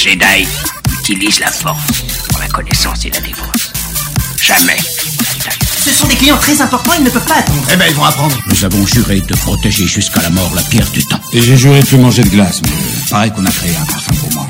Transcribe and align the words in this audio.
Jedi 0.00 0.48
utilise 0.98 1.40
la 1.40 1.50
force 1.50 2.00
pour 2.30 2.38
la 2.38 2.48
connaissance 2.48 3.04
et 3.04 3.10
la 3.10 3.20
défense. 3.20 3.70
Jamais 4.40 4.78
Ce 5.76 5.90
sont 5.90 6.06
des 6.06 6.14
clients 6.14 6.38
très 6.38 6.58
importants, 6.62 6.92
ils 6.96 7.04
ne 7.04 7.10
peuvent 7.10 7.26
pas 7.26 7.36
attendre. 7.36 7.62
Eh 7.70 7.76
ben, 7.76 7.84
ils 7.86 7.94
vont 7.94 8.04
apprendre. 8.04 8.34
Nous 8.46 8.64
avons 8.64 8.86
juré 8.86 9.20
de 9.20 9.34
protéger 9.34 9.86
jusqu'à 9.86 10.22
la 10.22 10.30
mort 10.30 10.50
la 10.54 10.62
pierre 10.62 10.90
du 10.92 11.04
temps. 11.04 11.20
Et 11.34 11.42
j'ai 11.42 11.58
juré 11.58 11.80
de 11.80 11.86
plus 11.86 11.98
manger 11.98 12.22
de 12.22 12.30
glace, 12.30 12.62
mais 12.62 12.70
Pareil 13.10 13.30
qu'on 13.32 13.44
a 13.44 13.50
créé 13.50 13.76
un 13.76 13.84
parfum 13.84 14.14
pour 14.14 14.32
moi. 14.32 14.46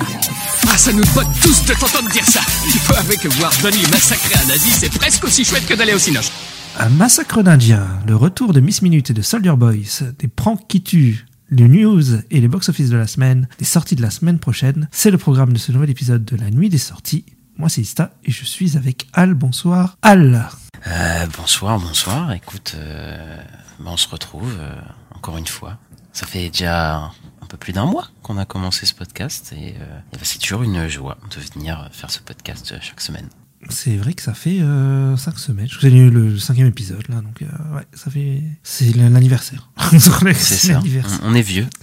Ah, 0.72 0.78
ça 0.78 0.92
nous 0.92 1.04
botte 1.14 1.26
tous 1.42 1.64
de 1.64 1.74
t'entendre 1.74 2.08
dire 2.10 2.24
ça. 2.24 2.42
Il 2.66 2.78
faut 2.78 2.94
avouer 2.94 3.16
que 3.16 3.26
voir 3.26 3.52
Donnie 3.60 3.82
massacrer 3.90 4.40
un 4.40 4.46
nazi, 4.46 4.70
c'est 4.70 4.92
presque 4.92 5.24
aussi 5.24 5.44
chouette 5.44 5.66
que 5.66 5.74
d'aller 5.74 5.94
au 5.94 5.98
cinoche. 5.98 6.30
Un 6.78 6.90
massacre 6.90 7.42
d'Indiens, 7.42 7.88
le 8.06 8.14
retour 8.14 8.52
de 8.52 8.60
Miss 8.60 8.82
Minute 8.82 9.10
et 9.10 9.14
de 9.14 9.22
Soldier 9.22 9.54
Boys, 9.56 10.04
des 10.20 10.28
pranks 10.28 10.68
qui 10.68 10.80
tuent, 10.80 11.26
les 11.50 11.68
news 11.68 12.02
et 12.30 12.40
les 12.40 12.48
box-office 12.48 12.90
de 12.90 12.96
la 12.96 13.06
semaine, 13.06 13.48
des 13.58 13.64
sorties 13.64 13.96
de 13.96 14.02
la 14.02 14.10
semaine 14.10 14.38
prochaine, 14.38 14.88
c'est 14.92 15.10
le 15.10 15.18
programme 15.18 15.52
de 15.52 15.58
ce 15.58 15.72
nouvel 15.72 15.90
épisode 15.90 16.24
de 16.24 16.36
la 16.36 16.50
nuit 16.50 16.68
des 16.68 16.78
sorties. 16.78 17.24
Moi 17.56 17.68
c'est 17.68 17.82
Ista 17.82 18.12
et 18.24 18.30
je 18.30 18.44
suis 18.44 18.76
avec 18.76 19.08
Al. 19.12 19.34
Bonsoir 19.34 19.96
Al. 20.02 20.48
Euh, 20.86 21.26
bonsoir, 21.36 21.78
bonsoir. 21.78 22.32
Écoute, 22.32 22.74
euh, 22.76 23.36
ben, 23.80 23.90
on 23.90 23.96
se 23.96 24.08
retrouve 24.08 24.56
euh, 24.58 24.74
encore 25.14 25.36
une 25.36 25.46
fois. 25.46 25.78
Ça 26.12 26.26
fait 26.26 26.50
déjà 26.50 26.96
un 27.42 27.46
peu 27.48 27.56
plus 27.56 27.72
d'un 27.72 27.84
mois 27.84 28.08
qu'on 28.22 28.38
a 28.38 28.44
commencé 28.44 28.86
ce 28.86 28.94
podcast 28.94 29.52
et, 29.52 29.74
euh, 29.80 30.00
ben, 30.12 30.20
c'est 30.22 30.38
toujours 30.38 30.62
une 30.62 30.88
joie 30.88 31.18
de 31.34 31.40
venir 31.54 31.88
faire 31.92 32.10
ce 32.10 32.20
podcast 32.20 32.74
chaque 32.80 33.00
semaine. 33.00 33.28
C'est 33.68 33.96
vrai 33.96 34.14
que 34.14 34.22
ça 34.22 34.34
fait 34.34 34.58
5 34.58 35.38
semaines. 35.38 35.68
Je 35.68 35.78
vous 35.78 35.86
ai 35.86 35.90
lu 35.90 36.10
le 36.10 36.38
cinquième 36.38 36.66
épisode 36.66 37.06
là, 37.08 37.16
donc 37.16 37.42
euh, 37.42 37.76
ouais, 37.76 37.86
ça 37.92 38.10
fait. 38.10 38.42
C'est 38.62 38.96
l'anniversaire. 38.96 39.68
C'est 39.98 40.72
l'anniversaire. 40.72 41.20
On, 41.22 41.34
est 41.34 41.42
vieux. 41.42 41.66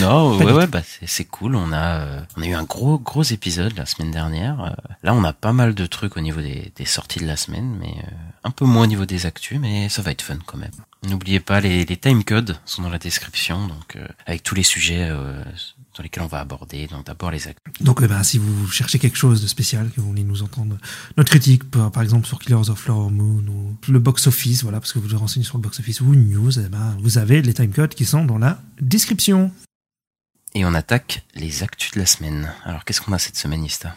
Non, 0.00 0.36
ouais, 0.36 0.52
ouais, 0.52 0.66
bah 0.66 0.82
c'est 1.06 1.24
cool. 1.24 1.56
On 1.56 1.72
a, 1.72 2.00
euh, 2.00 2.20
on 2.36 2.42
a 2.42 2.46
eu 2.46 2.52
un 2.52 2.64
gros, 2.64 2.98
gros 2.98 3.22
épisode 3.22 3.74
la 3.76 3.86
semaine 3.86 4.10
dernière. 4.10 4.60
Euh, 4.62 4.90
là, 5.02 5.14
on 5.14 5.24
a 5.24 5.32
pas 5.32 5.52
mal 5.52 5.74
de 5.74 5.86
trucs 5.86 6.16
au 6.16 6.20
niveau 6.20 6.40
des, 6.40 6.72
des 6.76 6.84
sorties 6.84 7.20
de 7.20 7.26
la 7.26 7.36
semaine, 7.36 7.76
mais 7.80 7.94
euh, 7.98 8.10
un 8.44 8.50
peu 8.50 8.66
moins 8.66 8.84
au 8.84 8.86
niveau 8.86 9.06
des 9.06 9.24
actus, 9.26 9.58
mais 9.58 9.88
ça 9.88 10.02
va 10.02 10.10
être 10.10 10.22
fun 10.22 10.38
quand 10.44 10.58
même. 10.58 10.70
N'oubliez 11.04 11.40
pas, 11.40 11.60
les, 11.60 11.84
les 11.84 11.96
timecodes 11.96 12.58
sont 12.64 12.82
dans 12.82 12.90
la 12.90 12.98
description, 12.98 13.66
donc 13.66 13.96
euh, 13.96 14.06
avec 14.26 14.42
tous 14.42 14.54
les 14.54 14.62
sujets 14.62 15.10
lesquels 16.02 16.22
on 16.22 16.26
va 16.28 16.40
aborder. 16.40 16.86
Donc 16.86 17.06
d'abord 17.06 17.30
les 17.30 17.46
actus. 17.48 17.72
Donc, 17.84 18.00
eh 18.02 18.06
ben, 18.08 18.22
si 18.22 18.38
vous 18.38 18.66
cherchez 18.68 18.98
quelque 18.98 19.16
chose 19.16 19.42
de 19.42 19.46
spécial, 19.46 19.90
que 19.90 20.00
vous 20.00 20.08
voulez 20.08 20.24
nous 20.24 20.42
entendre, 20.42 20.76
notre 21.16 21.30
critique, 21.30 21.64
par, 21.70 21.90
par 21.90 22.02
exemple 22.02 22.26
sur 22.26 22.38
Killers 22.38 22.68
of 22.70 22.78
Flower 22.78 23.10
Moon 23.10 23.44
ou 23.48 23.76
le 23.92 23.98
box-office, 23.98 24.62
voilà, 24.62 24.80
parce 24.80 24.92
que 24.92 24.98
vous 24.98 25.06
devez 25.06 25.16
renseigner 25.18 25.44
sur 25.46 25.56
le 25.58 25.62
box-office 25.62 26.00
ou 26.00 26.14
une 26.14 26.30
news, 26.30 26.58
eh 26.58 26.68
ben, 26.68 26.96
vous 27.02 27.18
avez 27.18 27.42
les 27.42 27.54
timecodes 27.54 27.94
qui 27.94 28.04
sont 28.04 28.24
dans 28.24 28.38
la 28.38 28.60
description. 28.80 29.50
Et 30.54 30.64
on 30.64 30.74
attaque 30.74 31.24
les 31.34 31.62
actus 31.62 31.92
de 31.92 32.00
la 32.00 32.06
semaine. 32.06 32.50
Alors 32.64 32.84
qu'est-ce 32.84 33.00
qu'on 33.00 33.12
a 33.12 33.18
cette 33.18 33.36
semaine, 33.36 33.64
Ista? 33.64 33.94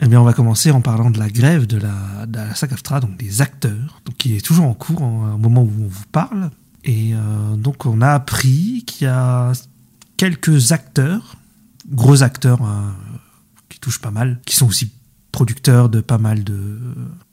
Eh 0.00 0.08
bien, 0.08 0.20
on 0.20 0.24
va 0.24 0.34
commencer 0.34 0.70
en 0.70 0.82
parlant 0.82 1.10
de 1.10 1.18
la 1.18 1.30
grève 1.30 1.66
de 1.66 1.78
la, 1.78 2.26
de 2.26 2.36
la 2.36 2.54
SAG-AFTRA, 2.54 3.00
donc 3.00 3.16
des 3.16 3.40
acteurs, 3.40 4.02
donc 4.04 4.16
qui 4.18 4.36
est 4.36 4.44
toujours 4.44 4.66
en 4.66 4.74
cours 4.74 5.02
en- 5.02 5.32
au 5.34 5.38
moment 5.38 5.62
où 5.62 5.72
on 5.84 5.88
vous 5.88 6.04
parle. 6.12 6.50
Et 6.84 7.14
euh, 7.14 7.56
donc, 7.56 7.86
on 7.86 8.02
a 8.02 8.10
appris 8.10 8.84
qu'il 8.86 9.06
y 9.06 9.10
a 9.10 9.52
quelques 10.16 10.72
acteurs, 10.72 11.36
gros 11.88 12.22
acteurs 12.22 12.62
hein, 12.62 12.94
qui 13.68 13.78
touchent 13.78 14.00
pas 14.00 14.10
mal, 14.10 14.40
qui 14.46 14.56
sont 14.56 14.66
aussi 14.66 14.92
producteurs 15.36 15.90
de 15.90 16.00
pas 16.00 16.16
mal 16.16 16.44
de, 16.44 16.78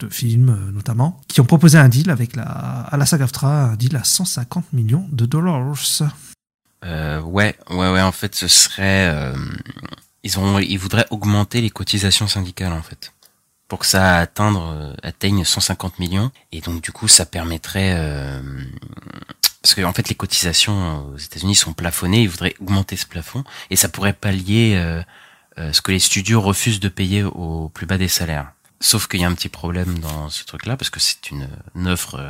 films, 0.09 0.49
euh, 0.49 0.71
notamment, 0.71 1.21
qui 1.29 1.39
ont 1.39 1.45
proposé 1.45 1.77
un 1.77 1.87
deal 1.87 2.09
avec 2.09 2.35
la, 2.35 2.43
à 2.43 2.97
la 2.97 3.05
SAG-AFTRA, 3.05 3.71
un 3.71 3.75
deal 3.77 3.95
à 3.95 4.03
150 4.03 4.73
millions 4.73 5.07
de 5.13 5.25
dollars. 5.25 5.73
Euh, 6.83 7.21
ouais, 7.21 7.55
ouais, 7.69 7.91
ouais. 7.91 8.01
En 8.01 8.11
fait, 8.11 8.35
ce 8.35 8.49
serait, 8.49 9.07
euh, 9.07 9.33
ils 10.23 10.37
ont, 10.37 10.59
ils 10.59 10.75
voudraient 10.75 11.05
augmenter 11.11 11.61
les 11.61 11.69
cotisations 11.69 12.27
syndicales 12.27 12.73
en 12.73 12.81
fait, 12.81 13.13
pour 13.69 13.79
que 13.79 13.85
ça 13.85 14.27
atteigne 15.01 15.45
150 15.45 15.99
millions. 15.99 16.29
Et 16.51 16.59
donc 16.59 16.81
du 16.81 16.91
coup, 16.91 17.07
ça 17.07 17.25
permettrait, 17.25 17.97
parce 19.63 19.73
que 19.75 19.81
en 19.81 19.93
fait, 19.93 20.09
les 20.09 20.15
cotisations 20.15 21.07
aux 21.13 21.17
États-Unis 21.17 21.55
sont 21.55 21.73
plafonnées. 21.73 22.21
Ils 22.23 22.29
voudraient 22.29 22.55
augmenter 22.59 22.97
ce 22.97 23.07
plafond 23.07 23.43
et 23.69 23.75
ça 23.75 23.89
pourrait 23.89 24.13
pallier 24.13 24.73
euh, 24.75 25.01
euh, 25.57 25.73
ce 25.73 25.81
que 25.81 25.91
les 25.91 25.99
studios 25.99 26.41
refusent 26.41 26.79
de 26.81 26.89
payer 26.89 27.23
au 27.23 27.69
plus 27.69 27.85
bas 27.85 27.97
des 27.97 28.09
salaires. 28.09 28.51
Sauf 28.81 29.07
qu'il 29.07 29.21
y 29.21 29.23
a 29.23 29.27
un 29.29 29.33
petit 29.33 29.49
problème 29.49 29.97
dans 29.99 30.29
ce 30.29 30.43
truc-là 30.43 30.75
parce 30.75 30.89
que 30.89 30.99
c'est 30.99 31.31
une, 31.31 31.47
une 31.75 31.87
offre 31.87 32.15
euh, 32.15 32.29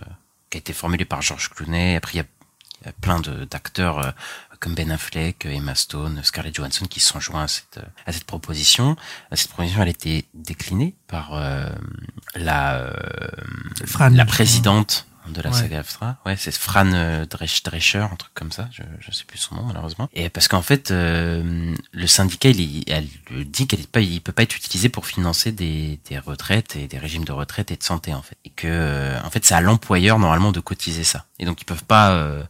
qui 0.51 0.57
a 0.57 0.59
été 0.59 0.73
formulée 0.73 1.05
par 1.05 1.23
George 1.23 1.49
Clooney. 1.49 1.95
Après, 1.95 2.13
il 2.13 2.17
y 2.17 2.21
a 2.21 2.25
il 2.81 2.87
y 2.87 2.89
a 2.89 2.93
plein 2.99 3.19
de- 3.21 3.45
d'acteurs 3.45 4.13
comme 4.59 4.75
Ben 4.75 4.91
Affleck, 4.91 5.45
Emma 5.45 5.73
Stone, 5.73 6.19
Scarlett 6.21 6.53
Johansson 6.53 6.85
qui 6.85 6.99
se 6.99 7.07
sont 7.13 7.21
joints 7.21 7.43
à 7.43 7.47
cette, 7.47 7.79
à 8.05 8.11
cette 8.11 8.25
proposition. 8.25 8.97
Cette 9.31 9.47
proposition, 9.47 9.81
elle 9.81 9.87
a 9.87 9.91
été 9.91 10.25
déclinée 10.33 10.93
par 11.07 11.33
euh, 11.33 11.69
la, 12.35 12.75
euh, 12.75 12.91
la 14.17 14.25
présidente 14.25 15.07
de 15.29 15.41
la 15.41 15.49
Ouais. 15.51 15.55
saga 15.57 15.79
AFTRA. 15.79 16.17
Ouais, 16.25 16.35
c'est 16.37 16.53
Fran 16.55 16.91
euh, 16.93 17.25
Dresch- 17.25 17.63
Drescher, 17.63 17.99
un 18.11 18.15
truc 18.15 18.33
comme 18.33 18.51
ça. 18.51 18.67
Je, 18.71 18.83
je 18.99 19.11
sais 19.11 19.23
plus 19.25 19.37
son 19.37 19.55
nom 19.55 19.63
malheureusement. 19.63 20.09
Et 20.13 20.29
parce 20.29 20.47
qu'en 20.47 20.61
fait, 20.61 20.91
euh, 20.91 21.73
le 21.91 22.07
syndicat, 22.07 22.49
il, 22.49 22.83
elle 22.87 23.07
dit 23.45 23.67
est 23.71 23.87
pas, 23.87 24.01
il 24.01 24.21
peut 24.21 24.31
pas 24.33 24.43
être 24.43 24.55
utilisé 24.55 24.89
pour 24.89 25.07
financer 25.07 25.51
des, 25.51 25.99
des 26.09 26.19
retraites 26.19 26.75
et 26.75 26.87
des 26.87 26.97
régimes 26.97 27.25
de 27.25 27.31
retraite 27.31 27.71
et 27.71 27.77
de 27.77 27.83
santé 27.83 28.13
en 28.13 28.21
fait. 28.21 28.37
Et 28.45 28.49
que, 28.49 28.67
euh, 28.69 29.19
en 29.23 29.29
fait, 29.29 29.45
c'est 29.45 29.55
à 29.55 29.61
l'employeur 29.61 30.19
normalement 30.19 30.51
de 30.51 30.59
cotiser 30.59 31.03
ça. 31.03 31.25
Et 31.39 31.45
donc 31.45 31.61
ils 31.61 31.65
peuvent 31.65 31.83
pas 31.85 32.11
euh, 32.11 32.43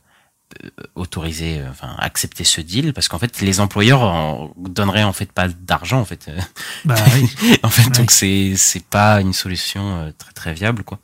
euh, 0.64 0.70
autoriser, 0.96 1.62
enfin 1.70 1.96
accepter 1.98 2.44
ce 2.44 2.62
deal 2.62 2.94
parce 2.94 3.08
qu'en 3.08 3.18
fait 3.20 3.42
les 3.42 3.60
employeurs 3.60 4.02
en 4.04 4.54
donneraient 4.58 5.04
en 5.04 5.14
fait 5.14 5.32
pas 5.32 5.48
d'argent 5.48 6.00
en 6.00 6.06
fait. 6.06 6.30
Bah 6.86 6.96
oui. 7.16 7.58
en 7.64 7.70
fait 7.70 7.84
Ouais. 7.86 7.90
donc 7.90 8.12
c'est 8.12 8.54
c'est 8.56 8.84
pas 8.86 9.20
une 9.22 9.34
solution 9.34 10.14
très 10.18 10.32
très 10.34 10.54
viable 10.54 10.84
quoi. 10.84 11.00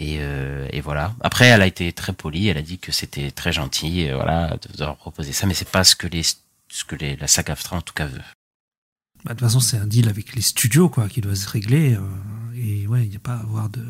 Et, 0.00 0.16
euh, 0.20 0.66
et 0.72 0.80
voilà. 0.80 1.14
Après, 1.20 1.46
elle 1.46 1.60
a 1.62 1.66
été 1.66 1.92
très 1.92 2.12
polie. 2.14 2.48
Elle 2.48 2.56
a 2.56 2.62
dit 2.62 2.78
que 2.78 2.90
c'était 2.90 3.30
très 3.30 3.52
gentil, 3.52 4.08
voilà, 4.10 4.56
de, 4.56 4.76
de 4.76 4.84
leur 4.84 4.96
proposer 4.96 5.32
ça, 5.32 5.46
mais 5.46 5.54
c'est 5.54 5.68
pas 5.68 5.84
ce 5.84 5.94
que 5.94 6.06
les 6.06 6.22
ce 6.22 6.84
que 6.84 6.96
les, 6.96 7.16
la 7.16 7.26
SAG 7.26 7.50
AFTRA 7.50 7.76
en 7.76 7.80
tout 7.82 7.92
cas 7.94 8.06
veut. 8.06 8.18
Bah, 9.24 9.34
de 9.34 9.38
toute 9.38 9.40
façon, 9.40 9.60
c'est 9.60 9.76
un 9.76 9.86
deal 9.86 10.08
avec 10.08 10.34
les 10.34 10.40
studios 10.42 10.88
quoi, 10.88 11.08
qui 11.08 11.20
doit 11.20 11.34
se 11.36 11.48
régler. 11.48 11.94
euh, 11.94 12.00
et 12.54 12.86
ouais, 12.86 13.02
il 13.04 13.10
n'y 13.10 13.16
a 13.16 13.20
pas 13.20 13.34
à 13.34 13.40
avoir 13.40 13.68
de, 13.68 13.80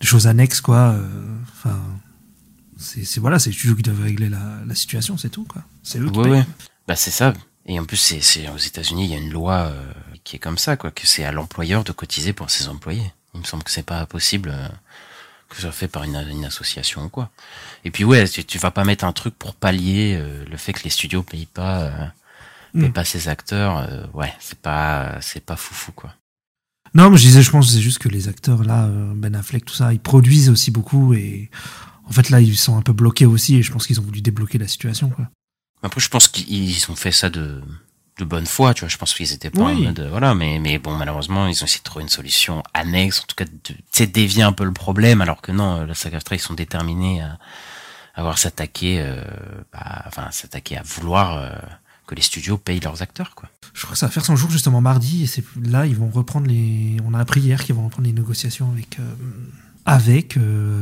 de 0.00 0.06
choses 0.06 0.26
annexes. 0.26 0.60
quoi. 0.60 0.90
euh, 0.92 1.38
Enfin, 1.52 1.80
c'est 2.78 3.04
c'est- 3.04 3.20
voilà, 3.20 3.38
c'est 3.38 3.50
les 3.50 3.56
studios 3.56 3.76
qui 3.76 3.82
doivent 3.82 4.02
régler 4.02 4.28
la, 4.28 4.60
la 4.66 4.74
situation, 4.74 5.16
c'est 5.16 5.30
tout. 5.30 5.44
quoi. 5.44 5.62
C'est 5.82 5.98
eux 6.00 6.10
qui 6.10 6.18
Ouais, 6.18 6.24
payent. 6.24 6.32
ouais. 6.40 6.46
Bah 6.88 6.96
c'est 6.96 7.10
ça. 7.10 7.32
Et 7.66 7.78
en 7.78 7.84
plus, 7.84 7.96
c'est 7.96 8.48
aux 8.50 8.56
États-Unis, 8.58 9.04
il 9.04 9.10
y 9.10 9.14
a 9.14 9.18
une 9.18 9.30
loi 9.30 9.72
qui 10.24 10.36
est 10.36 10.38
comme 10.40 10.58
ça, 10.58 10.76
quoi, 10.76 10.90
que 10.90 11.06
c'est 11.06 11.24
à 11.24 11.30
l'employeur 11.32 11.84
de 11.84 11.92
cotiser 11.92 12.32
pour 12.32 12.50
ses 12.50 12.68
employés. 12.68 13.12
Il 13.34 13.40
me 13.40 13.44
semble 13.46 13.62
que 13.62 13.70
c'est 13.70 13.84
pas 13.86 14.04
possible 14.06 14.52
que 15.50 15.56
ce 15.56 15.62
soit 15.62 15.72
fait 15.72 15.88
par 15.88 16.04
une, 16.04 16.16
une 16.30 16.44
association 16.46 17.04
ou 17.04 17.08
quoi. 17.10 17.28
Et 17.84 17.90
puis 17.90 18.04
ouais, 18.04 18.26
tu, 18.26 18.42
tu 18.44 18.56
vas 18.58 18.70
pas 18.70 18.84
mettre 18.84 19.04
un 19.04 19.12
truc 19.12 19.34
pour 19.34 19.54
pallier 19.54 20.16
euh, 20.18 20.44
le 20.50 20.56
fait 20.56 20.72
que 20.72 20.82
les 20.84 20.90
studios 20.90 21.22
payent 21.22 21.44
pas, 21.46 21.80
euh, 21.82 22.06
payent 22.72 22.88
Mm. 22.88 22.92
pas 22.92 23.04
ses 23.04 23.28
acteurs. 23.28 23.78
euh, 23.78 24.06
ouais, 24.14 24.32
c'est 24.40 24.58
pas 24.60 25.18
c'est 25.20 25.44
pas 25.44 25.56
foufou 25.56 25.92
quoi. 25.92 26.14
Non, 26.94 27.10
mais 27.10 27.18
je 27.18 27.22
disais, 27.24 27.42
je 27.42 27.50
pense 27.50 27.70
c'est 27.72 27.80
juste 27.80 27.98
que 27.98 28.08
les 28.08 28.28
acteurs 28.28 28.64
là, 28.64 28.84
euh, 28.86 29.12
Ben 29.14 29.34
Affleck, 29.34 29.64
tout 29.64 29.74
ça, 29.74 29.92
ils 29.92 30.00
produisent 30.00 30.48
aussi 30.50 30.70
beaucoup 30.70 31.12
et 31.14 31.50
en 32.06 32.12
fait 32.12 32.30
là, 32.30 32.40
ils 32.40 32.56
sont 32.56 32.76
un 32.76 32.82
peu 32.82 32.92
bloqués 32.92 33.26
aussi 33.26 33.56
et 33.56 33.62
je 33.62 33.70
pense 33.72 33.86
qu'ils 33.86 34.00
ont 34.00 34.04
voulu 34.04 34.22
débloquer 34.22 34.58
la 34.58 34.66
situation. 34.68 35.10
quoi. 35.10 35.28
Après, 35.82 36.00
je 36.00 36.08
pense 36.08 36.28
qu'ils 36.28 36.76
ont 36.90 36.96
fait 36.96 37.12
ça 37.12 37.28
de, 37.30 37.60
de 38.20 38.24
bonne 38.24 38.46
foi, 38.46 38.72
tu 38.74 38.80
vois. 38.80 38.88
Je 38.88 38.96
pense 38.96 39.12
qu'ils 39.14 39.32
étaient 39.32 39.50
pas 39.50 39.62
en 39.62 39.66
Oui. 39.74 39.84
mode, 39.86 39.98
euh, 40.00 40.08
voilà, 40.10 40.34
mais, 40.34 40.58
mais 40.60 40.78
bon, 40.78 40.94
malheureusement, 40.96 41.46
ils 41.48 41.60
ont 41.62 41.66
essayé 41.66 41.78
de 41.80 41.84
trouver 41.84 42.02
une 42.04 42.08
solution 42.08 42.62
annexe, 42.74 43.20
en 43.20 43.24
tout 43.26 43.34
cas, 43.36 43.44
tu 43.62 43.74
sais, 43.92 44.06
dévier 44.06 44.42
un 44.42 44.52
peu 44.52 44.64
le 44.64 44.72
problème, 44.72 45.20
alors 45.20 45.42
que 45.42 45.50
non, 45.52 45.80
euh, 45.82 45.86
la 45.86 45.94
saga 45.94 46.18
ils 46.30 46.38
sont 46.38 46.54
déterminés 46.54 47.20
à, 47.22 47.38
à 48.14 48.20
avoir 48.20 48.38
s'attaquer, 48.38 49.00
euh, 49.00 49.24
bah, 49.72 50.04
enfin, 50.06 50.28
s'attaquer 50.30 50.76
à 50.78 50.82
vouloir 50.82 51.36
euh, 51.38 51.50
que 52.06 52.14
les 52.14 52.22
studios 52.22 52.56
payent 52.58 52.80
leurs 52.80 53.02
acteurs, 53.02 53.34
quoi. 53.34 53.48
Je 53.72 53.82
crois 53.82 53.92
que 53.92 53.98
ça 53.98 54.06
va 54.06 54.12
faire 54.12 54.24
son 54.24 54.34
jour 54.36 54.50
justement 54.50 54.80
mardi 54.80 55.22
et 55.22 55.26
c'est 55.28 55.44
là 55.64 55.86
ils 55.86 55.94
vont 55.94 56.10
reprendre 56.10 56.48
les. 56.48 56.96
On 57.06 57.14
a 57.14 57.20
appris 57.20 57.40
hier 57.40 57.62
qu'ils 57.64 57.76
vont 57.76 57.84
reprendre 57.84 58.06
les 58.08 58.12
négociations 58.12 58.68
avec 58.72 58.98
euh, 58.98 59.14
avec 59.86 60.36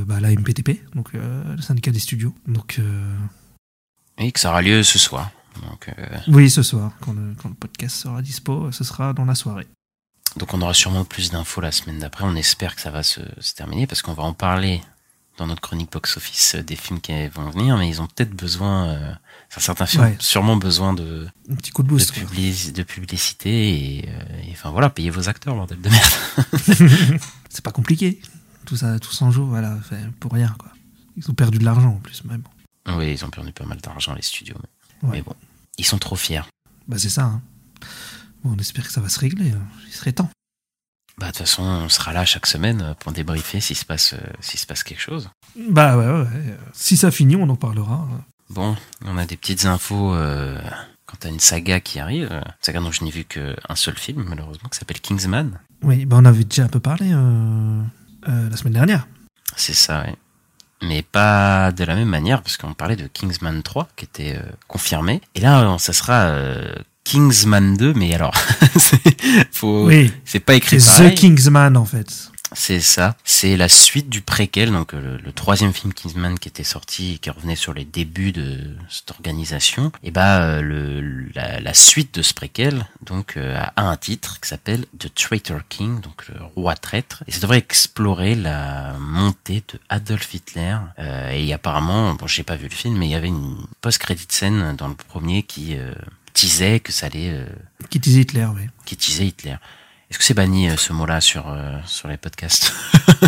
bah, 0.06 0.20
la 0.20 0.30
MPTP, 0.30 0.80
donc 0.94 1.12
le 1.12 1.60
syndicat 1.60 1.90
des 1.90 1.98
studios. 2.00 2.34
Donc 2.46 2.80
Et 4.16 4.32
que 4.32 4.40
ça 4.40 4.48
aura 4.50 4.62
lieu 4.62 4.82
ce 4.82 4.98
soir. 4.98 5.30
Donc, 5.62 5.88
euh, 5.98 6.18
oui, 6.28 6.50
ce 6.50 6.62
soir, 6.62 6.92
quand 7.00 7.12
le, 7.12 7.34
quand 7.42 7.48
le 7.48 7.54
podcast 7.54 7.96
sera 7.96 8.22
dispo, 8.22 8.70
ce 8.72 8.84
sera 8.84 9.12
dans 9.12 9.24
la 9.24 9.34
soirée. 9.34 9.66
donc 10.36 10.54
on 10.54 10.60
aura 10.62 10.74
sûrement 10.74 11.04
plus 11.04 11.30
d'infos 11.30 11.60
la 11.60 11.72
semaine 11.72 11.98
d'après. 11.98 12.24
On 12.24 12.36
espère 12.36 12.74
que 12.76 12.80
ça 12.80 12.90
va 12.90 13.02
se, 13.02 13.20
se 13.40 13.54
terminer 13.54 13.86
parce 13.86 14.02
qu'on 14.02 14.12
va 14.14 14.22
en 14.22 14.32
parler 14.34 14.80
dans 15.36 15.46
notre 15.46 15.60
chronique 15.60 15.92
box-office 15.92 16.56
euh, 16.56 16.62
des 16.62 16.74
films 16.76 17.00
qui 17.00 17.12
vont 17.28 17.48
venir, 17.50 17.76
mais 17.76 17.88
ils 17.88 18.00
ont 18.02 18.06
peut-être 18.08 18.34
besoin, 18.34 18.88
euh, 18.88 19.12
certains 19.56 19.86
films 19.86 20.02
Ouais. 20.04 20.16
ont 20.18 20.20
sûrement 20.20 20.56
besoin 20.56 20.92
de, 20.94 21.28
Un 21.50 21.54
petit 21.54 21.70
coup 21.70 21.82
de 21.84 21.88
boost. 21.88 22.12
publici- 22.12 22.72
de 22.72 22.82
publicité 22.82 23.98
et, 24.00 24.08
euh, 24.08 24.42
et, 24.48 24.50
enfin 24.52 24.70
voilà, 24.70 24.90
payez 24.90 25.10
vos 25.10 25.28
acteurs, 25.28 25.54
bordel 25.54 25.80
de 25.80 25.88
merde. 25.88 27.20
C'est 27.48 27.62
pas 27.64 27.70
compliqué. 27.72 28.20
Tout 28.66 28.76
ça, 28.76 28.98
tout 28.98 29.12
s'en 29.12 29.30
joue, 29.30 29.46
voilà, 29.46 29.76
pour 30.20 30.32
rien 30.32 30.54
quoi. 30.58 30.70
Ils 31.16 31.28
ont 31.30 31.34
perdu 31.34 31.58
de 31.58 31.64
l'argent 31.64 31.88
en 31.90 32.00
plus, 32.00 32.22
bon. 32.24 32.38
Oui, 32.96 33.12
ils 33.12 33.24
ont 33.24 33.30
perdu 33.30 33.52
pas 33.52 33.64
mal 33.64 33.78
d'argent 33.78 34.14
les 34.14 34.22
studios, 34.22 34.56
mais, 34.60 34.68
Ouais. 35.02 35.10
mais 35.12 35.22
bon, 35.22 35.34
ils 35.78 35.84
sont 35.84 35.98
trop 35.98 36.16
fiers. 36.16 36.42
Bah 36.88 36.96
c'est 36.98 37.10
ça. 37.10 37.24
hein. 37.24 37.42
Bon, 38.44 38.54
on 38.56 38.58
espère 38.58 38.84
que 38.86 38.92
ça 38.92 39.00
va 39.00 39.08
se 39.08 39.18
régler. 39.20 39.50
hein. 39.50 39.62
Il 39.86 39.92
serait 39.92 40.12
temps. 40.12 40.30
Bah, 41.18 41.26
de 41.26 41.32
toute 41.32 41.38
façon, 41.38 41.62
on 41.64 41.88
sera 41.88 42.12
là 42.12 42.24
chaque 42.24 42.46
semaine 42.46 42.80
euh, 42.82 42.94
pour 42.94 43.10
débriefer 43.12 43.60
s'il 43.60 43.76
se 43.76 43.84
passe, 43.84 44.12
euh, 44.14 44.18
s'il 44.40 44.60
se 44.60 44.66
passe 44.66 44.84
quelque 44.84 45.00
chose. 45.00 45.30
Bah 45.70 45.96
ouais, 45.96 46.06
ouais, 46.06 46.20
ouais. 46.22 46.56
Si 46.72 46.96
ça 46.96 47.10
finit, 47.10 47.34
on 47.36 47.48
en 47.48 47.56
parlera. 47.56 48.06
Bon, 48.50 48.76
on 49.04 49.18
a 49.18 49.26
des 49.26 49.36
petites 49.36 49.64
infos 49.64 50.14
euh, 50.14 50.58
quant 51.06 51.18
à 51.24 51.28
une 51.28 51.40
saga 51.40 51.80
qui 51.80 51.98
arrive. 51.98 52.30
Une 52.30 52.42
saga 52.60 52.78
dont 52.80 52.92
je 52.92 53.02
n'ai 53.02 53.10
vu 53.10 53.24
qu'un 53.24 53.56
seul 53.74 53.96
film, 53.98 54.24
malheureusement, 54.28 54.68
qui 54.68 54.78
s'appelle 54.78 55.00
Kingsman. 55.00 55.58
Oui, 55.82 56.06
bah 56.06 56.16
on 56.20 56.24
avait 56.24 56.44
déjà 56.44 56.64
un 56.64 56.68
peu 56.68 56.80
parlé 56.80 57.10
euh, 57.12 57.82
euh, 58.28 58.48
la 58.50 58.56
semaine 58.56 58.74
dernière. 58.74 59.06
C'est 59.56 59.74
ça, 59.74 60.02
ouais. 60.02 60.14
Mais 60.82 61.02
pas 61.02 61.72
de 61.72 61.84
la 61.84 61.94
même 61.94 62.08
manière, 62.08 62.42
parce 62.42 62.56
qu'on 62.56 62.72
parlait 62.74 62.96
de 62.96 63.08
Kingsman 63.08 63.62
3, 63.62 63.88
qui 63.96 64.04
était 64.04 64.36
euh, 64.36 64.42
confirmé. 64.68 65.20
Et 65.34 65.40
là, 65.40 65.60
euh, 65.62 65.78
ça 65.78 65.92
sera 65.92 66.26
euh, 66.26 66.72
Kingsman 67.04 67.76
2, 67.76 67.94
mais 67.94 68.14
alors, 68.14 68.34
c'est 68.76 69.00
Oui, 69.62 70.12
pas 70.44 70.54
écrit 70.54 70.80
c'est. 70.80 71.10
The 71.10 71.14
Kingsman 71.14 71.76
en 71.76 71.84
fait. 71.84 72.30
C'est 72.52 72.80
ça. 72.80 73.16
C'est 73.24 73.56
la 73.56 73.68
suite 73.68 74.08
du 74.08 74.20
préquel, 74.22 74.72
donc 74.72 74.94
euh, 74.94 75.00
le, 75.00 75.16
le 75.18 75.32
troisième 75.32 75.72
film 75.72 75.92
Kingsman 75.92 76.38
qui 76.38 76.48
était 76.48 76.64
sorti, 76.64 77.14
et 77.14 77.18
qui 77.18 77.30
revenait 77.30 77.56
sur 77.56 77.74
les 77.74 77.84
débuts 77.84 78.32
de 78.32 78.74
cette 78.88 79.10
organisation. 79.10 79.92
Et 80.02 80.10
bah 80.10 80.42
euh, 80.42 80.62
le, 80.62 81.28
la, 81.34 81.60
la 81.60 81.74
suite 81.74 82.14
de 82.14 82.22
ce 82.22 82.32
préquel, 82.34 82.86
donc 83.02 83.36
euh, 83.36 83.60
a 83.76 83.82
un 83.82 83.96
titre 83.96 84.40
qui 84.40 84.48
s'appelle 84.48 84.86
The 84.98 85.12
Traitor 85.14 85.60
King, 85.68 86.00
donc 86.00 86.26
le 86.28 86.36
roi 86.56 86.74
traître. 86.74 87.22
Et 87.26 87.32
ça 87.32 87.40
devrait 87.40 87.58
explorer 87.58 88.34
la 88.34 88.94
montée 88.98 89.62
de 89.72 89.78
Adolf 89.88 90.32
Hitler. 90.32 90.76
Euh, 90.98 91.30
et 91.30 91.52
apparemment, 91.52 92.14
bon, 92.14 92.26
j'ai 92.26 92.44
pas 92.44 92.56
vu 92.56 92.68
le 92.68 92.74
film, 92.74 92.96
mais 92.96 93.06
il 93.06 93.12
y 93.12 93.14
avait 93.14 93.28
une 93.28 93.58
post-credit 93.80 94.26
scène 94.30 94.74
dans 94.76 94.88
le 94.88 94.94
premier 94.94 95.42
qui 95.42 95.76
euh, 95.76 95.92
teasait 96.32 96.80
que 96.80 96.92
ça 96.92 97.06
allait 97.06 97.30
euh, 97.30 97.46
Qui 97.90 97.98
disait 97.98 98.20
Hitler, 98.22 98.46
oui. 98.54 98.62
qui 98.86 98.96
teasait 98.96 99.26
Hitler. 99.26 99.56
Est-ce 100.10 100.18
que 100.18 100.24
c'est 100.24 100.34
banni 100.34 100.68
euh, 100.70 100.76
ce 100.76 100.92
mot-là 100.94 101.20
sur 101.20 101.48
euh, 101.48 101.76
sur 101.86 102.08
les 102.08 102.16
podcasts 102.16 102.72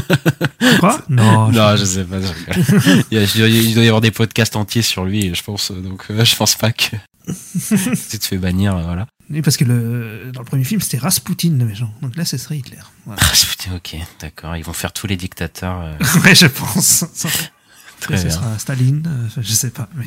Quoi? 0.81 1.01
Non, 1.09 1.49
Non, 1.53 1.77
je 1.77 1.85
sais 1.85 2.05
pas. 2.05 2.17
je 2.21 2.29
rigole. 2.29 3.05
il, 3.11 3.75
doit- 3.75 3.83
y 3.85 3.87
avoir 3.89 4.01
des 4.01 4.11
podcasts 4.11 4.57
entiers 4.57 4.83
sur 4.83 5.05
lui, 5.05 5.35
je 5.35 5.43
pense. 5.43 5.73
Donc, 5.73 6.05
euh, 6.11 6.25
je 6.25 6.37
pense 6.37 6.55
pas 6.55 6.73
que 6.73 6.97
tu 7.27 8.19
te 8.19 8.25
fais 8.27 8.39
bannir, 8.39 8.77
euh, 8.77 8.83
voilà. 8.83 9.07
Oui, 9.29 9.43
parce 9.43 9.57
que 9.57 9.65
le, 9.65 10.31
dans 10.33 10.41
le 10.41 10.47
premier 10.47 10.65
film, 10.65 10.81
c'était 10.81 10.99
Rasputin 10.99 11.51
le 11.51 11.65
méchant. 11.67 11.93
Donc 12.03 12.17
là, 12.17 12.25
ce 12.25 12.37
serait 12.37 12.57
Hitler. 12.59 12.79
Voilà. 13.07 13.21
Putain, 13.23 13.77
ok, 13.77 13.97
d'accord. 14.21 14.57
Ils 14.57 14.65
vont 14.65 14.73
faire 14.73 14.93
tous 14.93 15.07
les 15.07 15.17
dictateurs. 15.17 15.81
euh, 15.83 16.21
ouais, 16.25 16.35
je 16.35 16.47
pense. 16.47 17.05
Très 18.01 18.17
ce 18.17 18.27
bien. 18.27 18.35
sera 18.35 18.59
Staline, 18.59 19.03
euh, 19.07 19.41
je 19.43 19.53
sais 19.53 19.71
pas. 19.71 19.89
Mais... 19.95 20.07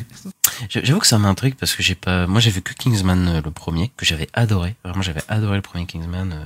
J'avoue 0.69 0.99
que 0.99 1.07
ça 1.07 1.17
m'intrigue 1.19 1.55
parce 1.55 1.75
que 1.75 1.83
j'ai 1.83 1.95
pas. 1.95 2.27
Moi, 2.27 2.39
j'ai 2.41 2.51
vu 2.51 2.61
que 2.61 2.73
Kingsman 2.73 3.27
euh, 3.27 3.41
le 3.41 3.51
premier, 3.51 3.91
que 3.97 4.05
j'avais 4.05 4.27
adoré. 4.33 4.75
Vraiment, 4.83 5.01
j'avais 5.01 5.21
adoré 5.29 5.55
le 5.55 5.61
premier 5.61 5.85
Kingsman 5.85 6.33
euh, 6.33 6.45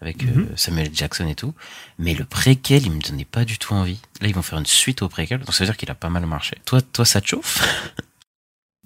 avec 0.00 0.24
Mhm. 0.24 0.48
Samuel 0.56 0.90
Jackson 0.92 1.26
et 1.26 1.34
tout. 1.34 1.54
Mais 1.98 2.14
le 2.14 2.24
préquel, 2.24 2.84
il 2.84 2.90
me 2.92 3.00
donnait 3.00 3.24
pas 3.24 3.44
du 3.44 3.58
tout 3.58 3.72
envie. 3.74 4.00
Là, 4.20 4.28
ils 4.28 4.34
vont 4.34 4.42
faire 4.42 4.58
une 4.58 4.66
suite 4.66 5.02
au 5.02 5.08
préquel, 5.08 5.38
donc 5.40 5.54
ça 5.54 5.64
veut 5.64 5.68
dire 5.70 5.76
qu'il 5.76 5.90
a 5.90 5.94
pas 5.94 6.10
mal 6.10 6.26
marché. 6.26 6.56
Toi, 6.64 6.80
toi, 6.82 7.04
ça 7.04 7.20
te 7.20 7.26
chauffe? 7.28 7.62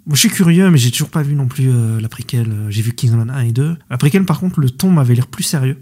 Bon, 0.06 0.14
je 0.14 0.20
suis 0.20 0.30
curieux, 0.30 0.70
mais 0.70 0.78
j'ai 0.78 0.90
toujours 0.90 1.10
pas 1.10 1.22
vu 1.22 1.34
non 1.34 1.46
plus 1.46 1.70
euh, 1.70 2.00
la 2.00 2.08
préquelle. 2.08 2.50
Euh, 2.50 2.70
J'ai 2.70 2.82
vu 2.82 2.92
Kingsman 2.94 3.28
1 3.30 3.40
et 3.40 3.52
2. 3.52 3.76
La 3.90 3.98
préquelle, 3.98 4.24
par 4.24 4.40
contre, 4.40 4.60
le 4.60 4.70
ton 4.70 4.90
m'avait 4.90 5.14
l'air 5.14 5.26
plus 5.26 5.44
sérieux. 5.44 5.78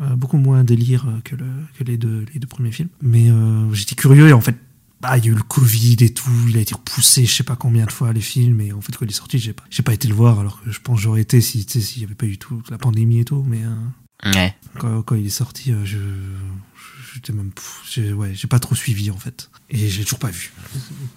Euh, 0.00 0.16
beaucoup 0.16 0.38
moins 0.38 0.64
délire 0.64 1.06
que, 1.24 1.36
le, 1.36 1.44
que 1.78 1.84
les, 1.84 1.96
deux, 1.98 2.24
les 2.32 2.40
deux 2.40 2.46
premiers 2.48 2.72
films. 2.72 2.88
Mais 3.02 3.30
euh, 3.30 3.72
j'étais 3.72 3.94
curieux 3.94 4.28
et 4.28 4.32
en 4.32 4.40
fait, 4.40 4.56
bah, 5.00 5.16
il 5.18 5.24
y 5.24 5.28
a 5.28 5.32
eu 5.32 5.34
le 5.34 5.42
Covid 5.42 5.96
et 6.00 6.12
tout. 6.14 6.30
Il 6.48 6.56
a 6.56 6.60
été 6.60 6.74
repoussé 6.74 7.24
je 7.26 7.32
sais 7.34 7.42
pas 7.44 7.56
combien 7.56 7.86
de 7.86 7.92
fois 7.92 8.12
les 8.12 8.20
films. 8.20 8.60
Et 8.60 8.72
en 8.72 8.80
fait, 8.80 8.96
quand 8.96 9.04
il 9.04 9.10
est 9.10 9.14
sorti, 9.14 9.38
j'ai 9.38 9.52
pas, 9.52 9.64
j'ai 9.70 9.82
pas 9.82 9.94
été 9.94 10.08
le 10.08 10.14
voir 10.14 10.38
alors 10.40 10.62
que 10.62 10.70
je 10.70 10.80
pense 10.80 11.00
j'aurais 11.00 11.22
été 11.22 11.40
si, 11.40 11.64
tu 11.66 11.72
sais, 11.74 11.80
s'il 11.86 12.02
y 12.02 12.04
avait 12.04 12.14
pas 12.14 12.26
eu 12.26 12.38
tout 12.38 12.62
la 12.70 12.78
pandémie 12.78 13.20
et 13.20 13.24
tout. 13.24 13.44
Mais 13.48 13.62
euh, 13.64 14.30
Ouais. 14.32 14.54
quand, 14.78 15.02
quand 15.02 15.14
il 15.14 15.26
est 15.26 15.30
sorti, 15.30 15.72
euh, 15.72 15.84
je. 15.84 15.98
J'étais 17.12 17.32
même. 17.32 17.50
pff, 17.50 17.80
j'ai- 17.90 18.12
ouais, 18.12 18.34
j'ai 18.36 18.46
pas 18.46 18.60
trop 18.60 18.76
suivi 18.76 19.10
en 19.10 19.16
fait. 19.16 19.50
Et 19.68 19.88
j'ai 19.88 20.04
toujours 20.04 20.20
pas 20.20 20.30
vu. 20.30 20.52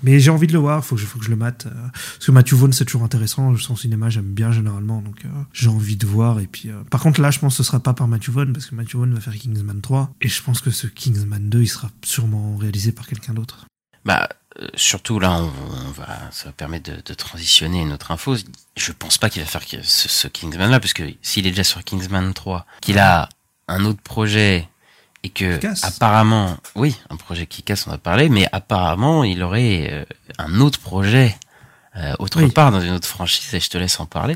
Mais 0.02 0.20
j'ai 0.20 0.32
envie 0.32 0.48
de 0.48 0.54
le 0.54 0.58
voir, 0.58 0.84
faut 0.84 0.96
que 0.96 1.02
je, 1.02 1.06
faut 1.06 1.20
que 1.20 1.26
je 1.26 1.30
le 1.30 1.36
mate. 1.36 1.68
euh, 1.68 1.88
parce 1.94 2.26
que 2.26 2.32
Matthew 2.32 2.54
Vaughn, 2.56 2.74
c'est 2.74 2.86
toujours 2.86 3.04
intéressant. 3.04 3.56
Son 3.58 3.76
cinéma, 3.76 4.10
j'aime 4.10 4.34
bien 4.34 4.52
généralement. 4.52 5.04
Donc 5.04 5.24
euh, 5.26 5.30
j'ai 5.54 5.68
envie 5.68 5.96
de 5.96 6.08
voir. 6.08 6.40
Et 6.40 6.48
puis, 6.48 6.70
euh, 6.72 6.82
par 6.90 7.02
contre, 7.02 7.22
là, 7.22 7.30
je 7.30 7.38
pense 7.38 7.54
que 7.54 7.58
ce 7.58 7.64
sera 7.64 7.80
pas 7.80 7.94
par 7.94 8.08
Matthew 8.08 8.30
Vaughn, 8.32 8.54
parce 8.54 8.66
que 8.66 8.74
Matthew 8.76 8.96
Vaughn 8.96 9.14
va 9.14 9.20
faire 9.22 9.36
Kingsman 9.36 9.82
3. 9.82 10.12
Et 10.22 10.30
je 10.30 10.42
pense 10.42 10.62
que 10.62 10.72
ce 10.72 10.88
Kingsman 10.88 11.48
2, 11.50 11.62
il 11.62 11.68
sera 11.68 11.92
sûrement 12.04 12.56
réalisé 12.58 12.92
par 12.92 13.06
quelqu'un 13.06 13.34
d'autre. 13.36 13.66
Bah, 14.06 14.30
euh, 14.60 14.68
surtout 14.76 15.20
là, 15.20 15.32
on, 15.32 15.52
on 15.88 15.92
va, 15.92 16.08
ça 16.32 16.46
va 16.46 16.52
permettre 16.52 16.92
de, 16.92 17.02
de 17.04 17.14
transitionner 17.14 17.82
autre 17.92 18.12
info. 18.12 18.36
Je 18.78 18.92
pense 18.92 19.18
pas 19.18 19.30
qu'il 19.30 19.42
va 19.42 19.48
faire 19.48 19.64
ce, 19.84 20.10
ce 20.10 20.28
Kingsman-là, 20.28 20.80
parce 20.80 20.94
que 20.94 21.04
s'il 21.22 21.48
est 21.48 21.52
déjà 21.52 21.64
sur 21.64 21.84
Kingsman 21.84 22.34
3, 22.34 22.66
qu'il 22.82 23.00
a 23.00 23.30
un 23.68 23.86
autre 23.86 24.02
projet 24.02 24.68
et 25.24 25.30
que 25.30 25.58
apparemment, 25.86 26.58
oui, 26.76 26.98
un 27.10 27.16
projet 27.16 27.46
qui 27.48 27.64
casse, 27.64 27.88
on 27.88 27.92
a 27.92 27.98
parlé, 27.98 28.28
mais 28.30 28.48
apparemment, 28.52 29.24
il 29.24 29.42
aurait 29.42 29.88
euh, 29.92 30.06
un 30.38 30.60
autre 30.60 30.80
projet 30.80 31.36
euh, 31.96 32.14
autre 32.20 32.42
Oui. 32.42 32.52
part 32.52 32.72
dans 32.72 32.82
une 32.82 32.92
autre 32.94 33.08
franchise. 33.08 33.54
Et 33.54 33.60
je 33.60 33.70
te 33.70 33.78
laisse 33.78 34.00
en 34.00 34.06
parler. 34.06 34.36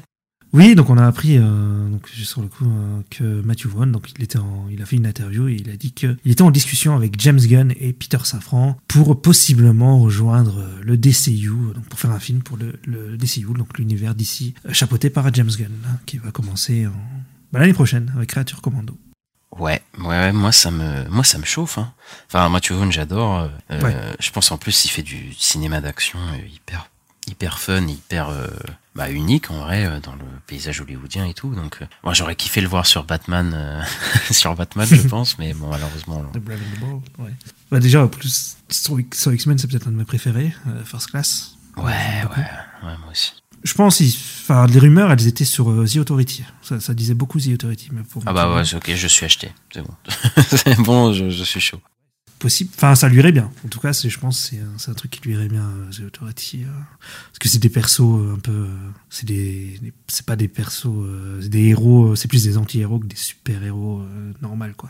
Oui, 0.53 0.75
donc 0.75 0.89
on 0.89 0.97
a 0.97 1.05
appris, 1.05 1.37
euh, 1.37 1.89
donc 1.89 2.07
sur 2.07 2.41
le 2.41 2.47
coup, 2.47 2.65
euh, 2.65 3.01
que 3.09 3.41
Matthew 3.41 3.67
Vaughn, 3.67 3.91
donc 3.91 4.11
il 4.17 4.23
était, 4.23 4.39
en, 4.39 4.67
il 4.71 4.81
a 4.81 4.85
fait 4.85 4.95
une 4.95 5.05
interview 5.05 5.47
et 5.49 5.55
il 5.59 5.69
a 5.69 5.75
dit 5.75 5.91
qu'il 5.91 6.17
était 6.25 6.41
en 6.41 6.51
discussion 6.51 6.95
avec 6.95 7.19
James 7.19 7.39
Gunn 7.39 7.73
et 7.79 7.91
Peter 7.93 8.17
Safran 8.23 8.77
pour 8.87 9.21
possiblement 9.21 9.99
rejoindre 9.99 10.59
euh, 10.59 10.79
le 10.83 10.97
DCU, 10.97 11.49
donc 11.75 11.85
pour 11.89 11.99
faire 11.99 12.11
un 12.11 12.19
film 12.19 12.41
pour 12.43 12.55
le, 12.57 12.79
le 12.85 13.17
DCU, 13.17 13.45
donc 13.57 13.77
l'univers 13.77 14.15
d'ici 14.15 14.53
chapeauté 14.71 15.09
par 15.09 15.31
James 15.33 15.51
Gunn, 15.57 15.71
hein, 15.85 15.97
qui 16.05 16.17
va 16.17 16.31
commencer 16.31 16.87
en- 16.87 16.91
bah, 17.51 17.59
l'année 17.59 17.73
prochaine 17.73 18.11
avec 18.15 18.29
Creature 18.29 18.61
Commando. 18.61 18.97
Ouais, 19.57 19.81
ouais, 19.99 20.05
ouais, 20.07 20.33
moi 20.33 20.51
ça 20.51 20.71
me, 20.71 21.09
moi 21.09 21.23
ça 21.23 21.37
me 21.39 21.45
chauffe. 21.45 21.77
Hein. 21.77 21.93
Enfin, 22.27 22.47
Matthew 22.49 22.71
Vaughn, 22.73 22.91
j'adore. 22.91 23.49
euh, 23.71 23.81
Ouais. 23.81 23.95
Je 24.19 24.31
pense 24.31 24.51
en 24.51 24.57
plus 24.57 24.85
il 24.85 24.89
fait 24.89 25.03
du 25.03 25.33
cinéma 25.37 25.81
d'action 25.81 26.19
hyper, 26.53 26.89
hyper 27.27 27.59
fun, 27.59 27.85
hyper 27.87 28.29
euh, 28.29 28.47
bah, 28.95 29.11
unique 29.11 29.51
en 29.51 29.59
vrai 29.59 29.85
euh, 29.85 29.99
dans 29.99 30.13
le 30.13 30.25
paysage 30.47 30.81
hollywoodien 30.81 31.25
et 31.25 31.33
tout. 31.33 31.53
Donc, 31.53 31.77
euh, 31.81 31.85
moi 32.03 32.13
j'aurais 32.13 32.35
kiffé 32.35 32.61
le 32.61 32.67
voir 32.67 32.85
sur 32.85 33.03
Batman, 33.03 33.53
euh, 33.55 33.81
sur 34.31 34.55
Batman, 34.55 34.87
je 34.89 35.01
pense, 35.07 35.37
mais 35.37 35.53
bon 35.53 35.69
malheureusement. 35.69 36.23
The 36.33 36.39
Brave 36.39 36.59
and 36.59 36.75
the 36.75 36.79
Bold, 36.79 37.03
ouais. 37.19 37.33
Bah 37.71 37.79
déjà, 37.79 38.03
en 38.03 38.07
plus, 38.07 38.57
sur, 38.69 38.97
sur 39.13 39.33
X-Men, 39.33 39.57
c'est 39.57 39.67
peut-être 39.67 39.87
un 39.87 39.91
de 39.91 39.97
mes 39.97 40.05
préférés, 40.05 40.53
euh, 40.67 40.83
First 40.83 41.11
Class. 41.11 41.57
Ouais, 41.77 41.83
ouais, 41.83 42.43
ouais, 42.83 42.97
moi 42.99 43.11
aussi. 43.11 43.33
Je 43.63 43.73
pense, 43.73 44.01
enfin, 44.01 44.65
les 44.67 44.79
rumeurs, 44.79 45.11
elles 45.11 45.27
étaient 45.27 45.43
sur 45.45 45.65
The 45.65 45.97
Authority. 45.97 46.43
Ça, 46.61 46.79
ça 46.79 46.93
disait 46.93 47.13
beaucoup 47.15 47.39
The 47.39 47.49
Authority. 47.53 47.89
Mais 47.91 48.03
pour 48.03 48.23
Ah 48.25 48.31
bah 48.33 48.55
ouais, 48.55 48.73
ok, 48.73 48.91
je 48.95 49.07
suis 49.07 49.25
acheté, 49.25 49.51
c'est 49.73 49.81
bon, 49.81 49.93
c'est 50.47 50.79
bon, 50.81 51.11
je, 51.11 51.29
je 51.29 51.43
suis 51.43 51.59
chaud. 51.59 51.81
Possible. 52.37 52.71
Enfin, 52.75 52.95
ça 52.95 53.09
lui 53.09 53.17
irait 53.19 53.31
bien. 53.31 53.51
En 53.65 53.67
tout 53.69 53.79
cas, 53.79 53.91
je 53.91 54.17
pense, 54.19 54.39
c'est 54.39 54.59
un, 54.59 54.77
c'est 54.77 54.91
un 54.91 54.93
truc 54.93 55.11
qui 55.11 55.21
lui 55.21 55.33
irait 55.33 55.47
bien, 55.47 55.63
euh, 55.63 55.91
The 55.91 56.01
Authority. 56.07 56.63
euh, 56.63 56.67
parce 57.27 57.39
que 57.39 57.49
c'est 57.49 57.59
des 57.59 57.69
persos 57.69 58.01
euh, 58.19 58.33
un 58.35 58.39
peu, 58.39 58.67
c'est 59.09 59.25
des, 59.25 59.79
pas 60.25 60.35
des 60.35 60.47
persos, 60.47 60.87
c'est 61.41 61.49
des 61.49 61.65
héros, 61.69 62.15
c'est 62.15 62.27
plus 62.27 62.43
des 62.43 62.57
anti-héros 62.57 62.99
que 62.99 63.07
des 63.07 63.15
super-héros 63.15 64.01
euh, 64.01 64.33
normaux, 64.41 64.65
quoi. 64.75 64.89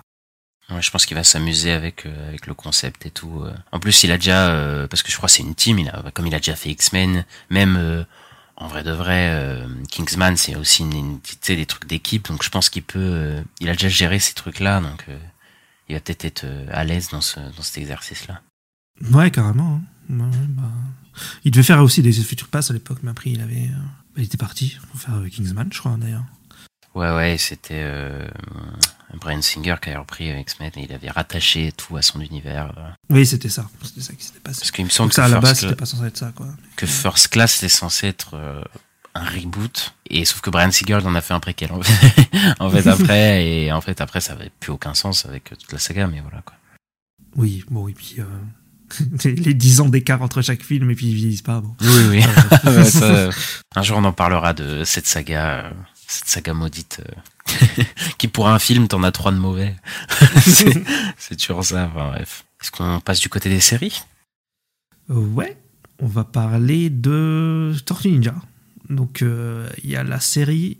Ouais, 0.69 0.81
je 0.81 0.91
pense 0.91 1.05
qu'il 1.05 1.15
va 1.15 1.23
s'amuser 1.23 1.71
avec 1.71 2.05
avec 2.05 2.45
le 2.45 2.53
concept 2.53 3.05
et 3.05 3.09
tout. 3.09 3.41
En 3.71 3.79
plus, 3.79 4.03
il 4.03 4.11
a 4.11 4.17
déjà 4.17 4.85
parce 4.89 5.01
que 5.01 5.09
je 5.09 5.15
crois 5.15 5.27
que 5.27 5.33
c'est 5.33 5.43
une 5.43 5.55
team. 5.55 5.79
Il 5.79 5.87
a 5.87 6.11
comme 6.13 6.27
il 6.27 6.35
a 6.35 6.39
déjà 6.39 6.57
fait 6.57 6.69
X-Men, 6.71 7.23
même 7.49 8.05
en 8.57 8.67
vrai 8.67 8.83
de 8.83 8.91
vrai, 8.91 9.63
Kingsman 9.89 10.35
c'est 10.35 10.57
aussi 10.57 10.81
une, 10.83 10.91
une- 10.93 11.19
des 11.55 11.65
trucs 11.65 11.87
d'équipe. 11.87 12.27
Donc 12.27 12.43
je 12.43 12.49
pense 12.49 12.69
qu'il 12.69 12.83
peut. 12.83 13.37
il 13.61 13.69
a 13.69 13.73
déjà 13.73 13.87
géré 13.87 14.19
ces 14.19 14.33
trucs-là, 14.33 14.81
donc 14.81 15.05
il 15.89 15.95
va 15.95 16.01
peut-être 16.01 16.25
être 16.25 16.43
euh, 16.45 16.65
à 16.71 16.83
l'aise 16.83 17.09
dans 17.09 17.21
ce 17.21 17.39
dans 17.39 17.61
cet 17.63 17.77
exercice-là. 17.79 18.41
Ouais, 19.11 19.31
carrément. 19.31 19.81
hein. 20.09 20.13
Ouais, 20.19 20.37
bah. 20.49 20.63
Il 21.43 21.51
devait 21.51 21.63
faire 21.63 21.81
aussi 21.81 22.01
des 22.01 22.11
Future 22.13 22.47
Pass 22.47 22.69
à 22.69 22.73
l'époque, 22.73 22.99
mais 23.03 23.11
après, 23.11 23.29
il 23.31 23.41
avait, 23.41 23.69
euh, 23.69 24.17
il 24.17 24.23
était 24.23 24.37
parti 24.37 24.77
pour 24.91 24.99
faire 24.99 25.15
euh, 25.15 25.27
Kingsman, 25.29 25.69
je 25.71 25.79
crois, 25.79 25.95
d'ailleurs. 25.97 26.23
Ouais, 26.95 27.13
ouais, 27.15 27.37
c'était 27.37 27.81
euh, 27.83 28.27
Brian 29.19 29.41
Singer 29.41 29.75
qui 29.81 29.91
a 29.91 29.99
repris 29.99 30.29
X-Men 30.29 30.71
et 30.77 30.83
il 30.85 30.93
avait 30.93 31.09
rattaché 31.11 31.71
tout 31.73 31.95
à 31.97 32.01
son 32.01 32.21
univers. 32.21 32.73
Oui, 33.11 33.25
c'était 33.25 33.49
ça. 33.49 33.69
C'était 33.83 34.01
ça 34.01 34.13
qui 34.13 34.25
s'était 34.25 34.39
passé. 34.39 34.59
Parce 34.61 34.71
qu'il 34.71 34.85
me 34.85 34.89
semble 34.89 35.09
Donc 35.09 35.13
ça, 35.13 35.25
à 35.25 35.27
que 35.27 35.33
la 35.33 35.39
base, 35.39 35.59
c'était 35.59 35.75
pas 35.75 35.85
censé 35.85 36.05
être 36.05 36.17
ça, 36.17 36.31
quoi. 36.35 36.47
que 36.75 36.87
First 36.87 37.27
Class 37.27 37.53
c'était 37.55 37.69
censé 37.69 38.07
être 38.07 38.31
euh, 38.33 38.63
un 39.17 39.25
reboot 39.25 39.93
et 40.09 40.25
sauf 40.25 40.41
que 40.41 40.49
Brian 40.49 40.71
Singer 40.71 40.99
en 41.05 41.15
a 41.15 41.21
fait 41.21 41.33
un 41.33 41.39
préquel 41.39 41.71
en 41.71 41.81
fait, 41.81 42.29
en 42.59 42.69
fait 42.69 42.87
après 42.87 43.45
et 43.45 43.71
en 43.71 43.81
fait 43.81 43.99
après 44.01 44.21
ça 44.21 44.33
avait 44.33 44.51
plus 44.59 44.71
aucun 44.71 44.93
sens 44.93 45.25
avec 45.25 45.45
toute 45.45 45.71
la 45.71 45.79
saga 45.79 46.07
mais 46.07 46.21
voilà 46.21 46.41
quoi. 46.45 46.55
Oui, 47.35 47.63
bon, 47.69 47.87
et 47.87 47.93
puis, 47.93 48.15
euh, 48.17 48.23
les 49.25 49.53
10 49.53 49.81
ans 49.81 49.89
d'écart 49.89 50.21
entre 50.21 50.41
chaque 50.41 50.63
film, 50.63 50.89
et 50.89 50.95
puis 50.95 51.07
ils 51.07 51.15
vieillissent 51.15 51.41
pas, 51.43 51.61
bon. 51.61 51.75
Oui 51.81 52.03
oui. 52.09 52.23
Ouais, 52.63 52.83
ça, 52.83 53.05
euh, 53.05 53.31
un 53.75 53.83
jour 53.83 53.97
on 53.97 54.03
en 54.03 54.13
parlera 54.13 54.53
de 54.53 54.83
cette 54.83 55.07
saga 55.07 55.65
euh, 55.65 55.71
cette 56.07 56.27
saga 56.27 56.53
maudite 56.53 57.01
euh, 57.05 57.83
qui 58.17 58.27
pour 58.27 58.49
un 58.49 58.59
film 58.59 58.87
t'en 58.87 59.03
as 59.03 59.11
trois 59.11 59.31
de 59.31 59.37
mauvais. 59.37 59.75
c'est 61.17 61.35
toujours 61.35 61.63
ça 61.63 61.89
enfin 61.93 62.09
bref. 62.09 62.45
Est-ce 62.61 62.71
qu'on 62.71 62.99
passe 62.99 63.19
du 63.19 63.29
côté 63.29 63.49
des 63.49 63.59
séries? 63.59 64.01
Ouais, 65.09 65.57
on 65.99 66.07
va 66.07 66.23
parler 66.23 66.89
de 66.89 67.75
Tortue 67.85 68.09
Ninja. 68.09 68.33
Donc, 68.89 69.21
euh, 69.21 69.67
il 69.83 69.89
y 69.89 69.95
a 69.95 70.03
la 70.03 70.19
série 70.19 70.77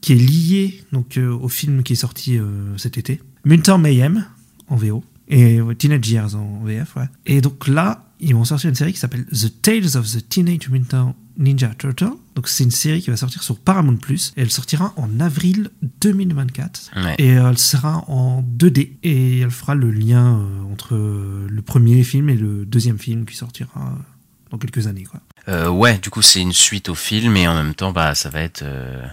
qui 0.00 0.12
est 0.12 0.16
lié 0.16 0.82
donc 0.92 1.16
euh, 1.18 1.30
au 1.30 1.48
film 1.48 1.82
qui 1.82 1.92
est 1.92 1.96
sorti 1.96 2.38
euh, 2.38 2.76
cet 2.78 2.98
été, 2.98 3.20
Mutant 3.44 3.78
Mayhem 3.78 4.24
en 4.68 4.76
VO 4.76 5.04
et 5.28 5.60
Teenage 5.78 6.10
Years 6.10 6.34
en 6.34 6.62
VF. 6.64 6.96
Ouais. 6.96 7.08
Et 7.26 7.40
donc 7.40 7.68
là, 7.68 8.06
ils 8.20 8.34
vont 8.34 8.44
sortir 8.44 8.68
une 8.70 8.74
série 8.76 8.92
qui 8.92 8.98
s'appelle 8.98 9.24
The 9.26 9.62
Tales 9.62 9.96
of 9.96 10.10
the 10.10 10.28
Teenage 10.28 10.68
Mutant 10.68 11.14
Ninja 11.38 11.68
Turtle. 11.78 12.10
Donc 12.34 12.48
c'est 12.48 12.64
une 12.64 12.70
série 12.70 13.00
qui 13.00 13.10
va 13.10 13.16
sortir 13.16 13.42
sur 13.42 13.58
Paramount 13.58 13.96
Plus 13.96 14.32
et 14.36 14.42
elle 14.42 14.50
sortira 14.50 14.92
en 14.96 15.20
avril 15.20 15.70
2024 16.00 16.90
Ouais. 16.96 17.14
et 17.18 17.28
elle 17.28 17.58
sera 17.58 18.04
en 18.08 18.42
2D 18.42 18.90
et 19.02 19.38
elle 19.40 19.50
fera 19.50 19.74
le 19.74 19.90
lien 19.90 20.40
entre 20.70 20.94
le 20.96 21.62
premier 21.62 22.02
film 22.04 22.28
et 22.28 22.36
le 22.36 22.64
deuxième 22.66 22.98
film 22.98 23.24
qui 23.24 23.36
sortira 23.36 23.98
dans 24.50 24.58
quelques 24.58 24.86
années 24.86 25.04
quoi. 25.04 25.20
Euh, 25.48 25.68
ouais, 25.68 25.98
du 25.98 26.10
coup, 26.10 26.22
c'est 26.22 26.40
une 26.40 26.52
suite 26.52 26.88
au 26.88 26.94
film 26.94 27.36
et 27.36 27.48
en 27.48 27.54
même 27.54 27.74
temps, 27.74 27.92
bah, 27.92 28.14
ça 28.14 28.28
va 28.30 28.40
être, 28.40 28.62
euh, 28.62 29.04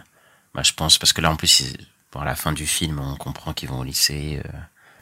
bah, 0.53 0.61
je 0.63 0.73
pense, 0.73 0.97
parce 0.97 1.11
que 1.13 1.21
là, 1.21 1.31
en 1.31 1.35
plus, 1.35 1.73
bon, 2.11 2.19
à 2.21 2.25
la 2.25 2.35
fin 2.35 2.51
du 2.53 2.67
film, 2.67 2.99
on 2.99 3.15
comprend 3.15 3.53
qu'ils 3.53 3.69
vont 3.69 3.79
au 3.79 3.83
lycée. 3.83 4.41
Euh, 4.45 4.49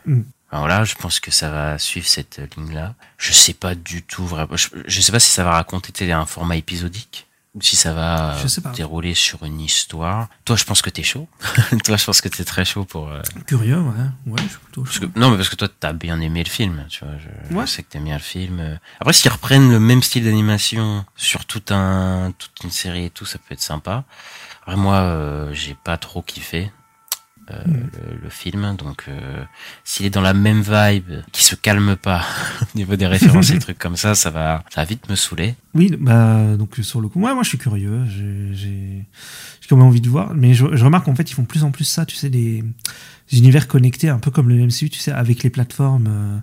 Mm. 0.05 0.22
enfin, 0.50 0.60
voilà, 0.60 0.86
je 0.86 0.96
pense 0.96 1.19
que 1.19 1.31
ça 1.31 1.50
va 1.50 1.77
suivre 1.77 2.07
cette 2.07 2.39
ligne-là. 2.55 2.96
Je 3.17 3.34
sais 3.34 3.53
pas 3.53 3.75
du 3.75 4.03
tout 4.03 4.25
vraiment. 4.25 4.55
Je, 4.55 4.69
je 4.86 5.01
sais 5.01 5.12
pas 5.12 5.19
si 5.19 5.29
ça 5.29 5.43
va 5.43 5.51
raconter 5.51 6.10
un 6.13 6.25
format 6.25 6.55
épisodique 6.55 7.26
si 7.62 7.76
ça 7.76 7.94
va 7.94 8.36
Je 8.42 8.48
sais 8.48 8.62
pas. 8.62 8.72
dérouler 8.72 9.14
sur 9.14 9.44
une 9.44 9.60
histoire. 9.60 10.28
Toi, 10.46 10.56
je 10.56 10.64
pense 10.64 10.82
que 10.82 10.90
t'es 10.90 11.04
chaud. 11.04 11.28
toi, 11.84 11.98
je 11.98 12.06
pense 12.06 12.22
que 12.22 12.30
t'es 12.30 12.44
très 12.44 12.66
chaud 12.66 12.86
pour. 12.86 13.10
euh, 13.10 13.22
Curieux 13.46 13.80
ouais, 13.80 13.92
ouais, 14.28 14.42
je 14.44 14.50
suis 14.50 14.58
plutôt 14.60 14.86
chaud. 14.86 15.08
que, 15.08 15.20
non, 15.20 15.30
mais 15.32 15.38
parce 15.38 15.50
que 15.50 15.56
toi, 15.56 15.68
t'as 15.80 15.94
bien 15.94 16.20
aimé 16.22 16.44
le 16.44 16.50
film, 16.50 16.86
tu 16.90 17.04
vois. 17.06 17.16
Je, 17.18 17.56
Ouais. 17.56 17.66
je 17.66 17.72
sais 17.72 17.84
que 17.84 17.90
t'aimes 17.90 18.04
bien 18.06 18.16
le 18.18 18.22
film. 18.22 18.80
Après, 19.00 19.14
s'ils 19.14 19.32
reprennent 19.32 19.72
le 19.72 19.80
même 19.80 20.04
style 20.04 20.24
d'animation 20.26 21.06
sur 21.16 21.46
tout 21.46 21.64
un, 21.70 22.34
toute 22.38 22.64
une 22.64 22.72
série 22.72 23.06
et 23.06 23.10
tout, 23.10 23.26
ça 23.26 23.38
peut 23.40 23.54
être 23.54 23.62
sympa. 23.62 24.04
Après, 24.64 24.76
moi, 24.76 24.96
euh, 24.98 25.54
j'ai 25.54 25.76
pas 25.76 25.98
trop 25.98 26.22
kiffé 26.22 26.72
euh, 27.51 27.63
Mm. 27.66 27.74
le, 27.74 28.20
le 28.24 28.30
film, 28.30 28.75
donc 28.77 29.06
euh, 29.08 29.44
s'il 29.84 30.06
est 30.06 30.10
dans 30.10 30.22
la 30.22 30.34
même 30.34 30.62
vibe, 30.62 31.22
qui 31.32 31.44
se 31.44 31.56
calme 31.56 31.96
pas 31.96 32.24
au 32.62 32.77
niveau 32.77 32.96
des 32.96 33.08
références 33.08 33.50
et 33.51 33.60
trucs 33.66 33.80
comme 33.80 33.96
ça, 33.98 34.16
ça 34.16 34.30
va, 34.30 34.63
ça 34.70 34.82
va 34.82 34.86
vite 34.86 35.10
me 35.10 35.16
saouler. 35.16 35.56
Oui, 35.74 35.96
bah 36.00 36.56
donc 36.58 36.75
sur 36.82 37.01
le 37.01 37.08
coup, 37.08 37.20
ouais, 37.22 37.34
moi 37.34 37.44
je 37.44 37.50
suis 37.50 37.58
curieux, 37.58 38.06
j'ai 38.08 38.54
j'ai 38.54 39.06
j'ai 39.62 39.68
quand 39.70 39.77
même 39.77 39.86
envie 39.86 40.01
de 40.01 40.10
voir, 40.10 40.34
mais 40.34 40.54
je, 40.54 40.66
je 40.75 40.84
remarque 40.86 41.08
en 41.08 41.16
fait 41.16 41.30
ils 41.30 41.34
font 41.34 41.46
plus 41.46 41.63
en 41.63 41.72
plus 41.72 41.84
ça, 41.86 42.06
tu 42.06 42.16
sais 42.16 42.30
des, 42.30 42.63
des 43.32 43.38
univers 43.38 43.68
connectés, 43.68 44.10
un 44.10 44.20
peu 44.20 44.32
comme 44.32 44.50
le 44.50 44.56
MCU, 44.56 44.89
tu 44.89 45.00
sais, 45.00 45.12
avec 45.12 45.44
les 45.44 45.50
plateformes. 45.50 46.08
euh, 46.10 46.38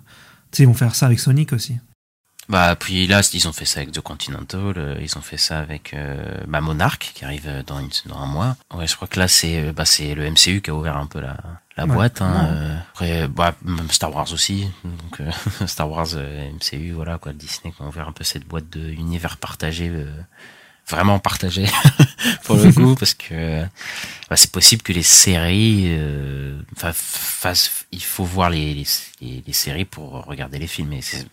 tu 0.51 0.57
sais, 0.57 0.63
ils 0.63 0.67
vont 0.67 0.73
faire 0.73 0.95
ça 0.95 1.05
avec 1.07 1.19
Sonic 1.19 1.51
aussi. 1.53 1.77
Bah 2.47 2.75
puis 2.75 3.07
là 3.07 3.21
ils 3.33 3.47
ont 3.47 3.53
fait 3.53 3.65
ça 3.65 3.79
avec 3.79 3.91
The 3.91 4.01
Continental, 4.01 4.73
euh, 4.77 4.97
ils 5.01 5.17
ont 5.17 5.21
fait 5.21 5.37
ça 5.37 5.59
avec 5.59 5.93
euh, 5.95 6.15
bah, 6.47 6.61
Monarch 6.61 7.11
qui 7.15 7.25
arrive 7.25 7.63
dans, 7.65 7.79
une, 7.79 7.89
dans 8.05 8.17
un 8.19 8.27
mois. 8.27 8.55
Ouais, 8.73 8.85
je 8.85 8.95
crois 8.95 9.07
que 9.07 9.19
là 9.19 9.27
c'est 9.27 9.63
euh, 9.63 9.71
bah, 9.73 9.85
c'est 9.85 10.13
le 10.13 10.29
MCU 10.29 10.61
qui 10.61 10.69
a 10.69 10.75
ouvert 10.75 10.97
un 10.97 11.07
peu 11.07 11.19
la, 11.21 11.37
la 11.75 11.85
Ouais. 11.85 11.93
boîte. 11.95 12.21
Hein, 12.21 12.45
euh, 12.51 12.77
après 12.93 13.27
bah, 13.27 13.55
même 13.63 13.89
Star 13.89 14.13
Wars 14.13 14.31
aussi, 14.31 14.67
donc 14.83 15.21
euh, 15.21 15.31
Star 15.67 15.89
Wars 15.89 16.07
euh, 16.13 16.49
MCU 16.51 16.91
voilà 16.91 17.17
quoi, 17.17 17.33
Disney 17.33 17.73
qui 17.75 17.81
a 17.81 17.87
ouvert 17.87 18.07
un 18.07 18.11
peu 18.11 18.23
cette 18.23 18.45
boîte 18.47 18.69
de 18.69 18.89
univers 18.91 19.37
partagé. 19.37 19.89
euh, 19.89 20.05
vraiment 20.87 21.17
partagé 21.17 21.65
pour 22.43 22.57
le 22.57 22.71
coup 22.71 22.93
parce 22.93 23.15
que 23.15 23.63
bah, 24.29 24.35
c'est 24.35 24.51
possible 24.51 24.83
que 24.83 24.93
les 24.93 25.01
séries 25.01 25.97
enfin 26.77 26.93
il 27.91 28.03
faut 28.03 28.23
voir 28.23 28.51
les, 28.51 28.75
les, 28.75 28.85
les- 29.19 29.43
les 29.47 29.53
séries 29.53 29.85
pour 29.85 30.25
regarder 30.25 30.59
les 30.59 30.67
films 30.67 30.93
et 30.93 31.01
c'est 31.01 31.25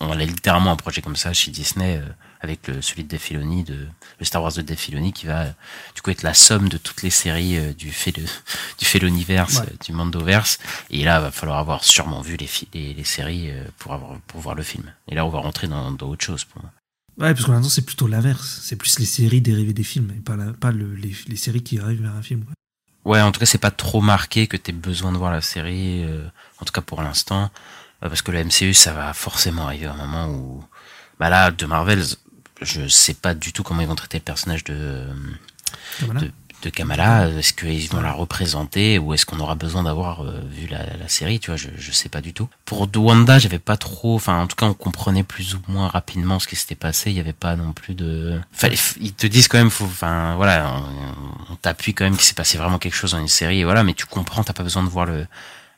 on 0.00 0.10
a 0.10 0.16
littéralement 0.24 0.72
un 0.72 0.76
projet 0.76 1.02
comme 1.02 1.16
ça 1.16 1.32
chez 1.32 1.50
Disney 1.50 1.96
euh, 1.96 2.06
avec 2.40 2.66
le, 2.68 2.82
celui 2.82 3.04
de 3.04 3.08
Dave 3.08 3.20
Filoni, 3.20 3.64
de, 3.64 3.86
le 4.18 4.24
Star 4.24 4.42
Wars 4.42 4.52
de 4.52 4.62
Dave 4.62 4.76
Filoni 4.76 5.12
qui 5.12 5.26
va 5.26 5.42
euh, 5.42 5.50
du 5.94 6.02
coup 6.02 6.10
être 6.10 6.22
la 6.22 6.34
somme 6.34 6.68
de 6.68 6.76
toutes 6.78 7.02
les 7.02 7.10
séries 7.10 7.56
euh, 7.58 7.72
du 7.72 7.90
fait 7.92 8.12
de, 8.12 8.22
du 8.78 8.86
Ouais. 9.56 9.66
euh, 9.66 9.76
du 9.84 9.92
Mandoverse. 9.92 10.58
Et 10.90 11.04
là, 11.04 11.20
va 11.20 11.30
falloir 11.30 11.58
avoir 11.58 11.84
sûrement 11.84 12.20
vu 12.20 12.36
les, 12.36 12.48
les, 12.74 12.94
les 12.94 13.04
séries 13.04 13.50
pour 13.78 13.92
avoir 13.92 14.18
pour 14.26 14.40
voir 14.40 14.54
le 14.54 14.62
film. 14.62 14.92
Et 15.08 15.14
là, 15.14 15.24
on 15.26 15.30
va 15.30 15.40
rentrer 15.40 15.68
dans, 15.68 15.90
dans 15.92 16.08
autre 16.08 16.24
chose 16.24 16.44
pour 16.44 16.62
moi. 16.62 16.70
Ouais, 17.18 17.34
parce 17.34 17.44
que 17.44 17.50
maintenant 17.50 17.68
c'est 17.68 17.84
plutôt 17.84 18.06
l'inverse, 18.06 18.60
c'est 18.62 18.76
plus 18.76 18.98
les 18.98 19.04
séries 19.04 19.42
dérivées 19.42 19.74
des 19.74 19.84
films, 19.84 20.12
et 20.16 20.20
pas, 20.20 20.34
la- 20.34 20.52
pas 20.54 20.72
le- 20.72 20.94
les, 20.94 21.14
les 21.28 21.36
séries 21.36 21.62
qui 21.62 21.78
arrivent 21.78 22.02
vers 22.02 22.14
un 22.14 22.22
film. 22.22 22.44
quoi. 22.44 22.54
Ouais, 23.04 23.20
en 23.20 23.32
tout 23.32 23.40
cas, 23.40 23.46
c'est 23.46 23.58
pas 23.58 23.70
trop 23.72 24.00
marqué 24.00 24.46
que 24.46 24.56
t'aies 24.56 24.72
besoin 24.72 25.12
de 25.12 25.18
voir 25.18 25.30
la 25.32 25.40
série, 25.42 26.04
en 26.60 26.64
tout 26.64 26.72
cas 26.72 26.80
pour 26.80 27.02
l'instant, 27.02 27.50
parce 28.08 28.22
que 28.22 28.30
le 28.32 28.44
MCU, 28.44 28.74
ça 28.74 28.92
va 28.92 29.12
forcément 29.14 29.66
arriver 29.66 29.86
à 29.86 29.92
un 29.92 29.96
moment 30.06 30.28
où, 30.28 30.64
bah 31.20 31.28
là, 31.30 31.50
de 31.50 31.66
Marvels, 31.66 32.04
je 32.60 32.86
sais 32.88 33.14
pas 33.14 33.34
du 33.34 33.52
tout 33.52 33.62
comment 33.62 33.80
ils 33.80 33.88
vont 33.88 33.94
traiter 33.94 34.18
le 34.18 34.24
personnage 34.24 34.64
de 34.64 35.04
Voilà. 36.00 36.20
de, 36.20 36.30
de 36.62 36.70
Kamala. 36.70 37.28
Est-ce 37.28 37.52
qu'ils 37.52 37.88
vont 37.90 38.00
la 38.00 38.12
représenter 38.12 38.98
ou 38.98 39.14
est-ce 39.14 39.26
qu'on 39.26 39.40
aura 39.40 39.56
besoin 39.56 39.82
d'avoir 39.82 40.22
euh, 40.24 40.40
vu 40.48 40.68
la, 40.68 40.78
la 40.96 41.08
série 41.08 41.40
Tu 41.40 41.50
vois, 41.50 41.56
je, 41.56 41.68
je 41.76 41.90
sais 41.92 42.08
pas 42.08 42.20
du 42.20 42.32
tout. 42.32 42.48
Pour 42.64 42.88
Wanda, 42.96 43.38
j'avais 43.40 43.58
pas 43.58 43.76
trop. 43.76 44.14
Enfin, 44.14 44.40
en 44.40 44.46
tout 44.46 44.54
cas, 44.56 44.66
on 44.66 44.74
comprenait 44.74 45.24
plus 45.24 45.54
ou 45.56 45.60
moins 45.66 45.88
rapidement 45.88 46.38
ce 46.38 46.46
qui 46.46 46.54
s'était 46.54 46.76
passé. 46.76 47.10
Il 47.10 47.16
y 47.16 47.20
avait 47.20 47.32
pas 47.32 47.56
non 47.56 47.72
plus 47.72 47.94
de. 47.94 48.40
Fallait, 48.52 48.78
ils 49.00 49.12
te 49.12 49.26
disent 49.26 49.48
quand 49.48 49.58
même, 49.58 49.70
faut. 49.70 49.84
Enfin, 49.86 50.36
voilà, 50.36 50.72
on, 51.48 51.52
on 51.52 51.56
t'appuie 51.56 51.94
quand 51.94 52.04
même 52.04 52.14
qu'il 52.16 52.24
s'est 52.26 52.34
passé 52.34 52.58
vraiment 52.58 52.78
quelque 52.78 52.94
chose 52.94 53.10
dans 53.12 53.18
une 53.20 53.26
série. 53.28 53.60
Et 53.60 53.64
voilà, 53.64 53.82
mais 53.82 53.94
tu 53.94 54.06
comprends. 54.06 54.44
T'as 54.44 54.52
pas 54.52 54.62
besoin 54.62 54.84
de 54.84 54.88
voir 54.88 55.06
le 55.06 55.26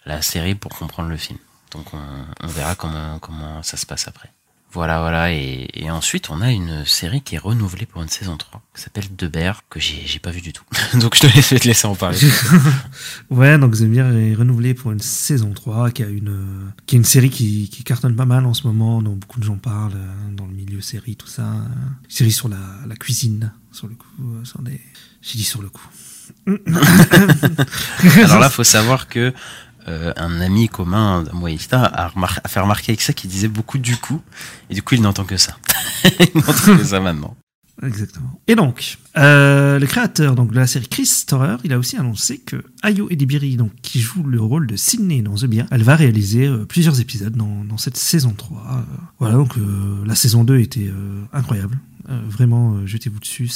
la 0.06 0.20
série 0.20 0.54
pour 0.54 0.70
comprendre 0.72 1.08
le 1.08 1.16
film. 1.16 1.38
Donc, 1.74 1.92
on, 1.92 1.98
on 2.42 2.46
verra 2.48 2.74
comment 2.74 3.18
comment 3.18 3.62
ça 3.62 3.76
se 3.76 3.84
passe 3.86 4.08
après. 4.08 4.30
Voilà, 4.72 4.98
voilà. 5.00 5.32
Et, 5.32 5.68
et 5.74 5.88
ensuite, 5.90 6.30
on 6.30 6.40
a 6.40 6.50
une 6.50 6.84
série 6.84 7.20
qui 7.22 7.36
est 7.36 7.38
renouvelée 7.38 7.86
pour 7.86 8.02
une 8.02 8.08
saison 8.08 8.36
3, 8.36 8.60
qui 8.74 8.82
s'appelle 8.82 9.04
De 9.14 9.28
Bear, 9.28 9.62
que 9.70 9.78
j'ai 9.78 10.18
pas 10.18 10.32
vu 10.32 10.40
du 10.40 10.52
tout. 10.52 10.64
Donc, 10.98 11.14
je 11.14 11.20
te 11.20 11.26
laisse, 11.28 11.48
te 11.50 11.68
laisser 11.68 11.86
en 11.86 11.94
parler. 11.94 12.18
Ouais, 13.30 13.56
donc 13.56 13.72
Zemir 13.74 14.06
est 14.08 14.34
renouvelé 14.34 14.74
pour 14.74 14.90
une 14.90 14.98
saison 14.98 15.52
3, 15.52 15.92
qui, 15.92 16.02
a 16.02 16.08
une, 16.08 16.72
qui 16.86 16.96
est 16.96 16.98
une 16.98 17.04
série 17.04 17.30
qui, 17.30 17.68
qui 17.68 17.84
cartonne 17.84 18.16
pas 18.16 18.24
mal 18.26 18.46
en 18.46 18.54
ce 18.54 18.66
moment, 18.66 19.00
dont 19.00 19.14
beaucoup 19.14 19.38
de 19.38 19.44
gens 19.44 19.58
parlent 19.58 19.92
euh, 19.94 20.30
dans 20.32 20.46
le 20.46 20.52
milieu 20.52 20.80
série, 20.80 21.14
tout 21.14 21.28
ça. 21.28 21.42
euh. 21.42 21.64
Série 22.08 22.32
sur 22.32 22.48
la, 22.48 22.58
la 22.88 22.96
cuisine, 22.96 23.52
sur 23.70 23.86
le 23.86 23.94
coup. 23.94 24.06
euh, 24.22 24.44
sur 24.44 24.60
des... 24.62 24.80
J'ai 25.22 25.38
dit 25.38 25.44
sur 25.44 25.62
le 25.62 25.68
coup. 25.70 25.88
Alors 28.24 28.38
là, 28.40 28.50
faut 28.50 28.64
savoir 28.64 29.08
que 29.08 29.32
euh, 29.88 30.12
un 30.16 30.40
ami 30.40 30.68
commun 30.68 31.22
d'un 31.22 31.78
a, 31.78 32.12
a 32.12 32.48
fait 32.48 32.60
remarquer 32.60 32.92
avec 32.92 33.02
ça 33.02 33.12
qu'il 33.12 33.30
disait 33.30 33.48
beaucoup 33.48 33.78
du 33.78 33.96
coup, 33.96 34.22
et 34.70 34.74
du 34.74 34.82
coup, 34.82 34.94
il 34.94 35.02
n'entend 35.02 35.24
que 35.24 35.36
ça. 35.36 35.56
il 36.04 36.30
n'entend 36.34 36.76
que 36.76 36.84
ça 36.84 37.00
maintenant. 37.00 37.36
Exactement. 37.82 38.40
Et 38.46 38.54
donc, 38.54 38.98
euh, 39.16 39.78
le 39.78 39.86
créateur 39.86 40.34
donc, 40.34 40.52
de 40.52 40.56
la 40.56 40.66
série 40.66 40.86
Chris 40.88 41.06
Storer, 41.06 41.56
il 41.64 41.72
a 41.72 41.78
aussi 41.78 41.96
annoncé 41.96 42.38
que 42.38 42.62
Ayo 42.82 43.08
Edibiri, 43.10 43.56
donc, 43.56 43.72
qui 43.82 44.00
joue 44.00 44.22
le 44.22 44.40
rôle 44.40 44.66
de 44.66 44.76
Sydney 44.76 45.22
dans 45.22 45.34
The 45.34 45.46
Bear, 45.46 45.66
elle 45.70 45.82
va 45.82 45.96
réaliser 45.96 46.46
euh, 46.46 46.64
plusieurs 46.64 47.00
épisodes 47.00 47.34
dans, 47.36 47.76
cette 47.76 47.96
saison 47.96 48.32
3. 48.36 48.58
Euh, 48.58 48.80
voilà, 49.18 49.34
donc 49.34 49.54
la 50.06 50.14
saison 50.14 50.44
2 50.44 50.58
était 50.60 50.90
incroyable. 51.32 51.78
Euh, 52.10 52.20
vraiment, 52.26 52.74
euh, 52.74 52.86
jetez-vous 52.86 53.18
dessus. 53.18 53.48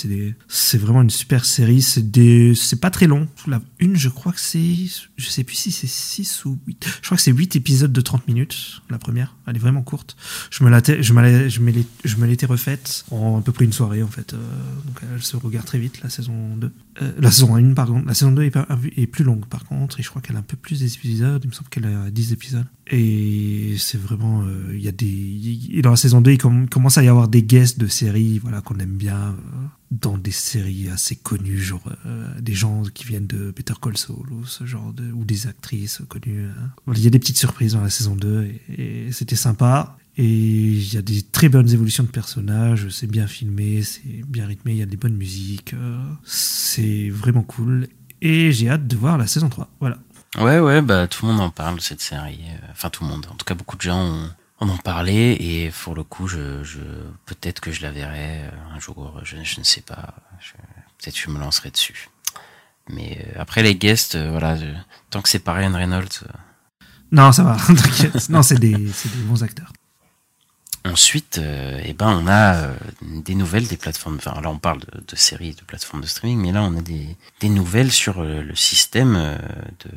C'est 0.48 0.78
vraiment 0.78 1.02
une 1.02 1.10
super 1.10 1.44
série. 1.44 1.82
C'est 1.82 2.80
pas 2.80 2.90
très 2.90 3.06
long. 3.06 3.28
Une, 3.78 3.96
je 3.96 4.08
crois 4.08 4.32
que 4.32 4.40
c'est, 4.40 4.74
je 5.16 5.28
sais 5.28 5.44
plus 5.44 5.56
si 5.56 5.72
c'est 5.72 5.86
6 5.86 6.44
ou 6.44 6.58
8. 6.66 6.86
Je 7.02 7.06
crois 7.06 7.16
que 7.16 7.22
c'est 7.22 7.32
8 7.32 7.56
épisodes 7.56 7.92
de 7.92 8.00
30 8.00 8.26
minutes, 8.26 8.82
la 8.90 8.98
première. 8.98 9.36
Elle 9.46 9.56
est 9.56 9.60
vraiment 9.60 9.82
courte. 9.82 10.16
Je 10.50 10.64
me 10.64 10.70
l'étais, 10.70 11.02
je 11.02 11.12
me 11.12 12.26
l'étais 12.26 12.46
refaite 12.46 13.04
en 13.10 13.38
à 13.38 13.42
peu 13.42 13.52
près 13.52 13.64
une 13.64 13.72
soirée, 13.72 14.02
en 14.02 14.08
fait. 14.08 14.32
Euh, 14.32 14.38
donc 14.86 15.00
elle 15.02 15.22
se 15.22 15.36
regarde 15.36 15.66
très 15.66 15.78
vite, 15.78 16.02
la 16.02 16.10
saison 16.10 16.56
2. 16.56 16.72
Euh, 17.00 17.12
la 17.18 17.30
saison 17.30 17.54
1, 17.54 17.74
pardon. 17.74 18.02
La 18.06 18.14
saison 18.14 18.32
2 18.32 18.42
est, 18.96 19.06
plus 19.06 19.24
longue, 19.24 19.46
par 19.46 19.64
contre. 19.64 20.00
Et 20.00 20.02
je 20.02 20.08
crois 20.10 20.20
qu'elle 20.20 20.36
a 20.36 20.40
un 20.40 20.42
peu 20.42 20.56
plus 20.56 20.80
d'épisodes. 20.80 21.40
Il 21.44 21.48
me 21.48 21.52
semble 21.54 21.68
qu'elle 21.68 21.84
a 21.86 22.10
10 22.10 22.32
épisodes. 22.32 22.66
Et 22.90 23.76
c'est 23.78 23.98
vraiment, 24.00 24.42
euh, 24.42 24.72
il 24.74 24.82
y 24.82 24.88
a 24.88 24.92
des, 24.92 25.06
il- 25.06 25.82
dans 25.82 25.90
la 25.90 25.96
saison 25.96 26.20
2, 26.20 26.32
il 26.32 26.38
com- 26.38 26.68
commence 26.68 26.98
à 26.98 27.04
y 27.04 27.08
avoir 27.08 27.28
des 27.28 27.42
guests 27.42 27.78
de 27.78 27.86
séries, 27.86 28.38
voilà, 28.38 28.60
qu'on 28.62 28.78
aime 28.78 28.96
bien, 28.96 29.28
euh, 29.28 29.66
dans 29.90 30.18
des 30.18 30.30
séries 30.32 30.88
assez 30.90 31.16
connues, 31.16 31.58
genre, 31.60 31.82
des 32.40 32.52
gens 32.54 32.82
qui 32.92 33.04
viennent 33.04 33.26
de 33.26 33.52
Better 33.56 33.74
Call 33.80 33.94
ou 34.30 34.44
ce 34.44 34.66
genre 34.66 34.92
de, 34.92 35.10
ou 35.12 35.24
des 35.24 35.46
actrices 35.46 36.02
connues. 36.08 36.44
hein. 36.46 36.70
Il 36.94 37.02
y 37.02 37.06
a 37.06 37.10
des 37.10 37.18
petites 37.18 37.38
surprises 37.38 37.72
dans 37.74 37.80
la 37.82 37.88
saison 37.90 38.14
2, 38.16 38.50
et, 38.76 39.06
et 39.08 39.12
c'était 39.12 39.36
sympa. 39.36 39.96
Et 40.20 40.24
il 40.24 40.92
y 40.94 40.96
a 40.96 41.02
des 41.02 41.22
très 41.22 41.48
bonnes 41.48 41.70
évolutions 41.70 42.02
de 42.02 42.08
personnages, 42.08 42.88
c'est 42.88 43.06
bien 43.06 43.28
filmé, 43.28 43.82
c'est 43.82 44.02
bien 44.26 44.46
rythmé, 44.46 44.72
il 44.72 44.78
y 44.78 44.82
a 44.82 44.86
des 44.86 44.96
bonnes 44.96 45.16
musiques, 45.16 45.74
euh, 45.74 45.96
c'est 46.24 47.08
vraiment 47.08 47.42
cool. 47.42 47.86
Et 48.20 48.50
j'ai 48.50 48.68
hâte 48.68 48.88
de 48.88 48.96
voir 48.96 49.16
la 49.16 49.28
saison 49.28 49.48
3. 49.48 49.68
Voilà. 49.78 49.98
Ouais, 50.38 50.58
ouais, 50.58 50.82
bah 50.82 51.06
tout 51.06 51.24
le 51.24 51.32
monde 51.32 51.40
en 51.40 51.50
parle 51.50 51.76
de 51.76 51.80
cette 51.80 52.00
série. 52.00 52.40
Euh, 52.48 52.66
Enfin, 52.72 52.90
tout 52.90 53.04
le 53.04 53.10
monde. 53.10 53.26
En 53.30 53.34
tout 53.36 53.44
cas, 53.44 53.54
beaucoup 53.54 53.76
de 53.76 53.82
gens 53.82 53.98
ont- 54.04 54.30
en 54.60 54.68
ont 54.68 54.76
parlé 54.76 55.36
et 55.38 55.70
pour 55.84 55.94
le 55.94 56.02
coup, 56.02 56.26
je, 56.26 56.64
je 56.64 56.80
peut-être 57.26 57.60
que 57.60 57.70
je 57.70 57.80
la 57.82 57.92
verrai 57.92 58.42
euh, 58.42 58.50
un 58.74 58.80
jour. 58.80 59.20
Je, 59.22 59.36
je 59.44 59.60
ne 59.60 59.64
sais 59.64 59.80
pas. 59.82 60.14
Peut-être 61.00 61.14
que 61.14 61.20
je 61.20 61.30
me 61.30 61.38
lancerai 61.38 61.70
dessus. 61.70 62.08
Mais 62.90 63.24
euh, 63.36 63.40
après 63.40 63.62
les 63.62 63.76
guests, 63.76 64.16
euh, 64.16 64.30
voilà, 64.30 64.56
je- 64.56 64.64
tant 65.10 65.22
que 65.22 65.28
c'est 65.28 65.38
pas 65.38 65.52
Ryan 65.52 65.72
Reynolds. 65.74 66.08
euh, 66.24 66.84
Non, 67.12 67.30
ça 67.30 67.44
va, 67.44 67.56
t'inquiète. 67.68 68.28
Non, 68.30 68.42
c'est 68.42 68.58
des, 68.58 68.74
c'est 68.92 69.14
des 69.16 69.22
bons 69.22 69.44
acteurs. 69.44 69.72
Ensuite, 70.84 71.38
euh, 71.38 71.80
eh 71.84 71.92
ben, 71.92 72.08
on 72.08 72.26
a 72.28 72.54
euh, 72.54 72.74
des 73.02 73.34
nouvelles 73.34 73.66
des 73.66 73.76
plateformes. 73.76 74.16
Enfin, 74.16 74.40
là, 74.40 74.48
on 74.48 74.58
parle 74.58 74.80
de, 74.80 75.02
de 75.06 75.16
séries, 75.16 75.54
de 75.54 75.62
plateformes 75.62 76.02
de 76.02 76.06
streaming, 76.06 76.40
mais 76.40 76.52
là, 76.52 76.62
on 76.62 76.76
a 76.76 76.80
des, 76.80 77.16
des 77.40 77.48
nouvelles 77.48 77.90
sur 77.90 78.20
euh, 78.20 78.42
le 78.42 78.54
système 78.54 79.16
euh, 79.16 79.36
de 79.84 79.90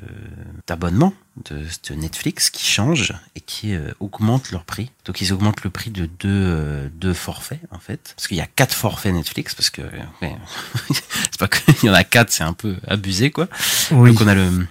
d'abonnement 0.67 1.13
de, 1.49 1.65
de 1.89 1.95
Netflix 1.95 2.49
qui 2.49 2.65
change 2.65 3.13
et 3.35 3.41
qui 3.41 3.73
augmente 3.99 4.51
leur 4.51 4.65
prix. 4.65 4.91
Donc, 5.05 5.21
ils 5.21 5.31
augmentent 5.31 5.63
le 5.63 5.69
prix 5.69 5.89
de 5.89 6.05
deux, 6.05 6.89
deux 6.93 7.13
forfaits, 7.13 7.61
en 7.71 7.79
fait, 7.79 8.13
parce 8.15 8.27
qu'il 8.27 8.37
y 8.37 8.41
a 8.41 8.45
quatre 8.47 8.73
forfaits 8.73 9.13
Netflix, 9.13 9.55
parce 9.55 9.69
que 9.69 9.81
ouais, 10.21 10.35
c'est 10.91 11.39
pas 11.39 11.47
qu'il 11.47 11.87
y 11.87 11.89
en 11.89 11.93
a 11.93 12.03
quatre, 12.03 12.31
c'est 12.31 12.43
un 12.43 12.53
peu 12.53 12.75
abusé, 12.85 13.31
quoi. 13.31 13.47
Oui. 13.91 14.11
Donc, 14.11 14.21
on 14.21 14.27
a 14.27 14.35
le, 14.35 14.67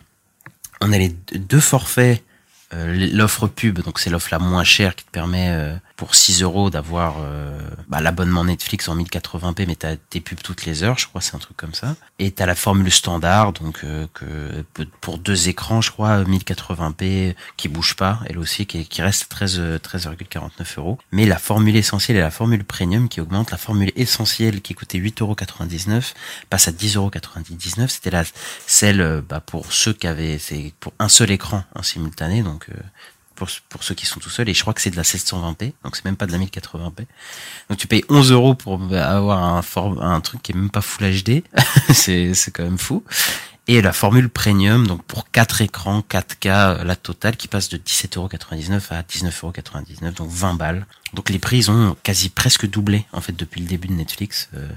on 0.83 0.93
a 0.93 0.99
les 0.99 1.09
deux 1.09 1.61
forfaits 1.61 2.23
l'offre 2.73 3.47
pub, 3.49 3.81
donc 3.81 3.99
c'est 3.99 4.11
l'offre 4.11 4.29
la 4.31 4.39
moins 4.39 4.65
chère 4.65 4.95
qui 4.95 5.05
te 5.05 5.11
permet 5.11 5.49
euh, 5.51 5.75
pour 6.01 6.15
6 6.15 6.43
euros 6.43 6.71
d'avoir 6.71 7.17
euh, 7.21 7.61
bah, 7.89 8.01
l'abonnement 8.01 8.43
Netflix 8.43 8.89
en 8.89 8.97
1080p, 8.97 9.67
mais 9.67 9.77
t'as 9.77 9.97
tes 9.97 10.23
pubs 10.23 10.41
toutes 10.41 10.65
les 10.65 10.83
heures, 10.83 10.99
je 10.99 11.07
crois, 11.07 11.21
c'est 11.21 11.37
un 11.37 11.39
truc 11.39 11.59
comme 11.59 11.75
ça. 11.75 11.95
Et 12.19 12.31
t'as 12.31 12.47
la 12.47 12.55
formule 12.55 12.91
standard, 12.91 13.53
donc 13.53 13.81
euh, 13.85 14.07
que 14.15 14.65
pour 15.03 15.19
deux 15.19 15.51
écrans, 15.51 15.83
je 15.83 15.91
crois, 15.91 16.25
1080p 16.25 17.35
qui 17.59 17.69
bouge 17.69 17.97
pas, 17.97 18.21
elle 18.25 18.39
aussi, 18.39 18.65
qui, 18.65 18.87
qui 18.87 19.03
reste 19.03 19.29
13 19.29 19.57
euh, 19.59 19.79
13,49 19.79 20.79
euros. 20.79 20.99
Mais 21.13 21.27
la 21.27 21.37
formule 21.37 21.77
essentielle 21.77 22.17
et 22.17 22.21
la 22.21 22.31
formule 22.31 22.65
premium 22.65 23.11
qui 23.11 23.21
augmente, 23.21 23.51
la 23.51 23.59
formule 23.59 23.93
essentielle 23.95 24.63
qui 24.63 24.73
coûtait 24.73 24.99
8,99 24.99 26.15
passe 26.49 26.67
à 26.67 26.73
10,99 26.73 27.89
C'était 27.89 28.11
la 28.11 28.25
celle 28.67 29.03
euh, 29.03 29.21
bah, 29.21 29.41
pour 29.41 29.71
ceux 29.71 29.93
qui 29.93 30.07
avaient, 30.07 30.39
c'est 30.39 30.73
pour 30.81 30.95
un 30.99 31.11
seul 31.11 31.31
écran 31.31 31.63
simultané, 31.83 32.43
donc 32.43 32.71
euh, 32.71 32.81
pour, 33.41 33.49
pour 33.71 33.83
ceux 33.83 33.95
qui 33.95 34.05
sont 34.05 34.21
tout 34.21 34.29
seuls, 34.29 34.51
et 34.51 34.55
je 34.55 34.61
crois 34.61 34.75
que 34.75 34.83
c'est 34.83 34.91
de 34.91 34.97
la 34.97 35.03
720p, 35.03 35.73
donc 35.83 35.97
c'est 35.97 36.05
même 36.05 36.17
pas 36.17 36.27
de 36.27 36.33
la 36.33 36.39
1080p. 36.39 37.07
Donc 37.71 37.79
tu 37.79 37.87
payes 37.87 38.05
11 38.11 38.33
euros 38.33 38.55
pour 38.55 38.79
avoir 38.95 39.43
un, 39.43 39.63
for- 39.63 40.03
un 40.03 40.21
truc 40.21 40.43
qui 40.43 40.53
est 40.53 40.55
même 40.55 40.69
pas 40.69 40.83
Full 40.83 41.07
HD, 41.23 41.43
c'est 41.95 42.51
quand 42.53 42.63
même 42.65 42.77
fou. 42.79 43.03
Et 43.67 43.81
la 43.83 43.93
formule 43.93 44.29
premium, 44.29 44.87
donc 44.87 45.03
pour 45.05 45.31
4 45.31 45.63
écrans, 45.63 46.01
4K, 46.01 46.49
euh, 46.81 46.85
la 46.85 46.97
totale, 46.97 47.37
qui 47.37 47.49
passe 47.49 47.69
de 47.71 47.79
17,99€ 47.79 48.81
à 48.91 49.03
19,99€, 49.03 50.13
donc 50.15 50.29
20 50.29 50.55
balles. 50.55 50.87
Donc 51.15 51.31
les 51.31 51.39
prix, 51.39 51.59
ils 51.59 51.71
ont 51.71 51.97
quasi 52.03 52.29
presque 52.29 52.69
doublé, 52.69 53.07
en 53.13 53.21
fait, 53.21 53.33
depuis 53.33 53.61
le 53.63 53.67
début 53.69 53.89
de 53.89 53.95
Netflix. 53.95 54.49
euh, 54.55 54.69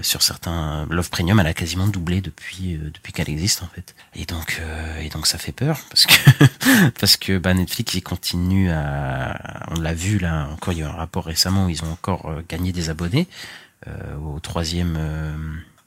sur 0.00 0.22
certains 0.22 0.86
Love 0.90 1.10
Premium 1.10 1.38
elle 1.40 1.46
a 1.46 1.54
quasiment 1.54 1.86
doublé 1.86 2.22
depuis 2.22 2.76
euh, 2.76 2.90
depuis 2.92 3.12
qu'elle 3.12 3.28
existe 3.28 3.62
en 3.62 3.66
fait. 3.66 3.94
Et 4.14 4.24
donc 4.24 4.58
euh, 4.60 5.00
et 5.00 5.08
donc 5.10 5.26
ça 5.26 5.36
fait 5.38 5.52
peur 5.52 5.80
parce 5.90 6.06
que 6.06 6.88
parce 7.00 7.16
que 7.16 7.36
bah 7.38 7.52
Netflix 7.52 7.94
il 7.94 8.02
continue 8.02 8.70
à 8.70 9.66
on 9.70 9.80
l'a 9.80 9.94
vu 9.94 10.18
là 10.18 10.48
encore 10.50 10.72
il 10.72 10.78
y 10.78 10.82
a 10.82 10.86
eu 10.86 10.88
un 10.88 10.92
rapport 10.92 11.26
récemment 11.26 11.66
où 11.66 11.68
ils 11.68 11.84
ont 11.84 11.92
encore 11.92 12.30
euh, 12.30 12.42
gagné 12.48 12.72
des 12.72 12.88
abonnés 12.88 13.28
euh, 13.88 14.16
au 14.16 14.38
troisième 14.38 14.96
euh, 14.96 15.34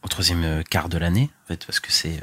au 0.03 0.07
troisième 0.09 0.43
euh, 0.43 0.63
quart 0.63 0.89
de 0.89 0.97
l'année 0.97 1.29
en 1.45 1.47
fait 1.47 1.65
parce 1.65 1.79
que 1.79 1.93
c'est 1.93 2.19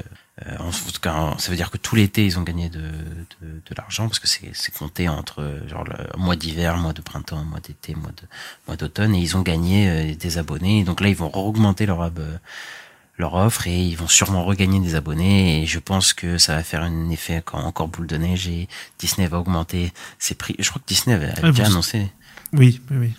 euh, 0.47 0.57
en 0.59 0.71
tout 0.71 0.99
cas 1.01 1.35
ça 1.37 1.51
veut 1.51 1.55
dire 1.55 1.69
que 1.69 1.77
tout 1.77 1.95
l'été 1.95 2.25
ils 2.25 2.39
ont 2.39 2.43
gagné 2.43 2.69
de 2.69 2.79
de, 2.79 3.47
de 3.65 3.75
l'argent 3.77 4.07
parce 4.07 4.19
que 4.19 4.27
c'est 4.27 4.49
c'est 4.53 4.73
compté 4.73 5.07
entre 5.07 5.41
euh, 5.41 5.67
genre 5.67 5.83
le 5.83 5.95
mois 6.17 6.35
d'hiver 6.35 6.77
mois 6.77 6.93
de 6.93 7.01
printemps 7.01 7.43
mois 7.43 7.59
d'été 7.59 7.93
mois 7.93 8.11
de 8.11 8.23
mois 8.67 8.75
d'automne 8.75 9.13
et 9.13 9.19
ils 9.19 9.37
ont 9.37 9.41
gagné 9.43 9.89
euh, 9.89 10.15
des 10.15 10.37
abonnés 10.39 10.79
et 10.79 10.83
donc 10.83 11.01
là 11.01 11.09
ils 11.09 11.15
vont 11.15 11.31
augmenter 11.35 11.85
leur 11.85 12.01
ab- 12.01 12.39
leur 13.19 13.35
offre 13.35 13.67
et 13.67 13.79
ils 13.79 13.95
vont 13.95 14.07
sûrement 14.07 14.43
regagner 14.43 14.79
des 14.79 14.95
abonnés 14.95 15.61
et 15.61 15.65
je 15.67 15.77
pense 15.77 16.13
que 16.13 16.39
ça 16.39 16.55
va 16.55 16.63
faire 16.63 16.81
un 16.81 17.09
effet 17.11 17.37
encore, 17.37 17.63
encore 17.63 17.87
boule 17.87 18.07
de 18.07 18.17
neige 18.17 18.47
et 18.47 18.67
Disney 18.97 19.27
va 19.27 19.37
augmenter 19.39 19.93
ses 20.17 20.33
prix. 20.33 20.55
Je 20.57 20.67
crois 20.67 20.81
que 20.81 20.87
Disney 20.87 21.15
avait, 21.15 21.29
avait 21.29 21.43
Ouais, 21.43 21.49
déjà 21.51 21.67
annoncé. 21.67 22.11
Oui, 22.53 22.81
oui, 22.89 22.97
oui. 22.97 23.13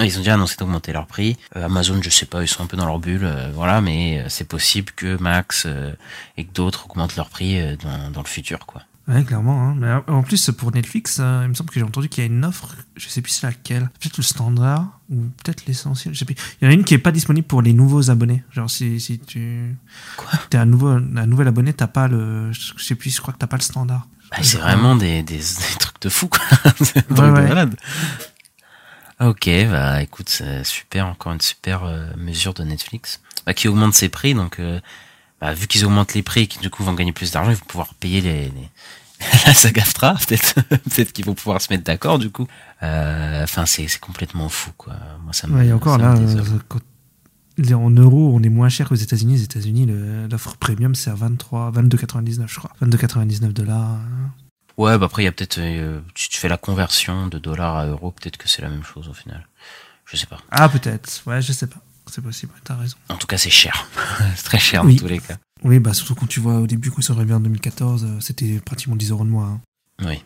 Ils 0.00 0.14
ont 0.16 0.20
déjà 0.20 0.34
annoncé 0.34 0.56
d'augmenter 0.58 0.92
leur 0.92 1.06
prix. 1.06 1.36
Euh, 1.56 1.64
Amazon, 1.64 2.00
je 2.02 2.10
sais 2.10 2.26
pas, 2.26 2.42
ils 2.42 2.48
sont 2.48 2.62
un 2.62 2.66
peu 2.66 2.76
dans 2.76 2.84
leur 2.86 2.98
bulle, 2.98 3.24
euh, 3.24 3.50
voilà, 3.54 3.80
mais 3.80 4.18
euh, 4.20 4.26
c'est 4.28 4.44
possible 4.46 4.92
que 4.94 5.16
Max 5.18 5.64
euh, 5.66 5.92
et 6.36 6.44
que 6.44 6.52
d'autres 6.52 6.84
augmentent 6.90 7.16
leur 7.16 7.28
prix 7.30 7.58
dans, 7.82 8.10
dans 8.10 8.20
le 8.22 8.26
futur, 8.28 8.66
quoi. 8.66 8.82
Ouais, 9.08 9.22
clairement. 9.22 9.68
hein. 9.70 9.74
Mais 9.78 10.12
en 10.12 10.22
plus, 10.24 10.50
pour 10.50 10.72
Netflix, 10.72 11.18
il 11.18 11.48
me 11.48 11.54
semble 11.54 11.70
que 11.70 11.78
j'ai 11.78 11.84
entendu 11.86 12.08
qu'il 12.08 12.24
y 12.24 12.26
a 12.26 12.30
une 12.30 12.44
offre, 12.44 12.74
je 12.96 13.08
sais 13.08 13.22
plus 13.22 13.30
c'est 13.30 13.46
laquelle, 13.46 13.88
peut-être 14.00 14.16
le 14.16 14.24
standard 14.24 14.98
ou 15.10 15.20
peut-être 15.44 15.64
l'essentiel, 15.66 16.12
je 16.12 16.18
sais 16.18 16.24
plus. 16.24 16.34
Il 16.60 16.64
y 16.64 16.68
en 16.68 16.70
a 16.72 16.74
une 16.74 16.82
qui 16.82 16.92
est 16.94 16.98
pas 16.98 17.12
disponible 17.12 17.46
pour 17.46 17.62
les 17.62 17.72
nouveaux 17.72 18.10
abonnés. 18.10 18.42
Genre 18.50 18.68
si, 18.68 18.98
si 19.00 19.20
tu 19.20 19.76
Quoi? 20.16 20.28
t'es 20.50 20.58
un 20.58 20.66
nouveau 20.66 20.88
un 20.88 21.26
nouvel 21.26 21.46
abonné, 21.46 21.72
t'as 21.72 21.86
pas 21.86 22.08
le, 22.08 22.50
je 22.52 22.72
sais 22.82 22.96
plus, 22.96 23.14
je 23.14 23.20
crois 23.20 23.32
que 23.32 23.38
t'as 23.38 23.46
pas 23.46 23.56
le 23.58 23.62
standard. 23.62 24.08
Bah, 24.32 24.38
c'est 24.42 24.58
vraiment 24.58 24.96
des, 24.96 25.22
des, 25.22 25.36
des 25.38 25.78
trucs 25.78 26.02
de 26.02 26.08
fou, 26.08 26.26
quoi. 26.26 26.40
Ouais, 26.64 27.02
de 27.10 27.20
ouais. 27.22 27.30
malade. 27.30 27.76
Ok, 29.20 29.48
bah 29.70 30.02
écoute, 30.02 30.28
c'est 30.28 30.62
super, 30.64 31.06
encore 31.06 31.32
une 31.32 31.40
super 31.40 31.84
euh, 31.84 32.06
mesure 32.18 32.52
de 32.52 32.62
Netflix, 32.64 33.20
bah, 33.46 33.54
qui 33.54 33.66
augmente 33.68 33.94
ses 33.94 34.10
prix, 34.10 34.34
donc 34.34 34.60
euh, 34.60 34.78
bah, 35.40 35.54
vu 35.54 35.66
qu'ils 35.66 35.86
augmentent 35.86 36.12
les 36.14 36.22
prix 36.22 36.42
et 36.42 36.46
qu'ils 36.46 36.60
du 36.60 36.68
coup 36.68 36.84
vont 36.84 36.92
gagner 36.92 37.12
plus 37.12 37.30
d'argent, 37.32 37.50
ils 37.50 37.56
vont 37.56 37.64
pouvoir 37.64 37.94
payer 37.94 38.20
les, 38.20 38.44
les... 38.50 38.68
la 39.46 39.54
SAG-AFTRA, 39.54 40.16
peut-être, 40.28 40.54
peut-être 40.68 41.12
qu'ils 41.14 41.24
vont 41.24 41.34
pouvoir 41.34 41.62
se 41.62 41.72
mettre 41.72 41.84
d'accord 41.84 42.18
du 42.18 42.28
coup. 42.30 42.46
Euh, 42.82 43.42
Enfin, 43.44 43.64
c'est 43.64 43.88
c'est 43.88 44.00
complètement 44.00 44.50
fou, 44.50 44.72
quoi. 44.76 44.92
Moi, 45.24 45.32
ça 45.32 45.46
me. 45.46 45.56
Ouais, 45.56 45.66
et 45.68 45.72
encore 45.72 45.96
là, 45.96 46.14
euh, 46.14 46.58
quand- 46.68 46.80
en 47.74 47.88
euros, 47.90 48.32
on 48.34 48.42
est 48.42 48.50
moins 48.50 48.68
cher 48.68 48.86
qu'aux 48.86 48.94
États-Unis. 48.96 49.36
Les 49.36 49.42
États-Unis, 49.44 49.86
l'offre 50.30 50.56
premium, 50.58 50.94
c'est 50.94 51.08
à 51.08 51.14
23, 51.14 51.70
22,99, 51.72 52.48
je 52.48 52.58
crois. 52.58 52.70
22,99 52.82 53.52
dollars. 53.54 53.78
hein. 53.92 54.30
Ouais, 54.76 54.98
bah 54.98 55.06
après 55.06 55.22
il 55.22 55.24
y 55.24 55.28
a 55.28 55.32
peut-être, 55.32 55.58
euh, 55.58 56.00
si 56.14 56.28
tu 56.28 56.38
fais 56.38 56.48
la 56.48 56.58
conversion 56.58 57.28
de 57.28 57.38
dollars 57.38 57.76
à 57.76 57.86
euros, 57.86 58.10
peut-être 58.12 58.36
que 58.36 58.48
c'est 58.48 58.60
la 58.62 58.68
même 58.68 58.84
chose 58.84 59.08
au 59.08 59.14
final. 59.14 59.46
Je 60.04 60.16
sais 60.16 60.26
pas. 60.26 60.38
Ah, 60.50 60.68
peut-être. 60.68 61.22
Ouais, 61.26 61.40
je 61.42 61.52
sais 61.52 61.66
pas. 61.66 61.78
C'est 62.08 62.22
possible, 62.22 62.52
t'as 62.62 62.76
raison. 62.76 62.96
En 63.08 63.16
tout 63.16 63.26
cas, 63.26 63.38
c'est 63.38 63.50
cher. 63.50 63.88
c'est 64.36 64.44
très 64.44 64.58
cher 64.58 64.84
Oui. 64.84 64.94
dans 64.96 65.00
tous 65.02 65.08
les 65.08 65.18
cas. 65.18 65.36
Oui, 65.64 65.80
bah 65.80 65.92
surtout 65.94 66.14
quand 66.14 66.26
tu 66.28 66.38
vois 66.40 66.60
au 66.60 66.66
début, 66.66 66.90
quand 66.90 66.98
ils 66.98 67.02
sont 67.02 67.16
arrivés 67.16 67.34
en 67.34 67.40
2014, 67.40 68.04
euh, 68.04 68.20
c'était 68.20 68.60
pratiquement 68.60 68.94
10 68.96 69.10
euros 69.10 69.24
de 69.24 69.30
moins. 69.30 69.48
hein. 69.54 69.60
Oui. 70.04 70.22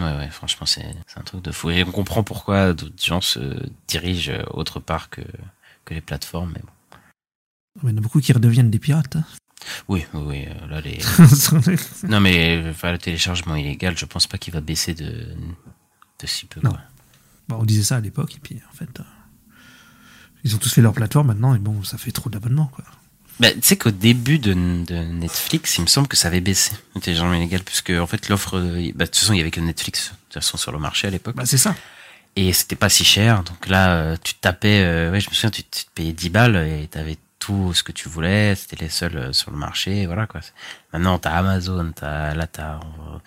Ouais, 0.00 0.16
ouais, 0.18 0.28
franchement, 0.30 0.66
c'est 0.66 0.84
un 1.16 1.22
truc 1.22 1.42
de 1.42 1.50
fou. 1.50 1.70
Et 1.70 1.82
on 1.82 1.90
comprend 1.90 2.22
pourquoi 2.22 2.74
d'autres 2.74 3.02
gens 3.02 3.22
se 3.22 3.40
dirigent 3.88 4.30
euh, 4.30 4.44
autre 4.50 4.78
part 4.78 5.08
que, 5.08 5.22
que 5.86 5.94
les 5.94 6.02
plateformes. 6.02 6.52
Mais 6.54 6.60
bon. 6.60 6.98
Il 7.82 7.90
y 7.90 7.94
en 7.94 7.96
a 7.96 8.00
beaucoup 8.02 8.20
qui 8.20 8.32
redeviennent 8.34 8.70
des 8.70 8.78
pirates. 8.78 9.16
hein. 9.16 9.24
Oui, 9.88 10.04
oui, 10.14 10.22
oui. 10.26 10.46
euh, 10.48 10.66
Là, 10.68 10.80
les... 10.80 10.98
non, 12.08 12.20
mais 12.20 12.62
enfin, 12.70 12.92
le 12.92 12.98
téléchargement 12.98 13.56
illégal, 13.56 13.96
je 13.96 14.04
pense 14.04 14.26
pas 14.26 14.38
qu'il 14.38 14.52
va 14.52 14.60
baisser 14.60 14.94
de, 14.94 15.04
de 15.06 16.26
si 16.26 16.46
peu. 16.46 16.60
Non. 16.62 16.70
Quoi. 16.70 16.80
Bah, 17.48 17.56
on 17.60 17.64
disait 17.64 17.82
ça 17.82 17.96
à 17.96 18.00
l'époque, 18.00 18.34
et 18.36 18.40
puis 18.40 18.60
en 18.70 18.74
fait, 18.76 18.88
euh, 19.00 19.02
ils 20.44 20.54
ont 20.54 20.58
tous 20.58 20.72
fait 20.72 20.82
leur 20.82 20.92
plateforme 20.92 21.28
maintenant, 21.28 21.54
et 21.54 21.58
bon, 21.58 21.82
ça 21.84 21.98
fait 21.98 22.12
trop 22.12 22.30
d'abonnements, 22.30 22.70
quoi. 22.74 22.84
Bah, 23.38 23.52
tu 23.52 23.58
sais 23.62 23.76
qu'au 23.76 23.90
début 23.90 24.38
de, 24.38 24.54
de 24.54 24.94
Netflix, 25.12 25.76
il 25.76 25.82
me 25.82 25.86
semble 25.88 26.08
que 26.08 26.16
ça 26.16 26.28
avait 26.28 26.40
baissé 26.40 26.72
le 26.94 27.00
téléchargement 27.02 27.34
illégal, 27.36 27.62
puisque 27.62 27.90
en 27.90 28.06
fait 28.06 28.28
l'offre, 28.28 28.56
euh, 28.58 28.90
bah, 28.94 29.04
de 29.04 29.10
toute 29.10 29.16
façon, 29.16 29.34
il 29.34 29.38
y 29.38 29.40
avait 29.40 29.50
que 29.50 29.60
Netflix 29.60 30.10
de 30.10 30.14
toute 30.28 30.34
façon 30.34 30.56
sur 30.56 30.72
le 30.72 30.78
marché 30.78 31.06
à 31.06 31.10
l'époque. 31.10 31.36
Bah, 31.36 31.44
c'est 31.44 31.58
ça. 31.58 31.74
Et 32.34 32.52
c'était 32.52 32.76
pas 32.76 32.88
si 32.88 33.04
cher. 33.04 33.42
Donc 33.44 33.66
là, 33.66 34.16
tu 34.18 34.34
te 34.34 34.40
tapais, 34.40 34.82
euh, 34.84 35.10
ouais, 35.10 35.20
je 35.20 35.28
me 35.30 35.34
souviens, 35.34 35.50
tu, 35.50 35.62
tu 35.64 35.84
te 35.84 35.90
payais 35.94 36.12
10 36.12 36.30
balles 36.30 36.56
et 36.56 36.86
t'avais 36.86 37.16
tout 37.46 37.72
ce 37.74 37.82
que 37.82 37.92
tu 37.92 38.08
voulais. 38.08 38.54
C'était 38.56 38.76
les 38.84 38.88
seuls 38.90 39.16
euh, 39.16 39.32
sur 39.32 39.50
le 39.50 39.56
marché. 39.56 40.06
Voilà, 40.06 40.26
quoi. 40.26 40.40
Maintenant, 40.92 41.18
t'as 41.18 41.32
Amazon, 41.36 41.92
t'as, 41.94 42.34
là, 42.34 42.46
t'as 42.46 42.76
euh, 42.76 43.18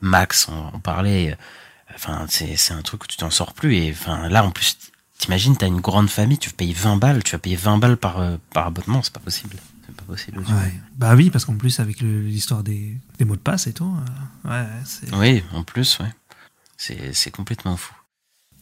Max, 0.00 0.48
on, 0.48 0.70
on 0.74 0.80
parlait. 0.80 1.32
euh, 1.32 1.36
Enfin, 1.94 2.26
c'est, 2.28 2.56
c'est 2.56 2.74
un 2.74 2.82
truc 2.82 3.04
où 3.04 3.06
tu 3.06 3.16
t'en 3.16 3.30
sors 3.30 3.54
plus. 3.54 3.74
Et 3.76 3.90
enfin, 3.92 4.28
là, 4.28 4.44
en 4.44 4.50
plus, 4.50 4.76
t'imagines, 5.18 5.56
t'as 5.56 5.66
une 5.66 5.80
grande 5.80 6.10
famille, 6.10 6.38
tu 6.38 6.50
payes 6.50 6.74
20 6.74 6.96
balles, 6.98 7.22
tu 7.24 7.32
vas 7.32 7.38
payer 7.38 7.56
20 7.56 7.78
balles 7.78 7.96
par, 7.96 8.20
par 8.52 8.66
abonnement. 8.66 9.02
C'est 9.02 9.12
pas 9.14 9.20
possible. 9.20 9.56
C'est 9.86 9.96
pas 9.96 10.04
possible. 10.04 10.38
Ouais. 10.40 10.74
Bah 10.96 11.14
oui, 11.16 11.30
parce 11.30 11.46
qu'en 11.46 11.56
plus, 11.56 11.80
avec 11.80 12.00
l'histoire 12.00 12.62
des, 12.62 12.98
des 13.18 13.24
mots 13.24 13.36
de 13.36 13.40
passe 13.40 13.66
et 13.68 13.72
tout, 13.72 13.96
euh, 14.46 14.50
ouais, 14.50 14.66
c'est... 14.84 15.12
Oui, 15.14 15.42
en 15.54 15.62
plus, 15.64 15.98
ouais. 16.00 16.12
C'est, 16.76 17.14
c'est 17.14 17.30
complètement 17.30 17.76
fou. 17.76 17.94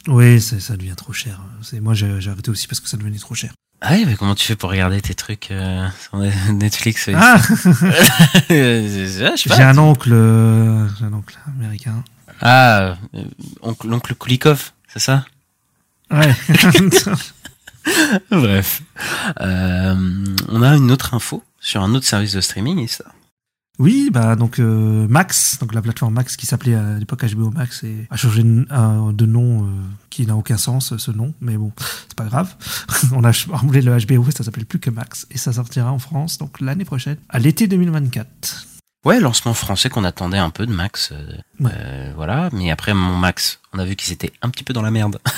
Oui, 0.07 0.40
ça 0.40 0.76
devient 0.76 0.94
trop 0.96 1.12
cher. 1.12 1.40
C'est 1.62 1.81
Moi, 1.81 1.94
j'ai 1.94 2.20
j'ai 2.20 2.31
arrêté 2.31 2.50
aussi 2.52 2.68
parce 2.68 2.79
que 2.81 2.88
ça 2.88 2.96
devenait 2.96 3.18
trop 3.18 3.35
cher. 3.35 3.52
Ah 3.83 3.93
oui, 3.93 4.05
mais 4.07 4.15
comment 4.15 4.35
tu 4.35 4.47
fais 4.47 4.57
pour 4.57 4.71
regarder 4.71 5.01
tes 5.01 5.15
trucs 5.15 5.51
euh, 5.51 5.87
sur 6.01 6.19
Netflix 6.53 7.09
euh, 7.09 7.15
Ah 7.17 7.39
pas, 8.49 9.57
J'ai 9.57 9.62
un 9.62 9.79
oncle, 9.79 10.12
euh, 10.12 10.89
j'ai 10.99 11.05
un 11.05 11.12
oncle 11.12 11.39
américain. 11.47 12.03
Ah, 12.41 12.97
euh, 13.15 13.25
oncle, 13.62 13.87
l'oncle 13.89 14.15
Kulikov, 14.15 14.73
c'est 14.89 14.99
ça? 14.99 15.25
Ouais. 16.11 16.35
Bref. 18.31 18.83
Euh, 19.41 19.95
on 20.49 20.62
a 20.62 20.77
une 20.77 20.91
autre 20.91 21.15
info 21.15 21.43
sur 21.61 21.83
un 21.83 21.95
autre 21.95 22.07
service 22.07 22.33
de 22.33 22.41
streaming, 22.41 22.79
et 22.79 22.89
ça. 22.89 23.05
Oui, 23.79 24.09
bah 24.12 24.37
donc 24.37 24.59
euh, 24.59 25.07
Max, 25.09 25.59
donc 25.59 25.75
la 25.75 25.83
plateforme 25.83 26.15
Max 26.15 26.37
qui 26.37 26.47
s'appelait 26.47 26.75
à 26.75 26.99
l'époque 26.99 27.25
HBO 27.25 27.51
Max 27.51 27.85
et 27.85 28.07
a 28.11 28.17
changé 28.17 28.43
de, 28.43 28.67
un- 28.71 29.12
de 29.12 29.27
nom 29.27 29.65
euh, 29.65 29.71
qui 30.11 30.27
n'a 30.27 30.35
aucun 30.37 30.57
sens 30.57 30.97
ce 30.97 31.11
nom, 31.11 31.35
mais 31.41 31.57
bon, 31.57 31.73
c'est 32.09 32.17
pas 32.17 32.25
grave. 32.25 32.55
On 33.12 33.23
a 33.25 33.33
remboulé 33.51 33.83
le 33.83 33.97
HBO, 33.99 34.31
ça 34.31 34.45
s'appelle 34.45 34.65
plus 34.67 34.79
que 34.79 34.91
Max 34.91 35.27
et 35.31 35.39
ça 35.39 35.53
sortira 35.53 35.93
en 35.93 35.99
France 35.99 36.39
donc 36.39 36.61
l'année 36.61 36.85
prochaine, 36.87 37.19
à 37.29 37.39
l'été 37.39 37.67
2024. 37.69 38.67
Ouais, 39.05 39.21
lancement 39.21 39.55
français 39.55 39.89
qu'on 39.89 40.03
attendait 40.03 40.39
un 40.39 40.51
peu 40.51 40.67
de 40.67 40.73
Max. 40.73 41.11
euh, 41.12 41.37
Ouais. 41.61 41.71
euh, 41.77 42.12
voilà, 42.17 42.49
mais 42.53 42.71
après 42.73 42.93
mon 42.93 43.15
Max, 43.17 43.61
on 43.73 43.79
a 43.79 43.85
vu 43.85 43.95
qu'ils 43.95 44.12
étaient 44.12 44.33
un 44.43 44.49
petit 44.51 44.65
peu 44.65 44.73
dans 44.73 44.83
la 44.83 44.91
merde. 44.91 45.19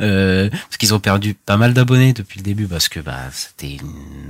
Euh, 0.00 0.50
parce 0.50 0.76
qu'ils 0.76 0.92
ont 0.92 0.98
perdu 0.98 1.34
pas 1.34 1.56
mal 1.56 1.72
d'abonnés 1.72 2.12
depuis 2.12 2.38
le 2.40 2.44
début 2.44 2.66
parce 2.66 2.88
que 2.88 2.98
bah 2.98 3.16
c'était 3.32 3.76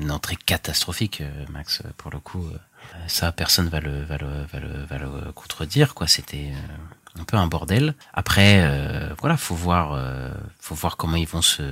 une 0.01 0.11
entrée 0.11 0.37
catastrophique 0.37 1.23
euh, 1.23 1.45
Max 1.53 1.81
euh, 1.85 1.89
pour 1.97 2.11
le 2.11 2.19
coup. 2.19 2.45
Euh, 2.95 2.99
ça 3.09 3.33
personne 3.33 3.69
va 3.69 3.81
le 3.81 4.03
va 4.03 4.17
le 4.19 4.45
va 4.53 4.59
le, 4.59 4.85
va 4.85 4.99
le 4.99 5.33
contredire 5.33 5.95
quoi, 5.95 6.07
c'était 6.07 6.53
euh, 6.53 7.21
un 7.21 7.25
peu 7.25 7.37
un 7.37 7.47
bordel. 7.47 7.95
Après 8.13 8.61
euh, 8.63 9.15
voilà, 9.21 9.37
faut 9.37 9.55
voir 9.55 9.99
faut 10.61 10.75
voir 10.75 10.97
comment 10.97 11.17
ils 11.17 11.29
vont 11.29 11.43
se 11.43 11.63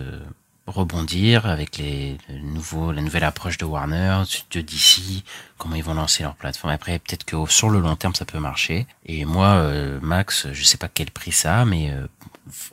rebondir 0.66 1.46
avec 1.46 1.76
les 1.78 2.18
le 2.28 2.38
nouveaux 2.38 2.92
la 2.92 3.02
nouvelle 3.02 3.24
approche 3.24 3.58
de 3.58 3.64
Warner, 3.64 4.22
de 4.52 4.60
DC, 4.60 5.24
comment 5.58 5.74
ils 5.74 5.84
vont 5.84 5.94
lancer 5.94 6.22
leur 6.22 6.34
plateforme. 6.34 6.72
Après, 6.72 6.98
peut-être 6.98 7.24
que 7.24 7.36
sur 7.50 7.70
le 7.70 7.80
long 7.80 7.96
terme, 7.96 8.14
ça 8.14 8.24
peut 8.24 8.38
marcher. 8.38 8.86
Et 9.06 9.24
moi, 9.24 9.70
Max, 10.00 10.46
je 10.52 10.62
sais 10.62 10.78
pas 10.78 10.88
quel 10.88 11.10
prix 11.10 11.32
ça 11.32 11.62
a, 11.62 11.64
mais 11.64 11.92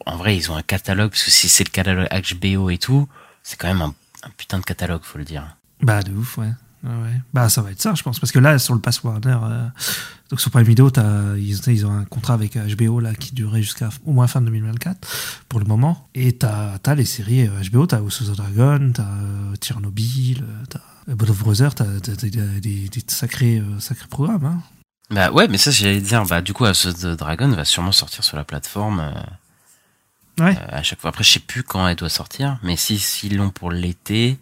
en 0.06 0.18
vrai, 0.18 0.38
ils 0.38 0.52
ont 0.52 0.56
un 0.56 0.62
catalogue, 0.62 1.10
parce 1.10 1.24
que 1.24 1.32
si 1.32 1.50
c'est 1.50 1.64
le 1.64 1.72
catalogue 1.72 2.08
HBO 2.12 2.70
et 2.70 2.78
tout, 2.78 3.10
c'est 3.42 3.58
quand 3.58 3.68
même 3.68 3.82
un, 3.82 3.94
un 4.24 4.30
putain 4.38 4.60
de 4.60 4.64
catalogue, 4.64 5.02
faut 5.04 5.18
le 5.18 5.26
dire. 5.26 5.56
Bah, 5.82 6.04
de 6.04 6.12
ouf, 6.12 6.38
ouais. 6.38 6.52
Ouais. 6.84 7.22
Bah, 7.34 7.50
ça 7.50 7.62
va 7.62 7.72
être 7.72 7.82
ça, 7.82 7.94
je 7.94 8.04
pense. 8.04 8.20
Parce 8.20 8.32
que 8.32 8.40
là, 8.40 8.58
sur 8.58 8.74
le 8.74 8.80
Pass 8.80 9.04
Warner, 9.04 9.38
euh, 9.44 9.68
donc 10.30 10.40
sur 10.40 10.50
Prime 10.50 10.64
Video, 10.64 10.90
ils, 11.38 11.60
ils 11.68 11.86
ont 11.86 11.92
un 11.92 12.06
contrat 12.06 12.36
avec 12.36 12.56
HBO 12.58 13.00
là, 13.02 13.14
qui 13.16 13.34
durait 13.34 13.62
jusqu'à 13.62 13.90
au 14.06 14.14
moins 14.14 14.28
fin 14.28 14.40
2024 14.42 15.44
pour 15.50 15.60
le 15.60 15.66
moment. 15.66 16.08
Et 16.16 16.34
t'as 16.38 16.78
as 16.84 16.96
les 16.96 17.04
séries 17.06 17.48
euh, 17.48 17.62
HBO, 17.72 17.86
t'as 17.86 17.98
House 17.98 18.22
of 18.22 18.32
the 18.32 18.38
Dragon, 18.38 18.92
t'as 18.94 19.04
euh, 19.04 19.56
Tchernobyl, 19.58 20.42
euh, 20.44 20.64
t'as 20.70 20.80
euh, 21.10 21.16
Blood 21.16 21.32
of 21.32 21.40
Brothers, 21.40 21.76
t'as 21.76 21.86
des, 21.86 22.30
des- 22.30 22.60
des 22.90 23.04
sacrés, 23.08 23.58
euh, 23.60 23.80
sacrés 23.80 24.08
programmes. 24.08 24.46
Hein. 24.46 24.62
Bah 25.12 25.32
ouais, 25.32 25.48
mais 25.50 25.58
ça, 25.58 25.72
j'allais 25.72 26.00
dire, 26.02 26.24
bah 26.28 26.42
du 26.42 26.54
coup, 26.54 26.64
House 26.66 26.86
of 26.86 26.96
the 27.00 27.08
Dragon 27.08 27.50
va 27.50 27.66
sûrement 27.66 27.92
sortir 27.92 28.24
sur 28.24 28.38
la 28.38 28.44
plateforme 28.46 29.00
euh, 29.02 30.44
Ouais. 30.46 30.56
euh, 30.58 30.78
à 30.78 30.84
chaque 30.84 31.02
fois. 31.02 31.10
Après, 31.10 31.24
je 31.26 31.32
sais 31.32 31.40
plus 31.40 31.64
quand 31.64 31.86
elle 31.88 31.98
doit 31.98 32.08
sortir, 32.10 32.60
mais 32.64 32.78
si 32.78 32.98
s'ils 33.00 33.36
l'ont 33.36 33.50
pour 33.50 33.72
l'été, 33.72 34.38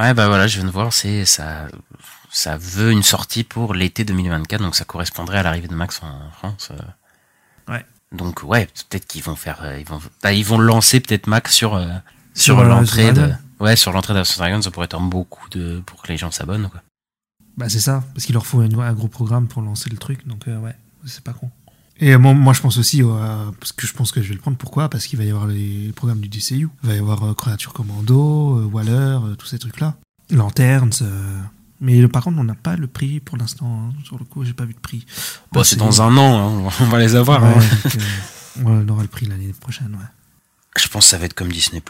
ouais, 0.00 0.14
bah 0.14 0.28
voilà, 0.28 0.46
je 0.46 0.58
viens 0.58 0.66
de 0.66 0.72
voir, 0.72 0.92
c'est 0.92 1.24
ça, 1.24 1.68
ça 2.30 2.56
veut 2.56 2.92
une 2.92 3.02
sortie 3.02 3.44
pour 3.44 3.74
l'été 3.74 4.04
2024, 4.04 4.60
donc 4.60 4.74
ça 4.74 4.84
correspondrait 4.84 5.38
à 5.38 5.42
l'arrivée 5.42 5.68
de 5.68 5.74
Max 5.74 6.00
en 6.02 6.30
France. 6.30 6.70
euh. 6.72 7.72
Ouais. 7.72 7.84
Donc 8.12 8.42
ouais, 8.42 8.66
peut-être 8.88 9.06
qu'ils 9.06 9.22
vont 9.22 9.36
faire, 9.36 9.60
euh, 9.62 9.78
ils 9.78 9.86
vont, 9.86 10.00
bah, 10.22 10.32
ils 10.32 10.44
vont 10.44 10.58
lancer 10.58 11.00
peut-être 11.00 11.26
Max 11.26 11.52
sur 11.52 11.74
euh, 11.74 11.86
sur, 12.34 12.54
Sur, 12.54 12.64
l'entrée 12.64 13.12
de, 13.12 13.32
ouais, 13.60 13.76
sur 13.76 13.92
l'entrée 13.92 14.14
d'House 14.14 14.36
Dragon, 14.38 14.62
ça 14.62 14.70
pourrait 14.70 14.86
être 14.86 15.00
beaucoup 15.00 15.48
de 15.50 15.82
pour 15.84 16.02
que 16.02 16.08
les 16.08 16.16
gens 16.16 16.30
s'abonnent 16.30 16.68
quoi. 16.70 16.82
Bah, 17.58 17.68
c'est 17.68 17.80
ça, 17.80 18.04
parce 18.14 18.24
qu'il 18.24 18.34
leur 18.34 18.46
faut 18.46 18.60
un, 18.60 18.78
un 18.78 18.92
gros 18.92 19.08
programme 19.08 19.48
pour 19.48 19.62
lancer 19.62 19.90
le 19.90 19.96
truc. 19.96 20.24
Donc, 20.28 20.46
euh, 20.46 20.56
ouais, 20.58 20.76
c'est 21.04 21.24
pas 21.24 21.32
con. 21.32 21.50
Et 22.00 22.14
euh, 22.14 22.18
moi, 22.18 22.32
moi, 22.34 22.52
je 22.52 22.60
pense 22.60 22.78
aussi, 22.78 23.02
euh, 23.02 23.06
parce 23.58 23.72
que 23.72 23.86
je 23.86 23.92
pense 23.92 24.12
que 24.12 24.22
je 24.22 24.28
vais 24.28 24.34
le 24.34 24.40
prendre. 24.40 24.56
Pourquoi? 24.56 24.88
Parce 24.88 25.06
qu'il 25.06 25.18
va 25.18 25.24
y 25.24 25.30
avoir 25.30 25.46
les 25.46 25.92
programmes 25.96 26.20
du 26.20 26.28
DCU. 26.28 26.68
Il 26.84 26.88
va 26.88 26.94
y 26.94 26.98
avoir 26.98 27.24
euh, 27.24 27.34
Creature 27.34 27.72
Commando, 27.72 28.58
euh, 28.58 28.64
Waller, 28.66 28.90
euh, 29.24 29.34
tous 29.34 29.46
ces 29.46 29.58
trucs-là. 29.58 29.96
Lanterns. 30.30 30.90
euh, 31.02 31.40
Mais 31.80 32.06
par 32.08 32.22
contre, 32.24 32.38
on 32.38 32.44
n'a 32.44 32.54
pas 32.54 32.76
le 32.76 32.86
prix 32.86 33.18
pour 33.20 33.36
l'instant. 33.36 33.66
hein. 33.90 33.94
Sur 34.04 34.18
le 34.18 34.24
coup, 34.24 34.44
j'ai 34.44 34.52
pas 34.52 34.64
vu 34.64 34.74
de 34.74 34.78
prix. 34.78 35.04
Bon, 35.52 35.64
c'est 35.64 35.76
dans 35.76 36.02
un 36.02 36.16
an, 36.16 36.66
hein, 36.68 36.70
on 36.80 36.84
va 36.84 36.98
les 37.00 37.14
avoir. 37.16 37.42
Ouais, 37.42 37.48
hein. 37.48 37.78
donc, 37.84 37.96
euh, 37.96 38.00
on 38.64 38.88
aura 38.88 39.02
le 39.02 39.08
prix 39.08 39.26
l'année 39.26 39.52
prochaine, 39.60 39.92
ouais. 39.94 40.80
Je 40.80 40.86
pense 40.88 41.04
que 41.06 41.10
ça 41.10 41.18
va 41.18 41.24
être 41.24 41.34
comme 41.34 41.50
Disney+. 41.50 41.82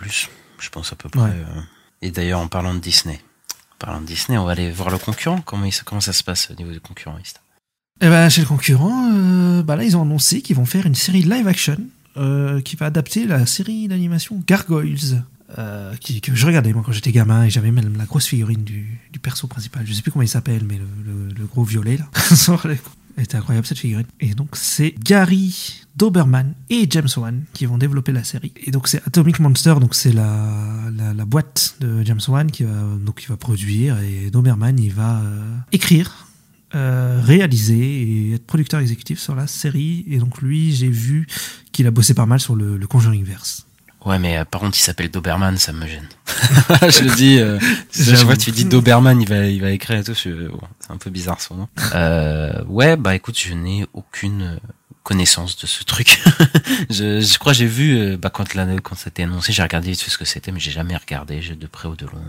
Je 0.61 0.68
pense 0.71 0.92
à 0.92 0.97
peu 0.97 1.09
près. 1.11 1.21
Ouais. 1.21 1.31
euh. 1.33 1.61
Et 2.01 2.11
d'ailleurs, 2.11 2.40
en 2.40 2.49
parlant 2.49 2.73
de 2.75 2.79
Disney, 2.79 3.21
en 3.73 3.85
parlant 3.85 4.01
de 4.01 4.07
Disney, 4.07 4.38
on 4.38 4.44
va 4.47 4.53
aller 4.53 4.71
voir 4.71 4.88
le 4.88 4.97
concurrent. 4.99 5.40
Comment, 5.42 5.64
il, 5.66 5.75
comment 5.85 6.01
ça 6.01 6.12
se 6.14 6.23
passe 6.25 6.51
au 6.51 6.55
niveau 6.55 6.73
du 6.73 6.81
concurrentiste 6.81 7.42
Et 8.01 8.09
ben, 8.09 8.29
chez 8.29 8.43
le 8.43 8.47
concurrent, 8.47 9.11
euh, 9.13 9.63
bah 9.63 9.75
là, 9.77 9.85
ils 9.85 9.97
ont 9.97 10.03
annoncé 10.03 10.41
qu'ils 10.41 10.57
vont 10.57 10.65
faire 10.67 10.87
une 10.87 10.95
série 10.95 11.23
live 11.23 11.49
action 11.49 11.77
euh, 12.17 12.61
qui 12.61 12.77
va 12.77 12.87
adapter 12.87 13.27
la 13.27 13.45
série 13.47 13.89
d'animation 13.89 14.41
Gargoyles. 14.47 15.25
euh, 15.59 15.95
qui, 15.97 16.21
que 16.21 16.35
je 16.35 16.47
regardais 16.47 16.73
moi 16.73 16.83
quand 16.85 16.93
j'étais 16.93 17.11
gamin 17.11 17.45
et 17.45 17.51
j'avais 17.51 17.71
même 17.71 17.97
la 17.97 18.05
grosse 18.05 18.27
figurine 18.27 18.63
du, 18.63 19.01
du 19.13 19.19
perso 19.19 19.47
principal. 19.49 19.83
Je 19.87 19.93
sais 19.95 20.03
plus 20.03 20.13
comment 20.13 20.23
il 20.23 20.29
s'appelle, 20.29 20.63
mais 20.69 20.77
le, 20.79 20.85
le- 21.29 21.35
le 21.35 21.47
gros 21.47 21.65
violet 21.65 21.97
là. 21.97 22.07
Était 23.17 23.37
incroyable 23.37 23.67
cette 23.67 23.79
figurine. 23.79 24.07
Et 24.21 24.35
donc 24.35 24.51
c'est 24.53 24.95
Gary 25.03 25.81
Doberman 25.97 26.55
et 26.71 26.87
James 26.91 27.09
Wan 27.17 27.43
qui 27.53 27.67
vont 27.67 27.77
développer 27.79 28.13
la 28.13 28.23
série. 28.23 28.53
Et 28.65 28.71
donc 28.71 28.87
c'est 28.87 29.03
Atomic 29.09 29.41
Monster, 29.41 29.75
donc 29.81 29.97
c'est 29.97 30.13
la, 30.13 30.47
la, 30.97 31.15
la 31.15 31.25
boîte 31.25 31.75
de 31.81 32.05
James 32.05 32.21
Wan 32.29 32.49
qui 32.51 32.63
va, 32.63 32.71
donc, 33.05 33.17
qui 33.17 33.27
va 33.27 33.37
produire 33.37 33.99
et 34.01 34.31
Doberman 34.31 34.79
il 34.79 34.93
va 34.93 35.21
euh, 35.23 35.57
écrire 35.73 36.28
euh, 36.74 37.20
réaliser 37.22 37.78
et 37.78 38.33
être 38.35 38.46
producteur 38.46 38.81
exécutif 38.81 39.18
sur 39.18 39.35
la 39.35 39.46
série. 39.46 40.04
Et 40.09 40.18
donc 40.18 40.40
lui, 40.42 40.74
j'ai 40.74 40.88
vu 40.88 41.26
qu'il 41.72 41.87
a 41.87 41.90
bossé 41.90 42.14
pas 42.14 42.26
mal 42.26 42.40
sur 42.40 42.57
le, 42.57 42.76
le 42.76 42.87
Conjuring 42.87 43.24
Verse. 43.24 43.64
Ouais, 44.04 44.18
mais 44.18 44.38
euh, 44.38 44.44
par 44.44 44.61
contre, 44.61 44.78
il 44.78 44.81
s'appelle 44.83 45.11
Doberman, 45.11 45.57
ça 45.59 45.72
me 45.72 45.87
gêne. 45.87 46.09
je 46.88 47.02
le 47.04 47.14
dis, 47.16 47.38
euh, 47.38 47.59
J'avoue. 47.92 48.26
fois 48.26 48.37
tu 48.37 48.52
dis 48.52 48.64
Doberman, 48.64 49.20
il 49.20 49.28
va, 49.28 49.46
il 49.46 49.61
va 49.61 49.70
écrire 49.70 49.98
et 49.98 50.04
tout. 50.04 50.14
je- 50.14 50.48
bon, 50.48 50.61
c'est 50.81 50.92
un 50.92 50.96
peu 50.98 51.11
bizarre 51.11 51.40
son 51.40 51.57
nom. 51.57 51.68
Euh, 51.94 52.62
ouais, 52.66 52.96
bah 52.96 53.14
écoute, 53.16 53.38
je 53.38 53.52
n'ai 53.54 53.87
aucune 53.92 54.61
connaissance 55.02 55.57
de 55.59 55.66
ce 55.66 55.83
truc. 55.85 56.20
je, 56.90 57.20
je 57.20 57.38
crois 57.38 57.52
j'ai 57.54 57.66
vu, 57.66 57.98
euh, 57.98 58.16
bah 58.16 58.31
quand, 58.31 58.54
la, 58.54 58.66
quand 58.81 58.94
ça 58.94 59.07
a 59.07 59.09
été 59.09 59.24
annoncé, 59.24 59.52
j'ai 59.52 59.62
regardé 59.62 59.90
vite 59.90 60.00
fait 60.02 60.11
ce 60.11 60.18
que 60.18 60.24
c'était, 60.24 60.52
mais 60.52 60.61
j'ai 60.61 60.70
jamais 60.70 60.96
regardé, 60.96 61.42
j'ai 61.42 61.57
de 61.57 61.66
près 61.66 61.88
ou 61.88 61.96
de 61.96 62.07
loin. 62.07 62.20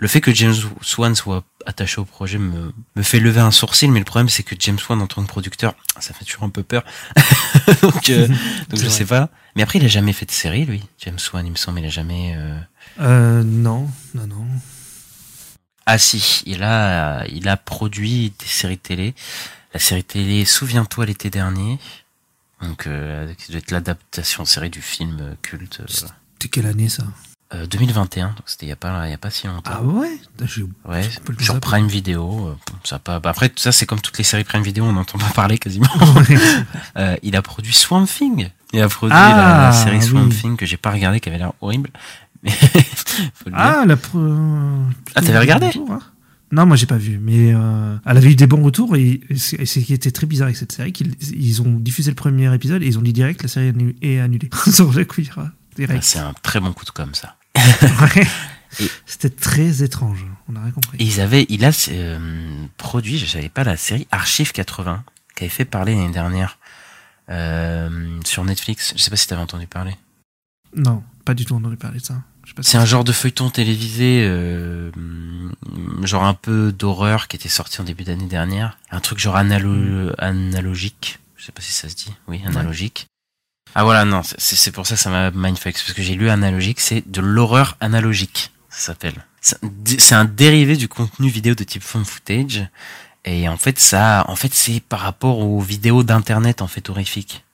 Le 0.00 0.08
fait 0.08 0.20
que 0.22 0.34
James 0.34 0.54
Wan 0.98 1.14
soit 1.14 1.44
attaché 1.66 2.00
au 2.00 2.04
projet 2.06 2.38
me, 2.38 2.72
me 2.96 3.02
fait 3.02 3.20
lever 3.20 3.40
un 3.40 3.50
sourcil, 3.50 3.90
mais 3.92 3.98
le 4.00 4.04
problème 4.06 4.28
c'est 4.30 4.42
que 4.42 4.54
James 4.58 4.78
Wan 4.88 5.00
en 5.02 5.06
tant 5.06 5.22
que 5.22 5.28
producteur, 5.28 5.74
ça 6.00 6.14
fait 6.14 6.24
toujours 6.24 6.44
un 6.44 6.48
peu 6.50 6.62
peur. 6.62 6.82
donc, 7.82 8.08
euh, 8.08 8.26
donc 8.26 8.36
je 8.80 8.86
vrai. 8.86 8.88
sais 8.90 9.04
pas. 9.04 9.28
Mais 9.56 9.62
après, 9.62 9.78
il 9.78 9.84
a 9.84 9.88
jamais 9.88 10.12
fait 10.14 10.26
de 10.26 10.30
série, 10.30 10.64
lui. 10.64 10.82
James 11.00 11.18
Wan, 11.32 11.44
il 11.46 11.50
me 11.52 11.56
semble, 11.56 11.80
il 11.80 11.86
a 11.86 11.90
jamais. 11.90 12.34
euh, 12.36 12.58
Euh, 13.00 13.42
non, 13.44 13.90
non, 14.14 14.26
non. 14.26 14.46
Ah 15.86 15.98
si, 15.98 16.42
il 16.46 16.62
a, 16.62 17.26
il 17.28 17.48
a 17.48 17.56
produit 17.56 18.32
des 18.38 18.46
séries 18.46 18.78
télé. 18.78 19.14
La 19.74 19.80
série 19.80 20.04
télé 20.04 20.44
Souviens-toi 20.44 21.06
l'été 21.06 21.30
dernier. 21.30 21.78
Donc, 22.62 22.86
euh, 22.86 23.32
qui 23.34 23.50
doit 23.52 23.58
être 23.60 23.70
l'adaptation 23.70 24.44
série 24.44 24.70
du 24.70 24.82
film 24.82 25.18
euh, 25.20 25.34
culte. 25.42 25.80
euh, 25.80 25.86
C'était 25.88 26.48
quelle 26.48 26.66
année 26.66 26.88
ça? 26.88 27.04
Euh, 27.52 27.66
2021, 27.66 28.28
donc 28.28 28.36
c'était 28.46 28.66
il 28.66 28.68
y 28.68 28.72
a 28.72 28.76
pas, 28.76 29.06
il 29.06 29.10
y 29.10 29.14
a 29.14 29.18
pas 29.18 29.30
si 29.30 29.46
longtemps. 29.46 29.72
Ah 29.74 29.82
ouais? 29.82 30.18
J'ai- 30.44 30.64
Ouais, 30.88 31.02
sur. 31.40 31.58
Prime 31.60 31.88
Video, 31.88 32.46
euh, 32.48 32.54
ça 32.84 32.98
pas. 32.98 33.18
bah 33.20 33.30
après, 33.30 33.48
tout 33.48 33.58
ça, 33.58 33.72
c'est 33.72 33.86
comme 33.86 34.00
toutes 34.00 34.18
les 34.18 34.24
séries 34.24 34.44
Prime 34.44 34.62
Video, 34.62 34.84
on 34.84 34.92
n'entend 34.92 35.18
pas 35.18 35.30
parler 35.34 35.58
quasiment. 35.58 35.86
Euh, 36.96 37.16
il 37.22 37.34
a 37.36 37.42
produit 37.42 37.72
Swamp 37.72 38.06
Thing. 38.06 38.48
Il 38.72 38.80
a 38.80 38.88
produit 38.88 39.16
Ah, 39.18 39.30
la, 39.36 39.62
la 39.66 39.72
série 39.72 40.02
Swamp 40.02 40.28
oui. 40.28 40.36
Thing 40.36 40.56
que 40.56 40.66
j'ai 40.66 40.76
pas 40.76 40.90
regardé, 40.90 41.18
qui 41.20 41.28
avait 41.28 41.38
l'air 41.38 41.52
horrible. 41.60 41.90
Ah, 43.52 43.84
la 43.86 43.96
pre- 43.96 44.84
Ah, 45.14 45.20
t'avais 45.22 45.38
regardé? 45.38 45.66
retour, 45.66 45.90
hein 45.92 46.00
Non, 46.52 46.66
moi 46.66 46.76
j'ai 46.76 46.86
pas 46.86 46.96
vu, 46.96 47.18
mais 47.20 47.52
euh, 47.54 47.96
elle 48.06 48.16
avait 48.16 48.30
eu 48.32 48.34
des 48.36 48.46
bons 48.46 48.62
retours 48.62 48.96
et 48.96 49.20
et 49.28 49.36
c'est 49.36 49.64
ce 49.66 49.78
qui 49.80 49.92
était 49.92 50.10
très 50.10 50.26
bizarre 50.26 50.46
avec 50.46 50.56
cette 50.56 50.72
série 50.72 50.92
qu'ils 50.92 51.14
ils 51.32 51.62
ont 51.62 51.72
diffusé 51.78 52.10
le 52.10 52.14
premier 52.16 52.52
épisode 52.54 52.82
et 52.82 52.86
ils 52.86 52.98
ont 52.98 53.02
dit 53.02 53.12
direct 53.12 53.42
la 53.42 53.48
série 53.48 53.72
est 54.02 54.18
annulée 54.20 54.50
sur 54.72 54.92
le 54.92 55.04
cuir 55.04 55.36
Ah, 55.38 56.00
c'est 56.02 56.18
un 56.18 56.32
très 56.42 56.60
bon 56.60 56.72
coup 56.72 56.84
de 56.84 56.90
com 56.90 57.10
ça. 57.14 57.36
C'était 59.06 59.30
très 59.30 59.82
étrange, 59.82 60.24
on 60.48 60.52
n'a 60.52 60.62
rien 60.62 60.70
compris. 60.70 60.96
Et 60.98 61.04
ils 61.04 61.20
avaient, 61.20 61.46
il 61.48 61.64
a 61.64 61.70
euh, 61.90 62.66
produit, 62.76 63.18
je 63.18 63.26
savais 63.26 63.48
pas, 63.48 63.64
la 63.64 63.76
série 63.76 64.06
Archive 64.10 64.52
80, 64.52 65.04
qui 65.34 65.44
avait 65.44 65.50
fait 65.50 65.64
parler 65.64 65.94
l'année 65.94 66.12
dernière 66.12 66.58
euh, 67.30 68.20
sur 68.24 68.44
Netflix. 68.44 68.94
Je 68.96 69.02
sais 69.02 69.10
pas 69.10 69.16
si 69.16 69.26
t'avais 69.26 69.42
entendu 69.42 69.66
parler. 69.66 69.96
Non, 70.74 71.02
pas 71.24 71.34
du 71.34 71.44
tout 71.44 71.54
entendu 71.54 71.76
parler 71.76 71.98
de 71.98 72.04
ça. 72.04 72.22
C'est 72.62 72.78
un 72.78 72.84
genre 72.84 73.04
de 73.04 73.12
feuilleton 73.12 73.50
télévisé, 73.50 74.24
euh, 74.24 74.90
genre 76.02 76.24
un 76.24 76.34
peu 76.34 76.72
d'horreur 76.72 77.28
qui 77.28 77.36
était 77.36 77.48
sorti 77.48 77.80
en 77.80 77.84
début 77.84 78.04
d'année 78.04 78.26
dernière. 78.26 78.78
Un 78.90 79.00
truc 79.00 79.18
genre 79.18 79.36
analo 79.36 80.12
analogique. 80.18 81.20
Je 81.36 81.44
sais 81.44 81.52
pas 81.52 81.62
si 81.62 81.72
ça 81.72 81.88
se 81.88 81.94
dit. 81.94 82.12
Oui, 82.26 82.40
analogique. 82.44 83.06
Ah 83.74 83.84
voilà, 83.84 84.04
non, 84.04 84.22
c'est 84.24 84.70
pour 84.72 84.86
ça 84.86 84.94
que 84.96 85.00
ça 85.00 85.10
m'a 85.10 85.30
mindfuck, 85.30 85.74
parce 85.74 85.92
que 85.92 86.02
j'ai 86.02 86.14
lu 86.14 86.28
analogique, 86.28 86.80
c'est 86.80 87.08
de 87.10 87.20
l'horreur 87.20 87.76
analogique, 87.80 88.50
ça 88.68 88.86
s'appelle. 88.88 89.14
C'est 89.40 90.14
un 90.14 90.24
dérivé 90.24 90.76
du 90.76 90.88
contenu 90.88 91.28
vidéo 91.28 91.54
de 91.54 91.64
type 91.64 91.82
phone 91.82 92.04
footage, 92.04 92.66
et 93.24 93.48
en 93.48 93.56
fait 93.56 93.78
ça, 93.78 94.24
en 94.28 94.36
fait 94.36 94.52
c'est 94.54 94.80
par 94.80 95.00
rapport 95.00 95.38
aux 95.38 95.60
vidéos 95.60 96.02
d'internet 96.02 96.62
en 96.62 96.66
fait 96.66 96.90
horrifiques. 96.90 97.44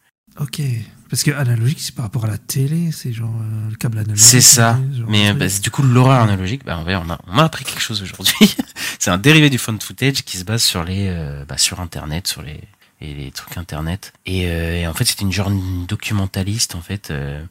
Ok. 0.41 0.61
Parce 1.09 1.23
que 1.23 1.31
analogique, 1.31 1.79
c'est 1.81 1.95
par 1.95 2.05
rapport 2.07 2.25
à 2.25 2.29
la 2.29 2.37
télé, 2.37 2.91
c'est 2.91 3.13
genre 3.13 3.31
euh, 3.41 3.71
le 3.71 3.77
câble 3.77 3.99
analogique. 3.99 4.27
C'est 4.27 4.41
ça. 4.41 4.77
genre 4.93 5.09
Mais 5.09 5.31
euh, 5.31 5.35
bah, 5.35 5.47
du 5.63 5.71
coup, 5.71 5.83
l'horreur 5.85 6.21
analogique, 6.21 6.65
bah, 6.65 6.77
on, 6.81 6.83
va- 6.83 7.01
on, 7.01 7.09
a, 7.09 7.19
on 7.29 7.39
a 7.39 7.45
appris 7.45 7.65
quelque 7.65 7.81
chose 7.81 8.03
aujourd'hui. 8.03 8.35
c'est 8.99 9.11
un 9.13 9.17
dérivé 9.17 9.49
du 9.49 9.57
phone 9.57 9.81
footage 9.81 10.25
qui 10.25 10.37
se 10.37 10.43
base 10.45 10.65
sur 10.65 10.83
les, 10.83 11.07
euh, 11.09 11.45
bah, 11.49 11.59
sur 11.59 11.79
Internet, 11.81 12.27
sur 12.27 12.43
les, 12.43 12.61
et 13.01 13.15
les 13.15 13.31
trucs 13.31 13.57
Internet. 13.57 14.13
Et, 14.25 14.47
euh, 14.47 14.89
en 14.89 14.95
fait, 14.95 15.05
c'était 15.05 15.23
une 15.23 15.33
genre 15.33 15.51
documentaliste 15.89 16.75
en 16.75 16.81
fait 16.81 17.11
euh, 17.11 17.45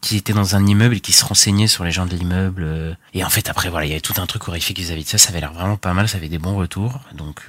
qui 0.00 0.16
était 0.16 0.32
dans 0.32 0.56
un 0.56 0.66
immeuble 0.66 0.96
et 0.96 1.00
qui 1.00 1.12
se 1.12 1.24
renseignait 1.24 1.66
sur 1.66 1.84
les 1.84 1.92
gens 1.92 2.06
de 2.06 2.16
l'immeuble. 2.16 2.62
euh. 2.64 2.94
et 3.14 3.24
en 3.24 3.30
fait, 3.30 3.48
après, 3.48 3.68
voilà, 3.70 3.86
il 3.86 3.90
y 3.90 3.92
avait 3.92 4.00
tout 4.00 4.20
un 4.20 4.26
truc 4.26 4.48
horrifique 4.48 4.78
vis-à-vis 4.78 5.04
de 5.04 5.08
ça. 5.08 5.18
Ça 5.18 5.30
avait 5.30 5.40
l'air 5.40 5.52
vraiment 5.52 5.76
pas 5.76 5.94
mal. 5.94 6.08
Ça 6.08 6.18
avait 6.18 6.28
des 6.28 6.38
bons 6.38 6.56
retours. 6.56 7.00
Donc, 7.14 7.46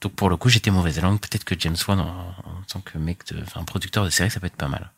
Donc 0.00 0.12
pour 0.12 0.30
le 0.30 0.36
coup, 0.36 0.48
j'étais 0.48 0.70
mauvaise 0.70 1.00
langue. 1.00 1.20
Peut-être 1.20 1.44
que 1.44 1.54
James 1.58 1.76
Wan, 1.86 2.00
en, 2.00 2.34
tant 2.68 2.80
que 2.80 2.98
mec, 2.98 3.26
de, 3.32 3.42
enfin 3.42 3.64
producteur 3.64 4.04
de 4.04 4.10
série, 4.10 4.30
ça 4.30 4.40
peut 4.40 4.46
être 4.46 4.56
pas 4.56 4.68
mal. 4.68 4.90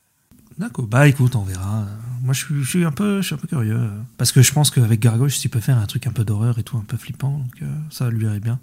D'accord. 0.57 0.87
Bah 0.87 1.09
écoute, 1.09 1.35
on 1.35 1.43
verra. 1.43 1.85
Moi, 2.23 2.33
je 2.33 2.63
suis, 2.65 2.85
un 2.85 2.93
peu, 2.93 3.21
je 3.21 3.27
suis 3.27 3.35
un 3.35 3.39
peu 3.39 3.49
curieux 3.49 3.91
parce 4.17 4.31
que 4.31 4.41
je 4.41 4.53
pense 4.53 4.71
qu'avec 4.71 5.01
Gargoyle, 5.01 5.33
tu 5.33 5.49
peux 5.49 5.61
faire 5.61 5.79
un 5.79 5.87
truc 5.87 6.07
un 6.07 6.13
peu 6.13 6.25
d'horreur 6.25 6.59
et 6.59 6.63
tout, 6.63 6.77
un 6.77 6.85
peu 6.87 6.97
flippant, 6.97 7.39
donc 7.39 7.69
ça 7.91 8.09
lui 8.09 8.25
irait 8.25 8.41
bien. 8.41 8.61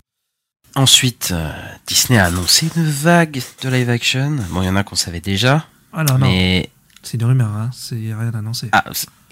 Ensuite, 0.76 1.30
euh, 1.34 1.52
Disney 1.88 2.18
a 2.20 2.26
annoncé 2.26 2.70
une 2.76 2.86
vague 2.90 3.42
de 3.62 3.70
live 3.70 3.90
action. 3.90 4.38
Bon, 4.52 4.62
il 4.62 4.66
y 4.66 4.70
en 4.70 4.76
a 4.76 4.84
qu'on 4.84 4.96
savait 4.96 5.20
déjà, 5.20 5.66
non, 5.96 6.04
non, 6.06 6.18
mais 6.20 6.70
c'est 7.04 7.18
une 7.18 7.26
rumeur, 7.26 7.50
hein. 7.50 7.70
c'est 7.74 7.96
rien 7.96 8.32
annoncé. 8.34 8.70
ah, 8.72 8.84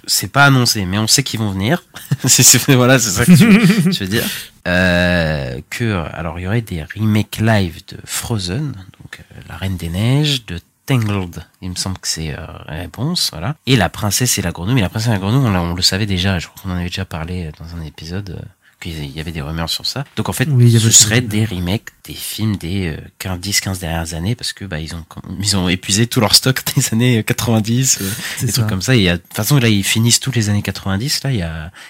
c'est- 0.05 0.27
pas 0.27 0.45
annoncé, 0.45 0.85
mais 0.85 0.97
on 0.97 1.07
sait 1.07 1.23
qu'ils 1.23 1.39
vont 1.39 1.51
venir. 1.51 1.83
c'est, 2.25 2.73
voilà, 2.75 2.99
c'est 2.99 3.11
ça 3.11 3.25
que 3.25 3.35
je, 3.35 3.45
je 3.91 3.99
veux 4.03 4.07
dire. 4.07 4.25
Euh, 4.67 5.61
que 5.69 6.03
alors 6.13 6.37
il 6.39 6.43
y 6.43 6.47
aurait 6.47 6.61
des 6.61 6.83
remakes 6.95 7.37
live 7.39 7.81
de 7.87 7.97
Frozen, 8.05 8.73
donc 8.99 9.19
euh, 9.19 9.39
La 9.47 9.55
Reine 9.55 9.77
des 9.77 9.89
Neiges, 9.89 10.45
de 10.45 10.59
Tangled. 10.85 11.45
Il 11.61 11.69
me 11.69 11.75
semble 11.75 11.97
que 11.99 12.07
c'est 12.07 12.33
euh, 12.33 12.45
réponse, 12.67 13.29
voilà. 13.31 13.55
Et 13.65 13.75
La 13.77 13.89
Princesse 13.89 14.37
et 14.37 14.41
la 14.41 14.51
Grenouille. 14.51 14.75
Mais 14.75 14.81
La 14.81 14.89
Princesse 14.89 15.07
et 15.09 15.11
la 15.13 15.19
Grenouille, 15.19 15.45
on 15.55 15.73
le 15.73 15.81
savait 15.81 16.05
déjà. 16.05 16.37
Je 16.39 16.47
crois 16.47 16.61
qu'on 16.63 16.71
en 16.71 16.75
avait 16.77 16.89
déjà 16.89 17.05
parlé 17.05 17.45
euh, 17.45 17.51
dans 17.59 17.79
un 17.79 17.81
épisode. 17.85 18.41
Euh, 18.85 18.89
qu'il 18.91 19.11
y 19.15 19.19
avait 19.19 19.31
des 19.31 19.41
rumeurs 19.41 19.69
sur 19.69 19.85
ça. 19.85 20.03
Donc 20.15 20.29
en 20.29 20.33
fait, 20.33 20.47
Oui, 20.49 20.65
il 20.65 20.69
y 20.71 20.75
avait 20.77 20.85
ce 20.85 20.91
serait 20.91 21.21
des 21.21 21.45
remakes 21.45 21.89
des 22.05 22.13
films 22.15 22.55
des 22.57 22.97
10-15 23.21 23.79
dernières 23.81 24.13
années 24.15 24.33
parce 24.35 24.51
que 24.51 24.65
bah 24.65 24.79
ils 24.79 24.95
ont 24.95 25.05
ils 25.39 25.55
ont 25.57 25.69
épuisé 25.69 26.07
tout 26.07 26.19
leur 26.21 26.33
stock 26.33 26.61
des 26.75 26.83
années 26.93 27.23
90 27.23 27.99
euh, 28.01 28.09
C'est 28.37 28.45
des 28.47 28.51
ça. 28.51 28.61
trucs 28.61 28.69
comme 28.69 28.81
ça. 28.81 28.95
Et 28.95 29.05
de 29.11 29.15
toute 29.17 29.33
façon, 29.33 29.57
là, 29.57 29.67
ils 29.69 29.83
finissent 29.83 30.19
tous 30.19 30.31
les 30.31 30.49
années 30.49 30.61
90. 30.63 31.23
Là, 31.23 31.31
il 31.31 31.37
y 31.37 31.41
a, 31.43 31.47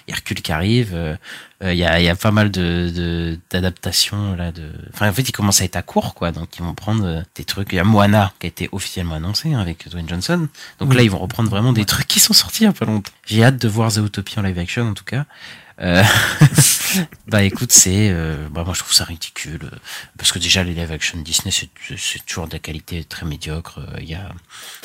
y 0.08 0.12
a 0.12 0.14
Hercule 0.14 0.42
qui 0.42 0.52
arrive. 0.52 0.90
euh, 0.94 1.16
euh, 1.62 1.74
il 1.74 1.78
y 1.78 1.84
a, 1.84 2.00
il 2.00 2.04
y 2.06 2.08
a 2.08 2.14
pas 2.16 2.30
mal 2.30 2.50
de, 2.50 2.90
de, 2.94 3.38
d'adaptations, 3.50 4.34
là, 4.34 4.50
de, 4.50 4.72
enfin, 4.94 5.10
en 5.10 5.12
fait, 5.12 5.28
ils 5.28 5.32
commencent 5.32 5.60
à 5.60 5.64
être 5.66 5.76
à 5.76 5.82
court, 5.82 6.14
quoi. 6.14 6.32
Donc, 6.32 6.56
ils 6.58 6.62
vont 6.62 6.72
prendre 6.72 7.04
euh, 7.04 7.20
des 7.34 7.44
trucs. 7.44 7.68
Il 7.72 7.76
y 7.76 7.78
a 7.78 7.84
Moana, 7.84 8.32
qui 8.40 8.46
a 8.46 8.48
été 8.48 8.70
officiellement 8.72 9.16
annoncé, 9.16 9.52
hein, 9.52 9.58
avec 9.60 9.86
Dwayne 9.90 10.08
Johnson. 10.08 10.48
Donc 10.78 10.88
Oui. 10.90 10.96
là, 10.96 11.02
ils 11.02 11.10
vont 11.10 11.18
reprendre 11.18 11.50
vraiment 11.50 11.74
des 11.74 11.84
trucs 11.84 12.06
qui 12.08 12.18
sont 12.18 12.32
sortis 12.32 12.62
il 12.62 12.66
y 12.66 12.68
a 12.68 12.72
pas 12.72 12.86
longtemps. 12.86 13.12
J'ai 13.26 13.44
hâte 13.44 13.58
de 13.60 13.68
voir 13.68 13.92
The 13.92 13.98
Utopia 13.98 14.40
en 14.40 14.42
live 14.42 14.58
action, 14.58 14.88
en 14.88 14.94
tout 14.94 15.04
cas. 15.04 15.26
Euh, 15.82 16.02
bah 17.26 17.42
écoute, 17.42 17.72
c'est, 17.72 18.10
euh, 18.10 18.48
bah 18.50 18.64
moi 18.64 18.74
je 18.74 18.80
trouve 18.80 18.92
ça 18.92 19.04
ridicule 19.04 19.60
euh, 19.64 19.76
parce 20.18 20.32
que 20.32 20.38
déjà 20.38 20.62
les 20.64 20.74
live 20.74 20.90
action 20.92 21.18
Disney 21.20 21.50
c'est 21.50 21.68
c'est 21.98 22.24
toujours 22.26 22.46
de 22.48 22.52
la 22.52 22.58
qualité 22.58 23.04
très 23.04 23.26
médiocre. 23.26 23.78
euh, 23.80 23.98
Il 24.00 24.08
y 24.08 24.14
a 24.14 24.30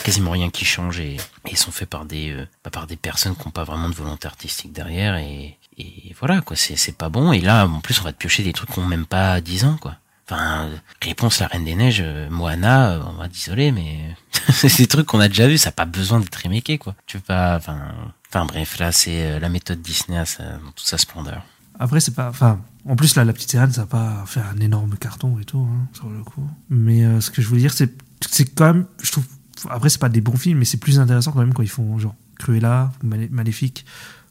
quasiment 0.04 0.32
rien 0.32 0.50
qui 0.50 0.65
change 0.65 1.00
et, 1.00 1.18
ils 1.50 1.58
sont 1.58 1.72
faits 1.72 1.89
par 1.89 2.06
des 2.06 2.32
euh, 2.32 2.48
bah, 2.63 2.70
par 2.72 2.88
des 2.88 2.96
personnes 2.98 3.36
qui 3.36 3.46
n'ont 3.46 3.52
pas 3.52 3.63
vraiment 3.63 3.89
de 3.89 3.96
volonté 3.96 4.28
artistique 4.28 4.74
derrière 4.74 5.15
et, 5.18 5.58
et 5.78 6.15
voilà 6.20 6.41
quoi. 6.41 6.56
C'est 6.56 6.76
c'est 6.76 6.98
pas 6.98 7.10
bon 7.10 7.32
et 7.34 7.41
là 7.41 7.65
en 7.65 7.80
plus 7.82 8.00
on 8.02 8.04
va 8.04 8.13
te 8.13 8.18
piocher 8.18 8.44
des 8.44 8.54
trucs 8.54 8.72
qui 8.72 8.80
ont 8.80 8.86
même 8.86 9.06
pas 9.06 9.41
10 9.41 9.65
ans 9.65 9.78
quoi. 9.80 9.96
Enfin, 10.28 10.70
réponse 11.04 11.39
la 11.39 11.46
Reine 11.46 11.65
des 11.65 11.76
Neiges, 11.76 12.04
Moana, 12.32 13.00
on 13.08 13.13
va 13.13 13.28
désolé, 13.28 13.72
mais 13.72 14.00
c'est 14.52 14.76
des 14.78 14.88
trucs 14.88 15.06
qu'on 15.06 15.20
a 15.20 15.28
déjà 15.28 15.48
vus, 15.48 15.60
ça 15.60 15.68
n'a 15.70 15.74
pas 15.74 15.86
besoin 15.86 16.20
d'être 16.20 16.41
remaké, 16.44 16.80
quoi. 16.80 16.96
Tu 17.06 17.18
veux 17.18 17.24
pas, 17.24 17.56
enfin, 17.58 17.80
enfin 18.28 18.44
bref, 18.46 18.80
là 18.80 18.91
c'est 18.91 19.39
la 19.39 19.50
méthode 19.50 19.84
Disney 19.84 20.26
sa- 20.26 20.44
dans 20.58 20.72
toute 20.72 20.80
sa 20.88 20.98
splendeur. 20.98 21.44
Après, 21.80 22.00
c'est 22.00 22.14
pas. 22.14 22.30
Enfin, 22.30 22.60
en 22.88 22.96
plus, 22.96 23.16
là, 23.16 23.26
la 23.26 23.34
petite 23.34 23.50
sirène, 23.52 23.72
ça 23.72 23.82
va 23.82 23.88
pas 23.88 24.24
faire 24.26 24.46
un 24.56 24.60
énorme 24.60 24.96
carton 24.98 25.38
et 25.40 25.46
tout, 25.46 25.68
hein, 25.70 25.88
sur 25.94 26.10
le 26.10 26.24
coup. 26.24 26.48
Mais 26.70 27.04
euh, 27.06 27.22
ce 27.22 27.32
que 27.32 27.42
je 27.42 27.48
veux 27.50 27.58
dire, 27.58 27.74
c'est 27.74 27.94
c'est 28.30 28.46
quand 28.46 28.66
même. 28.74 28.86
Je 29.02 29.12
trouve. 29.12 29.26
Après, 29.70 29.90
c'est 29.90 30.00
pas 30.00 30.10
des 30.10 30.22
bons 30.22 30.38
films, 30.38 30.60
mais 30.60 30.66
c'est 30.66 30.78
plus 30.78 31.00
intéressant 31.00 31.32
quand 31.32 31.40
même 31.40 31.54
quand 31.54 31.64
ils 31.64 31.70
font 31.70 31.98
genre 32.00 32.16
Cruella, 32.40 32.92
Malé- 33.04 33.30
Maléfique, 33.30 33.86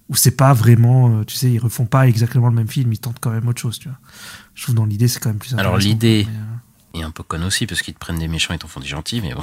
où 0.08 0.16
c'est 0.16 0.36
pas 0.36 0.52
vraiment. 0.52 1.18
euh, 1.20 1.24
tu 1.24 1.34
sais, 1.36 1.50
ils 1.50 1.58
refont 1.58 1.86
pas 1.86 2.06
exactement 2.08 2.48
le 2.48 2.54
même 2.54 2.68
film, 2.68 2.92
ils 2.92 2.98
tentent 2.98 3.18
quand 3.20 3.30
même 3.30 3.46
autre 3.48 3.60
chose, 3.60 3.78
tu 3.78 3.88
vois. 3.88 3.98
Je 4.54 4.62
trouve 4.62 4.74
dans 4.74 4.84
l'idée, 4.84 5.08
c'est 5.08 5.20
quand 5.20 5.30
même 5.30 5.38
plus 5.38 5.52
intéressant. 5.54 5.68
Alors, 5.70 5.78
l'idée- 5.80 6.26
euh, 6.28 6.98
Et 6.98 7.02
un 7.02 7.10
peu 7.10 7.22
con 7.24 7.42
aussi, 7.42 7.66
parce 7.66 7.82
qu'ils 7.82 7.94
te 7.94 7.98
prennent 7.98 8.18
des 8.20 8.28
méchants 8.28 8.54
et 8.54 8.58
t'en 8.58 8.68
font 8.68 8.80
des 8.80 8.86
gentils, 8.86 9.20
mais 9.20 9.34
bon. 9.34 9.40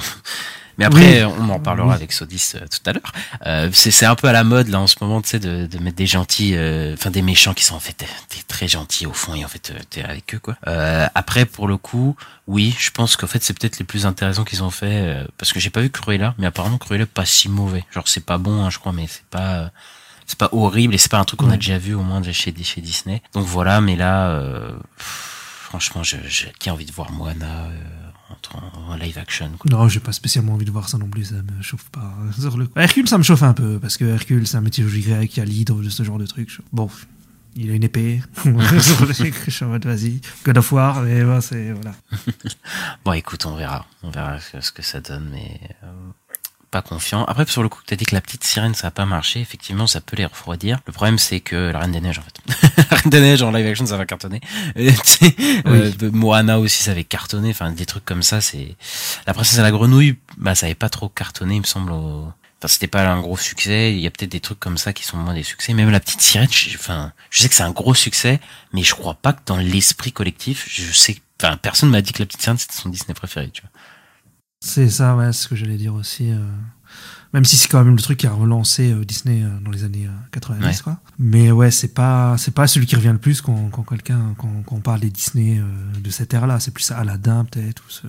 Mais 0.78 0.84
après, 0.86 1.24
Oui. 1.24 1.32
on 1.38 1.48
en 1.50 1.60
parlera 1.60 1.88
Oui. 1.88 1.94
avec 1.94 2.12
Sodis 2.12 2.52
euh, 2.54 2.60
tout 2.60 2.78
à 2.88 2.92
l'heure. 2.92 3.12
Euh, 3.46 3.68
c'est 3.72 4.06
un 4.06 4.14
peu 4.14 4.28
à 4.28 4.32
la 4.32 4.42
mode, 4.44 4.68
là, 4.68 4.80
en 4.80 4.86
ce 4.86 4.96
moment, 5.00 5.20
tu 5.20 5.28
sais, 5.28 5.38
de, 5.38 5.66
de 5.66 5.78
mettre 5.78 5.96
des 5.96 6.06
gentils, 6.06 6.52
euh, 6.54 6.94
enfin, 6.94 7.10
des 7.10 7.22
méchants 7.22 7.54
qui 7.54 7.64
sont 7.64 7.74
en 7.74 7.80
fait 7.80 7.98
des 8.30 8.42
très 8.48 8.68
gentils 8.68 9.06
au 9.06 9.12
fond, 9.12 9.34
et 9.34 9.44
en 9.44 9.48
fait, 9.48 9.70
euh, 9.70 9.78
t'es 9.90 10.02
avec 10.02 10.34
eux, 10.34 10.38
quoi. 10.38 10.56
Euh, 10.66 11.06
après, 11.14 11.44
pour 11.44 11.68
le 11.68 11.76
coup, 11.76 12.16
oui, 12.46 12.74
je 12.78 12.90
pense 12.90 13.16
qu'en 13.16 13.26
fait, 13.26 13.42
c'est 13.42 13.52
peut-être 13.58 13.78
les 13.78 13.84
plus 13.84 14.06
intéressants 14.06 14.44
qu'ils 14.44 14.62
ont 14.62 14.70
fait, 14.70 14.86
euh, 14.90 15.24
parce 15.38 15.52
que 15.52 15.60
j'ai 15.60 15.70
pas 15.70 15.80
vu 15.82 15.90
Cruella, 15.90 16.34
mais 16.38 16.46
apparemment, 16.46 16.78
Cruella 16.78 17.06
pas 17.06 17.26
si 17.26 17.48
mauvais. 17.48 17.84
Genre, 17.92 18.08
c'est 18.08 18.24
pas 18.24 18.38
bon, 18.38 18.64
hein, 18.64 18.70
je 18.70 18.78
crois, 18.78 18.92
mais 18.92 19.06
c'est 19.08 19.24
pas, 19.26 19.54
euh, 19.54 19.68
c'est 20.26 20.38
pas 20.38 20.48
horrible, 20.52 20.94
et 20.94 20.98
c'est 20.98 21.10
pas 21.10 21.18
un 21.18 21.24
truc 21.24 21.40
qu'on 21.40 21.50
a 21.50 21.56
déjà 21.56 21.76
vu, 21.78 21.94
au 21.94 22.02
moins, 22.02 22.22
chez, 22.32 22.54
chez 22.64 22.80
Disney. 22.80 23.22
Donc 23.34 23.44
voilà, 23.46 23.80
mais 23.82 23.96
là, 23.96 24.28
euh, 24.30 24.70
pff, 24.96 25.66
franchement, 25.68 26.02
je, 26.02 26.16
je, 26.26 26.46
qui 26.58 26.70
a 26.70 26.72
envie 26.72 26.86
de 26.86 26.92
voir 26.92 27.10
Moana, 27.12 27.46
euh, 27.46 27.70
en, 28.54 28.92
en 28.92 28.96
live 28.96 29.18
action, 29.18 29.50
quoi. 29.58 29.70
Non, 29.70 29.88
j'ai 29.88 30.00
pas 30.00 30.12
spécialement 30.12 30.54
envie 30.54 30.64
de 30.64 30.70
voir 30.70 30.88
ça 30.88 30.98
non 30.98 31.08
plus, 31.08 31.26
ça 31.26 31.36
me 31.36 31.62
chauffe 31.62 31.88
pas. 31.90 32.14
Sur 32.38 32.56
le... 32.56 32.68
Hercule, 32.76 33.08
ça 33.08 33.18
me 33.18 33.22
chauffe 33.22 33.42
un 33.42 33.54
peu, 33.54 33.78
parce 33.78 33.96
que 33.96 34.04
Hercule, 34.04 34.46
c'est 34.46 34.56
un 34.56 34.60
mythologie 34.60 35.00
grecque, 35.02 35.36
il 35.36 35.40
y 35.40 35.42
a 35.42 35.46
l'hydre 35.46 35.82
de 35.82 35.88
ce 35.88 36.02
genre 36.02 36.18
de 36.18 36.26
truc. 36.26 36.58
Bon, 36.72 36.88
il 37.54 37.70
a 37.70 37.74
une 37.74 37.84
épée. 37.84 38.22
je 38.44 39.50
suis 39.50 39.64
en 39.64 39.68
mode, 39.68 39.84
vas-y, 39.84 40.20
God 40.44 40.58
of 40.58 40.72
War, 40.72 41.02
mais 41.02 41.22
bon, 41.24 41.40
c'est. 41.40 41.72
Voilà. 41.72 41.94
Bon, 43.04 43.12
écoute, 43.12 43.44
on 43.46 43.56
verra. 43.56 43.86
On 44.02 44.10
verra 44.10 44.38
ce, 44.40 44.60
ce 44.60 44.72
que 44.72 44.82
ça 44.82 45.00
donne, 45.00 45.28
mais 45.32 45.60
euh, 45.82 45.92
pas 46.72 46.82
confiant. 46.82 47.24
Après, 47.26 47.46
sur 47.46 47.62
le 47.62 47.68
coup, 47.68 47.80
tu 47.86 47.94
as 47.94 47.96
dit 47.96 48.06
que 48.06 48.14
la 48.14 48.20
petite 48.20 48.42
sirène, 48.42 48.74
ça 48.74 48.88
a 48.88 48.90
pas 48.90 49.04
marché. 49.04 49.40
Effectivement, 49.40 49.86
ça 49.86 50.00
peut 50.00 50.16
les 50.16 50.24
refroidir. 50.26 50.80
Le 50.86 50.92
problème, 50.92 51.18
c'est 51.18 51.38
que 51.40 51.70
la 51.70 51.78
Reine 51.78 51.92
des 51.92 52.00
Neiges, 52.00 52.18
en 52.18 52.22
fait. 52.22 52.76
la 52.90 52.96
Reine 52.96 53.10
des 53.10 53.20
Neiges 53.20 53.42
en 53.42 53.52
live 53.52 53.66
action, 53.66 53.86
ça 53.86 53.96
va 53.96 54.06
cartonner. 54.06 54.40
Sais, 55.04 55.36
euh, 55.66 55.92
Moana 56.10 56.58
aussi, 56.58 56.82
ça 56.82 56.90
avait 56.92 57.04
cartonné. 57.04 57.50
Enfin, 57.50 57.70
des 57.70 57.86
trucs 57.86 58.04
comme 58.04 58.22
ça, 58.22 58.40
c'est... 58.40 58.74
La 59.26 59.34
Princesse 59.34 59.58
à 59.58 59.62
la 59.62 59.70
Grenouille, 59.70 60.16
bah, 60.38 60.54
ça 60.54 60.66
avait 60.66 60.74
pas 60.74 60.88
trop 60.88 61.08
cartonné, 61.08 61.56
il 61.56 61.60
me 61.60 61.66
semble, 61.66 61.92
au- 61.92 62.32
Enfin, 62.58 62.68
c'était 62.68 62.86
pas 62.86 63.04
un 63.08 63.20
gros 63.20 63.36
succès. 63.36 63.92
Il 63.92 63.98
y 64.00 64.06
a 64.06 64.10
peut-être 64.10 64.30
des 64.30 64.38
trucs 64.38 64.60
comme 64.60 64.78
ça 64.78 64.92
qui 64.92 65.04
sont 65.04 65.16
moins 65.16 65.34
des 65.34 65.42
succès. 65.42 65.74
Même 65.74 65.90
la 65.90 65.98
petite 65.98 66.20
sirène, 66.20 66.48
je, 66.52 66.76
enfin, 66.76 67.12
je 67.28 67.42
sais 67.42 67.48
que 67.48 67.56
c'est 67.56 67.64
un 67.64 67.72
gros 67.72 67.92
succès, 67.94 68.38
mais 68.72 68.84
je 68.84 68.94
crois 68.94 69.14
pas 69.14 69.32
que 69.32 69.40
dans 69.46 69.56
l'esprit 69.56 70.12
collectif, 70.12 70.68
je 70.70 70.92
sais, 70.92 71.20
enfin, 71.42 71.56
personne 71.56 71.90
m'a 71.90 72.00
dit 72.02 72.12
que 72.12 72.20
la 72.20 72.26
petite 72.26 72.40
sirène 72.40 72.58
c'était 72.58 72.76
son 72.76 72.88
Disney 72.88 73.14
préféré, 73.14 73.50
tu 73.50 73.62
vois. 73.62 73.70
C'est 74.64 74.88
ça, 74.88 75.16
ouais, 75.16 75.32
c'est 75.32 75.42
ce 75.42 75.48
que 75.48 75.56
j'allais 75.56 75.76
dire 75.76 75.94
aussi. 75.94 76.30
euh. 76.30 76.38
Même 77.32 77.44
si 77.46 77.56
c'est 77.56 77.68
quand 77.68 77.82
même 77.82 77.96
le 77.96 78.02
truc 78.02 78.18
qui 78.18 78.26
a 78.26 78.32
relancé 78.32 78.92
euh, 78.92 79.04
Disney 79.06 79.42
euh, 79.42 79.48
dans 79.64 79.70
les 79.70 79.84
années 79.84 80.06
euh, 80.06 80.10
90, 80.32 80.64
Ouais. 80.64 80.72
quoi. 80.84 80.98
Mais 81.18 81.50
ouais, 81.50 81.70
c'est 81.70 81.94
pas, 81.94 82.36
c'est 82.38 82.52
pas 82.54 82.66
celui 82.66 82.86
qui 82.86 82.94
revient 82.94 83.08
le 83.12 83.18
plus 83.18 83.40
quand, 83.40 83.70
quand 83.70 83.82
quelqu'un, 83.82 84.34
quand, 84.36 84.62
quand 84.66 84.76
on 84.76 84.80
parle 84.80 85.00
des 85.00 85.08
Disney 85.10 85.60
de 85.98 86.10
cette 86.10 86.32
ère-là. 86.34 86.60
C'est 86.60 86.70
plus 86.72 86.90
Aladdin, 86.92 87.44
peut-être, 87.46 87.82
ou 87.86 87.90
ce. 87.90 88.06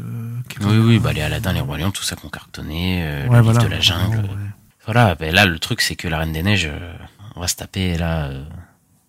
Oui, 0.67 0.77
oui, 0.77 0.99
bah 0.99 1.13
les 1.13 1.21
Aladdin, 1.21 1.53
les 1.53 1.61
Rois 1.61 1.77
Lions, 1.77 1.91
tout 1.91 2.03
ça 2.03 2.15
qu'on 2.17 2.27
cartonné, 2.29 3.01
Ouais, 3.29 3.37
le 3.37 3.41
voilà. 3.41 3.59
livre 3.59 3.63
de 3.63 3.67
la 3.75 3.79
jungle. 3.79 4.17
ouais. 4.17 4.49
Voilà, 4.85 5.15
ben 5.15 5.33
là, 5.33 5.45
le 5.45 5.57
truc, 5.59 5.79
c'est 5.81 5.95
que 5.95 6.09
la 6.09 6.19
Reine 6.19 6.33
des 6.33 6.43
Neiges, 6.43 6.69
on 7.35 7.39
va 7.39 7.47
se 7.47 7.55
taper, 7.55 7.97
là, 7.97 8.29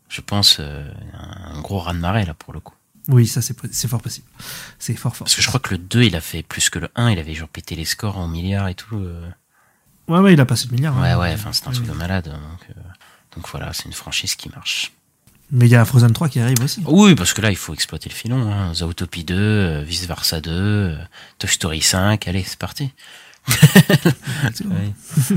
je 0.08 0.20
pense, 0.20 0.60
un 0.60 1.60
gros 1.60 1.80
raz-de-marée, 1.80 2.24
là, 2.24 2.34
pour 2.34 2.52
le 2.54 2.60
coup. 2.60 2.74
Oui, 3.08 3.26
ça, 3.26 3.42
c'est, 3.42 3.54
fort 3.88 4.00
possible. 4.00 4.26
C'est 4.78 4.94
fort, 4.96 5.14
fort. 5.14 5.26
Parce 5.26 5.34
que 5.34 5.42
je 5.42 5.48
crois 5.48 5.60
que 5.60 5.70
le 5.74 5.78
2, 5.78 6.04
il 6.04 6.16
a 6.16 6.20
fait 6.20 6.42
plus 6.42 6.70
que 6.70 6.78
le 6.78 6.88
1, 6.94 7.10
il 7.10 7.18
avait 7.18 7.34
genre 7.34 7.48
pété 7.48 7.74
les 7.76 7.84
scores 7.84 8.16
en 8.18 8.28
milliards 8.28 8.68
et 8.68 8.74
tout. 8.74 8.96
euh. 8.96 9.28
Ouais, 10.08 10.18
ouais, 10.20 10.32
il 10.32 10.40
a 10.40 10.46
passé 10.46 10.66
le 10.70 10.74
milliard. 10.76 10.98
Ouais, 11.00 11.08
hein. 11.10 11.18
ouais, 11.18 11.32
enfin, 11.34 11.52
c'est 11.52 11.66
un 11.68 11.72
truc 11.72 11.86
Ouais. 11.86 11.92
de 11.92 11.98
malade. 11.98 12.24
Donc, 12.26 12.70
euh, 12.70 12.80
donc 13.36 13.48
voilà, 13.50 13.72
c'est 13.72 13.84
une 13.84 13.92
franchise 13.92 14.34
qui 14.36 14.48
marche. 14.48 14.92
Mais 15.50 15.66
il 15.66 15.70
y 15.70 15.76
a 15.76 15.84
Frozen 15.84 16.12
3 16.12 16.30
qui 16.30 16.40
arrive 16.40 16.62
aussi. 16.62 16.82
Oui, 16.86 17.14
parce 17.14 17.34
que 17.34 17.42
là, 17.42 17.50
il 17.50 17.56
faut 17.56 17.74
exploiter 17.74 18.08
le 18.08 18.14
filon. 18.14 18.50
Hein. 18.50 18.72
Zootopie 18.72 19.24
2, 19.24 19.34
euh, 19.36 19.82
Vice 19.82 20.06
Versa 20.06 20.40
2, 20.40 20.50
euh, 20.50 20.96
Toy 21.38 21.48
Story 21.50 21.82
5, 21.82 22.26
allez, 22.26 22.42
c'est 22.42 22.58
parti. 22.58 22.90
Ouais. 24.64 24.94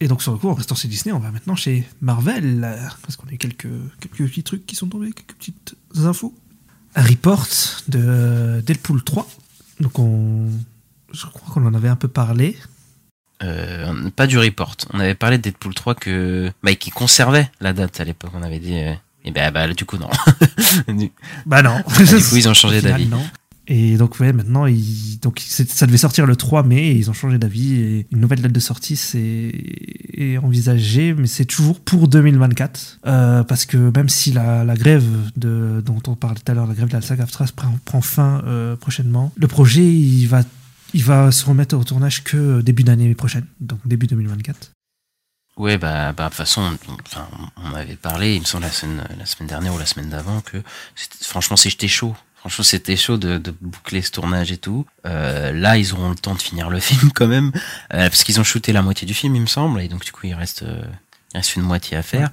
Et 0.00 0.08
donc, 0.08 0.22
sur 0.22 0.32
le 0.32 0.38
coup, 0.38 0.48
en 0.48 0.54
restant 0.54 0.74
chez 0.74 0.88
Disney, 0.88 1.12
on 1.12 1.18
va 1.18 1.30
maintenant 1.30 1.54
chez 1.56 1.86
Marvel. 2.00 2.60
Parce 3.02 3.16
qu'on 3.16 3.26
a 3.28 3.32
eu 3.32 3.38
quelques, 3.38 3.68
quelques 4.00 4.28
petits 4.28 4.42
trucs 4.42 4.66
qui 4.66 4.76
sont 4.76 4.88
tombés, 4.88 5.12
quelques 5.12 5.34
petites 5.34 5.76
infos. 5.96 6.34
Un 6.96 7.02
report 7.02 7.46
de 7.88 8.62
Deadpool 8.64 9.02
3. 9.02 9.26
Donc, 9.80 9.98
on. 9.98 10.48
Je 11.12 11.26
crois 11.26 11.54
qu'on 11.54 11.66
en 11.66 11.74
avait 11.74 11.88
un 11.88 11.96
peu 11.96 12.08
parlé. 12.08 12.56
Euh, 13.42 14.10
pas 14.10 14.26
du 14.26 14.38
report. 14.38 14.76
On 14.92 15.00
avait 15.00 15.14
parlé 15.14 15.38
de 15.38 15.42
Deadpool 15.42 15.74
3 15.74 15.94
que, 15.94 16.50
bah, 16.62 16.74
qui 16.74 16.90
conservait 16.90 17.50
la 17.60 17.72
date 17.72 18.00
à 18.00 18.04
l'époque. 18.04 18.30
On 18.34 18.42
avait 18.42 18.58
dit, 18.60 18.74
euh, 18.78 18.94
et 19.24 19.30
ben, 19.32 19.50
bah, 19.52 19.66
du 19.72 19.84
coup, 19.84 19.96
non. 19.98 20.08
Du- 20.88 21.12
Bah 21.46 21.62
non. 21.62 21.76
du 21.98 22.04
coup, 22.24 22.36
ils 22.36 22.48
ont 22.48 22.54
changé 22.54 22.80
d'avis. 22.80 23.06
Et 23.66 23.96
donc, 23.96 24.20
ouais, 24.20 24.32
maintenant, 24.32 24.66
ça 25.38 25.86
devait 25.86 25.96
sortir 25.96 26.26
le 26.26 26.36
3 26.36 26.62
mai 26.64 26.88
et 26.88 26.92
ils 26.92 27.08
ont 27.08 27.14
changé 27.14 27.38
d'avis. 27.38 27.74
Et 27.74 28.06
une 28.12 28.20
nouvelle 28.20 28.42
date 28.42 28.52
de 28.52 28.60
sortie 28.60 28.96
c'est... 28.96 29.52
est 30.12 30.38
envisagée, 30.38 31.14
mais 31.14 31.26
c'est 31.26 31.46
toujours 31.46 31.80
pour 31.80 32.08
2024. 32.08 33.00
Euh, 33.06 33.42
parce 33.42 33.64
que 33.64 33.90
même 33.96 34.08
si 34.08 34.32
la, 34.32 34.64
grève 34.74 35.04
dont 35.36 36.02
on 36.06 36.14
parlait 36.14 36.40
tout 36.44 36.52
à 36.52 36.54
l'heure, 36.54 36.66
la 36.66 36.74
grève 36.74 36.88
de 36.88 36.94
la 36.94 37.00
saga 37.00 37.26
prend, 37.26 37.78
prend 37.84 38.00
fin 38.00 38.42
euh, 38.46 38.76
prochainement, 38.76 39.32
le 39.36 39.48
projet, 39.48 39.84
il 39.84 40.26
va, 40.26 40.42
se 41.30 41.44
remettre 41.44 41.76
au 41.76 41.84
tournage 41.84 42.22
que 42.22 42.60
début 42.60 42.84
d'année 42.84 43.14
prochaine, 43.14 43.46
donc 43.60 43.80
début 43.86 44.06
2024. 44.06 44.72
Ouais, 45.56 45.78
bah, 45.78 46.12
bah, 46.12 46.24
de 46.24 46.28
toute 46.30 46.36
façon, 46.36 46.62
on, 46.88 46.92
enfin, 47.06 47.28
on 47.56 47.74
avait 47.74 47.94
parlé, 47.94 48.34
il 48.34 48.40
me 48.40 48.44
semble, 48.44 48.64
la 48.64 48.70
semaine, 48.70 49.04
la 49.16 49.24
semaine 49.24 49.48
dernière 49.48 49.74
ou 49.74 49.78
la 49.78 49.86
semaine 49.86 50.10
d'avant, 50.10 50.40
que 50.40 50.58
franchement, 51.20 51.56
c'était 51.56 51.88
chaud. 51.88 52.14
Franchement, 52.44 52.64
c'était 52.64 52.96
chaud 52.96 53.16
de, 53.16 53.38
de 53.38 53.54
boucler 53.58 54.02
ce 54.02 54.10
tournage 54.10 54.52
et 54.52 54.58
tout. 54.58 54.84
Euh, 55.06 55.50
là, 55.50 55.78
ils 55.78 55.94
auront 55.94 56.10
le 56.10 56.14
temps 56.14 56.34
de 56.34 56.42
finir 56.42 56.68
le 56.68 56.78
film 56.88 57.10
quand 57.10 57.26
même, 57.26 57.52
euh, 57.94 58.10
parce 58.10 58.22
qu'ils 58.22 58.38
ont 58.38 58.44
shooté 58.44 58.74
la 58.74 58.82
moitié 58.82 59.06
du 59.06 59.14
film, 59.14 59.34
il 59.34 59.40
me 59.40 59.46
semble, 59.46 59.80
et 59.80 59.88
donc 59.88 60.04
du 60.04 60.12
coup, 60.12 60.26
il 60.26 60.34
reste, 60.34 60.62
euh, 60.62 60.84
il 61.32 61.38
reste 61.38 61.56
une 61.56 61.62
moitié 61.62 61.96
à 61.96 62.02
faire. 62.02 62.30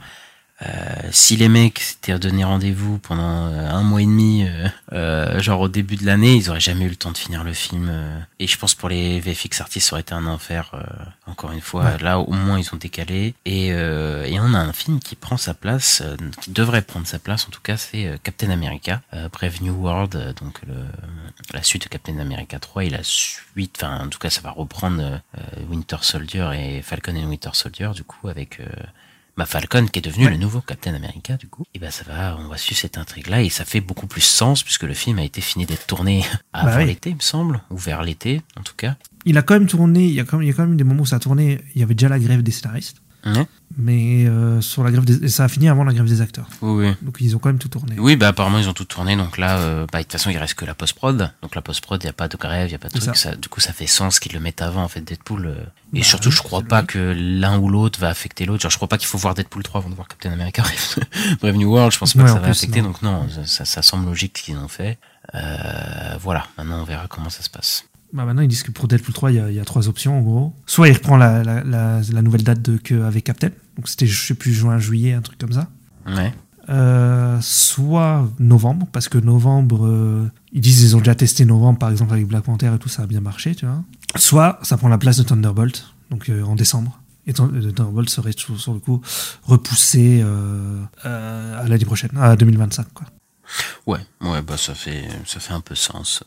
Si 1.12 1.36
les 1.38 1.50
mecs 1.50 1.80
s'étaient 1.80 2.18
donné 2.20 2.44
rendez-vous 2.44 3.00
pendant 3.00 3.48
euh, 3.48 3.70
un 3.70 3.82
mois 3.82 4.02
et 4.02 4.06
demi, 4.06 4.46
euh, 4.48 4.68
euh, 4.94 5.40
genre 5.42 5.60
au 5.62 5.68
début 5.68 5.96
de 5.96 6.06
l'année, 6.06 6.36
ils 6.36 6.50
auraient 6.50 6.60
jamais 6.60 6.86
eu 6.86 6.90
le 6.90 6.96
temps 6.96 7.12
de 7.12 7.18
finir 7.18 7.44
le 7.44 7.54
film. 7.54 7.88
euh. 7.90 8.20
et 8.40 8.48
je 8.48 8.58
pense 8.58 8.76
pour 8.76 8.88
les 8.90 9.20
VFX 9.20 9.60
artistes, 9.62 9.88
ça 9.90 9.94
aurait 9.96 10.02
été 10.02 10.14
un 10.14 10.28
enfer. 10.28 10.72
euh, 10.74 10.80
encore 11.26 11.52
une 11.52 11.62
fois, 11.62 11.84
Ouais. 11.86 11.98
là 12.00 12.20
au 12.20 12.32
moins 12.34 12.60
ils 12.60 12.70
ont 12.74 12.78
décalé. 12.78 13.34
Et, 13.46 13.70
euh, 13.72 14.24
et 14.26 14.40
on 14.40 14.54
a 14.54 14.60
un 14.60 14.74
film 14.74 15.00
qui 15.00 15.16
prend 15.16 15.38
sa 15.38 15.54
place, 15.54 16.02
euh, 16.06 16.16
qui 16.42 16.52
devrait 16.52 16.82
prendre 16.82 17.08
sa 17.08 17.20
place. 17.20 17.48
En 17.48 17.50
tout 17.52 17.62
cas, 17.62 17.78
c'est 17.78 18.06
euh, 18.08 18.18
Captain 18.22 18.50
America, 18.52 19.02
euh, 19.14 19.30
Brave 19.30 19.62
New 19.64 19.74
World, 19.74 20.16
euh, 20.16 20.34
donc 20.34 20.60
le, 20.68 20.76
la 21.54 21.64
suite 21.64 21.84
de 21.84 21.88
Captain 21.90 22.20
America 22.20 22.60
3 22.60 22.84
et 22.86 22.90
la 22.90 23.04
suite. 23.04 23.82
Enfin, 23.82 24.06
en 24.06 24.10
tout 24.10 24.20
cas, 24.20 24.30
ça 24.30 24.42
va 24.42 24.52
reprendre 24.52 25.02
euh, 25.02 25.40
Winter 25.70 25.98
Soldier 26.02 26.50
et 26.56 26.82
Falcon 26.82 27.16
et 27.16 27.26
Winter 27.26 27.50
Soldier, 27.54 27.90
du 27.96 28.04
coup, 28.04 28.28
avec 28.28 28.60
euh, 28.60 28.66
bah, 29.42 29.46
Falcon 29.48 29.86
qui 29.88 30.00
est 30.00 30.02
devenu 30.02 30.26
Ouais. 30.26 30.32
le 30.32 30.38
nouveau 30.38 30.62
Captain 30.62 30.94
America 30.94 31.36
du 31.38 31.48
coup 31.48 31.64
et 31.74 31.80
ben 31.80 31.90
ça 31.92 32.04
va 32.08 32.38
on 32.40 32.48
va 32.48 32.58
suivre 32.58 32.80
cette 32.80 32.98
intrigue 32.98 33.28
là 33.28 33.42
et 33.42 33.50
ça 33.50 33.66
fait 33.66 33.82
beaucoup 33.82 34.08
plus 34.08 34.22
sens 34.22 34.62
puisque 34.64 34.84
le 34.84 34.94
film 34.94 35.18
a 35.20 35.24
été 35.24 35.42
fini 35.42 35.66
d'être 35.66 35.88
tourné 35.88 36.24
avant 36.54 36.68
Bah 36.70 36.78
oui. 36.80 36.86
l'été 36.86 37.10
il 37.12 37.16
me 37.16 37.22
semble 37.22 37.62
ou 37.72 37.78
vers 37.78 38.04
l'été 38.04 38.42
en 38.60 38.62
tout 38.64 38.76
cas 38.76 38.96
Il 39.26 39.38
a 39.38 39.42
quand 39.42 39.56
même 39.56 39.68
tourné, 39.68 40.06
il 40.06 40.14
y 40.14 40.20
a 40.20 40.24
quand 40.26 40.38
même, 40.38 40.44
il 40.46 40.50
y 40.50 40.52
a 40.52 40.56
quand 40.56 40.66
même 40.68 40.78
des 40.78 40.84
moments 40.84 41.02
où 41.04 41.06
ça 41.08 41.16
a 41.16 41.20
tourné, 41.20 41.60
il 41.76 41.82
y 41.82 41.84
avait 41.84 41.96
déjà 41.96 42.10
la 42.10 42.20
grève 42.20 42.44
des 42.44 42.52
scénaristes. 42.52 42.98
Mais 43.78 44.26
euh, 44.26 44.60
sur 44.62 44.84
la 44.84 44.92
grève 44.92 45.06
des, 45.06 45.24
et 45.26 45.28
ça 45.30 45.44
a 45.44 45.48
fini 45.48 45.70
avant 45.70 45.84
la 45.84 45.94
grève 45.94 46.06
des 46.08 46.22
acteurs. 46.22 46.48
oui 46.62 46.88
oui 46.88 46.94
Donc 47.02 47.18
ils 47.20 47.36
ont 47.36 47.40
quand 47.40 47.50
même 47.50 47.58
tout 47.60 47.70
tourné. 47.70 47.96
oui 48.00 48.16
bah 48.16 48.30
apparemment 48.30 48.58
ils 48.60 48.68
ont 48.70 48.74
tout 48.74 48.86
tourné 48.86 49.16
donc 49.16 49.38
là 49.38 49.58
euh, 49.60 49.86
bah 49.92 50.00
de 50.00 50.04
toute 50.04 50.12
façon 50.14 50.30
il 50.30 50.38
reste 50.38 50.56
que 50.56 50.66
la 50.66 50.74
post 50.74 50.94
prod 50.94 51.32
donc 51.42 51.56
la 51.56 51.62
post 51.62 51.82
prod 51.82 52.02
il 52.04 52.06
y 52.08 52.10
a 52.10 52.14
pas 52.14 52.28
de 52.28 52.38
grève 52.38 52.68
il 52.70 52.72
y 52.72 52.76
a 52.76 52.80
pas 52.80 52.90
de 52.90 53.00
truc 53.00 53.16
ça. 53.16 53.32
ça. 53.32 53.36
du 53.36 53.48
coup 53.50 53.60
ça 53.60 53.74
fait 53.74 53.88
sens 53.88 54.20
qu'ils 54.20 54.34
le 54.34 54.40
mettent 54.40 54.62
avant 54.62 54.84
en 54.84 54.88
fait 54.88 55.02
Deadpool 55.02 55.46
euh. 55.48 55.56
et 55.94 56.00
Bah 56.00 56.04
surtout 56.06 56.30
oui, 56.30 56.36
je 56.36 56.42
crois 56.42 56.62
pas 56.64 56.84
que 56.84 57.14
l'un 57.18 57.58
ou 57.60 57.70
l'autre 57.70 58.00
va 58.00 58.10
affecter 58.10 58.46
l'autre 58.46 58.62
genre 58.64 58.72
je 58.72 58.78
crois 58.78 58.88
pas 58.90 58.98
qu'il 58.98 59.08
faut 59.08 59.18
voir 59.18 59.34
Deadpool 59.36 59.64
3 59.64 59.82
avant 59.82 59.90
de 59.90 59.96
voir 59.96 60.08
Captain 60.08 60.32
America 60.32 60.64
Brave 61.42 61.56
New 61.56 61.70
World 61.72 61.92
je 61.94 61.98
pense 62.00 62.14
pas 62.14 62.20
Ouais, 62.20 62.26
que 62.26 62.32
ça 62.32 62.36
va 62.40 62.42
plus, 62.42 62.52
affecter 62.52 62.82
non. 62.82 62.88
donc 62.90 63.02
non 63.02 63.28
ça, 63.30 63.46
ça, 63.46 63.66
ça 63.66 63.82
semble 63.82 64.06
logique 64.06 64.38
ce 64.38 64.44
qu'ils 64.44 64.58
ont 64.58 64.68
fait 64.68 64.98
euh, 65.36 66.18
voilà 66.20 66.48
maintenant 66.58 66.82
on 66.82 66.84
verra 66.84 67.08
comment 67.08 67.30
ça 67.30 67.42
se 67.44 67.50
passe 67.50 67.86
Bah 68.14 68.26
maintenant 68.26 68.42
ils 68.42 68.48
disent 68.48 68.64
que 68.64 68.72
pour 68.72 68.88
Deadpool 68.88 69.14
3 69.14 69.32
il 69.32 69.36
y 69.38 69.40
a, 69.40 69.50
il 69.50 69.56
y 69.56 69.60
a 69.60 69.66
trois 69.66 69.88
options 69.88 70.18
en 70.18 70.22
gros. 70.22 70.54
Soit 70.66 70.90
il 70.90 70.94
reprend 70.94 71.16
la, 71.18 71.44
la, 71.44 71.64
la, 71.64 72.02
la 72.12 72.22
nouvelle 72.22 72.44
date 72.44 72.62
de, 72.62 72.78
que 72.78 73.04
avec 73.04 73.24
Captain, 73.24 73.50
donc 73.78 73.88
c'était 73.88 74.08
je 74.08 74.26
sais 74.28 74.34
plus 74.34 74.54
juin 74.54 74.78
juillet 74.80 75.14
un 75.14 75.22
truc 75.22 75.38
comme 75.40 75.54
ça. 75.54 75.70
ouais 76.08 76.34
Euh, 76.70 77.38
soit 77.42 78.30
novembre 78.40 78.88
parce 78.92 79.10
que 79.10 79.18
novembre 79.18 79.86
euh, 79.88 80.30
ils 80.54 80.62
disent 80.62 80.84
ils 80.84 80.96
ont 80.96 81.00
déjà 81.00 81.16
testé 81.16 81.44
novembre 81.46 81.80
par 81.80 81.90
exemple 81.90 82.14
avec 82.14 82.28
Black 82.28 82.44
Panther 82.44 82.72
et 82.76 82.78
tout 82.80 82.88
ça 82.90 83.04
a 83.04 83.08
bien 83.08 83.22
marché 83.22 83.56
tu 83.56 83.66
vois. 83.66 83.84
Soit 84.16 84.60
ça 84.62 84.78
prend 84.78 84.90
la 84.90 84.98
place 84.98 85.18
de 85.18 85.24
Thunderbolt 85.24 85.86
donc 86.10 86.30
euh, 86.30 86.44
en 86.44 86.56
décembre. 86.56 87.00
Et 87.28 87.34
Thun- 87.34 87.48
Thunderbolt 87.50 88.10
serait 88.10 88.34
sur, 88.36 88.60
sur 88.60 88.74
le 88.74 88.80
coup 88.80 89.02
repoussé 89.44 90.24
à 91.04 91.64
l'année 91.68 91.86
prochaine, 91.86 92.12
à 92.18 92.36
2025 92.36 92.88
quoi. 92.94 93.08
Ouais, 93.86 94.00
ouais, 94.22 94.42
bah 94.42 94.58
ça 94.58 94.74
fait 94.76 95.04
ça 95.26 95.40
fait 95.40 95.54
un 95.54 95.62
peu 95.62 95.76
sens. 95.76 96.24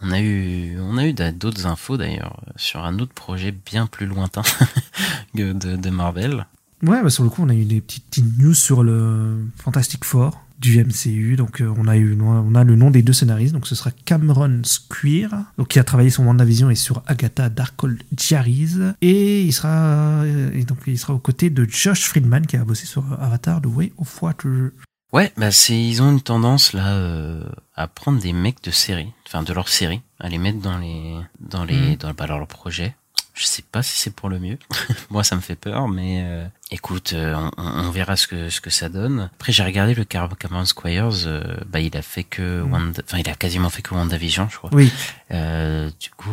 On 0.00 0.10
a 0.12 0.20
eu 0.20 0.78
on 0.80 0.96
a 0.96 1.06
eu 1.06 1.12
d'a- 1.12 1.32
d'autres 1.32 1.66
infos 1.66 1.96
d'ailleurs 1.96 2.40
sur 2.56 2.84
un 2.84 2.98
autre 3.00 3.12
projet 3.14 3.52
bien 3.52 3.86
plus 3.86 4.06
lointain 4.06 4.42
que 5.36 5.52
de, 5.52 5.76
de 5.76 5.90
Marvel. 5.90 6.46
Ouais, 6.84 7.02
bah 7.02 7.10
sur 7.10 7.24
le 7.24 7.30
coup, 7.30 7.42
on 7.42 7.48
a 7.48 7.54
eu 7.54 7.64
des 7.64 7.80
petites, 7.80 8.04
petites 8.06 8.38
news 8.38 8.54
sur 8.54 8.84
le 8.84 9.44
Fantastic 9.56 10.04
Four 10.04 10.40
du 10.60 10.78
MCU. 10.84 11.34
Donc, 11.36 11.60
euh, 11.60 11.72
on 11.76 11.88
a 11.88 11.96
eu, 11.96 12.16
on 12.20 12.54
a 12.54 12.62
le 12.62 12.76
nom 12.76 12.90
des 12.92 13.02
deux 13.02 13.12
scénaristes. 13.12 13.52
Donc, 13.52 13.66
ce 13.66 13.74
sera 13.74 13.90
Cameron 14.04 14.60
Squire, 14.64 15.30
donc 15.56 15.68
qui 15.68 15.80
a 15.80 15.84
travaillé 15.84 16.10
sur 16.10 16.22
WandaVision 16.24 16.70
et 16.70 16.76
sur 16.76 17.02
Agatha 17.08 17.48
Darkhold 17.48 18.00
Diaries. 18.12 18.76
Et 19.02 19.42
il 19.42 19.52
sera, 19.52 20.22
euh, 20.22 20.50
et 20.54 20.62
donc, 20.64 20.78
il 20.86 20.98
sera 20.98 21.14
aux 21.14 21.18
côtés 21.18 21.50
de 21.50 21.66
Josh 21.68 22.02
Friedman 22.04 22.46
qui 22.46 22.56
a 22.56 22.64
bossé 22.64 22.86
sur 22.86 23.04
Avatar 23.20 23.60
The 23.60 23.66
Way 23.66 23.92
of 23.98 24.22
Water. 24.22 24.70
Ouais, 25.12 25.32
bah 25.38 25.50
c'est 25.50 25.78
ils 25.80 26.02
ont 26.02 26.10
une 26.12 26.20
tendance 26.20 26.74
là 26.74 26.88
euh, 26.94 27.42
à 27.76 27.86
prendre 27.88 28.20
des 28.20 28.32
mecs 28.34 28.62
de 28.62 28.70
série, 28.70 29.10
enfin 29.26 29.42
de 29.42 29.52
leur 29.54 29.68
série, 29.68 30.02
à 30.20 30.28
les 30.28 30.36
mettre 30.38 30.58
dans 30.60 30.76
les 30.78 31.14
dans 31.40 31.64
les 31.64 31.92
Mhm. 31.92 31.96
dans 31.96 32.12
bah, 32.12 32.26
dans 32.26 32.36
leur 32.38 32.46
projet. 32.46 32.94
Je 33.34 33.46
sais 33.46 33.62
pas 33.62 33.84
si 33.84 33.96
c'est 33.96 34.10
pour 34.14 34.28
le 34.28 34.40
mieux. 34.40 34.58
Moi, 35.10 35.22
ça 35.22 35.36
me 35.36 35.40
fait 35.40 35.54
peur, 35.54 35.86
mais 35.86 36.22
euh, 36.24 36.44
écoute, 36.72 37.12
euh, 37.12 37.36
on, 37.56 37.62
on- 37.86 37.90
verra 37.92 38.16
ce 38.16 38.26
que 38.26 38.50
ce 38.50 38.60
que 38.60 38.68
ça 38.68 38.88
donne. 38.88 39.30
Après, 39.32 39.52
j'ai 39.52 39.62
regardé 39.62 39.94
le 39.94 40.04
Car- 40.04 40.36
Cameron 40.36 40.64
Squires. 40.64 41.10
euh, 41.26 41.56
bah, 41.66 41.78
il 41.80 41.96
a 41.96 42.02
fait 42.02 42.24
que 42.24 42.60
Mhm. 42.62 42.72
Wanda, 42.72 43.02
enfin, 43.06 43.18
il 43.18 43.28
a 43.30 43.34
quasiment 43.34 43.70
fait 43.70 43.80
que 43.80 43.94
WandaVision, 43.94 44.48
je 44.50 44.56
crois. 44.58 44.70
Oui, 44.72 44.92
Euh, 45.30 45.88
du 46.00 46.10
coup, 46.10 46.30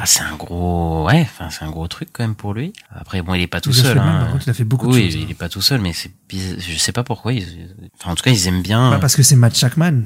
bah, 0.00 0.06
c'est 0.06 0.22
un 0.22 0.34
gros, 0.36 1.04
ouais, 1.06 1.20
enfin, 1.22 1.50
c'est 1.50 1.64
un 1.64 1.70
gros 1.70 1.86
truc 1.88 2.08
quand 2.12 2.24
même 2.24 2.34
pour 2.34 2.54
lui. 2.54 2.72
Après, 2.90 3.20
bon, 3.22 3.34
il 3.34 3.42
est 3.42 3.46
pas 3.46 3.60
tout 3.60 3.72
seul. 3.72 3.98
Hein. 3.98 4.20
par 4.22 4.32
contre, 4.32 4.44
il 4.46 4.50
a 4.50 4.54
fait 4.54 4.64
beaucoup 4.64 4.86
oui, 4.88 5.06
de 5.06 5.10
choses. 5.10 5.20
hein. 5.20 5.24
il 5.26 5.30
est 5.30 5.34
pas 5.34 5.48
tout 5.50 5.60
seul, 5.60 5.80
mais 5.80 5.92
c'est, 5.92 6.10
je 6.32 6.78
sais 6.78 6.92
pas 6.92 7.04
pourquoi. 7.04 7.32
Ils, 7.34 7.68
enfin, 7.98 8.12
en 8.12 8.14
tout 8.14 8.22
cas, 8.22 8.30
ils 8.30 8.46
aiment 8.46 8.62
bien. 8.62 8.90
Bah, 8.90 8.98
parce 8.98 9.14
que 9.14 9.22
c'est 9.22 9.36
Matt 9.36 9.54
Shackman. 9.56 10.04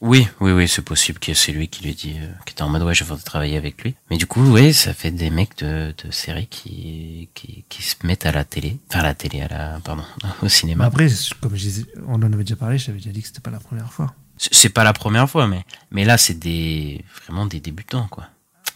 Oui, 0.00 0.26
oui, 0.40 0.50
oui, 0.52 0.66
c'est 0.66 0.82
possible 0.82 1.18
que 1.18 1.34
c'est 1.34 1.52
lui 1.52 1.68
qui 1.68 1.84
lui 1.84 1.94
dit, 1.94 2.16
euh, 2.18 2.26
qui 2.46 2.52
était 2.54 2.62
en 2.62 2.70
mode 2.70 2.82
ouais, 2.82 2.94
je 2.94 3.04
veux 3.04 3.16
travailler 3.18 3.58
avec 3.58 3.82
lui. 3.84 3.94
Mais 4.10 4.16
du 4.16 4.26
coup, 4.26 4.42
oui, 4.42 4.72
ça 4.72 4.94
fait 4.94 5.10
des 5.10 5.28
mecs 5.30 5.58
de, 5.58 5.94
de 6.04 6.10
série 6.10 6.46
qui, 6.46 7.28
qui, 7.34 7.64
qui 7.68 7.82
se 7.82 7.96
mettent 8.04 8.24
à 8.24 8.32
la 8.32 8.44
télé, 8.44 8.78
enfin 8.88 9.00
à 9.00 9.02
la 9.02 9.14
télé, 9.14 9.42
à 9.42 9.48
la, 9.48 9.78
pardon, 9.84 10.02
au 10.40 10.44
Bah, 10.44 10.48
cinéma. 10.48 10.86
après, 10.86 11.06
comme 11.42 11.54
je 11.54 11.60
disais, 11.62 11.86
on 12.08 12.14
en 12.14 12.22
avait 12.32 12.44
déjà 12.44 12.56
parlé, 12.56 12.78
je 12.78 12.86
t'avais 12.86 12.98
déjà 12.98 13.10
dit 13.10 13.20
que 13.20 13.28
c'était 13.28 13.40
pas 13.40 13.50
la 13.50 13.60
première 13.60 13.92
fois. 13.92 14.14
C'est 14.38 14.70
pas 14.70 14.84
la 14.84 14.94
première 14.94 15.28
fois, 15.28 15.46
mais 15.46 15.66
mais 15.90 16.06
là, 16.06 16.16
c'est 16.16 16.38
des 16.38 17.04
vraiment 17.26 17.44
des 17.44 17.60
débutants, 17.60 18.08
quoi. 18.10 18.24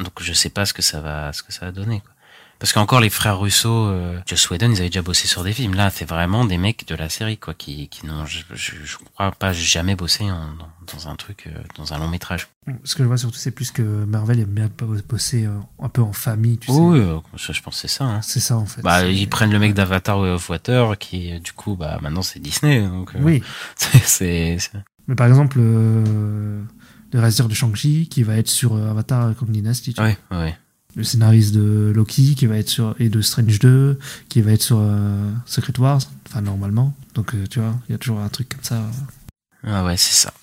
Donc 0.01 0.13
je 0.21 0.33
sais 0.33 0.51
pas 0.51 0.67
ce 0.67 0.73
que 0.73 0.83
ça 0.83 1.01
va, 1.01 1.33
ce 1.33 1.43
que 1.43 1.53
ça 1.53 1.67
va 1.67 1.73
donner, 1.73 2.01
quoi. 2.01 2.11
Parce 2.61 2.73
qu'encore 2.73 3.01
les 3.01 3.11
frères 3.11 3.41
Russo, 3.41 3.69
euh, 3.89 4.19
Joss 4.27 4.49
Whedon, 4.49 4.71
ils 4.71 4.79
avaient 4.79 4.89
déjà 4.89 5.03
bossé 5.03 5.27
sur 5.27 5.43
des 5.43 5.53
films. 5.53 5.75
Là, 5.75 5.91
c'est 5.91 6.09
vraiment 6.09 6.45
des 6.45 6.57
mecs 6.57 6.87
de 6.87 6.95
la 6.95 7.09
série, 7.11 7.37
quoi, 7.37 7.53
qui, 7.53 7.89
qui 7.89 8.07
n'ont, 8.07 8.25
je, 8.27 8.39
je, 8.55 8.73
je 8.85 8.97
crois 9.13 9.33
pas 9.33 9.53
jamais 9.53 9.97
bossé 9.97 10.25
en- 10.31 10.55
dans, 10.55 10.69
dans 10.95 11.09
un 11.09 11.17
truc, 11.17 11.49
euh, 11.49 11.51
dans 11.77 11.93
un 11.93 11.99
long 11.99 12.09
métrage. 12.09 12.47
Ce 12.85 12.95
que 12.95 13.03
je 13.03 13.09
vois 13.09 13.19
surtout, 13.19 13.37
c'est 13.37 13.51
plus 13.51 13.71
que 13.73 13.83
Marvel 13.83 14.39
aime 14.41 14.47
bien 14.47 14.71
bosser 15.09 15.45
euh, 15.45 15.59
un 15.83 15.89
peu 15.89 16.01
en 16.01 16.13
famille, 16.13 16.57
tu 16.57 16.69
sais. 16.69 16.79
Oui, 16.79 17.01
euh, 17.01 17.19
ça, 17.37 17.53
je 17.53 17.61
pense 17.61 17.75
que 17.75 17.81
c'est 17.89 17.95
ça. 17.97 18.05
Hein. 18.05 18.23
C'est 18.23 18.41
ça 18.41 18.57
en 18.57 18.67
fait. 18.67 18.81
Bah, 18.83 19.05
ils 19.05 19.29
prennent 19.29 19.53
le 19.53 19.59
mec 19.59 19.75
d'Avatar 19.75 20.21
Way 20.21 20.31
of 20.31 20.49
Water, 20.49 20.97
qui 20.97 21.33
euh, 21.33 21.41
du 21.41 21.53
coup, 21.53 21.75
bah 21.77 21.99
maintenant 22.01 22.23
c'est 22.23 22.39
Disney, 22.39 22.81
donc 22.87 23.15
euh, 23.17 23.19
Oui, 23.21 23.43
c'est- 23.77 24.57
mais 25.07 25.17
par 25.17 25.27
exemple, 25.27 25.59
euh, 25.61 26.63
le 27.15 27.21
réalisateur 27.21 27.49
de 27.49 27.55
Shang-Chi 27.55 28.09
qui 28.11 28.23
va 28.25 28.37
être 28.37 28.49
sur 28.51 28.75
euh, 28.75 28.91
Avatar 28.91 29.35
comme 29.37 29.49
Dynasty, 29.51 29.95
tu 29.95 30.01
vois. 30.03 30.11
ouais, 30.11 30.19
ouais. 30.33 30.59
le 30.97 31.05
scénariste 31.05 31.55
de 31.55 31.93
Loki 31.95 32.35
qui 32.35 32.45
va 32.47 32.57
être 32.59 32.69
sur 32.69 32.95
et 32.99 33.09
de 33.09 33.21
Strange 33.23 33.59
2 33.61 33.99
qui 34.29 34.43
va 34.43 34.53
être 34.53 34.63
sur 34.63 34.79
euh, 34.81 35.31
Secret 35.47 35.79
Wars, 35.79 36.01
enfin 36.29 36.43
normalement. 36.43 36.93
Donc 37.15 37.35
euh, 37.35 37.47
tu 37.49 37.61
vois, 37.61 37.75
il 37.89 37.93
y 37.93 37.95
a 37.95 37.99
toujours 37.99 38.19
un 38.21 38.29
truc 38.29 38.49
comme 38.51 38.63
ça. 38.65 38.83
Ah 39.67 39.85
ouais, 39.85 39.97
c'est 39.97 40.15
ça. 40.15 40.35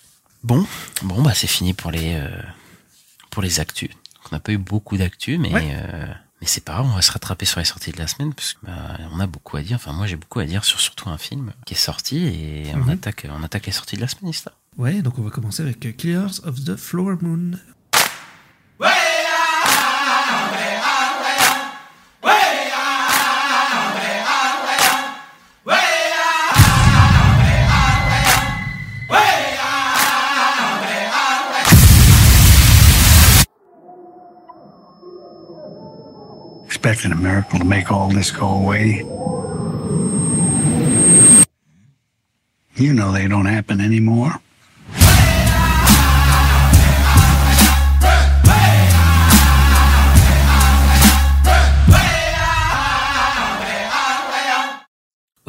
Bon, 0.44 0.66
bon 1.04 1.22
bah 1.22 1.34
c'est 1.36 1.46
fini 1.48 1.74
pour 1.76 1.92
les 1.92 2.16
euh, 2.16 2.30
pour 3.30 3.44
les 3.44 3.60
actus. 3.60 3.90
On 4.32 4.36
n'a 4.36 4.40
pas 4.40 4.52
eu 4.54 4.58
beaucoup 4.58 4.98
d'actus, 4.98 5.38
mais 5.40 5.54
Ouais. 5.54 5.70
euh, 5.76 6.08
mais 6.42 6.48
c'est 6.48 6.64
pas 6.64 6.74
grave, 6.74 6.88
on 6.88 6.96
va 6.96 7.02
se 7.04 7.12
rattraper 7.12 7.46
sur 7.46 7.60
les 7.60 7.66
sorties 7.66 7.92
de 7.92 7.98
la 8.00 8.08
semaine 8.08 8.34
parce 8.34 8.54
que 8.54 8.66
bah, 8.66 8.98
on 9.14 9.20
a 9.20 9.28
beaucoup 9.28 9.58
à 9.58 9.62
dire. 9.62 9.76
Enfin 9.76 9.94
moi 9.94 10.08
j'ai 10.08 10.16
beaucoup 10.16 10.40
à 10.40 10.46
dire 10.46 10.64
sur 10.66 10.80
surtout 10.80 11.10
un 11.10 11.18
film 11.18 11.52
qui 11.66 11.74
est 11.76 11.78
sorti 11.78 12.18
et 12.26 12.72
on 12.74 12.78
Mhm. 12.80 12.90
attaque 12.92 13.28
on 13.30 13.44
attaque 13.44 13.66
les 13.68 13.72
sorties 13.74 13.98
de 13.98 14.02
la 14.02 14.08
semaine, 14.08 14.30
Ista. 14.32 14.52
Ouais, 14.78 15.02
donc 15.02 15.20
on 15.20 15.24
va 15.24 15.30
commencer 15.30 15.64
avec 15.64 15.80
Killers 15.98 16.40
of 16.46 16.64
the 16.64 16.78
Flower 16.78 17.18
Moon. 17.22 17.60
expecting 36.66 37.12
a 37.12 37.16
miracle 37.16 37.60
to 37.60 37.66
make 37.66 37.92
all 37.92 38.10
this 38.10 38.32
go 38.32 38.48
away. 38.48 39.06
You 42.76 42.94
know 42.94 43.12
they 43.12 43.28
don't 43.28 43.46
happen 43.46 43.80
anymore. 43.80 44.40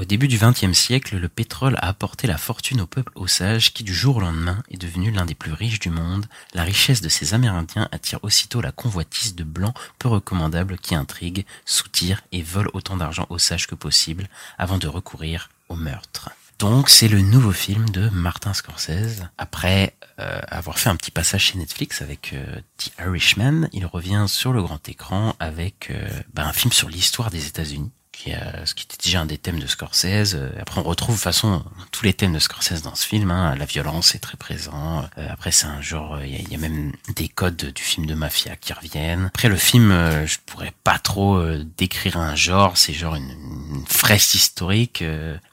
Au 0.03 0.05
début 0.05 0.27
du 0.27 0.37
XXe 0.37 0.77
siècle, 0.77 1.17
le 1.17 1.29
pétrole 1.29 1.77
a 1.77 1.87
apporté 1.87 2.27
la 2.27 2.37
fortune 2.37 2.81
au 2.81 2.89
peuple 2.89 3.13
osage 3.15 3.73
qui 3.73 3.85
du 3.85 3.95
jour 3.95 4.17
au 4.17 4.21
lendemain 4.21 4.61
est 4.69 4.77
devenu 4.77 5.13
l'un 5.13 5.25
des 5.25 5.37
plus 5.37 5.53
riches 5.53 5.79
du 5.79 5.91
monde. 5.91 6.27
La 6.55 6.65
richesse 6.65 7.03
de 7.03 7.09
ces 7.09 7.35
Amérindiens 7.35 7.89
attire 7.93 8.19
aussitôt 8.23 8.61
la 8.61 8.73
convoitise 8.73 9.37
de 9.37 9.45
blancs 9.45 9.77
peu 10.01 10.09
recommandables 10.09 10.77
qui 10.77 10.97
intriguent, 10.97 11.47
soutirent 11.67 12.21
et 12.33 12.43
volent 12.43 12.73
autant 12.75 12.97
d'argent 12.97 13.29
osage 13.31 13.69
que 13.69 13.77
possible 13.77 14.29
avant 14.59 14.77
de 14.77 14.89
recourir 14.89 15.51
au 15.69 15.77
meurtre. 15.77 16.31
Donc 16.59 16.89
c'est 16.89 17.07
le 17.07 17.21
nouveau 17.21 17.53
film 17.53 17.89
de 17.91 18.09
Martin 18.09 18.55
Scorsese. 18.55 19.29
Après 19.39 19.95
euh, 20.19 20.41
avoir 20.49 20.81
fait 20.81 20.91
un 20.91 20.97
petit 20.97 21.13
passage 21.13 21.45
chez 21.45 21.59
Netflix 21.59 22.03
avec 22.03 22.33
euh, 22.33 22.61
The 22.77 22.91
Irishman, 22.99 23.69
il 23.73 23.87
revient 23.87 24.25
sur 24.27 24.53
le 24.53 24.63
grand 24.63 24.89
écran 24.89 25.37
avec 25.39 25.93
euh, 25.93 26.09
bah, 26.35 26.45
un 26.45 26.53
film 26.53 26.73
sur 26.73 26.89
l'histoire 26.89 27.31
des 27.31 27.47
États-Unis 27.47 27.93
qui 28.13 28.33
a, 28.33 28.65
ce 28.67 28.75
qui 28.75 28.85
était 28.85 29.03
déjà 29.03 29.23
un 29.23 29.27
des 29.27 29.39
thèmes 29.39 29.59
de 29.59 29.67
Scorsese. 29.67 30.35
Euh, 30.35 30.51
Après, 30.61 30.81
on 30.81 30.85
retrouve 30.85 31.15
de 31.15 31.19
toute 31.19 31.25
façon 31.25 31.65
tous 31.91 32.05
les 32.05 32.13
thèmes 32.13 32.33
de 32.33 32.39
Scorsese 32.39 32.83
dans 32.83 32.95
ce 32.95 33.07
film. 33.07 33.31
Hein. 33.31 33.55
La 33.57 33.65
violence 33.65 34.15
est 34.15 34.19
très 34.19 34.37
présent. 34.37 35.05
Euh, 35.19 35.27
Après, 35.31 35.51
c'est 35.51 35.67
un 35.67 35.81
genre, 35.81 36.23
il 36.23 36.41
y, 36.41 36.53
y 36.53 36.55
a 36.55 36.59
même 36.59 36.93
des 37.17 37.29
codes 37.29 37.73
du 37.75 37.83
film 37.83 38.07
de 38.07 38.15
mafia 38.15 38.55
qui 38.57 38.73
reviennent. 38.73 39.27
Après, 39.27 39.49
le 39.49 39.57
film, 39.57 39.91
euh, 39.91 40.27
je 40.27 40.39
pourrais 40.47 40.73
pas 40.85 40.99
trop 40.99 41.43
décrire 41.77 42.19
un 42.19 42.37
genre. 42.37 42.77
C'est 42.77 42.93
genre 42.93 43.15
une, 43.15 43.31
une 43.31 43.85
fresque 43.89 44.35
historique, 44.35 45.03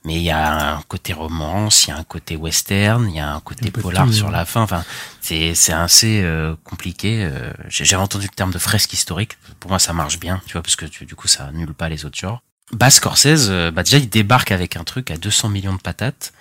mais 0.03 0.15
il 0.15 0.21
y 0.23 0.31
a 0.31 0.75
un 0.75 0.81
côté 0.83 1.13
romance, 1.13 1.87
il 1.87 1.91
y 1.91 1.93
a 1.93 1.97
un 1.97 2.03
côté 2.03 2.35
western, 2.35 3.07
il 3.09 3.15
y 3.15 3.19
a 3.19 3.33
un 3.33 3.39
côté 3.39 3.67
Un 3.67 3.81
polar 3.81 4.05
tout, 4.05 4.13
sur 4.13 4.27
ouais. 4.27 4.31
la 4.33 4.45
fin. 4.45 4.61
Enfin, 4.61 4.83
c'est 5.21 5.55
c'est 5.55 5.73
assez 5.73 6.23
compliqué. 6.63 7.29
J'ai 7.69 7.95
entendu 7.95 8.27
le 8.27 8.35
terme 8.35 8.51
de 8.51 8.59
fresque 8.59 8.93
historique. 8.93 9.37
Pour 9.59 9.69
moi, 9.71 9.79
ça 9.79 9.93
marche 9.93 10.19
bien, 10.19 10.41
tu 10.45 10.53
vois, 10.53 10.61
parce 10.61 10.75
que 10.75 10.85
du 10.85 11.15
coup, 11.15 11.27
ça 11.27 11.45
annule 11.45 11.73
pas 11.73 11.89
les 11.89 12.05
autres 12.05 12.17
genres. 12.17 12.41
Bah, 12.71 12.89
Scorsese, 12.89 13.47
euh, 13.49 13.71
bah 13.71 13.83
déjà, 13.83 13.97
il 13.97 14.09
débarque 14.09 14.51
avec 14.51 14.75
un 14.77 14.83
truc 14.83 15.11
à 15.11 15.17
200 15.17 15.49
millions 15.49 15.73
de 15.73 15.79
patates, 15.81 16.33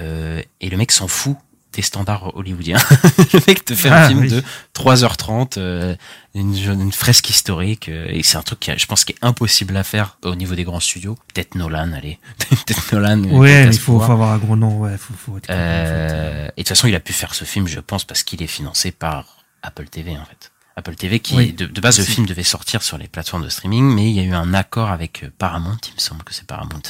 euh, 0.00 0.42
et 0.60 0.70
le 0.70 0.76
mec 0.76 0.90
s'en 0.92 1.08
fout 1.08 1.36
des 1.72 1.82
standards 1.82 2.34
hollywoodiens. 2.34 2.78
le 3.34 3.40
mec 3.46 3.62
te 3.62 3.74
fait 3.74 3.90
un 3.90 3.92
Ah, 4.04 4.08
film 4.08 4.20
oui. 4.20 4.28
de 4.30 4.42
3h30, 4.74 5.58
euh, 5.58 5.94
une, 6.34 6.54
une 6.56 6.92
fresque 6.92 7.28
historique, 7.28 7.90
euh, 7.90 8.06
et 8.08 8.22
c'est 8.22 8.38
un 8.38 8.42
truc 8.42 8.60
qui, 8.60 8.72
je 8.78 8.86
pense, 8.86 9.04
qui 9.04 9.12
est 9.12 9.18
impossible 9.20 9.76
à 9.76 9.84
faire 9.84 10.16
au 10.24 10.34
niveau 10.34 10.54
des 10.54 10.64
grands 10.64 10.80
studios. 10.80 11.18
Peut-être 11.34 11.54
Nolan, 11.54 11.92
allez. 11.92 12.18
Peut-être 12.48 12.92
Nolan. 12.94 13.22
euh, 13.24 13.36
Ouais, 13.36 13.66
il 13.66 13.78
faut, 13.78 14.00
avoir 14.00 14.32
un 14.32 14.38
gros 14.38 14.56
nom, 14.56 14.78
ouais, 14.78 14.96
faut, 14.96 15.12
faut 15.12 15.36
être. 15.36 15.50
Euh, 15.50 16.46
et 16.46 16.48
de 16.48 16.52
toute 16.62 16.68
façon, 16.68 16.86
il 16.88 16.94
a 16.94 17.00
pu 17.00 17.12
faire 17.12 17.34
ce 17.34 17.44
film, 17.44 17.68
je 17.68 17.80
pense, 17.80 18.04
parce 18.04 18.22
qu'il 18.22 18.42
est 18.42 18.46
financé 18.46 18.90
par 18.92 19.44
Apple 19.62 19.86
TV, 19.88 20.12
en 20.16 20.24
fait. 20.24 20.52
Apple 20.76 20.94
TV, 20.94 21.20
qui, 21.20 21.34
Oui. 21.34 21.52
de, 21.54 21.64
de 21.66 21.80
base, 21.80 21.98
le 21.98 22.04
Si. 22.04 22.12
film 22.12 22.26
devait 22.26 22.42
sortir 22.42 22.82
sur 22.82 22.98
les 22.98 23.08
plateformes 23.08 23.42
de 23.44 23.48
streaming, 23.48 23.84
mais 23.94 24.10
il 24.10 24.14
y 24.16 24.20
a 24.20 24.22
eu 24.24 24.34
un 24.34 24.52
accord 24.52 24.90
avec 24.90 25.24
euh, 25.24 25.30
Paramount, 25.38 25.78
il 25.88 25.94
me 25.94 26.00
semble 26.00 26.22
que 26.22 26.34
c'est 26.34 26.46
Paramount, 26.46 26.82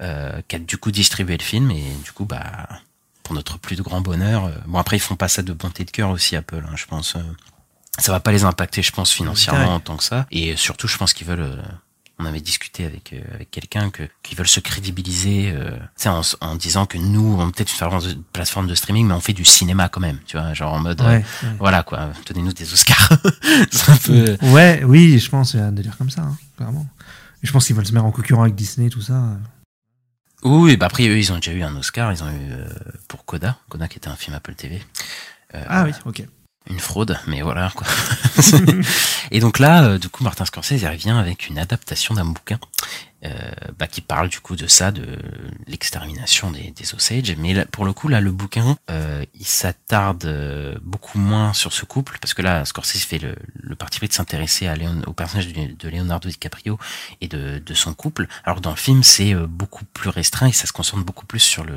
euh, 0.00 0.40
qui 0.46 0.56
a 0.56 0.58
du 0.60 0.78
coup 0.78 0.92
distribué 0.92 1.36
le 1.36 1.42
film, 1.42 1.70
et 1.72 1.82
du 2.04 2.12
coup, 2.12 2.24
bah, 2.24 2.68
pour 3.24 3.34
notre 3.34 3.58
plus 3.58 3.74
de 3.76 3.82
grand 3.82 4.00
bonheur, 4.00 4.44
euh, 4.44 4.52
bon, 4.66 4.78
après, 4.78 4.96
ils 4.96 5.00
font 5.00 5.16
pas 5.16 5.26
ça 5.28 5.42
de 5.42 5.52
bonté 5.52 5.84
de 5.84 5.90
cœur 5.90 6.10
aussi, 6.10 6.36
Apple, 6.36 6.64
hein, 6.66 6.74
je 6.76 6.86
pense. 6.86 7.16
euh, 7.16 7.20
ça 7.98 8.12
va 8.12 8.20
pas 8.20 8.30
les 8.30 8.44
impacter, 8.44 8.80
je 8.82 8.92
pense, 8.92 9.12
financièrement 9.12 9.74
en 9.74 9.80
tant 9.80 9.96
que 9.96 10.04
ça. 10.04 10.24
Et 10.30 10.56
surtout, 10.56 10.86
je 10.86 10.96
pense 10.96 11.12
qu'ils 11.12 11.26
veulent. 11.26 11.60
Euh, 12.20 12.22
on 12.22 12.26
avait 12.26 12.40
discuté 12.40 12.84
avec 12.84 13.12
euh, 13.12 13.20
avec 13.34 13.50
quelqu'un 13.50 13.90
que 13.90 14.02
qu'ils 14.22 14.36
veulent 14.36 14.48
se 14.48 14.60
crédibiliser, 14.60 15.52
euh, 15.54 15.76
en, 16.06 16.20
en 16.40 16.56
disant 16.56 16.86
que 16.86 16.98
nous, 16.98 17.36
on 17.40 17.50
peut-être 17.50 17.72
une 18.10 18.22
plateforme 18.32 18.66
de 18.66 18.74
streaming, 18.74 19.06
mais 19.06 19.14
on 19.14 19.20
fait 19.20 19.32
du 19.32 19.44
cinéma 19.44 19.88
quand 19.88 20.00
même, 20.00 20.18
tu 20.26 20.36
vois, 20.36 20.52
genre 20.54 20.72
en 20.74 20.80
mode, 20.80 21.00
euh, 21.00 21.18
Ouais, 21.18 21.24
voilà 21.58 21.82
quoi, 21.82 22.10
donnez-nous 22.26 22.52
des 22.52 22.72
Oscars. 22.72 23.10
un 23.88 23.96
peu. 23.96 24.36
Ouais, 24.42 24.82
oui, 24.84 25.18
je 25.18 25.28
pense, 25.30 25.54
il 25.54 25.58
y 25.58 25.60
a 25.60 25.66
un 25.66 25.72
délire 25.72 25.96
comme 25.96 26.10
ça, 26.10 26.22
hein, 26.22 26.36
clairement. 26.56 26.86
Et 27.42 27.46
je 27.46 27.52
pense 27.52 27.66
qu'ils 27.66 27.74
veulent 27.76 27.86
se 27.86 27.92
mettre 27.92 28.04
en 28.06 28.12
concurrent 28.12 28.42
avec 28.42 28.54
Disney, 28.54 28.90
tout 28.90 29.00
ça. 29.02 29.22
Oui, 30.42 30.76
bah 30.76 30.86
après 30.86 31.06
eux, 31.08 31.18
ils 31.18 31.32
ont 31.32 31.36
déjà 31.36 31.52
eu 31.52 31.62
un 31.62 31.76
Oscar, 31.76 32.12
ils 32.12 32.22
ont 32.22 32.28
eu 32.30 32.50
euh, 32.52 32.66
pour 33.08 33.24
Coda, 33.24 33.58
Coda 33.68 33.88
qui 33.88 33.98
était 33.98 34.08
un 34.08 34.16
film 34.16 34.34
Apple 34.34 34.54
TV. 34.54 34.82
Euh, 35.54 35.64
Ah 35.68 35.84
oui, 35.84 35.92
ok. 36.06 36.24
Une 36.70 36.80
fraude, 36.80 37.18
mais 37.26 37.42
voilà 37.42 37.72
quoi. 37.74 37.86
et 39.30 39.40
donc 39.40 39.58
là, 39.58 39.84
euh, 39.84 39.98
du 39.98 40.08
coup, 40.08 40.24
Martin 40.24 40.44
Scorsese 40.44 40.84
revient 40.84 41.10
avec 41.10 41.48
une 41.48 41.58
adaptation 41.58 42.14
d'un 42.14 42.24
bouquin 42.24 42.58
bah, 43.78 43.86
qui 43.86 44.00
parle 44.00 44.28
du 44.28 44.40
coup 44.40 44.56
de 44.56 44.66
ça, 44.66 44.90
de 44.90 45.18
l'extermination 45.66 46.50
des, 46.50 46.70
des 46.70 46.94
Osage. 46.94 47.34
Mais 47.36 47.52
là, 47.54 47.64
pour 47.66 47.84
le 47.84 47.92
coup, 47.92 48.08
là, 48.08 48.20
le 48.20 48.32
bouquin, 48.32 48.76
euh, 48.90 49.24
il 49.34 49.46
s'attarde 49.46 50.24
euh, 50.24 50.74
beaucoup 50.82 51.18
moins 51.18 51.52
sur 51.52 51.72
ce 51.72 51.84
couple, 51.84 52.18
parce 52.20 52.34
que 52.34 52.42
là, 52.42 52.64
Scorsese 52.64 53.04
fait 53.04 53.18
le, 53.18 53.34
le 53.54 53.74
parti 53.76 53.98
pris 53.98 54.08
de 54.08 54.12
s'intéresser 54.14 54.66
à 54.66 54.74
Léon, 54.74 55.02
au 55.06 55.12
personnage 55.12 55.48
de, 55.48 55.74
de 55.74 55.88
Leonardo 55.88 56.28
DiCaprio 56.28 56.78
et 57.20 57.28
de, 57.28 57.58
de 57.58 57.74
son 57.74 57.94
couple. 57.94 58.26
Alors 58.44 58.60
dans 58.60 58.70
le 58.70 58.76
film, 58.76 59.02
c'est 59.02 59.34
euh, 59.34 59.46
beaucoup 59.46 59.84
plus 59.84 60.08
restreint 60.10 60.46
et 60.46 60.52
ça 60.52 60.66
se 60.66 60.72
concentre 60.72 61.04
beaucoup 61.04 61.26
plus 61.26 61.40
sur 61.40 61.64
le 61.64 61.76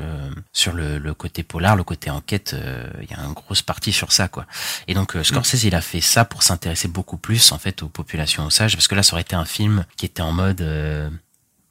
sur 0.52 0.72
le, 0.72 0.98
le 0.98 1.14
côté 1.14 1.42
polar, 1.42 1.76
le 1.76 1.84
côté 1.84 2.10
enquête. 2.10 2.54
euh, 2.54 2.88
Il 3.02 3.10
y 3.10 3.14
a 3.14 3.20
une 3.22 3.32
grosse 3.32 3.62
partie 3.62 3.92
sur 3.92 4.12
ça, 4.12 4.28
quoi. 4.28 4.46
Et 4.88 4.94
donc 4.94 5.16
euh, 5.16 5.22
Scorsese, 5.22 5.64
il 5.64 5.74
a 5.74 5.80
fait 5.80 6.00
ça 6.00 6.24
pour 6.24 6.42
s'intéresser 6.42 6.88
beaucoup 6.88 7.18
plus 7.18 7.52
en 7.52 7.58
fait 7.58 7.82
aux 7.82 7.88
populations 7.88 8.46
osages, 8.46 8.74
parce 8.76 8.88
que 8.88 8.94
là, 8.94 9.02
ça 9.02 9.12
aurait 9.14 9.22
été 9.22 9.36
un 9.36 9.44
film 9.44 9.84
qui 9.96 10.06
était 10.06 10.22
en 10.22 10.32
mode, 10.32 10.60
euh, 10.60 11.10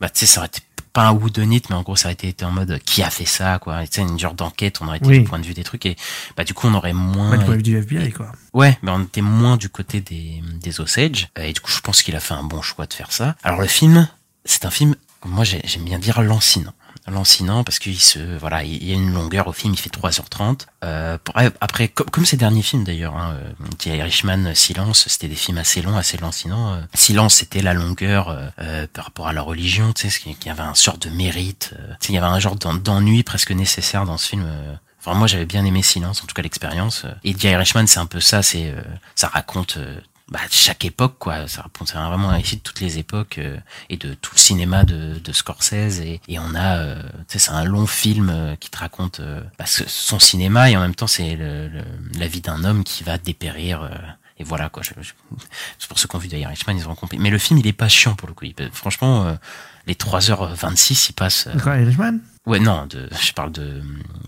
bah 0.04 0.10
tu 0.10 0.20
sais, 0.20 0.26
ça 0.26 0.41
aurait 0.41 0.47
été 0.47 0.60
pas 0.91 1.08
un 1.08 1.14
whodunit, 1.14 1.62
mais 1.70 1.76
en 1.76 1.82
gros, 1.82 1.95
ça 1.95 2.10
aurait 2.10 2.14
été, 2.14 2.43
en 2.45 2.51
mode 2.51 2.72
euh, 2.72 2.78
qui 2.78 3.01
a 3.01 3.10
fait 3.10 3.26
ça, 3.26 3.58
quoi. 3.60 3.82
Tu 3.88 3.93
sais, 3.93 4.01
une 4.01 4.20
genre 4.20 4.34
d'enquête, 4.34 4.80
on 4.82 4.88
aurait 4.89 4.97
été 4.97 5.08
Oui. 5.08 5.20
du 5.20 5.24
point 5.24 5.39
de 5.39 5.45
vue 5.45 5.54
des 5.54 5.64
trucs 5.64 5.86
et 5.86 5.95
bah 6.36 6.43
du 6.43 6.54
coup, 6.54 6.68
on 6.68 6.74
aurait 6.74 6.91
moins. 6.93 7.32
Ouais, 7.32 7.38
du 7.38 7.45
point 7.45 7.54
de 7.54 7.58
vue 7.58 7.64
du 7.64 7.78
FBI, 7.78 8.12
quoi. 8.12 8.32
Ouais, 8.54 8.78
mais 8.82 8.91
on 8.91 9.01
était 9.01 9.22
moins 9.22 9.56
du 9.56 9.70
côté 9.70 10.01
des, 10.01 10.43
des 10.62 10.82
Osage. 10.82 11.30
Et 11.39 11.54
du 11.54 11.62
coup, 11.62 11.72
je 11.72 11.80
pense 11.80 12.01
qu'il 12.04 12.16
a 12.16 12.20
fait 12.20 12.34
un 12.34 12.43
bon 12.43 12.62
choix 12.62 12.86
de 12.86 12.93
faire 12.93 13.12
ça. 13.14 13.36
Alors, 13.43 13.62
le 13.62 13.68
film, 13.68 14.08
c'est 14.45 14.66
un 14.66 14.70
film, 14.72 14.93
moi, 15.26 15.45
j'ai- 15.45 15.62
j'aime 15.64 15.86
bien 15.86 15.99
dire 15.99 16.22
lancinant. 16.22 16.74
Lancinant 17.08 17.64
parce 17.64 17.80
qu'il 17.80 17.99
se, 17.99 18.20
voilà, 18.38 18.64
il 18.64 18.84
y 18.84 18.91
a 18.91 18.95
une 18.95 19.14
longueur 19.14 19.47
au 19.47 19.54
film, 19.54 19.74
il 19.74 19.78
fait 19.80 19.89
3h30. 19.89 20.68
Euh, 20.84 21.18
pour- 21.24 21.36
après, 21.60 21.89
comme, 21.89 22.10
comme 22.10 22.26
ces 22.26 22.38
derniers 22.38 22.62
films 22.62 22.84
d'ailleurs, 22.86 23.16
hein, 23.18 23.36
euh, 23.41 23.51
The 23.80 23.88
Irishman, 23.88 24.54
Silence, 24.56 25.06
c'était 25.10 25.28
des 25.28 25.36
films 25.36 25.58
assez 25.58 25.82
longs, 25.82 25.97
assez 25.97 26.18
lancinants. 26.18 26.74
Euh, 26.76 26.82
Silence, 26.93 27.36
c'était 27.36 27.62
la 27.62 27.74
longueur 27.74 28.30
euh, 28.30 28.47
euh, 28.60 28.88
par 28.91 29.06
rapport 29.06 29.28
à 29.28 29.34
la 29.34 29.41
religion, 29.41 29.91
tu 29.93 30.10
sais, 30.10 30.20
qu'il 30.20 30.36
y 30.45 30.49
avait 30.49 30.62
un 30.64 30.76
sort 30.76 30.97
de 30.97 31.10
mérite. 31.10 31.74
euh, 31.78 31.93
tu 31.99 32.12
il 32.12 32.16
y 32.16 32.18
avait 32.18 32.28
un 32.28 32.39
genre 32.39 32.56
d'en- 32.56 32.74
d'ennui 32.74 33.24
presque 33.24 33.51
nécessaire 33.51 34.06
dans 34.06 34.18
ce 34.18 34.30
film. 34.30 34.43
euh, 34.45 34.74
Enfin, 35.06 35.16
moi, 35.18 35.28
j'avais 35.28 35.45
bien 35.45 35.66
aimé 35.66 35.82
Silence, 35.84 36.24
en 36.24 36.28
tout 36.28 36.34
cas 36.34 36.41
l'expérience. 36.41 37.06
Et 37.26 37.34
The 37.34 37.43
Irishman, 37.43 37.88
c'est 37.88 37.99
un 37.99 38.06
peu 38.06 38.22
ça. 38.22 38.41
C'est, 38.41 38.70
euh, 38.70 38.82
ça 39.16 39.28
raconte 39.28 39.76
euh, 39.76 39.99
bah, 40.30 40.40
chaque 40.50 40.86
époque, 40.86 41.16
quoi. 41.20 41.48
Ça 41.48 41.66
c'est 41.86 41.94
vraiment 41.94 42.30
un 42.30 42.38
récit 42.38 42.56
de 42.58 42.62
toutes 42.62 42.80
les 42.80 42.98
époques 42.98 43.38
euh, 43.38 43.58
et 43.90 43.98
de 43.98 44.14
tout 44.14 44.32
le 44.36 44.40
cinéma 44.40 44.84
de, 44.84 45.20
de 45.20 45.32
Scorsese. 45.34 46.00
Et, 46.00 46.22
et 46.28 46.40
on 46.40 46.56
a, 46.56 46.78
euh, 46.78 47.02
tu 47.28 47.34
sais, 47.34 47.40
c'est 47.40 47.52
un 47.52 47.66
long 47.66 47.86
film 47.88 48.30
euh, 48.30 48.56
qui 48.56 48.70
te 48.70 48.78
raconte 48.78 49.20
euh, 49.20 49.42
bah, 49.60 49.66
son 49.68 50.20
cinéma 50.20 50.70
et 50.70 50.78
en 50.78 50.82
même 50.82 50.96
temps, 50.96 51.08
c'est 51.08 51.38
la 51.38 52.28
vie 52.28 52.42
d'un 52.42 52.64
homme 52.64 52.84
qui 52.84 53.04
va 53.04 53.18
dépérir. 53.18 53.84
euh, 53.84 53.90
et 54.38 54.44
voilà, 54.44 54.70
quoi. 54.70 54.82
C'est 54.84 55.88
pour 55.88 56.00
ceux 56.00 56.08
qui 56.08 56.16
ont 56.16 56.20
vu 56.20 56.28
The 56.28 56.34
Irishman, 56.34 56.74
ils 56.76 56.88
ont 56.88 56.96
compris. 56.96 57.20
Mais 57.20 57.30
le 57.30 57.38
film, 57.38 57.60
il 57.60 57.68
est 57.68 57.74
pas 57.74 57.88
chiant 57.88 58.16
pour 58.16 58.28
le 58.28 58.34
coup. 58.34 58.46
Il 58.46 58.56
franchement, 58.72 59.38
les 59.86 59.94
3h26, 59.94 61.10
il 61.10 61.14
passe. 61.14 61.48
Irishman? 61.54 62.18
Ouais, 62.46 62.60
non, 62.60 62.86
de, 62.88 63.08
je 63.22 63.32
parle 63.32 63.54
de, 63.54 63.82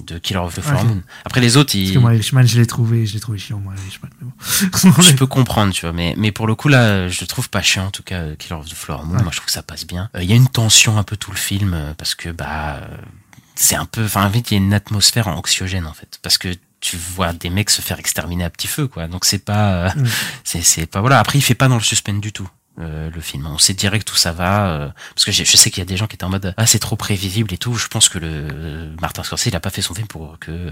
de 0.05 0.17
Killer 0.17 0.39
of 0.39 0.55
the 0.55 0.61
Flower. 0.61 0.83
Moon. 0.85 1.01
Après 1.25 1.41
les 1.41 1.57
autres, 1.57 1.73
Parce 1.73 1.89
ils, 1.89 1.93
que 1.93 1.99
moi, 1.99 2.43
je 2.43 2.59
l'ai 2.59 2.65
trouvé, 2.65 3.05
je 3.05 3.13
l'ai 3.13 3.19
trouvé 3.19 3.37
chiant, 3.37 3.59
moi. 3.59 3.73
Mais 3.75 4.09
bon. 4.21 5.01
je 5.01 5.13
peux 5.15 5.27
comprendre, 5.27 5.73
tu 5.73 5.81
vois, 5.81 5.91
mais, 5.91 6.13
mais 6.17 6.31
pour 6.31 6.47
le 6.47 6.55
coup, 6.55 6.69
là, 6.69 7.09
je 7.09 7.19
le 7.21 7.27
trouve 7.27 7.49
pas 7.49 7.61
chiant, 7.61 7.87
en 7.87 7.91
tout 7.91 8.03
cas, 8.03 8.21
euh, 8.21 8.35
Killer 8.37 8.55
of 8.59 8.69
the 8.69 8.73
Flower 8.73 9.03
Moon. 9.03 9.17
Ouais. 9.17 9.23
Moi, 9.23 9.31
je 9.31 9.37
trouve 9.37 9.47
que 9.47 9.51
ça 9.51 9.63
passe 9.63 9.85
bien. 9.85 10.09
Euh, 10.15 10.23
Il 10.23 10.29
y 10.29 10.33
a 10.33 10.37
une 10.37 10.47
tension 10.47 10.97
un 10.97 11.03
peu 11.03 11.17
tout 11.17 11.31
le 11.31 11.37
film, 11.37 11.73
euh, 11.73 11.93
parce 11.97 12.15
que, 12.15 12.29
bah, 12.29 12.79
c'est 13.55 13.75
un 13.75 13.85
peu, 13.85 14.05
enfin, 14.05 14.25
en 14.25 14.31
fait, 14.31 14.51
il 14.51 14.53
y 14.53 14.57
a 14.57 14.63
une 14.63 14.73
atmosphère 14.73 15.27
anxiogène, 15.27 15.85
en 15.85 15.93
fait, 15.93 16.19
parce 16.21 16.37
que 16.37 16.55
tu 16.79 16.97
vois 16.97 17.33
des 17.33 17.49
mecs 17.49 17.69
se 17.71 17.81
faire 17.81 17.99
exterminer 17.99 18.43
à 18.43 18.49
petit 18.49 18.67
feu, 18.67 18.87
quoi. 18.87 19.07
Donc 19.07 19.25
c'est 19.25 19.43
pas, 19.43 19.73
euh, 19.73 19.89
c'est, 20.43 20.61
c'est 20.61 20.85
pas, 20.85 21.01
voilà. 21.01 21.19
Après, 21.19 21.39
il 21.39 21.41
fait 21.41 21.55
pas 21.55 21.67
dans 21.67 21.77
le 21.77 21.81
suspense 21.81 22.21
du 22.21 22.31
tout. 22.31 22.47
Euh, 22.79 23.09
le 23.09 23.21
film, 23.21 23.47
on 23.47 23.57
sait 23.57 23.73
direct 23.73 24.11
où 24.11 24.15
ça 24.15 24.33
va 24.33 24.67
euh, 24.67 24.89
parce 25.13 25.25
que 25.25 25.31
je 25.31 25.43
sais 25.43 25.69
qu'il 25.69 25.79
y 25.79 25.81
a 25.81 25.85
des 25.85 25.97
gens 25.97 26.07
qui 26.07 26.15
étaient 26.15 26.25
en 26.25 26.29
mode 26.29 26.53
ah 26.57 26.65
c'est 26.65 26.79
trop 26.79 26.95
prévisible 26.95 27.53
et 27.53 27.57
tout. 27.57 27.75
Je 27.75 27.87
pense 27.87 28.09
que 28.09 28.19
le 28.19 28.27
euh, 28.27 28.95
Martin 28.99 29.23
Scorsese 29.23 29.47
il 29.47 29.55
a 29.55 29.59
pas 29.59 29.69
fait 29.69 29.81
son 29.81 29.93
film 29.93 30.07
pour 30.07 30.37
que 30.39 30.51
euh, 30.51 30.71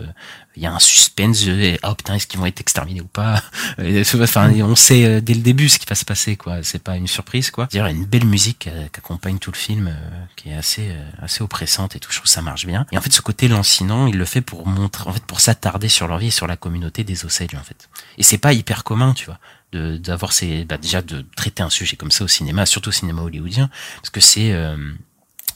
il 0.56 0.64
y 0.64 0.66
a 0.66 0.74
un 0.74 0.80
suspense 0.80 1.46
et 1.48 1.80
oh 1.84 1.96
putain 1.96 2.16
est-ce 2.16 2.28
qu'ils 2.28 2.40
vont 2.40 2.46
être 2.46 2.60
exterminés 2.60 3.02
ou 3.02 3.08
pas? 3.08 3.42
Enfin 4.22 4.52
on 4.62 4.76
sait 4.76 5.06
euh, 5.06 5.22
dès 5.22 5.34
le 5.34 5.42
début 5.42 5.70
ce 5.70 5.80
qui 5.80 5.86
va 5.86 5.96
se 5.96 6.06
passer 6.06 6.36
quoi. 6.36 6.64
C'est 6.64 6.84
pas 6.84 6.98
une 6.98 7.08
surprise 7.08 7.52
quoi. 7.52 7.68
D'ailleurs 7.72 7.88
une 7.88 8.06
belle 8.06 8.26
musique 8.26 8.60
qui 8.60 9.00
accompagne 9.00 9.38
tout 9.38 9.52
le 9.52 9.58
film 9.58 9.96
qui 10.36 10.50
est 10.50 10.56
assez 10.56 10.94
assez 11.22 11.42
oppressante 11.42 11.96
et 11.96 12.00
tout. 12.00 12.12
Je 12.12 12.18
trouve 12.18 12.26
que 12.26 12.30
ça 12.30 12.42
marche 12.42 12.66
bien. 12.66 12.86
Et 12.92 12.98
en 12.98 13.02
fait 13.02 13.14
ce 13.14 13.22
côté 13.22 13.48
lancinant 13.48 14.08
il 14.08 14.18
le 14.18 14.26
fait 14.26 14.42
pour 14.42 14.68
montrer 14.68 15.10
en 15.10 15.14
fait 15.14 15.26
pour 15.26 15.40
s'attarder 15.40 15.88
sur 15.90 16.08
leur 16.08 16.18
vie 16.18 16.28
et 16.28 16.32
sur 16.32 16.48
la 16.48 16.58
communauté 16.58 17.04
des 17.04 17.26
Osage 17.26 17.56
en 17.56 17.64
fait. 17.64 17.90
Et 18.18 18.24
c'est 18.24 18.38
pas 18.38 18.54
hyper 18.54 18.84
commun 18.84 19.14
tu 19.14 19.26
vois 19.26 19.40
d'avoir 19.76 20.34
ces 20.34 20.66
bah 20.66 20.78
déjà 20.78 21.02
de 21.02 21.26
traiter 21.36 21.64
un 21.64 21.70
sujet 21.70 21.96
comme 21.96 22.12
ça 22.12 22.24
au 22.24 22.28
cinéma 22.28 22.66
surtout 22.66 22.90
au 22.90 22.94
cinéma 22.94 23.22
hollywoodien 23.22 23.70
parce 23.98 24.10
que 24.10 24.20
c'est 24.20 24.54
euh, 24.54 24.78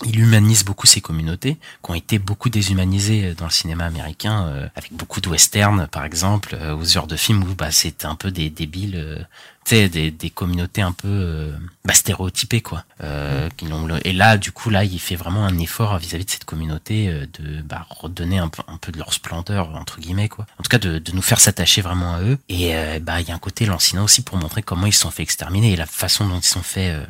il 0.05 0.19
humanise 0.19 0.63
beaucoup 0.63 0.87
ces 0.87 1.01
communautés 1.01 1.57
qui 1.83 1.91
ont 1.91 1.95
été 1.95 2.19
beaucoup 2.19 2.49
déshumanisées 2.49 3.33
dans 3.33 3.45
le 3.45 3.51
cinéma 3.51 3.85
américain 3.85 4.47
euh, 4.47 4.67
avec 4.75 4.93
beaucoup 4.93 5.21
de 5.21 5.29
westerns 5.29 5.87
par 5.87 6.05
exemple 6.05 6.55
euh, 6.59 6.75
aux 6.75 6.97
heures 6.97 7.07
de 7.07 7.15
films 7.15 7.43
où 7.43 7.55
bah 7.55 7.71
c'est 7.71 8.05
un 8.05 8.15
peu 8.15 8.31
des 8.31 8.49
débiles 8.49 8.95
euh, 8.95 9.19
tu 9.65 9.75
sais 9.75 9.89
des, 9.89 10.11
des 10.11 10.29
communautés 10.29 10.81
un 10.81 10.93
peu 10.93 11.07
euh, 11.07 11.51
bah, 11.83 11.93
stéréotypées 11.93 12.61
quoi. 12.61 12.85
Euh, 13.03 13.49
qui 13.57 13.65
l'ont 13.65 13.87
et 14.03 14.13
là 14.13 14.37
du 14.37 14.51
coup 14.51 14.69
là 14.69 14.83
il 14.83 14.99
fait 14.99 15.15
vraiment 15.15 15.45
un 15.45 15.57
effort 15.57 15.97
vis-à-vis 15.97 16.25
de 16.25 16.31
cette 16.31 16.45
communauté 16.45 17.09
euh, 17.09 17.25
de 17.39 17.61
bah, 17.61 17.85
redonner 17.89 18.37
un 18.37 18.47
peu 18.47 18.63
un 18.67 18.77
peu 18.77 18.91
de 18.91 18.97
leur 18.97 19.13
splendeur 19.13 19.75
entre 19.75 19.99
guillemets 19.99 20.29
quoi. 20.29 20.45
En 20.59 20.63
tout 20.63 20.69
cas 20.69 20.77
de, 20.79 20.99
de 20.99 21.11
nous 21.11 21.21
faire 21.21 21.39
s'attacher 21.39 21.81
vraiment 21.81 22.15
à 22.15 22.21
eux. 22.21 22.37
Et 22.49 22.75
euh, 22.75 22.99
bah 22.99 23.19
il 23.19 23.27
y 23.27 23.31
a 23.31 23.35
un 23.35 23.39
côté 23.39 23.65
lancinant 23.65 24.03
aussi 24.05 24.21
pour 24.21 24.37
montrer 24.37 24.61
comment 24.63 24.85
ils 24.85 24.93
se 24.93 25.01
sont 25.01 25.11
fait 25.11 25.23
exterminer 25.23 25.73
et 25.73 25.75
la 25.75 25.85
façon 25.85 26.27
dont 26.27 26.39
ils 26.39 26.45
sont 26.45 26.63
fait 26.63 26.91
euh, 26.91 27.03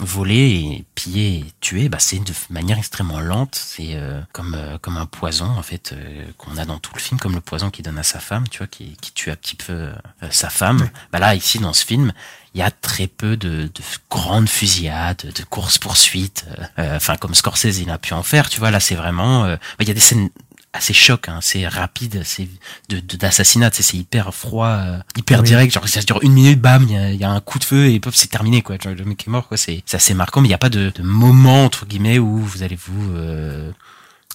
voler 0.00 0.50
et 0.50 0.84
piller 0.94 1.38
et 1.38 1.44
tuer, 1.60 1.88
bah 1.88 1.98
c'est 2.00 2.18
de 2.18 2.32
manière 2.50 2.78
extrêmement 2.78 3.20
lente. 3.20 3.54
C'est 3.54 3.94
euh, 3.94 4.20
comme 4.32 4.54
euh, 4.54 4.78
comme 4.78 4.96
un 4.96 5.06
poison 5.06 5.46
en 5.46 5.62
fait 5.62 5.92
euh, 5.92 6.24
qu'on 6.38 6.56
a 6.56 6.64
dans 6.64 6.78
tout 6.78 6.92
le 6.94 7.00
film, 7.00 7.20
comme 7.20 7.34
le 7.34 7.40
poison 7.40 7.70
qu'il 7.70 7.84
donne 7.84 7.98
à 7.98 8.02
sa 8.02 8.18
femme, 8.18 8.48
tu 8.48 8.58
vois, 8.58 8.66
qui, 8.66 8.96
qui 9.00 9.12
tue 9.12 9.30
un 9.30 9.36
petit 9.36 9.56
peu 9.56 9.72
euh, 9.72 9.92
sa 10.30 10.50
femme. 10.50 10.88
Bah 11.12 11.18
là 11.18 11.34
ici 11.34 11.58
dans 11.58 11.72
ce 11.72 11.84
film, 11.84 12.12
il 12.54 12.60
y 12.60 12.62
a 12.62 12.70
très 12.70 13.06
peu 13.06 13.36
de, 13.36 13.64
de 13.64 13.82
grandes 14.10 14.48
fusillades, 14.48 15.32
de 15.34 15.42
courses 15.44 15.78
poursuites. 15.78 16.46
Enfin 16.78 17.16
comme 17.16 17.34
Scorsese 17.34 17.78
il 17.78 17.90
a 17.90 17.98
pu 17.98 18.14
en 18.14 18.22
faire, 18.22 18.48
tu 18.48 18.58
vois. 18.60 18.70
Là 18.70 18.80
c'est 18.80 18.96
vraiment, 18.96 19.44
euh, 19.44 19.56
bah, 19.56 19.80
il 19.84 19.88
y 19.88 19.90
a 19.90 19.94
des 19.94 20.00
scènes 20.00 20.30
assez 20.72 20.92
choc, 20.94 21.28
hein, 21.28 21.40
c'est 21.42 21.66
rapide, 21.66 22.22
c'est 22.24 22.48
de 22.88 23.00
de- 23.00 23.16
d'assassinat, 23.16 23.70
sais, 23.72 23.82
c'est 23.82 23.96
hyper 23.96 24.32
froid, 24.34 24.68
euh, 24.68 24.98
hyper 25.16 25.40
Oui. 25.40 25.46
direct, 25.46 25.72
genre 25.74 25.88
ça 25.88 26.00
dure 26.02 26.20
une 26.22 26.32
minute, 26.32 26.60
bam, 26.60 26.84
il 26.88 27.14
y 27.14 27.16
y 27.16 27.24
a 27.24 27.30
un 27.30 27.40
coup 27.40 27.58
de 27.58 27.64
feu 27.64 27.86
et 27.90 27.98
pop, 28.00 28.14
c'est 28.14 28.28
terminé 28.28 28.62
quoi, 28.62 28.76
genre, 28.78 28.94
le 28.94 29.04
mec 29.04 29.26
est 29.26 29.30
mort 29.30 29.48
quoi, 29.48 29.56
c'est 29.56 29.82
c'est 29.86 29.96
assez 29.96 30.14
marquant, 30.14 30.40
mais 30.40 30.46
il 30.48 30.50
n'y 30.50 30.54
a 30.54 30.58
pas 30.58 30.68
de, 30.70 30.92
de 30.94 31.02
moment 31.02 31.64
entre 31.64 31.86
guillemets 31.86 32.18
où 32.20 32.38
vous 32.38 32.62
allez 32.62 32.76
vous 32.76 33.12
euh, 33.16 33.72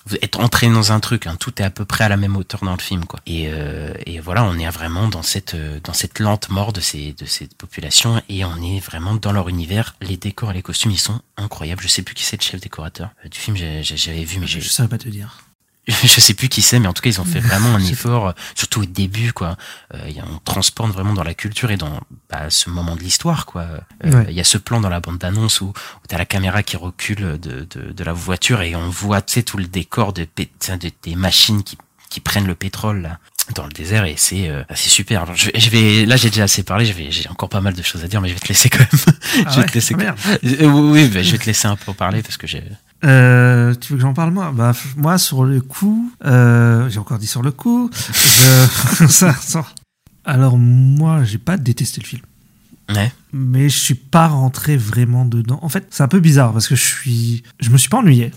vous 0.07 0.17
être 0.21 0.39
entraîné 0.39 0.71
dans 0.73 0.91
un 0.91 0.99
truc, 0.99 1.25
hein, 1.25 1.35
tout 1.39 1.59
est 1.61 1.65
à 1.65 1.71
peu 1.71 1.83
près 1.85 2.03
à 2.03 2.09
la 2.09 2.17
même 2.17 2.35
hauteur 2.37 2.63
dans 2.63 2.73
le 2.73 2.79
film 2.81 3.05
quoi. 3.05 3.19
Et, 3.25 3.45
euh, 3.47 3.91
et 4.05 4.19
voilà, 4.19 4.43
on 4.43 4.55
est 4.59 4.69
vraiment 4.69 5.07
dans 5.07 5.23
cette 5.23 5.55
euh, 5.55 5.79
dans 5.83 5.93
cette 5.93 6.19
lente 6.19 6.49
mort 6.49 6.73
de 6.73 6.79
ces 6.81 7.13
de 7.13 7.25
cette 7.25 7.55
population 7.55 8.21
et 8.29 8.45
on 8.45 8.57
est 8.61 8.79
vraiment 8.81 9.15
dans 9.15 9.31
leur 9.31 9.49
univers. 9.49 9.95
Les 10.01 10.17
décors 10.17 10.51
et 10.51 10.53
les 10.53 10.61
costumes 10.61 10.91
ils 10.91 10.99
sont 10.99 11.21
incroyables. 11.37 11.81
Je 11.81 11.87
sais 11.87 12.03
plus 12.03 12.13
qui 12.13 12.23
c'est 12.23 12.37
le 12.39 12.43
chef 12.45 12.59
décorateur 12.61 13.09
euh, 13.25 13.29
du 13.29 13.39
film, 13.39 13.55
j'avais 13.57 14.25
vu 14.25 14.37
mais 14.39 14.45
j'ai 14.47 14.61
Je 14.61 14.69
savais 14.69 14.89
pas 14.89 14.99
te 14.99 15.09
dire. 15.09 15.39
je 16.03 16.19
sais 16.19 16.33
plus 16.33 16.49
qui 16.49 16.61
c'est, 16.61 16.79
mais 16.79 16.87
en 16.87 16.93
tout 16.93 17.01
cas, 17.01 17.09
ils 17.09 17.21
ont 17.21 17.25
fait 17.25 17.39
vraiment 17.39 17.75
un 17.75 17.79
effort, 17.85 18.29
euh, 18.29 18.31
surtout 18.55 18.81
au 18.81 18.85
début, 18.85 19.33
quoi. 19.33 19.55
Euh, 19.93 20.11
on 20.31 20.37
transporte 20.39 20.91
vraiment 20.91 21.13
dans 21.13 21.23
la 21.23 21.33
culture 21.33 21.69
et 21.71 21.77
dans 21.77 21.99
bah, 22.29 22.49
ce 22.49 22.69
moment 22.69 22.95
de 22.95 23.01
l'histoire, 23.01 23.45
quoi. 23.45 23.61
Euh, 23.61 23.79
Il 24.05 24.15
Ouais. 24.15 24.33
y 24.33 24.39
a 24.39 24.43
ce 24.43 24.57
plan 24.57 24.79
dans 24.81 24.89
la 24.89 24.99
bande 24.99 25.17
d'annonce 25.17 25.61
où, 25.61 25.65
où 25.67 26.07
t'as 26.07 26.17
la 26.17 26.25
caméra 26.25 26.63
qui 26.63 26.75
recule 26.77 27.39
de, 27.39 27.67
de, 27.69 27.91
de 27.91 28.03
la 28.03 28.13
voiture 28.13 28.61
et 28.61 28.75
on 28.75 28.89
voit, 28.89 29.21
tu 29.21 29.33
sais, 29.33 29.43
tout 29.43 29.57
le 29.57 29.65
décor 29.65 30.13
de, 30.13 30.27
de- 30.37 30.91
des 31.03 31.15
machines 31.15 31.63
qui, 31.63 31.77
qui 32.09 32.19
prennent 32.19 32.47
le 32.47 32.55
pétrole, 32.55 33.01
là 33.01 33.19
dans 33.53 33.65
le 33.67 33.71
désert 33.71 34.05
et 34.05 34.15
c'est 34.17 34.49
euh, 34.49 34.63
c'est 34.73 34.89
super. 34.89 35.21
Alors, 35.21 35.35
je, 35.35 35.51
vais- 35.51 35.59
je 35.59 35.69
vais 35.69 36.05
là 36.07 36.15
j'ai 36.17 36.31
déjà 36.31 36.45
assez 36.45 36.63
parlé, 36.63 36.83
je 36.87 36.93
vais 36.93 37.11
j'ai 37.11 37.29
encore 37.29 37.47
pas 37.47 37.61
mal 37.61 37.75
de 37.75 37.83
choses 37.83 38.03
à 38.03 38.07
dire 38.07 38.19
mais 38.19 38.27
je 38.29 38.33
vais 38.33 38.39
te 38.39 38.47
laisser 38.47 38.69
quand 38.71 38.79
même. 38.79 38.87
Ah 39.45 39.51
je 39.51 39.55
vais 39.57 39.61
ouais 39.61 39.65
te 39.67 39.73
laisser 39.75 39.93
Ah, 39.93 39.97
merde. 40.01 40.17
Euh, 40.45 40.65
oui, 40.65 41.03
oui, 41.03 41.07
bah, 41.09 41.21
je 41.21 41.31
vais 41.31 41.37
te 41.37 41.45
laisser 41.45 41.67
un 41.67 41.75
peu 41.75 41.93
parler 41.93 42.23
parce 42.23 42.37
que 42.37 42.47
j'ai 42.47 42.63
Euh, 43.05 43.73
tu 43.75 43.93
veux 43.93 43.97
que 43.97 44.01
j'en 44.01 44.13
parle 44.13 44.31
moi? 44.31 44.51
Bah 44.51 44.73
moi 44.97 45.17
sur 45.17 45.43
le 45.43 45.61
coup, 45.61 46.11
euh, 46.25 46.89
j'ai 46.89 46.99
encore 46.99 47.19
dit 47.19 47.27
sur 47.27 47.41
le 47.43 47.51
coup. 47.51 47.89
je- 47.93 49.05
ça, 49.07 49.33
ça- 49.33 49.65
Alors 50.25 50.57
moi, 50.57 51.23
j'ai 51.23 51.37
pas 51.37 51.57
détesté 51.57 52.01
le 52.01 52.07
film, 52.07 52.21
ouais. 52.95 53.11
mais 53.31 53.69
je 53.69 53.77
suis 53.77 53.95
pas 53.95 54.27
rentré 54.27 54.75
vraiment 54.77 55.25
dedans. 55.25 55.59
En 55.61 55.69
fait, 55.69 55.87
c'est 55.91 56.03
un 56.03 56.07
peu 56.07 56.19
bizarre 56.19 56.51
parce 56.53 56.67
que 56.67 56.75
je 56.75 56.83
suis, 56.83 57.43
je 57.59 57.69
me 57.69 57.77
suis 57.77 57.89
pas 57.89 57.97
ennuyé. 57.99 58.31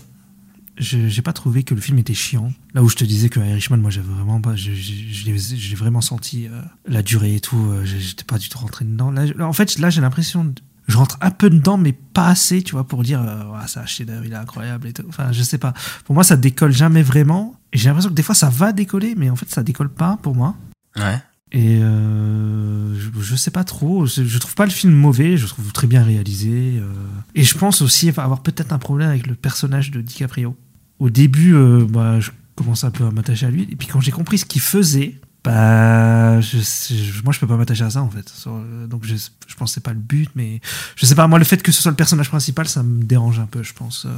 Je 0.77 1.09
j'ai 1.09 1.21
pas 1.21 1.33
trouvé 1.33 1.63
que 1.63 1.73
le 1.75 1.81
film 1.81 1.97
était 1.97 2.13
chiant. 2.13 2.53
Là 2.73 2.81
où 2.83 2.87
je 2.89 2.95
te 2.95 3.03
disais 3.03 3.27
que 3.27 3.39
Irishman, 3.41 3.77
moi 3.81 3.89
j'avais 3.91 4.07
vraiment 4.13 4.39
pas, 4.39 4.55
je, 4.55 4.71
je, 4.73 4.93
je 5.11 5.25
l'ai- 5.25 5.37
je 5.37 5.69
l'ai 5.69 5.75
vraiment 5.75 5.99
senti 5.99 6.47
euh, 6.47 6.61
la 6.87 7.01
durée 7.01 7.35
et 7.35 7.39
tout. 7.41 7.57
euh, 7.57 7.83
J'étais 7.83 8.23
pas 8.23 8.37
du 8.37 8.47
tout 8.47 8.59
rentré 8.59 8.85
dedans. 8.85 9.11
Là, 9.11 9.25
en 9.41 9.51
fait, 9.51 9.77
là 9.79 9.89
j'ai 9.89 9.99
l'impression, 9.99 10.45
de- 10.45 10.53
je 10.89 10.97
rentre 10.97 11.17
un 11.21 11.31
peu 11.31 11.49
dedans, 11.49 11.77
mais 11.77 11.93
pas 11.93 12.27
assez, 12.27 12.61
tu 12.63 12.73
vois, 12.73 12.85
pour 12.85 13.03
dire, 13.03 13.21
euh, 13.21 13.45
Ouais, 13.45 13.59
c'est 13.67 13.79
un 13.79 13.85
chef-d'œuvre, 13.85 14.25
il 14.25 14.33
est 14.33 14.35
incroyable 14.35 14.87
et 14.87 14.93
tout. 14.93 15.03
Enfin, 15.07 15.31
je 15.31 15.41
sais 15.43 15.57
pas. 15.57 15.73
Pour 16.03 16.15
moi, 16.15 16.23
ça 16.25 16.35
décolle 16.35 16.71
jamais 16.73 17.03
vraiment. 17.03 17.55
Et 17.71 17.77
j'ai 17.77 17.87
l'impression 17.89 18.09
que 18.09 18.15
des 18.15 18.23
fois 18.23 18.35
ça 18.35 18.49
va 18.49 18.73
décoller, 18.73 19.13
mais 19.15 19.29
en 19.29 19.35
fait 19.35 19.49
ça 19.49 19.63
décolle 19.63 19.89
pas 19.89 20.17
pour 20.21 20.35
moi. 20.35 20.55
Ouais. 20.97 21.19
Et 21.51 21.79
euh, 21.81 22.93
je, 22.99 23.21
je 23.21 23.35
sais 23.35 23.51
pas 23.51 23.63
trop. 23.63 24.05
Je, 24.05 24.23
je 24.23 24.37
trouve 24.37 24.55
pas 24.55 24.65
le 24.65 24.71
film 24.71 24.93
mauvais. 24.93 25.37
Je 25.37 25.45
trouve 25.47 25.71
très 25.71 25.87
bien 25.87 26.03
réalisé. 26.03 26.77
euh. 26.79 26.91
Et 27.35 27.43
je 27.43 27.57
pense 27.57 27.81
aussi 27.81 28.09
avoir 28.09 28.41
peut-être 28.41 28.71
un 28.73 28.77
problème 28.79 29.09
avec 29.09 29.27
le 29.27 29.35
personnage 29.35 29.91
de 29.91 30.01
DiCaprio. 30.01 30.55
Au 30.99 31.09
début, 31.09 31.53
euh, 31.55 31.85
bah, 31.87 32.19
je 32.19 32.31
commençais 32.55 32.85
un 32.87 32.91
peu 32.91 33.05
à 33.05 33.11
m'attacher 33.11 33.45
à 33.45 33.51
lui. 33.51 33.67
Et 33.71 33.75
puis 33.75 33.87
quand 33.87 34.01
j'ai 34.01 34.11
compris 34.11 34.37
ce 34.39 34.45
qu'il 34.45 34.61
faisait, 34.61 35.19
bah, 35.43 36.41
je, 36.41 36.57
je- 36.59 37.23
moi 37.23 37.33
je 37.33 37.39
peux 37.39 37.47
pas 37.47 37.55
m'attacher 37.57 37.83
à 37.83 37.89
ça 37.89 38.01
en 38.01 38.09
fait. 38.09 38.27
Sur- 38.29 38.53
euh, 38.55 38.87
Donc 38.87 39.03
je, 39.05 39.15
je 39.15 39.55
pense 39.55 39.71
que 39.71 39.73
c'est 39.75 39.83
pas 39.83 39.93
le 39.93 39.99
but, 39.99 40.29
mais 40.35 40.59
je 40.95 41.05
sais 41.05 41.15
pas. 41.15 41.27
Moi, 41.27 41.39
le 41.39 41.45
fait 41.45 41.61
que 41.63 41.71
ce 41.71 41.81
soit 41.81 41.91
le 41.91 41.97
personnage 41.97 42.29
principal, 42.29 42.67
ça 42.67 42.83
me 42.83 43.03
dérange 43.03 43.39
un 43.39 43.45
peu, 43.45 43.63
je 43.63 43.73
pense. 43.73 44.05
euh. 44.05 44.09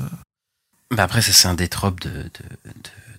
Bah 0.96 1.04
après, 1.04 1.22
ça 1.22 1.32
c'est 1.32 1.48
un 1.48 1.54
des 1.54 1.70
tropes 1.70 2.02
de, 2.02 2.10
de, 2.10 2.24
de, 2.66 2.74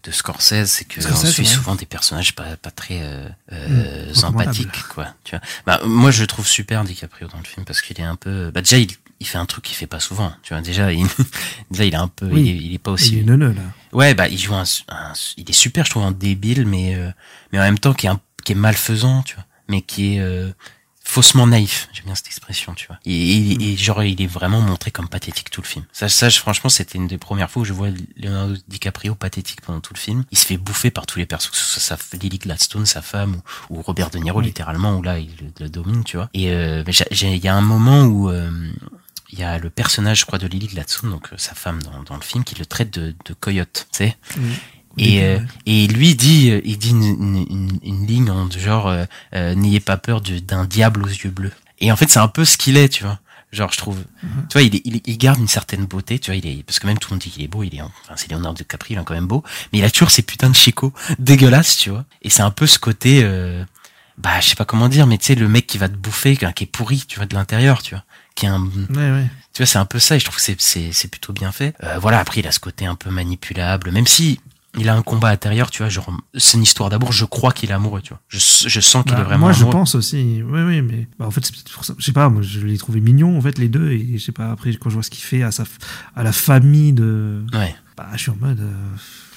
de 0.04 0.10
Scorsese, 0.10 0.66
c'est 0.66 0.84
que 0.84 1.00
Scorsese, 1.00 1.24
on 1.24 1.30
suit 1.32 1.46
souvent 1.46 1.74
des 1.74 1.86
personnages 1.86 2.34
pas, 2.34 2.56
pas 2.56 2.70
très 2.70 3.00
euh, 3.02 3.28
euh, 3.52 4.12
Hmm, 4.14 4.24
empathiques, 4.26 4.88
quoi. 4.88 5.14
Tu 5.24 5.34
vois. 5.36 5.44
Bah 5.66 5.80
moi, 5.86 6.10
je 6.10 6.20
le 6.20 6.26
trouve 6.26 6.46
super 6.46 6.84
DiCaprio 6.84 7.28
dans 7.28 7.38
le 7.38 7.44
film 7.44 7.64
parce 7.64 7.80
qu'il 7.80 7.98
est 7.98 8.04
un 8.04 8.16
peu. 8.16 8.50
Bah 8.52 8.60
déjà, 8.60 8.76
il, 8.78 8.90
il 9.22 9.26
fait 9.26 9.38
un 9.38 9.46
truc 9.46 9.64
qu'il 9.64 9.76
fait 9.76 9.86
pas 9.86 10.00
souvent. 10.00 10.32
Tu 10.42 10.52
vois, 10.52 10.62
déjà, 10.62 10.92
il, 10.92 11.06
déjà, 11.70 11.84
il 11.84 11.94
est 11.94 11.96
un 11.96 12.08
peu, 12.08 12.26
Oui. 12.26 12.40
il, 12.42 12.48
est, 12.48 12.56
il 12.66 12.74
est 12.74 12.78
pas 12.78 12.90
aussi. 12.90 13.12
Il 13.14 13.18
est 13.20 13.24
neuneux 13.24 13.52
là. 13.52 13.62
Ouais, 13.92 14.14
bah 14.14 14.28
il 14.28 14.38
joue 14.38 14.54
un, 14.54 14.64
un- 14.88 15.12
il 15.36 15.48
est 15.48 15.52
super, 15.54 15.84
je 15.84 15.90
trouve, 15.90 16.02
en 16.04 16.10
débile, 16.12 16.66
mais 16.66 16.94
euh, 16.94 17.10
mais 17.52 17.58
en 17.58 17.62
même 17.62 17.78
temps 17.78 17.94
qui 17.94 18.06
est 18.06 18.10
un, 18.10 18.20
qui 18.44 18.52
est 18.52 18.56
malfaisant, 18.56 19.22
tu 19.22 19.34
vois, 19.34 19.44
mais 19.68 19.82
qui 19.82 20.14
est 20.16 20.20
euh, 20.20 20.50
faussement 21.04 21.46
naïf. 21.46 21.88
J'aime 21.92 22.06
bien 22.06 22.14
cette 22.14 22.28
expression, 22.28 22.72
tu 22.74 22.86
vois. 22.86 22.98
Et, 23.04 23.12
et- 23.12 23.72
et 23.72 23.76
genre 23.76 24.02
il 24.02 24.22
est 24.22 24.26
vraiment 24.26 24.60
montré 24.62 24.90
comme 24.90 25.08
pathétique 25.08 25.50
tout 25.50 25.60
le 25.60 25.66
film. 25.66 25.84
Ça, 25.92 26.08
ça, 26.08 26.30
franchement, 26.30 26.70
c'était 26.70 26.96
une 26.96 27.06
des 27.06 27.18
premières 27.18 27.50
fois 27.50 27.62
où 27.62 27.64
je 27.66 27.72
vois 27.74 27.88
Leonardo 28.16 28.54
DiCaprio 28.68 29.14
pathétique 29.14 29.60
pendant 29.60 29.80
tout 29.80 29.92
le 29.92 29.98
film. 29.98 30.24
Il 30.30 30.38
se 30.38 30.46
fait 30.46 30.56
bouffer 30.56 30.90
par 30.90 31.04
tous 31.04 31.18
les 31.18 31.26
persos, 31.26 31.50
que 31.50 31.56
ce 31.58 31.78
soit 31.80 31.96
sa 31.98 32.16
Lily 32.16 32.38
Gladstone, 32.38 32.86
sa 32.86 33.02
femme, 33.02 33.42
ou, 33.68 33.78
ou 33.78 33.82
Robert 33.82 34.08
De 34.10 34.18
Niro 34.18 34.38
Oui. 34.38 34.46
littéralement, 34.46 34.96
où 34.96 35.02
là 35.02 35.18
il 35.18 35.28
le, 35.40 35.64
le 35.64 35.68
domine, 35.68 36.02
tu 36.04 36.16
vois. 36.16 36.30
Et 36.32 36.50
euh, 36.52 36.82
il 37.10 37.36
y 37.44 37.48
a 37.48 37.54
un 37.54 37.60
moment 37.60 38.04
où 38.04 38.30
euh, 38.30 38.50
il 39.32 39.38
y 39.38 39.42
a 39.44 39.58
le 39.58 39.70
personnage, 39.70 40.20
je 40.20 40.24
crois, 40.26 40.38
de 40.38 40.46
Lily 40.46 40.66
Gladstone, 40.68 41.10
donc 41.10 41.28
euh, 41.32 41.36
sa 41.38 41.54
femme 41.54 41.82
dans, 41.82 42.02
dans 42.02 42.14
le 42.16 42.20
film, 42.22 42.44
qui 42.44 42.54
le 42.54 42.66
traite 42.66 42.92
de, 42.92 43.14
de 43.24 43.32
coyote, 43.34 43.86
tu 43.90 43.96
sais. 43.98 44.16
Et, 44.98 45.22
euh, 45.24 45.38
et 45.64 45.86
lui 45.88 46.14
dit, 46.14 46.50
euh, 46.50 46.60
il 46.64 46.76
dit 46.78 46.90
une, 46.90 47.02
une, 47.02 47.46
une- 47.48 47.78
une 47.82 48.06
ligne 48.06 48.30
en 48.30 48.50
genre, 48.50 48.88
euh, 48.88 49.04
euh, 49.34 49.54
n'ayez 49.54 49.80
pas 49.80 49.96
peur 49.96 50.20
de- 50.20 50.38
d'un 50.38 50.66
diable 50.66 51.02
aux 51.02 51.06
yeux 51.08 51.30
bleus. 51.30 51.52
Et 51.80 51.90
en 51.90 51.96
fait, 51.96 52.10
c'est 52.10 52.18
un 52.18 52.28
peu 52.28 52.44
ce 52.44 52.58
qu'il 52.58 52.76
est, 52.76 52.90
tu 52.90 53.02
vois. 53.04 53.18
Genre, 53.52 53.72
je 53.72 53.78
trouve, 53.78 53.96
Mhm. 54.22 54.46
tu 54.48 54.52
vois, 54.52 54.62
il, 54.62 54.74
est- 54.76 54.82
il, 54.84 55.00
il 55.06 55.16
garde 55.18 55.38
une 55.38 55.48
certaine 55.48 55.86
beauté, 55.86 56.18
tu 56.18 56.30
vois, 56.30 56.36
il 56.36 56.46
est, 56.46 56.62
parce 56.62 56.78
que 56.78 56.86
même 56.86 56.98
tout 56.98 57.08
le 57.10 57.14
monde 57.14 57.22
dit 57.22 57.30
qu'il 57.30 57.42
est 57.42 57.48
beau, 57.48 57.62
il 57.62 57.74
est, 57.74 57.80
en- 57.80 57.90
enfin, 58.04 58.14
c'est 58.16 58.30
Leonardo 58.30 58.58
DiCaprio, 58.58 58.96
il 58.98 59.00
est 59.00 59.04
quand 59.04 59.14
même 59.14 59.26
beau, 59.26 59.42
mais 59.72 59.78
il 59.78 59.84
a 59.84 59.90
toujours 59.90 60.10
ces 60.10 60.22
putains 60.22 60.50
de 60.50 60.54
chicots 60.56 60.92
dégueulasses, 61.18 61.78
tu 61.78 61.88
vois. 61.90 62.04
Et 62.20 62.28
c'est 62.28 62.42
un 62.42 62.50
peu 62.50 62.66
ce 62.66 62.78
côté, 62.78 63.22
euh, 63.24 63.64
bah, 64.18 64.40
je 64.40 64.48
sais 64.48 64.54
pas 64.56 64.64
comment 64.66 64.88
dire, 64.90 65.06
mais 65.06 65.16
tu 65.16 65.24
sais, 65.26 65.34
le 65.34 65.48
mec 65.48 65.66
qui 65.66 65.78
va 65.78 65.88
te 65.88 65.96
bouffer, 65.96 66.36
qui 66.36 66.64
est 66.64 66.66
pourri, 66.66 67.04
tu 67.08 67.16
vois, 67.16 67.24
de 67.26 67.34
l'intérieur, 67.34 67.82
tu 67.82 67.94
vois, 67.94 68.04
qui 68.34 68.46
est 68.46 68.48
un, 68.48 68.62
Ouais, 68.62 68.96
ouais. 68.96 69.30
tu 69.52 69.62
vois, 69.62 69.66
c'est 69.66 69.78
un 69.78 69.84
peu 69.84 69.98
ça, 69.98 70.16
et 70.16 70.18
je 70.18 70.24
trouve 70.24 70.36
que 70.36 70.42
c'est, 70.42 70.60
c'est, 70.60 70.92
c'est 70.92 71.08
plutôt 71.08 71.32
bien 71.32 71.52
fait. 71.52 71.74
Euh, 71.84 71.98
voilà, 71.98 72.18
après, 72.18 72.40
il 72.40 72.46
a 72.46 72.52
ce 72.52 72.60
côté 72.60 72.86
un 72.86 72.94
peu 72.94 73.10
manipulable, 73.10 73.90
même 73.90 74.06
si 74.06 74.40
il 74.78 74.88
a 74.88 74.94
un 74.94 75.02
combat 75.02 75.28
intérieur, 75.28 75.70
tu 75.70 75.82
vois, 75.82 75.90
genre, 75.90 76.10
c'est 76.34 76.56
une 76.56 76.62
histoire 76.62 76.88
d'amour, 76.88 77.12
je 77.12 77.26
crois 77.26 77.52
qu'il 77.52 77.68
est 77.70 77.74
amoureux, 77.74 78.00
tu 78.00 78.08
vois. 78.08 78.20
Je, 78.28 78.38
je 78.38 78.80
sens 78.80 79.04
qu'il 79.04 79.12
Bah, 79.12 79.20
est 79.20 79.24
vraiment 79.24 79.46
moi, 79.46 79.52
je 79.52 79.58
amoureux. 79.60 79.72
pense 79.72 79.94
aussi. 79.94 80.42
Oui, 80.42 80.62
oui, 80.62 80.80
mais 80.80 81.06
bah, 81.18 81.26
en 81.26 81.30
fait, 81.30 81.44
c'est 81.44 81.52
peut-être 81.52 81.72
pour 81.72 81.84
ça. 81.84 81.94
Je 81.98 82.04
sais 82.04 82.12
pas, 82.12 82.30
moi, 82.30 82.40
je 82.40 82.60
l'ai 82.60 82.78
trouvé 82.78 83.00
mignon, 83.00 83.36
en 83.36 83.40
fait, 83.42 83.58
les 83.58 83.68
deux. 83.68 83.90
Et 83.90 84.16
je 84.16 84.24
sais 84.24 84.32
pas, 84.32 84.50
après, 84.50 84.72
quand 84.76 84.88
je 84.88 84.94
vois 84.94 85.02
ce 85.02 85.10
qu'il 85.10 85.22
fait 85.24 85.42
à, 85.42 85.50
sa, 85.52 85.64
à 86.16 86.22
la 86.22 86.32
famille 86.32 86.94
de. 86.94 87.44
Ouais. 87.52 87.74
Bah, 87.98 88.08
je 88.14 88.18
suis 88.18 88.30
en 88.30 88.36
mode. 88.36 88.60
euh, 88.60 88.72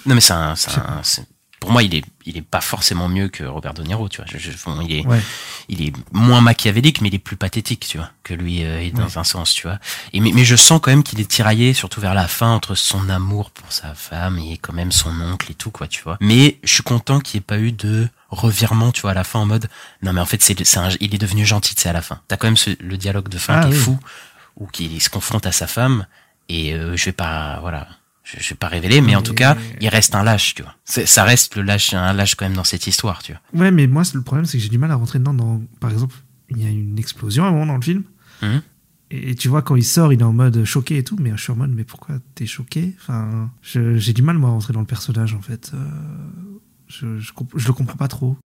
Non, 0.06 0.16
mais 0.16 0.22
c'est 0.22 0.32
un, 0.32 0.56
c'est 0.56 0.72
Je 0.72 0.80
un- 0.80 1.00
c'est- 1.04 1.28
pour 1.66 1.72
moi, 1.74 1.84
il 1.84 1.94
est, 1.96 2.06
il 2.26 2.38
est 2.38 2.42
pas 2.42 2.62
forcément 2.62 3.10
mieux 3.10 3.28
que 3.28 3.44
Robert 3.44 3.74
De 3.74 3.84
Niro, 3.84 4.08
tu 4.08 4.18
vois. 4.22 4.26
Je, 4.32 4.38
je- 4.38 4.52
bon, 4.66 4.80
il 4.82 4.94
est, 4.96 5.06
Ouais. 5.08 5.20
il 5.68 5.82
est 5.86 5.94
moins 6.12 6.40
machiavélique, 6.42 7.02
mais 7.02 7.10
il 7.10 7.16
est 7.16 7.20
plus 7.20 7.36
pathétique, 7.36 7.86
tu 7.88 7.98
vois, 7.98 8.10
que 8.24 8.34
lui 8.34 8.64
euh, 8.64 8.90
dans 8.92 9.20
un 9.20 9.24
sens, 9.24 9.54
tu 9.54 9.64
vois. 9.68 9.80
Et 10.14 10.20
mais, 10.20 10.32
mais 10.34 10.46
je 10.46 10.56
sens 10.56 10.80
quand 10.82 10.92
même 10.92 11.04
qu'il 11.04 11.20
est 11.20 11.30
tiraillé, 11.30 11.74
surtout 11.74 12.00
vers 12.00 12.14
la 12.14 12.28
fin, 12.28 12.52
entre 12.54 12.76
son 12.76 13.10
amour 13.10 13.52
pour 13.52 13.72
sa 13.72 13.94
femme 13.96 14.38
et 14.40 14.58
quand 14.58 14.74
même 14.74 14.92
son 14.92 15.20
oncle 15.22 15.52
et 15.52 15.56
tout, 15.56 15.72
quoi, 15.72 15.88
tu 15.88 16.02
vois. 16.04 16.18
Mais 16.22 16.60
je 16.64 16.74
suis 16.74 16.84
content 16.84 17.20
qu'il 17.20 17.38
n'y 17.40 17.42
ait 17.42 17.46
pas 17.46 17.60
eu 17.60 17.72
de 17.72 18.08
revirement, 18.30 18.92
tu 18.92 19.02
vois, 19.02 19.12
à 19.12 19.14
la 19.16 19.24
fin 19.24 19.40
en 19.40 19.46
mode, 19.46 19.68
non 20.02 20.12
mais 20.14 20.22
en 20.22 20.26
fait 20.26 20.42
c'est, 20.42 20.60
il 21.00 21.16
est 21.16 21.18
devenu 21.18 21.46
gentil, 21.46 21.74
c'est 21.78 21.90
à 21.90 21.94
la 21.94 22.02
fin. 22.02 22.20
T'as 22.28 22.38
quand 22.38 22.48
même 22.48 22.58
ce- 22.58 22.72
le 22.82 22.98
dialogue 22.98 23.30
de 23.30 23.38
fin 23.38 23.56
Ah 23.62 23.66
qui 23.68 23.74
est 23.74 23.78
fou, 23.78 23.98
où 24.58 24.68
qu'il 24.68 25.02
se 25.02 25.10
confronte 25.10 25.46
à 25.46 25.52
sa 25.52 25.68
femme 25.68 26.06
et 26.50 26.74
euh, 26.74 26.96
je 26.98 27.06
vais 27.06 27.12
pas, 27.14 27.60
voilà. 27.62 27.88
Je, 28.26 28.38
je 28.42 28.50
vais 28.50 28.56
pas 28.56 28.68
révéler, 28.68 29.00
mais 29.02 29.16
en 29.16 29.22
tout 29.22 29.34
cas, 29.36 29.56
il 29.80 29.88
reste 29.88 30.16
un 30.16 30.24
lâche, 30.24 30.56
tu 30.56 30.64
vois. 30.64 30.76
Ça 30.84 31.24
reste 31.24 31.56
le 31.56 31.62
lâche, 31.62 31.94
un 31.94 32.12
lâche 32.12 32.36
quand 32.36 32.46
même 32.46 32.56
dans 32.58 32.64
cette 32.66 32.88
histoire, 32.88 33.22
tu 33.24 33.32
vois. 33.34 33.62
Ouais, 33.62 33.72
mais 33.72 33.86
moi, 33.88 34.04
le 34.14 34.22
problème, 34.22 34.46
c'est 34.46 34.58
que 34.58 34.64
j'ai 34.64 34.70
du 34.70 34.78
mal 34.80 34.92
à 34.92 34.96
rentrer 34.96 35.20
dedans. 35.20 35.34
Dans, 35.34 35.62
par 35.80 35.92
exemple, 35.92 36.16
il 36.50 36.62
y 36.62 36.66
a 36.66 36.70
une 36.70 36.98
explosion 37.00 37.46
à 37.46 37.48
un 37.48 37.52
moment 37.52 37.68
dans 37.68 37.76
le 37.78 37.82
film. 37.84 38.04
Mhm. 38.42 38.62
Et 39.12 39.36
tu 39.36 39.48
vois, 39.48 39.62
quand 39.62 39.76
il 39.76 39.84
sort, 39.84 40.12
il 40.12 40.20
est 40.20 40.24
en 40.24 40.34
mode 40.34 40.66
choqué 40.66 40.98
et 40.98 41.04
tout. 41.04 41.16
Mais 41.22 41.32
je 41.36 41.42
suis 41.42 41.52
en 41.52 41.56
mode, 41.56 41.70
mais 41.72 41.84
pourquoi 41.84 42.16
t'es 42.34 42.48
choqué? 42.48 42.96
Enfin, 43.00 43.52
j'ai 43.62 44.14
du 44.14 44.24
mal, 44.24 44.38
moi, 44.40 44.50
à 44.50 44.54
rentrer 44.54 44.74
dans 44.74 44.80
le 44.80 44.86
personnage, 44.88 45.36
en 45.36 45.42
fait. 45.42 45.72
Euh, 45.76 45.78
je, 46.88 47.20
je, 47.20 47.32
je 47.56 47.68
le 47.68 47.74
comprends 47.74 47.98
pas 47.98 48.08
trop. 48.08 48.36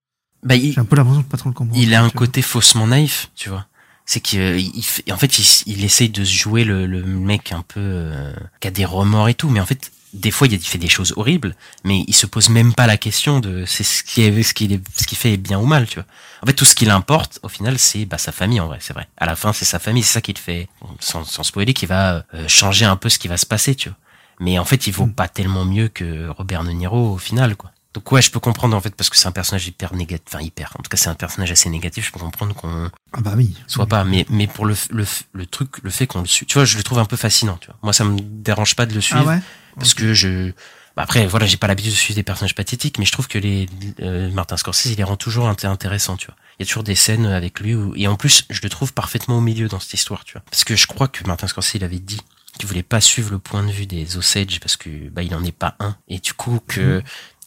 Bah, 0.43 0.55
J'ai 0.59 0.79
un 0.79 0.85
peu 0.85 0.97
l'impression 0.97 1.23
de 1.23 1.27
pas 1.27 1.37
trop 1.39 1.49
le 1.51 1.55
comprendre. 1.55 1.81
il 1.83 1.95
a 1.95 2.03
un 2.03 2.11
côté 2.11 2.43
faussement 2.43 2.87
naïf, 2.87 3.31
tu 3.35 3.49
vois. 3.49 3.67
C'est 4.13 4.21
qu'il 4.21 4.41
il 4.59 4.83
fait- 4.83 5.09
en 5.13 5.17
fait, 5.17 5.39
il, 5.39 5.47
il 5.67 5.85
essaye 5.85 6.09
de 6.09 6.25
se 6.25 6.33
jouer 6.33 6.65
le, 6.65 6.85
le 6.87 7.05
mec 7.05 7.53
un 7.53 7.63
peu 7.63 7.79
euh, 7.79 8.33
qui 8.59 8.67
a 8.67 8.73
des 8.73 8.85
remords 8.85 9.29
et 9.29 9.35
tout, 9.35 9.49
mais 9.51 9.61
en 9.61 9.67
fait, 9.67 9.93
des 10.15 10.33
fois, 10.33 10.49
il 10.49 10.59
fait 10.59 10.79
des 10.79 10.89
choses 10.89 11.13
horribles, 11.17 11.55
mais 11.85 12.03
il 12.09 12.13
se 12.15 12.27
pose 12.27 12.49
même 12.49 12.75
pas 12.75 12.89
la 12.89 12.97
question 12.97 13.39
de 13.39 13.65
c'est 13.67 13.85
ce 13.85 14.03
qui 14.03 14.23
est 14.23 14.43
ce 14.43 14.53
qu'il 14.53 14.73
est 14.73 14.83
ce 15.01 15.07
qu'il 15.07 15.17
fait 15.17 15.35
est 15.35 15.37
bien 15.37 15.61
ou 15.61 15.65
mal, 15.65 15.87
tu 15.87 15.95
vois. 16.01 16.07
En 16.43 16.47
fait, 16.49 16.55
tout 16.55 16.65
ce 16.65 16.75
qui 16.75 16.87
l'importe, 16.87 17.39
au 17.45 17.49
final, 17.49 17.79
c'est 17.79 18.05
bah, 18.05 18.19
sa 18.19 18.33
famille 18.33 18.59
en 18.59 18.67
vrai, 18.67 18.79
c'est 18.81 18.95
vrai. 18.95 19.07
À 19.17 19.27
la 19.27 19.37
fin, 19.37 19.53
c'est 19.53 19.65
sa 19.65 19.79
famille, 19.79 20.03
c'est 20.03 20.15
ça 20.15 20.21
qui 20.21 20.33
le 20.33 20.41
fait, 20.41 20.67
sans, 20.99 21.23
sans 21.23 21.45
spoiler, 21.45 21.73
qui 21.73 21.87
va 21.87 22.25
euh, 22.35 22.49
changer 22.49 22.87
un 22.87 22.97
peu 22.97 23.11
ce 23.11 23.19
qui 23.21 23.29
va 23.29 23.37
se 23.37 23.47
passer, 23.47 23.77
tu 23.77 23.91
vois. 23.91 23.99
Mais 24.41 24.59
en 24.59 24.65
fait, 24.65 24.89
il 24.89 24.93
vaut 24.93 25.07
Mm. 25.07 25.13
pas 25.13 25.29
tellement 25.29 25.65
mieux 25.65 25.87
que 25.87 26.27
Robert 26.31 26.65
De 26.65 26.71
Niro 26.73 27.13
au 27.15 27.19
final, 27.19 27.55
quoi. 27.55 27.71
Donc 27.95 28.11
ouais, 28.13 28.23
je 28.23 28.31
peux 28.31 28.39
comprendre 28.41 28.77
en 28.77 28.81
fait 28.81 28.95
parce 28.95 29.11
que 29.11 29.17
c'est 29.17 29.27
un 29.27 29.33
personnage 29.33 29.67
hyper 29.67 29.95
négatif, 29.95 30.27
enfin 30.33 30.43
hyper. 30.45 30.73
En 30.79 30.83
tout 30.83 30.89
cas, 30.89 30.97
c'est 30.97 31.09
un 31.09 31.15
personnage 31.15 31.51
assez 31.51 31.69
négatif. 31.69 32.07
Je 32.07 32.13
peux 32.13 32.21
comprendre 32.21 32.55
qu'on 32.55 32.91
Ah 33.13 33.21
bah 33.21 33.33
oui. 33.37 33.55
soit 33.67 33.87
pas, 33.87 34.05
mais 34.05 34.27
mais 34.31 34.47
pour 34.47 34.65
le 34.67 34.77
le 34.91 35.05
le 35.33 35.47
truc, 35.47 35.71
le 35.83 35.91
fait 35.91 36.07
qu'on 36.07 36.21
le 36.21 36.27
suit, 36.27 36.47
tu 36.47 36.55
vois, 36.55 36.65
je 36.65 36.77
le 36.77 36.83
trouve 36.85 37.01
un 37.01 37.05
peu 37.05 37.17
fascinant, 37.17 37.57
tu 37.61 37.67
vois. 37.67 37.77
Moi, 37.83 37.93
ça 37.93 38.05
me 38.05 38.19
dérange 38.21 38.77
pas 38.77 38.87
de 38.87 38.95
le 38.95 39.01
suivre 39.01 39.25
Ah 39.29 39.35
ouais? 39.37 39.41
parce 39.77 39.95
que 39.95 40.15
je 40.15 40.53
bah 40.97 41.03
après 41.05 41.25
voilà 41.29 41.47
j'ai 41.47 41.57
pas 41.57 41.69
l'habitude 41.69 41.93
de 41.93 41.97
suivre 41.97 42.17
des 42.17 42.25
personnages 42.25 42.57
pathétiques 42.57 42.99
mais 42.99 43.05
je 43.05 43.13
trouve 43.13 43.29
que 43.29 43.39
les 43.39 43.69
euh, 44.01 44.29
Martin 44.33 44.57
Scorsese 44.57 44.87
il 44.87 44.97
les 44.97 45.05
rend 45.05 45.17
toujours 45.17 45.47
inté- 45.49 45.69
intéressants 45.69 46.17
tu 46.17 46.27
vois 46.27 46.35
il 46.59 46.63
y 46.63 46.65
a 46.65 46.67
toujours 46.67 46.83
des 46.83 46.97
scènes 46.97 47.27
avec 47.27 47.61
lui 47.61 47.77
où, 47.77 47.95
et 47.95 48.09
en 48.09 48.17
plus 48.17 48.45
je 48.51 48.61
le 48.65 48.69
trouve 48.69 48.93
parfaitement 48.93 49.39
au 49.39 49.41
milieu 49.41 49.69
dans 49.69 49.79
cette 49.79 49.95
histoire 49.95 50.25
tu 50.25 50.33
vois 50.33 50.43
parce 50.51 50.65
que 50.65 50.75
je 50.75 50.89
crois 50.89 51.07
que 51.07 51.25
Martin 51.29 51.47
Scorsese 51.47 51.77
il 51.77 51.85
avait 51.85 52.01
dit 52.01 52.21
qu'il 52.59 52.67
voulait 52.67 52.83
pas 52.83 53.01
suivre 53.01 53.31
le 53.31 53.39
point 53.39 53.63
de 53.63 53.71
vue 53.71 53.87
des 53.87 54.17
Osage 54.17 54.59
parce 54.59 54.77
que 54.77 55.09
bah 55.11 55.23
il 55.23 55.33
en 55.37 55.45
est 55.45 55.53
pas 55.57 55.77
un 55.79 55.97
et 56.09 56.19
du 56.19 56.33
coup 56.35 56.59
que 56.67 57.01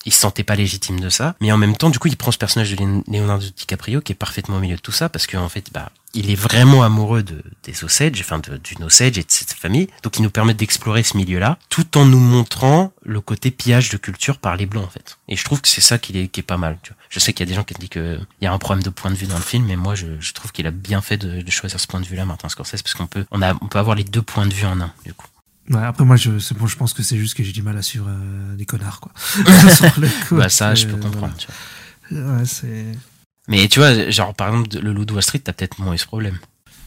il 0.06 0.14
se 0.14 0.20
sentait 0.20 0.44
pas 0.44 0.56
légitime 0.56 1.00
de 1.00 1.10
ça 1.10 1.36
mais 1.42 1.52
en 1.52 1.58
même 1.58 1.76
temps 1.78 1.90
du 1.90 2.00
coup 2.00 2.08
il 2.08 2.18
prend 2.18 2.32
ce 2.32 2.38
personnage 2.38 2.72
de 2.72 2.76
Leon- 2.78 3.04
Leonardo 3.08 3.46
DiCaprio 3.56 4.02
qui 4.02 4.12
est 4.12 4.16
parfaitement 4.16 4.58
au 4.58 4.60
milieu 4.60 4.76
de 4.76 4.82
tout 4.82 4.92
ça 4.92 5.10
parce 5.10 5.28
qu'en 5.28 5.50
fait 5.50 5.72
bah 5.74 5.90
il 6.16 6.30
est 6.30 6.36
vraiment 6.36 6.84
amoureux 6.84 7.24
de, 7.24 7.42
des 7.64 7.84
Osage, 7.84 8.22
enfin 8.22 8.38
de, 8.38 8.58
d'une 8.58 8.84
Osage 8.84 9.18
et 9.18 9.24
de 9.24 9.30
cette 9.30 9.54
famille, 9.54 9.88
donc 10.04 10.20
il 10.20 10.22
nous 10.22 10.30
permet 10.30 10.54
d'explorer 10.54 11.02
ce 11.02 11.18
milieu-là, 11.18 11.58
tout 11.70 11.98
en 11.98 12.06
nous 12.06 12.20
montrant 12.20 12.94
le 13.02 13.20
côté 13.20 13.50
pillage 13.50 13.90
de 13.90 13.98
culture 13.98 14.38
par 14.38 14.56
les 14.56 14.68
blancs 14.68 14.86
en 14.86 14.90
fait. 14.92 15.18
Et 15.28 15.36
je 15.36 15.44
trouve 15.44 15.60
que 15.60 15.68
c'est 15.68 15.82
ça 15.82 15.98
qui 15.98 16.16
est, 16.20 16.28
qui 16.28 16.42
est 16.42 16.44
pas 16.44 16.58
mal. 16.58 16.78
Tu 16.84 16.92
vois. 16.92 16.98
Je 17.10 17.18
sais 17.18 17.34
qu'il 17.34 17.44
y 17.44 17.50
a 17.50 17.50
des 17.50 17.56
gens 17.56 17.64
qui 17.64 17.74
disent 17.74 17.90
que 17.90 18.20
il 18.42 18.44
y 18.44 18.48
a 18.48 18.54
un 18.54 18.60
problème 18.60 18.84
de 18.84 18.92
point 18.92 19.10
de 19.10 19.16
vue 19.16 19.26
dans 19.26 19.38
le 19.38 19.42
film, 19.44 19.66
mais 19.66 19.76
moi 19.76 19.96
je, 19.96 20.06
je 20.20 20.34
trouve 20.34 20.52
qu'il 20.52 20.68
a 20.68 20.72
bien 20.72 21.02
fait 21.02 21.18
de, 21.18 21.42
de 21.42 21.50
choisir 21.52 21.80
ce 21.80 21.88
point 21.88 22.00
de 22.00 22.06
vue-là, 22.06 22.26
Martin 22.26 22.48
Scorsese, 22.48 22.84
parce 22.84 22.94
qu'on 22.94 23.08
peut, 23.08 23.26
on 23.32 23.42
a, 23.42 23.56
on 23.56 23.68
peut 23.68 23.80
avoir 23.80 23.96
les 23.96 24.04
deux 24.04 24.22
points 24.22 24.46
de 24.46 24.54
vue 24.54 24.68
en 24.68 24.80
un 24.82 24.94
du 25.06 25.16
coup. 25.16 25.26
Ouais, 25.70 25.82
après 25.82 26.04
moi 26.04 26.16
je 26.18 26.32
bon, 26.56 26.68
je 26.68 26.76
pense 26.76 26.94
que 26.94 27.04
c'est 27.04 27.18
juste 27.18 27.36
que 27.36 27.44
j'ai 27.44 27.54
du 27.54 27.62
mal 27.62 27.78
à 27.78 27.82
suivre 27.82 28.08
euh, 28.10 28.56
des 28.56 28.66
connards 28.66 29.00
quoi. 29.00 29.12
Coup, 30.28 30.36
bah 30.36 30.50
ça, 30.50 30.76
je 30.76 30.88
peux 30.88 30.96
euh, 30.96 30.98
comprendre. 30.98 31.34
voilà. 32.12 32.38
Ouais, 32.38 32.46
c'est 32.46 32.86
Mais 33.48 33.68
tu 33.70 33.80
vois, 33.80 34.10
genre 34.10 34.34
par 34.36 34.50
exemple 34.50 34.78
le 34.80 34.92
Loup 34.92 35.06
de 35.06 35.14
Wall 35.14 35.24
Street, 35.24 35.40
t'as 35.40 35.54
peut-être 35.54 35.80
moins 35.80 35.94
eu 35.94 35.98
ce 35.98 36.06
problème. 36.06 36.38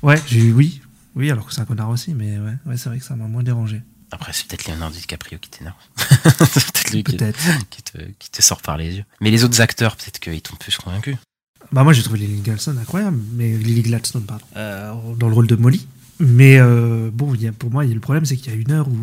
Ouais, 0.02 0.20
j'ai 0.26 0.40
eu 0.40 0.52
oui. 0.52 0.82
Oui, 1.14 1.30
alors 1.30 1.46
que 1.46 1.54
c'est 1.54 1.60
un 1.62 1.64
connard 1.64 1.88
aussi 1.88 2.12
mais 2.12 2.38
ouais, 2.38 2.52
ouais 2.66 2.76
c'est 2.76 2.90
vrai 2.90 2.98
que 2.98 3.04
ça 3.04 3.16
m'a 3.16 3.26
moins 3.26 3.42
dérangé. 3.42 3.80
Après, 4.12 4.32
c'est 4.32 4.46
peut-être 4.46 4.68
Leonardo 4.68 4.94
DiCaprio 4.94 5.38
qui 5.38 5.50
t'énerve. 5.50 5.74
c'est 5.96 6.72
peut-être 6.72 6.90
lui 6.92 7.02
qui, 7.02 7.16
Peut-être. 7.16 7.40
qui 7.70 7.82
te, 7.82 7.98
qui 8.18 8.30
te 8.30 8.40
sort 8.40 8.60
par 8.62 8.76
les 8.76 8.98
yeux. 8.98 9.04
Mais 9.20 9.30
les 9.32 9.42
autres 9.42 9.60
acteurs, 9.60 9.96
peut-être 9.96 10.20
qu'ils 10.20 10.40
t'ont 10.42 10.54
plus 10.56 10.76
convaincu. 10.76 11.16
Bah 11.72 11.82
moi 11.82 11.92
j'ai 11.92 12.02
trouvé 12.04 12.20
Lily 12.20 12.42
Gladstone 12.42 12.78
incroyable, 12.78 13.18
mais 13.32 13.56
Lily 13.56 13.82
Gladstone 13.82 14.24
pardon, 14.24 14.44
euh, 14.56 14.92
dans 15.16 15.26
le 15.28 15.34
rôle 15.34 15.48
de 15.48 15.56
Molly. 15.56 15.84
Mais 16.18 16.58
euh, 16.58 17.10
bon, 17.12 17.34
il 17.34 17.42
y 17.42 17.46
a, 17.48 17.52
pour 17.52 17.70
moi, 17.70 17.84
y 17.84 17.90
a 17.90 17.94
le 17.94 18.00
problème, 18.00 18.24
c'est 18.24 18.36
qu'il 18.36 18.52
y 18.52 18.56
a 18.56 18.58
une 18.58 18.72
heure 18.72 18.88
où, 18.88 18.96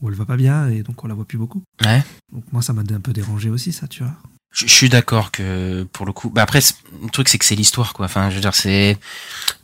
où 0.00 0.08
elle 0.08 0.14
va 0.14 0.24
pas 0.24 0.36
bien 0.36 0.68
et 0.68 0.82
donc 0.82 1.02
on 1.04 1.08
la 1.08 1.14
voit 1.14 1.24
plus 1.26 1.38
beaucoup. 1.38 1.62
Ouais. 1.84 2.02
Donc 2.32 2.44
moi, 2.52 2.62
ça 2.62 2.72
m'a 2.72 2.82
un 2.82 3.00
peu 3.00 3.12
dérangé 3.12 3.50
aussi, 3.50 3.72
ça, 3.72 3.86
tu 3.88 4.02
vois. 4.02 4.12
Je, 4.54 4.66
je 4.66 4.72
suis 4.72 4.90
d'accord 4.90 5.30
que 5.30 5.84
pour 5.94 6.04
le 6.04 6.12
coup. 6.12 6.28
Bah 6.28 6.42
après, 6.42 6.60
le 7.02 7.08
truc 7.08 7.30
c'est 7.30 7.38
que 7.38 7.44
c'est 7.46 7.54
l'histoire 7.54 7.94
quoi. 7.94 8.04
Enfin, 8.04 8.28
je 8.28 8.34
veux 8.34 8.40
dire, 8.42 8.54
c'est 8.54 8.98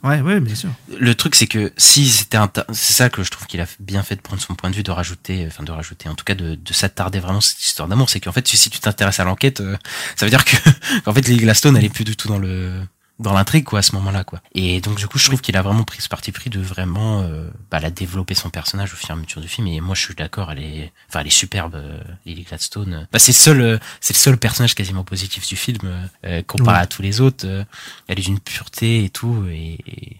Ouais, 0.02 0.22
ouais, 0.22 0.40
bien 0.40 0.54
sûr. 0.54 0.70
le 0.98 1.14
truc 1.14 1.34
c'est 1.34 1.46
que 1.46 1.72
si 1.76 2.08
c'était 2.08 2.38
un, 2.38 2.48
ta- 2.48 2.64
c'est 2.72 2.94
ça 2.94 3.10
que 3.10 3.22
je 3.22 3.30
trouve 3.30 3.46
qu'il 3.46 3.60
a 3.60 3.66
bien 3.80 4.02
fait 4.02 4.16
de 4.16 4.22
prendre 4.22 4.40
son 4.40 4.54
point 4.54 4.70
de 4.70 4.74
vue, 4.76 4.82
de 4.82 4.90
rajouter, 4.90 5.44
enfin 5.46 5.62
de 5.62 5.72
rajouter, 5.72 6.08
en 6.08 6.14
tout 6.14 6.24
cas 6.24 6.34
de, 6.34 6.54
de 6.54 6.72
s'attarder 6.72 7.20
vraiment 7.20 7.42
sur 7.42 7.50
cette 7.52 7.64
histoire 7.66 7.86
d'amour. 7.86 8.08
C'est 8.08 8.20
qu'en 8.20 8.32
fait, 8.32 8.48
si 8.48 8.70
tu 8.70 8.80
t'intéresses 8.80 9.20
à 9.20 9.24
l'enquête, 9.24 9.60
euh, 9.60 9.76
ça 10.16 10.24
veut 10.24 10.30
dire 10.30 10.44
que 10.46 10.56
qu'en 11.04 11.12
fait, 11.12 11.20
Lily 11.28 11.40
Gladstone, 11.42 11.76
elle 11.76 11.84
est 11.84 11.90
plus 11.90 12.04
du 12.04 12.16
tout 12.16 12.28
dans 12.28 12.38
le 12.38 12.80
dans 13.18 13.32
l'intrigue 13.32 13.64
quoi 13.64 13.80
à 13.80 13.82
ce 13.82 13.94
moment-là 13.96 14.24
quoi. 14.24 14.40
Et 14.54 14.80
donc 14.80 14.96
du 14.96 15.06
coup, 15.08 15.18
je 15.18 15.26
trouve 15.26 15.40
qu'il 15.40 15.56
a 15.56 15.62
vraiment 15.62 15.84
pris 15.84 16.00
ce 16.00 16.08
parti 16.08 16.30
pris 16.32 16.50
de 16.50 16.60
vraiment 16.60 17.22
euh, 17.22 17.50
bah, 17.70 17.80
la 17.80 17.90
développer 17.90 18.34
son 18.34 18.50
personnage 18.50 18.92
au 18.92 18.96
fur 18.96 19.10
et 19.10 19.12
à 19.12 19.16
mesure 19.16 19.40
du 19.40 19.48
film. 19.48 19.66
Et 19.66 19.80
moi, 19.80 19.94
je 19.94 20.02
suis 20.02 20.14
d'accord, 20.14 20.52
elle 20.52 20.62
est, 20.62 20.92
enfin, 21.08 21.20
elle 21.20 21.26
est 21.26 21.30
superbe, 21.30 21.74
euh, 21.74 22.00
Lily 22.26 22.42
Gladstone. 22.44 23.08
Bah, 23.12 23.18
c'est 23.18 23.32
le 23.32 23.36
seul, 23.36 23.60
euh, 23.60 23.78
c'est 24.00 24.14
le 24.14 24.18
seul 24.18 24.36
personnage 24.36 24.74
quasiment 24.74 25.04
positif 25.04 25.46
du 25.46 25.56
film 25.56 25.78
euh, 25.84 26.06
euh, 26.26 26.42
comparé 26.42 26.78
à 26.78 26.86
tous 26.86 27.02
les 27.02 27.20
autres. 27.20 27.46
euh, 27.46 27.64
elle 28.06 28.18
est 28.18 28.22
d'une 28.22 28.40
pureté 28.40 29.04
et 29.04 29.10
tout 29.10 29.44
et, 29.50 29.78
et 29.86 30.16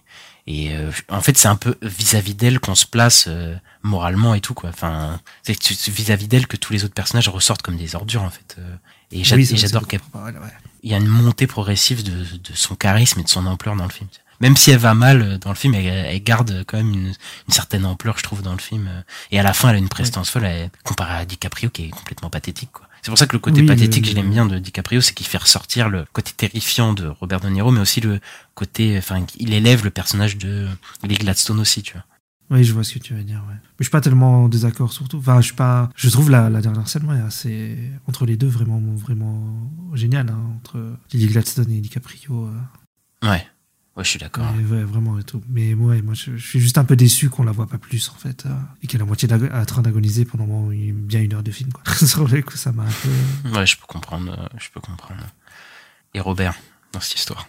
et 0.51 0.75
euh, 0.75 0.91
en 1.11 1.21
fait, 1.21 1.37
c'est 1.37 1.49
un 1.49 1.57
peu 1.57 1.77
vis-à-vis 1.83 2.35
d'elle 2.35 2.59
qu'on 2.59 2.75
se 2.75 2.87
place 2.87 3.27
euh, 3.29 3.55
moralement 3.83 4.33
et 4.35 4.41
tout 4.41 4.55
quoi. 4.55 4.71
Enfin, 4.71 5.21
c'est 5.43 5.63
vis-à-vis 5.91 6.27
d'elle 6.27 6.47
que 6.47 6.57
tous 6.57 6.73
les 6.73 6.85
autres 6.85 6.95
personnages 6.95 7.29
ressortent 7.29 7.61
comme 7.61 7.77
des 7.77 7.95
ordures 7.95 8.23
en 8.23 8.31
fait. 8.31 8.57
Euh, 8.59 8.63
Et 9.13 9.19
Oui, 9.19 9.45
j'adore 9.59 9.83
ouais. 10.41 10.53
Il 10.83 10.91
y 10.91 10.95
a 10.95 10.99
une 10.99 11.07
montée 11.07 11.47
progressive 11.47 12.03
de, 12.05 12.11
de 12.13 12.55
son 12.55 12.75
charisme 12.77 13.21
et 13.21 13.25
de 13.25 13.29
son 13.29 13.47
ampleur 13.47 13.77
dans 13.77 13.85
le 13.85 13.91
film. 13.91 14.09
Même 14.41 14.57
si 14.57 14.71
elle 14.71 14.79
va 14.79 14.95
mal 14.95 15.21
euh, 15.23 15.39
dans 15.39 15.51
le 15.51 15.57
film, 15.57 15.75
elle, 15.75 15.87
elle 15.87 16.23
garde 16.23 16.65
quand 16.67 16.77
même 16.77 16.93
une, 16.93 17.07
une 17.09 17.55
certaine 17.55 17.85
ampleur, 17.85 18.19
je 18.19 18.23
trouve, 18.23 18.41
dans 18.43 18.53
le 18.53 18.61
film. 18.61 18.87
euh. 18.89 19.03
Et 19.33 19.41
à 19.41 19.43
la 19.43 19.53
fin, 19.53 19.71
elle 19.71 19.75
a 19.77 19.79
une 19.79 19.89
prestance 19.89 20.31
folle, 20.31 20.45
elle, 20.45 20.71
comparée 20.85 21.15
à 21.17 21.25
DiCaprio, 21.25 21.71
qui 21.71 21.87
est 21.87 21.89
complètement 21.91 22.31
pathétique. 22.31 22.71
quoi. 22.73 22.87
C'est 23.03 23.11
pour 23.11 23.19
ça 23.19 23.27
que 23.27 23.33
le 23.33 23.41
côté 23.41 23.63
Oui, 23.63 23.67
pathétique, 23.67 24.05
le- 24.07 24.11
je 24.11 24.15
l'aime 24.17 24.31
bien 24.31 24.47
de 24.47 24.59
DiCaprio, 24.61 25.01
c'est 25.01 25.13
qu'il 25.15 25.27
fait 25.27 25.39
ressortir 25.39 25.89
le 25.89 26.05
côté 26.13 26.33
terrifiant 26.37 26.93
de 26.93 27.09
Robert 27.09 27.41
De 27.41 27.49
Niro, 27.49 27.73
mais 27.73 27.81
aussi 27.81 28.01
le 28.01 28.21
côté, 28.55 28.97
enfin, 28.99 29.25
il 29.39 29.53
élève 29.55 29.83
le 29.85 29.91
personnage 29.91 30.37
de 30.37 30.69
Lee 31.03 31.17
Gladstone 31.17 31.59
aussi, 31.59 31.83
tu 31.83 31.95
vois. 31.95 32.05
Oui, 32.51 32.65
je 32.65 32.73
vois 32.73 32.83
ce 32.85 32.95
que 32.95 32.99
tu 32.99 33.13
veux 33.15 33.25
dire, 33.25 33.43
ouais. 33.49 33.55
Mais 33.55 33.61
je 33.81 33.85
suis 33.85 33.91
pas 33.91 34.01
tellement 34.01 34.45
en 34.45 34.49
désaccord, 34.49 34.93
surtout. 34.93 35.19
Enfin, 35.19 35.41
je 35.41 35.47
suis 35.47 35.55
pas. 35.55 35.91
Je 35.97 36.09
trouve 36.09 36.31
la, 36.31 36.49
la 36.49 36.61
dernière 36.63 36.89
scène, 36.89 37.05
ouais, 37.05 37.21
assez. 37.21 37.77
Entre 38.07 38.25
les 38.25 38.37
deux, 38.37 38.49
vraiment, 38.49 38.81
vraiment 38.95 39.71
génial, 39.95 40.31
hein, 40.31 40.41
entre 40.57 40.97
Lily 41.13 41.27
Gladstone 41.27 41.71
et 41.71 41.81
DiCaprio. 41.81 42.47
euh, 42.47 43.29
Ouais. 43.29 43.47
Ouais, 43.97 44.05
je 44.05 44.11
suis 44.11 44.19
d'accord. 44.21 44.47
ouais, 44.71 44.85
vraiment 44.85 45.19
et 45.19 45.25
tout. 45.25 45.43
Mais 45.49 45.75
ouais, 45.75 46.01
moi, 46.03 46.15
je, 46.15 46.37
je 46.37 46.47
suis 46.47 46.61
juste 46.61 46.79
un 46.79 46.85
peu 46.85 46.95
déçu 46.95 47.29
qu'on 47.31 47.43
la 47.43 47.51
voit 47.53 47.67
pas 47.67 47.79
plus, 47.79 48.09
en 48.11 48.15
fait. 48.15 48.47
euh, 48.47 48.51
et 48.83 48.87
qu'elle 48.87 49.01
est 49.01 49.03
à 49.03 49.07
moitié 49.07 49.29
en 49.33 49.65
train 49.67 49.83
d'agoniser 49.83 50.25
pendant 50.25 50.71
une- 50.71 50.93
bien 51.05 51.21
une 51.21 51.35
heure 51.35 51.43
de 51.43 51.51
film, 51.51 51.73
quoi. 51.73 51.83
Sur 52.07 52.29
le 52.29 52.41
coup, 52.43 52.57
ça 52.57 52.71
m'a 52.73 52.85
un 52.85 52.87
peu. 52.87 53.51
Ouais, 53.59 53.67
je 53.67 53.77
peux 53.77 53.87
comprendre, 53.87 54.33
euh, 54.39 54.47
je 54.59 54.69
peux 54.73 54.81
comprendre. 54.81 55.21
Et 56.15 56.21
Robert, 56.21 56.55
dans 56.93 57.01
cette 57.01 57.19
histoire. 57.19 57.49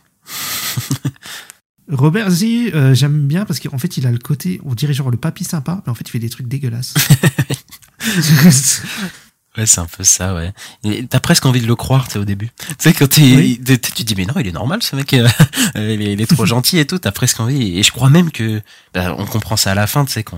Robert 1.92 2.30
Z, 2.30 2.44
euh, 2.74 2.94
j'aime 2.94 3.28
bien 3.28 3.46
parce 3.46 3.60
qu'en 3.60 3.78
fait, 3.78 3.98
il 3.98 4.06
a 4.06 4.12
le 4.12 4.20
côté, 4.20 4.62
on 4.64 4.74
dirait 4.76 4.94
genre 4.94 5.10
le 5.10 5.18
papy 5.18 5.44
sympa, 5.44 5.82
mais 5.86 5.92
en 5.92 5.96
fait, 5.96 6.04
il 6.08 6.12
fait 6.12 6.20
des 6.20 6.30
trucs 6.30 6.48
dégueulasses. 6.48 6.94
Ouais, 9.58 9.66
c'est 9.66 9.80
un 9.82 9.88
peu 9.88 10.04
ça, 10.04 10.36
ouais. 10.36 10.54
T'as 11.10 11.20
presque 11.20 11.46
envie 11.46 11.60
de 11.60 11.66
le 11.66 11.76
croire, 11.76 12.06
tu 12.08 12.14
sais, 12.14 12.20
au 12.20 12.24
début. 12.24 12.52
Tu 12.60 12.76
sais, 12.78 12.94
quand 12.94 13.18
Oui. 13.18 13.60
tu 13.66 13.80
te 13.80 14.04
dis, 14.04 14.14
mais 14.16 14.26
non, 14.26 14.36
il 14.40 14.48
est 14.48 14.52
normal, 14.52 14.82
ce 14.84 14.96
mec, 14.96 15.12
euh, 15.14 15.28
il, 15.76 16.02
est, 16.04 16.14
il 16.14 16.22
est 16.22 16.28
trop 16.34 16.46
gentil 16.46 16.78
et 16.78 16.86
tout, 16.86 17.00
t'as 17.00 17.12
presque 17.12 17.40
envie. 17.40 17.78
Et 17.78 17.84
je 17.84 17.92
crois 17.92 18.10
même 18.12 18.32
que, 18.32 18.62
bah, 18.94 19.16
on 19.18 19.26
comprend 19.26 19.58
ça 19.58 19.72
à 19.72 19.76
la 19.76 19.88
fin, 19.88 20.06
tu 20.06 20.12
sais, 20.12 20.24
quand, 20.24 20.38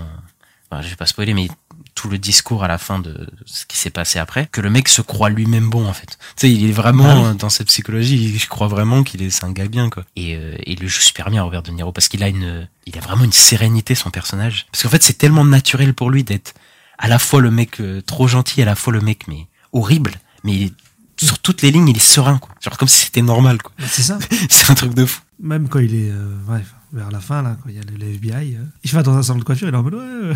enfin, 0.72 0.82
je 0.82 0.88
vais 0.88 0.96
pas 0.96 1.06
spoiler, 1.06 1.34
mais 1.34 1.50
tout 1.96 2.10
le 2.10 2.18
discours 2.18 2.64
à 2.64 2.68
la 2.68 2.78
fin 2.78 3.00
de 3.00 3.28
ce 3.46 3.66
qui 3.66 3.78
s'est 3.78 3.90
passé 3.90 4.18
après, 4.20 4.48
que 4.52 4.62
le 4.62 4.70
mec 4.70 4.88
se 4.88 5.02
croit 5.02 5.30
lui-même 5.30 5.70
bon, 5.70 5.88
en 5.88 5.94
fait. 5.94 6.08
Tu 6.08 6.18
sais, 6.38 6.52
il 6.52 6.68
est 6.70 6.72
vraiment 6.72 7.06
Ah 7.10 7.16
oui. 7.20 7.26
euh, 7.26 7.34
dans 7.34 7.50
cette 7.50 7.68
psychologie, 7.68 8.38
je 8.38 8.48
crois 8.48 8.68
vraiment 8.68 9.04
qu'il 9.04 9.22
est, 9.22 9.30
c'est 9.30 9.44
un 9.44 9.52
gars 9.52 9.68
bien, 9.68 9.90
quoi. 9.90 10.04
Et, 10.16 10.36
euh, 10.36 10.56
et 10.60 10.74
il 10.74 10.80
le 10.80 10.88
joue 10.88 11.02
super 11.02 11.30
bien, 11.30 11.44
Robert 11.44 11.64
De 11.64 11.72
Niro, 11.72 11.92
parce 11.92 12.08
qu'il 12.08 12.24
a 12.24 12.30
une, 12.30 12.68
il 12.86 12.98
a 12.98 13.02
vraiment 13.02 13.24
une 13.26 13.34
sérénité, 13.34 13.94
son 13.96 14.10
personnage. 14.10 14.68
Parce 14.72 14.84
qu'en 14.84 14.90
fait, 14.90 15.04
c'est 15.04 15.18
tellement 15.18 15.44
naturel 15.46 15.94
pour 15.94 16.10
lui 16.10 16.24
d'être 16.24 16.54
à 16.98 17.08
la 17.08 17.20
fois 17.20 17.42
le 17.42 17.52
mec 17.52 17.80
euh, 17.82 18.02
trop 18.02 18.28
gentil, 18.28 18.62
à 18.62 18.66
la 18.66 18.76
fois 18.76 18.94
le 18.94 19.02
mec 19.02 19.28
mais 19.28 19.48
horrible, 19.74 20.14
mais 20.44 20.54
il 20.54 20.64
est- 20.68 20.74
sur 21.20 21.38
toutes 21.40 21.62
les 21.62 21.70
lignes 21.72 21.88
il 21.90 21.98
est 21.98 22.00
serein 22.00 22.38
quoi. 22.40 22.50
Genre 22.62 22.78
comme 22.78 22.88
si 22.88 23.06
c'était 23.06 23.22
normal 23.22 23.62
quoi. 23.62 23.72
c'est 23.88 24.02
ça. 24.02 24.18
C'est 24.50 24.72
un 24.72 24.76
truc 24.76 24.94
de 24.96 25.06
fou. 25.06 25.22
Même 25.40 25.68
quand 25.70 25.80
il 25.80 25.94
est, 25.96 26.10
euh, 26.12 26.36
bref, 26.46 26.66
vers 26.94 27.10
la 27.12 27.20
fin, 27.20 27.42
là, 27.42 27.58
quand 27.64 27.70
il 27.70 27.76
y 27.76 27.80
a 27.80 27.84
le, 27.84 27.96
le 27.98 28.12
FBI, 28.14 28.56
euh, 28.56 28.64
il 28.84 28.92
va 28.92 29.02
dans 29.04 29.16
un 29.16 29.24
salon 29.24 29.40
de 29.40 29.44
coiffure, 29.44 29.68
il 29.68 29.74
est 29.74 29.78
en 29.78 29.84
mode, 29.84 29.94
ouais, 29.96 30.02
euh, 30.02 30.34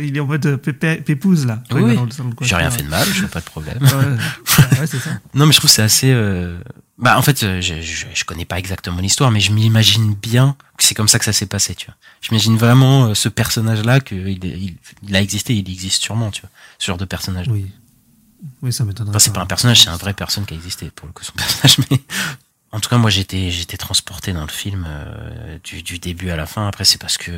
il 0.02 0.16
est 0.16 0.20
en 0.20 0.26
mode 0.26 0.46
euh, 0.46 0.56
pépé- 0.56 1.46
là. 1.46 1.62
Oui, 1.72 1.96
j'ai 2.42 2.56
rien 2.56 2.70
fait 2.70 2.82
de 2.82 2.88
mal, 2.88 3.06
je 3.12 3.20
vois 3.20 3.28
pas 3.28 3.40
de 3.40 3.44
problème. 3.44 3.78
Ouais, 3.82 3.88
ouais, 4.72 4.80
ouais, 4.80 4.86
c'est 4.86 4.98
ça. 4.98 5.10
Non 5.34 5.46
mais 5.46 5.52
je 5.52 5.58
trouve 5.58 5.68
que 5.70 5.74
c'est 5.74 5.82
assez. 5.82 6.10
euh, 6.10 6.58
Bah 6.98 7.18
en 7.18 7.22
fait 7.22 7.40
je, 7.40 7.60
je, 7.60 8.06
je 8.14 8.24
connais 8.24 8.44
pas 8.44 8.58
exactement 8.58 9.00
l'histoire, 9.00 9.30
mais 9.30 9.40
je 9.40 9.52
m'imagine 9.52 10.14
bien 10.14 10.56
que 10.76 10.84
c'est 10.84 10.94
comme 10.94 11.08
ça 11.08 11.18
que 11.18 11.24
ça 11.24 11.32
s'est 11.32 11.46
passé 11.46 11.74
tu 11.74 11.86
vois. 11.86 11.94
J'imagine 12.22 12.56
vraiment 12.56 13.14
ce 13.14 13.28
personnage 13.28 13.82
là 13.84 14.00
que 14.00 14.14
il, 14.14 14.42
il, 14.44 14.76
il 15.06 15.16
a 15.16 15.20
existé, 15.20 15.54
il 15.54 15.70
existe 15.70 16.02
sûrement 16.02 16.30
tu 16.30 16.40
vois. 16.42 16.50
Ce 16.78 16.86
genre 16.86 16.98
de 16.98 17.04
personnage. 17.04 17.46
Oui. 17.48 17.66
Oui, 18.62 18.72
ça 18.72 18.84
m'étonnerait. 18.84 19.10
Enfin, 19.10 19.18
c'est 19.18 19.32
pas 19.32 19.40
un 19.42 19.46
personnage, 19.46 19.82
c'est 19.82 19.88
un 19.90 19.96
vrai 19.96 20.14
personne 20.14 20.46
qui 20.46 20.54
a 20.54 20.56
existé 20.56 20.90
pour 20.94 21.06
le 21.08 21.12
coup 21.12 21.24
son 21.24 21.32
personnage. 21.36 21.78
Mais 21.90 22.00
en 22.72 22.80
tout 22.80 22.88
cas, 22.90 22.98
moi 22.98 23.10
j'étais 23.10 23.50
j'étais 23.50 23.76
transporté 23.76 24.32
dans 24.32 24.42
le 24.42 24.48
film 24.50 24.84
euh, 24.88 25.58
du, 25.64 25.82
du 25.82 25.98
début 25.98 26.30
à 26.30 26.36
la 26.36 26.46
fin. 26.46 26.66
Après, 26.68 26.84
c'est 26.84 26.98
parce 27.00 27.16
que 27.18 27.30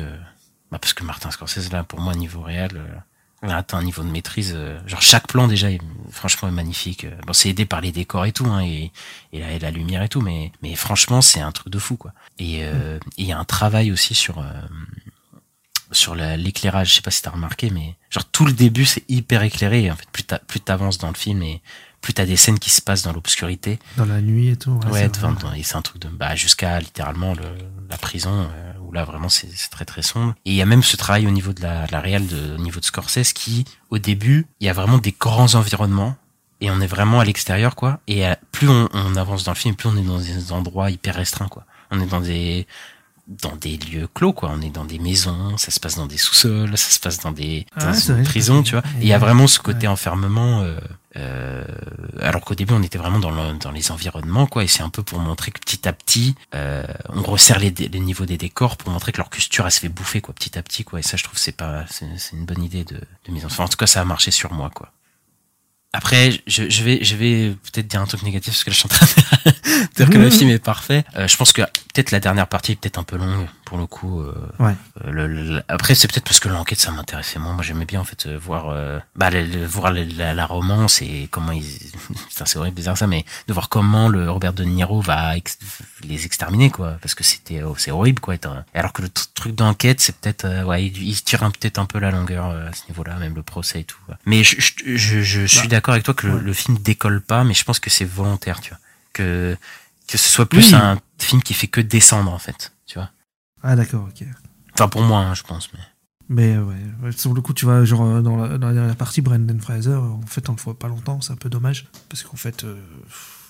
bah, 0.71 0.79
parce 0.79 0.93
que 0.93 1.03
Martin 1.03 1.31
Scorsese 1.31 1.71
là, 1.71 1.83
pour 1.83 1.99
moi 1.99 2.13
niveau 2.15 2.41
réel, 2.41 2.71
euh, 2.75 2.95
il 3.43 3.49
a 3.49 3.57
atteint 3.57 3.79
un 3.79 3.83
niveau 3.83 4.03
de 4.03 4.09
maîtrise. 4.09 4.53
euh, 4.55 4.79
genre 4.87 5.01
chaque 5.01 5.27
plan 5.27 5.47
déjà, 5.47 5.71
est, 5.71 5.79
franchement, 6.11 6.47
est 6.47 6.51
magnifique. 6.51 7.05
Bon, 7.25 7.33
c'est 7.33 7.49
aidé 7.49 7.65
par 7.65 7.81
les 7.81 7.91
décors 7.91 8.25
et 8.25 8.31
tout, 8.31 8.45
hein, 8.45 8.61
et, 8.63 8.91
et, 9.33 9.39
la, 9.39 9.51
et 9.51 9.59
la 9.59 9.71
lumière 9.71 10.03
et 10.03 10.09
tout, 10.09 10.21
mais 10.21 10.51
mais 10.61 10.75
franchement, 10.75 11.21
c'est 11.21 11.41
un 11.41 11.51
truc 11.51 11.69
de 11.69 11.79
fou 11.79 11.97
quoi. 11.97 12.13
Et 12.37 12.63
euh, 12.65 12.97
et 13.17 13.23
il 13.23 13.25
y 13.25 13.31
a 13.31 13.39
un 13.39 13.45
travail 13.45 13.91
aussi 13.91 14.13
sur 14.15 14.37
euh, 14.39 14.43
sur 15.91 16.15
la- 16.15 16.37
l'éclairage. 16.37 16.89
Je 16.89 16.95
sais 16.95 17.01
pas 17.01 17.11
si 17.11 17.21
t'as 17.21 17.31
remarqué, 17.31 17.69
mais 17.69 17.95
genre 18.09 18.25
tout 18.25 18.45
le 18.45 18.53
début 18.53 18.85
c'est 18.85 19.03
hyper 19.09 19.43
éclairé. 19.43 19.83
Et 19.85 19.91
en 19.91 19.95
fait, 19.95 20.09
plus 20.47 20.59
t'avances 20.59 20.97
dans 20.97 21.09
le 21.09 21.15
film 21.15 21.41
et 21.43 21.61
plus 22.01 22.13
t'as 22.13 22.25
des 22.25 22.35
scènes 22.37 22.57
qui 22.59 22.69
se 22.71 22.81
passent 22.81 23.03
dans 23.03 23.13
l'obscurité. 23.13 23.79
Dans 23.97 24.05
la 24.05 24.21
nuit 24.21 24.49
et 24.49 24.55
tout. 24.57 24.79
Ouais, 24.91 25.07
dans- 25.09 25.53
et 25.53 25.63
c'est 25.63 25.75
un 25.75 25.81
truc 25.81 26.01
de 26.01 26.07
bah 26.09 26.35
jusqu'à 26.35 26.79
littéralement 26.79 27.33
le, 27.33 27.43
la 27.89 27.97
prison 27.97 28.31
euh, 28.51 28.73
où 28.81 28.91
là 28.91 29.03
vraiment 29.05 29.29
c'est 29.29 29.47
très 29.69 29.85
très 29.85 30.01
sombre. 30.01 30.33
Et 30.45 30.51
il 30.51 30.55
y 30.55 30.61
a 30.61 30.65
même 30.65 30.83
ce 30.83 30.97
travail 30.97 31.27
au 31.27 31.31
niveau 31.31 31.53
de 31.53 31.61
la, 31.61 31.85
la 31.91 31.99
réal, 31.99 32.25
de, 32.27 32.55
au 32.55 32.57
niveau 32.57 32.79
de 32.79 32.85
Scorsese 32.85 33.33
qui 33.33 33.65
au 33.89 33.99
début 33.99 34.47
il 34.59 34.65
y 34.67 34.69
a 34.69 34.73
vraiment 34.73 34.97
des 34.97 35.15
grands 35.19 35.53
environnements 35.55 36.15
et 36.59 36.69
on 36.71 36.79
est 36.81 36.87
vraiment 36.87 37.19
à 37.19 37.25
l'extérieur 37.25 37.75
quoi. 37.75 37.99
Et 38.07 38.25
euh, 38.27 38.33
plus 38.51 38.67
on, 38.69 38.89
on 38.93 39.15
avance 39.15 39.43
dans 39.43 39.51
le 39.51 39.57
film, 39.57 39.75
plus 39.75 39.89
on 39.89 39.97
est 39.97 40.01
dans 40.03 40.19
des 40.19 40.51
endroits 40.51 40.89
hyper 40.91 41.15
restreints 41.15 41.47
quoi. 41.49 41.65
On 41.91 41.99
est 42.01 42.05
dans 42.07 42.21
des 42.21 42.65
dans 43.27 43.55
des 43.55 43.77
lieux 43.77 44.07
clos 44.13 44.33
quoi. 44.33 44.51
On 44.53 44.61
est 44.61 44.69
dans 44.69 44.85
des 44.85 44.99
maisons, 44.99 45.57
ça 45.57 45.71
se 45.71 45.79
passe 45.79 45.95
dans 45.95 46.07
des 46.07 46.17
sous-sols, 46.17 46.77
ça 46.77 46.89
se 46.91 46.99
passe 46.99 47.19
dans 47.19 47.31
des 47.31 47.65
Ah 47.75 47.91
dans 47.91 47.93
une 48.17 48.23
prison, 48.23 48.63
tu 48.63 48.71
vois. 48.71 48.83
Et 48.99 49.03
il 49.03 49.07
y 49.07 49.13
a 49.13 49.17
vraiment 49.19 49.47
ce 49.47 49.59
côté 49.59 49.81
ouais. 49.87 49.87
enfermement. 49.87 50.61
Euh, 50.61 50.79
euh, 51.17 51.65
alors 52.21 52.39
qu'au 52.41 52.55
début 52.55 52.73
on 52.73 52.81
était 52.83 52.97
vraiment 52.97 53.19
dans, 53.19 53.31
le- 53.31 53.57
dans 53.59 53.71
les 53.71 53.91
environnements 53.91 54.47
quoi 54.47 54.63
et 54.63 54.67
c'est 54.67 54.81
un 54.81 54.87
peu 54.89 55.03
pour 55.03 55.19
montrer 55.19 55.51
que 55.51 55.59
petit 55.59 55.85
à 55.85 55.91
petit 55.91 56.35
euh, 56.55 56.85
on 57.09 57.21
resserre 57.21 57.59
les, 57.59 57.69
les 57.71 57.99
niveaux 57.99 58.25
des 58.25 58.37
décors 58.37 58.77
pour 58.77 58.89
montrer 58.91 59.11
que 59.11 59.17
leur 59.17 59.29
culture 59.29 59.65
elle 59.65 59.73
se 59.73 59.81
fait 59.81 59.89
bouffer 59.89 60.21
quoi 60.21 60.33
petit 60.33 60.57
à 60.57 60.63
petit 60.63 60.85
quoi 60.85 60.99
et 60.99 61.03
ça 61.03 61.17
je 61.17 61.25
trouve 61.25 61.37
c'est 61.37 61.51
pas 61.51 61.83
c'est 61.89 62.05
une 62.31 62.45
bonne 62.45 62.63
idée 62.63 62.85
de, 62.85 62.95
de 62.95 63.31
mise 63.33 63.43
en 63.43 63.47
enfin, 63.47 63.65
en 63.65 63.67
tout 63.67 63.75
cas 63.75 63.87
ça 63.87 63.99
a 63.99 64.05
marché 64.05 64.31
sur 64.31 64.53
moi 64.53 64.69
quoi 64.73 64.93
après 65.93 66.41
je, 66.47 66.69
je 66.69 66.83
vais 66.83 67.03
je 67.03 67.15
vais 67.17 67.49
peut-être 67.73 67.87
dire 67.89 67.99
un 67.99 68.05
truc 68.05 68.23
négatif 68.23 68.53
parce 68.53 68.63
que 68.63 68.69
là 68.69 68.73
je 68.73 68.79
suis 68.79 68.85
en 68.87 68.95
train 68.95 69.05
de 69.51 69.87
dire 69.97 70.09
que 70.09 70.17
le 70.17 70.29
film 70.29 70.49
est 70.49 70.59
parfait 70.59 71.03
Euh, 71.17 71.27
je 71.27 71.35
pense 71.35 71.51
que 71.51 71.61
peut-être 71.93 72.11
la 72.11 72.19
dernière 72.19 72.47
partie 72.47 72.73
est 72.73 72.75
peut-être 72.75 72.97
un 72.97 73.03
peu 73.03 73.17
longue 73.17 73.47
pour 73.65 73.77
le 73.77 73.85
coup 73.85 74.21
euh, 74.21 74.33
Ouais. 74.59 74.73
euh, 75.05 75.11
le- 75.11 75.27
le- 75.27 75.63
après, 75.67 75.95
c'est 75.95 76.07
peut-être 76.11 76.25
parce 76.25 76.39
que 76.39 76.49
l'enquête, 76.49 76.79
ça 76.79 76.91
m'intéressait 76.91 77.39
moins. 77.39 77.53
Moi, 77.53 77.63
j'aimais 77.63 77.85
bien, 77.85 78.01
en 78.01 78.03
fait, 78.03 78.25
euh, 78.25 78.37
voir, 78.37 78.69
euh, 78.69 78.99
bah, 79.15 79.29
le- 79.29 79.65
voir 79.65 79.91
la, 79.93 80.33
la 80.33 80.45
romance 80.45 81.01
et 81.01 81.27
comment 81.31 81.51
ils, 81.51 81.63
c'est 82.29 82.57
horrible 82.57 82.81
dire 82.81 82.97
ça, 82.97 83.07
mais 83.07 83.25
de 83.47 83.53
voir 83.53 83.69
comment 83.69 84.09
le 84.09 84.29
Robert 84.29 84.53
De 84.53 84.63
Niro 84.63 85.01
va 85.01 85.37
ex- 85.37 85.57
les 86.03 86.25
exterminer, 86.25 86.69
quoi. 86.69 86.97
Parce 87.01 87.15
que 87.15 87.23
c'était, 87.23 87.63
oh, 87.63 87.75
c'est 87.77 87.91
horrible, 87.91 88.19
quoi. 88.19 88.35
Alors 88.73 88.93
que 88.93 89.01
le 89.01 89.07
tr- 89.07 89.27
truc 89.33 89.55
d'enquête, 89.55 90.01
c'est 90.01 90.15
peut-être, 90.17 90.45
euh, 90.45 90.63
ouais, 90.63 90.85
il, 90.85 90.97
il 91.01 91.21
tire 91.21 91.39
peut-être 91.39 91.79
un 91.79 91.85
peu 91.85 91.99
la 91.99 92.11
longueur 92.11 92.45
à 92.47 92.73
ce 92.73 92.83
niveau-là, 92.89 93.15
même 93.15 93.35
le 93.35 93.43
procès 93.43 93.81
et 93.81 93.83
tout. 93.83 93.97
quoi. 94.05 94.17
Mais 94.25 94.43
je, 94.43 94.55
je, 94.59 94.95
je, 94.97 95.21
je 95.21 95.45
suis 95.45 95.61
Bah, 95.67 95.75
d'accord 95.75 95.93
avec 95.93 96.03
toi 96.03 96.13
que 96.13 96.27
ouais. 96.27 96.41
le 96.41 96.53
film 96.53 96.77
décolle 96.77 97.21
pas, 97.21 97.43
mais 97.43 97.53
je 97.53 97.63
pense 97.63 97.79
que 97.79 97.89
c'est 97.89 98.05
volontaire, 98.05 98.59
tu 98.61 98.69
vois. 98.71 98.79
Que, 99.13 99.57
que 100.07 100.17
ce 100.17 100.29
soit 100.29 100.47
plus 100.47 100.69
Oui. 100.69 100.75
un 100.75 100.97
film 101.19 101.41
qui 101.41 101.53
fait 101.53 101.67
que 101.67 101.81
descendre, 101.81 102.31
en 102.31 102.39
fait, 102.39 102.71
tu 102.85 102.95
vois. 102.99 103.09
Ah, 103.63 103.75
d'accord, 103.75 104.07
ok. 104.09 104.25
Enfin, 104.73 104.87
pour 104.87 105.01
moi, 105.03 105.19
hein, 105.19 105.33
je 105.33 105.43
pense, 105.43 105.69
mais. 105.73 105.79
Mais 106.29 106.57
ouais, 106.57 107.11
sur 107.11 107.33
le 107.33 107.41
coup, 107.41 107.53
tu 107.53 107.65
vois, 107.65 107.83
genre 107.83 108.03
euh, 108.05 108.21
dans 108.21 108.37
la, 108.37 108.57
dans 108.57 108.67
la 108.67 108.73
dernière 108.73 108.95
partie, 108.95 109.21
Brendan 109.21 109.59
Fraser, 109.59 109.89
euh, 109.89 109.99
en 109.99 110.25
fait, 110.25 110.47
on 110.47 110.53
le 110.53 110.57
voit 110.61 110.79
pas 110.79 110.87
longtemps, 110.87 111.19
c'est 111.19 111.33
un 111.33 111.35
peu 111.35 111.49
dommage. 111.49 111.87
Parce 112.07 112.23
qu'en 112.23 112.37
fait, 112.37 112.63
euh, 112.63 112.79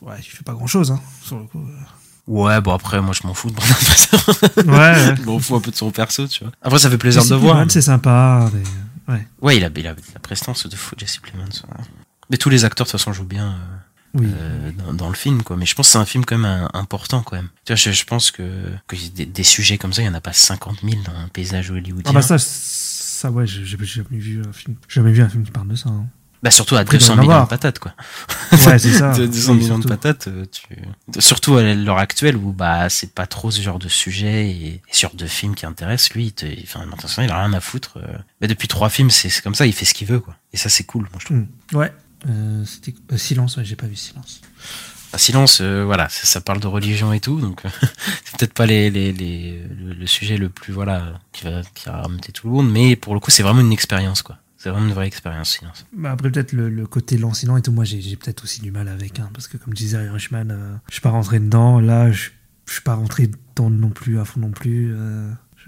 ouais, 0.02 0.16
il 0.18 0.24
fait 0.24 0.44
pas 0.44 0.54
grand 0.54 0.66
chose, 0.66 0.90
hein, 0.92 1.00
sur 1.22 1.38
le 1.38 1.46
coup. 1.46 1.60
euh. 1.60 1.82
Ouais, 2.28 2.60
bon 2.62 2.74
après, 2.74 3.02
moi 3.02 3.14
je 3.20 3.26
m'en 3.28 3.34
fous 3.34 3.50
de 3.50 3.56
Brendan 3.56 3.76
Fraser. 3.76 4.52
Ouais, 4.68 5.10
ouais. 5.10 5.16
je 5.18 5.22
m'en 5.24 5.38
fous 5.40 5.56
un 5.56 5.60
peu 5.60 5.70
de 5.72 5.76
son 5.76 5.92
perso, 5.92 6.28
tu 6.28 6.44
vois. 6.44 6.54
Après, 6.62 6.80
ça 6.80 6.90
fait 6.90 6.98
plaisir 6.98 7.22
Jesse 7.22 7.30
de 7.32 7.36
voir. 7.36 7.56
Plemons, 7.58 7.70
c'est 7.70 7.82
sympa, 7.82 8.50
mais 8.54 9.14
ouais. 9.14 9.28
Ouais, 9.42 9.58
il 9.58 9.64
a, 9.66 9.70
il 9.76 9.88
a 9.88 9.96
la 10.14 10.20
prestance 10.20 10.66
de 10.68 10.76
fou, 10.76 10.96
Jesse 10.98 11.18
Plemons. 11.18 11.44
ouais. 11.46 11.84
Mais 12.32 12.38
tous 12.38 12.50
les 12.50 12.64
acteurs, 12.66 12.86
de 12.88 12.92
toute 12.92 13.00
façon, 13.00 13.12
jouent 13.14 13.26
bien 13.26 13.48
euh, 13.52 13.76
Oui. 14.14 14.28
euh, 14.30 14.72
dans, 14.74 14.94
dans 14.94 15.10
le 15.10 15.16
film, 15.16 15.42
quoi. 15.44 15.56
Mais 15.58 15.66
je 15.66 15.74
pense 15.76 15.88
que 15.88 15.92
c'est 15.94 15.98
un 15.98 16.06
film 16.06 16.26
quand 16.26 16.38
même 16.38 16.46
un- 16.46 16.70
important, 16.74 17.22
quand 17.22 17.36
même. 17.36 17.50
Tu 17.66 17.72
vois, 17.74 17.78
je, 17.78 17.92
je 17.92 18.04
pense 18.06 18.32
que, 18.32 18.44
que 18.88 18.96
des, 19.16 19.26
des 19.26 19.44
sujets 19.44 19.78
comme 19.78 19.94
ça, 19.94 20.02
il 20.02 20.06
y 20.06 20.10
en 20.10 20.14
a 20.14 20.22
pas 20.22 20.34
50 20.34 20.80
000 20.84 21.02
dans 21.06 21.14
un 21.16 21.28
paysage 21.30 21.72
hollywoodien. 21.72 22.10
Ah 22.10 22.14
bah 22.14 22.22
ça, 22.22 22.38
ça 22.38 23.32
ouais, 23.32 23.48
j'ai 23.48 23.64
jamais 23.66 24.18
vu 24.18 24.42
un 24.48 24.52
film. 24.54 24.76
Jamais 24.90 25.12
vu 25.12 25.22
un 25.22 25.30
film 25.30 25.44
qui 25.44 25.52
parle 25.52 25.68
de 25.70 25.76
ça. 25.76 25.90
hein. 25.90 26.06
Bah, 26.44 26.50
surtout 26.50 26.76
à 26.76 26.80
Après, 26.80 26.98
il 26.98 27.00
doit 27.00 27.08
200 27.10 27.16
y 27.16 27.20
en 27.20 27.22
millions 27.30 27.44
de 27.44 27.48
patates, 27.50 27.78
quoi. 27.80 27.94
Ouais, 28.52 28.80
c'est 28.80 28.92
ça. 28.94 29.14
De 29.18 29.28
200 29.28 29.52
Oui, 29.54 29.60
millions 29.60 29.78
de 29.78 29.84
surtout. 29.84 29.88
patates, 29.90 30.28
euh, 30.28 30.46
tu... 30.52 31.22
surtout 31.22 31.56
à 31.58 31.62
l'heure 31.76 32.00
actuelle 32.00 32.36
où 32.36 32.52
bah 32.52 32.90
c'est 32.90 33.14
pas 33.14 33.28
trop 33.28 33.52
ce 33.52 33.62
genre 33.62 33.78
de 33.78 33.88
sujet 33.88 34.50
et, 34.50 34.66
et 34.74 34.82
ce 34.92 35.02
genre 35.02 35.14
de 35.14 35.28
film 35.28 35.54
qui 35.54 35.68
intéresse 35.68 36.12
lui. 36.16 36.26
Il 36.26 36.32
te... 36.34 36.46
Enfin, 36.64 36.82
attention, 36.92 37.22
il 37.22 37.30
a 37.30 37.44
rien 37.44 37.54
à 37.54 37.60
foutre. 37.62 37.98
euh. 37.98 38.18
Mais 38.42 38.48
depuis 38.48 38.68
trois 38.68 38.90
films, 38.90 39.12
c'est 39.12 39.30
comme 39.44 39.54
ça, 39.54 39.68
il 39.68 39.74
fait 39.74 39.86
ce 39.86 39.94
qu'il 39.94 40.08
veut, 40.08 40.20
quoi. 40.20 40.36
Et 40.52 40.58
ça, 40.58 40.68
c'est 40.70 40.84
cool, 40.84 41.04
moi 41.12 41.20
je 41.20 41.26
trouve. 41.26 41.38
Hmm. 41.38 41.48
Ouais. 41.78 41.94
Euh, 42.28 42.64
C'était 42.66 42.94
euh, 43.12 43.18
Silence, 43.18 43.58
ouais, 43.58 43.66
j'ai 43.66 43.76
pas 43.76 43.88
vu 43.88 43.96
Silence. 43.96 44.42
Ah, 45.14 45.18
Silence, 45.18 45.60
euh, 45.62 45.84
voilà, 45.84 46.08
ça, 46.10 46.26
ça 46.26 46.42
parle 46.42 46.60
de 46.60 46.68
religion 46.68 47.12
et 47.14 47.20
tout, 47.20 47.40
donc 47.42 47.62
c'est 48.26 48.38
peut-être 48.38 48.54
pas 48.54 48.66
les, 48.66 48.90
les, 48.90 49.12
les, 49.12 49.62
le, 49.68 49.94
le 49.94 50.08
sujet 50.08 50.38
le 50.38 50.50
plus 50.50 50.72
voilà 50.72 51.20
qui 51.34 51.44
va 51.44 51.62
qui 51.74 51.86
va 51.86 52.02
remonter 52.04 52.32
tout 52.32 52.48
le 52.48 52.54
monde, 52.54 52.72
mais 52.72 52.96
pour 52.96 53.14
le 53.14 53.20
coup, 53.20 53.32
c'est 53.32 53.44
vraiment 53.44 53.62
une 53.62 53.74
expérience, 53.74 54.22
quoi. 54.22 54.38
C'est 54.58 54.70
vraiment 54.70 54.88
une 54.88 54.94
vraie 54.94 55.08
expérience, 55.08 55.58
Silence. 55.58 55.86
Bah 55.92 56.12
après, 56.12 56.30
peut-être 56.30 56.54
le, 56.54 56.70
le 56.70 56.86
côté 56.86 57.18
lancinant 57.18 57.58
et 57.58 57.62
tout, 57.64 57.72
moi 57.72 57.84
j'ai 57.84 58.16
peut-être 58.16 58.44
aussi 58.44 58.62
du 58.62 58.70
mal 58.72 58.88
avec, 58.88 59.20
hein, 59.20 59.30
parce 59.34 59.48
que 59.48 59.58
comme 59.58 59.74
disait 59.74 60.06
Irishman, 60.06 60.80
je 60.88 60.94
suis 60.94 61.02
pas 61.02 61.10
rentré 61.10 61.40
dedans. 61.40 61.80
Là, 61.80 62.12
je 62.12 62.30
je 62.68 62.74
suis 62.74 62.84
pas 62.84 62.94
rentré 62.94 63.28
dedans 63.28 63.70
non 63.72 63.90
plus, 63.90 64.20
à 64.20 64.24
fond 64.24 64.40
non 64.40 64.52
plus. 64.52 64.96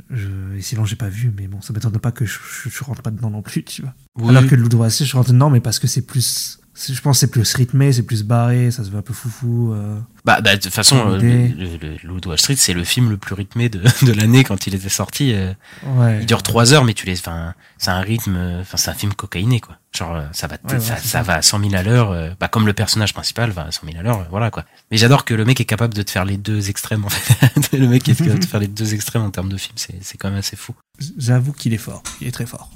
Je, 0.10 0.16
je- 0.16 0.56
et 0.58 0.62
Silence, 0.62 0.90
j'ai 0.90 0.96
pas 0.96 1.10
vu, 1.10 1.32
mais 1.38 1.48
bon, 1.48 1.62
ça 1.62 1.74
m'étonne 1.74 1.98
pas 2.00 2.12
que 2.12 2.26
je, 2.26 2.40
je, 2.64 2.70
je 2.70 2.84
rentre 2.84 3.02
pas 3.02 3.12
dedans 3.12 3.30
non 3.30 3.42
plus, 3.42 3.64
tu 3.64 3.82
vois. 3.82 3.94
Oui. 4.18 4.30
Alors 4.30 4.48
que 4.48 4.56
le 4.56 4.64
Loup 4.64 4.70
je 4.88 4.90
suis 5.04 5.18
rentré 5.18 5.34
dedans, 5.34 5.50
mais 5.50 5.60
parce 5.62 5.80
que 5.80 5.88
c'est 5.88 6.02
plus. 6.06 6.60
Je 6.76 7.00
pense 7.02 7.18
que 7.18 7.20
c'est 7.22 7.32
plus 7.32 7.54
rythmé, 7.54 7.94
c'est 7.94 8.02
plus 8.02 8.24
barré, 8.24 8.72
ça 8.72 8.84
se 8.84 8.90
veut 8.90 8.98
un 8.98 9.02
peu 9.04 9.14
foufou. 9.14 9.74
euh. 9.74 10.00
Bah, 10.26 10.42
bah, 10.42 10.56
de 10.56 10.62
toute 10.62 10.74
façon, 10.74 10.98
euh, 11.12 11.18
le, 11.20 11.48
le, 11.48 11.78
le 11.78 11.98
Loup 12.04 12.20
de 12.20 12.28
Wall 12.30 12.40
Street, 12.40 12.56
c'est 12.56 12.74
le 12.74 12.84
film 12.84 13.12
le 13.12 13.18
plus 13.18 13.36
rythmé 13.36 13.70
de, 13.70 13.80
de 14.06 14.12
l'année 14.12 14.44
quand 14.44 14.66
il 14.66 14.74
était 14.74 14.90
sorti. 14.90 15.34
euh, 15.34 15.54
Ouais. 15.86 16.20
Il 16.22 16.26
dure 16.26 16.42
trois 16.42 16.74
heures, 16.74 16.84
mais 16.84 16.94
tu 16.96 17.06
les, 17.06 17.20
enfin, 17.20 17.54
c'est 17.78 17.92
un 17.92 18.00
rythme, 18.00 18.38
enfin, 18.62 18.78
c'est 18.78 18.90
un 18.90 18.96
film 18.96 19.14
cocaïné, 19.14 19.60
quoi. 19.60 19.78
Genre, 19.96 20.24
ça 20.32 20.48
va, 20.48 20.56
Ouais, 20.64 20.74
ouais, 20.74 20.80
ça, 20.80 20.98
ça 20.98 21.22
va 21.22 21.36
à 21.36 21.42
100 21.44 21.60
000 21.60 21.76
à 21.76 21.84
l'heure, 21.84 22.36
bah, 22.40 22.48
comme 22.48 22.66
le 22.66 22.74
personnage 22.74 23.14
principal 23.14 23.52
va 23.52 23.66
à 23.66 23.72
100 23.72 23.86
000 23.86 24.00
à 24.00 24.02
l'heure, 24.02 24.26
voilà, 24.32 24.50
quoi. 24.50 24.66
Mais 24.90 24.98
j'adore 24.98 25.26
que 25.26 25.36
le 25.36 25.46
mec 25.46 25.62
est 25.62 25.66
capable 25.66 25.94
de 25.94 26.02
te 26.02 26.10
faire 26.10 26.26
les 26.26 26.38
deux 26.38 26.70
extrêmes, 26.72 27.06
en 27.06 27.10
fait. 27.10 27.72
le 27.78 27.88
mec 27.88 28.10
est 28.10 28.16
capable 28.16 28.40
de 28.40 28.46
te 28.46 28.50
faire 28.50 28.60
les 28.60 28.68
deux 28.68 28.96
extrêmes 28.96 29.22
en 29.22 29.30
termes 29.30 29.50
de 29.50 29.58
film, 29.58 29.76
c'est 29.78 30.18
quand 30.18 30.30
même 30.30 30.40
assez 30.40 30.56
fou. 30.56 30.74
J'avoue 31.20 31.52
qu'il 31.54 31.74
est 31.76 31.78
fort, 31.78 32.02
il 32.22 32.28
est 32.28 32.32
très 32.32 32.46
fort. 32.48 32.72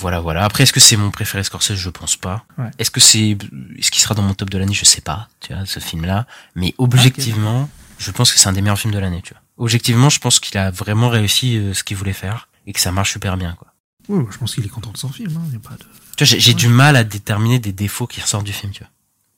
Voilà, 0.00 0.20
voilà. 0.20 0.44
Après, 0.44 0.62
est-ce 0.64 0.72
que 0.72 0.80
c'est 0.80 0.96
mon 0.96 1.10
préféré 1.10 1.44
Scorsese? 1.44 1.74
Je 1.74 1.90
pense 1.90 2.16
pas. 2.16 2.44
Ouais. 2.58 2.70
Est-ce 2.78 2.90
que 2.90 3.00
c'est, 3.00 3.36
est-ce 3.78 3.90
qu'il 3.90 4.00
sera 4.02 4.14
dans 4.14 4.22
mon 4.22 4.34
top 4.34 4.48
de 4.50 4.58
l'année? 4.58 4.72
Je 4.74 4.84
sais 4.84 5.00
pas, 5.02 5.28
tu 5.40 5.52
vois, 5.54 5.66
ce 5.66 5.78
film-là. 5.80 6.26
Mais 6.54 6.74
objectivement, 6.78 7.68
je 7.98 8.10
pense 8.10 8.32
que 8.32 8.38
c'est 8.38 8.48
un 8.48 8.52
des 8.52 8.62
meilleurs 8.62 8.78
films 8.78 8.94
de 8.94 8.98
l'année, 8.98 9.20
tu 9.22 9.34
vois. 9.34 9.42
Objectivement, 9.58 10.08
je 10.08 10.18
pense 10.20 10.40
qu'il 10.40 10.56
a 10.58 10.70
vraiment 10.70 11.08
réussi 11.10 11.58
euh, 11.58 11.74
ce 11.74 11.84
qu'il 11.84 11.96
voulait 11.98 12.14
faire 12.14 12.48
et 12.66 12.72
que 12.72 12.80
ça 12.80 12.92
marche 12.92 13.12
super 13.12 13.36
bien, 13.36 13.54
quoi. 13.58 13.68
Ouais, 14.08 14.24
je 14.30 14.38
pense 14.38 14.54
qu'il 14.54 14.64
est 14.64 14.68
content 14.70 14.90
de 14.90 14.96
son 14.96 15.10
film, 15.10 15.36
hein, 15.36 15.42
y 15.52 15.56
a 15.56 15.58
pas 15.60 15.74
de. 15.76 15.84
Tu 16.16 16.24
vois, 16.24 16.38
j'ai, 16.38 16.50
Ouais. 16.50 16.54
du 16.54 16.68
mal 16.68 16.96
à 16.96 17.04
déterminer 17.04 17.58
des 17.58 17.72
défauts 17.72 18.06
qui 18.06 18.20
ressortent 18.20 18.46
du 18.46 18.52
film, 18.54 18.72
tu 18.72 18.82
vois. 18.82 18.90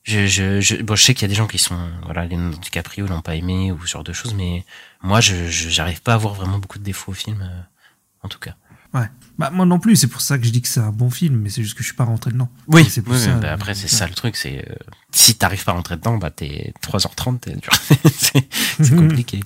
Je, 0.04 0.26
je, 0.26 0.60
je, 0.60 0.76
bon, 0.76 0.96
je 0.96 1.02
sais 1.04 1.14
qu'il 1.14 1.22
y 1.22 1.24
a 1.26 1.28
des 1.28 1.34
gens 1.34 1.46
qui 1.46 1.58
sont, 1.58 1.78
voilà, 2.04 2.24
les 2.24 2.36
DiCaprio 2.36 3.06
l'ont 3.06 3.20
pas 3.20 3.34
aimé 3.36 3.70
ou 3.72 3.84
ce 3.86 3.90
genre 3.92 4.02
de 4.04 4.12
choses, 4.12 4.34
mais 4.34 4.64
moi, 5.02 5.20
je, 5.20 5.48
je- 5.48 5.68
j'arrive 5.68 6.02
pas 6.02 6.14
à 6.14 6.16
voir 6.16 6.34
vraiment 6.34 6.58
beaucoup 6.58 6.78
de 6.78 6.84
défauts 6.84 7.12
au 7.12 7.14
film, 7.14 7.40
euh, 7.42 7.60
en 8.22 8.28
tout 8.28 8.38
cas. 8.40 8.54
Ouais. 8.94 9.08
Bah, 9.38 9.50
moi 9.50 9.64
non 9.64 9.78
plus, 9.78 9.96
c'est 9.96 10.06
pour 10.08 10.20
ça 10.20 10.38
que 10.38 10.44
je 10.44 10.50
dis 10.50 10.60
que 10.60 10.68
c'est 10.68 10.80
un 10.80 10.92
bon 10.92 11.10
film, 11.10 11.36
mais 11.36 11.48
c'est 11.48 11.62
juste 11.62 11.74
que 11.74 11.82
je 11.82 11.88
suis 11.88 11.96
pas 11.96 12.04
rentré 12.04 12.30
dedans. 12.30 12.50
Oui, 12.68 12.84
c'est 12.88 13.06
oui, 13.08 13.18
ça, 13.18 13.34
bah 13.36 13.52
après 13.52 13.74
c'est 13.74 13.84
ouais. 13.84 13.88
ça 13.88 14.06
le 14.06 14.12
truc, 14.12 14.36
c'est 14.36 14.68
euh, 14.68 14.74
si 15.12 15.34
t'arrives 15.34 15.64
pas 15.64 15.72
à 15.72 15.74
rentrer 15.74 15.96
dedans, 15.96 16.18
bah 16.18 16.30
t'es 16.30 16.74
3h30, 16.82 17.40
t'es 17.40 17.54
dur. 17.56 17.72
c'est 18.12 18.46
c'est 18.80 18.94
compliqué. 18.94 19.40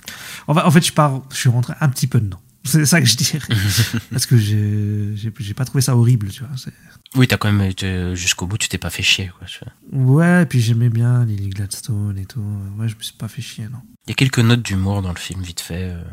En 0.47 0.53
fait, 0.53 0.61
en 0.61 0.71
fait, 0.71 0.85
je, 0.85 0.91
pars, 0.91 1.21
je 1.31 1.37
suis 1.37 1.49
rentré 1.49 1.73
un 1.79 1.87
petit 1.89 2.07
peu 2.07 2.19
dedans. 2.19 2.39
C'est 2.65 2.85
ça 2.85 2.99
que 2.99 3.07
je 3.07 3.15
dirais. 3.15 3.39
Parce 4.11 4.25
que 4.25 4.35
j'ai 4.37 5.53
pas 5.55 5.63
trouvé 5.63 5.81
ça 5.81 5.95
horrible, 5.95 6.29
tu 6.29 6.41
vois. 6.43 6.49
c'est- 6.57 6.73
Oui, 7.15 7.25
t'as 7.27 7.37
quand 7.37 7.49
même 7.51 7.65
été 7.65 8.13
jusqu'au 8.13 8.45
bout, 8.45 8.57
tu 8.57 8.67
t'es 8.67 8.77
pas 8.77 8.89
fait 8.89 9.03
chier. 9.03 9.31
Quoi. 9.39 9.47
Ouais, 9.93 10.45
puis 10.45 10.59
j'aimais 10.59 10.89
bien 10.89 11.23
Lily 11.23 11.49
Gladstone 11.49 12.17
et 12.17 12.25
tout. 12.25 12.43
Ouais, 12.77 12.89
je 12.89 12.95
me 12.97 13.01
suis 13.01 13.15
pas 13.15 13.29
fait 13.29 13.41
chier, 13.41 13.69
non. 13.69 13.79
Il 14.05 14.09
y 14.09 14.11
a 14.11 14.15
quelques 14.15 14.39
notes 14.39 14.61
d'humour 14.61 15.01
dans 15.01 15.13
le 15.13 15.17
film, 15.17 15.41
vite 15.41 15.61
fait, 15.61 15.91
euh, 15.91 16.03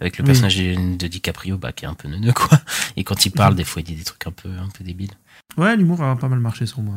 avec 0.00 0.18
le 0.18 0.24
personnage 0.24 0.56
de 0.56 0.96
de 0.96 1.06
DiCaprio, 1.06 1.56
bah, 1.58 1.72
qui 1.72 1.84
est 1.84 1.88
un 1.88 1.94
peu 1.94 2.08
neuneux, 2.08 2.32
quoi. 2.32 2.58
Et 2.96 3.04
quand 3.04 3.26
il 3.26 3.30
parle, 3.30 3.54
des 3.54 3.64
fois, 3.64 3.82
il 3.82 3.84
dit 3.84 3.94
des 3.94 4.04
trucs 4.04 4.26
un 4.26 4.32
peu, 4.32 4.48
un 4.48 4.68
peu 4.68 4.82
débiles. 4.84 5.12
Ouais, 5.56 5.76
l'humour 5.76 6.02
a 6.02 6.16
pas 6.16 6.28
mal 6.28 6.40
marché 6.40 6.66
sur 6.66 6.80
moi. 6.80 6.94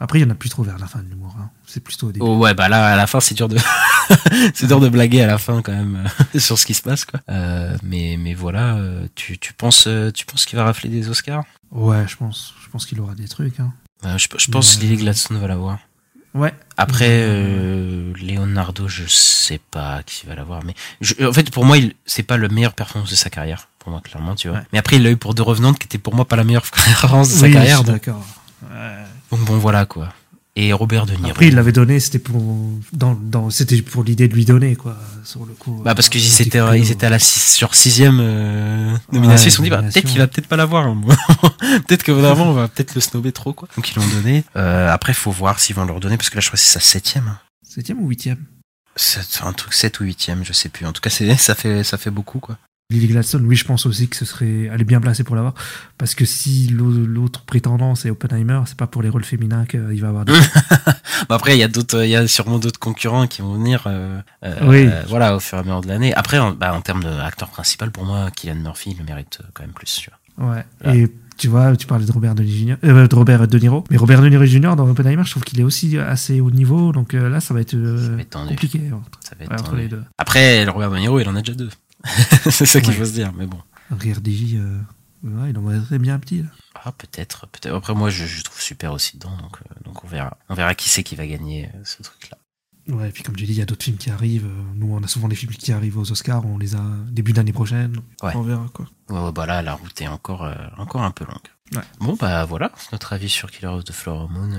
Après, 0.00 0.20
il 0.20 0.22
y 0.22 0.24
en 0.24 0.30
a 0.30 0.34
plus 0.36 0.48
trop 0.48 0.62
vers 0.62 0.78
la 0.78 0.86
fin 0.86 1.00
de 1.02 1.08
l'humour. 1.08 1.34
hein. 1.40 1.50
C'est 1.66 1.80
plutôt 1.82 2.08
au 2.08 2.12
début. 2.12 2.24
Oh 2.24 2.36
ouais, 2.38 2.54
bah 2.54 2.68
là, 2.68 2.86
à 2.92 2.96
la 2.96 3.06
fin, 3.08 3.18
c'est 3.18 3.34
dur 3.34 3.48
de, 3.48 3.56
c'est 4.54 4.66
dur 4.68 4.78
de 4.78 4.88
blaguer 4.88 5.22
à 5.22 5.26
la 5.26 5.38
fin 5.38 5.60
quand 5.60 5.72
même 5.72 6.08
euh, 6.34 6.38
sur 6.38 6.56
ce 6.58 6.66
qui 6.66 6.74
se 6.74 6.82
passe, 6.82 7.04
quoi. 7.04 7.20
Euh, 7.30 7.76
mais, 7.82 8.16
mais 8.18 8.34
voilà, 8.34 8.76
euh, 8.76 9.08
tu, 9.16 9.38
tu 9.38 9.52
penses, 9.54 9.88
tu 10.14 10.24
penses 10.24 10.46
qu'il 10.46 10.56
va 10.56 10.64
rafler 10.64 10.88
des 10.88 11.08
Oscars? 11.08 11.44
Ouais, 11.72 12.06
je 12.06 12.16
pense. 12.16 12.54
Je 12.64 12.68
pense 12.70 12.86
qu'il 12.86 13.00
aura 13.00 13.14
des 13.16 13.26
trucs. 13.28 13.58
Hein. 13.58 13.72
Euh, 14.04 14.16
je, 14.18 14.28
je 14.38 14.50
pense 14.50 14.76
que 14.76 14.82
Lily 14.82 14.98
Gladstone 14.98 15.38
va 15.38 15.48
l'avoir. 15.48 15.78
Ouais. 16.34 16.52
Après, 16.76 17.08
euh, 17.10 18.12
Leonardo, 18.20 18.86
je 18.88 19.04
sais 19.06 19.60
pas 19.70 20.02
qui 20.04 20.26
va 20.26 20.34
l'avoir, 20.34 20.62
mais 20.64 20.74
je- 21.00 21.24
en 21.26 21.32
fait, 21.32 21.50
pour 21.50 21.64
moi, 21.64 21.76
c'est 22.06 22.22
pas 22.22 22.36
le 22.36 22.48
meilleur 22.48 22.74
performance 22.74 23.10
de 23.10 23.16
sa 23.16 23.30
carrière, 23.30 23.68
pour 23.78 23.90
moi, 23.90 24.00
clairement, 24.02 24.34
tu 24.34 24.48
vois. 24.48 24.58
Ouais. 24.58 24.64
Mais 24.72 24.78
après, 24.78 24.96
il 24.96 25.02
l'a 25.02 25.10
eu 25.10 25.16
pour 25.16 25.34
De 25.34 25.42
Revenante, 25.42 25.78
qui 25.78 25.86
était 25.86 25.98
pour 25.98 26.14
moi 26.14 26.24
pas 26.26 26.36
la 26.36 26.44
meilleure 26.44 26.62
performance 26.70 27.30
de 27.30 27.34
sa 27.34 27.46
Oui, 27.46 27.52
carrière. 27.52 27.82
Donc, 27.82 27.94
d'accord. 27.94 28.24
Ouais. 28.62 29.04
donc 29.30 29.40
bon, 29.46 29.56
voilà, 29.58 29.86
quoi. 29.86 30.12
Et 30.60 30.72
Robert 30.72 31.06
De 31.06 31.12
Niro. 31.14 31.30
Après, 31.30 31.46
il 31.46 31.54
l'avait 31.54 31.70
donné, 31.70 32.00
c'était 32.00 32.18
pour, 32.18 32.42
dans, 32.92 33.14
dans, 33.14 33.48
c'était 33.48 33.80
pour 33.80 34.02
l'idée 34.02 34.26
de 34.26 34.34
lui 34.34 34.44
donner, 34.44 34.74
quoi, 34.74 34.96
sur 35.22 35.46
le 35.46 35.52
coup. 35.54 35.82
Bah 35.84 35.94
parce 35.94 36.08
qu'ils 36.08 36.42
étaient, 36.42 36.58
ils 36.80 36.90
étaient 36.90 37.06
à 37.06 37.10
la 37.10 37.20
six- 37.20 37.52
sur 37.54 37.76
sixième 37.76 38.18
euh, 38.20 38.92
nomination. 39.12 39.44
Ouais, 39.44 39.46
ils 39.46 39.50
se 39.50 39.56
sont 39.56 39.62
dit, 39.62 39.70
bah, 39.70 39.82
peut-être 39.82 40.06
qu'il 40.06 40.18
va 40.18 40.26
peut-être 40.26 40.48
pas 40.48 40.56
l'avoir. 40.56 40.86
hein. 40.88 41.00
peut-être 41.86 42.02
que 42.02 42.10
vraiment, 42.10 42.46
on 42.50 42.54
va 42.54 42.66
peut-être 42.66 42.96
le 42.96 43.00
snober 43.00 43.30
trop, 43.30 43.52
quoi. 43.52 43.68
Donc 43.76 43.88
ils 43.92 43.96
l'ont 44.00 44.08
donné. 44.08 44.42
Euh, 44.56 44.90
après, 44.90 45.12
faut 45.14 45.30
voir 45.30 45.60
s'ils 45.60 45.76
vont 45.76 45.84
leur 45.84 46.00
donner, 46.00 46.16
parce 46.16 46.28
que 46.28 46.34
là, 46.34 46.40
je 46.40 46.48
crois 46.48 46.56
que 46.56 46.64
c'est 46.64 46.72
sa 46.72 46.80
septième. 46.80 47.28
hein. 47.28 47.38
Septième 47.62 48.00
ou 48.00 48.08
huitième? 48.08 48.44
C'est 48.96 49.44
un 49.44 49.52
truc 49.52 49.74
7 49.74 50.00
ou 50.00 50.04
8 50.04 50.32
je 50.42 50.52
sais 50.52 50.68
plus. 50.70 50.84
En 50.86 50.92
tout 50.92 51.00
cas, 51.00 51.10
c'est, 51.10 51.36
ça 51.36 51.54
fait, 51.54 51.84
ça 51.84 51.98
fait 51.98 52.10
beaucoup, 52.10 52.40
quoi. 52.40 52.58
Lily 52.90 53.08
Gladstone, 53.08 53.44
oui, 53.44 53.54
je 53.54 53.66
pense 53.66 53.84
aussi 53.84 54.08
que 54.08 54.16
ce 54.16 54.24
serait, 54.24 54.70
elle 54.72 54.80
est 54.80 54.84
bien 54.84 54.98
placée 54.98 55.22
pour 55.22 55.36
l'avoir. 55.36 55.52
Parce 55.98 56.14
que 56.14 56.24
si 56.24 56.68
l'au- 56.68 56.88
l'autre 56.90 57.42
prétendant 57.44 57.94
c'est 57.94 58.08
Oppenheimer, 58.08 58.62
c'est 58.64 58.78
pas 58.78 58.86
pour 58.86 59.02
les 59.02 59.10
rôles 59.10 59.24
féminins 59.26 59.66
qu'il 59.66 60.00
va 60.00 60.08
avoir 60.08 60.24
des. 60.24 60.32
Bah, 61.28 61.34
après, 61.34 61.54
il 61.56 61.60
y 61.60 61.64
a 61.64 61.68
d'autres, 61.68 62.04
il 62.04 62.10
y 62.10 62.16
a 62.16 62.26
sûrement 62.26 62.58
d'autres 62.58 62.78
concurrents 62.78 63.26
qui 63.26 63.42
vont 63.42 63.54
venir, 63.54 63.82
euh, 63.86 64.20
euh, 64.44 64.54
Oui. 64.62 64.86
euh, 64.86 65.02
voilà, 65.08 65.36
au 65.36 65.40
fur 65.40 65.58
et 65.58 65.60
à 65.60 65.64
mesure 65.64 65.80
de 65.82 65.88
l'année. 65.88 66.14
Après, 66.14 66.38
en, 66.38 66.52
bah, 66.52 66.72
en 66.72 66.80
termes 66.80 67.02
d'acteur 67.02 67.50
principal, 67.50 67.90
pour 67.90 68.04
moi, 68.06 68.30
Kylian 68.30 68.54
Murphy 68.54 68.92
il 68.92 68.98
le 68.98 69.04
mérite 69.04 69.38
euh, 69.42 69.46
quand 69.52 69.64
même 69.64 69.72
plus, 69.72 69.94
tu 70.00 70.10
vois. 70.38 70.50
Ouais. 70.54 70.64
Là. 70.80 70.94
Et 70.94 71.12
tu 71.36 71.48
vois, 71.48 71.76
tu 71.76 71.86
parlais 71.86 72.06
de 72.06 72.12
Robert 72.12 72.34
De 72.36 72.42
Niro, 72.44 72.78
euh, 72.84 73.06
de 73.08 73.14
Robert 73.14 73.46
De 73.48 73.58
Niro. 73.58 73.84
Mais 73.90 73.96
Robert 73.98 74.22
De 74.22 74.28
Niro 74.28 74.44
Jr. 74.46 74.76
dans 74.76 74.88
Oppenheimer, 74.88 75.24
je 75.26 75.30
trouve 75.32 75.42
qu'il 75.44 75.60
est 75.60 75.64
aussi 75.64 75.98
assez 75.98 76.40
haut 76.40 76.50
niveau. 76.52 76.92
Donc 76.92 77.12
euh, 77.14 77.28
là, 77.28 77.40
ça 77.40 77.52
va 77.52 77.60
être, 77.60 77.74
euh, 77.74 78.06
Ça 78.10 78.14
va 78.14 78.20
être 78.22 78.30
tendu. 78.30 78.48
compliqué 78.50 78.80
entre, 78.92 79.18
Ça 79.28 79.34
va 79.38 79.44
être 79.44 79.50
ouais, 79.52 79.60
entre 79.60 79.74
les 79.76 79.88
deux. 79.88 80.02
Après, 80.16 80.64
le 80.64 80.70
Robert 80.70 80.90
De 80.92 80.98
Niro, 80.98 81.18
il 81.20 81.28
en 81.28 81.34
a 81.36 81.40
déjà 81.42 81.54
deux. 81.54 81.68
c'est 82.50 82.66
ça 82.66 82.80
qu'il 82.80 82.90
Ouais. 82.90 82.96
faut 82.96 83.04
se 83.04 83.12
dire, 83.12 83.32
mais 83.32 83.46
bon. 83.46 83.60
Rire 83.90 84.18
DJ, 84.24 84.54
euh, 84.56 84.78
ouais, 85.24 85.50
il 85.50 85.58
en 85.58 85.82
très 85.84 85.98
bien 85.98 86.14
un 86.14 86.18
petit. 86.18 86.42
Là. 86.42 86.48
Ah, 86.84 86.92
peut-être, 86.92 87.46
peut-être. 87.48 87.74
Après, 87.74 87.94
moi, 87.94 88.10
je, 88.10 88.24
je 88.26 88.42
trouve 88.42 88.60
super 88.60 88.92
aussi 88.92 89.16
dedans, 89.16 89.36
donc, 89.38 89.56
euh, 89.60 89.74
donc 89.84 90.04
on 90.04 90.06
verra. 90.08 90.36
On 90.48 90.54
verra 90.54 90.74
qui 90.74 90.88
c'est 90.88 91.02
qui 91.02 91.16
va 91.16 91.26
gagner 91.26 91.66
euh, 91.74 91.78
ce 91.84 92.02
truc-là. 92.02 92.38
Ouais, 92.88 93.08
et 93.10 93.12
puis 93.12 93.22
comme 93.22 93.36
tu 93.36 93.44
dis, 93.44 93.52
il 93.52 93.58
y 93.58 93.62
a 93.62 93.66
d'autres 93.66 93.84
films 93.84 93.98
qui 93.98 94.08
arrivent. 94.10 94.46
Euh, 94.46 94.62
Nous, 94.74 94.94
on 94.94 95.02
a 95.02 95.08
souvent 95.08 95.28
des 95.28 95.36
films 95.36 95.52
qui 95.52 95.72
arrivent 95.72 95.98
aux 95.98 96.10
Oscars. 96.10 96.46
On 96.46 96.56
les 96.56 96.74
a 96.74 96.80
début 97.10 97.32
d'année 97.34 97.52
prochaine. 97.52 97.96
Ouais. 98.22 98.32
On 98.34 98.40
verra 98.42 98.66
quoi. 98.72 98.86
Ouais, 99.10 99.20
ouais, 99.20 99.32
bah 99.32 99.44
là, 99.44 99.60
la 99.60 99.74
route 99.74 100.00
est 100.00 100.08
encore, 100.08 100.44
euh, 100.44 100.54
encore 100.78 101.02
un 101.02 101.10
peu 101.10 101.24
longue. 101.26 101.36
Ouais. 101.74 101.82
Bon, 102.00 102.16
bah 102.18 102.46
voilà, 102.46 102.72
notre 102.92 103.12
avis 103.12 103.28
sur 103.28 103.50
Killer 103.50 103.68
of 103.68 103.84
the 103.84 103.92
Flower 103.92 104.26
Moon. 104.30 104.52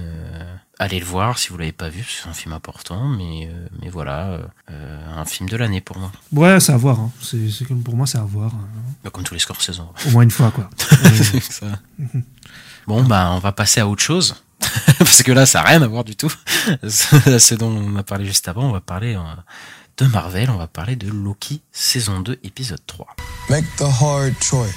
Allez 0.80 1.00
le 1.00 1.06
voir 1.06 1.38
si 1.38 1.50
vous 1.50 1.58
l'avez 1.58 1.72
pas 1.74 1.90
vu, 1.90 2.00
parce 2.02 2.16
que 2.16 2.24
c'est 2.24 2.30
un 2.30 2.34
film 2.34 2.54
important, 2.54 3.08
mais, 3.08 3.50
euh, 3.52 3.68
mais 3.82 3.90
voilà, 3.90 4.28
euh, 4.30 4.44
euh, 4.72 5.18
un 5.18 5.26
film 5.26 5.50
de 5.50 5.58
l'année 5.58 5.82
pour 5.82 5.98
moi. 5.98 6.12
Ouais, 6.32 6.60
c'est 6.60 6.72
à 6.72 6.78
voir. 6.78 7.00
Hein. 7.00 7.12
C'est, 7.22 7.50
c'est 7.52 7.66
comme 7.66 7.84
pour 7.84 7.96
moi, 7.96 8.08
c'est 8.08 8.18
à 8.18 8.24
voir. 8.24 8.52
hein. 8.54 8.68
Bah, 9.04 9.10
comme 9.12 9.24
tous 9.24 9.34
les 9.34 9.40
scores 9.40 9.62
saison. 9.62 9.90
Au 10.08 10.10
moins 10.12 10.24
une 10.24 10.32
fois, 10.32 10.52
quoi. 10.52 10.70
C'est 11.14 11.44
ça. 11.44 11.68
Bon, 12.88 13.04
bah 13.04 13.30
on 13.34 13.40
va 13.40 13.52
passer 13.52 13.82
à 13.82 13.88
autre 13.88 14.02
chose. 14.02 14.36
parce 15.00 15.22
que 15.24 15.32
là, 15.32 15.46
ça 15.46 15.62
n'a 15.62 15.70
rien 15.70 15.82
à 15.82 15.88
voir 15.88 16.04
du 16.04 16.16
tout. 16.16 16.32
Ce 16.88 17.56
dont 17.56 17.70
on 17.70 17.96
a 17.96 18.04
parlé 18.04 18.26
juste 18.26 18.48
avant, 18.48 18.64
on 18.64 18.72
va 18.72 18.82
parler 18.82 19.18
de 19.98 20.06
Marvel, 20.06 20.50
on 20.50 20.58
va 20.58 20.68
parler 20.68 20.96
de 20.96 21.10
Loki, 21.10 21.62
saison 21.72 22.20
2, 22.22 22.40
épisode 22.44 22.82
3. 22.88 23.08
Make 23.50 23.66
the 23.78 23.84
hard 24.02 24.34
choice. 24.42 24.76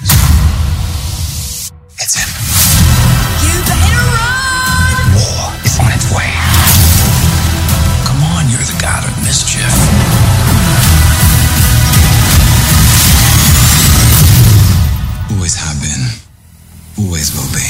It's 1.99 2.15
him. 2.15 2.72
Always 16.97 17.33
will 17.33 17.51
be. 17.51 17.67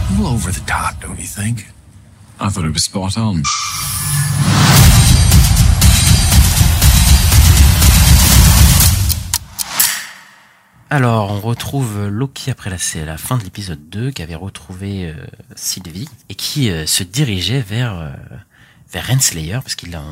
A 0.00 0.10
little 0.16 0.32
over 0.32 0.50
the 0.50 0.64
top, 0.66 1.00
don't 1.00 1.18
you 1.18 1.26
think? 1.26 1.66
I 2.40 2.48
thought 2.48 2.64
it 2.64 2.72
was 2.72 2.84
spot 2.84 3.18
on. 3.18 3.42
Alors, 10.90 11.30
on 11.30 11.40
retrouve 11.40 12.06
Loki 12.06 12.50
après 12.50 12.70
la, 12.70 12.78
c'est 12.78 13.04
la 13.04 13.18
fin 13.18 13.36
de 13.36 13.44
l'épisode 13.44 13.90
2, 13.90 14.10
qui 14.10 14.22
avait 14.22 14.34
retrouvé 14.34 15.10
euh, 15.10 15.14
Sylvie, 15.54 16.08
et 16.30 16.34
qui 16.34 16.70
euh, 16.70 16.86
se 16.86 17.02
dirigeait 17.02 17.60
vers, 17.60 17.98
euh, 17.98 18.12
vers 18.92 19.06
Renslayer, 19.06 19.52
parce 19.62 19.74
qu'il 19.74 19.90
l'a- 19.90 20.02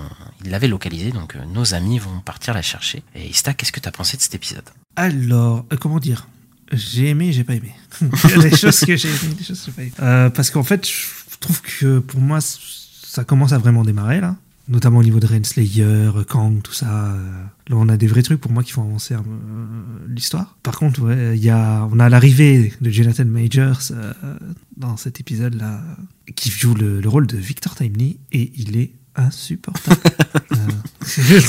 il 0.45 0.51
l'avait 0.51 0.69
localisé, 0.69 1.11
donc 1.11 1.35
euh, 1.37 1.45
nos 1.47 1.75
amis 1.75 1.99
vont 1.99 2.21
partir 2.21 2.53
la 2.55 2.63
chercher. 2.63 3.03
Et 3.15 3.27
Ista, 3.29 3.55
qu'est-ce 3.55 3.73
que 3.73 3.81
t'as 3.81 3.91
pensé 3.91 4.17
de 4.17 4.23
cet 4.23 4.35
épisode? 4.35 4.65
Alors, 4.97 5.65
euh, 5.73 5.77
comment 5.77 5.99
dire? 5.99 6.29
J'ai 6.73 7.09
aimé, 7.11 7.33
j'ai 7.33 7.45
pas 7.45 7.55
aimé. 7.55 7.73
Il 8.03 8.57
choses 8.57 8.81
que 8.81 8.97
j'ai 8.97 9.09
aimé, 9.09 9.35
des 9.39 9.45
choses 9.45 9.61
que 9.61 9.67
j'ai 9.67 9.73
pas 9.73 9.83
aimé. 9.83 9.93
Euh, 10.01 10.31
parce 10.31 10.51
qu'en 10.51 10.65
fait, 10.65 10.87
je 10.87 11.37
trouve 11.41 11.63
que 11.63 12.01
pour 12.01 12.21
moi, 12.21 12.39
ça 12.41 13.25
commence 13.25 13.53
à 13.53 13.59
vraiment 13.59 13.85
démarrer 13.85 14.21
là. 14.21 14.37
Notamment 14.69 14.99
au 14.99 15.05
niveau 15.05 15.21
de 15.21 15.29
Renslayer, 15.29 16.11
Kang, 16.29 16.61
tout 16.61 16.73
ça. 16.73 16.87
Là, 17.69 17.77
on 17.77 17.89
a 17.89 17.97
des 17.97 18.09
vrais 18.09 18.23
trucs 18.23 18.41
pour 18.41 18.51
moi 18.51 18.65
qui 18.65 18.73
font 18.73 18.83
avancer 18.83 19.15
l'histoire. 20.09 20.57
Par 20.65 20.77
contre, 20.77 21.03
ouais, 21.03 21.39
y 21.39 21.51
a, 21.51 21.89
on 21.93 22.01
a 22.01 22.09
l'arrivée 22.09 22.75
de 22.81 22.91
Jonathan 22.91 23.25
Majors 23.27 23.81
dans 24.77 24.97
cet 24.97 25.21
épisode-là, 25.21 25.81
qui 26.35 26.51
joue 26.51 26.75
le, 26.75 27.01
le 27.01 27.09
rôle 27.09 27.27
de 27.27 27.37
Victor 27.37 27.75
Timely, 27.75 28.19
et 28.33 28.53
il 28.57 28.77
est 28.77 28.91
insupportable. 29.15 30.01
Euh, 30.53 31.41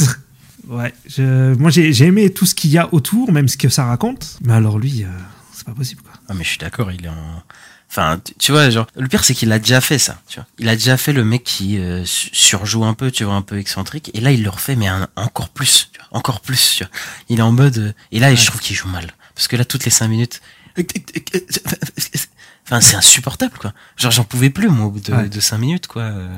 Ouais, 0.68 0.94
je, 1.08 1.54
moi 1.56 1.70
j'ai 1.70 1.94
j'ai 1.94 2.06
aimé 2.06 2.30
tout 2.32 2.46
ce 2.46 2.54
qu'il 2.54 2.70
y 2.72 2.78
a 2.78 2.94
autour, 2.94 3.32
même 3.32 3.48
ce 3.48 3.56
que 3.58 3.70
ça 3.70 3.86
raconte. 3.86 4.38
Mais 4.42 4.54
alors 4.54 4.78
lui, 4.80 5.04
euh, 5.04 5.08
c'est 5.54 5.66
pas 5.66 5.72
possible 5.74 6.02
quoi. 6.02 6.12
Ah 6.28 6.34
mais 6.34 6.44
je 6.44 6.50
suis 6.50 6.58
d'accord, 6.58 6.92
il 6.92 7.06
est 7.06 7.10
en... 7.10 7.44
Enfin, 7.90 8.20
tu, 8.38 8.52
vois, 8.52 8.70
genre, 8.70 8.86
le 8.98 9.08
pire 9.08 9.24
c'est 9.24 9.34
qu'il 9.34 9.50
a 9.54 9.60
déjà 9.60 9.80
fait 9.80 9.98
ça, 9.98 10.22
tu 10.28 10.40
vois. 10.40 10.48
Il 10.60 10.68
a 10.68 10.76
déjà 10.76 10.98
fait 10.98 11.14
le 11.14 11.24
mec 11.24 11.46
qui 11.46 11.78
euh, 11.78 12.04
su- 12.06 12.30
surjoue 12.34 12.84
un 12.84 12.94
peu, 12.94 13.12
tu 13.12 13.24
vois, 13.24 13.36
un 13.36 13.42
peu 13.42 13.58
excentrique, 13.58 14.12
et 14.14 14.20
là 14.20 14.32
il 14.32 14.44
le 14.44 14.50
refait, 14.50 14.76
mais 14.76 14.88
un- 14.88 15.08
encore 15.16 15.48
plus, 15.50 15.90
tu 15.94 16.00
vois, 16.00 16.08
encore 16.18 16.42
plus, 16.42 16.76
tu 16.78 16.84
vois. 16.84 16.92
Il 17.30 17.40
est 17.40 17.44
en 17.44 17.54
mode... 17.54 17.96
et 18.12 18.20
là, 18.20 18.36
je 18.36 18.46
trouve 18.46 18.60
qu'il 18.60 18.76
joue 18.76 18.90
mal. 18.90 19.14
Parce 19.36 19.48
que 19.48 19.56
là, 19.56 19.64
toutes 19.64 19.86
les 19.86 19.92
cinq 19.92 20.10
minutes... 20.10 20.42
Enfin, 22.70 22.82
c'est 22.82 22.95
insupportable, 22.95 23.57
quoi. 23.57 23.74
Genre, 23.97 24.11
j'en 24.11 24.24
pouvais 24.26 24.49
plus, 24.49 24.68
moi, 24.70 24.86
au 24.88 24.91
bout 24.91 24.99
de, 24.99 25.13
Ouais. 25.13 25.30
de 25.30 25.39
cinq 25.39 25.57
minutes, 25.59 25.88
quoi. 25.88 26.03
Euh, 26.03 26.38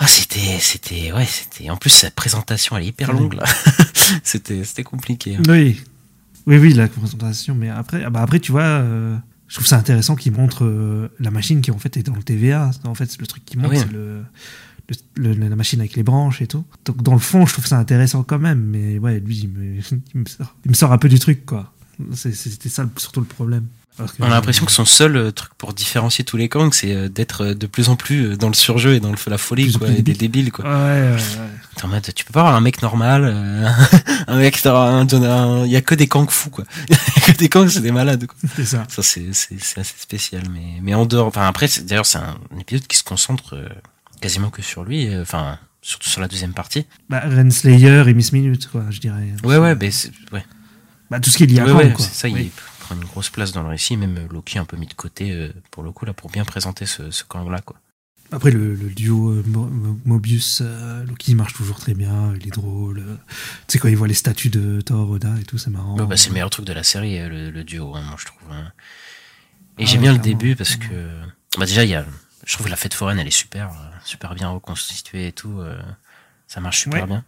Ah, 0.00 0.06
c'était, 0.06 0.58
c'était, 0.60 1.10
ouais, 1.12 1.26
c'était, 1.26 1.70
en 1.70 1.76
plus, 1.76 1.90
sa 1.90 2.10
présentation, 2.12 2.76
elle 2.76 2.84
est 2.84 2.88
hyper 2.88 3.12
longue, 3.12 3.34
là. 3.34 3.42
c'était, 4.22 4.62
c'était 4.62 4.84
compliqué. 4.84 5.34
hein. 5.36 5.42
Oui, 5.48 5.80
oui, 6.46 6.56
oui, 6.58 6.72
la 6.72 6.86
présentation. 6.86 7.56
Mais 7.56 7.68
après, 7.68 8.04
ah 8.04 8.10
bah 8.10 8.22
après 8.22 8.38
tu 8.38 8.52
vois, 8.52 8.62
euh, 8.62 9.16
je 9.48 9.54
trouve 9.56 9.66
ça 9.66 9.76
intéressant 9.76 10.14
qu'il 10.14 10.30
montre 10.32 10.64
euh, 10.64 11.08
la 11.18 11.32
machine 11.32 11.60
qui 11.60 11.72
en 11.72 11.78
fait 11.78 11.96
est 11.96 12.04
dans 12.04 12.14
le 12.14 12.22
TVA. 12.22 12.70
En 12.84 12.94
fait, 12.94 13.10
c'est 13.10 13.20
le 13.20 13.26
truc 13.26 13.44
qui 13.44 13.58
montre, 13.58 13.70
Oui. 13.74 13.78
c'est 13.80 13.92
le, 13.92 14.22
le- 15.16 15.34
le- 15.34 15.48
la 15.48 15.56
machine 15.56 15.80
avec 15.80 15.96
les 15.96 16.04
branches 16.04 16.40
et 16.42 16.46
tout. 16.46 16.64
Donc 16.84 17.02
dans 17.02 17.12
le 17.14 17.18
fond, 17.18 17.44
je 17.44 17.52
trouve 17.54 17.66
ça 17.66 17.76
intéressant 17.78 18.22
quand 18.22 18.38
même. 18.38 18.60
Mais 18.60 18.98
ouais, 19.00 19.18
lui, 19.18 19.36
il 19.40 19.48
me, 19.48 19.80
il 20.14 20.20
me, 20.20 20.26
sort, 20.26 20.54
il 20.64 20.70
me 20.70 20.74
sort 20.76 20.92
un 20.92 20.98
peu 20.98 21.08
du 21.08 21.18
truc, 21.18 21.44
quoi. 21.44 21.72
C'était 22.14 22.68
ça 22.68 22.88
surtout 22.96 23.18
le 23.20 23.26
problème. 23.26 23.66
On 24.18 24.24
a 24.24 24.28
l'impression 24.28 24.64
que 24.64 24.72
son 24.72 24.84
seul 24.84 25.16
euh, 25.16 25.30
truc 25.32 25.50
pour 25.58 25.72
différencier 25.72 26.24
tous 26.24 26.36
les 26.36 26.48
Kangs, 26.48 26.72
c'est 26.72 26.94
euh, 26.94 27.08
d'être 27.08 27.44
euh, 27.44 27.54
de 27.54 27.66
plus 27.66 27.88
en 27.88 27.96
plus 27.96 28.36
dans 28.36 28.48
le 28.48 28.54
surjeu 28.54 28.94
et 28.94 29.00
dans 29.00 29.10
le, 29.10 29.16
la 29.26 29.38
folie, 29.38 29.72
quoi, 29.72 29.88
et 29.88 29.90
des 29.90 30.02
débile. 30.02 30.18
débiles, 30.18 30.52
quoi. 30.52 30.64
Ouais, 30.64 30.70
ouais, 30.70 31.12
ouais. 31.12 31.18
T'es 31.78 31.84
en 31.84 31.88
mode, 31.88 32.12
tu 32.12 32.24
peux 32.24 32.32
pas 32.32 32.40
avoir 32.40 32.56
un 32.56 32.60
mec 32.60 32.82
normal, 32.82 33.22
euh, 33.24 33.68
un 34.26 34.36
mec, 34.36 34.58
il 34.64 35.70
y 35.70 35.76
a 35.76 35.80
que 35.80 35.94
des 35.94 36.08
Kangs 36.08 36.28
fous, 36.28 36.50
quoi. 36.50 36.64
Il 36.88 36.96
y 36.96 36.98
a 36.98 37.32
que 37.32 37.38
des 37.38 37.48
Kangs, 37.48 37.68
c'est 37.68 37.80
des 37.80 37.92
malades, 37.92 38.26
quoi. 38.26 38.36
C'est 38.56 38.64
ça. 38.64 38.84
Ça, 38.88 39.02
c'est, 39.04 39.32
c'est, 39.32 39.56
c'est 39.60 39.78
assez 39.78 39.94
spécial, 39.96 40.42
mais, 40.52 40.80
mais 40.82 40.94
en 40.94 41.06
dehors, 41.06 41.28
enfin, 41.28 41.46
après, 41.46 41.68
d'ailleurs, 41.82 42.06
c'est 42.06 42.18
un, 42.18 42.36
épisode 42.58 42.88
qui 42.88 42.96
se 42.98 43.04
concentre 43.04 43.54
euh, 43.54 43.68
quasiment 44.20 44.50
que 44.50 44.60
sur 44.60 44.82
lui, 44.82 45.06
euh, 45.06 45.22
enfin, 45.22 45.56
surtout 45.80 46.08
sur 46.08 46.20
la 46.20 46.26
deuxième 46.26 46.52
partie. 46.52 46.84
Bah, 47.08 47.22
Renslayer 47.24 48.08
et 48.08 48.14
Miss 48.14 48.32
Minute, 48.32 48.68
quoi, 48.68 48.86
je 48.90 48.98
dirais. 48.98 49.28
Ouais, 49.44 49.58
ouais, 49.58 49.76
c'est, 49.92 50.10
ouais. 50.32 50.44
Bah, 51.12 51.20
tout 51.20 51.30
ce 51.30 51.36
qui 51.36 51.44
est 51.44 51.46
lié 51.46 51.60
à 51.60 51.64
Ouais, 51.64 51.84
Kang, 51.84 51.92
quoi. 51.92 52.04
c'est 52.04 52.14
ça, 52.14 52.28
il 52.28 52.50
prend 52.88 52.94
une 53.00 53.04
grosse 53.08 53.28
place 53.30 53.52
dans 53.52 53.62
le 53.62 53.68
récit, 53.68 53.96
même 53.96 54.28
Loki 54.30 54.58
un 54.58 54.64
peu 54.64 54.76
mis 54.76 54.86
de 54.86 54.94
côté, 54.94 55.30
euh, 55.32 55.52
pour 55.70 55.82
le 55.82 55.92
coup, 55.92 56.04
là, 56.06 56.12
pour 56.12 56.30
bien 56.30 56.44
présenter 56.44 56.86
ce, 56.86 57.10
ce 57.10 57.24
Kang-là, 57.24 57.60
quoi. 57.60 57.76
Après, 58.30 58.50
le, 58.50 58.74
le 58.74 58.90
duo 58.90 59.30
euh, 59.30 59.42
Mo- 59.46 59.66
Mo- 59.68 59.98
Mobius, 60.04 60.60
euh, 60.62 61.04
Loki 61.04 61.34
marche 61.34 61.54
toujours 61.54 61.78
très 61.78 61.94
bien, 61.94 62.34
il 62.38 62.46
est 62.46 62.50
drôle. 62.50 63.02
Tu 63.66 63.72
sais, 63.72 63.78
quand 63.78 63.88
il 63.88 63.96
voit 63.96 64.08
les 64.08 64.14
statues 64.14 64.50
de 64.50 64.80
Thor, 64.82 65.08
Odin 65.10 65.36
et 65.36 65.44
tout, 65.44 65.56
c'est 65.58 65.70
marrant. 65.70 65.96
Bah, 65.96 66.16
c'est 66.16 66.28
le 66.28 66.34
meilleur 66.34 66.50
truc 66.50 66.66
de 66.66 66.72
la 66.74 66.82
série, 66.82 67.18
euh, 67.18 67.28
le, 67.28 67.50
le 67.50 67.64
duo, 67.64 67.94
hein, 67.94 68.02
moi 68.02 68.16
je 68.18 68.26
trouve. 68.26 68.50
hein. 68.52 68.72
Et 69.78 69.84
Ah 69.84 69.86
j'aime 69.86 70.00
bien 70.02 70.12
le 70.12 70.18
début 70.18 70.56
parce 70.56 70.76
que, 70.76 71.20
bah 71.58 71.64
déjà, 71.66 71.84
il 71.84 71.90
y 71.90 71.94
a, 71.94 72.04
je 72.44 72.52
trouve 72.54 72.66
que 72.66 72.70
la 72.70 72.76
fête 72.76 72.94
foraine, 72.94 73.18
elle 73.18 73.28
est 73.28 73.30
super, 73.30 73.70
super 74.04 74.34
bien 74.34 74.48
reconstituée 74.48 75.28
et 75.28 75.32
tout. 75.32 75.60
euh, 75.60 75.80
ça 76.48 76.60
marche 76.60 76.80
super 76.80 77.02
Ouais. 77.02 77.06
bien. 77.06 77.24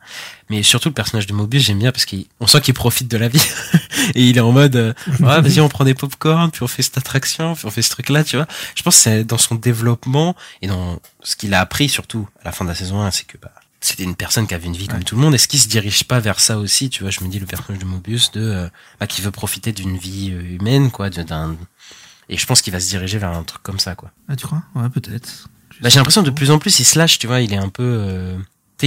Mais 0.49 0.63
surtout 0.63 0.89
le 0.89 0.95
personnage 0.95 1.27
de 1.27 1.33
Mobius, 1.35 1.63
j'aime 1.63 1.79
bien 1.79 1.93
parce 1.93 2.07
qu'on 2.07 2.47
sent 2.47 2.61
qu'il 2.63 2.75
profite 2.75 3.09
de 3.09 3.17
la 3.19 3.29
vie. 3.29 3.43
et 4.15 4.25
il 4.25 4.37
est 4.37 4.41
en 4.41 4.51
mode, 4.51 4.75
euh, 4.77 4.95
ouais, 5.21 5.41
vas-y, 5.41 5.61
on 5.61 5.69
prend 5.69 5.85
des 5.85 5.95
popcorn, 5.95 6.51
puis 6.51 6.63
on 6.63 6.67
fait 6.67 6.83
cette 6.83 6.99
attraction, 6.99 7.55
puis 7.55 7.67
on 7.67 7.71
fait 7.71 7.83
ce 7.83 7.91
truc-là, 7.91 8.25
tu 8.25 8.37
vois. 8.37 8.47
Je 8.75 8.83
pense 8.83 8.97
que 8.97 9.03
c'est 9.03 9.25
dans 9.25 9.39
son 9.39 9.55
développement 9.55 10.35
et 10.63 10.67
dans 10.67 10.99
ce 11.23 11.37
qu'il 11.37 11.53
a 11.55 11.61
appris 11.61 11.89
surtout 11.89 12.29
à 12.41 12.47
la 12.47 12.53
fin 12.53 12.65
de 12.65 12.71
la 12.71 12.75
saison 12.75 13.01
1, 13.03 13.11
c'est 13.11 13.27
que, 13.27 13.37
bah, 13.37 13.53
c'était 13.83 14.05
une 14.05 14.17
personne 14.17 14.47
qui 14.47 14.55
avait 14.55 14.67
une 14.67 14.77
vie 14.77 14.89
comme 14.89 15.05
tout 15.05 15.15
le 15.17 15.23
monde. 15.23 15.35
Est-ce 15.35 15.49
qu'il 15.49 15.61
se 15.61 15.69
dirige 15.69 16.05
pas 16.05 16.21
vers 16.21 16.39
ça 16.41 16.59
aussi 16.59 16.91
Tu 16.91 17.03
vois, 17.03 17.11
je 17.11 17.23
me 17.23 17.29
dis 17.29 17.39
le 17.39 17.47
personnage 17.47 17.81
de 17.81 17.87
Mobius 17.87 18.31
de 18.33 18.41
euh, 18.41 18.69
bah, 18.99 19.07
qui 19.07 19.23
veut 19.23 19.31
profiter 19.31 19.73
d'une 19.73 19.97
vie 19.97 20.31
euh, 20.33 20.43
humaine, 20.43 20.91
quoi, 20.91 21.09
d'un 21.11 21.57
et 22.31 22.37
je 22.37 22.47
pense 22.47 22.63
qu'il 22.63 22.73
va 22.73 22.79
se 22.79 22.89
diriger 22.89 23.19
vers 23.19 23.31
un 23.31 23.43
truc 23.43 23.63
comme 23.63 23.81
ça, 23.81 23.97
quoi. 23.97 24.13
Ah, 24.29 24.37
tu 24.37 24.47
crois? 24.47 24.63
Ouais, 24.77 24.89
peut-être. 24.89 25.49
Bah, 25.81 25.89
j'ai 25.89 25.97
l'impression 25.97 26.23
de 26.23 26.31
plus 26.31 26.51
en 26.51 26.59
plus 26.59 26.79
il 26.79 26.85
se 26.85 26.99
lâche, 26.99 27.19
tu 27.19 27.27
vois, 27.27 27.41
il 27.41 27.53
est 27.53 27.59
un 27.59 27.69
peu 27.71 27.83
euh, 27.83 28.37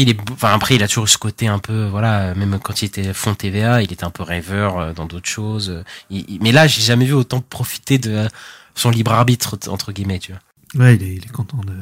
il 0.02 0.10
est 0.10 0.18
enfin 0.32 0.54
après 0.54 0.76
il 0.76 0.84
a 0.84 0.88
toujours 0.88 1.08
ce 1.10 1.18
côté 1.18 1.48
un 1.48 1.60
peu 1.60 1.86
voilà, 1.86 2.34
même 2.36 2.58
quand 2.62 2.82
il 2.82 2.86
était 2.86 3.14
fond 3.14 3.36
TVA, 3.36 3.82
il 3.84 3.92
était 3.92 4.04
un 4.04 4.10
peu 4.10 4.24
rêveur 4.24 4.78
euh, 4.80 4.94
dans 4.94 5.06
d'autres 5.06 5.30
choses. 5.30 5.70
euh, 5.70 5.84
il- 6.10 6.26
il- 6.28 6.40
mais 6.42 6.52
là, 6.52 6.68
j'ai 6.68 6.82
jamais 6.82 7.06
vu 7.06 7.14
autant 7.14 7.42
profiter 7.42 7.98
de 7.98 8.12
euh, 8.12 8.28
son 8.76 8.90
libre 8.90 9.12
arbitre 9.14 9.58
entre 9.68 9.92
guillemets, 9.92 10.20
tu 10.20 10.32
vois. 10.32 10.42
Ouais, 10.86 10.96
il 10.96 11.04
est, 11.04 11.16
il 11.16 11.24
est 11.26 11.32
content 11.32 11.58
de 11.66 11.74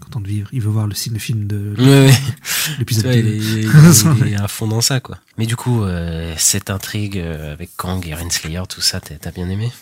content 0.00 0.20
de 0.20 0.28
vivre. 0.28 0.48
Il 0.52 0.60
veut 0.60 0.68
voir 0.70 0.86
le, 0.86 0.94
le 1.12 1.18
film 1.18 1.46
de 1.46 1.74
Ouais, 1.78 1.84
ouais. 2.06 2.14
l'épisode 2.78 3.06
2. 3.06 3.12
il, 3.18 3.26
est, 3.26 3.62
il 3.62 4.32
est- 4.32 4.36
à 4.40 4.46
fond 4.48 4.68
dans 4.68 4.80
ça, 4.82 5.00
quoi. 5.00 5.18
Mais 5.38 5.46
du 5.46 5.56
coup, 5.56 5.82
euh, 5.82 6.34
cette 6.36 6.68
intrigue 6.70 7.18
avec 7.18 7.70
Kang 7.76 8.06
et 8.06 8.14
Renslayer, 8.14 8.62
tout 8.68 8.80
ça, 8.82 9.00
t'as 9.00 9.14
t'as 9.16 9.30
bien 9.30 9.48
aimé? 9.48 9.72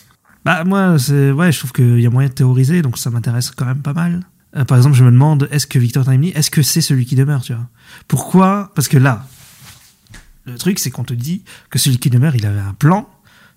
Bah 0.45 0.63
moi, 0.63 0.97
c'est 0.99 1.31
ouais, 1.31 1.51
je 1.51 1.57
trouve 1.59 1.73
qu'il 1.73 1.99
y 1.99 2.05
a 2.05 2.09
moyen 2.09 2.29
de 2.29 2.33
théoriser, 2.33 2.81
donc 2.83 2.97
ça 2.97 3.09
m'intéresse 3.09 3.51
quand 3.51 3.65
même 3.65 3.81
pas 3.81 3.93
mal. 3.93 4.21
Euh, 4.55 4.65
par 4.65 4.77
exemple, 4.77 4.95
je 4.95 5.03
me 5.03 5.11
demande, 5.11 5.47
est-ce 5.51 5.67
que 5.67 5.79
Victor 5.79 6.05
Timely, 6.05 6.29
est-ce 6.29 6.51
que 6.51 6.61
c'est 6.61 6.81
celui 6.81 7.05
qui 7.05 7.15
demeure, 7.15 7.41
tu 7.41 7.53
vois? 7.53 7.67
Pourquoi? 8.07 8.71
Parce 8.75 8.87
que 8.87 8.97
là, 8.97 9.27
le 10.45 10.57
truc, 10.57 10.79
c'est 10.79 10.91
qu'on 10.91 11.03
te 11.03 11.13
dit 11.13 11.43
que 11.69 11.79
celui 11.79 11.97
qui 11.97 12.09
demeure, 12.09 12.35
il 12.35 12.45
avait 12.45 12.59
un 12.59 12.73
plan, 12.73 13.09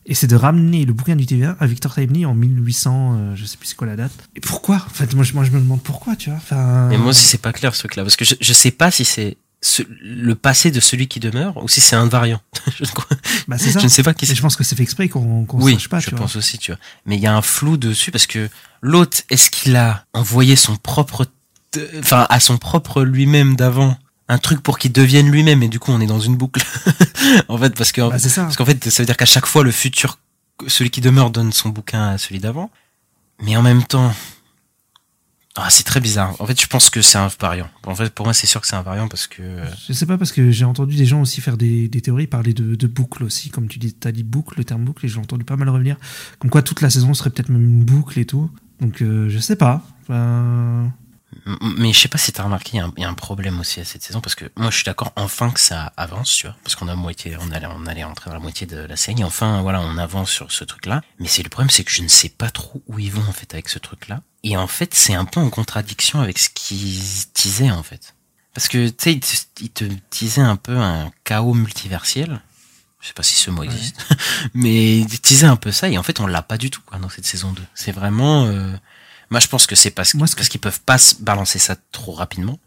et 0.07 0.15
c'est 0.15 0.27
de 0.27 0.37
ramener 0.37 0.85
le 0.87 0.93
bouquin 0.93 1.17
du 1.17 1.27
TVA 1.27 1.57
à 1.61 1.67
Victor 1.67 1.95
Timely 1.95 2.25
en 2.25 2.35
1800, 2.35 3.15
euh, 3.15 3.37
je 3.37 3.45
sais 3.45 3.57
plus 3.59 3.69
c'est 3.69 3.77
quoi 3.77 3.87
la 3.87 3.97
date. 3.97 4.13
Et 4.35 4.41
pourquoi? 4.41 4.77
En 4.77 4.91
fait, 4.91 5.15
moi 5.15 5.25
je, 5.25 5.35
me 5.35 5.61
demande 5.61 5.83
pourquoi, 5.83 6.17
tu 6.17 6.31
vois? 6.31 6.39
Enfin, 6.39 6.89
Mais 6.89 6.97
moi 6.99 7.09
aussi, 7.11 7.25
c'est 7.25 7.43
pas 7.43 7.53
clair 7.53 7.75
ce 7.75 7.81
truc-là, 7.81 8.03
parce 8.03 8.17
que 8.17 8.25
je, 8.25 8.35
je 8.41 8.53
sais 8.53 8.71
pas 8.71 8.91
si 8.91 9.05
c'est 9.05 9.37
ce- 9.61 9.83
le 10.01 10.35
passé 10.35 10.71
de 10.71 10.81
celui 10.81 11.09
qui 11.09 11.21
demeure 11.21 11.57
ou 11.63 11.69
si 11.69 11.81
c'est 11.81 11.97
un 11.97 12.07
variant. 12.07 12.41
je, 12.77 12.85
ne 12.85 12.89
crois- 12.89 13.17
bah, 13.49 13.59
ça. 13.59 13.71
je 13.79 13.85
ne 13.85 13.89
sais 13.89 14.03
pas 14.03 14.15
qui 14.15 14.27
c'est. 14.27 14.35
je 14.35 14.43
pense 14.43 14.57
que 14.57 14.65
c'est 14.65 14.77
fait 14.77 14.83
exprès 14.83 15.09
qu'on 15.09 15.45
qu'on 15.45 15.61
Oui, 15.61 15.75
sache 15.75 15.89
pas, 15.89 16.01
je 16.01 16.09
tu 16.11 16.15
pense 16.15 16.37
aussi, 16.37 16.59
tu 16.59 16.71
vois. 16.73 16.81
Mais 17.07 17.17
il 17.17 17.23
y 17.23 17.27
a 17.27 17.35
un 17.37 17.43
flou 17.43 17.77
dessus 17.77 18.11
parce 18.11 18.27
que 18.27 18.49
l'autre, 18.83 19.19
est-ce 19.31 19.51
qu'il 19.51 19.75
a 19.77 20.05
envoyé 20.13 20.55
son 20.57 20.77
propre, 20.77 21.27
enfin, 21.99 22.27
à 22.31 22.41
son 22.41 22.59
propre 22.59 23.03
lui-même 23.03 23.57
d'avant, 23.57 23.99
un 24.29 24.39
truc 24.39 24.63
pour 24.63 24.79
qu'il 24.79 24.93
devienne 24.93 25.31
lui-même 25.31 25.63
et 25.63 25.69
du 25.69 25.79
coup 25.81 25.91
on 25.91 26.01
est 26.01 26.07
dans 26.07 26.21
une 26.21 26.37
boucle. 26.37 26.65
en 27.49 27.59
fait, 27.59 27.75
parce 27.75 27.93
que 27.93 28.01
vois. 28.01 28.11
Bah, 28.11 28.19
ça. 28.19 28.43
Parce 28.45 28.57
qu'en 28.57 28.65
fait, 28.67 28.89
ça 28.91 29.03
veut 29.03 29.07
dire 29.07 29.17
qu'à 29.17 29.27
chaque 29.27 29.47
fois, 29.47 29.65
le 29.65 29.71
futur, 29.73 30.19
celui 30.67 30.91
qui 30.91 31.01
demeure 31.01 31.31
donne 31.31 31.53
son 31.53 31.69
bouquin 31.71 32.09
à 32.11 32.19
celui 32.19 32.39
d'avant. 32.39 32.71
Mais 33.43 33.57
en 33.57 33.63
même 33.63 33.85
temps, 33.85 34.13
ah, 35.61 35.71
c'est 35.71 35.83
très 35.83 36.01
bizarre. 36.01 36.35
En 36.41 36.47
fait, 36.47 36.61
je 36.61 36.67
pense 36.67 36.89
que 36.89 37.03
c'est 37.03 37.19
un 37.19 37.29
variant. 37.41 37.69
En 37.85 37.95
fait, 37.95 38.13
pour 38.13 38.27
moi, 38.27 38.33
c'est 38.33 38.47
sûr 38.47 38.61
que 38.61 38.67
c'est 38.67 38.77
un 38.77 38.83
variant 38.83 39.09
parce 39.09 39.27
que, 39.27 39.43
euh, 39.43 39.65
Je 39.89 39.93
sais 39.93 40.07
pas 40.07 40.17
parce 40.17 40.33
que 40.33 40.51
j'ai 40.51 40.65
entendu 40.65 40.97
des 40.97 41.07
gens 41.07 41.21
aussi 41.21 41.41
faire 41.41 41.57
des, 41.57 41.89
théories, 41.89 42.27
parler 42.27 42.55
de, 42.55 42.75
de 42.75 42.87
boucle 42.87 43.25
aussi, 43.25 43.51
comme 43.51 43.69
tu 43.69 43.79
dis, 43.79 43.93
t'as 43.93 44.13
dit 44.13 44.23
boucle, 44.23 44.55
le 44.57 44.65
terme 44.65 44.85
boucle, 44.85 45.05
et 45.05 45.09
j'ai 45.09 45.19
entendu 45.19 45.45
pas 45.45 45.57
mal 45.57 45.69
revenir, 45.69 45.97
comme 46.39 46.51
quoi 46.51 46.63
toute 46.63 46.81
la 46.81 46.91
saison 46.91 47.13
serait 47.15 47.31
peut-être 47.31 47.49
même 47.49 47.65
une 47.65 47.85
boucle 47.85 48.19
et 48.19 48.25
tout. 48.25 48.51
Donc 48.81 49.03
euh, 49.03 49.29
je 49.29 49.39
sais 49.39 49.57
pas. 49.57 49.83
Mais 51.61 51.93
je 51.93 51.99
sais 51.99 52.09
pas 52.09 52.16
si 52.18 52.33
t'as 52.33 52.43
remarqué, 52.43 52.70
il 52.74 52.76
y, 52.76 52.81
a 52.81 52.87
un- 52.87 52.93
il 52.97 53.03
y 53.03 53.05
a 53.05 53.09
un 53.09 53.14
problème 53.14 53.61
aussi 53.61 53.81
à 53.81 53.85
cette 53.85 54.03
saison 54.03 54.20
parce 54.22 54.35
que 54.35 54.47
moi 54.57 54.70
je 54.70 54.76
suis 54.76 54.85
d'accord 54.85 55.12
enfin 55.14 55.51
que 55.51 55.61
ça 55.61 55.93
avance, 55.97 56.35
tu 56.35 56.47
vois, 56.47 56.57
parce 56.64 56.74
qu'on 56.74 56.89
a 56.89 56.95
moitié, 56.95 57.37
on 57.39 57.51
allait, 57.51 57.66
on 57.66 57.87
allait 57.87 58.03
entrer 58.05 58.31
dans 58.31 58.35
la 58.37 58.41
moitié 58.43 58.66
de 58.66 58.79
la 58.79 58.97
série. 58.97 59.22
Enfin, 59.24 59.61
voilà, 59.61 59.81
on 59.83 59.99
avance 59.99 60.31
sur 60.31 60.51
ce 60.53 60.64
truc-là. 60.64 61.03
Mais 61.18 61.29
c'est 61.29 61.43
le 61.43 61.51
problème, 61.51 61.68
c'est 61.70 61.85
que 61.85 61.91
je 61.91 62.03
ne 62.03 62.09
sais 62.09 62.31
pas 62.31 62.51
trop 62.51 62.83
où 62.87 62.99
ils 62.99 63.12
vont 63.12 63.29
en 63.29 63.33
fait 63.33 63.53
avec 63.53 63.68
ce 63.68 63.79
truc-là. 63.79 64.22
Et 64.43 64.57
en 64.57 64.66
fait, 64.66 64.95
c'est 64.95 65.14
un 65.14 65.26
peu 65.26 65.39
en 65.41 65.51
contradiction 65.51 66.20
avec 66.20 66.39
ce 66.39 66.49
qu'ils 66.49 67.26
teasaient 67.35 67.70
en 67.70 67.83
fait. 67.83 68.14
Parce 68.55 68.68
que 68.68 68.89
tu 68.89 68.95
sais, 68.99 69.12
ils 69.12 69.20
te- 69.20 69.62
ils 69.62 69.70
te 69.70 69.85
teasaient 70.11 70.41
un 70.41 70.57
peu 70.57 70.76
un 70.79 71.12
chaos 71.24 71.53
multiversiel. 71.55 72.41
Je 73.01 73.07
sais 73.09 73.12
pas 73.14 73.22
si 73.22 73.37
ce 73.37 73.51
mot 73.51 73.62
existe, 73.62 73.97
mais 74.55 74.99
ils 74.99 75.20
teasaient 75.20 75.47
un 75.47 75.57
peu 75.57 75.70
ça 75.72 75.89
et 75.89 75.99
en 75.99 76.03
fait 76.03 76.18
on 76.20 76.26
l'a 76.26 76.43
pas 76.43 76.59
du 76.59 76.68
tout 76.70 76.81
quoi 76.85 76.99
dans 76.99 77.09
cette 77.11 77.26
saison 77.26 77.53
2. 77.53 77.62
C'est 77.74 77.93
vraiment 77.93 78.47
euh, 78.47 78.72
moi, 79.31 79.41
je 79.41 79.49
pense 79.49 79.66
que 79.66 79.74
c'est 79.76 79.91
parce, 79.91 80.12
parce 80.14 80.49
qu'ils 80.49 80.61
peuvent 80.61 80.81
pas 80.81 80.99
se 80.99 81.16
balancer 81.22 81.59
ça 81.59 81.76
trop 81.93 82.12
rapidement. 82.12 82.59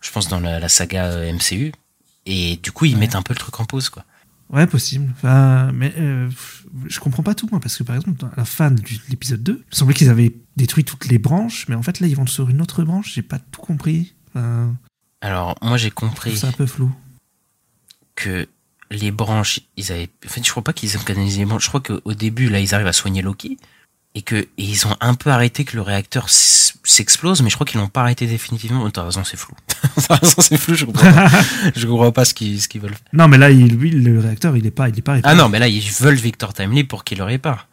Je 0.00 0.10
pense 0.10 0.28
dans 0.28 0.40
la, 0.40 0.60
la 0.60 0.68
saga 0.68 1.06
euh, 1.06 1.32
MCU. 1.32 1.72
Et 2.26 2.56
du 2.62 2.72
coup, 2.72 2.84
ils 2.86 2.94
Ouais. 2.94 3.00
mettent 3.00 3.14
un 3.16 3.22
peu 3.22 3.34
le 3.34 3.38
truc 3.38 3.58
en 3.60 3.64
pause, 3.64 3.88
quoi. 3.90 4.04
ouais, 4.50 4.66
possible. 4.66 5.10
Enfin, 5.16 5.70
mais 5.72 5.92
euh, 5.98 6.30
je 6.86 7.00
comprends 7.00 7.22
pas 7.22 7.34
tout, 7.34 7.48
moi, 7.50 7.60
parce 7.60 7.76
que 7.76 7.82
par 7.82 7.96
exemple, 7.96 8.24
à 8.24 8.30
la 8.36 8.44
fin 8.44 8.70
de 8.70 8.82
l'épisode 9.08 9.42
2, 9.42 9.64
il 9.70 9.76
semblait 9.76 9.94
qu'ils 9.94 10.08
avaient 10.10 10.34
détruit 10.56 10.84
toutes 10.84 11.06
les 11.06 11.18
branches, 11.18 11.66
mais 11.68 11.74
en 11.74 11.82
fait 11.82 12.00
là, 12.00 12.06
ils 12.06 12.16
vont 12.16 12.26
sur 12.26 12.48
une 12.48 12.60
autre 12.62 12.82
branche, 12.84 13.12
j'ai 13.14 13.22
pas 13.22 13.38
tout 13.38 13.60
compris. 13.60 14.14
Enfin, 14.28 14.74
Alors, 15.20 15.56
moi, 15.62 15.76
j'ai 15.76 15.90
compris 15.90 16.36
ça 16.36 16.48
un 16.48 16.52
peu 16.52 16.66
flou. 16.66 16.94
que 18.14 18.46
les 18.90 19.10
branches, 19.10 19.60
ils 19.76 19.90
avaient, 19.92 20.08
en 20.24 20.28
fait, 20.28 20.44
je 20.44 20.50
crois 20.50 20.62
pas 20.62 20.72
qu'ils 20.72 20.96
ont 20.96 21.00
canalisé 21.02 21.38
les 21.40 21.44
branches. 21.46 21.64
Je 21.64 21.68
crois 21.68 21.80
qu'au 21.80 22.14
début, 22.14 22.48
là, 22.48 22.60
ils 22.60 22.74
arrivent 22.74 22.86
à 22.86 22.92
soigner 22.92 23.22
Loki. 23.22 23.58
Et 24.16 24.22
que, 24.22 24.36
et 24.36 24.48
ils 24.58 24.86
ont 24.86 24.96
un 25.00 25.14
peu 25.14 25.30
arrêté 25.30 25.64
que 25.64 25.74
le 25.74 25.82
réacteur 25.82 26.26
s'explose, 26.28 27.42
mais 27.42 27.50
je 27.50 27.56
crois 27.56 27.66
qu'ils 27.66 27.80
l'ont 27.80 27.88
pas 27.88 28.02
arrêté 28.02 28.26
définitivement. 28.28 28.82
Oh, 28.84 28.90
T'as 28.90 29.02
raison, 29.04 29.24
c'est 29.24 29.36
flou. 29.36 29.54
T'as 30.08 30.16
raison, 30.16 30.36
c'est 30.40 30.56
flou, 30.56 30.74
je 30.74 30.84
comprends 30.84 31.12
pas. 31.12 31.28
je 31.74 31.86
comprends 31.86 32.12
pas 32.12 32.24
ce 32.24 32.32
qu'ils, 32.34 32.60
ce 32.62 32.68
qu'ils 32.68 32.80
veulent. 32.80 32.94
Non, 33.12 33.26
mais 33.26 33.38
là, 33.38 33.50
il, 33.50 33.66
lui, 33.76 33.90
le 33.90 34.20
réacteur, 34.20 34.56
il 34.56 34.66
est 34.66 34.70
pas, 34.70 34.88
il 34.88 34.96
est 34.98 35.02
pas. 35.02 35.16
Ah 35.24 35.34
non, 35.34 35.48
mais 35.48 35.58
là, 35.58 35.66
ils 35.66 35.82
veulent 36.00 36.14
Victor 36.14 36.54
Timely 36.54 36.84
pour 36.84 37.02
qu'il 37.02 37.18
le 37.18 37.24
répare. 37.24 37.66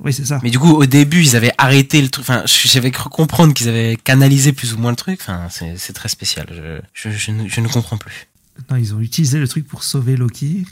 Oui, 0.00 0.12
c'est 0.12 0.26
ça. 0.26 0.38
Mais 0.42 0.50
du 0.50 0.58
coup, 0.58 0.72
au 0.74 0.84
début, 0.86 1.22
ils 1.22 1.34
avaient 1.36 1.52
arrêté 1.58 2.00
le 2.02 2.08
truc. 2.08 2.24
Enfin, 2.28 2.42
j'avais 2.46 2.90
cru 2.90 3.08
comprendre 3.08 3.54
qu'ils 3.54 3.68
avaient 3.68 3.96
canalisé 3.96 4.52
plus 4.52 4.74
ou 4.74 4.78
moins 4.78 4.90
le 4.90 4.96
truc. 4.96 5.18
Enfin, 5.22 5.48
c'est 5.50 5.76
c'est 5.78 5.92
très 5.94 6.08
spécial. 6.08 6.46
Je, 6.52 6.80
je, 7.10 7.16
je, 7.16 7.30
ne, 7.32 7.48
je 7.48 7.60
ne 7.60 7.66
comprends 7.66 7.96
plus. 7.96 8.28
Non, 8.70 8.76
ils 8.76 8.94
ont 8.94 9.00
utilisé 9.00 9.38
le 9.38 9.48
truc 9.48 9.66
pour 9.66 9.82
sauver 9.84 10.16
Loki, 10.16 10.66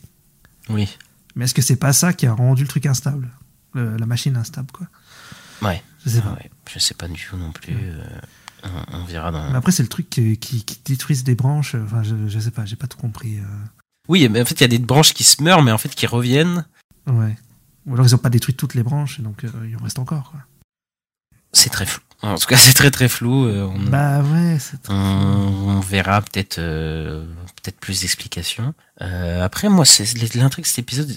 Oui. 0.68 0.88
mais 1.34 1.44
est-ce 1.46 1.54
que 1.54 1.62
c'est 1.62 1.76
pas 1.76 1.92
ça 1.92 2.12
qui 2.12 2.26
a 2.26 2.32
rendu 2.34 2.62
le 2.62 2.68
truc 2.68 2.84
instable, 2.86 3.28
Le- 3.74 3.96
la 3.96 4.06
machine 4.06 4.36
instable, 4.36 4.70
quoi 4.72 4.86
Ouais. 5.62 5.82
Je 6.04 6.10
sais 6.10 6.18
Ah 6.24 6.28
pas. 6.28 6.34
ouais. 6.34 6.50
Je 6.72 6.78
sais 6.78 6.94
pas 6.94 7.08
du 7.08 7.20
tout 7.24 7.36
non 7.36 7.52
plus. 7.52 7.74
euh, 7.74 8.04
on, 8.64 8.98
on 8.98 9.04
verra 9.04 9.30
dans. 9.30 9.50
Mais 9.50 9.56
après, 9.56 9.72
c'est 9.72 9.82
le 9.82 9.88
truc 9.88 10.08
qui, 10.10 10.36
qui, 10.38 10.64
qui 10.64 10.80
détruisent 10.84 11.24
des 11.24 11.34
branches. 11.34 11.74
euh, 11.74 11.82
Enfin, 11.84 12.02
je, 12.02 12.14
je 12.28 12.38
sais 12.38 12.50
pas, 12.50 12.64
j'ai 12.64 12.76
pas 12.76 12.86
tout 12.86 12.98
compris. 12.98 13.38
euh. 13.38 13.42
Oui, 14.08 14.28
mais 14.28 14.40
en 14.40 14.44
fait, 14.44 14.54
il 14.54 14.60
y 14.60 14.64
a 14.64 14.68
des 14.68 14.78
branches 14.78 15.14
qui 15.14 15.24
se 15.24 15.42
meurent, 15.42 15.62
mais 15.62 15.72
en 15.72 15.78
fait, 15.78 15.88
qui 15.94 16.06
reviennent. 16.06 16.64
Ouais. 17.06 17.36
Ou 17.86 17.94
alors 17.94 18.04
ils 18.06 18.14
ont 18.14 18.18
pas 18.18 18.30
détruit 18.30 18.54
toutes 18.54 18.74
les 18.74 18.82
branches, 18.82 19.18
et 19.20 19.22
donc 19.22 19.44
euh, 19.44 19.50
il 19.68 19.76
en 19.76 19.82
reste 19.82 19.98
encore. 19.98 20.30
Quoi. 20.32 20.40
C'est 21.52 21.70
très 21.70 21.86
flou. 21.86 22.02
En 22.22 22.36
tout 22.36 22.46
cas, 22.46 22.56
c'est 22.56 22.72
très 22.74 22.90
très 22.90 23.08
flou. 23.08 23.46
euh, 23.46 23.64
on, 23.64 23.78
Bah 23.84 24.22
ouais, 24.22 24.58
c'est 24.60 24.88
on, 24.88 24.94
on 24.94 25.80
verra 25.80 26.20
peut-être 26.22 26.58
euh, 26.58 27.24
peut-être 27.62 27.78
plus 27.78 28.00
d'explications. 28.00 28.74
Après, 29.00 29.68
moi, 29.68 29.84
c'est 29.84 30.34
l'intrigue 30.34 30.64
de 30.64 30.68
cet 30.68 30.78
épisode. 30.80 31.16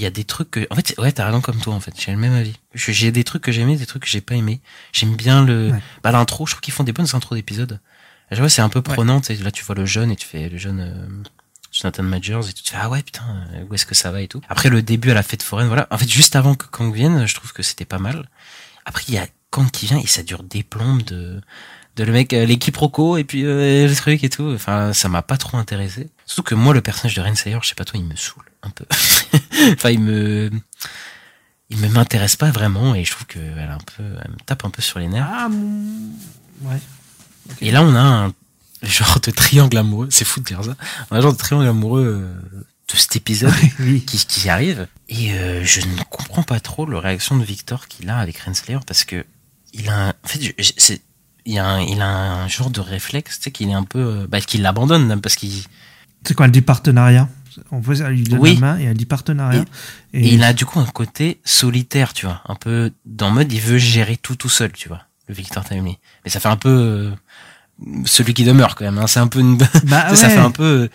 Il 0.00 0.04
y 0.04 0.06
a 0.06 0.10
des 0.10 0.24
trucs 0.24 0.50
que, 0.50 0.66
en 0.70 0.76
fait, 0.76 0.94
ouais, 0.96 1.12
t'as 1.12 1.26
raison 1.26 1.42
comme 1.42 1.60
toi, 1.60 1.74
en 1.74 1.80
fait. 1.80 1.92
J'ai 2.00 2.10
le 2.12 2.16
même 2.16 2.32
avis. 2.32 2.54
Je- 2.72 2.90
J'ai 2.90 3.12
des 3.12 3.22
trucs 3.22 3.42
que 3.42 3.52
j'ai 3.52 3.60
aimés, 3.60 3.76
des 3.76 3.84
trucs 3.84 4.04
que 4.04 4.08
j'ai 4.08 4.22
pas 4.22 4.34
aimés. 4.34 4.62
J'aime 4.92 5.14
bien 5.14 5.44
le, 5.44 5.72
Ouais. 5.72 5.80
bah, 6.02 6.10
l'intro. 6.10 6.46
Je 6.46 6.52
trouve 6.52 6.62
qu'ils 6.62 6.72
font 6.72 6.84
des 6.84 6.92
bonnes 6.92 7.08
intros 7.12 7.36
d'épisodes. 7.36 7.78
Chaque 8.30 8.38
fois, 8.38 8.48
c'est 8.48 8.62
un 8.62 8.70
peu 8.70 8.80
prenant. 8.80 9.20
Là, 9.28 9.50
tu 9.50 9.62
vois 9.64 9.74
le 9.74 9.84
jeune 9.84 10.10
et 10.10 10.16
tu 10.16 10.26
fais 10.26 10.48
le 10.48 10.56
jeune 10.56 10.80
euh, 10.80 11.22
Jonathan 11.70 12.02
Majors 12.02 12.48
et 12.48 12.52
tu 12.54 12.62
te 12.62 12.70
fais 12.70 12.78
ah 12.80 12.88
ouais 12.88 13.02
putain, 13.02 13.22
euh, 13.54 13.64
où 13.68 13.74
est-ce 13.74 13.84
que 13.84 13.94
ça 13.94 14.10
va 14.10 14.22
et 14.22 14.28
tout. 14.28 14.40
Après 14.48 14.70
le 14.70 14.80
début 14.82 15.10
à 15.10 15.14
la 15.14 15.22
fête 15.22 15.42
foraine, 15.42 15.66
voilà. 15.68 15.86
En 15.90 15.98
fait, 15.98 16.08
juste 16.08 16.34
avant 16.34 16.54
que 16.54 16.64
Kang 16.66 16.94
vienne, 16.94 17.26
je 17.26 17.34
trouve 17.34 17.52
que 17.52 17.62
c'était 17.62 17.84
pas 17.84 17.98
mal. 17.98 18.26
Après, 18.86 19.04
il 19.08 19.14
y 19.14 19.18
a 19.18 19.26
Kang 19.50 19.70
qui 19.70 19.84
vient 19.86 19.98
et 19.98 20.06
ça 20.06 20.22
dure 20.22 20.42
des 20.44 20.62
plombes 20.62 21.02
de 21.02 21.40
de 21.96 22.04
le 22.04 22.12
mec, 22.12 22.32
euh, 22.32 22.46
les 22.46 22.56
quiproquos 22.56 23.18
et 23.18 23.24
puis 23.24 23.44
euh, 23.44 23.86
le 23.86 23.94
truc 23.94 24.24
et 24.24 24.30
tout. 24.30 24.50
Enfin, 24.54 24.92
ça 24.94 25.08
m'a 25.10 25.20
pas 25.22 25.36
trop 25.36 25.58
intéressé. 25.58 26.08
Surtout 26.24 26.42
que 26.44 26.54
moi, 26.54 26.72
le 26.72 26.80
personnage 26.80 27.14
de 27.16 27.20
Renslayer, 27.20 27.58
je 27.62 27.68
sais 27.68 27.74
pas 27.74 27.84
toi, 27.84 27.98
il 28.00 28.06
me 28.06 28.16
saoule 28.16 28.44
un 28.62 28.70
peu. 28.70 28.84
enfin, 29.72 29.90
il 29.90 30.00
me, 30.00 30.50
il 31.70 31.78
me 31.78 31.88
m'intéresse 31.88 32.36
pas 32.36 32.50
vraiment 32.50 32.94
et 32.94 33.04
je 33.04 33.10
trouve 33.12 33.26
que 33.26 33.38
elle 33.38 33.68
a 33.70 33.74
un 33.74 33.78
peu, 33.78 34.02
elle 34.24 34.30
me 34.30 34.36
tape 34.46 34.64
un 34.64 34.70
peu 34.70 34.82
sur 34.82 34.98
les 34.98 35.08
nerfs. 35.08 35.28
Ah, 35.30 35.48
mon- 35.48 36.10
ouais. 36.62 36.80
Et 37.60 37.70
là, 37.70 37.82
on 37.82 37.94
a 37.94 38.00
un 38.00 38.32
genre 38.82 39.20
de 39.20 39.30
triangle 39.30 39.76
amoureux. 39.76 40.08
C'est 40.10 40.24
fou 40.24 40.40
de 40.40 40.44
dire 40.44 40.62
ça. 40.64 40.76
On 41.10 41.16
a 41.16 41.18
un 41.18 41.22
genre 41.22 41.32
de 41.32 41.38
triangle 41.38 41.66
amoureux 41.66 42.22
euh, 42.24 42.62
de 42.92 42.96
cet 42.96 43.16
épisode 43.16 43.52
oui. 43.80 44.02
qui, 44.02 44.18
qui 44.24 44.48
arrive. 44.48 44.86
Et 45.08 45.32
euh, 45.32 45.64
je 45.64 45.80
ne 45.80 46.02
comprends 46.08 46.42
pas 46.42 46.60
trop 46.60 46.86
la 46.86 47.00
réaction 47.00 47.36
de 47.36 47.44
Victor 47.44 47.88
qu'il 47.88 48.08
a 48.10 48.18
avec 48.18 48.38
Renslayer 48.38 48.78
parce 48.86 49.04
que 49.04 49.24
il 49.72 49.88
a, 49.88 50.08
un, 50.08 50.08
en 50.10 50.28
fait, 50.28 50.54
c'est, 50.76 51.00
il 51.46 51.58
a, 51.58 51.64
un, 51.66 51.80
il 51.80 52.00
a 52.02 52.06
un 52.08 52.48
genre 52.48 52.70
de 52.70 52.80
réflexe, 52.80 53.38
tu 53.38 53.44
sais, 53.44 53.50
qu'il 53.52 53.68
est 53.70 53.74
un 53.74 53.84
peu, 53.84 53.98
euh, 54.00 54.26
bah, 54.28 54.40
qu'il 54.40 54.62
l'abandonne 54.62 55.06
même 55.06 55.20
parce 55.20 55.36
qu'il, 55.36 55.62
C'est 56.26 56.34
quoi, 56.34 56.48
dit 56.48 56.60
partenariat? 56.60 57.28
On 57.70 57.80
lui 57.80 58.22
donne 58.24 58.38
Oui. 58.38 58.54
la 58.54 58.60
main 58.60 58.78
et 58.78 58.84
elle 58.84 58.96
dit 58.96 59.06
partenariat. 59.06 59.64
et 60.12 60.34
il 60.34 60.42
a 60.42 60.52
du 60.52 60.64
coup 60.66 60.80
un 60.80 60.86
côté 60.86 61.40
solitaire, 61.44 62.12
tu 62.12 62.26
vois, 62.26 62.42
un 62.48 62.54
peu 62.54 62.92
dans 63.04 63.28
le 63.28 63.34
mode 63.34 63.52
il 63.52 63.60
veut 63.60 63.78
gérer 63.78 64.16
tout 64.16 64.36
tout 64.36 64.48
seul, 64.48 64.72
tu 64.72 64.88
vois, 64.88 65.02
le 65.28 65.34
Victor 65.34 65.64
Timely. 65.64 65.98
Mais 66.24 66.30
ça 66.30 66.40
fait 66.40 66.48
un 66.48 66.56
peu 66.56 66.68
euh, 66.68 67.10
celui 68.04 68.34
qui 68.34 68.44
demeure 68.44 68.74
quand 68.74 68.84
même. 68.84 68.98
Hein. 68.98 69.06
C'est 69.06 69.20
un 69.20 69.28
peu 69.28 69.40
une, 69.40 69.56
Bah 69.84 70.14
Ça 70.14 70.28
fait 70.28 70.38
un 70.38 70.50
peu 70.50 70.62
euh, 70.84 70.88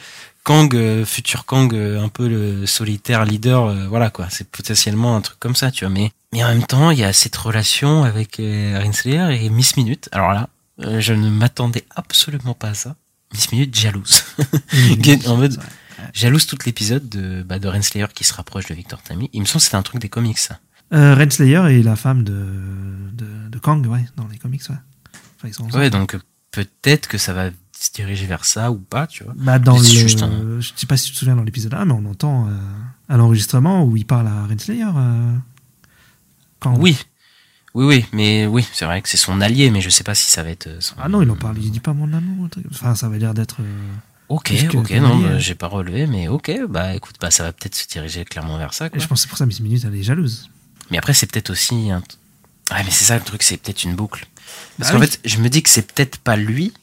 Kang, 0.44 0.76
euh, 0.76 1.06
futur 1.06 1.46
Kang, 1.46 1.74
un 1.74 2.10
peu 2.10 2.28
le 2.28 2.66
solitaire 2.66 3.26
leader, 3.26 3.74
voilà 3.88 4.10
quoi. 4.10 4.28
C'est 4.30 4.48
potentiellement 4.50 5.16
un 5.16 5.22
truc 5.22 5.40
comme 5.40 5.56
ça, 5.56 5.72
tu 5.72 5.86
vois. 5.86 5.94
Mais, 5.94 6.12
mais 6.34 6.44
en 6.44 6.50
même 6.50 6.66
temps, 6.66 6.92
il 6.92 7.00
y 7.00 7.04
a 7.04 7.14
cette 7.14 7.36
relation 7.36 8.04
avec 8.04 8.38
Renslayer 8.38 9.44
et 9.44 9.50
Miss 9.50 9.76
Minute. 9.78 10.10
Alors 10.12 10.34
là, 10.34 10.50
je 11.00 11.14
ne 11.14 11.30
m'attendais 11.30 11.86
absolument 11.96 12.54
pas 12.54 12.70
à 12.70 12.74
ça. 12.74 12.96
Miss 13.34 13.52
Minute 13.52 13.76
jalouse. 13.76 14.24
En 15.28 15.38
mode. 15.38 15.60
Jalouse 16.14 16.46
tout 16.48 16.58
l'épisode 16.66 17.08
de, 17.10 17.44
bah, 17.44 17.60
de 17.60 17.68
Renslayer 17.68 18.08
qui 18.14 18.24
se 18.24 18.34
rapproche 18.34 18.66
de 18.68 18.74
Victor 18.74 19.02
Tammy. 19.02 19.30
Il 19.34 19.42
me 19.42 19.46
semble 19.46 19.60
que 19.60 19.64
c'était 19.66 19.76
un 19.78 19.82
truc 19.84 20.02
des 20.02 20.10
comics, 20.10 20.38
ça. 20.38 20.60
Euh, 20.94 21.16
Renslayer 21.16 21.80
est 21.80 21.84
la 21.84 21.96
femme 21.96 22.24
de, 22.24 22.46
de, 23.14 23.50
de 23.50 23.60
Kang, 23.60 23.86
ouais, 23.88 24.06
dans 24.18 24.28
les 24.28 24.38
comics, 24.38 24.62
ouais. 24.70 24.76
Enfin, 25.38 25.48
ils 25.48 25.54
sont 25.54 25.64
ensemble. 25.66 25.84
Ouais, 25.84 25.90
donc 25.90 26.16
euh, 26.16 26.20
peut-être 26.52 27.08
que 27.08 27.18
ça 27.18 27.34
va 27.34 27.50
se 27.78 27.92
diriger 27.92 28.26
vers 28.26 28.46
ça 28.46 28.72
ou 28.72 28.78
pas, 28.78 29.08
tu 29.08 29.24
vois. 29.24 29.34
Bah, 29.36 29.60
dans 29.60 29.78
le, 29.78 29.84
C'est 29.84 29.96
juste 29.96 30.22
un- 30.24 30.60
je 30.62 30.72
sais 30.76 30.86
pas 30.86 30.96
si 30.98 31.08
tu 31.08 31.14
te 31.14 31.18
souviens 31.18 31.36
dans 31.36 31.44
l'épisode 31.44 31.74
1, 31.74 31.86
mais 31.86 31.94
on 31.94 32.06
entend 32.06 32.48
euh, 32.48 32.52
à 33.10 33.18
l'enregistrement 33.18 33.84
où 33.84 33.98
il 33.98 34.06
parle 34.06 34.28
à 34.28 34.46
Renslayer. 34.48 34.86
Euh, 34.96 35.36
Kang. 36.60 36.78
Oui. 36.80 36.98
Oui, 37.74 37.84
oui, 37.86 38.06
mais 38.14 38.48
oui, 38.48 38.66
c'est 38.72 38.86
vrai 38.86 39.02
que 39.02 39.10
c'est 39.10 39.18
son 39.18 39.42
allié, 39.42 39.70
mais 39.70 39.82
je 39.82 39.90
sais 39.90 40.06
pas 40.06 40.16
si 40.16 40.32
ça 40.32 40.44
va 40.44 40.50
être 40.50 40.70
son... 40.82 40.96
Ah 40.98 41.10
non, 41.10 41.22
il 41.22 41.30
en 41.30 41.36
parle, 41.36 41.58
il 41.58 41.70
dit 41.72 41.82
pas 41.82 41.92
mon 41.92 42.14
amour. 42.14 42.48
Enfin, 42.72 42.96
ça 42.96 43.10
va 43.10 43.18
l'air 43.18 43.34
d'être. 43.34 43.58
euh, 43.60 43.94
Ok, 44.30 44.52
ok, 44.74 44.90
non, 44.92 45.18
bah, 45.20 45.30
hein. 45.34 45.40
j'ai 45.40 45.54
pas 45.56 45.68
relevé, 45.68 46.08
mais 46.08 46.28
ok, 46.28 46.52
bah 46.68 46.96
écoute, 46.96 47.16
bah 47.22 47.30
ça 47.32 47.44
va 47.44 47.54
peut-être 47.54 47.76
se 47.76 47.88
diriger 47.88 48.26
clairement 48.26 48.58
vers 48.58 48.74
ça, 48.74 48.90
quoi. 48.90 49.00
je 49.00 49.06
pense 49.08 49.22
c'est 49.22 49.28
pour 49.28 49.38
ça 49.38 49.46
Miss 49.46 49.60
Minute, 49.60 49.84
elle 49.86 49.96
est 49.96 50.04
jalouse. 50.04 50.50
Mais 50.90 50.98
après, 50.98 51.14
c'est 51.14 51.28
peut-être 51.28 51.52
aussi 51.52 51.92
un... 51.92 52.02
Ouais, 52.72 52.84
mais 52.84 52.90
c'est 52.92 53.06
ça 53.06 53.16
le 53.18 53.24
truc, 53.24 53.44
c'est 53.44 53.58
peut-être 53.58 53.84
une 53.84 53.96
boucle. 53.96 54.26
Parce 54.80 54.90
Bah 54.92 54.98
qu'en 54.98 55.02
oui. 55.02 55.08
fait, 55.08 55.20
je 55.26 55.38
me 55.38 55.50
dis 55.50 55.62
que 55.62 55.70
c'est 55.70 55.92
peut-être 55.92 56.18
pas 56.18 56.36
lui, 56.36 56.74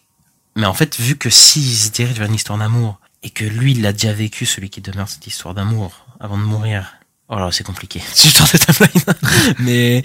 mais 0.55 0.67
en 0.67 0.75
fait, 0.75 0.99
vu 1.01 1.17
que 1.17 1.31
s'il 1.31 1.67
se 1.77 1.91
dirige 1.91 2.17
vers 2.19 2.29
une 2.29 2.35
histoire 2.35 2.59
d'amour, 2.59 3.01
et 3.25 3.31
que 3.31 3.45
lui, 3.45 3.73
il 3.73 3.85
a 3.87 3.93
déjà 3.93 4.13
vécu, 4.13 4.47
celui 4.47 4.71
qui 4.71 4.81
demeure 4.81 5.09
cette 5.09 5.27
histoire 5.27 5.55
d'amour, 5.55 6.07
avant 6.21 6.37
de 6.39 6.43
mourir. 6.43 6.95
Oh 7.29 7.37
là, 7.37 7.49
c'est 7.53 7.65
compliqué. 7.65 8.01
C'est 8.13 8.29
une 8.29 8.45
de 8.45 8.59
timeline. 8.59 9.55
mais, 9.61 10.03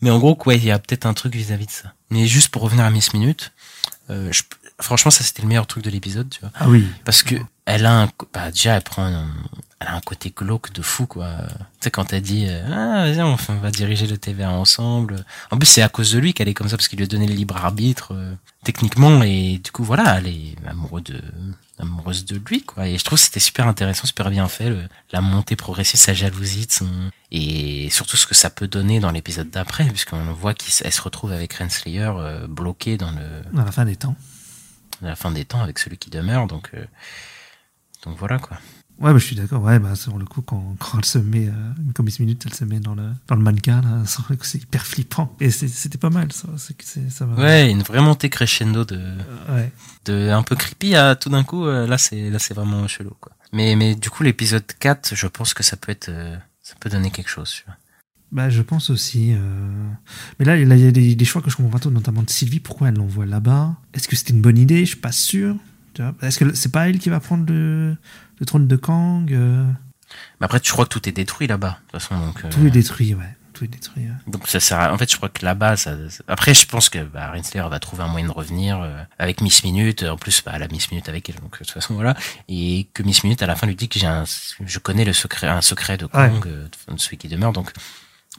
mais 0.00 0.10
en 0.10 0.18
gros, 0.18 0.34
quoi, 0.36 0.54
il 0.54 0.64
y 0.64 0.70
a 0.70 0.78
peut-être 0.78 1.06
un 1.06 1.14
truc 1.14 1.34
vis-à-vis 1.34 1.66
de 1.66 1.70
ça. 1.72 1.92
Mais 2.10 2.26
juste 2.26 2.48
pour 2.48 2.62
revenir 2.62 2.84
à 2.84 2.90
Miss 2.90 3.12
Minute, 3.12 3.52
euh, 4.08 4.30
je- 4.32 4.42
franchement, 4.80 5.10
ça 5.10 5.24
c'était 5.24 5.42
le 5.42 5.48
meilleur 5.48 5.66
truc 5.66 5.84
de 5.84 5.90
l'épisode, 5.90 6.28
tu 6.30 6.40
vois. 6.40 6.50
Ah 6.54 6.68
oui. 6.68 6.86
Parce 7.04 7.22
que 7.22 7.34
elle 7.66 7.86
a 7.86 8.02
un, 8.02 8.08
bah 8.34 8.50
déjà 8.50 8.74
elle 8.76 8.82
prend, 8.82 9.04
un, 9.04 9.28
elle 9.78 9.88
a 9.88 9.94
un 9.94 10.00
côté 10.00 10.32
glauque 10.36 10.72
de 10.72 10.82
fou 10.82 11.06
quoi. 11.06 11.28
Tu 11.48 11.84
sais 11.84 11.90
quand 11.90 12.06
t'as 12.06 12.18
dit 12.20 12.46
euh, 12.48 12.62
ah 12.72 13.04
vas-y 13.06 13.22
on, 13.22 13.36
va 13.36 13.70
diriger 13.70 14.06
le 14.08 14.18
TVA 14.18 14.50
ensemble. 14.50 15.24
En 15.50 15.56
plus 15.58 15.66
c'est 15.66 15.82
à 15.82 15.88
cause 15.88 16.10
de 16.12 16.18
lui 16.18 16.34
qu'elle 16.34 16.48
est 16.48 16.54
comme 16.54 16.68
ça 16.68 16.76
parce 16.76 16.88
qu'il 16.88 16.98
lui 16.98 17.04
a 17.04 17.08
donné 17.08 17.26
le 17.28 17.34
libre 17.34 17.56
arbitre 17.56 18.12
euh, 18.14 18.34
techniquement 18.64 19.22
et 19.22 19.60
du 19.62 19.70
coup 19.70 19.84
voilà 19.84 20.18
elle 20.18 20.26
est 20.28 20.56
amoureuse 20.68 21.04
de 21.04 21.20
amoureuse 21.78 22.24
de 22.24 22.40
lui 22.48 22.62
quoi. 22.62 22.88
Et 22.88 22.98
je 22.98 23.04
trouve 23.04 23.18
que 23.18 23.24
c'était 23.24 23.40
super 23.40 23.68
intéressant, 23.68 24.06
super 24.06 24.30
bien 24.30 24.48
fait 24.48 24.68
le- 24.70 24.88
la 25.12 25.20
montée 25.20 25.54
progressive, 25.56 26.00
sa 26.00 26.12
jalousie 26.14 26.66
de 26.66 26.72
son 26.72 26.88
et 27.30 27.88
surtout 27.90 28.16
ce 28.16 28.26
que 28.26 28.34
ça 28.34 28.50
peut 28.50 28.66
donner 28.68 28.98
dans 28.98 29.12
l'épisode 29.12 29.50
d'après 29.50 29.84
puisqu'on 29.84 30.32
voit 30.32 30.54
qu'elle 30.54 30.92
se 30.92 31.02
retrouve 31.02 31.30
avec 31.32 31.54
Renslayer 31.54 32.10
euh, 32.16 32.46
bloquée 32.48 32.96
dans 32.96 33.12
le 33.12 33.60
À 33.60 33.64
la 33.64 33.70
fin 33.72 33.84
des 33.84 33.96
temps. 33.96 34.16
À 35.02 35.06
la 35.06 35.16
fin 35.16 35.30
des 35.30 35.44
temps 35.44 35.60
avec 35.62 35.78
celui 35.78 35.98
qui 35.98 36.10
demeure 36.10 36.46
donc 36.46 36.70
euh, 36.74 36.84
donc 38.04 38.16
voilà 38.18 38.38
quoi. 38.38 38.58
Ouais, 38.98 39.12
bah, 39.14 39.18
je 39.18 39.24
suis 39.24 39.34
d'accord. 39.36 39.62
Ouais, 39.62 39.78
bah, 39.78 39.94
sur 39.96 40.18
le 40.18 40.26
coup, 40.26 40.42
quand, 40.42 40.76
quand 40.78 40.98
elle 40.98 41.04
se 41.06 41.16
met, 41.16 41.48
euh, 41.48 41.52
comme 41.94 42.04
Miss 42.04 42.20
Minute, 42.20 42.42
elle 42.44 42.52
se 42.52 42.66
met 42.66 42.80
dans 42.80 42.94
le, 42.94 43.08
dans 43.28 43.34
le 43.34 43.40
mannequin, 43.40 43.80
là, 43.80 44.02
c'est 44.42 44.62
hyper 44.62 44.86
flippant. 44.86 45.34
Et 45.40 45.50
c'était 45.50 45.96
pas 45.96 46.10
mal, 46.10 46.30
ça. 46.32 46.48
Ouais, 47.38 47.70
une 47.70 47.80
vraie 47.82 48.02
montée 48.02 48.28
crescendo 48.28 48.84
de, 48.84 48.96
Euh, 48.98 49.56
ouais. 49.56 49.72
de 50.04 50.28
un 50.28 50.42
peu 50.42 50.54
creepy 50.54 50.96
à 50.96 51.16
tout 51.16 51.30
d'un 51.30 51.44
coup. 51.44 51.64
euh, 51.64 51.86
Là, 51.86 51.96
c'est 51.96 52.28
là, 52.28 52.38
c'est 52.38 52.52
vraiment 52.52 52.86
chelou, 52.88 53.16
quoi. 53.18 53.32
Mais 53.54 53.74
mais 53.74 53.94
du 53.94 54.10
coup, 54.10 54.22
l'épisode 54.22 54.66
4, 54.78 55.14
je 55.14 55.26
pense 55.28 55.54
que 55.54 55.62
ça 55.62 55.78
peut 55.78 55.92
être, 55.92 56.10
ça 56.60 56.74
peut 56.78 56.90
donner 56.90 57.10
quelque 57.10 57.30
chose. 57.30 57.50
Tu 57.50 57.64
vois. 57.64 57.76
Bah, 58.32 58.48
je 58.48 58.62
pense 58.62 58.90
aussi. 58.90 59.32
euh, 59.34 59.38
Mais 60.38 60.44
là, 60.44 60.56
il 60.56 60.68
y 60.78 60.86
a 60.86 60.90
des, 60.92 61.14
des 61.16 61.24
choix 61.24 61.42
que 61.42 61.50
je 61.50 61.56
comprends 61.56 61.72
pas 61.72 61.78
trop, 61.80 61.90
notamment 61.90 62.22
de 62.22 62.30
Sylvie. 62.30 62.60
Pourquoi 62.60 62.88
elle 62.88 62.94
l'envoie 62.94 63.26
là-bas? 63.26 63.74
Est-ce 63.92 64.06
que 64.08 64.14
c'était 64.16 64.32
une 64.32 64.40
bonne 64.40 64.58
idée? 64.58 64.80
Je 64.80 64.90
suis 64.90 64.96
pas 65.00 65.12
sûr. 65.12 65.56
Tu 65.94 66.02
Est-ce 66.22 66.38
que 66.38 66.54
c'est 66.54 66.70
pas 66.70 66.88
elle 66.88 66.98
qui 67.00 67.08
va 67.10 67.18
prendre 67.18 67.44
le, 67.52 67.96
le 68.38 68.46
trône 68.46 68.68
de 68.68 68.76
Kang 68.76 69.32
euh, 69.32 69.64
Mais 70.40 70.44
après, 70.44 70.60
je 70.62 70.70
crois 70.70 70.84
que 70.84 70.90
tout 70.90 71.08
est 71.08 71.12
détruit 71.12 71.48
là-bas, 71.48 71.80
de 71.86 71.92
toute 71.92 72.00
façon. 72.00 72.18
Donc, 72.24 72.44
euh, 72.44 72.48
Tout 72.50 72.64
est 72.64 72.70
détruit, 72.70 73.14
ouais. 73.14 73.36
Tout 73.52 73.64
est 73.64 73.68
détruit. 73.68 74.04
ouais. 74.04 74.12
donc 74.28 74.46
ça 74.46 74.60
sert. 74.60 74.78
À... 74.78 74.94
En 74.94 74.96
fait, 74.96 75.10
je 75.10 75.16
crois 75.16 75.28
que 75.28 75.44
là-bas, 75.44 75.76
ça. 75.76 75.96
Après, 76.28 76.54
je 76.54 76.64
pense 76.66 76.88
que 76.88 77.02
bah, 77.02 77.32
Renslayer 77.32 77.68
va 77.68 77.80
trouver 77.80 78.04
un 78.04 78.08
moyen 78.08 78.28
de 78.28 78.32
revenir 78.32 78.80
euh, 78.80 79.02
avec 79.18 79.40
Miss 79.40 79.64
Minute. 79.64 80.04
En 80.04 80.16
plus, 80.16 80.40
bah, 80.46 80.52
elle 80.54 80.62
a 80.62 80.68
Miss 80.68 80.92
Minute 80.92 81.08
avec 81.08 81.28
elle, 81.28 81.34
donc 81.40 81.54
de 81.54 81.58
toute 81.58 81.70
façon, 81.72 81.94
voilà. 81.94 82.16
Et 82.48 82.86
que 82.94 83.02
Miss 83.02 83.24
Minute 83.24 83.42
à 83.42 83.46
la 83.48 83.56
fin 83.56 83.66
lui 83.66 83.74
dit 83.74 83.88
que 83.88 83.98
j'ai 83.98 84.06
un, 84.06 84.22
je 84.64 84.78
connais 84.78 85.04
le 85.04 85.12
secret, 85.12 85.48
un 85.48 85.60
secret 85.60 85.96
de 85.96 86.06
Kang, 86.06 86.46
de 86.46 86.70
celui 86.98 87.16
qui 87.16 87.26
demeure. 87.26 87.52
Donc 87.52 87.72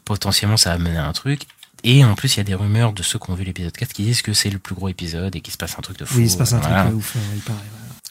potentiellement, 0.06 0.58
ça 0.58 0.72
va 0.72 0.78
mener 0.78 0.98
à 0.98 1.08
un 1.08 1.14
truc. 1.14 1.44
Et 1.84 2.06
en 2.06 2.14
plus, 2.16 2.36
il 2.36 2.38
y 2.38 2.42
a 2.42 2.44
des 2.44 2.54
rumeurs 2.56 2.94
de 2.94 3.02
ceux 3.02 3.18
qui 3.18 3.30
ont 3.32 3.34
vu 3.34 3.44
l'épisode 3.44 3.72
4 3.76 3.92
qui 3.94 4.04
disent 4.04 4.22
que 4.22 4.34
c'est 4.34 4.50
le 4.52 4.60
plus 4.60 4.76
gros 4.76 4.88
épisode 4.90 5.36
et 5.36 5.42
qu'il 5.42 5.52
se 5.52 5.58
passe 5.58 5.78
un 5.80 5.82
truc 5.82 5.98
de 5.98 6.06
fou. 6.06 6.18
Oui, 6.18 6.26
il 6.26 6.30
se 6.30 6.38
passe 6.38 6.54
un 6.54 6.60
Voilà. 6.60 6.84
truc 6.84 6.94
euh, 6.94 6.98
ouf, 6.98 7.16
euh, 7.16 7.20
il 7.36 7.42
paraît. 7.42 7.60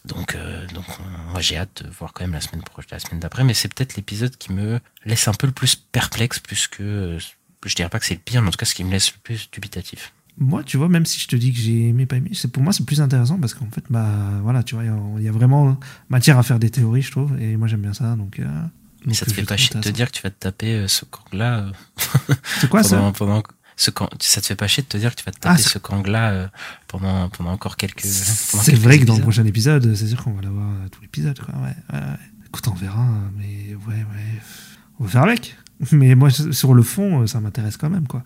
Donc, 0.07 0.35
euh, 0.35 0.67
donc 0.75 0.87
moi 1.31 1.41
j'ai 1.41 1.59
hâte 1.59 1.83
de 1.85 1.91
voir 1.91 2.13
quand 2.15 2.25
même 2.25 2.33
la 2.33 2.41
semaine 2.41 2.63
prochaine, 2.63 2.89
la 2.93 2.99
semaine 2.99 3.21
d'après, 3.21 3.45
mais 3.45 3.53
c'est 3.55 3.73
peut-être 3.73 3.97
l'épisode 3.97 4.35
qui 4.39 4.51
me 4.53 4.81
laisse 5.05 5.29
un 5.29 5.35
peu 5.35 5.47
le 5.47 5.53
plus 5.53 5.77
perplexe, 5.77 6.39
plus 6.39 6.67
que 6.69 6.83
euh, 6.83 7.19
je 7.67 7.75
dirais 7.75 7.91
pas 7.91 8.01
que 8.01 8.07
c'est 8.07 8.15
le 8.15 8.21
pire, 8.21 8.41
mais 8.41 8.49
en 8.49 8.51
tout 8.51 8.57
cas 8.57 8.65
ce 8.65 8.75
qui 8.75 8.83
me 8.83 8.91
laisse 8.91 9.13
le 9.13 9.19
plus 9.23 9.51
dubitatif. 9.53 10.15
Moi, 10.39 10.65
tu 10.65 10.79
vois, 10.79 10.89
même 10.89 11.05
si 11.05 11.21
je 11.21 11.29
te 11.29 11.37
dis 11.37 11.53
que 11.53 11.59
j'ai 11.59 11.89
aimé, 11.89 12.07
pas 12.07 12.17
aimé, 12.17 12.31
c'est 12.33 12.51
pour 12.51 12.63
moi 12.63 12.73
c'est 12.73 12.87
plus 12.87 13.03
intéressant 13.03 13.39
parce 13.39 13.53
qu'en 13.53 13.69
fait, 13.71 13.85
bah 13.91 14.09
voilà, 14.43 14.63
tu 14.63 14.75
vois, 14.75 14.85
il 14.85 14.87
y 14.87 14.91
a- 14.91 14.99
il 15.19 15.23
y, 15.25 15.29
a 15.29 15.33
vraiment 15.33 15.79
matière 16.09 16.39
à 16.39 16.43
faire 16.43 16.59
des 16.59 16.71
théories, 16.71 17.03
je 17.03 17.11
trouve, 17.11 17.39
et 17.39 17.57
moi 17.59 17.69
j'aime 17.69 17.83
bien 17.83 17.93
ça, 17.95 18.17
donc. 18.17 18.39
euh, 18.41 18.47
Mais 19.07 19.15
ça 19.15 19.27
te 19.27 19.33
fait 19.33 19.43
pas 19.45 19.57
chier 19.57 19.75
de 19.75 19.81
te 19.81 19.89
dire 19.89 20.11
que 20.11 20.17
tu 20.17 20.23
vas 20.23 20.31
te 20.31 20.39
taper 20.39 20.75
euh, 20.75 20.89
ce 20.89 21.05
Kang-là 21.05 21.59
euh, 21.61 22.35
C'est 22.61 22.69
quoi 22.69 22.83
ça 22.85 23.13
pendant, 23.17 23.43
ce 23.77 23.91
Kang- 23.91 24.11
ça 24.21 24.41
te 24.41 24.47
fait 24.47 24.57
pas 24.57 24.67
chier 24.69 24.83
de 24.83 24.89
te 24.89 24.97
dire 24.99 25.11
que 25.15 25.21
tu 25.21 25.25
vas 25.25 25.33
te 25.33 25.39
Ah, 25.43 25.51
taper 25.57 25.63
ce 25.63 25.79
Kang-là 25.79 26.31
euh, 26.31 26.49
pendant 26.89 27.29
pendant 27.31 27.51
encore 27.53 27.77
quelques. 27.77 28.03
C'est 28.05 28.75
vrai 28.79 28.99
que 28.99 29.05
dans 29.05 29.17
le 29.17 29.23
prochain 29.23 29.45
épisode, 29.47 29.95
c'est 29.95 30.07
sûr 30.07 30.23
qu'on 30.23 30.33
va 30.35 30.43
l'avoir 30.43 30.67
euh, 30.69 30.89
tout 30.91 31.01
l'épisode, 31.01 31.39
quoi. 31.41 31.55
Ouais, 31.57 31.75
ouais, 31.93 31.99
ouais. 31.99 32.17
Écoute, 32.47 32.67
on 32.69 32.75
verra, 32.75 33.01
hein, 33.01 33.31
mais 33.39 33.75
ouais, 33.87 33.95
ouais. 33.95 34.41
On 34.99 35.05
va 35.05 35.11
faire 35.11 35.23
avec. 35.23 35.57
Mais 35.93 36.15
moi, 36.15 36.29
sur 36.31 36.75
le 36.75 36.83
fond, 36.83 37.23
euh, 37.23 37.27
ça 37.27 37.41
m'intéresse 37.41 37.79
quand 37.79 37.89
même, 37.89 38.07
quoi. 38.07 38.23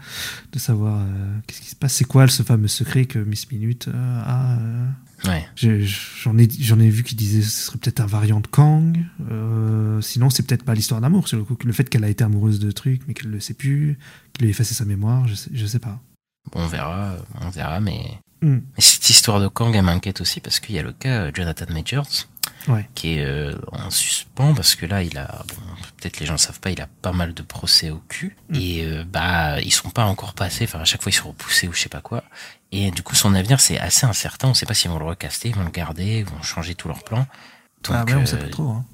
De 0.53 0.59
savoir 0.59 0.99
euh, 1.03 1.39
qu'est-ce 1.47 1.61
qui 1.61 1.69
se 1.71 1.77
passe. 1.77 1.93
C'est 1.95 2.05
quoi 2.05 2.27
ce 2.27 2.43
fameux 2.43 2.67
secret 2.67 3.05
que 3.05 3.21
Miss 3.21 3.49
Minute 3.53 3.87
euh, 3.89 4.23
a 4.25 4.57
euh, 4.59 4.89
Ouais. 5.27 5.47
J'en 5.57 6.37
ai, 6.39 6.45
ai 6.45 6.91
vu 6.91 7.03
qui 7.03 7.15
disaient 7.15 7.41
que 7.41 7.47
ce 7.47 7.67
serait 7.67 7.79
peut-être 7.79 8.01
un 8.01 8.07
variant 8.07 8.41
de 8.41 8.47
Kang. 8.47 8.99
Euh, 9.31 10.01
sinon, 10.01 10.31
c'est 10.31 10.47
peut-être 10.47 10.65
pas 10.65 10.75
l'histoire 10.75 11.01
d'amour. 11.01 11.29
Sur 11.29 11.39
le 11.39 11.45
coup, 11.45 11.57
le 11.65 11.73
fait 11.73 11.89
qu'elle 11.89 12.05
a 12.05 12.09
été 12.09 12.25
amoureuse 12.25 12.59
de 12.59 12.71
trucs, 12.71 13.07
mais 13.09 13.15
qu'elle 13.15 13.31
le 13.31 13.41
sait 13.41 13.55
plus, 13.55 13.99
qu'il 14.33 14.47
a 14.47 14.51
effacé 14.51 14.75
sa 14.75 14.85
mémoire, 14.85 15.27
je 15.27 15.35
sais, 15.35 15.51
je 15.53 15.67
sais 15.67 15.79
pas. 15.79 16.01
Bon, 16.53 16.61
on 16.61 16.67
verra, 16.67 17.17
on 17.41 17.49
verra, 17.49 17.81
mais 17.81 18.19
Hmm. 18.45 18.61
Mais 18.77 18.83
cette 18.83 19.09
histoire 19.09 19.41
de 19.41 19.49
Kang, 19.49 19.75
elle 19.75 19.85
m'inquiète 19.85 20.21
aussi 20.21 20.41
parce 20.41 20.61
qu'il 20.61 20.75
y 20.75 20.79
a 20.79 20.83
le 20.83 20.93
cas 20.93 21.23
euh, 21.23 21.31
Jonathan 21.33 21.65
Majors 21.71 22.29
Ouais. 22.69 22.89
qui 22.95 23.19
est 23.19 23.25
euh, 23.25 23.55
en 23.73 23.91
suspens 23.91 24.55
parce 24.55 24.75
que 24.75 24.87
là, 24.87 25.03
il 25.03 25.19
a, 25.19 25.45
bon, 25.49 25.55
peut-être 25.99 26.19
les 26.21 26.27
gens 26.27 26.39
savent 26.39 26.61
pas, 26.61 26.71
il 26.71 26.81
a 26.81 26.87
pas 27.03 27.13
mal 27.13 27.35
de 27.35 27.43
procès 27.43 27.91
au 27.91 27.99
cul 28.09 28.37
Mm. 28.49 28.55
et 28.57 28.85
euh, 28.87 29.05
bah 29.05 29.61
ils 29.61 29.73
sont 29.73 29.91
pas 29.91 30.05
encore 30.07 30.33
passés. 30.35 30.65
Enfin, 30.65 30.81
à 30.81 30.85
chaque 30.85 31.03
fois 31.03 31.11
ils 31.11 31.15
sont 31.15 31.29
repoussés 31.29 31.69
ou 31.69 31.73
je 31.75 31.81
sais 31.81 31.89
pas 31.91 32.01
quoi. 32.01 32.25
Et 32.73 32.91
du 32.91 33.03
coup, 33.03 33.15
son 33.15 33.35
avenir 33.35 33.61
c'est 33.61 33.79
assez 33.79 34.07
incertain. 34.07 34.49
On 34.49 34.55
sait 34.55 34.67
pas 34.67 34.75
s'ils 34.75 34.91
vont 34.91 34.99
le 34.99 35.05
recaster, 35.05 35.51
ils 35.51 35.55
vont 35.55 35.65
le 35.65 35.71
garder, 35.71 36.21
ils 36.21 36.25
vont 36.25 36.43
changer 36.43 36.75
tous 36.75 36.89
leurs 36.89 37.05
plans. 37.05 37.27
Donc, 37.85 37.97
ah 37.97 38.05
ouais, 38.05 38.15
on 38.15 38.25
sait 38.27 38.37
euh, 38.37 38.41
pas 38.45 38.49
trop. 38.49 38.69
Hein. 38.71 38.85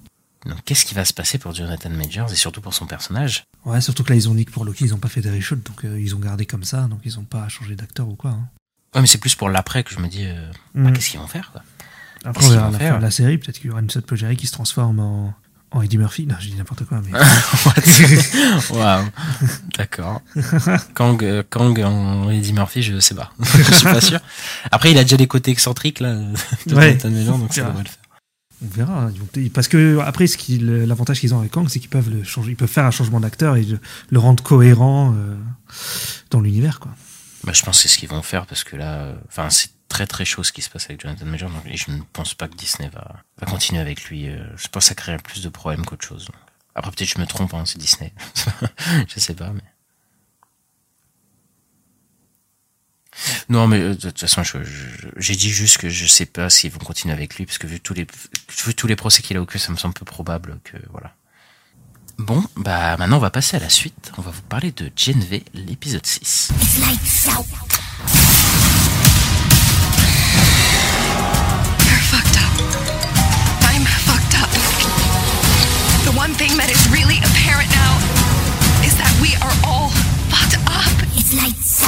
donc, 0.46 0.58
qu'est-ce 0.64 0.84
qui 0.84 0.94
va 0.94 1.04
se 1.04 1.12
passer 1.14 1.38
pour 1.38 1.54
Jonathan 1.54 1.90
Majors 1.90 2.32
et 2.32 2.36
surtout 2.36 2.60
pour 2.60 2.74
son 2.74 2.86
personnage? 2.86 3.44
Ouais, 3.64 3.80
surtout 3.80 4.02
que 4.02 4.10
là, 4.10 4.16
ils 4.16 4.28
ont 4.28 4.34
dit 4.34 4.44
que 4.46 4.50
pour 4.50 4.64
Loki, 4.64 4.84
ils 4.84 4.94
ont 4.94 4.98
pas 4.98 5.08
fait 5.08 5.20
des 5.20 5.30
reshoots, 5.30 5.62
donc 5.64 5.84
euh, 5.84 6.00
ils 6.00 6.14
ont 6.16 6.18
gardé 6.18 6.44
comme 6.46 6.64
ça, 6.64 6.82
donc 6.88 7.00
ils 7.04 7.18
ont 7.18 7.24
pas 7.24 7.48
changé 7.48 7.76
d'acteur 7.76 8.08
ou 8.08 8.16
quoi. 8.16 8.30
hein. 8.30 8.48
Ouais, 8.94 9.00
mais 9.02 9.06
c'est 9.06 9.18
plus 9.18 9.36
pour 9.36 9.48
l'après 9.48 9.84
que 9.84 9.90
je 9.92 10.00
me 10.00 10.08
dis, 10.08 10.24
euh, 10.26 10.50
bah, 10.74 10.90
Mm. 10.90 10.92
qu'est-ce 10.94 11.10
qu'ils 11.10 11.20
vont 11.20 11.28
faire 11.28 11.52
quoi 11.52 11.62
Après, 12.24 12.46
on 12.46 12.50
verra 12.50 12.70
la 12.70 12.78
faire 12.78 12.92
fin 12.94 12.98
de 12.98 13.04
la 13.04 13.10
série, 13.10 13.38
peut-être 13.38 13.58
qu'il 13.58 13.68
y 13.68 13.70
aura 13.70 13.80
une 13.80 13.90
seule 13.90 14.04
Jerry 14.12 14.36
qui 14.36 14.46
se 14.46 14.52
transforme 14.52 15.00
en, 15.00 15.34
en 15.70 15.82
Eddie 15.82 15.98
Murphy. 15.98 16.26
Non, 16.26 16.36
je 16.38 16.48
dis 16.48 16.54
n'importe 16.54 16.84
quoi, 16.84 17.00
mais. 17.04 17.18
Waouh, 18.70 19.04
d'accord. 19.76 20.20
Kang, 20.94 21.22
euh, 21.22 21.42
Kang 21.48 21.78
en 21.80 22.30
Eddie 22.30 22.52
Murphy, 22.52 22.82
je 22.82 22.98
sais 23.00 23.14
pas. 23.14 23.32
je 23.40 23.72
suis 23.72 23.84
pas 23.84 24.00
sûr. 24.00 24.20
Après, 24.70 24.90
il 24.90 24.98
a 24.98 25.02
déjà 25.02 25.16
des 25.16 25.26
côtés 25.26 25.50
excentriques 25.50 26.00
là, 26.00 26.14
de 26.66 26.74
Ouais. 26.74 26.94
Donc 26.94 27.52
ça 27.54 27.62
devrait 27.64 27.84
le 27.84 27.88
faire. 27.88 27.96
On 28.62 28.68
verra. 28.68 29.08
Parce 29.54 29.68
que 29.68 29.98
après, 30.00 30.26
ce 30.26 30.36
l'avantage 30.84 31.20
qu'ils 31.20 31.32
ont 31.32 31.40
avec 31.40 31.50
Kang, 31.52 31.66
c'est 31.70 31.80
qu'ils 31.80 31.88
peuvent 31.88 32.10
le 32.10 32.22
changer, 32.24 32.50
ils 32.50 32.56
peuvent 32.56 32.68
faire 32.68 32.84
un 32.84 32.90
changement 32.90 33.20
d'acteur 33.20 33.56
et 33.56 33.62
le, 33.62 33.78
le 34.10 34.18
rendre 34.18 34.42
cohérent 34.42 35.14
euh, 35.16 35.34
dans 36.30 36.40
l'univers, 36.40 36.78
quoi. 36.78 36.92
Bah, 37.44 37.52
je 37.54 37.62
pense 37.62 37.76
que 37.76 37.82
c'est 37.82 37.88
ce 37.88 37.98
qu'ils 37.98 38.10
vont 38.10 38.20
faire 38.20 38.44
parce 38.44 38.64
que 38.64 38.76
là, 38.76 38.98
euh, 38.98 39.14
enfin, 39.28 39.48
c'est 39.48 39.70
très 39.90 40.06
très 40.06 40.24
chaud 40.24 40.42
ce 40.42 40.52
qui 40.52 40.62
se 40.62 40.70
passe 40.70 40.86
avec 40.86 41.02
Jonathan 41.02 41.26
Majors, 41.26 41.50
donc, 41.50 41.66
et 41.66 41.76
je 41.76 41.90
ne 41.90 42.00
pense 42.14 42.32
pas 42.32 42.48
que 42.48 42.54
Disney 42.54 42.88
va, 42.88 43.22
va 43.38 43.46
continuer 43.46 43.80
avec 43.80 44.04
lui. 44.04 44.28
euh, 44.28 44.38
je 44.56 44.68
pense 44.68 44.84
que 44.84 44.88
ça 44.88 44.94
créerait 44.94 45.18
plus 45.18 45.42
de 45.42 45.50
problèmes 45.50 45.84
qu'autre 45.84 46.06
chose. 46.06 46.28
Après, 46.74 46.90
peut-être 46.92 47.10
je 47.10 47.18
me 47.18 47.26
trompe, 47.26 47.52
hein, 47.52 47.64
c'est 47.66 47.78
Disney. 47.78 48.14
je 49.08 49.20
sais 49.20 49.34
pas. 49.34 49.52
Non, 53.48 53.66
mais 53.66 53.80
euh, 53.80 53.94
de 53.94 54.10
toute 54.10 54.20
façon, 54.20 54.42
j'ai 55.16 55.36
dit 55.36 55.50
juste 55.50 55.78
que 55.78 55.90
je 55.90 56.06
sais 56.06 56.26
pas 56.26 56.48
s'ils 56.48 56.70
vont 56.70 56.78
continuer 56.78 57.12
avec 57.12 57.34
lui, 57.34 57.44
parce 57.44 57.58
que 57.58 57.66
vu 57.66 57.80
tous 57.80 57.92
les, 57.92 58.06
vu 58.64 58.74
tous 58.74 58.86
les 58.86 58.96
procès 58.96 59.22
qu'il 59.22 59.36
a 59.36 59.42
au 59.42 59.46
ça 59.56 59.72
me 59.72 59.76
semble 59.76 59.94
peu 59.94 60.04
probable 60.04 60.60
que, 60.64 60.76
voilà. 60.90 61.14
Bon, 62.18 62.44
bah, 62.56 62.96
maintenant, 62.96 63.16
on 63.16 63.20
va 63.20 63.30
passer 63.30 63.56
à 63.56 63.60
la 63.60 63.70
suite. 63.70 64.12
On 64.18 64.22
va 64.22 64.30
vous 64.30 64.42
parler 64.42 64.72
de 64.72 64.90
Gen 64.94 65.20
l'épisode 65.54 66.06
6. 66.06 66.52
You're 71.86 72.04
fucked 72.12 72.36
up. 72.38 72.54
I'm 73.70 73.84
fucked 74.06 74.34
up. 74.42 74.50
The 76.04 76.12
one 76.16 76.32
thing 76.34 76.56
that 76.56 76.70
is 76.70 76.80
really 76.90 77.18
apparent 77.18 77.70
now 77.70 77.92
is 78.84 78.94
that 78.96 79.12
we 79.20 79.34
are 79.44 79.54
all 79.66 79.90
fucked 80.30 80.56
up. 80.66 80.94
It's 81.16 81.32
lights. 81.34 81.84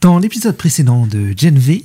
Dans 0.00 0.18
l'épisode 0.18 0.56
précédent 0.56 1.06
de 1.06 1.34
Gen 1.36 1.58
V, 1.58 1.84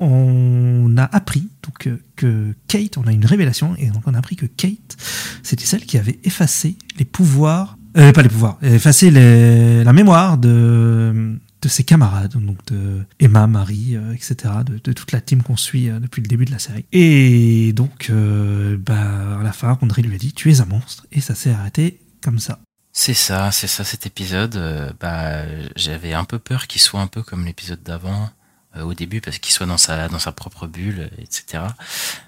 on 0.00 0.96
a 0.96 1.04
appris 1.04 1.48
donc, 1.62 1.86
euh, 1.86 2.02
que 2.16 2.54
Kate, 2.66 2.96
on 2.96 3.06
a 3.06 3.12
une 3.12 3.26
révélation, 3.26 3.74
et 3.76 3.90
donc 3.90 4.02
on 4.06 4.14
a 4.14 4.18
appris 4.18 4.36
que 4.36 4.46
Kate, 4.46 4.96
c'était 5.42 5.66
celle 5.66 5.84
qui 5.84 5.98
avait 5.98 6.18
effacé 6.24 6.76
les 6.98 7.04
pouvoirs, 7.04 7.76
euh, 7.96 8.12
pas 8.12 8.22
les 8.22 8.28
pouvoirs, 8.28 8.58
effacé 8.62 9.10
la 9.10 9.92
mémoire 9.92 10.38
de, 10.38 11.38
de 11.60 11.68
ses 11.68 11.84
camarades, 11.84 12.36
donc 12.36 12.64
de 12.66 13.02
Emma, 13.18 13.46
Marie, 13.46 13.96
euh, 13.96 14.14
etc., 14.14 14.54
de, 14.64 14.92
toute 14.92 15.12
la 15.12 15.20
team 15.20 15.42
qu'on 15.42 15.56
suit 15.56 15.88
depuis 16.00 16.22
le 16.22 16.28
début 16.28 16.46
de 16.46 16.52
la 16.52 16.58
série. 16.58 16.86
Et 16.92 17.72
donc, 17.74 18.10
bah, 18.10 19.38
à 19.38 19.42
la 19.42 19.52
fin, 19.52 19.76
André 19.82 20.02
lui 20.02 20.14
a 20.14 20.18
dit, 20.18 20.32
tu 20.32 20.50
es 20.50 20.60
un 20.60 20.66
monstre, 20.66 21.06
et 21.12 21.20
ça 21.20 21.34
s'est 21.34 21.50
arrêté 21.50 22.00
comme 22.22 22.38
ça. 22.38 22.58
C'est 22.92 23.14
ça, 23.14 23.52
c'est 23.52 23.68
ça 23.68 23.84
cet 23.84 24.06
épisode. 24.06 24.58
bah, 24.98 25.44
j'avais 25.76 26.14
un 26.14 26.24
peu 26.24 26.38
peur 26.38 26.66
qu'il 26.66 26.80
soit 26.80 27.00
un 27.00 27.06
peu 27.06 27.22
comme 27.22 27.44
l'épisode 27.44 27.82
d'avant 27.82 28.30
au 28.78 28.94
début 28.94 29.20
parce 29.20 29.38
qu'il 29.38 29.52
soit 29.52 29.66
dans 29.66 29.78
sa 29.78 30.08
dans 30.08 30.18
sa 30.18 30.32
propre 30.32 30.66
bulle, 30.66 31.10
euh, 31.12 31.22
etc. 31.22 31.64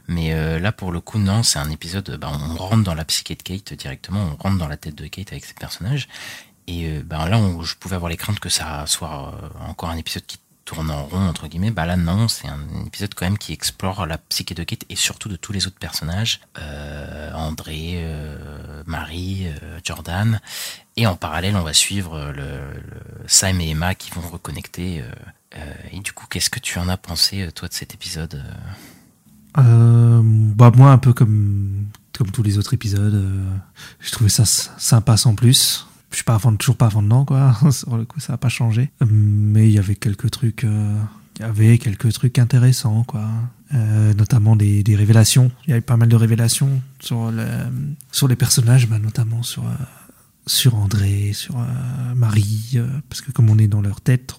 Mais 0.08 0.32
euh, 0.34 0.58
là 0.58 0.72
pour 0.72 0.90
le 0.92 1.00
coup 1.00 1.18
non, 1.18 1.42
c'est 1.42 1.58
un 1.58 1.70
épisode. 1.70 2.16
Bah, 2.20 2.30
on 2.32 2.56
rentre 2.56 2.82
dans 2.84 2.94
la 2.94 3.04
psyché 3.04 3.34
de 3.34 3.42
Kate 3.42 3.72
directement, 3.74 4.20
on 4.38 4.42
rentre 4.42 4.58
dans 4.58 4.68
la 4.68 4.76
tête 4.76 4.94
de 4.96 5.06
Kate 5.06 5.32
avec 5.32 5.44
ses 5.44 5.54
personnages. 5.54 6.08
Et 6.68 6.86
euh, 6.88 7.02
bah, 7.04 7.28
là, 7.28 7.38
on- 7.38 7.62
je 7.62 7.74
pouvais 7.76 7.96
avoir 7.96 8.08
les 8.08 8.16
craintes 8.16 8.38
que 8.40 8.48
ça 8.48 8.84
soit 8.86 9.34
euh, 9.42 9.68
encore 9.68 9.90
un 9.90 9.96
épisode 9.96 10.24
qui 10.26 10.38
tourne 10.64 10.90
en 10.90 11.04
rond 11.04 11.28
entre 11.28 11.48
guillemets. 11.48 11.70
Bah 11.70 11.86
là 11.86 11.96
non, 11.96 12.28
c'est 12.28 12.48
un 12.48 12.60
épisode 12.86 13.14
quand 13.14 13.26
même 13.26 13.38
qui 13.38 13.52
explore 13.52 14.06
la 14.06 14.18
psyché 14.18 14.54
de 14.54 14.64
Kate 14.64 14.84
et 14.88 14.96
surtout 14.96 15.28
de 15.28 15.36
tous 15.36 15.52
les 15.52 15.66
autres 15.66 15.78
personnages, 15.78 16.40
euh, 16.58 17.32
André, 17.34 17.94
euh, 17.96 18.82
Marie, 18.86 19.46
euh, 19.46 19.80
Jordan. 19.84 20.40
Et 20.96 21.06
en 21.06 21.16
parallèle, 21.16 21.56
on 21.56 21.62
va 21.62 21.72
suivre 21.72 22.32
le, 22.32 22.60
Sam 23.26 23.60
et 23.60 23.70
Emma 23.70 23.94
qui 23.94 24.10
vont 24.10 24.20
reconnecter. 24.28 25.02
et 25.90 26.00
du 26.00 26.12
coup, 26.12 26.26
qu'est-ce 26.28 26.50
que 26.50 26.60
tu 26.60 26.78
en 26.78 26.88
as 26.88 26.98
pensé, 26.98 27.48
toi, 27.54 27.68
de 27.68 27.74
cet 27.74 27.94
épisode 27.94 28.42
bah 29.54 30.72
moi 30.74 30.92
un 30.92 30.98
peu 30.98 31.12
comme 31.12 31.88
comme 32.16 32.30
tous 32.30 32.42
les 32.42 32.56
autres 32.56 32.72
épisodes, 32.72 33.22
je 34.00 34.10
trouvais 34.10 34.30
ça 34.30 34.44
sympa 34.46 35.16
sans 35.18 35.34
plus. 35.34 35.86
Je 36.12 36.16
suis 36.16 36.24
toujours 36.58 36.76
pas 36.76 36.86
à 36.86 36.90
fond 36.90 37.02
dedans 37.02 37.24
quoi. 37.24 37.56
Sur 37.70 37.96
le 37.96 38.04
coup 38.04 38.20
ça 38.20 38.34
a 38.34 38.36
pas 38.36 38.48
changé. 38.48 38.90
Euh, 39.02 39.06
Mais 39.10 39.68
il 39.68 39.72
y 39.72 39.78
avait 39.78 39.96
quelques 39.96 40.30
trucs, 40.30 40.64
euh, 40.64 40.98
y 41.40 41.42
avait 41.42 41.78
quelques 41.78 42.12
trucs 42.12 42.38
intéressants 42.38 43.04
quoi. 43.04 43.24
Euh, 43.74 44.12
notamment 44.14 44.54
des, 44.54 44.82
des 44.82 44.94
révélations. 44.94 45.50
Il 45.66 45.70
y 45.70 45.72
avait 45.72 45.80
pas 45.80 45.96
mal 45.96 46.08
de 46.08 46.16
révélations 46.16 46.82
sur 47.00 47.30
le, 47.30 47.46
sur 48.10 48.28
les 48.28 48.36
personnages, 48.36 48.88
bah, 48.88 48.98
notamment 48.98 49.42
sur 49.42 49.64
sur 50.44 50.74
André, 50.74 51.32
sur 51.32 51.64
Marie, 52.16 52.76
parce 53.08 53.20
que 53.20 53.30
comme 53.30 53.48
on 53.48 53.58
est 53.58 53.68
dans 53.68 53.80
leur 53.80 54.00
tête, 54.00 54.34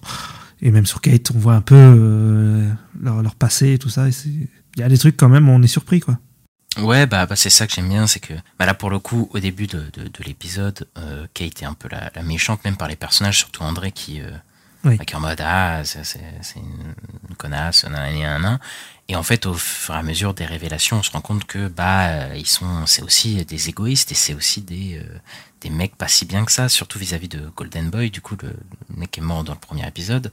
et 0.60 0.70
même 0.70 0.84
sur 0.84 1.00
Kate, 1.00 1.30
on 1.34 1.38
voit 1.38 1.54
un 1.54 1.62
peu 1.62 2.68
leur, 3.00 3.22
leur 3.22 3.34
passé 3.34 3.72
et 3.72 3.78
tout 3.78 3.88
ça. 3.88 4.08
Il 4.08 4.48
y 4.76 4.82
a 4.82 4.88
des 4.90 4.98
trucs 4.98 5.16
quand 5.16 5.30
même, 5.30 5.48
on 5.48 5.62
est 5.62 5.66
surpris 5.66 6.00
quoi. 6.00 6.18
Ouais, 6.78 7.06
bah, 7.06 7.26
bah 7.26 7.36
c'est 7.36 7.50
ça 7.50 7.66
que 7.66 7.72
j'aime 7.72 7.88
bien, 7.88 8.06
c'est 8.06 8.20
que 8.20 8.34
bah 8.58 8.66
là 8.66 8.74
pour 8.74 8.90
le 8.90 8.98
coup, 8.98 9.28
au 9.32 9.38
début 9.38 9.66
de, 9.68 9.78
de, 9.92 10.04
de 10.08 10.24
l'épisode, 10.24 10.88
euh, 10.98 11.26
Kate 11.32 11.62
est 11.62 11.66
un 11.66 11.74
peu 11.74 11.88
la, 11.88 12.10
la 12.14 12.22
méchante, 12.22 12.64
même 12.64 12.76
par 12.76 12.88
les 12.88 12.96
personnages, 12.96 13.38
surtout 13.38 13.62
André 13.62 13.92
qui, 13.92 14.20
euh, 14.20 14.30
Oui. 14.84 14.96
bah, 14.96 15.04
qui 15.04 15.14
est 15.14 15.16
en 15.16 15.20
mode 15.20 15.40
ah 15.40 15.82
c'est 15.84 16.18
une, 16.56 16.94
une 17.28 17.36
connasse, 17.36 17.84
nanana. 17.84 18.58
Et 19.08 19.14
en 19.16 19.22
fait, 19.22 19.46
au 19.46 19.54
fur 19.54 19.94
et 19.94 19.98
à 19.98 20.02
mesure 20.02 20.34
des 20.34 20.46
révélations, 20.46 20.96
on 20.98 21.02
se 21.02 21.10
rend 21.12 21.20
compte 21.20 21.44
que 21.44 21.68
bah 21.68 22.06
euh, 22.08 22.34
ils 22.36 22.46
sont, 22.46 22.86
c'est 22.86 23.02
aussi 23.02 23.44
des 23.44 23.68
égoïstes 23.68 24.10
et 24.12 24.16
c'est 24.16 24.34
aussi 24.34 24.60
des 24.62 24.98
euh, 24.98 25.18
des 25.64 25.70
mecs 25.70 25.96
pas 25.96 26.08
si 26.08 26.26
bien 26.26 26.44
que 26.44 26.52
ça, 26.52 26.68
surtout 26.68 26.98
vis-à-vis 26.98 27.28
de 27.28 27.50
Golden 27.56 27.88
Boy. 27.88 28.10
Du 28.10 28.20
coup, 28.20 28.36
le, 28.42 28.54
mec 28.96 29.16
est 29.16 29.22
mort 29.22 29.44
dans 29.44 29.54
le 29.54 29.58
premier 29.58 29.86
épisode, 29.86 30.30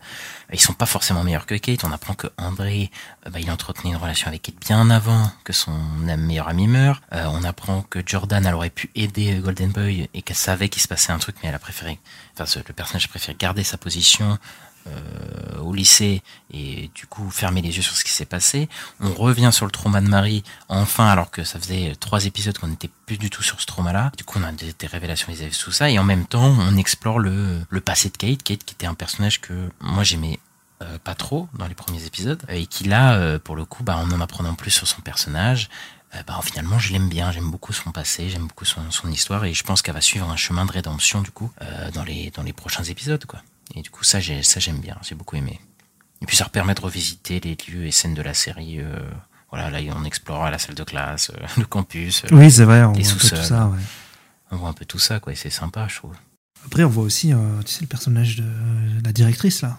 ils 0.51 0.59
sont 0.59 0.73
pas 0.73 0.85
forcément 0.85 1.23
meilleurs 1.23 1.45
que 1.45 1.55
Kate. 1.55 1.83
On 1.83 1.91
apprend 1.91 2.13
que 2.13 2.27
André, 2.37 2.91
euh, 3.25 3.29
bah, 3.29 3.39
il 3.39 3.49
entretenait 3.49 3.91
une 3.91 3.97
relation 3.97 4.27
avec 4.27 4.41
Kate 4.41 4.55
bien 4.59 4.89
avant 4.89 5.31
que 5.43 5.53
son 5.53 5.71
meilleur 5.71 6.49
ami 6.49 6.67
meure. 6.67 7.01
Euh, 7.13 7.25
on 7.31 7.43
apprend 7.43 7.81
que 7.83 7.99
Jordan, 8.05 8.45
elle 8.45 8.53
aurait 8.53 8.69
pu 8.69 8.89
aider 8.95 9.39
Golden 9.39 9.71
Boy 9.71 10.09
et 10.13 10.21
qu'elle 10.21 10.35
savait 10.35 10.69
qu'il 10.69 10.81
se 10.81 10.87
passait 10.87 11.11
un 11.11 11.19
truc, 11.19 11.37
mais 11.41 11.49
elle 11.49 11.55
a 11.55 11.59
préféré, 11.59 11.97
enfin, 12.37 12.61
le 12.67 12.73
personnage 12.73 13.05
a 13.05 13.07
préféré 13.07 13.35
garder 13.39 13.63
sa 13.63 13.77
position 13.77 14.37
euh, 14.87 15.59
au 15.59 15.73
lycée 15.73 16.23
et 16.51 16.89
du 16.95 17.05
coup 17.05 17.29
fermer 17.29 17.61
les 17.61 17.75
yeux 17.75 17.83
sur 17.83 17.95
ce 17.95 18.03
qui 18.03 18.11
s'est 18.11 18.25
passé. 18.25 18.67
On 18.99 19.13
revient 19.13 19.51
sur 19.51 19.65
le 19.65 19.71
trauma 19.71 20.01
de 20.01 20.07
Marie, 20.07 20.43
enfin, 20.69 21.07
alors 21.07 21.29
que 21.29 21.43
ça 21.43 21.59
faisait 21.59 21.93
trois 21.99 22.25
épisodes 22.25 22.57
qu'on 22.57 22.67
n'était 22.67 22.89
plus 23.05 23.17
du 23.17 23.29
tout 23.29 23.43
sur 23.43 23.61
ce 23.61 23.67
trauma-là. 23.67 24.11
Du 24.17 24.23
coup, 24.23 24.39
on 24.39 24.43
a 24.43 24.51
des, 24.51 24.87
révélations 24.87 25.31
vis-à-vis 25.31 25.57
tout 25.57 25.71
ça 25.71 25.89
et 25.89 25.99
en 25.99 26.03
même 26.03 26.25
temps, 26.25 26.55
on 26.57 26.75
explore 26.77 27.19
le, 27.19 27.61
le 27.69 27.81
passé 27.81 28.09
de 28.09 28.17
Kate, 28.17 28.41
Kate 28.41 28.63
qui 28.63 28.73
était 28.73 28.87
un 28.87 28.95
personnage 28.95 29.39
que 29.39 29.69
moi 29.79 30.03
j'aimais 30.03 30.39
euh, 30.81 30.97
pas 31.03 31.13
trop 31.13 31.47
dans 31.53 31.67
les 31.67 31.75
premiers 31.75 32.03
épisodes 32.05 32.41
et 32.49 32.65
qui 32.65 32.85
là, 32.85 33.13
euh, 33.13 33.37
pour 33.37 33.55
le 33.55 33.65
coup, 33.65 33.83
bah, 33.83 33.97
en 33.97 34.11
en 34.11 34.19
apprenant 34.19 34.55
plus 34.55 34.71
sur 34.71 34.87
son 34.87 35.01
personnage, 35.01 35.69
bah, 36.27 36.39
finalement, 36.43 36.79
je 36.79 36.91
l'aime 36.91 37.07
bien, 37.07 37.31
j'aime 37.31 37.51
beaucoup 37.51 37.71
son 37.71 37.91
passé, 37.91 38.29
j'aime 38.29 38.47
beaucoup 38.47 38.65
son, 38.65 38.89
son 38.89 39.09
histoire 39.11 39.45
et 39.45 39.53
je 39.53 39.63
pense 39.63 39.83
qu'elle 39.83 39.93
va 39.93 40.01
suivre 40.01 40.29
un 40.29 40.35
chemin 40.35 40.65
de 40.65 40.71
rédemption 40.71 41.21
du 41.21 41.31
coup 41.31 41.51
dans 41.93 42.03
les 42.03 42.31
dans 42.31 42.43
les 42.43 42.51
prochains 42.51 42.83
épisodes 42.83 43.23
quoi. 43.25 43.41
Et 43.75 43.81
du 43.81 43.89
coup, 43.89 44.03
ça, 44.03 44.19
j'ai 44.19 44.43
ça 44.43 44.59
j'aime 44.59 44.79
bien, 44.79 44.97
j'ai 45.01 45.15
beaucoup 45.15 45.35
aimé. 45.35 45.59
Et 46.21 46.25
puis 46.25 46.35
ça 46.37 46.45
permet 46.49 46.73
de 46.75 46.81
revisiter 46.81 47.39
les 47.39 47.55
lieux 47.67 47.85
et 47.85 47.91
scènes 47.91 48.13
de 48.13 48.21
la 48.21 48.33
série. 48.33 48.79
euh, 48.79 48.99
voilà, 49.51 49.69
là 49.69 49.79
on 49.95 50.03
explore 50.05 50.49
la 50.49 50.57
salle 50.59 50.75
de 50.75 50.83
classe, 50.83 51.31
euh, 51.31 51.45
le 51.57 51.65
campus, 51.65 52.23
euh, 52.25 52.27
Oui, 52.31 52.49
c'est 52.51 52.63
vrai, 52.63 52.83
on 52.83 52.91
voit 52.93 53.01
un 53.01 53.15
peu 53.15 53.27
tout 53.29 53.35
ça. 53.35 53.67
ouais. 53.67 53.79
On 54.51 54.55
voit 54.57 54.69
un 54.69 54.73
peu 54.73 54.85
tout 54.85 54.99
ça 54.99 55.19
quoi, 55.19 55.33
et 55.33 55.35
c'est 55.35 55.49
sympa, 55.49 55.87
je 55.89 55.95
trouve. 55.97 56.13
Après, 56.65 56.83
on 56.83 56.89
voit 56.89 57.03
aussi, 57.03 57.33
euh, 57.33 57.37
tu 57.65 57.71
sais, 57.73 57.81
le 57.81 57.87
personnage 57.87 58.35
de 58.37 58.45
la 59.03 59.11
directrice 59.11 59.61
là. 59.61 59.77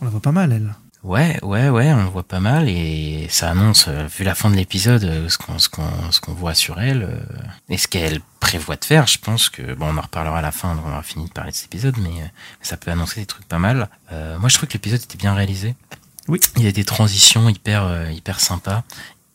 On 0.00 0.04
la 0.04 0.10
voit 0.10 0.20
pas 0.20 0.32
mal, 0.32 0.52
elle. 0.52 0.74
Ouais, 1.04 1.38
ouais, 1.44 1.68
ouais, 1.68 1.92
on 1.92 2.02
le 2.02 2.10
voit 2.10 2.24
pas 2.24 2.40
mal 2.40 2.68
et 2.68 3.28
ça 3.30 3.50
annonce, 3.50 3.86
euh, 3.86 4.06
vu 4.06 4.24
la 4.24 4.34
fin 4.34 4.50
de 4.50 4.56
l'épisode, 4.56 5.04
euh, 5.04 5.28
ce 5.28 5.38
qu'on 5.38 5.58
ce 5.60 5.68
qu'on 5.68 6.10
ce 6.10 6.20
qu'on 6.20 6.32
voit 6.32 6.54
sur 6.54 6.80
elle 6.80 7.04
euh, 7.04 7.38
et 7.68 7.78
ce 7.78 7.86
qu'elle 7.86 8.20
prévoit 8.40 8.74
de 8.74 8.84
faire. 8.84 9.06
Je 9.06 9.18
pense 9.18 9.48
que 9.48 9.74
bon, 9.74 9.86
on 9.94 9.96
en 9.96 10.00
reparlera 10.00 10.38
à 10.38 10.42
la 10.42 10.50
fin, 10.50 10.76
on 10.84 10.88
aura 10.88 11.02
fini 11.04 11.26
de 11.26 11.32
parler 11.32 11.52
de 11.52 11.56
cet 11.56 11.66
épisode, 11.66 11.94
mais 11.98 12.32
ça 12.62 12.76
peut 12.76 12.90
annoncer 12.90 13.20
des 13.20 13.26
trucs 13.26 13.46
pas 13.46 13.60
mal. 13.60 13.88
Euh, 14.12 14.38
moi, 14.40 14.48
je 14.48 14.56
trouve 14.56 14.68
que 14.68 14.74
l'épisode 14.74 15.00
était 15.00 15.18
bien 15.18 15.34
réalisé. 15.34 15.76
Oui. 16.26 16.40
Il 16.56 16.64
y 16.64 16.68
a 16.68 16.72
des 16.72 16.84
transitions 16.84 17.48
hyper 17.48 18.10
hyper 18.10 18.40
sympas. 18.40 18.82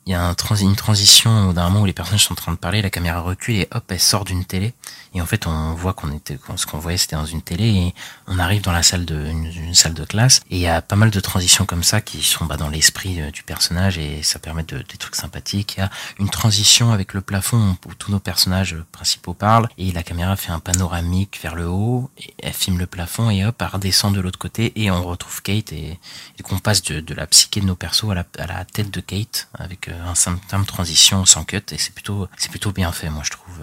Il 0.06 0.12
y 0.12 0.16
a 0.16 0.22
un 0.22 0.34
transi 0.34 0.66
une 0.66 0.76
transition 0.76 1.54
d'un 1.54 1.70
moment 1.70 1.84
où 1.84 1.86
les 1.86 1.94
personnages 1.94 2.26
sont 2.26 2.34
en 2.34 2.36
train 2.36 2.52
de 2.52 2.58
parler, 2.58 2.82
la 2.82 2.90
caméra 2.90 3.22
recule 3.22 3.56
et 3.56 3.70
hop, 3.72 3.86
elle 3.88 4.00
sort 4.02 4.26
d'une 4.26 4.44
télé. 4.44 4.74
Et 5.14 5.22
en 5.22 5.26
fait, 5.26 5.46
on 5.48 5.74
voit 5.74 5.94
qu'on 5.94 6.12
était, 6.12 6.40
ce 6.56 6.66
qu'on 6.66 6.80
voyait, 6.80 6.98
c'était 6.98 7.16
dans 7.16 7.26
une 7.26 7.42
télé 7.42 7.66
et 7.66 7.96
on 8.28 8.40
arrive 8.40 8.62
dans 8.62 8.72
la 8.72 8.84
salle 8.84 9.06
de, 9.06 9.16
une, 9.16 9.46
une 9.46 9.76
salle 9.76 9.94
de 9.94 10.06
classe. 10.06 10.42
Et 10.50 10.58
il 10.58 10.62
y 10.62 10.68
a 10.68 10.82
pas 10.82 10.96
mal 10.96 11.12
de 11.12 11.20
transitions 11.20 11.66
comme 11.66 11.84
ça 11.84 12.02
qui 12.02 12.24
sont 12.24 12.46
bah, 12.46 12.58
dans 12.58 12.70
l'esprit 12.70 13.22
euh, 13.22 13.32
du 13.32 13.44
personnage 13.44 13.98
et 13.98 14.24
ça 14.24 14.40
permet 14.40 14.64
de, 14.64 14.78
des 14.78 14.98
trucs 14.98 15.16
sympathiques. 15.16 15.76
Il 15.78 15.82
y 15.82 15.84
a 15.84 15.90
une 16.20 16.30
transition 16.30 16.92
avec 16.92 17.14
le 17.14 17.22
plafond 17.22 17.78
où 17.86 17.94
tous 17.94 18.12
nos 18.12 18.20
personnages 18.20 18.76
principaux 18.92 19.34
parlent 19.34 19.70
et 19.78 19.92
la 19.92 20.04
caméra 20.04 20.36
fait 20.36 20.52
un 20.52 20.60
panoramique 20.60 21.40
vers 21.42 21.56
le 21.56 21.68
haut. 21.68 22.10
Et 22.18 22.34
elle 22.42 22.54
filme 22.54 22.80
le 22.80 22.88
plafond 22.88 23.30
et 23.30 23.46
hop, 23.46 23.56
elle 23.60 23.68
redescend 23.68 24.16
de 24.16 24.22
l'autre 24.22 24.40
côté 24.40 24.74
et 24.82 24.90
on 24.90 25.04
retrouve 25.04 25.42
Kate 25.42 25.72
et, 25.74 26.00
et 26.40 26.44
qu'on 26.44 26.60
passe 26.60 26.82
de, 26.82 27.00
de 27.00 27.14
la 27.14 27.28
psyché 27.28 27.62
de 27.62 27.66
nos 27.66 27.76
persos 27.76 28.10
à 28.12 28.16
la, 28.16 28.26
à 28.40 28.48
la 28.48 28.66
tête 28.66 28.90
de 28.90 29.00
Kate 29.00 29.50
avec 29.54 29.90
euh, 29.90 30.08
un 30.08 30.16
simple 30.16 30.66
transition 30.66 31.26
sans 31.26 31.44
cut 31.44 31.62
et 31.72 31.78
c'est 31.78 31.94
plutôt, 31.94 32.28
c'est 32.38 32.50
plutôt 32.50 32.72
bien 32.72 32.92
fait, 32.92 33.10
moi 33.10 33.22
je 33.24 33.32
trouve. 33.32 33.60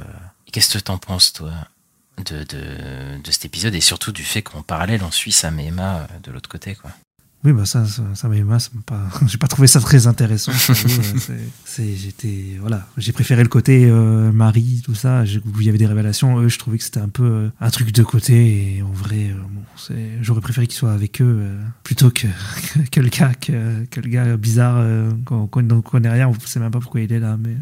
Qu'est-ce 0.52 0.76
que 0.78 0.82
t'en 0.82 0.98
penses, 0.98 1.32
toi, 1.32 1.52
de, 2.18 2.38
de, 2.44 3.22
de 3.22 3.30
cet 3.30 3.44
épisode 3.44 3.74
et 3.74 3.80
surtout 3.80 4.12
du 4.12 4.22
fait 4.22 4.42
qu'en 4.42 4.62
parallèle, 4.62 5.02
on 5.04 5.10
suit 5.10 5.32
Sam 5.32 5.58
et 5.60 5.66
Emma 5.66 6.00
euh, 6.00 6.06
de 6.24 6.30
l'autre 6.32 6.48
côté, 6.48 6.74
quoi? 6.74 6.90
Oui, 7.42 7.52
bah 7.54 7.64
ça, 7.64 7.86
ça, 7.86 8.02
ça 8.14 8.28
m'a 8.28 8.58
ça 8.58 8.68
m'a 8.74 8.82
pas. 8.84 9.00
J'ai 9.26 9.38
pas 9.38 9.46
trouvé 9.48 9.66
ça 9.66 9.80
très 9.80 10.06
intéressant. 10.06 10.52
euh, 10.52 10.74
c'est- 11.64 11.96
j'étais, 11.96 12.58
voilà, 12.60 12.86
j'ai 12.98 13.12
préféré 13.12 13.42
le 13.42 13.48
côté 13.48 13.86
euh, 13.88 14.30
Marie, 14.30 14.82
tout 14.84 14.94
ça, 14.94 15.22
où 15.46 15.60
il 15.60 15.64
y 15.66 15.70
avait 15.70 15.78
des 15.78 15.86
révélations. 15.86 16.38
Eux, 16.38 16.48
je 16.50 16.58
trouvais 16.58 16.76
que 16.76 16.84
c'était 16.84 17.00
un 17.00 17.08
peu 17.08 17.24
euh, 17.24 17.50
un 17.62 17.70
truc 17.70 17.92
de 17.92 18.02
côté. 18.02 18.76
Et 18.76 18.82
en 18.82 18.90
vrai, 18.92 19.30
euh, 19.30 19.40
bon, 19.48 19.62
c'est, 19.78 20.18
j'aurais 20.20 20.42
préféré 20.42 20.66
qu'ils 20.66 20.76
soient 20.76 20.92
avec 20.92 21.22
eux 21.22 21.50
plutôt 21.82 22.10
que, 22.10 22.26
que 22.92 23.00
le 23.00 23.08
gars, 23.08 23.32
que, 23.32 23.86
que 23.86 24.00
le 24.00 24.08
gars 24.10 24.36
bizarre 24.36 24.84
qu'on 25.24 25.46
qu'on 25.46 25.62
ne 25.62 25.80
connaît 25.80 26.10
rien. 26.10 26.28
On 26.28 26.34
sait 26.44 26.60
même 26.60 26.70
pas 26.70 26.80
pourquoi 26.80 27.00
il 27.00 27.10
est 27.10 27.20
là, 27.20 27.38
mais. 27.38 27.56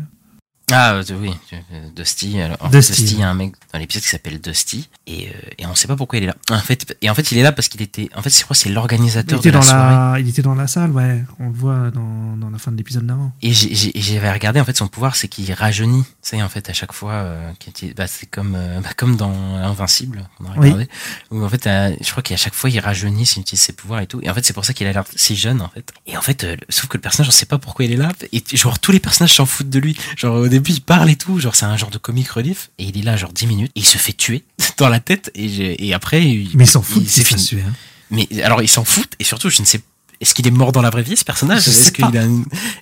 Ah 0.70 0.92
euh, 0.94 1.02
oui, 1.18 1.32
euh, 1.52 1.88
Dusty. 1.96 2.40
Alors, 2.40 2.68
Dusty, 2.70 3.02
il 3.14 3.20
y 3.20 3.22
a 3.22 3.30
un 3.30 3.34
mec 3.34 3.54
dans 3.72 3.78
l'épisode 3.78 4.02
qui 4.02 4.08
s'appelle 4.10 4.38
Dusty 4.40 4.88
et, 5.06 5.28
euh, 5.28 5.32
et 5.58 5.66
on 5.66 5.74
sait 5.74 5.88
pas 5.88 5.96
pourquoi 5.96 6.18
il 6.18 6.24
est 6.24 6.26
là. 6.26 6.36
En 6.50 6.58
fait, 6.58 6.96
et 7.00 7.08
en 7.08 7.14
fait, 7.14 7.32
il 7.32 7.38
est 7.38 7.42
là 7.42 7.52
parce 7.52 7.68
qu'il 7.68 7.80
était. 7.80 8.10
En 8.14 8.20
fait, 8.22 8.28
je 8.30 8.42
crois 8.44 8.54
que 8.54 8.60
c'est 8.60 8.68
Il 8.68 8.74
l'organisateur 8.74 9.40
de 9.40 9.46
la 9.50 9.52
dans 9.58 9.62
soirée. 9.62 9.94
la, 10.14 10.20
il 10.20 10.28
était 10.28 10.42
dans 10.42 10.54
la 10.54 10.66
salle, 10.66 10.90
ouais. 10.90 11.24
On 11.40 11.48
le 11.48 11.54
voit 11.54 11.90
dans, 11.90 12.36
dans 12.36 12.50
la 12.50 12.58
fin 12.58 12.70
de 12.70 12.76
l'épisode 12.76 13.06
d'avant. 13.06 13.32
Et 13.40 13.52
j'avais 13.52 14.30
regardé 14.30 14.60
en 14.60 14.64
fait 14.64 14.76
son 14.76 14.88
pouvoir, 14.88 15.16
c'est 15.16 15.28
qu'il 15.28 15.50
rajeunit. 15.52 16.02
Tu 16.04 16.10
sais 16.22 16.42
en 16.42 16.48
fait 16.50 16.68
à 16.68 16.74
chaque 16.74 16.92
fois, 16.92 17.12
euh, 17.12 17.52
bah, 17.96 18.06
c'est 18.06 18.26
comme 18.26 18.54
euh, 18.54 18.80
bah, 18.80 18.90
comme 18.96 19.16
dans 19.16 19.32
Invincible 19.56 20.28
qu'on 20.36 20.44
a 20.44 20.48
Oui. 20.50 20.56
regardé. 20.72 20.88
Où 21.30 21.42
en 21.42 21.48
fait, 21.48 21.66
euh, 21.66 21.96
je 22.00 22.10
crois 22.10 22.22
qu'à 22.22 22.36
chaque 22.36 22.54
fois 22.54 22.68
il 22.68 22.78
rajeunit 22.78 23.24
s'il 23.24 23.40
utilise 23.40 23.62
ses 23.62 23.72
pouvoirs 23.72 24.00
et 24.00 24.06
tout. 24.06 24.20
Et 24.22 24.28
en 24.28 24.34
fait 24.34 24.44
c'est 24.44 24.52
pour 24.52 24.66
ça 24.66 24.74
qu'il 24.74 24.86
a 24.86 24.92
l'air 24.92 25.04
si 25.16 25.34
jeune 25.34 25.62
en 25.62 25.68
fait. 25.68 25.92
Et 26.06 26.16
en 26.18 26.20
fait, 26.20 26.46
sauf 26.68 26.88
que 26.88 26.98
le 26.98 27.00
personnage, 27.00 27.28
on 27.28 27.32
sait 27.32 27.46
pas 27.46 27.58
pourquoi 27.58 27.86
il 27.86 27.92
est 27.92 27.96
là. 27.96 28.12
Et 28.32 28.42
genre 28.54 28.78
tous 28.78 28.92
les 28.92 29.00
personnages 29.00 29.34
s'en 29.34 29.46
foutent 29.46 29.70
de 29.70 29.78
lui. 29.78 29.96
Genre 30.16 30.34
au 30.36 30.48
début 30.48 30.57
il 30.68 30.80
parle 30.80 31.10
et 31.10 31.16
tout. 31.16 31.38
Genre 31.38 31.54
c'est 31.54 31.66
un 31.66 31.76
genre 31.76 31.90
de 31.90 31.98
comic 31.98 32.28
relief. 32.28 32.70
Et 32.78 32.84
il 32.84 32.98
est 32.98 33.02
là 33.02 33.16
genre 33.16 33.32
10 33.32 33.46
minutes. 33.46 33.72
Et 33.76 33.80
il 33.80 33.86
se 33.86 33.98
fait 33.98 34.12
tuer 34.12 34.44
dans 34.78 34.88
la 34.88 35.00
tête. 35.00 35.30
Et, 35.34 35.86
et 35.88 35.94
après. 35.94 36.24
Il, 36.24 36.50
Mais 36.56 36.64
il 36.64 36.70
s'en 36.70 36.82
fout, 36.82 37.06
s'est 37.08 37.22
c'est 37.22 37.24
fini. 37.24 37.62
Hein. 37.66 37.72
mais 38.10 38.26
alors 38.42 38.62
il 38.62 38.68
s'en 38.68 38.84
fout 38.84 39.08
et 39.18 39.24
surtout 39.24 39.50
je 39.50 39.60
ne 39.60 39.66
sais 39.66 39.80
est-ce 40.20 40.34
qu'il 40.34 40.48
est 40.48 40.50
mort 40.50 40.72
dans 40.72 40.82
la 40.82 40.90
vraie 40.90 41.04
vie 41.04 41.16
ce 41.16 41.24
personnage? 41.24 41.68
Est-ce 41.68 41.92
qu'il 41.92 42.04
pas. 42.04 42.18
a 42.22 42.24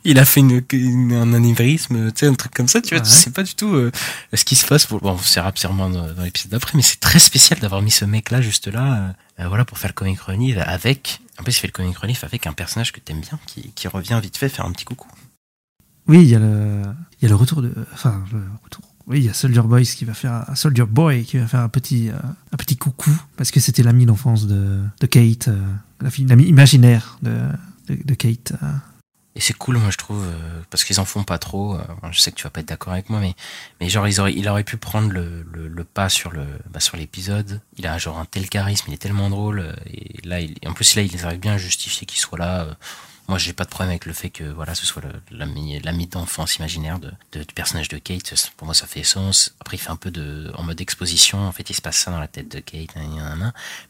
il 0.05 0.19
a 0.19 0.25
fait 0.25 0.41
une, 0.41 0.63
une- 0.73 1.13
un 1.13 1.35
anévrisme 1.35 2.11
tu 2.13 2.21
sais 2.21 2.27
un 2.29 2.35
truc 2.35 2.55
comme 2.55 2.67
ça 2.69 2.81
tu 2.81 2.95
vois? 2.95 2.99
Ouais. 3.05 3.11
tu 3.11 3.11
sais 3.15 3.31
pas 3.31 3.43
du 3.43 3.55
tout 3.55 3.75
euh, 3.75 3.93
ce 4.33 4.43
qui 4.45 4.57
se 4.57 4.65
passe 4.65 4.87
pour 4.87 5.01
bon 5.01 5.11
on 5.11 5.15
verra 5.17 5.53
sûrement 5.55 5.91
dans, 5.91 6.15
dans 6.15 6.23
l'épisode 6.23 6.53
d'après 6.53 6.73
mais 6.75 6.83
c'est 6.83 6.99
très 7.01 7.19
spécial 7.19 7.59
d'avoir 7.59 7.83
mis 7.83 7.91
ce 7.91 8.07
mec 8.07 8.31
là 8.31 8.41
juste 8.41 8.69
là 8.69 9.13
euh, 9.39 9.43
euh, 9.45 9.49
voilà 9.49 9.67
pour 9.67 9.77
faire 9.77 9.91
le 9.91 9.95
comic 9.95 10.19
relief 10.21 10.57
avec 10.65 11.21
en 11.39 11.43
plus 11.43 11.53
il 11.57 11.61
fait 11.61 11.67
le 11.67 11.73
comic 11.73 11.99
relief 11.99 12.25
avec 12.25 12.47
un 12.47 12.55
personnage 12.55 12.91
que 12.93 13.01
t'aimes 13.01 13.21
bien 13.21 13.39
qui, 13.47 13.71
qui 13.75 13.87
revient 13.89 14.19
vite 14.23 14.39
fait 14.39 14.49
faire 14.49 14.65
un 14.65 14.73
petit 14.73 14.87
coucou 14.87 15.09
Oui, 16.09 16.23
il 16.23 16.29
y 16.29 16.35
a 16.37 16.39
le, 16.39 16.83
il 17.21 17.25
y 17.25 17.27
a 17.27 17.29
le 17.29 17.37
retour 17.37 17.63
de, 17.63 17.73
enfin, 17.93 18.23
le 18.33 18.43
retour. 18.63 18.83
Oui, 19.07 19.21
il 19.21 19.25
y 19.25 19.29
a 19.29 19.35
Soldier 19.35 19.63
Boys 19.63 19.83
qui 19.83 20.05
va 20.05 20.15
faire, 20.15 20.45
un 20.49 20.55
Soldier 20.57 20.85
Boy 20.85 21.25
qui 21.25 21.39
va 21.39 21.47
faire 21.47 21.61
un 21.61 21.69
petit, 21.69 22.11
euh, 22.11 22.15
un 22.53 22.57
petit 22.57 22.77
coucou 22.77 23.11
parce 23.37 23.53
que 23.53 23.61
c'était 23.61 23.85
l'ami 23.85 24.05
d'enfance 24.05 24.47
de, 24.47 24.81
Kate, 25.09 25.49
euh, 25.49 25.73
la 26.01 26.11
l'ami 26.27 26.45
imaginaire 26.45 27.19
de, 27.23 28.15
Kate. 28.15 28.53
euh. 28.63 28.67
Et 29.37 29.41
c'est 29.41 29.53
cool, 29.53 29.77
moi, 29.77 29.91
je 29.91 29.99
trouve, 29.99 30.27
parce 30.71 30.83
qu'ils 30.83 30.99
en 30.99 31.05
font 31.05 31.23
pas 31.23 31.37
trop. 31.37 31.79
je 32.11 32.19
sais 32.19 32.31
que 32.31 32.37
tu 32.37 32.45
vas 32.45 32.51
pas 32.51 32.61
être 32.61 32.69
d'accord 32.69 32.95
avec 32.95 33.11
moi, 33.11 33.21
mais, 33.21 33.35
mais 33.83 33.91
genre, 33.91 34.09
ils 34.09 34.19
auraient, 34.19 34.33
il 34.33 34.49
aurait 34.49 34.65
pu 34.65 34.79
prendre 34.79 35.11
le, 35.13 35.45
le, 35.53 35.85
pas 35.85 36.09
sur 36.09 36.33
le, 36.33 36.47
bah, 36.71 36.81
sur 36.81 36.97
l'épisode. 36.97 37.61
Il 37.77 37.87
a 37.87 37.99
genre 37.99 38.19
un 38.19 38.25
tel 38.25 38.49
charisme, 38.49 38.87
il 38.89 38.95
est 38.95 38.97
tellement 38.97 39.29
drôle. 39.29 39.77
Et 39.89 40.27
là, 40.27 40.41
il, 40.41 40.55
en 40.67 40.73
plus, 40.73 40.95
là, 40.95 41.03
ils 41.03 41.27
arrivent 41.27 41.39
bien 41.41 41.53
à 41.53 41.59
justifier 41.59 42.07
qu'il 42.07 42.19
soit 42.19 42.39
là. 42.39 42.79
Moi, 43.29 43.39
j'ai 43.39 43.53
pas 43.53 43.65
de 43.65 43.71
problème 43.71 43.91
avec 43.91 44.07
le 44.07 44.13
fait 44.13 44.31
que, 44.31 44.45
voilà, 44.45 44.75
ce 44.77 44.87
soit 44.87 45.03
l'ami, 45.33 45.81
l'ami 45.81 46.07
d'enfance 46.07 46.57
imaginaire 46.57 46.99
de, 47.01 47.13
de- 47.33 47.43
du 47.43 47.55
personnage 47.55 47.89
de 47.89 47.99
Kate. 47.99 48.33
Pour 48.57 48.67
moi, 48.67 48.75
ça 48.75 48.87
fait 48.87 49.03
sens. 49.03 49.53
Après, 49.61 49.77
il 49.77 49.81
fait 49.81 49.91
un 49.91 49.97
peu 49.97 50.11
de, 50.13 50.53
en 50.55 50.63
mode 50.63 50.81
exposition. 50.81 51.39
En 51.47 51.51
fait, 51.53 51.69
il 51.69 51.75
se 51.75 51.83
passe 51.83 51.97
ça 51.97 52.11
dans 52.13 52.21
la 52.21 52.29
tête 52.29 52.49
de 52.49 52.61
Kate. 52.61 52.95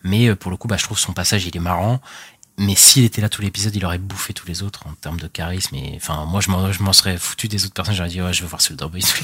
Mais 0.02 0.28
euh, 0.28 0.36
pour 0.36 0.50
le 0.50 0.56
coup, 0.56 0.68
bah, 0.68 0.76
je 0.78 0.84
trouve 0.84 0.98
son 0.98 1.12
passage, 1.12 1.44
il 1.44 1.54
est 1.56 1.60
marrant. 1.60 2.00
Mais 2.58 2.74
s'il 2.74 3.04
était 3.04 3.20
là 3.20 3.28
tout 3.28 3.42
l'épisode, 3.42 3.76
il 3.76 3.84
aurait 3.84 3.98
bouffé 3.98 4.32
tous 4.32 4.46
les 4.46 4.62
autres 4.62 4.86
en 4.86 4.94
termes 4.94 5.20
de 5.20 5.26
charisme. 5.28 5.74
Et 5.76 5.92
enfin, 5.96 6.24
moi, 6.24 6.40
je 6.40 6.50
m'en, 6.50 6.72
je 6.72 6.82
m'en 6.82 6.94
serais 6.94 7.18
foutu 7.18 7.48
des 7.48 7.66
autres 7.66 7.74
personnes. 7.74 7.94
J'aurais 7.94 8.08
dit, 8.08 8.22
ouais, 8.22 8.32
je 8.32 8.40
veux 8.42 8.48
voir 8.48 8.62
Soldier 8.62 8.88
Boy 8.88 9.02
ça, 9.02 9.18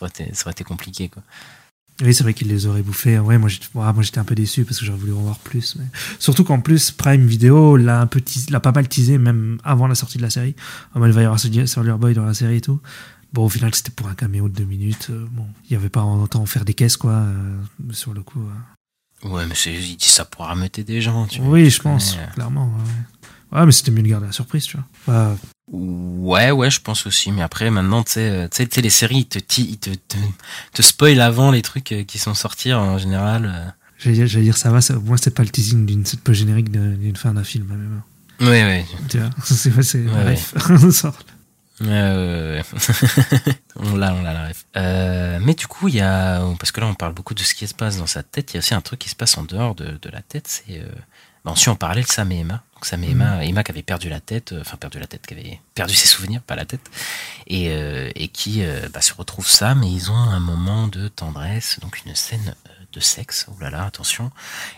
aurait 0.00 0.08
été, 0.08 0.32
ça 0.34 0.44
aurait 0.44 0.52
été 0.52 0.64
compliqué, 0.64 1.10
quoi. 1.10 1.22
Oui, 2.02 2.14
c'est 2.14 2.22
vrai 2.22 2.32
qu'il 2.34 2.48
les 2.48 2.66
aurait 2.66 2.82
bouffés. 2.82 3.18
Ouais, 3.18 3.36
moi 3.36 3.48
j'étais, 3.48 3.66
moi, 3.74 3.94
j'étais 4.00 4.18
un 4.18 4.24
peu 4.24 4.34
déçu 4.34 4.64
parce 4.64 4.78
que 4.80 4.86
j'aurais 4.86 4.98
voulu 4.98 5.12
en 5.12 5.20
voir 5.20 5.38
plus. 5.38 5.76
Mais... 5.78 5.84
Surtout 6.18 6.44
qu'en 6.44 6.60
plus, 6.60 6.90
Prime 6.92 7.26
Video 7.26 7.76
l'a 7.76 8.00
un 8.00 8.06
peu 8.06 8.20
teasé- 8.20 8.50
l'a 8.50 8.60
pas 8.60 8.72
mal 8.72 8.88
teasé 8.88 9.18
même 9.18 9.58
avant 9.64 9.86
la 9.86 9.94
sortie 9.94 10.16
de 10.16 10.22
la 10.22 10.30
série. 10.30 10.54
Ah, 10.94 11.00
il 11.04 11.12
va 11.12 11.20
y 11.20 11.24
avoir 11.24 11.38
Soldier 11.38 11.64
Boy 11.98 12.14
dans 12.14 12.24
la 12.24 12.34
série 12.34 12.56
et 12.56 12.60
tout. 12.60 12.80
Bon, 13.32 13.44
au 13.44 13.48
final, 13.48 13.74
c'était 13.74 13.90
pour 13.92 14.08
un 14.08 14.14
caméo 14.14 14.48
de 14.48 14.54
deux 14.54 14.64
minutes. 14.64 15.08
Euh, 15.10 15.26
Bon, 15.30 15.46
il 15.68 15.72
y 15.72 15.76
avait 15.76 15.88
pas 15.90 16.00
en 16.00 16.26
temps 16.26 16.44
faire 16.46 16.64
des 16.64 16.74
caisses, 16.74 16.96
quoi, 16.96 17.12
euh, 17.12 17.56
sur 17.92 18.12
le 18.14 18.22
coup. 18.22 18.40
euh. 18.40 19.28
Ouais, 19.28 19.46
mais 19.46 19.54
c'est, 19.54 19.74
il 19.74 19.96
dit 19.96 20.08
ça 20.08 20.24
pour 20.24 20.46
rameuter 20.46 20.82
des 20.82 21.00
gens, 21.02 21.26
tu 21.26 21.40
vois. 21.40 21.50
Oui, 21.50 21.68
je 21.70 21.80
pense, 21.82 22.14
connais, 22.14 22.26
clairement. 22.32 22.72
Ouais, 23.52 23.66
mais 23.66 23.72
c'était 23.72 23.90
mieux 23.90 24.02
de 24.02 24.08
garder 24.08 24.26
la 24.26 24.32
surprise, 24.32 24.64
tu 24.64 24.78
vois. 25.06 25.14
Ouais, 25.28 25.36
Ouais, 25.72 26.50
ouais, 26.50 26.70
je 26.70 26.80
pense 26.80 27.06
aussi. 27.06 27.30
Mais 27.32 27.42
après, 27.42 27.70
maintenant, 27.70 28.02
tu 28.02 28.12
sais, 28.12 28.28
euh, 28.28 28.48
les 28.82 28.90
séries, 28.90 29.18
ils 29.18 29.26
te, 29.26 29.38
ils 29.60 29.78
te, 29.78 29.90
te, 29.90 30.16
te 30.72 30.82
spoilent 30.82 31.20
avant 31.20 31.50
les 31.50 31.62
trucs 31.62 31.92
euh, 31.92 32.02
qui 32.04 32.18
sont 32.18 32.34
sortis 32.34 32.72
en 32.72 32.98
général. 32.98 33.44
euh. 33.54 33.70
J'allais 33.98 34.26
dire, 34.44 34.56
ça 34.56 34.70
va, 34.70 34.80
ça, 34.80 34.96
au 34.96 35.00
moins 35.00 35.16
c'est 35.18 35.34
pas 35.34 35.42
le 35.42 35.50
teasing 35.50 35.84
d'une 35.86 36.04
peu 36.24 36.32
générique 36.32 36.70
d'une 36.70 37.16
fin 37.16 37.34
d'un 37.34 37.44
film. 37.44 37.66
Même. 37.66 38.02
Ouais, 38.40 38.62
ouais. 38.64 38.86
Tu 39.08 39.18
vois, 39.18 39.30
c'est, 39.44 39.70
ouais, 39.72 39.82
c'est, 39.82 39.98
Ouais, 39.98 40.24
bref. 40.24 40.54
Ça- 40.92 41.12
Ouais, 41.80 41.86
ouais, 41.88 42.62
ouais. 42.76 43.54
on 43.76 43.96
l'a, 43.96 44.12
on 44.14 44.22
l'a 44.22 44.34
la 44.34 44.48
ref. 44.48 44.66
Euh, 44.76 45.38
mais 45.42 45.54
du 45.54 45.66
coup, 45.66 45.88
il 45.88 45.94
y 45.94 46.00
a, 46.02 46.42
parce 46.58 46.72
que 46.72 46.80
là, 46.80 46.86
on 46.86 46.92
parle 46.94 47.14
beaucoup 47.14 47.32
de 47.32 47.40
ce 47.42 47.54
qui 47.54 47.66
se 47.66 47.72
passe 47.74 47.96
dans 47.96 48.06
sa 48.06 48.22
tête. 48.22 48.50
Il 48.52 48.56
y 48.56 48.58
a 48.58 48.60
aussi 48.60 48.74
un 48.74 48.82
truc 48.82 48.98
qui 48.98 49.08
se 49.08 49.14
passe 49.16 49.38
en 49.38 49.44
dehors 49.44 49.74
de, 49.74 49.86
de 50.00 50.10
la 50.10 50.20
tête. 50.20 50.46
C'est, 50.46 50.78
euh, 50.78 50.84
bah, 51.44 51.52
ensuite, 51.52 51.68
on 51.68 51.76
parlait 51.76 52.02
de 52.02 52.06
Sam 52.06 52.30
et 52.32 52.40
Emma. 52.40 52.62
Donc, 52.74 52.86
Sam 52.86 53.02
et 53.04 53.10
Emma, 53.10 53.44
Emma 53.44 53.62
qui 53.62 53.70
avait 53.70 53.82
perdu 53.82 54.08
la 54.08 54.20
tête, 54.20 54.52
euh, 54.52 54.60
enfin, 54.60 54.76
perdu 54.76 54.98
la 54.98 55.06
tête, 55.06 55.26
qui 55.26 55.34
avait 55.34 55.60
perdu 55.74 55.94
ses 55.94 56.06
souvenirs, 56.06 56.42
pas 56.42 56.56
la 56.56 56.64
tête. 56.64 56.90
Et, 57.46 57.68
euh, 57.70 58.10
et 58.14 58.28
qui, 58.28 58.62
euh, 58.62 58.88
bah, 58.92 59.00
se 59.00 59.14
retrouve 59.14 59.46
Sam 59.46 59.82
et 59.82 59.88
ils 59.88 60.10
ont 60.10 60.16
un 60.16 60.40
moment 60.40 60.86
de 60.86 61.08
tendresse, 61.08 61.78
donc 61.80 62.02
une 62.04 62.14
scène 62.14 62.54
de 62.92 63.00
sexe. 63.00 63.46
Oh 63.48 63.56
là 63.60 63.70
là, 63.70 63.84
attention. 63.84 64.30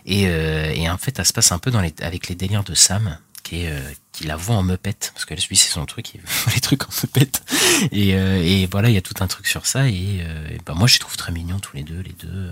Et, 0.05 0.22
et 0.24 0.90
en 0.90 0.98
fait, 0.98 1.16
ça 1.16 1.24
se 1.24 1.32
passe 1.32 1.51
un 1.51 1.59
peu 1.59 1.70
dans 1.70 1.80
les, 1.80 1.94
avec 2.02 2.28
les 2.28 2.34
délires 2.34 2.64
de 2.64 2.74
Sam, 2.74 3.18
qui 3.43 3.62
est, 3.62 3.70
euh, 3.70 3.80
qui 4.12 4.24
la 4.24 4.36
voit 4.36 4.56
en 4.56 4.62
meupette, 4.62 5.10
parce 5.14 5.24
que 5.24 5.34
lui, 5.34 5.56
c'est 5.56 5.70
son 5.70 5.84
truc, 5.86 6.14
il 6.14 6.20
voit 6.44 6.52
les 6.55 6.60
trucs 6.60 6.84
en 6.84 6.93
meupette. 7.02 7.43
Et, 7.90 8.14
euh, 8.14 8.43
et 8.43 8.66
voilà, 8.66 8.89
il 8.89 8.94
y 8.94 8.98
a 8.98 9.02
tout 9.02 9.14
un 9.20 9.26
truc 9.26 9.47
sur 9.47 9.66
ça. 9.66 9.89
Et, 9.89 10.20
euh, 10.22 10.48
et 10.51 10.59
bah, 10.64 10.74
moi, 10.74 10.86
je 10.86 10.94
les 10.94 11.01
trouve 11.01 11.16
très 11.16 11.32
mignons 11.32 11.59
tous 11.59 11.76
les 11.76 11.82
deux, 11.82 12.01
les 12.01 12.12
deux. 12.12 12.51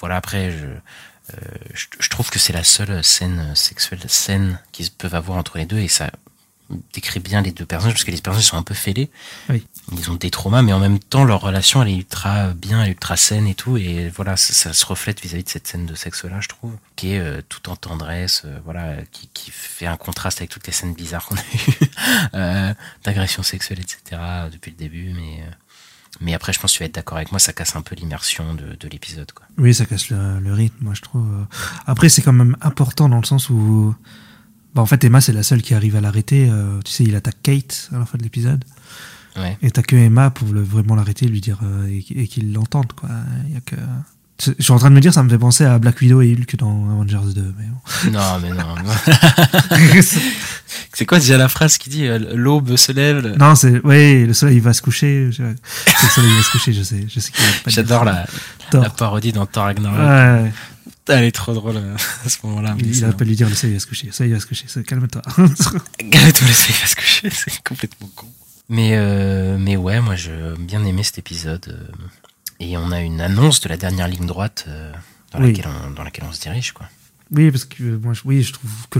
Voilà, 0.00 0.16
après, 0.16 0.50
je, 0.50 0.66
je, 1.74 1.86
je 1.98 2.08
trouve 2.08 2.30
que 2.30 2.38
c'est 2.38 2.52
la 2.52 2.64
seule 2.64 3.02
scène 3.04 3.54
sexuelle, 3.54 4.00
scène 4.08 4.58
qu'ils 4.72 4.90
peuvent 4.90 5.14
avoir 5.14 5.38
entre 5.38 5.58
les 5.58 5.66
deux, 5.66 5.78
et 5.78 5.88
ça 5.88 6.10
décrit 6.92 7.20
bien 7.20 7.42
les 7.42 7.52
deux 7.52 7.66
personnages, 7.66 7.94
parce 7.94 8.04
que 8.04 8.10
les 8.10 8.20
personnages 8.20 8.46
sont 8.46 8.56
un 8.56 8.62
peu 8.62 8.74
fêlés. 8.74 9.10
Oui. 9.48 9.66
Ils 9.92 10.10
ont 10.10 10.14
des 10.14 10.30
traumas, 10.30 10.62
mais 10.62 10.72
en 10.72 10.78
même 10.78 10.98
temps, 10.98 11.24
leur 11.24 11.40
relation, 11.40 11.82
elle 11.82 11.88
est 11.88 11.96
ultra 11.96 12.48
bien, 12.48 12.84
ultra 12.86 13.16
saine 13.16 13.46
et 13.46 13.54
tout. 13.54 13.76
Et 13.76 14.08
voilà, 14.08 14.36
ça, 14.36 14.52
ça 14.52 14.72
se 14.72 14.86
reflète 14.86 15.20
vis-à-vis 15.20 15.44
de 15.44 15.48
cette 15.48 15.66
scène 15.66 15.86
de 15.86 15.94
sexe-là, 15.94 16.40
je 16.40 16.48
trouve, 16.48 16.76
qui 16.96 17.14
est 17.14 17.18
euh, 17.18 17.42
tout 17.48 17.68
en 17.68 17.76
tendresse, 17.76 18.42
euh, 18.44 18.58
voilà, 18.64 18.96
qui, 19.10 19.28
qui 19.32 19.50
fait 19.50 19.86
un 19.86 19.96
contraste 19.96 20.38
avec 20.38 20.50
toutes 20.50 20.66
les 20.66 20.72
scènes 20.72 20.94
bizarres 20.94 21.26
qu'on 21.26 21.36
a 21.36 21.40
eues, 21.40 21.90
euh, 22.34 22.74
d'agression 23.04 23.42
sexuelle, 23.42 23.80
etc., 23.80 24.20
depuis 24.52 24.70
le 24.70 24.76
début. 24.76 25.12
Mais, 25.14 25.42
euh, 25.42 25.50
mais 26.20 26.34
après, 26.34 26.52
je 26.52 26.60
pense 26.60 26.72
que 26.72 26.76
tu 26.78 26.82
vas 26.82 26.86
être 26.86 26.94
d'accord 26.94 27.16
avec 27.16 27.32
moi, 27.32 27.38
ça 27.38 27.52
casse 27.52 27.76
un 27.76 27.82
peu 27.82 27.94
l'immersion 27.94 28.54
de, 28.54 28.76
de 28.78 28.88
l'épisode, 28.88 29.32
quoi. 29.32 29.46
Oui, 29.58 29.74
ça 29.74 29.86
casse 29.86 30.10
le, 30.10 30.38
le 30.40 30.52
rythme, 30.52 30.76
moi 30.84 30.94
je 30.94 31.00
trouve. 31.00 31.26
Après, 31.86 32.08
c'est 32.08 32.22
quand 32.22 32.32
même 32.32 32.56
important 32.60 33.08
dans 33.08 33.18
le 33.18 33.24
sens 33.26 33.50
où. 33.50 33.94
Bah, 34.74 34.82
en 34.82 34.86
fait, 34.86 35.02
Emma, 35.02 35.20
c'est 35.20 35.32
la 35.32 35.42
seule 35.42 35.62
qui 35.62 35.74
arrive 35.74 35.96
à 35.96 36.00
l'arrêter. 36.00 36.48
Euh, 36.48 36.80
tu 36.84 36.92
sais, 36.92 37.04
il 37.04 37.16
attaque 37.16 37.42
Kate 37.42 37.88
à 37.92 37.98
la 37.98 38.06
fin 38.06 38.18
de 38.18 38.22
l'épisode. 38.22 38.64
Ouais. 39.36 39.58
Et 39.62 39.70
t'as 39.70 39.82
que 39.82 39.96
Emma 39.96 40.30
pour 40.30 40.48
le, 40.52 40.62
vraiment 40.62 40.94
l'arrêter, 40.94 41.26
lui 41.26 41.40
dire. 41.40 41.58
euh, 41.64 41.88
et, 41.88 42.04
et 42.22 42.28
qu'il 42.28 42.52
l'entende, 42.52 42.92
quoi. 42.92 43.08
Il 43.48 43.54
y 43.54 43.56
a 43.56 43.60
que. 43.60 43.76
Je 44.42 44.52
je 44.58 44.62
suis 44.62 44.72
en 44.72 44.78
train 44.78 44.90
de 44.90 44.94
me 44.94 45.00
dire, 45.00 45.12
ça 45.12 45.22
me 45.22 45.28
fait 45.28 45.38
penser 45.38 45.64
à 45.64 45.78
Black 45.78 46.00
Widow 46.00 46.22
et 46.22 46.32
Hulk 46.32 46.56
dans 46.56 46.90
Avengers 46.90 47.34
2. 47.34 47.54
Mais 47.58 47.64
bon. 47.66 48.10
Non, 48.12 48.38
mais 48.40 48.50
non. 48.50 48.74
c'est 50.94 51.06
quoi 51.06 51.18
déjà 51.18 51.36
la 51.36 51.48
phrase 51.48 51.78
qui 51.78 51.90
dit 51.90 52.06
euh, 52.06 52.18
l'aube 52.34 52.76
se 52.76 52.92
lève 52.92 53.36
non, 53.38 53.54
c'est. 53.54 53.80
Oui, 53.84 54.26
le 54.26 54.32
soleil 54.32 54.60
va 54.60 54.72
se 54.72 54.82
coucher. 54.82 55.30
je- 55.30 55.42
Le 55.42 56.08
soleil 56.14 56.34
va 56.34 56.42
se 56.42 56.50
coucher, 56.50 56.72
je 56.72 56.82
sais. 56.82 57.04
Je 57.08 57.20
sais 57.20 57.32
J'adore 57.66 58.04
la, 58.04 58.26
parodie 58.96 59.32
dans 59.32 59.46
Thor 59.46 59.64
Ragnarok. 59.64 59.98
Ouais, 59.98 60.52
Elle 61.08 61.24
est 61.24 61.32
trop 61.32 61.52
drôle 61.52 61.76
euh, 61.76 61.96
à 62.26 62.28
ce 62.28 62.38
moment-là. 62.44 62.76
il, 62.78 62.92
va 63.00 63.12
pas 63.12 63.24
lui 63.24 63.36
dire 63.36 63.48
le 63.48 63.54
soleil 63.54 63.74
va 63.74 63.80
se 63.80 63.86
coucher. 63.86 64.06
Le 64.06 64.12
soleil 64.12 64.32
va 64.32 64.40
se 64.40 64.46
coucher. 64.46 64.66
Calme-toi. 64.86 65.22
Galette 66.04 66.40
le 66.40 66.46
sait, 66.48 66.72
il 66.72 66.80
va 66.80 66.86
se 66.86 66.94
coucher, 66.96 67.30
c'est 67.30 67.62
complètement 67.62 68.08
con. 68.14 68.26
Mais, 68.68 68.92
euh, 68.94 69.56
mais 69.58 69.76
ouais, 69.76 70.00
moi 70.00 70.14
j'ai 70.14 70.30
bien 70.58 70.84
aimé 70.84 71.02
cet 71.02 71.18
épisode. 71.18 71.76
Et 72.60 72.76
on 72.76 72.92
a 72.92 73.00
une 73.00 73.20
annonce 73.20 73.60
de 73.60 73.68
la 73.68 73.76
dernière 73.76 74.06
ligne 74.08 74.26
droite 74.26 74.66
euh, 74.68 74.92
dans, 75.32 75.40
Oui. 75.40 75.48
laquelle 75.48 75.68
on, 75.86 75.90
dans 75.92 76.04
laquelle 76.04 76.24
on 76.28 76.32
se 76.32 76.40
dirige. 76.40 76.72
quoi. 76.72 76.86
Oui, 77.32 77.50
parce 77.50 77.64
que 77.64 77.82
euh, 77.82 77.98
moi, 78.02 78.12
je, 78.12 78.22
oui, 78.24 78.42
je 78.42 78.52
trouve 78.52 78.70
que 78.90 78.98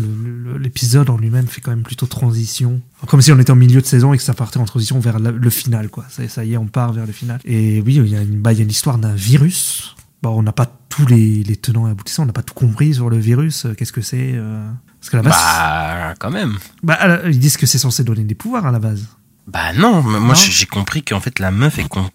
l'épisode 0.59 1.11
en 1.11 1.17
lui-même 1.17 1.47
fait 1.49 1.61
quand 1.61 1.71
même 1.73 1.83
plutôt 1.83 2.07
transition. 2.07 2.81
Comme 3.07 3.21
si 3.23 3.33
on 3.33 3.39
était 3.39 3.51
en 3.51 3.57
milieu 3.57 3.81
de 3.81 3.87
saison 3.87 4.13
et 4.15 4.17
que 4.17 4.23
ça 4.23 4.35
partait 4.35 4.59
en 4.59 4.65
transition 4.65 4.99
vers 5.01 5.19
la- 5.19 5.31
le 5.33 5.51
final, 5.51 5.89
quoi. 5.89 6.05
Ça, 6.09 6.27
ça 6.29 6.45
y 6.45 6.53
est, 6.55 6.57
on 6.57 6.67
part 6.67 6.93
vers 6.93 7.07
le 7.07 7.13
final. 7.13 7.41
Et 7.45 7.81
oui, 7.85 7.97
il 7.97 8.07
y 8.09 8.17
a 8.17 8.23
une, 8.23 8.41
bah, 8.41 8.53
il 8.53 8.59
y 8.59 8.61
a 8.61 8.65
une 8.65 8.71
histoire 8.71 8.99
d'un 8.99 9.15
virus. 9.15 9.97
Bon, 10.23 10.31
on 10.39 10.43
n'a 10.43 10.53
pas 10.53 10.67
tous 10.89 11.07
les, 11.07 11.43
les 11.43 11.57
tenants 11.57 11.89
et 11.89 11.91
aboutissants, 11.91 12.23
on 12.25 12.27
n'a 12.27 12.33
pas 12.33 12.43
tout 12.43 12.55
compris 12.55 12.95
sur 12.95 13.11
le 13.11 13.19
virus. 13.19 13.65
euh, 13.65 13.75
Qu'est-ce 13.75 13.93
que 13.93 14.03
c'est 14.03 14.33
euh, 14.35 14.71
Parce 15.01 15.11
qu'à 15.11 15.17
la 15.17 15.23
base, 15.25 15.33
Bah, 15.33 16.15
quand 16.21 16.31
même. 16.31 16.57
bah, 16.83 17.21
ils 17.27 17.39
disent 17.39 17.57
que 17.57 17.67
c'est 17.67 17.79
censé 17.79 18.05
donner 18.05 18.23
des 18.25 18.35
pouvoirs 18.35 18.65
à 18.67 18.71
la 18.71 18.79
base. 18.79 19.07
Bah 19.49 19.73
non, 19.73 20.03
moi 20.03 20.35
j'ai 20.35 20.67
compris 20.67 21.03
qu'en 21.03 21.19
fait 21.19 21.41
la 21.41 21.51
meuf 21.51 21.79
est 21.81 21.89
con- 21.89 22.11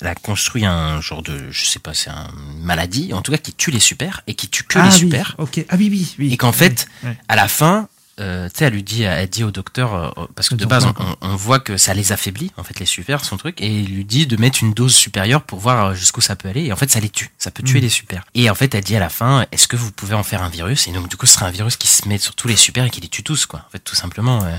elle 0.00 0.08
a 0.08 0.14
construit 0.14 0.64
un 0.66 1.00
genre 1.00 1.22
de, 1.22 1.50
je 1.50 1.66
sais 1.66 1.78
pas, 1.78 1.94
c'est 1.94 2.10
une 2.10 2.62
maladie, 2.62 3.12
en 3.12 3.22
tout 3.22 3.32
cas 3.32 3.38
qui 3.38 3.52
tue 3.52 3.70
les 3.70 3.80
super 3.80 4.22
et 4.26 4.34
qui 4.34 4.48
tue 4.48 4.64
que 4.64 4.78
ah 4.78 4.84
les 4.84 4.92
oui, 4.92 4.98
super. 4.98 5.34
Ok. 5.38 5.64
Ah 5.68 5.76
oui, 5.78 5.88
oui, 5.90 6.14
oui. 6.18 6.32
Et 6.32 6.36
qu'en 6.36 6.52
fait, 6.52 6.86
à 7.28 7.36
la 7.36 7.48
fin, 7.48 7.88
euh, 8.20 8.48
tu 8.48 8.58
sais, 8.58 8.64
elle 8.66 8.74
lui 8.74 8.82
dit, 8.84 9.02
elle 9.02 9.28
dit 9.28 9.42
au 9.42 9.50
docteur, 9.50 9.94
euh, 9.94 10.26
parce 10.36 10.48
que 10.48 10.54
de 10.54 10.64
base, 10.66 10.86
on, 11.20 11.34
voit 11.36 11.58
que 11.58 11.76
ça 11.76 11.94
les 11.94 12.12
affaiblit, 12.12 12.52
en 12.56 12.62
fait, 12.62 12.78
les 12.78 12.86
super, 12.86 13.24
son 13.24 13.36
truc, 13.36 13.60
et 13.60 13.66
il 13.66 13.92
lui 13.94 14.04
dit 14.04 14.26
de 14.26 14.36
mettre 14.36 14.62
une 14.62 14.72
dose 14.72 14.94
supérieure 14.94 15.42
pour 15.42 15.58
voir 15.58 15.86
euh, 15.86 15.94
jusqu'où 15.94 16.20
ça 16.20 16.36
peut 16.36 16.48
aller, 16.48 16.64
et 16.66 16.72
en 16.72 16.76
fait, 16.76 16.90
ça 16.90 17.00
les 17.00 17.08
tue, 17.10 17.30
ça 17.38 17.50
peut 17.50 17.62
tuer 17.64 17.80
Mm. 17.80 17.82
les 17.82 17.88
super. 17.88 18.24
Et 18.34 18.48
en 18.50 18.54
fait, 18.54 18.72
elle 18.74 18.84
dit 18.84 18.94
à 18.94 19.00
la 19.00 19.08
fin, 19.08 19.46
est-ce 19.50 19.66
que 19.66 19.76
vous 19.76 19.90
pouvez 19.90 20.14
en 20.14 20.22
faire 20.22 20.42
un 20.42 20.48
virus? 20.48 20.86
Et 20.86 20.92
donc, 20.92 21.08
du 21.08 21.16
coup, 21.16 21.26
ce 21.26 21.34
serait 21.34 21.46
un 21.46 21.50
virus 21.50 21.76
qui 21.76 21.88
se 21.88 22.08
met 22.08 22.18
sur 22.18 22.34
tous 22.36 22.46
les 22.46 22.56
super 22.56 22.84
et 22.84 22.90
qui 22.90 23.00
les 23.00 23.08
tue 23.08 23.24
tous, 23.24 23.46
quoi. 23.46 23.64
En 23.66 23.70
fait, 23.70 23.80
tout 23.80 23.96
simplement. 23.96 24.44
euh, 24.44 24.56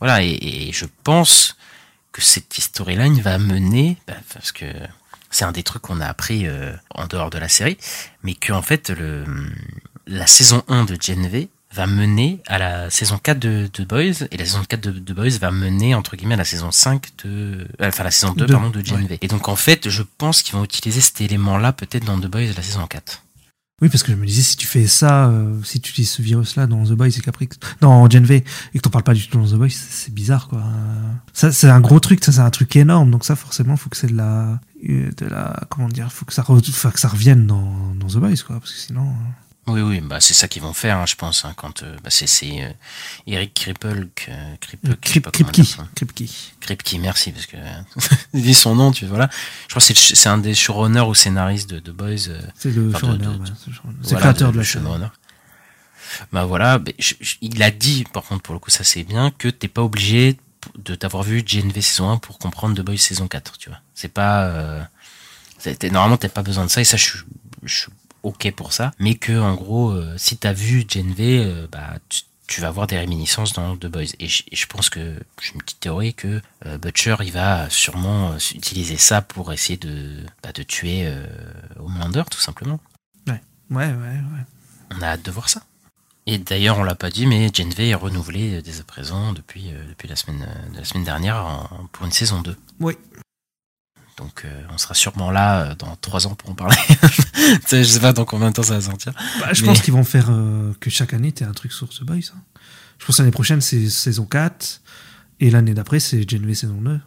voilà, 0.00 0.22
et, 0.22 0.38
et 0.40 0.72
je 0.72 0.86
pense 1.04 1.56
que 2.16 2.22
cette 2.22 2.54
storyline 2.54 3.20
va 3.20 3.36
mener, 3.38 3.98
bah, 4.06 4.14
parce 4.32 4.50
que 4.50 4.64
c'est 5.30 5.44
un 5.44 5.52
des 5.52 5.62
trucs 5.62 5.82
qu'on 5.82 6.00
a 6.00 6.06
appris 6.06 6.46
euh, 6.46 6.72
en 6.94 7.06
dehors 7.06 7.28
de 7.28 7.36
la 7.36 7.48
série, 7.48 7.76
mais 8.22 8.34
que 8.34 8.52
en 8.54 8.62
fait 8.62 8.88
le 8.88 9.24
la 10.06 10.26
saison 10.26 10.62
1 10.68 10.84
de 10.84 10.96
Gen 10.98 11.26
V 11.26 11.48
va 11.74 11.86
mener 11.86 12.40
à 12.46 12.58
la 12.58 12.90
saison 12.90 13.18
4 13.18 13.38
de, 13.38 13.68
de 13.70 13.84
Boys 13.84 14.24
et 14.30 14.36
la 14.38 14.44
saison 14.46 14.62
4 14.66 14.80
de, 14.80 14.92
de 14.92 15.12
Boys 15.12 15.36
va 15.38 15.50
mener 15.50 15.94
entre 15.94 16.16
guillemets 16.16 16.34
à 16.34 16.38
la 16.38 16.44
saison 16.44 16.70
5 16.70 17.08
de 17.24 17.66
euh, 17.80 17.88
enfin 17.88 18.04
la 18.04 18.10
saison 18.10 18.32
2 18.32 18.46
Deux, 18.46 18.54
pardon 18.54 18.70
de 18.70 18.82
Gen 18.82 19.02
ouais. 19.02 19.08
V. 19.08 19.18
Et 19.20 19.28
donc 19.28 19.48
en 19.48 19.56
fait, 19.56 19.90
je 19.90 20.02
pense 20.16 20.42
qu'ils 20.42 20.54
vont 20.54 20.64
utiliser 20.64 21.02
cet 21.02 21.20
élément 21.20 21.58
là 21.58 21.72
peut-être 21.72 22.04
dans 22.04 22.18
The 22.18 22.28
Boys 22.28 22.54
la 22.56 22.62
saison 22.62 22.86
4. 22.86 23.22
Oui, 23.82 23.90
parce 23.90 24.02
que 24.02 24.10
je 24.10 24.16
me 24.16 24.24
disais, 24.24 24.40
si 24.40 24.56
tu 24.56 24.66
fais 24.66 24.86
ça, 24.86 25.26
euh, 25.28 25.62
si 25.62 25.80
tu 25.80 25.90
utilises 25.90 26.10
ce 26.10 26.22
virus-là 26.22 26.66
dans 26.66 26.82
The 26.84 26.92
Boys 26.92 27.08
et 27.08 27.20
qu'après, 27.20 27.46
dans 27.82 28.08
Gen 28.08 28.24
V, 28.24 28.42
et 28.72 28.78
que 28.78 28.82
t'en 28.82 28.88
parles 28.88 29.04
pas 29.04 29.12
du 29.12 29.28
tout 29.28 29.36
dans 29.38 29.46
The 29.46 29.56
Boys, 29.56 29.68
c'est 29.68 30.14
bizarre, 30.14 30.48
quoi. 30.48 30.62
Ça, 31.34 31.52
c'est 31.52 31.68
un 31.68 31.80
gros 31.80 32.00
truc, 32.00 32.24
ça, 32.24 32.32
c'est 32.32 32.40
un 32.40 32.48
truc 32.48 32.74
énorme. 32.74 33.10
Donc 33.10 33.26
ça, 33.26 33.36
forcément, 33.36 33.76
faut 33.76 33.90
que 33.90 33.98
c'est 33.98 34.06
de 34.06 34.16
la, 34.16 34.60
euh, 34.88 35.10
de 35.18 35.26
la, 35.26 35.64
comment 35.68 35.90
dire, 35.90 36.10
faut 36.10 36.24
que 36.24 36.32
ça, 36.32 36.40
re- 36.42 36.90
que 36.92 36.98
ça 37.00 37.08
revienne 37.08 37.46
dans, 37.46 37.94
dans 38.00 38.06
The 38.06 38.16
Boys, 38.16 38.36
quoi. 38.46 38.58
Parce 38.60 38.72
que 38.72 38.78
sinon, 38.78 39.08
euh, 39.08 39.45
Oui 39.68 39.80
oui, 39.80 40.00
bah 40.00 40.20
c'est 40.20 40.32
ça 40.34 40.46
qu'ils 40.46 40.62
vont 40.62 40.72
faire 40.72 40.96
hein, 40.98 41.06
je 41.06 41.16
pense 41.16 41.44
hein, 41.44 41.52
quand 41.56 41.82
euh, 41.82 41.96
bah, 42.04 42.10
c'est 42.10 42.28
c'est 42.28 42.62
euh, 42.64 42.70
Eric 43.26 43.52
Kripke 43.52 43.84
euh, 44.28 44.54
Kripke, 46.60 46.96
merci, 47.00 47.32
parce 47.32 47.46
que 47.46 47.56
dit 48.34 48.54
son 48.54 48.74
nom, 48.76 48.92
tu 48.92 49.06
vois, 49.06 49.16
voilà. 49.16 49.30
Je 49.68 49.74
crois 49.74 49.82
que 49.86 49.92
c'est 49.94 50.28
un 50.28 50.38
des 50.38 50.54
showrunners 50.54 51.00
ou 51.00 51.14
scénaristes 51.14 51.68
de 51.70 51.80
The 51.80 51.90
Boys. 51.90 52.28
euh, 52.28 52.40
C'est 52.56 52.70
le 52.70 52.90
enfin, 52.90 52.98
showrunner, 53.00 53.26
ouais, 53.26 53.46
c'est 54.02 54.10
voilà, 54.10 54.20
créateur 54.20 54.52
de 54.52 54.58
la 54.58 54.64
showrunner. 54.64 55.08
Bah 56.32 56.44
voilà, 56.44 56.78
mais 56.78 56.94
je- 56.98 57.14
je- 57.20 57.36
il 57.40 57.60
a 57.62 57.70
dit, 57.72 58.04
par 58.12 58.22
contre, 58.22 58.42
pour 58.42 58.54
le 58.54 58.60
coup, 58.60 58.70
ça 58.70 58.84
c'est 58.84 59.02
bien, 59.04 59.30
que 59.32 59.48
t'es 59.48 59.68
pas 59.68 59.82
obligé 59.82 60.38
de 60.78 60.94
t'avoir 60.94 61.22
vu 61.24 61.42
GNV 61.42 61.80
saison 61.82 62.10
1 62.10 62.18
pour 62.18 62.38
comprendre 62.38 62.74
The 62.80 62.84
Boys 62.84 62.98
saison 62.98 63.26
4, 63.28 63.58
tu 63.58 63.68
vois. 63.68 63.80
C'est 63.94 64.08
pas... 64.12 64.44
Euh, 64.46 64.82
normalement, 65.90 66.16
t'as 66.16 66.28
pas 66.28 66.42
besoin 66.42 66.64
de 66.64 66.70
ça, 66.70 66.80
et 66.80 66.84
ça, 66.84 66.96
je, 66.96 67.18
je 67.64 67.74
suis 67.74 67.88
ok 68.26 68.50
pour 68.52 68.72
ça, 68.72 68.90
mais 68.98 69.14
que, 69.14 69.38
en 69.38 69.54
gros, 69.54 69.90
euh, 69.90 70.14
si 70.18 70.36
t'as 70.36 70.52
vu 70.52 70.84
GNV, 70.84 71.20
euh, 71.20 71.66
bah, 71.70 71.94
tu, 72.08 72.22
tu 72.48 72.60
vas 72.60 72.68
avoir 72.68 72.86
des 72.86 72.98
réminiscences 72.98 73.52
dans 73.52 73.76
The 73.76 73.86
Boys. 73.86 74.14
Et 74.18 74.26
je, 74.28 74.42
et 74.50 74.56
je 74.56 74.66
pense 74.66 74.90
que, 74.90 75.14
j'ai 75.40 75.52
une 75.54 75.62
petite 75.62 75.80
théorie 75.80 76.14
que 76.14 76.40
euh, 76.66 76.78
Butcher, 76.78 77.16
il 77.20 77.32
va 77.32 77.70
sûrement 77.70 78.32
euh, 78.32 78.38
utiliser 78.54 78.96
ça 78.96 79.22
pour 79.22 79.52
essayer 79.52 79.76
de, 79.76 80.24
bah, 80.42 80.52
de 80.52 80.62
tuer 80.62 81.08
Homelander, 81.78 82.24
tout 82.30 82.40
simplement. 82.40 82.80
Ouais, 83.28 83.40
ouais, 83.70 83.86
ouais, 83.86 83.92
ouais. 83.94 84.44
On 84.96 85.02
a 85.02 85.06
hâte 85.06 85.24
de 85.24 85.30
voir 85.30 85.48
ça. 85.48 85.62
Et 86.26 86.38
d'ailleurs, 86.38 86.78
on 86.78 86.84
l'a 86.84 86.94
pas 86.94 87.10
dit, 87.10 87.26
mais 87.26 87.50
Gen 87.52 87.70
V 87.70 87.88
est 87.88 87.94
renouvelé 87.94 88.60
dès 88.62 88.80
à 88.80 88.84
présent 88.84 89.32
depuis, 89.32 89.72
depuis 89.88 90.08
la, 90.08 90.16
semaine, 90.16 90.46
de 90.72 90.78
la 90.78 90.84
semaine 90.84 91.04
dernière 91.04 91.36
en- 91.44 91.88
pour 91.92 92.04
une 92.06 92.12
saison 92.12 92.42
2. 92.42 92.56
Oui. 92.80 92.94
Donc 94.16 94.42
euh, 94.44 94.62
on 94.72 94.78
sera 94.78 94.94
sûrement 94.94 95.30
là 95.30 95.60
euh, 95.60 95.74
dans 95.74 95.94
trois 96.00 96.26
ans 96.26 96.34
pour 96.34 96.50
en 96.50 96.54
parler. 96.54 96.76
Je 97.70 97.82
sais 97.82 98.00
pas 98.00 98.12
dans 98.12 98.24
combien 98.24 98.48
de 98.48 98.54
temps 98.54 98.62
ça 98.62 98.74
va 98.74 98.80
sortir. 98.80 99.12
Bah, 99.40 99.52
je 99.52 99.60
Mais- 99.62 99.68
pense 99.68 99.82
qu'ils 99.82 99.92
vont 99.92 100.04
faire 100.04 100.28
euh, 100.30 100.72
que 100.80 100.88
chaque 100.90 101.12
année, 101.12 101.32
t'aies 101.32 101.44
un 101.44 101.52
truc 101.52 101.72
sur 101.72 101.88
The 101.88 102.02
Boys. 102.02 102.30
hein. 102.34 102.40
Je 102.98 103.04
pense 103.04 103.16
que 103.18 103.22
l'année 103.22 103.32
prochaine, 103.32 103.60
c'est 103.60 103.90
saison 103.90 104.24
4. 104.24 104.80
Et 105.40 105.50
l'année 105.50 105.74
d'après, 105.74 106.00
c'est 106.00 106.28
Gen 106.28 106.46
V 106.46 106.54
saison 106.54 106.80
2. 106.80 106.98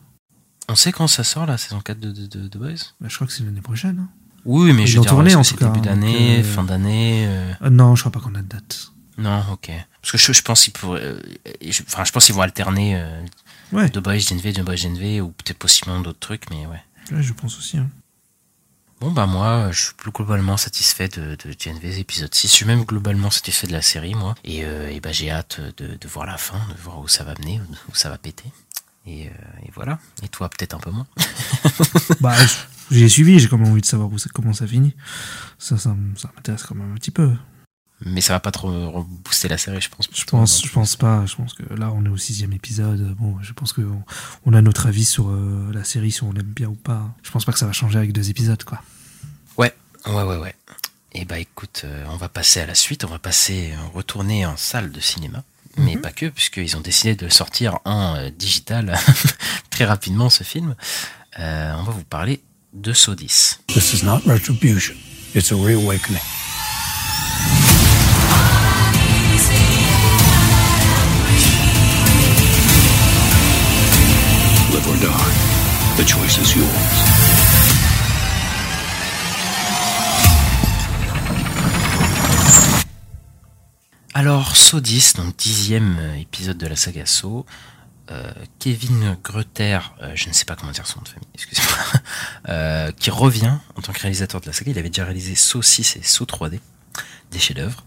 On 0.70 0.76
sait 0.76 0.92
quand 0.92 1.08
ça 1.08 1.24
sort 1.24 1.48
la 1.48 1.58
saison 1.58 1.82
4 1.82 2.00
de, 2.00 2.12
de, 2.12 2.28
de, 2.28 2.48
de 2.48 2.60
Boys? 2.60 2.76
Bah, 3.02 3.08
je 3.10 3.16
crois 3.16 3.26
que 3.26 3.34
c'est 3.34 3.44
l'année 3.44 3.62
prochaine. 3.62 3.98
hein. 4.00 4.10
Oui, 4.46 4.72
mais 4.72 4.84
Ils 4.84 4.88
je 4.88 4.98
veux 4.98 5.02
dire, 5.02 5.10
tourné, 5.10 5.34
en 5.36 5.42
tout 5.42 5.56
cas, 5.56 5.66
début 5.66 5.80
hein, 5.80 5.94
d'année, 5.96 6.44
fin 6.44 6.64
d'année 6.64 7.28
non, 7.72 7.96
je 7.96 8.04
crois 8.04 8.12
pas 8.12 8.20
qu'on 8.20 8.36
a 8.36 8.42
de 8.42 8.48
date. 8.48 8.92
Non, 9.18 9.44
ok. 9.52 9.72
Parce 10.02 10.12
que 10.14 10.18
je, 10.18 10.32
je 10.32 10.42
pense 10.44 10.64
qu'ils 10.64 10.72
pourraient, 10.74 11.16
je, 11.68 11.82
enfin, 11.88 12.06
je 12.06 12.12
pense 12.12 12.26
qu'ils 12.26 12.36
vont 12.36 12.42
alterner 12.44 13.04
Ouais. 13.74 13.90
The 13.90 14.00
Boys, 14.00 14.20
Gen 14.20 14.38
V, 14.40 14.54
The 14.54 14.62
Boys, 14.62 14.78
Gen 14.78 14.98
V, 14.98 15.22
ou 15.22 15.30
peut-être 15.30 15.58
possiblement 15.60 16.00
d'autres 16.02 16.20
trucs, 16.20 16.50
mais 16.50 16.66
ouais. 16.68 16.82
Ouais, 17.12 17.22
je 17.24 17.34
pense 17.34 17.58
aussi. 17.58 17.78
hein. 17.78 17.90
Bon 19.02 19.12
bah 19.12 19.26
moi 19.28 19.72
je 19.72 19.82
suis 19.86 19.94
plus 19.94 20.12
globalement 20.12 20.58
satisfait 20.58 21.08
de, 21.08 21.36
de 21.36 21.54
GNV 21.54 22.00
épisode 22.00 22.34
6. 22.36 22.48
Je 22.50 22.54
suis 22.54 22.66
même 22.66 22.84
globalement 22.84 23.30
satisfait 23.32 23.66
de 23.68 23.72
la 23.72 23.82
série 23.82 24.14
moi. 24.14 24.36
Et, 24.44 24.66
euh, 24.66 24.90
et 24.90 25.00
bah 25.00 25.14
j'ai 25.14 25.32
hâte 25.32 25.62
de, 25.78 25.96
de 25.96 26.08
voir 26.10 26.26
la 26.26 26.38
fin, 26.38 26.60
de 26.76 26.82
voir 26.82 27.00
où 27.00 27.08
ça 27.08 27.24
va 27.24 27.34
mener, 27.40 27.62
où 27.90 27.96
ça 27.96 28.10
va 28.10 28.18
péter. 28.18 28.52
Et, 29.06 29.28
euh, 29.28 29.32
et 29.66 29.72
voilà. 29.74 30.00
Et 30.22 30.28
toi 30.28 30.50
peut-être 30.50 30.74
un 30.76 30.80
peu 30.80 30.92
moins. 30.92 31.08
bah, 32.20 32.36
j'ai 32.92 33.08
suivi, 33.08 33.40
j'ai 33.40 33.48
quand 33.48 33.58
même 33.58 33.72
envie 33.72 33.80
de 33.82 33.86
savoir 33.86 34.12
où 34.12 34.18
ça, 34.18 34.30
comment 34.34 34.52
ça 34.52 34.68
finit. 34.68 34.94
Ça, 35.58 35.78
ça 35.78 35.96
m'intéresse 36.36 36.64
quand 36.64 36.76
même 36.76 36.92
un 36.92 36.96
petit 36.96 37.12
peu. 37.12 37.32
Mais 38.06 38.22
ça 38.22 38.32
va 38.34 38.40
pas 38.40 38.52
trop 38.52 38.70
euh, 38.72 39.04
booster 39.26 39.50
la 39.50 39.58
série 39.58 39.82
je 39.82 39.90
pense. 39.90 40.08
Je 40.14 40.24
pense, 40.24 40.64
je 40.64 40.70
pense 40.72 40.96
pas. 40.96 41.26
Je 41.26 41.36
pense 41.36 41.54
que 41.54 41.64
là, 41.74 41.92
on 41.94 42.06
est 42.06 42.10
au 42.10 42.18
sixième 42.18 42.54
épisode. 42.54 43.14
Bon, 43.20 43.36
je 43.42 43.52
pense 43.54 43.74
que 43.74 43.82
on, 43.82 44.04
on 44.46 44.54
a 44.54 44.62
notre 44.62 44.88
avis 44.88 45.04
sur 45.06 45.30
euh, 45.30 45.70
la 45.74 45.84
série, 45.84 46.12
si 46.12 46.24
on 46.24 46.32
l'aime 46.32 46.46
bien 46.46 46.68
ou 46.70 46.76
pas. 46.76 47.14
Je 47.24 47.32
pense 47.32 47.44
pas 47.46 47.52
que 47.52 47.60
ça 47.60 47.66
va 47.66 47.74
changer 47.74 47.98
avec 47.98 48.14
deux 48.14 48.30
épisodes, 48.30 48.64
quoi. 48.64 48.82
Ouais, 49.58 49.74
ouais, 50.08 50.24
ouais, 50.24 50.38
ouais. 50.38 50.56
Et 51.12 51.26
bah 51.26 51.40
écoute, 51.40 51.82
euh, 51.86 52.06
on 52.10 52.16
va 52.18 52.30
passer 52.30 52.62
à 52.62 52.66
la 52.66 52.76
suite. 52.76 53.04
On 53.04 53.10
va 53.10 53.20
passer, 53.20 53.74
euh, 53.74 53.88
retourner 53.94 54.46
en 54.46 54.56
salle 54.56 54.92
de 54.92 55.00
cinéma. 55.02 55.44
Mais 55.78 55.96
Mhm. 55.96 56.02
pas 56.02 56.12
que, 56.12 56.26
puisqu'ils 56.28 56.76
ont 56.78 56.82
décidé 56.82 57.16
de 57.16 57.30
sortir 57.30 57.80
en 57.86 58.16
euh, 58.16 58.30
digital 58.30 58.98
très 59.70 59.86
rapidement 59.86 60.30
ce 60.30 60.44
film. 60.44 60.76
Euh, 61.40 61.74
on 61.78 61.84
va 61.84 61.92
vous 61.92 62.04
parler 62.04 62.42
de 62.74 62.94
Saw 62.94 63.16
10. 63.16 63.60
This 63.68 63.94
is 63.94 64.06
not 64.06 64.22
retribution, 64.26 64.96
it's 65.36 65.52
a 65.52 65.56
reawakening. 65.56 66.22
The 76.00 76.06
choice 76.06 76.38
is 76.38 76.56
yours. 76.56 77.90
Alors, 84.14 84.56
Saw 84.56 84.80
10, 84.80 85.14
donc 85.16 85.36
dixième 85.36 85.98
épisode 86.20 86.58
de 86.58 86.68
la 86.68 86.76
saga 86.76 87.06
Saw. 87.06 87.46
Euh, 88.12 88.32
Kevin 88.60 89.18
Greter, 89.24 89.80
euh, 90.02 90.14
je 90.16 90.30
ne 90.30 90.34
sais 90.34 90.46
pas 90.46 90.56
comment 90.56 90.72
dire 90.72 90.88
son 90.88 91.00
nom 91.00 91.04
de 91.04 91.10
famille, 91.10 91.28
excusez-moi, 91.36 92.02
euh, 92.50 92.92
qui 92.94 93.12
revient 93.12 93.54
en 93.76 93.82
tant 93.82 93.92
que 93.94 94.00
réalisateur 94.00 94.42
de 94.42 94.48
la 94.48 94.54
saga. 94.54 94.72
Il 94.72 94.80
avait 94.80 94.90
déjà 94.90 95.04
réalisé 95.04 95.36
Saw 95.36 95.62
6 95.62 95.98
et 95.98 96.02
Saw 96.02 96.24
3D, 96.26 96.60
des 97.32 97.40
chefs-d'œuvre. 97.40 97.86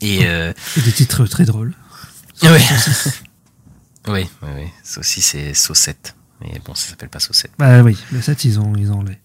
Et 0.00 0.26
euh, 0.26 0.52
Et 0.76 0.80
des 0.80 0.92
titres 0.92 1.26
très 1.26 1.44
drôles. 1.44 1.74
oui, 2.42 2.48
oui, 4.08 4.28
oui, 4.42 4.48
oui. 4.56 4.68
Saw 4.82 5.02
6 5.02 5.34
et 5.34 5.54
Saw 5.54 5.74
7. 5.74 6.16
Mais 6.44 6.60
bon, 6.64 6.74
ça 6.74 6.90
s'appelle 6.90 7.08
pas 7.08 7.20
Saw 7.20 7.32
7. 7.32 7.52
Bah 7.58 7.82
oui, 7.82 7.96
le 8.12 8.20
7, 8.20 8.44
ils 8.44 8.60
ont, 8.60 8.74
ils 8.76 8.92
ont 8.92 9.02
les. 9.02 9.18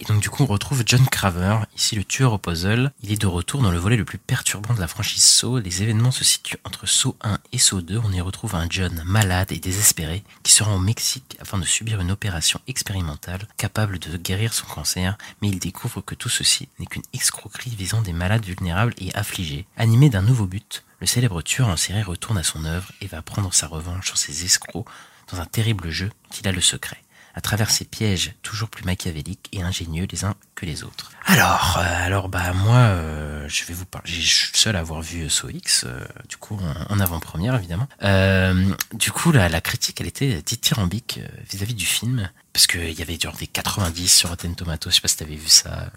Et 0.00 0.04
donc 0.04 0.20
du 0.20 0.30
coup 0.30 0.42
on 0.42 0.46
retrouve 0.46 0.82
John 0.86 1.06
Craver, 1.06 1.58
ici 1.76 1.94
le 1.94 2.04
tueur 2.04 2.32
au 2.32 2.38
puzzle. 2.38 2.90
Il 3.02 3.12
est 3.12 3.20
de 3.20 3.26
retour 3.26 3.60
dans 3.60 3.70
le 3.70 3.78
volet 3.78 3.98
le 3.98 4.06
plus 4.06 4.16
perturbant 4.16 4.72
de 4.72 4.80
la 4.80 4.88
franchise 4.88 5.22
Saw. 5.22 5.58
Les 5.58 5.82
événements 5.82 6.10
se 6.10 6.24
situent 6.24 6.56
entre 6.64 6.86
Saw 6.86 7.16
1 7.20 7.38
et 7.52 7.58
Saw 7.58 7.82
2. 7.82 8.00
On 8.02 8.12
y 8.12 8.20
retrouve 8.22 8.54
un 8.54 8.66
John 8.70 9.02
malade 9.04 9.52
et 9.52 9.58
désespéré 9.58 10.24
qui 10.42 10.52
se 10.52 10.62
rend 10.62 10.76
au 10.76 10.78
Mexique 10.78 11.36
afin 11.38 11.58
de 11.58 11.66
subir 11.66 12.00
une 12.00 12.10
opération 12.10 12.60
expérimentale 12.66 13.46
capable 13.58 13.98
de 13.98 14.16
guérir 14.16 14.54
son 14.54 14.66
cancer. 14.66 15.18
Mais 15.42 15.48
il 15.48 15.58
découvre 15.58 16.00
que 16.00 16.14
tout 16.14 16.30
ceci 16.30 16.68
n'est 16.78 16.86
qu'une 16.86 17.02
escroquerie 17.12 17.76
visant 17.76 18.00
des 18.00 18.14
malades 18.14 18.46
vulnérables 18.46 18.94
et 18.96 19.14
affligés. 19.14 19.66
Animé 19.76 20.08
d'un 20.08 20.22
nouveau 20.22 20.46
but, 20.46 20.82
le 21.00 21.06
célèbre 21.06 21.42
tueur 21.42 21.68
en 21.68 21.76
série 21.76 22.02
retourne 22.02 22.38
à 22.38 22.42
son 22.42 22.64
œuvre 22.64 22.90
et 23.02 23.06
va 23.06 23.20
prendre 23.20 23.52
sa 23.52 23.66
revanche 23.66 24.06
sur 24.06 24.16
ses 24.16 24.44
escrocs 24.44 24.86
dans 25.32 25.40
un 25.40 25.46
terrible 25.46 25.90
jeu 25.90 26.10
qu'il 26.30 26.46
a 26.48 26.52
le 26.52 26.60
secret 26.60 26.98
à 27.34 27.40
travers 27.40 27.70
ces 27.70 27.84
pièges 27.84 28.34
toujours 28.42 28.68
plus 28.68 28.84
machiavéliques 28.84 29.48
et 29.52 29.62
ingénieux 29.62 30.06
les 30.10 30.24
uns 30.24 30.34
que 30.54 30.66
les 30.66 30.82
autres. 30.82 31.12
Alors, 31.26 31.78
euh, 31.78 32.06
alors 32.06 32.28
bah 32.28 32.52
moi, 32.52 32.76
euh, 32.76 33.46
je 33.48 33.64
vais 33.64 33.74
vous 33.74 33.86
parler. 33.86 34.10
Je 34.10 34.20
suis 34.20 34.58
seul 34.58 34.76
à 34.76 34.80
avoir 34.80 35.00
vu 35.00 35.28
So 35.30 35.48
X, 35.48 35.84
euh, 35.86 36.04
du 36.28 36.36
coup 36.36 36.58
en, 36.88 37.00
avant-première 37.00 37.54
évidemment. 37.54 37.88
Euh, 38.02 38.74
du 38.92 39.12
coup, 39.12 39.32
la, 39.32 39.48
la 39.48 39.60
critique, 39.60 40.00
elle 40.00 40.08
était 40.08 40.42
dithyrambique 40.42 41.20
vis-à-vis 41.50 41.74
du 41.74 41.86
film, 41.86 42.30
parce 42.52 42.66
qu'il 42.66 42.92
y 42.98 43.02
avait 43.02 43.18
genre 43.18 43.36
des 43.36 43.46
90 43.46 44.08
sur 44.08 44.28
Rotten 44.30 44.54
Tomatoes. 44.54 44.90
Je 44.90 44.94
sais 44.96 45.00
pas 45.00 45.08
si 45.08 45.16
t'avais 45.16 45.36
vu 45.36 45.48
ça. 45.48 45.90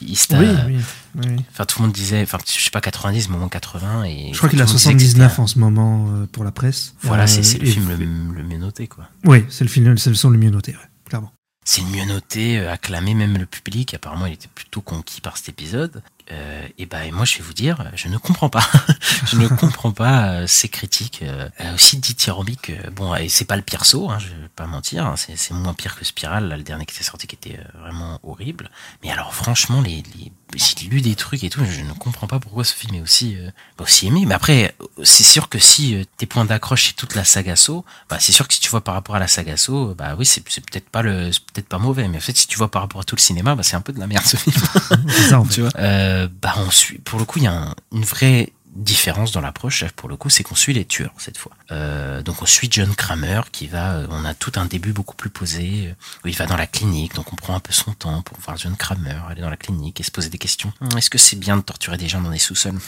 Se- 0.00 0.34
Oui, 0.36 0.46
oui, 0.66 0.80
oui. 1.16 1.44
Enfin, 1.52 1.64
tout 1.64 1.80
le 1.80 1.86
monde 1.86 1.94
disait, 1.94 2.22
enfin, 2.22 2.38
je 2.46 2.60
sais 2.62 2.70
pas 2.70 2.80
90, 2.80 3.28
mais 3.28 3.36
au 3.36 3.38
moins 3.38 3.48
80 3.48 4.04
et. 4.04 4.30
Je 4.32 4.38
crois 4.38 4.48
qu'il 4.48 4.60
a 4.60 4.66
tout 4.66 4.72
le 4.72 4.72
monde 4.74 4.78
disait 4.78 4.92
que 4.94 4.98
79 5.00 5.30
c'était 5.30 5.40
en 5.42 5.46
ce 5.46 5.58
moment 5.58 6.08
euh, 6.10 6.26
pour 6.26 6.42
la 6.44 6.50
presse. 6.52 6.94
Voilà, 7.02 7.24
Euh, 7.24 7.26
c'est 7.26 7.42
c'est 7.42 7.58
le 7.58 7.66
film 7.66 7.88
le, 7.88 7.96
le 7.96 8.42
mieux 8.42 8.58
noté, 8.58 8.88
quoi. 8.88 9.08
Oui, 9.24 9.44
c'est 9.48 9.64
le 9.64 9.70
film, 9.70 9.96
c'est 9.98 10.10
le 10.10 10.16
son 10.16 10.30
le 10.30 10.38
mieux 10.38 10.50
noté, 10.50 10.72
ouais, 10.72 10.88
clairement. 11.08 11.32
C'est 11.64 11.80
le 11.80 11.86
mieux 11.88 12.04
noté, 12.04 12.58
euh, 12.58 12.70
acclamé, 12.72 13.14
même 13.14 13.38
le 13.38 13.46
public. 13.46 13.94
Apparemment, 13.94 14.26
il 14.26 14.34
était 14.34 14.48
plutôt 14.54 14.80
conquis 14.82 15.20
par 15.22 15.36
cet 15.38 15.48
épisode. 15.48 16.02
Euh, 16.32 16.66
et 16.78 16.86
ben 16.86 17.12
moi 17.12 17.26
je 17.26 17.36
vais 17.36 17.44
vous 17.44 17.52
dire, 17.52 17.90
je 17.94 18.08
ne 18.08 18.16
comprends 18.16 18.48
pas. 18.48 18.64
je 19.26 19.36
ne 19.36 19.46
comprends 19.48 19.92
pas 19.92 20.28
euh, 20.28 20.46
ces 20.46 20.68
critiques. 20.68 21.20
Euh, 21.22 21.48
euh, 21.60 21.74
aussi 21.74 21.98
dithyrambiques. 21.98 22.72
bon, 22.92 23.14
et 23.14 23.28
c'est 23.28 23.44
pas 23.44 23.56
le 23.56 23.62
pire 23.62 23.84
saut, 23.84 24.10
hein, 24.10 24.18
je 24.18 24.28
vais 24.28 24.48
pas 24.56 24.66
mentir. 24.66 25.04
hein, 25.06 25.16
c'est 25.16 25.36
c'est 25.36 25.52
moins 25.54 25.74
pire 25.74 25.96
que 25.96 26.04
Spiral, 26.04 26.48
là, 26.48 26.56
le 26.56 26.62
dernier 26.62 26.86
qui 26.86 26.94
était 26.94 27.04
sorti, 27.04 27.26
qui 27.26 27.36
était 27.36 27.58
euh, 27.58 27.78
vraiment 27.80 28.18
horrible. 28.22 28.70
Mais 29.02 29.10
alors 29.10 29.34
franchement, 29.34 29.80
les, 29.82 30.02
les 30.16 30.32
j'ai 30.56 30.86
lu 30.88 31.00
des 31.00 31.14
trucs 31.14 31.42
et 31.44 31.50
tout, 31.50 31.64
je 31.64 31.80
ne 31.82 31.92
comprends 31.92 32.26
pas 32.26 32.38
pourquoi 32.38 32.64
ce 32.64 32.74
film 32.74 32.94
est 32.94 33.00
aussi 33.00 33.36
euh, 33.36 33.50
aussi 33.78 34.06
aimé. 34.06 34.24
Mais 34.26 34.34
après, 34.34 34.74
c'est 35.02 35.22
sûr 35.24 35.48
que 35.48 35.58
si 35.58 35.94
euh, 35.94 36.04
tes 36.16 36.26
points 36.26 36.44
d'accroche 36.44 36.86
c'est 36.88 36.92
toute 36.96 37.14
la 37.14 37.24
saga 37.24 37.56
Saw, 37.56 37.84
bah 38.08 38.18
c'est 38.20 38.32
sûr 38.32 38.46
que 38.48 38.54
si 38.54 38.60
tu 38.60 38.70
vois 38.70 38.82
par 38.82 38.94
rapport 38.94 39.16
à 39.16 39.18
la 39.18 39.28
saga 39.28 39.56
Saw, 39.56 39.94
bah 39.94 40.14
oui 40.18 40.26
c'est 40.26 40.42
peut-être 40.42 40.88
pas 40.88 41.02
le 41.02 41.30
peut-être 41.52 41.68
pas 41.68 41.78
mauvais. 41.78 42.08
Mais 42.08 42.18
en 42.18 42.20
fait, 42.20 42.36
si 42.36 42.46
tu 42.46 42.56
vois 42.58 42.70
par 42.70 42.82
rapport 42.82 43.00
à 43.00 43.04
tout 43.04 43.16
le 43.16 43.20
cinéma, 43.20 43.54
bah 43.54 43.62
c'est 43.62 43.76
un 43.76 43.80
peu 43.80 43.92
de 43.92 44.00
la 44.00 44.06
merde 44.06 44.24
ce 44.24 44.36
film. 44.36 44.56
Ça, 45.28 45.40
en 45.40 45.44
fait. 45.44 45.54
tu 45.54 45.60
vois. 45.62 45.70
Euh, 45.78 46.28
bah 46.42 46.54
on 46.58 46.70
suit. 46.70 46.98
Pour 46.98 47.18
le 47.18 47.24
coup, 47.24 47.38
il 47.38 47.44
y 47.44 47.48
a 47.48 47.52
un- 47.54 47.74
une 47.92 48.04
vraie 48.04 48.52
différence 48.76 49.30
dans 49.30 49.40
l'approche. 49.40 49.84
Pour 49.94 50.08
le 50.08 50.16
coup, 50.16 50.30
c'est 50.30 50.42
qu'on 50.42 50.56
suit 50.56 50.72
les 50.72 50.84
tueurs 50.84 51.12
cette 51.18 51.38
fois. 51.38 51.52
Euh, 51.70 52.22
donc 52.22 52.42
on 52.42 52.46
suit 52.46 52.68
John 52.70 52.94
Kramer 52.94 53.40
qui 53.50 53.66
va. 53.66 53.94
euh, 53.96 54.06
On 54.10 54.24
a 54.24 54.34
tout 54.34 54.52
un 54.56 54.66
début 54.66 54.92
beaucoup 54.92 55.16
plus 55.16 55.30
posé 55.30 55.88
euh, 55.88 55.94
où 56.24 56.28
il 56.28 56.36
va 56.36 56.46
dans 56.46 56.56
la 56.56 56.66
clinique. 56.66 57.14
Donc 57.14 57.32
on 57.32 57.36
prend 57.36 57.54
un 57.54 57.60
peu 57.60 57.72
son 57.72 57.92
temps 57.92 58.22
pour 58.22 58.38
voir 58.40 58.56
John 58.56 58.76
Kramer 58.76 59.16
aller 59.28 59.40
dans 59.40 59.50
la 59.50 59.56
clinique 59.56 60.00
et 60.00 60.02
se 60.02 60.10
poser 60.10 60.28
des 60.28 60.38
questions. 60.38 60.72
Hum, 60.80 60.88
Est-ce 60.98 61.10
que 61.10 61.18
c'est 61.18 61.36
bien 61.36 61.56
de 61.56 61.62
torturer 61.62 61.96
des 61.96 62.08
gens 62.08 62.20
dans 62.20 62.30
des 62.32 62.38
sous-sols? 62.38 62.78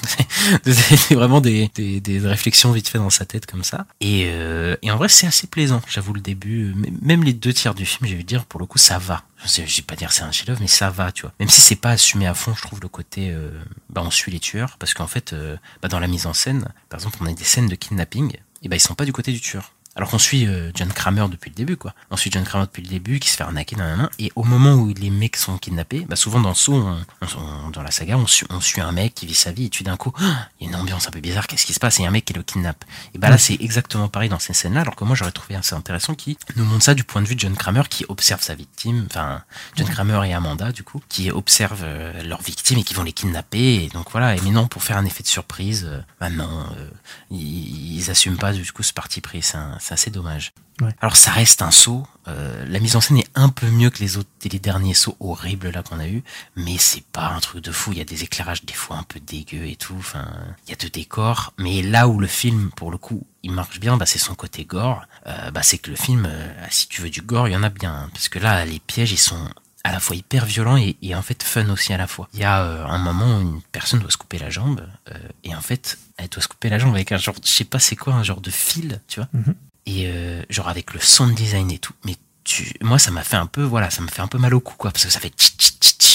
C'est 0.65 1.15
vraiment 1.15 1.41
des, 1.41 1.71
des, 1.75 2.01
des 2.01 2.19
réflexions 2.21 2.73
vite 2.73 2.89
fait 2.89 2.99
dans 2.99 3.11
sa 3.11 3.25
tête 3.25 3.47
comme 3.47 3.65
ça. 3.65 3.87
Et, 4.01 4.27
euh, 4.29 4.77
et 4.83 4.91
en 4.91 4.97
vrai, 4.97 5.09
c'est 5.09 5.27
assez 5.27 5.47
plaisant. 5.47 5.81
J'avoue 5.89 6.13
le 6.13 6.21
début, 6.21 6.73
euh, 6.73 6.91
même 7.03 7.25
les 7.25 7.33
deux 7.33 7.53
tiers 7.53 7.75
du 7.75 7.87
film, 7.87 8.09
j'ai 8.09 8.17
vais 8.17 8.23
dire 8.25 8.45
pour 8.45 8.61
le 8.61 8.67
coup, 8.67 8.79
ça 8.79 8.99
va. 8.99 9.25
Je 9.45 9.63
vais 9.63 9.83
pas 9.83 9.97
dire 9.97 10.13
c'est 10.13 10.23
un 10.23 10.33
chef-d'œuvre, 10.33 10.61
mais 10.61 10.67
ça 10.67 10.91
va, 10.91 11.13
tu 11.13 11.23
vois. 11.23 11.33
Même 11.41 11.49
si 11.51 11.61
c'est 11.61 11.77
pas 11.77 11.91
assumé 11.91 12.27
à 12.27 12.35
fond, 12.35 12.55
je 12.55 12.63
trouve 12.63 12.81
le 12.81 12.89
côté, 12.89 13.31
euh, 13.31 13.51
bah 13.91 14.03
on 14.05 14.11
suit 14.11 14.33
les 14.33 14.41
tueurs, 14.41 14.77
parce 14.79 14.95
qu'en 14.95 15.07
fait, 15.07 15.35
bah 15.83 15.89
dans 15.89 16.01
la 16.01 16.07
mise 16.07 16.27
en 16.27 16.33
scène, 16.33 16.67
par 16.89 16.99
exemple, 16.99 17.19
on 17.21 17.27
a 17.27 17.33
des 17.33 17.45
scènes 17.45 17.69
de 17.69 17.75
kidnapping, 17.75 18.33
et 18.63 18.69
bah 18.69 18.77
ils 18.77 18.81
sont 18.81 18.95
pas 18.95 19.05
du 19.05 19.13
côté 19.13 19.33
du 19.33 19.41
tueur. 19.41 19.73
Alors 19.99 20.11
qu'on 20.11 20.19
suit 20.19 20.47
euh, 20.47 20.71
John 20.75 20.93
Kramer 20.93 21.25
depuis 21.31 21.49
le 21.49 21.55
début, 21.55 21.79
quoi. 21.79 21.95
On 22.11 22.19
suit 22.19 22.31
John 22.31 22.45
Kramer 22.45 22.67
depuis 22.67 22.83
le 22.83 22.89
début, 22.89 23.19
qui 23.19 23.31
se 23.31 23.37
fait 23.39 23.45
arnaquer 23.45 23.77
dans 23.77 23.85
la 23.87 23.97
main, 23.97 24.11
et 24.19 24.31
au 24.37 24.45
moment 24.45 24.75
où 24.75 24.93
les 24.93 25.09
mecs 25.09 25.39
sont 25.39 25.57
kidnappés, 25.57 26.05
bah 26.07 26.17
souvent 26.17 26.39
dans 26.39 26.51
le 26.51 26.55
saut, 26.55 26.75
on- 26.75 27.03
on- 27.39 27.71
dans 27.71 27.83
la 27.83 27.91
saga, 27.91 28.19
on 28.19 28.27
suit, 28.27 28.47
on 28.51 28.61
suit 28.61 28.83
un 28.83 28.93
mec 28.93 29.15
qui 29.15 29.25
vit 29.25 29.33
sa 29.35 29.53
vie, 29.53 29.65
et 29.65 29.71
tout 29.71 29.85
d'un 29.85 29.97
coup, 29.97 30.13
Ah, 30.21 30.49
il 30.61 30.65
y 30.65 30.69
a 30.69 30.75
une 30.75 30.77
ambiance 30.83 31.09
un 31.09 31.11
peu 31.11 31.21
bizarre, 31.21 31.47
qu'est-ce 31.47 31.65
qui 31.65 31.73
se 31.73 31.81
passe? 31.81 31.99
Il 31.99 32.03
y 32.03 32.05
a 32.05 32.09
un 32.09 32.11
mec 32.11 32.27
qui 32.27 32.35
le 32.35 32.43
kidnappe. 32.43 32.85
Et 33.15 33.19
bah 33.19 33.31
là, 33.31 33.39
c'est 33.39 33.55
exactement 33.59 34.09
pareil 34.09 34.29
dans 34.29 34.39
ces 34.39 34.53
scènes-là, 34.53 34.83
alors 34.83 34.97
que 34.97 35.05
moi 35.05 35.17
j'aurais 35.17 35.33
trouvé 35.33 35.55
assez 35.57 35.75
intéressant 35.75 36.15
qui 36.15 36.37
nous 36.57 36.67
montre 36.67 36.85
ça 36.85 36.93
du 36.93 37.03
point 37.05 37.23
de 37.23 37.27
vue 37.27 37.35
de 37.35 37.41
John 37.41 37.57
Kramer 37.57 37.85
qui 37.89 38.05
observe 38.11 38.43
sa 38.43 38.55
victime, 38.55 39.07
enfin 39.09 39.45
John 39.77 39.89
Kramer 39.89 40.21
et 40.29 40.35
Amanda 40.35 40.73
du 40.73 40.83
coup, 40.83 41.01
qui 41.09 41.31
observent 41.31 41.85
euh, 41.85 42.23
leur 42.23 42.43
victime 42.43 42.77
et 42.81 42.85
qui 42.85 42.93
vont 42.93 43.03
les 43.03 43.15
kidnapper. 43.15 43.85
Et 43.85 43.89
donc 43.95 44.11
voilà, 44.11 44.37
et 44.37 44.41
mais 44.43 44.51
non, 44.51 44.67
pour 44.69 44.83
faire 44.83 44.99
un 44.99 45.07
effet 45.07 45.23
de 45.23 45.29
surprise, 45.29 45.87
euh, 45.91 46.03
bah 46.21 46.29
non, 46.29 46.67
euh, 46.77 46.91
ils, 47.31 47.97
ils 47.97 48.11
assument 48.11 48.37
pas 48.37 48.53
du 48.53 48.71
coup 48.73 48.83
ce 48.83 48.93
parti 48.93 49.21
pris, 49.21 49.43
c'est 49.43 49.59
assez 49.93 50.11
dommage. 50.11 50.53
Ouais. 50.81 50.95
Alors 51.01 51.17
ça 51.17 51.31
reste 51.31 51.63
un 51.63 51.71
saut. 51.71 52.07
euh, 52.29 52.65
la 52.67 52.81
mise 52.81 52.97
en 52.97 53.01
scène 53.01 53.17
est 53.19 53.31
un 53.35 53.49
peu 53.49 53.67
mieux 53.69 53.89
que 53.89 53.99
les 54.01 54.19
autres, 54.19 54.29
les 54.45 54.59
derniers 54.59 54.93
sauts 54.93 55.17
horribles 55.21 55.71
là 55.71 55.83
qu'on 55.83 55.99
a 55.99 56.07
eu, 56.07 56.23
mais 56.55 56.77
c'est 56.77 57.05
pas 57.05 57.29
un 57.29 57.41
truc 57.41 57.65
de 57.65 57.73
fou. 57.73 57.93
Il 57.93 57.99
y 57.99 58.03
a 58.03 58.05
des 58.05 58.25
éclairages 58.25 58.65
des 58.65 58.75
fois 58.75 58.97
un 58.99 59.03
peu 59.03 59.19
dégueux 59.19 59.67
et 59.67 59.77
tout. 59.77 59.97
Enfin, 59.99 60.27
il 60.67 60.71
y 60.71 60.73
a 60.75 60.77
de 60.77 60.89
décors, 60.89 61.55
mais 61.59 61.81
là 61.83 62.09
où 62.09 62.19
le 62.19 62.27
film, 62.27 62.71
pour 62.77 62.91
le 62.91 62.99
coup, 62.99 63.27
il 63.43 63.53
marche 63.53 63.81
bien, 63.81 63.97
bah 63.97 64.05
c'est 64.07 64.19
son 64.19 64.35
côté 64.35 64.65
gore. 64.67 65.07
Euh, 65.27 65.51
bah 65.51 65.63
c'est 65.63 65.79
que 65.79 65.91
le 65.91 65.97
film, 65.97 66.27
euh, 66.29 66.53
si 66.71 66.89
tu 66.89 67.01
veux 67.01 67.11
du 67.11 67.23
gore, 67.23 67.49
il 67.49 67.53
y 67.53 67.57
en 67.57 67.63
a 67.63 67.71
bien, 67.71 67.95
hein, 67.95 68.11
parce 68.13 68.29
que 68.29 68.39
là 68.39 68.65
les 68.67 68.81
pièges 68.81 69.13
ils 69.13 69.17
sont 69.19 69.49
à 69.89 69.93
la 69.93 70.01
fois 70.01 70.17
hyper 70.17 70.45
violents 70.45 70.77
et, 70.77 70.97
et 71.03 71.15
en 71.15 71.23
fait 71.23 71.43
fun 71.43 71.69
aussi 71.71 71.93
à 71.93 71.97
la 71.97 72.07
fois. 72.07 72.29
Il 72.35 72.41
y 72.41 72.45
a 72.45 72.63
euh, 72.63 72.85
un 72.87 72.99
moment 72.99 73.39
où 73.39 73.41
une 73.41 73.63
personne 73.73 74.01
doit 74.01 74.11
se 74.11 74.17
couper 74.17 74.39
la 74.39 74.51
jambe 74.51 74.87
euh, 75.13 75.19
et 75.45 75.55
en 75.55 75.61
fait 75.61 75.99
elle 76.17 76.29
doit 76.29 76.43
se 76.43 76.49
couper 76.49 76.69
la 76.69 76.79
jambe 76.79 76.95
avec 76.95 77.13
un 77.13 77.19
genre, 77.19 77.37
je 77.45 77.49
sais 77.49 77.65
pas 77.65 77.79
c'est 77.79 77.97
quoi, 77.97 78.15
un 78.15 78.23
genre 78.25 78.41
de 78.41 78.51
fil, 78.51 79.01
tu 79.09 79.21
vois 79.21 79.29
Mhm. 79.33 79.55
et 79.87 80.05
euh, 80.07 80.43
genre 80.51 80.69
avec 80.69 80.93
le 80.95 81.01
sound 81.01 81.35
design 81.35 81.71
et 81.71 81.79
tout 81.79 81.93
mais 82.05 82.17
tu 82.47 82.73
moi 82.81 82.99
ça 82.99 83.11
m'a 83.11 83.23
fait 83.25 83.37
un 83.37 83.47
peu 83.47 83.63
voilà 83.63 83.91
ça 83.91 84.01
me 84.03 84.09
fait 84.09 84.23
un 84.23 84.29
peu 84.29 84.39
mal 84.39 84.55
au 84.55 84.61
cou 84.61 84.75
quoi 84.79 84.91
parce 84.93 85.05
que 85.05 85.11
ça 85.11 85.21
fait 85.21 85.33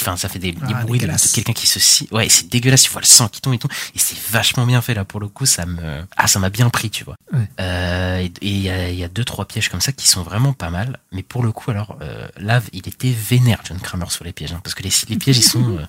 enfin 0.02 0.18
ça 0.18 0.30
fait 0.30 0.40
des, 0.40 0.54
des 0.54 0.58
Ah, 0.74 0.82
bruits 0.84 1.00
de, 1.00 1.08
quelqu'un 1.34 1.54
qui 1.54 1.68
se 1.68 1.80
scie 1.80 2.08
ouais 2.12 2.28
c'est 2.30 2.48
dégueulasse 2.50 2.84
tu 2.84 2.90
vois 2.90 3.02
le 3.02 3.06
sang 3.06 3.28
qui 3.28 3.40
tombe 3.42 3.54
et 3.54 3.60
tout 3.60 3.68
et 3.94 4.00
c'est 4.00 4.18
vachement 4.32 4.66
bien 4.66 4.82
fait 4.82 4.94
là 4.96 5.06
pour 5.06 5.20
le 5.20 5.28
coup 5.28 5.46
ça 5.46 5.66
me 5.66 6.04
ah 6.18 6.28
ça 6.28 6.40
m'a 6.40 6.50
bien 6.50 6.70
pris 6.70 6.90
tu 6.90 7.04
vois 7.04 7.16
Ouais. 7.34 7.48
Euh, 7.60 8.18
et 8.20 8.32
il 8.42 8.58
y 8.62 8.70
a, 8.70 8.90
il 8.90 8.98
y 8.98 9.04
a 9.04 9.08
deux 9.10 9.24
trois 9.24 9.46
pièges 9.46 9.70
comme 9.70 9.80
ça 9.82 9.92
qui 9.92 10.08
sont 10.08 10.24
vraiment 10.24 10.54
pas 10.54 10.70
mal 10.70 11.00
mais 11.12 11.22
pour 11.24 11.44
le 11.44 11.52
coup 11.52 11.70
alors 11.72 11.98
euh, 12.02 12.28
là 12.38 12.62
il 12.74 12.88
était 12.88 13.12
vénère 13.12 13.60
John 13.64 13.80
Kramer 13.80 14.10
sur 14.10 14.24
les 14.26 14.34
pièges 14.34 14.54
hein, 14.54 14.60
parce 14.64 14.74
que 14.74 14.84
les, 14.84 14.92
les 15.10 15.18
pièges 15.18 15.38
ils 15.38 15.44
sont 15.44 15.78
euh, 15.78 15.86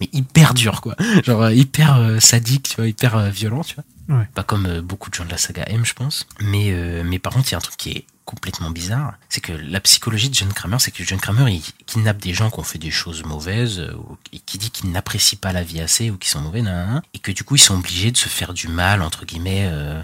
mais 0.00 0.08
hyper 0.12 0.54
durs 0.54 0.80
quoi 0.82 0.94
genre 1.24 1.42
euh, 1.42 1.54
hyper 1.54 2.16
sadiques 2.20 2.68
tu 2.70 2.76
vois 2.76 2.88
hyper 2.88 3.30
violents 3.30 3.62
tu 3.64 3.74
vois 3.76 3.84
Ouais. 4.06 4.28
pas 4.34 4.42
comme 4.42 4.80
beaucoup 4.82 5.08
de 5.08 5.14
gens 5.14 5.24
de 5.24 5.30
la 5.30 5.38
saga 5.38 5.64
M, 5.66 5.82
je 5.86 5.94
pense. 5.94 6.26
Mais, 6.38 6.74
mais 7.04 7.18
par 7.18 7.32
contre, 7.32 7.48
il 7.48 7.52
y 7.52 7.54
a 7.54 7.56
un 7.56 7.62
truc 7.62 7.78
qui 7.78 7.90
est 7.92 8.04
complètement 8.24 8.70
bizarre. 8.70 9.14
C'est 9.28 9.40
que 9.40 9.52
la 9.52 9.80
psychologie 9.80 10.30
de 10.30 10.34
John 10.34 10.52
Kramer, 10.52 10.78
c'est 10.78 10.90
que 10.90 11.04
John 11.04 11.20
Kramer, 11.20 11.52
il 11.52 11.62
kidnappe 11.86 12.18
des 12.18 12.32
gens 12.32 12.50
qui 12.50 12.58
ont 12.58 12.64
fait 12.64 12.78
des 12.78 12.90
choses 12.90 13.24
mauvaises, 13.24 13.78
euh, 13.80 13.96
et 14.32 14.38
qui 14.38 14.58
dit 14.58 14.70
qu'ils 14.70 14.90
n'apprécient 14.90 15.38
pas 15.40 15.52
la 15.52 15.62
vie 15.62 15.80
assez, 15.80 16.10
ou 16.10 16.16
qui 16.16 16.28
sont 16.28 16.40
mauvais, 16.40 16.62
nan, 16.62 17.02
et 17.12 17.18
que 17.18 17.32
du 17.32 17.44
coup, 17.44 17.56
ils 17.56 17.60
sont 17.60 17.78
obligés 17.78 18.10
de 18.10 18.16
se 18.16 18.28
faire 18.28 18.54
du 18.54 18.68
mal, 18.68 19.02
entre 19.02 19.24
guillemets, 19.24 19.68
euh, 19.70 20.02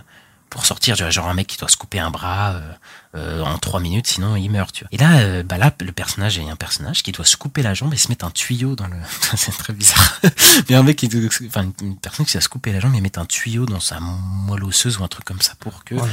pour 0.51 0.67
sortir. 0.67 0.97
Genre, 0.97 1.11
genre 1.11 1.29
un 1.29 1.35
mec 1.35 1.47
qui 1.47 1.57
doit 1.57 1.69
se 1.69 1.77
couper 1.77 1.99
un 2.01 2.11
bras 2.11 2.53
euh, 2.53 2.73
euh, 3.17 3.43
en 3.43 3.57
trois 3.59 3.81
minutes, 3.81 4.07
sinon 4.07 4.37
il 4.37 4.51
meurt, 4.51 4.73
tu 4.75 4.85
vois. 4.85 4.89
Et 4.93 4.99
là, 4.99 5.19
euh, 5.21 5.43
bah 5.43 5.57
là, 5.59 5.73
le 5.81 5.93
personnage 5.93 6.39
est 6.39 6.49
un 6.49 6.57
personnage 6.57 7.03
qui 7.03 7.13
doit 7.13 7.25
se 7.25 7.37
couper 7.37 7.63
la 7.63 7.73
jambe 7.75 7.95
et 7.95 7.97
se 7.97 8.09
mettre 8.09 8.25
un 8.25 8.31
tuyau 8.31 8.77
dans 8.77 8.87
le... 8.87 8.97
c'est 9.37 9.57
très 9.57 9.73
bizarre. 9.73 10.21
Mais 10.69 10.75
un 10.77 10.83
mec 10.83 10.97
qui, 10.99 11.09
doit- 11.09 11.29
enfin, 11.47 11.71
une- 11.81 11.97
personne 11.97 12.27
qui 12.27 12.33
doit 12.35 12.43
se 12.43 12.49
couper 12.49 12.73
la 12.73 12.81
jambe 12.81 12.95
et 12.95 13.01
mettre 13.01 13.19
un 13.19 13.27
tuyau 13.27 13.65
dans 13.67 13.81
sa 13.81 13.99
moelle 14.01 14.65
osseuse 14.65 14.99
ou 14.99 15.05
un 15.05 15.09
truc 15.09 15.25
comme 15.25 15.41
ça 15.41 15.55
pour 15.59 15.85
que, 15.85 15.95
Oh 15.95 16.05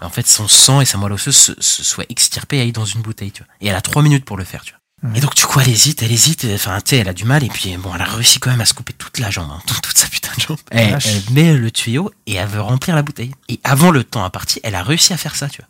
en 0.00 0.08
fait, 0.10 0.26
son 0.26 0.48
sang 0.48 0.80
et 0.80 0.84
sa 0.86 0.96
moelle 0.98 1.12
osseuse 1.12 1.36
se, 1.36 1.52
se 1.60 1.82
soient 1.84 2.04
extirpés 2.08 2.58
et 2.58 2.60
aillent 2.62 2.72
dans 2.72 2.84
une 2.84 3.02
bouteille, 3.02 3.32
tu 3.32 3.42
vois. 3.42 3.52
Et 3.60 3.66
elle 3.68 3.76
a 3.76 3.80
trois 3.82 4.02
minutes 4.02 4.24
pour 4.24 4.36
le 4.36 4.44
faire, 4.44 4.62
tu 4.62 4.72
vois. 4.72 4.79
Ouais. 5.02 5.18
Et 5.18 5.20
donc, 5.20 5.34
du 5.34 5.44
coup, 5.44 5.60
elle 5.60 5.68
hésite, 5.68 6.02
elle 6.02 6.12
hésite, 6.12 6.46
enfin, 6.54 6.78
tu 6.80 6.90
sais, 6.90 6.96
elle 6.98 7.08
a 7.08 7.14
du 7.14 7.24
mal, 7.24 7.42
et 7.42 7.48
puis, 7.48 7.74
bon, 7.78 7.94
elle 7.94 8.02
a 8.02 8.04
réussi 8.04 8.38
quand 8.38 8.50
même 8.50 8.60
à 8.60 8.66
se 8.66 8.74
couper 8.74 8.92
toute 8.92 9.18
la 9.18 9.30
jambe, 9.30 9.50
hein, 9.50 9.60
toute, 9.66 9.80
toute 9.82 9.96
sa 9.96 10.08
putain 10.08 10.30
de 10.36 10.40
jambe. 10.42 10.58
Elle, 10.70 10.98
elle 11.04 11.22
met 11.32 11.54
le 11.54 11.70
tuyau 11.70 12.12
et 12.26 12.34
elle 12.34 12.48
veut 12.48 12.60
remplir 12.60 12.94
la 12.94 13.02
bouteille. 13.02 13.32
Et 13.48 13.60
avant 13.64 13.90
le 13.90 14.04
temps 14.04 14.24
imparti, 14.24 14.60
elle 14.62 14.74
a 14.74 14.82
réussi 14.82 15.12
à 15.12 15.16
faire 15.16 15.36
ça, 15.36 15.48
tu 15.48 15.62
vois. 15.62 15.68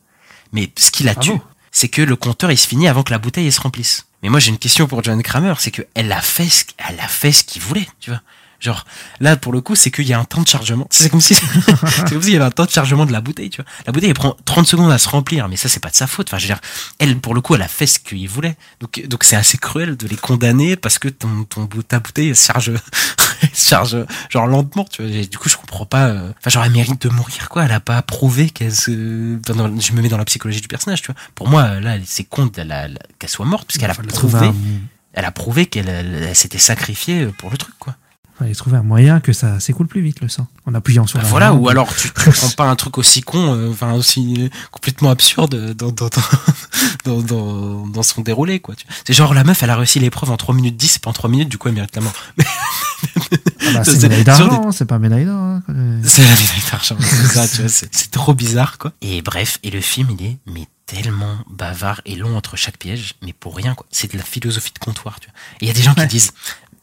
Mais 0.52 0.72
ce 0.76 0.90
qui 0.90 1.04
la 1.04 1.14
Bravo. 1.14 1.34
tue, 1.34 1.40
c'est 1.70 1.88
que 1.88 2.02
le 2.02 2.16
compteur, 2.16 2.50
il 2.50 2.58
se 2.58 2.66
finit 2.66 2.88
avant 2.88 3.04
que 3.04 3.12
la 3.12 3.18
bouteille, 3.18 3.46
elle 3.46 3.52
se 3.52 3.60
remplisse. 3.60 4.06
Mais 4.22 4.28
moi, 4.28 4.40
j'ai 4.40 4.50
une 4.50 4.58
question 4.58 4.86
pour 4.86 5.02
John 5.04 5.22
Kramer, 5.22 5.54
c'est 5.58 5.70
que 5.70 5.82
elle 5.94 6.10
a 6.12 6.20
fait 6.20 6.48
ce, 6.48 6.64
elle 6.76 6.98
a 7.00 7.08
fait 7.08 7.32
ce 7.32 7.44
qu'il 7.44 7.62
voulait, 7.62 7.88
tu 8.00 8.10
vois. 8.10 8.20
Genre, 8.60 8.84
là, 9.20 9.36
pour 9.36 9.52
le 9.52 9.60
coup, 9.60 9.74
c'est 9.74 9.90
qu'il 9.90 10.06
y 10.06 10.12
a 10.12 10.18
un 10.20 10.24
temps 10.24 10.42
de 10.42 10.46
chargement. 10.48 10.86
C'est 10.90 11.08
comme 11.10 11.20
si, 11.20 11.34
c'est 11.34 12.10
comme 12.10 12.22
s'il 12.22 12.32
y 12.32 12.36
avait 12.36 12.44
un 12.44 12.50
temps 12.50 12.66
de 12.66 12.70
chargement 12.70 13.06
de 13.06 13.12
la 13.12 13.20
bouteille, 13.20 13.48
tu 13.50 13.62
vois. 13.62 13.70
La 13.86 13.92
bouteille, 13.92 14.10
elle 14.10 14.14
prend 14.14 14.36
30 14.44 14.66
secondes 14.66 14.92
à 14.92 14.98
se 14.98 15.08
remplir, 15.08 15.48
mais 15.48 15.56
ça, 15.56 15.68
c'est 15.68 15.80
pas 15.80 15.88
de 15.90 15.94
sa 15.96 16.06
faute. 16.06 16.28
Enfin, 16.28 16.36
je 16.38 16.44
veux 16.44 16.48
dire, 16.54 16.60
elle, 16.98 17.18
pour 17.18 17.34
le 17.34 17.40
coup, 17.40 17.54
elle 17.54 17.62
a 17.62 17.68
fait 17.68 17.86
ce 17.86 17.98
qu'il 17.98 18.28
voulait. 18.28 18.56
Donc, 18.80 19.02
donc 19.08 19.24
c'est 19.24 19.36
assez 19.36 19.56
cruel 19.58 19.96
de 19.96 20.06
les 20.06 20.16
condamner 20.16 20.76
parce 20.76 20.98
que 20.98 21.08
ton, 21.08 21.44
ton, 21.44 21.66
ta 21.66 22.00
bouteille, 22.00 22.28
elle 22.28 22.36
se 22.36 22.44
charge, 22.46 22.70
elle 23.42 23.48
se 23.54 23.68
charge, 23.68 23.96
genre 24.28 24.46
lentement, 24.46 24.84
tu 24.84 25.02
vois. 25.02 25.10
Et 25.10 25.26
du 25.26 25.38
coup, 25.38 25.48
je 25.48 25.56
comprends 25.56 25.86
pas, 25.86 26.08
euh, 26.08 26.30
enfin, 26.38 26.50
genre, 26.50 26.64
elle 26.64 26.72
mérite 26.72 27.00
de 27.00 27.08
mourir, 27.08 27.48
quoi. 27.48 27.64
Elle 27.64 27.72
a 27.72 27.80
pas 27.80 28.02
prouvé 28.02 28.50
qu'elle 28.50 28.74
se, 28.74 29.38
enfin, 29.48 29.72
je 29.80 29.92
me 29.92 30.02
mets 30.02 30.08
dans 30.10 30.18
la 30.18 30.24
psychologie 30.26 30.60
du 30.60 30.68
personnage, 30.68 31.00
tu 31.00 31.06
vois. 31.12 31.20
Pour 31.34 31.48
moi, 31.48 31.80
là, 31.80 31.96
c'est 32.04 32.24
con 32.24 32.48
qu'elle 32.48 32.98
soit 33.26 33.46
morte, 33.46 33.66
puisqu'elle 33.66 33.90
a 33.90 33.94
prouvé, 34.28 34.48
elle 35.14 35.24
a 35.24 35.30
prouvé 35.32 35.66
qu'elle 35.66 35.88
elle- 35.88 36.26
elle 36.28 36.36
s'était 36.36 36.58
sacrifiée 36.58 37.26
pour 37.38 37.50
le 37.50 37.56
truc, 37.56 37.74
quoi. 37.78 37.96
Fallait 38.40 38.54
trouver 38.54 38.76
un 38.78 38.82
moyen 38.82 39.20
que 39.20 39.32
ça 39.32 39.60
s'écoule 39.60 39.86
plus 39.86 40.00
vite, 40.02 40.20
le 40.20 40.28
sang. 40.28 40.46
En 40.66 40.74
appuyant 40.74 41.06
sur 41.06 41.18
Bah 41.18 41.22
la 41.24 41.28
voilà, 41.30 41.54
ou 41.54 41.68
alors 41.68 41.94
tu, 41.94 42.10
tu 42.12 42.30
prends 42.32 42.50
pas 42.50 42.68
un 42.68 42.76
truc 42.76 42.98
aussi 42.98 43.20
con, 43.22 43.54
euh, 43.54 43.70
enfin 43.70 43.92
aussi 43.92 44.50
complètement 44.72 45.10
absurde 45.10 45.74
dans, 45.74 45.90
dans, 45.92 46.08
dans, 47.04 47.20
dans, 47.22 47.86
dans 47.86 48.02
son 48.02 48.20
déroulé, 48.22 48.60
quoi. 48.60 48.74
tu- 48.74 48.86
C'est 49.06 49.12
genre 49.12 49.34
la 49.34 49.44
meuf, 49.44 49.62
elle 49.62 49.70
a 49.70 49.76
réussi 49.76 49.98
l'épreuve 50.00 50.30
en 50.30 50.36
3 50.36 50.54
minutes 50.54 50.76
10, 50.76 50.96
et 50.96 50.98
pas 51.00 51.10
en 51.10 51.12
3 51.12 51.30
minutes, 51.30 51.48
du 51.48 51.58
coup 51.58 51.68
elle 51.68 51.74
mérite 51.74 51.94
la 51.96 52.02
mort. 52.02 52.12
Ah 53.62 53.72
bah, 53.74 53.84
c'est- 53.84 53.92
c'est 53.92 54.08
médaille 54.08 54.24
d'argent, 54.24 54.72
c'est 54.72 54.84
pas 54.84 54.98
médaille 54.98 55.24
d'or. 55.24 55.36
hein. 55.38 55.62
C'est 56.02 56.22
la 56.22 56.30
médaille 56.30 56.62
d'argent, 56.70 56.96
c'est 57.00 57.26
ça, 57.28 57.48
tu 57.48 57.60
vois, 57.60 57.68
c'est 57.70 57.94
c'est 57.94 58.10
trop 58.10 58.34
bizarre, 58.34 58.78
quoi. 58.78 58.92
Et 59.00 59.22
bref, 59.22 59.58
et 59.62 59.70
le 59.70 59.80
film, 59.80 60.08
il 60.18 60.26
est 60.26 60.36
mais 60.46 60.66
tellement 60.86 61.36
bavard 61.48 62.00
et 62.04 62.16
long 62.16 62.36
entre 62.36 62.56
chaque 62.56 62.76
piège, 62.78 63.14
mais 63.22 63.32
pour 63.32 63.56
rien, 63.56 63.74
quoi. 63.74 63.86
C'est 63.90 64.12
de 64.12 64.18
la 64.18 64.24
philosophie 64.24 64.72
de 64.74 64.78
comptoir, 64.78 65.20
tu 65.20 65.28
vois. 65.28 65.34
Et 65.60 65.64
il 65.64 65.68
y 65.68 65.70
a 65.70 65.74
des 65.74 65.82
gens 65.82 65.94
qui 65.94 66.06
disent, 66.06 66.32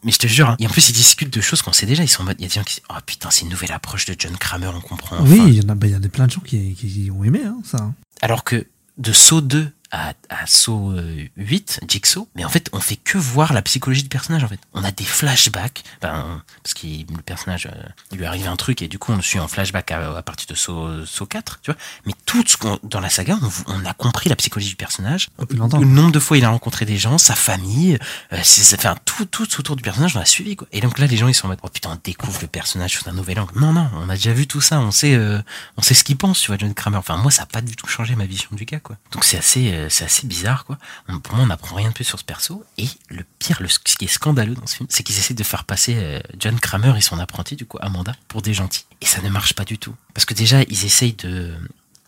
mais 0.04 0.12
je 0.12 0.18
te 0.18 0.26
jure, 0.26 0.50
hein, 0.50 0.56
et 0.58 0.66
en 0.66 0.70
plus 0.70 0.88
ils 0.88 0.92
discutent 0.92 1.32
de 1.32 1.40
choses 1.40 1.62
qu'on 1.62 1.72
sait 1.72 1.86
déjà, 1.86 2.02
ils 2.02 2.08
sont 2.08 2.22
en 2.22 2.26
mode, 2.26 2.36
il 2.38 2.42
y 2.42 2.44
a 2.46 2.48
des 2.48 2.54
gens 2.54 2.62
qui 2.64 2.74
disent, 2.76 2.84
oh 2.90 2.94
putain, 3.04 3.30
c'est 3.30 3.42
une 3.42 3.50
nouvelle 3.50 3.72
approche 3.72 4.04
de 4.06 4.14
John 4.18 4.36
Kramer, 4.36 4.70
on 4.74 4.80
comprend. 4.80 5.16
Oui, 5.22 5.40
il 5.46 5.54
y 5.54 5.64
en 5.64 5.68
a, 5.68 5.74
bah, 5.74 5.86
il 5.86 5.92
y 5.92 5.96
a 5.96 5.98
des- 5.98 6.08
plein 6.08 6.26
de 6.26 6.32
gens 6.32 6.40
qui, 6.40 6.74
qui 6.74 7.10
ont 7.10 7.24
aimé 7.24 7.40
hein, 7.44 7.58
ça. 7.64 7.92
Alors 8.22 8.44
que 8.44 8.66
de 8.98 9.12
Saut 9.12 9.40
2 9.40 9.70
à, 9.90 10.12
à 10.28 10.46
Saw 10.46 10.92
euh, 10.92 11.26
8, 11.36 11.80
Jigsaw, 11.88 12.28
mais 12.34 12.44
en 12.44 12.48
fait, 12.48 12.68
on 12.72 12.80
fait 12.80 12.96
que 12.96 13.18
voir 13.18 13.52
la 13.52 13.62
psychologie 13.62 14.02
du 14.02 14.08
personnage, 14.08 14.44
en 14.44 14.48
fait. 14.48 14.60
On 14.74 14.84
a 14.84 14.90
des 14.90 15.04
flashbacks, 15.04 15.82
ben, 16.00 16.42
parce 16.62 16.74
que 16.74 16.86
le 16.86 17.22
personnage, 17.24 17.66
euh, 17.66 17.88
il 18.12 18.18
lui 18.18 18.26
arrive 18.26 18.48
un 18.48 18.56
truc, 18.56 18.82
et 18.82 18.88
du 18.88 18.98
coup, 18.98 19.12
on 19.12 19.16
le 19.16 19.22
suit 19.22 19.38
en 19.38 19.48
flashback 19.48 19.90
à, 19.92 20.16
à 20.16 20.22
partir 20.22 20.46
de 20.48 20.54
Saw, 20.54 21.04
Saw 21.06 21.26
4, 21.26 21.60
tu 21.62 21.70
vois. 21.70 21.80
Mais 22.06 22.12
tout 22.26 22.42
ce 22.46 22.56
qu'on, 22.56 22.78
dans 22.82 23.00
la 23.00 23.10
saga, 23.10 23.38
on, 23.42 23.50
on 23.66 23.84
a 23.84 23.94
compris 23.94 24.28
la 24.28 24.36
psychologie 24.36 24.70
du 24.70 24.76
personnage. 24.76 25.28
Le 25.50 25.84
nombre 25.84 26.12
de 26.12 26.18
fois 26.18 26.38
il 26.38 26.44
a 26.44 26.50
rencontré 26.50 26.84
des 26.84 26.96
gens, 26.96 27.18
sa 27.18 27.34
famille, 27.34 27.98
euh, 28.32 28.38
c'est, 28.42 28.62
ça 28.62 28.76
fait 28.76 28.88
un 28.88 28.96
tout, 29.04 29.24
tout 29.26 29.46
autour 29.58 29.76
du 29.76 29.82
personnage, 29.82 30.16
on 30.16 30.20
a 30.20 30.24
suivi, 30.24 30.56
quoi. 30.56 30.68
Et 30.72 30.80
donc 30.80 30.98
là, 30.98 31.06
les 31.06 31.16
gens, 31.16 31.28
ils 31.28 31.34
sont 31.34 31.46
en 31.46 31.50
mode, 31.50 31.60
oh 31.62 31.68
putain, 31.68 31.90
on 31.92 31.98
découvre 32.02 32.38
le 32.42 32.48
personnage 32.48 32.98
sous 32.98 33.08
un 33.08 33.12
nouvel 33.12 33.38
angle. 33.40 33.58
Non, 33.58 33.72
non, 33.72 33.88
on 33.94 34.08
a 34.08 34.14
déjà 34.14 34.32
vu 34.32 34.46
tout 34.46 34.60
ça, 34.60 34.80
on 34.80 34.90
sait, 34.90 35.14
euh, 35.14 35.40
on 35.76 35.82
sait 35.82 35.94
ce 35.94 36.04
qu'il 36.04 36.16
pense, 36.16 36.40
tu 36.40 36.48
vois, 36.48 36.56
John 36.58 36.74
Kramer. 36.74 36.98
Enfin, 36.98 37.16
moi, 37.16 37.30
ça 37.30 37.42
a 37.42 37.46
pas 37.46 37.60
du 37.60 37.76
tout 37.76 37.86
changé 37.86 38.14
ma 38.16 38.26
vision 38.26 38.48
du 38.52 38.64
gars, 38.64 38.80
quoi. 38.80 38.96
Donc 39.12 39.24
c'est 39.24 39.38
assez, 39.38 39.72
euh, 39.72 39.77
c'est 39.88 40.04
assez 40.04 40.26
bizarre, 40.26 40.64
quoi. 40.64 40.78
On- 41.08 41.20
pour 41.20 41.34
moi, 41.36 41.44
on 41.44 41.48
n'apprend 41.48 41.76
rien 41.76 41.88
de 41.88 41.94
plus 41.94 42.04
sur 42.04 42.18
ce 42.18 42.24
perso. 42.24 42.64
Et 42.76 42.88
le 43.08 43.24
pire, 43.38 43.58
le, 43.60 43.68
ce 43.68 43.78
qui 43.78 44.04
est 44.04 44.08
scandaleux 44.08 44.54
dans 44.54 44.66
ce 44.66 44.76
film, 44.76 44.86
c'est 44.90 45.02
qu'ils 45.02 45.18
essaient 45.18 45.34
de 45.34 45.44
faire 45.44 45.64
passer 45.64 45.94
euh, 45.96 46.20
John 46.38 46.58
Kramer 46.58 46.94
et 46.96 47.00
son 47.00 47.18
apprenti, 47.18 47.56
du 47.56 47.66
coup, 47.66 47.78
Amanda, 47.80 48.14
pour 48.28 48.42
des 48.42 48.54
gentils. 48.54 48.84
Et 49.00 49.06
ça 49.06 49.20
ne 49.22 49.28
marche 49.28 49.52
pas 49.54 49.64
du 49.64 49.78
tout. 49.78 49.94
Parce 50.14 50.24
que 50.24 50.34
déjà, 50.34 50.62
ils 50.62 50.84
essayent 50.84 51.12
de, 51.14 51.54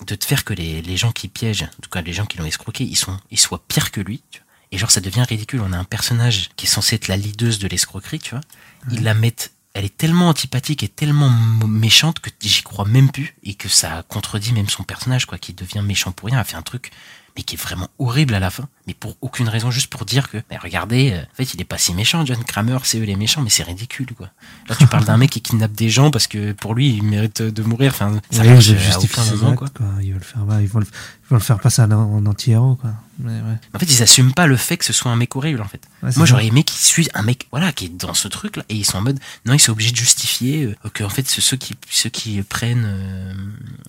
de 0.07 0.15
te 0.15 0.25
faire 0.25 0.45
que 0.45 0.55
les, 0.55 0.83
les 0.83 0.97
gens 0.97 1.13
qui 1.13 1.29
piègent, 1.29 1.63
en 1.65 1.83
tout 1.83 1.91
cas 1.91 2.01
les 2.03 2.13
gens 2.13 2.27
qui 2.27 2.39
l'ont 2.39 2.45
escroqué, 2.47 2.85
ils 2.85 2.97
sont, 2.97 3.17
ils 3.31 3.39
soient 3.39 3.63
pires 3.69 3.91
que 3.93 4.01
lui, 4.01 4.23
tu 4.31 4.41
vois. 4.41 4.47
Et 4.73 4.79
genre, 4.79 4.91
ça 4.91 5.01
devient 5.01 5.25
ridicule. 5.29 5.61
On 5.63 5.73
a 5.73 5.77
un 5.79 5.85
personnage 5.85 6.51
qui 6.57 6.67
est 6.67 6.69
censé 6.69 6.95
être 6.97 7.09
la 7.09 7.17
leaduse 7.17 7.59
de 7.59 7.67
l'escroquerie, 7.69 8.21
tu 8.21 8.31
vois. 8.31 8.41
Ils 8.93 9.03
la 9.03 9.15
mettent, 9.15 9.51
elle 9.75 9.85
est 9.85 9.97
tellement 9.97 10.29
antipathique 10.29 10.83
et 10.85 10.89
tellement 10.89 11.29
méchante 11.67 12.21
que 12.21 12.31
j'y 12.41 12.63
crois 12.63 12.85
même 12.85 13.11
plus 13.11 13.35
et 13.43 13.55
que 13.55 13.69
ça 13.69 14.05
contredit 14.09 14.53
même 14.53 14.69
son 14.69 14.85
personnage, 14.85 15.27
quoi, 15.27 15.39
qui 15.39 15.53
devient 15.55 15.83
méchant 15.83 16.13
pour 16.13 16.29
rien, 16.29 16.39
a 16.39 16.45
fait 16.45 16.57
un 16.57 16.63
truc, 16.63 16.93
mais 17.37 17.43
qui 17.43 17.57
est 17.57 17.59
vraiment 17.59 17.89
horrible 17.99 18.35
à 18.35 18.41
la 18.41 18.51
fin, 18.51 18.69
mais 18.91 18.95
pour 18.99 19.17
aucune 19.21 19.49
raison, 19.49 19.71
juste 19.71 19.87
pour 19.87 20.05
dire 20.05 20.29
que, 20.31 20.39
mais 20.51 20.57
regardez, 20.57 21.13
euh, 21.13 21.23
en 21.23 21.35
fait, 21.37 21.55
il 21.55 21.61
est 21.61 21.65
pas 21.65 21.79
si 21.79 21.95
méchant, 21.95 22.27
John 22.27 22.43
Kramer, 22.43 22.79
c'est 22.83 22.99
eux 22.99 23.05
les 23.05 23.15
méchants, 23.15 23.41
mais 23.41 23.51
c'est 23.51 23.63
ridicule, 23.63 24.09
quoi. 24.17 24.31
Là, 24.69 24.75
tu 24.77 24.87
parles 24.89 25.05
d'un 25.05 25.17
mec 25.17 25.31
qui 25.31 25.41
kidnappe 25.41 25.73
des 25.73 25.91
gens 25.91 26.11
parce 26.11 26.27
que 26.27 26.51
pour 26.53 26.75
lui, 26.75 26.89
il 26.97 27.05
mérite 27.05 27.41
de 27.43 27.63
mourir, 27.63 27.93
enfin, 27.95 28.21
ça 28.33 28.43
Ouais, 28.43 28.61
justifie 28.61 29.09
quoi. 29.55 29.55
quoi. 29.55 29.87
Ils 30.03 30.13
veulent 30.13 30.23
faire, 30.25 30.45
ouais, 30.45 30.63
ils 30.65 30.69
veulent, 30.69 30.87
ils 30.91 31.31
veulent 31.31 31.41
faire 31.41 31.61
passer 31.61 31.83
en, 31.83 31.93
en 31.93 32.27
anti-héros, 32.27 32.75
quoi. 32.77 32.91
Ouais. 33.23 33.33
En 33.75 33.79
fait, 33.79 33.85
ils 33.85 34.03
assument 34.03 34.33
pas 34.33 34.47
le 34.47 34.57
fait 34.57 34.79
que 34.79 34.85
ce 34.85 34.95
soit 34.95 35.13
un 35.13 35.17
mec 35.17 35.37
horrible, 35.37 35.61
en 35.61 35.69
fait. 35.69 35.83
Ouais, 36.03 36.11
Moi, 36.17 36.25
j'aurais 36.25 36.47
aimé 36.47 36.65
qu'ils 36.65 36.81
suivent 36.81 37.11
un 37.13 37.23
mec, 37.23 37.47
voilà, 37.51 37.71
qui 37.71 37.85
est 37.85 37.89
dans 37.91 38.15
ce 38.15 38.29
truc-là, 38.29 38.65
et 38.71 38.75
ils 38.75 38.85
sont 38.87 38.97
en 38.97 39.03
mode, 39.03 39.21
non, 39.45 39.53
ils 39.53 39.59
sont 39.61 39.73
obligés 39.73 39.91
de 39.93 39.97
justifier 39.97 40.65
euh, 40.65 40.89
que, 40.95 41.05
en 41.05 41.11
fait, 41.11 41.29
ce- 41.29 41.43
ceux 41.43 41.59
qui, 41.59 41.75
ceux 41.91 42.09
qui 42.09 42.41
prennent, 42.43 42.85
euh, 42.87 43.35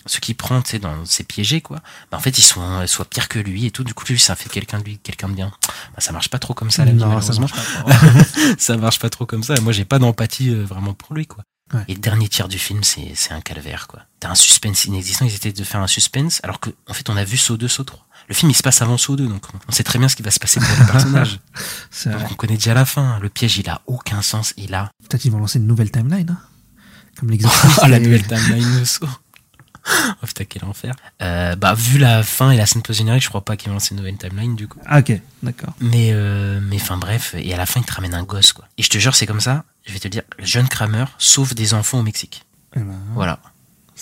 ceux 0.05 0.19
qui 0.19 0.33
prennent, 0.33 0.61
tu 0.63 0.71
sais, 0.71 0.79
dans 0.79 1.05
ces 1.05 1.23
piégés, 1.23 1.61
quoi. 1.61 1.79
Bah, 2.11 2.17
en 2.17 2.19
fait, 2.19 2.37
ils 2.37 2.41
sont, 2.43 2.85
soit 2.87 3.05
pires 3.05 3.29
que 3.29 3.39
lui 3.39 3.65
et 3.65 3.71
tout. 3.71 3.85
Du 3.85 3.93
coup, 3.93 4.03
lui, 4.09 4.19
ça 4.19 4.35
fait 4.35 4.49
quelqu'un 4.49 4.79
de 4.79 4.83
lui, 4.83 4.90
quelqu'un 4.97 5.29
de 5.29 5.33
bien. 5.35 5.51
Bah, 5.93 5.99
ça 5.99 6.11
marche 6.11 6.29
pas 6.29 6.39
trop 6.39 6.53
comme 6.53 6.71
ça, 6.71 6.85
la 6.85 6.91
vie, 6.91 6.97
Non, 6.97 7.21
ça 7.21 7.33
malheureusement. 7.33 7.47
marche 7.85 8.23
pas. 8.23 8.55
ça 8.57 8.77
marche 8.77 8.99
pas 8.99 9.09
trop 9.09 9.25
comme 9.25 9.43
ça. 9.43 9.55
Moi, 9.61 9.71
j'ai 9.73 9.85
pas 9.85 9.99
d'empathie 9.99 10.49
euh, 10.49 10.63
vraiment 10.63 10.93
pour 10.93 11.13
lui, 11.15 11.27
quoi. 11.27 11.43
Ouais. 11.73 11.83
Et 11.87 11.93
le 11.93 11.99
dernier 11.99 12.27
tiers 12.27 12.49
du 12.49 12.59
film, 12.59 12.81
c'est 12.83 13.31
un 13.31 13.39
calvaire, 13.41 13.87
quoi. 13.87 14.01
T'as 14.19 14.29
un 14.29 14.35
suspense 14.35 14.85
inexistant. 14.85 15.25
Ils 15.25 15.35
étaient 15.35 15.53
de 15.53 15.63
faire 15.63 15.79
un 15.81 15.87
suspense, 15.87 16.41
alors 16.43 16.59
que, 16.59 16.69
en 16.87 16.93
fait, 16.93 17.09
on 17.09 17.15
a 17.15 17.23
vu 17.23 17.37
Saut 17.37 17.55
2, 17.57 17.67
Saut 17.67 17.83
3. 17.85 18.05
Le 18.27 18.35
film, 18.35 18.51
il 18.51 18.53
se 18.55 18.63
passe 18.63 18.81
avant 18.81 18.97
Saut 18.97 19.15
2, 19.15 19.27
donc 19.27 19.43
on 19.67 19.71
sait 19.71 19.83
très 19.83 19.97
bien 19.99 20.07
ce 20.09 20.15
qui 20.15 20.21
va 20.23 20.31
se 20.31 20.39
passer 20.39 20.59
pour 20.59 20.69
le 20.79 20.91
personnage. 20.91 21.39
C'est 21.91 22.09
vrai. 22.09 22.19
donc 22.21 22.31
on 22.31 22.35
connaît 22.35 22.55
déjà 22.55 22.73
la 22.73 22.85
fin. 22.85 23.19
Le 23.19 23.29
piège, 23.29 23.57
il 23.57 23.69
a 23.69 23.81
aucun 23.87 24.21
sens. 24.21 24.53
Il 24.57 24.73
a. 24.73 24.89
Peut-être 25.09 25.25
ils 25.25 25.31
vont 25.31 25.39
lancer 25.39 25.59
une 25.59 25.67
nouvelle 25.67 25.91
timeline, 25.91 26.29
hein. 26.29 26.39
Comme 27.19 27.29
l'exorciste. 27.29 27.79
Ah, 27.81 27.87
la 27.87 27.99
nouvelle 27.99 28.25
timeline 28.27 28.79
de 28.79 28.85
Saut. 28.85 29.07
Oh 30.23 30.25
putain, 30.27 30.45
quel 30.45 30.63
enfer. 30.65 30.93
Euh, 31.21 31.55
bah, 31.55 31.73
vu 31.73 31.97
la 31.97 32.23
fin 32.23 32.51
et 32.51 32.57
la 32.57 32.65
scène 32.65 32.81
post-générique, 32.81 33.23
je 33.23 33.29
crois 33.29 33.43
pas 33.43 33.57
qu'ils 33.57 33.69
vont 33.69 33.73
lancer 33.75 33.93
une 33.93 33.97
nouvelle 33.97 34.17
timeline, 34.17 34.55
du 34.55 34.67
coup. 34.67 34.79
Ah, 34.85 34.99
ok, 34.99 35.19
d'accord. 35.43 35.73
Mais, 35.79 36.09
euh, 36.11 36.59
mais 36.61 36.75
enfin 36.77 36.97
bref, 36.97 37.35
et 37.37 37.53
à 37.53 37.57
la 37.57 37.65
fin, 37.65 37.79
il 37.79 37.85
te 37.85 37.93
ramène 37.93 38.13
un 38.13 38.23
gosse, 38.23 38.53
quoi. 38.53 38.65
Et 38.77 38.83
je 38.83 38.89
te 38.89 38.97
jure, 38.97 39.15
c'est 39.15 39.25
comme 39.25 39.41
ça. 39.41 39.63
Je 39.85 39.93
vais 39.93 39.99
te 39.99 40.07
dire, 40.07 40.21
le 40.37 40.45
jeune 40.45 40.67
Kramer 40.67 41.05
sauve 41.17 41.55
des 41.55 41.73
enfants 41.73 41.99
au 41.99 42.03
Mexique. 42.03 42.43
Eh 42.75 42.79
ben, 42.79 42.95
Voilà. 43.15 43.39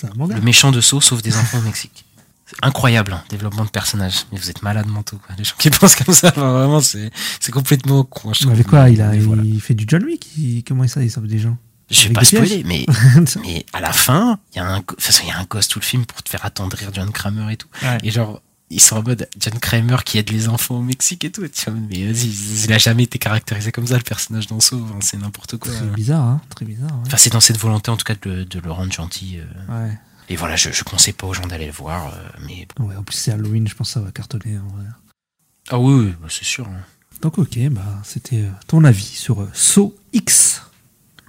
Un 0.03 0.07
bon 0.15 0.27
gars. 0.27 0.35
Le 0.35 0.41
méchant 0.41 0.71
de 0.71 0.79
Saut 0.79 1.01
sauve 1.01 1.21
des 1.21 1.35
enfants 1.37 1.57
au 1.57 1.61
Mexique. 1.61 2.05
C'est 2.45 2.55
incroyable, 2.63 3.13
hein, 3.13 3.23
développement 3.29 3.65
de 3.65 3.69
personnage. 3.69 4.25
Mais 4.31 4.39
vous 4.39 4.49
êtes 4.49 4.61
malades 4.63 4.87
mentaux, 4.87 5.17
quoi. 5.17 5.35
Les 5.37 5.43
gens 5.43 5.55
qui 5.57 5.69
pensent 5.69 5.95
comme 5.95 6.13
ça, 6.15 6.29
enfin, 6.29 6.51
vraiment, 6.53 6.79
c'est, 6.81 7.11
complètement 7.51 8.03
con. 8.03 8.33
Je 8.33 8.47
Mais 8.47 8.63
quoi 8.63 8.89
il, 8.89 9.01
a, 9.01 9.11
voilà. 9.17 9.43
il 9.43 9.59
fait 9.61 9.73
du 9.75 9.85
John 9.87 10.03
Wick 10.03 10.27
il- 10.37 10.63
Comment 10.63 10.87
ça 10.87 11.03
il 11.03 11.11
sauve 11.11 11.27
des 11.27 11.37
gens? 11.39 11.57
Je 11.89 12.07
vais 12.07 12.13
pas 12.13 12.23
spoiler, 12.23 12.63
mais, 12.65 12.85
mais 13.41 13.65
à 13.73 13.79
la 13.81 13.91
fin, 13.93 14.39
il 14.53 14.57
y 14.57 14.59
a 14.61 14.65
un, 14.75 14.77
y 14.79 15.31
a 15.31 15.37
un 15.39 15.43
gosse 15.45 15.67
tout 15.67 15.79
le 15.79 15.85
film 15.85 16.05
pour 16.05 16.21
te 16.23 16.29
faire 16.29 16.45
attendrir 16.45 16.91
John 16.93 17.11
Kramer 17.11 17.51
et 17.53 17.57
tout. 17.57 17.67
Ouais. 17.81 17.97
Et 18.03 18.11
genre, 18.11 18.41
ils 18.69 18.79
sont 18.79 18.97
en 18.97 19.01
mode 19.03 19.27
John 19.39 19.57
Kramer 19.59 19.97
qui 20.05 20.19
aide 20.19 20.29
les 20.31 20.47
enfants 20.47 20.75
au 20.75 20.81
Mexique 20.83 21.25
et 21.25 21.31
tout. 21.31 21.47
Tu 21.47 21.71
mais 21.71 22.05
vas-y, 22.11 22.27
il 22.65 22.73
a 22.73 22.77
jamais 22.77 23.03
été 23.03 23.17
caractérisé 23.17 23.71
comme 23.71 23.87
ça, 23.87 23.97
le 23.97 24.03
personnage 24.03 24.45
dans. 24.47 24.57
Enfin, 24.57 24.99
c'est 25.01 25.17
n'importe 25.17 25.57
quoi. 25.57 25.71
Très 25.73 25.85
bizarre, 25.87 26.23
hein 26.23 26.41
Très 26.55 26.65
bizarre. 26.65 26.91
ouais. 26.91 27.03
Enfin, 27.07 27.17
c'est 27.17 27.31
dans 27.31 27.39
cette 27.39 27.57
volonté, 27.57 27.89
en 27.89 27.97
tout 27.97 28.03
cas, 28.05 28.13
de, 28.21 28.29
le- 28.29 28.45
de 28.45 28.59
le 28.59 28.71
rendre 28.71 28.91
gentil. 28.93 29.39
euh. 29.39 29.87
Ouais. 29.87 29.97
Et 30.31 30.35
voilà, 30.35 30.55
je, 30.55 30.71
je 30.71 30.83
conseille 30.83 31.13
pas 31.13 31.25
aux 31.25 31.33
gens 31.33 31.47
d'aller 31.47 31.65
le 31.65 31.71
voir, 31.71 32.13
euh, 32.13 32.29
mais. 32.47 32.67
Ouais, 32.79 32.95
en 32.95 33.01
plus, 33.01 33.15
c'est 33.15 33.31
Halloween, 33.31 33.67
je 33.67 33.73
pense 33.73 33.87
que 33.87 33.93
ça 33.95 34.01
va 34.01 34.11
cartonner. 34.11 34.59
En 34.59 34.75
vrai. 34.77 34.85
Ah 35.71 35.79
oui, 35.79 36.05
oui, 36.05 36.13
bah, 36.21 36.27
c'est 36.29 36.45
sûr. 36.45 36.67
hein. 36.67 36.81
Donc, 37.23 37.39
ok, 37.39 37.57
bah, 37.71 37.81
c'était 38.03 38.41
euh, 38.43 38.49
ton 38.67 38.83
avis 38.83 39.03
sur 39.03 39.41
euh, 39.41 39.49
Saw 39.53 39.95
X. 40.13 40.61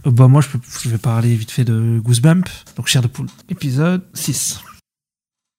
Euh, 0.07 0.11
bah, 0.11 0.29
moi, 0.29 0.43
je, 0.43 0.89
vais 0.89 0.99
parler 0.99 1.35
vite 1.35 1.51
fait 1.51 1.65
de 1.65 2.01
Goosebump, 2.03 2.49
donc 2.77 2.87
Chair 2.87 3.03
de 3.03 3.09
Poule, 3.09 3.29
épisode 3.49 4.03
6. 4.15 4.61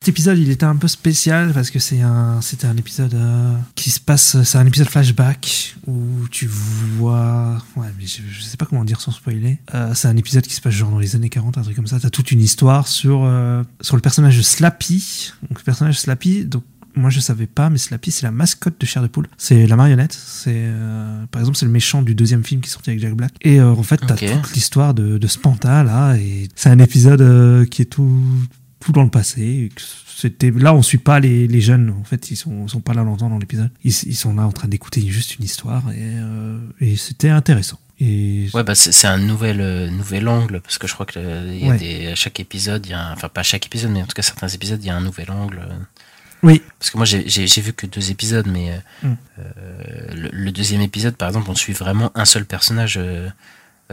Cet 0.03 0.09
épisode, 0.09 0.39
il 0.39 0.49
était 0.49 0.65
un 0.65 0.75
peu 0.75 0.87
spécial 0.87 1.53
parce 1.53 1.69
que 1.69 1.77
c'est 1.77 2.01
un, 2.01 2.41
c'était 2.41 2.65
un 2.65 2.75
épisode 2.75 3.13
euh, 3.13 3.55
qui 3.75 3.91
se 3.91 3.99
passe, 3.99 4.41
c'est 4.41 4.57
un 4.57 4.65
épisode 4.65 4.89
flashback 4.89 5.75
où 5.85 6.27
tu 6.31 6.47
vois, 6.47 7.61
ouais, 7.75 7.85
mais 7.99 8.07
je, 8.07 8.41
sais 8.41 8.57
pas 8.57 8.65
comment 8.65 8.83
dire 8.83 8.99
sans 8.99 9.11
spoiler. 9.11 9.59
Euh, 9.75 9.93
c'est 9.93 10.07
un 10.07 10.17
épisode 10.17 10.43
qui 10.47 10.55
se 10.55 10.61
passe 10.61 10.73
genre 10.73 10.89
dans 10.89 10.97
les 10.97 11.15
années 11.15 11.29
40, 11.29 11.59
un 11.59 11.61
truc 11.61 11.75
comme 11.75 11.85
ça. 11.85 11.99
T'as 11.99 12.09
toute 12.09 12.31
une 12.31 12.41
histoire 12.41 12.87
sur 12.87 13.29
sur 13.81 13.95
le 13.95 14.01
personnage 14.01 14.37
de 14.37 14.41
Slappy. 14.41 15.33
Donc 15.47 15.59
le 15.59 15.63
personnage 15.63 15.99
Slappy, 15.99 16.45
donc 16.45 16.63
moi 16.95 17.09
je 17.09 17.19
savais 17.19 17.47
pas, 17.47 17.69
mais 17.69 17.77
Slappy 17.77 18.11
c'est 18.11 18.23
la 18.23 18.31
mascotte 18.31 18.79
de 18.79 18.85
Chair 18.85 19.01
de 19.01 19.07
Poule. 19.07 19.27
C'est 19.37 19.65
la 19.67 19.75
marionnette. 19.75 20.13
C'est 20.13 20.53
euh, 20.55 21.25
par 21.31 21.41
exemple 21.41 21.57
c'est 21.57 21.65
le 21.65 21.71
méchant 21.71 22.01
du 22.01 22.15
deuxième 22.15 22.43
film 22.43 22.61
qui 22.61 22.69
est 22.69 22.71
sorti 22.73 22.89
avec 22.91 23.01
Jack 23.01 23.13
Black. 23.13 23.33
Et 23.41 23.59
euh, 23.59 23.71
en 23.71 23.83
fait 23.83 23.97
t'as 24.05 24.13
Ok. 24.15 24.25
toute 24.43 24.53
l'histoire 24.53 24.93
de, 24.93 25.17
de 25.17 25.27
Spanta 25.27 25.83
là 25.83 26.15
et 26.15 26.47
c'est 26.55 26.69
un 26.69 26.79
épisode 26.79 27.21
euh, 27.21 27.65
qui 27.65 27.81
est 27.83 27.85
tout 27.85 28.21
tout 28.79 28.91
dans 28.91 29.03
le 29.03 29.09
passé. 29.09 29.69
C'était 30.07 30.51
là 30.51 30.73
on 30.73 30.81
suit 30.81 30.97
pas 30.97 31.19
les, 31.19 31.47
les 31.47 31.61
jeunes 31.61 31.93
en 31.99 32.03
fait 32.03 32.31
ils 32.31 32.35
sont 32.35 32.67
sont 32.67 32.81
pas 32.81 32.93
là 32.93 33.03
longtemps 33.03 33.29
dans 33.29 33.39
l'épisode. 33.39 33.69
Ils, 33.83 33.91
ils 34.07 34.15
sont 34.15 34.33
là 34.35 34.43
en 34.45 34.51
train 34.51 34.67
d'écouter 34.67 35.01
juste 35.07 35.37
une 35.37 35.45
histoire 35.45 35.83
et 35.91 36.13
et 36.85 36.95
c'était 36.97 37.29
intéressant. 37.29 37.79
Et 38.03 38.49
Ouais, 38.55 38.63
bah, 38.63 38.73
c'est 38.73 39.05
un 39.05 39.19
nouvel, 39.19 39.61
euh, 39.61 39.87
nouvel 39.91 40.27
angle, 40.27 40.59
parce 40.61 40.79
que 40.79 40.87
je 40.87 40.93
crois 40.95 41.05
que 41.05 41.19
euh, 41.19 41.53
il 41.53 41.63
y 41.63 41.67
a 41.67 41.73
Ouais. 41.73 41.77
des, 41.77 42.07
à 42.07 42.15
chaque 42.15 42.39
épisode, 42.39 42.83
il 42.87 42.89
y 42.89 42.93
a 42.95 43.09
un- 43.09 43.13
enfin 43.13 43.29
pas 43.29 43.41
à 43.41 43.43
chaque 43.43 43.67
épisode, 43.67 43.91
mais 43.91 44.01
en 44.01 44.07
tout 44.07 44.15
cas 44.15 44.23
certains 44.23 44.47
épisodes, 44.47 44.79
il 44.83 44.87
y 44.87 44.89
a 44.89 44.95
un 44.97 45.01
nouvel 45.01 45.29
angle. 45.29 45.59
euh. 45.69 45.73
Oui 46.43 46.61
Parce 46.79 46.89
que 46.91 46.97
moi, 46.97 47.05
j'ai 47.05 47.61
vu 47.61 47.73
que 47.73 47.85
deux 47.87 48.11
épisodes, 48.11 48.47
mais 48.47 48.71
euh, 48.71 48.77
Mm. 49.07 49.15
euh, 49.39 50.13
le, 50.13 50.29
le 50.31 50.51
deuxième 50.51 50.81
épisode, 50.81 51.15
par 51.15 51.27
exemple, 51.29 51.49
on 51.49 51.55
suit 51.55 51.73
vraiment 51.73 52.11
un 52.15 52.25
seul 52.25 52.45
personnage. 52.45 52.97
euh, 52.97 53.29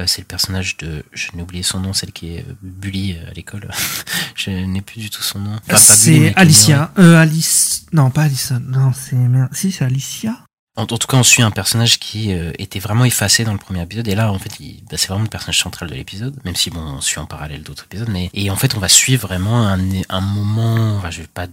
c'est 0.07 0.21
le 0.21 0.27
personnage 0.27 0.77
de, 0.77 1.05
je 1.13 1.29
n'ai 1.35 1.43
oublié 1.43 1.65
son 1.65 1.81
nom, 1.81 1.93
celle 1.93 2.13
qui 2.13 2.37
est 2.37 2.45
Bully 2.63 3.17
à 3.29 3.33
l'école. 3.35 3.69
je 4.37 4.51
n'ai 4.51 4.81
plus 4.81 5.01
du 5.01 5.11
tout 5.11 5.23
son 5.23 5.41
nom. 5.41 5.57
Enfin, 5.69 5.77
c'est 5.77 6.33
Alicia. 6.37 6.93
Euh, 7.01 7.17
Alice. 7.21 7.85
Non, 7.93 8.11
pas 8.11 8.23
Alice. 8.23 8.53
Non, 8.63 8.93
c'est. 8.93 9.17
Si, 9.53 9.73
c'est 9.73 9.85
Alicia. 9.85 10.37
En, 10.77 10.83
en 10.83 10.87
tout 10.87 11.09
cas, 11.09 11.17
on 11.17 11.25
suit 11.25 11.43
un 11.43 11.51
personnage 11.51 11.99
qui 11.99 12.33
euh, 12.33 12.53
était 12.61 12.79
vraiment 12.79 13.05
effacé 13.05 13.43
dans 13.43 13.53
le 13.53 13.59
premier 13.59 13.83
épisode, 13.83 14.07
et 14.07 14.15
là, 14.15 14.31
en 14.31 14.39
fait, 14.39 14.53
bah, 14.89 14.97
c'est 14.97 15.09
vraiment 15.09 15.25
le 15.25 15.29
personnage 15.31 15.59
central 15.61 15.91
de 15.91 15.95
l'épisode, 15.97 16.39
même 16.45 16.55
si 16.55 16.71
bon, 16.71 16.79
on 16.81 17.01
suit 17.01 17.19
en 17.19 17.27
parallèle 17.27 17.65
d'autres 17.65 17.83
épisodes. 17.87 18.09
Mais 18.09 18.31
et 18.35 18.51
en 18.51 18.57
fait, 18.57 18.77
on 18.77 18.79
va 18.79 18.89
suivre 18.89 19.27
vraiment 19.27 19.67
un, 19.67 19.81
un 20.09 20.21
moment. 20.21 20.97
Enfin, 20.99 21.11
je 21.11 21.23
vais 21.23 21.27
pas. 21.27 21.49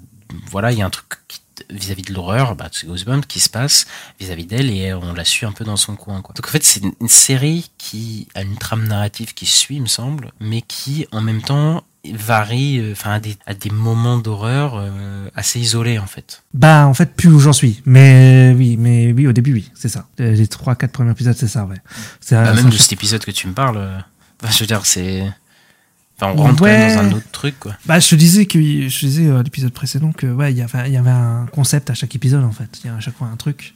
Voilà, 0.50 0.72
il 0.72 0.78
y 0.78 0.82
a 0.82 0.86
un 0.86 0.90
truc 0.90 1.20
vis-à-vis 1.70 2.04
de 2.04 2.14
l'horreur, 2.14 2.56
bah, 2.56 2.70
c'est 2.72 2.88
Goosebumps 2.88 3.26
qui 3.28 3.40
se 3.40 3.50
passe 3.50 3.88
vis-à-vis 4.20 4.46
d'elle, 4.46 4.70
et 4.70 4.94
on 4.94 5.14
la 5.14 5.26
suit 5.26 5.46
un 5.46 5.52
peu 5.52 5.64
dans 5.64 5.78
son 5.78 5.96
coin. 5.96 6.22
Quoi. 6.22 6.34
Donc 6.36 6.46
en 6.46 6.52
fait, 6.52 6.64
c'est 6.64 6.82
une, 6.82 7.08
série 7.08 7.72
qui 7.78 8.28
a 8.36 8.42
une 8.42 8.58
trame 8.58 8.88
narrative 8.88 9.34
qui 9.34 9.46
suit, 9.46 9.76
il 9.76 9.82
me 9.82 9.88
semble, 9.88 10.32
mais 10.40 10.62
qui 10.62 11.08
en 11.12 11.22
même 11.22 11.42
temps 11.42 11.84
varie, 12.14 12.80
euh, 12.80 12.92
enfin, 12.92 13.14
à 13.14 13.20
des, 13.20 13.36
à 13.48 13.54
des 13.56 13.72
moments 13.72 14.18
d'horreur 14.18 14.76
euh, 14.76 15.28
assez 15.36 15.60
isolés 15.60 15.98
en 15.98 16.06
fait. 16.06 16.44
Bah, 16.54 16.86
en 16.88 16.94
fait, 16.94 17.16
plus 17.16 17.30
où 17.30 17.40
j'en 17.40 17.54
suis. 17.54 17.82
Mais 17.86 18.54
oui, 18.56 18.78
mais 18.78 19.12
oui, 19.12 19.26
au 19.26 19.34
début, 19.34 19.54
oui, 19.54 19.72
c'est 19.74 19.90
ça. 19.90 20.08
Euh, 20.20 20.34
Les 20.34 20.48
trois, 20.48 20.76
quatre 20.76 20.92
premiers 20.92 21.12
épisodes, 21.12 21.36
c'est 21.36 21.48
ça, 21.48 21.66
ouais. 21.66 21.78
C'est 22.20 22.36
Bah, 22.36 22.54
même 22.54 22.70
de 22.70 22.78
cet 22.78 22.94
épisode 22.94 23.26
que 23.26 23.32
tu 23.32 23.48
me 23.48 23.54
parles, 23.54 23.78
euh, 23.78 24.00
je 24.52 24.60
veux 24.60 24.68
dire, 24.68 24.86
c'est. 24.86 25.24
Enfin, 26.18 26.34
on 26.34 26.44
rentre 26.44 26.56
quand 26.60 26.64
Ouais. 26.66 26.78
même 26.78 27.10
dans 27.10 27.16
un 27.16 27.18
autre 27.18 27.32
truc, 27.32 27.60
quoi. 27.60 27.76
Bah, 27.86 28.00
je 28.00 28.08
te 28.10 28.16
disais 28.16 28.46
que 28.46 28.58
je 28.60 29.00
te 29.00 29.06
disais 29.06 29.30
à 29.30 29.44
l'épisode 29.44 29.72
précédent 29.74 30.12
que 30.14 30.28
ouais, 30.28 30.52
il 30.54 30.58
y 30.58 30.62
avait, 30.62 30.88
il 30.88 30.94
y 30.94 30.98
avait 30.98 31.10
un 31.10 31.46
concept 31.52 31.90
à 31.90 31.94
chaque 31.94 32.16
épisode 32.16 32.44
en 32.44 32.52
fait. 32.52 32.70
Il 32.84 32.88
y 32.88 32.90
a 32.90 32.96
à 32.96 33.00
chaque 33.02 33.18
fois 33.18 33.28
un 33.28 33.36
truc. 33.36 33.76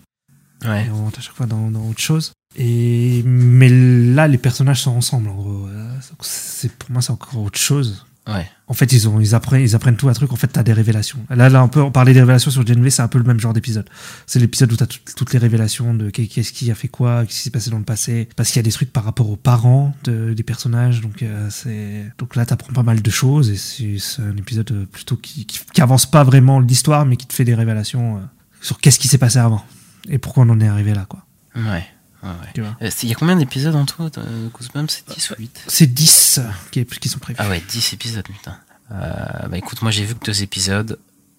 Ouais. 0.66 0.86
Et 0.86 0.90
on 0.90 1.04
rentre 1.06 1.20
à 1.20 1.22
chaque 1.22 1.36
fois 1.36 1.46
dans, 1.46 1.70
dans 1.72 1.88
autre 1.90 2.00
chose. 2.02 2.32
Et 2.58 3.22
mais 3.26 3.70
là, 3.70 4.28
les 4.28 4.38
personnages 4.38 4.82
sont 4.82 4.92
ensemble 4.92 5.30
en 5.30 5.36
gros. 5.36 5.68
Euh, 5.68 5.94
C'est 6.22 6.72
pour 6.74 6.92
moi, 6.92 7.02
c'est 7.02 7.12
encore 7.12 7.38
autre 7.42 7.60
chose. 7.60 8.06
Ouais. 8.34 8.50
En 8.68 8.74
fait, 8.74 8.92
ils, 8.92 9.08
ont, 9.10 9.20
ils, 9.20 9.34
apprennent, 9.34 9.62
ils 9.62 9.76
apprennent 9.76 9.96
tout 9.98 10.10
un 10.10 10.14
truc. 10.14 10.32
En 10.32 10.36
fait, 10.36 10.48
t'as 10.48 10.62
des 10.64 10.74
révélations. 10.74 11.20
Là, 11.30 11.50
là, 11.50 11.64
on 11.64 11.68
peut 11.70 11.90
parler 11.92 12.14
des 12.14 12.20
révélations 12.20 12.52
sur 12.52 12.66
Gen 12.66 12.82
V, 12.84 12.90
c'est 12.92 13.02
un 13.02 13.08
peu 13.08 13.18
le 13.18 13.24
même 13.24 13.40
genre 13.40 13.54
d'épisode. 13.54 13.90
C'est 14.28 14.40
l'épisode 14.40 14.72
où 14.72 14.76
t'as 14.76 14.86
tout- 14.86 15.00
toutes 15.16 15.34
les 15.34 15.40
révélations 15.40 15.94
de 15.94 16.10
qu'est- 16.12 16.28
qu'est-ce 16.28 16.54
qui 16.54 16.70
a 16.70 16.76
fait 16.76 16.88
quoi, 16.88 17.26
qu'est-ce 17.26 17.38
qui 17.38 17.44
s'est 17.44 17.50
passé 17.50 17.70
dans 17.72 17.80
le 17.80 17.84
passé. 17.84 18.30
Parce 18.36 18.50
qu'il 18.50 18.58
y 18.58 18.60
a 18.60 18.64
des 18.64 18.72
trucs 18.72 18.94
par 18.94 19.04
rapport 19.04 19.30
aux 19.30 19.36
parents 19.38 19.96
de, 20.04 20.34
des 20.34 20.44
personnages. 20.44 21.02
Donc, 21.02 21.24
euh, 21.24 21.48
c'est, 21.50 22.12
donc 22.20 22.36
là, 22.36 22.46
t'apprends 22.46 22.74
pas 22.74 22.84
mal 22.84 23.02
de 23.02 23.10
choses 23.10 23.50
et 23.50 23.56
c'est, 23.58 24.22
un 24.22 24.38
épisode 24.38 24.86
plutôt 24.92 25.16
qui, 25.18 25.46
qui, 25.46 25.60
qui 25.74 25.82
avance 25.82 26.06
pas 26.06 26.24
vraiment 26.24 26.60
l'histoire, 26.60 27.06
mais 27.06 27.16
qui 27.18 27.26
te 27.26 27.34
fait 27.34 27.46
des 27.46 27.56
révélations 27.56 28.18
euh, 28.18 28.20
sur 28.62 28.80
qu'est-ce 28.80 29.00
qui 29.00 29.08
s'est 29.08 29.18
passé 29.18 29.40
avant 29.40 29.64
et 30.08 30.18
pourquoi 30.18 30.44
on 30.46 30.50
en 30.50 30.60
est 30.62 30.68
arrivé 30.68 30.94
là, 30.94 31.06
quoi. 31.08 31.26
Ouais. 31.56 31.86
Ouais. 32.24 32.62
Vois. 32.62 32.78
Euh, 32.82 32.90
Il 33.04 33.10
y 33.10 33.12
a 33.12 33.16
combien 33.16 33.36
d'épisodes 33.36 33.76
en 33.76 33.86
tout 33.86 34.10
de 34.10 34.50
Goosebumps? 34.54 34.88
C'est 34.90 35.08
10 35.14 35.32
ou 35.32 35.36
8 35.40 35.64
C'est 35.68 35.88
10 35.88 36.40
qui, 36.72 36.86
qui 36.86 37.10
sont 37.10 37.20
prévus. 37.20 37.38
Ah 37.42 37.50
ouais, 37.50 37.62
10 37.68 37.94
épisodes, 37.94 38.26
putain. 38.26 38.58
Euh, 38.92 39.48
bah 39.48 39.58
écoute, 39.58 39.82
moi 39.82 39.92
j'ai 39.92 40.04
vu 40.04 40.16
que 40.16 40.26
deux 40.26 40.42
épisodes. 40.44 40.98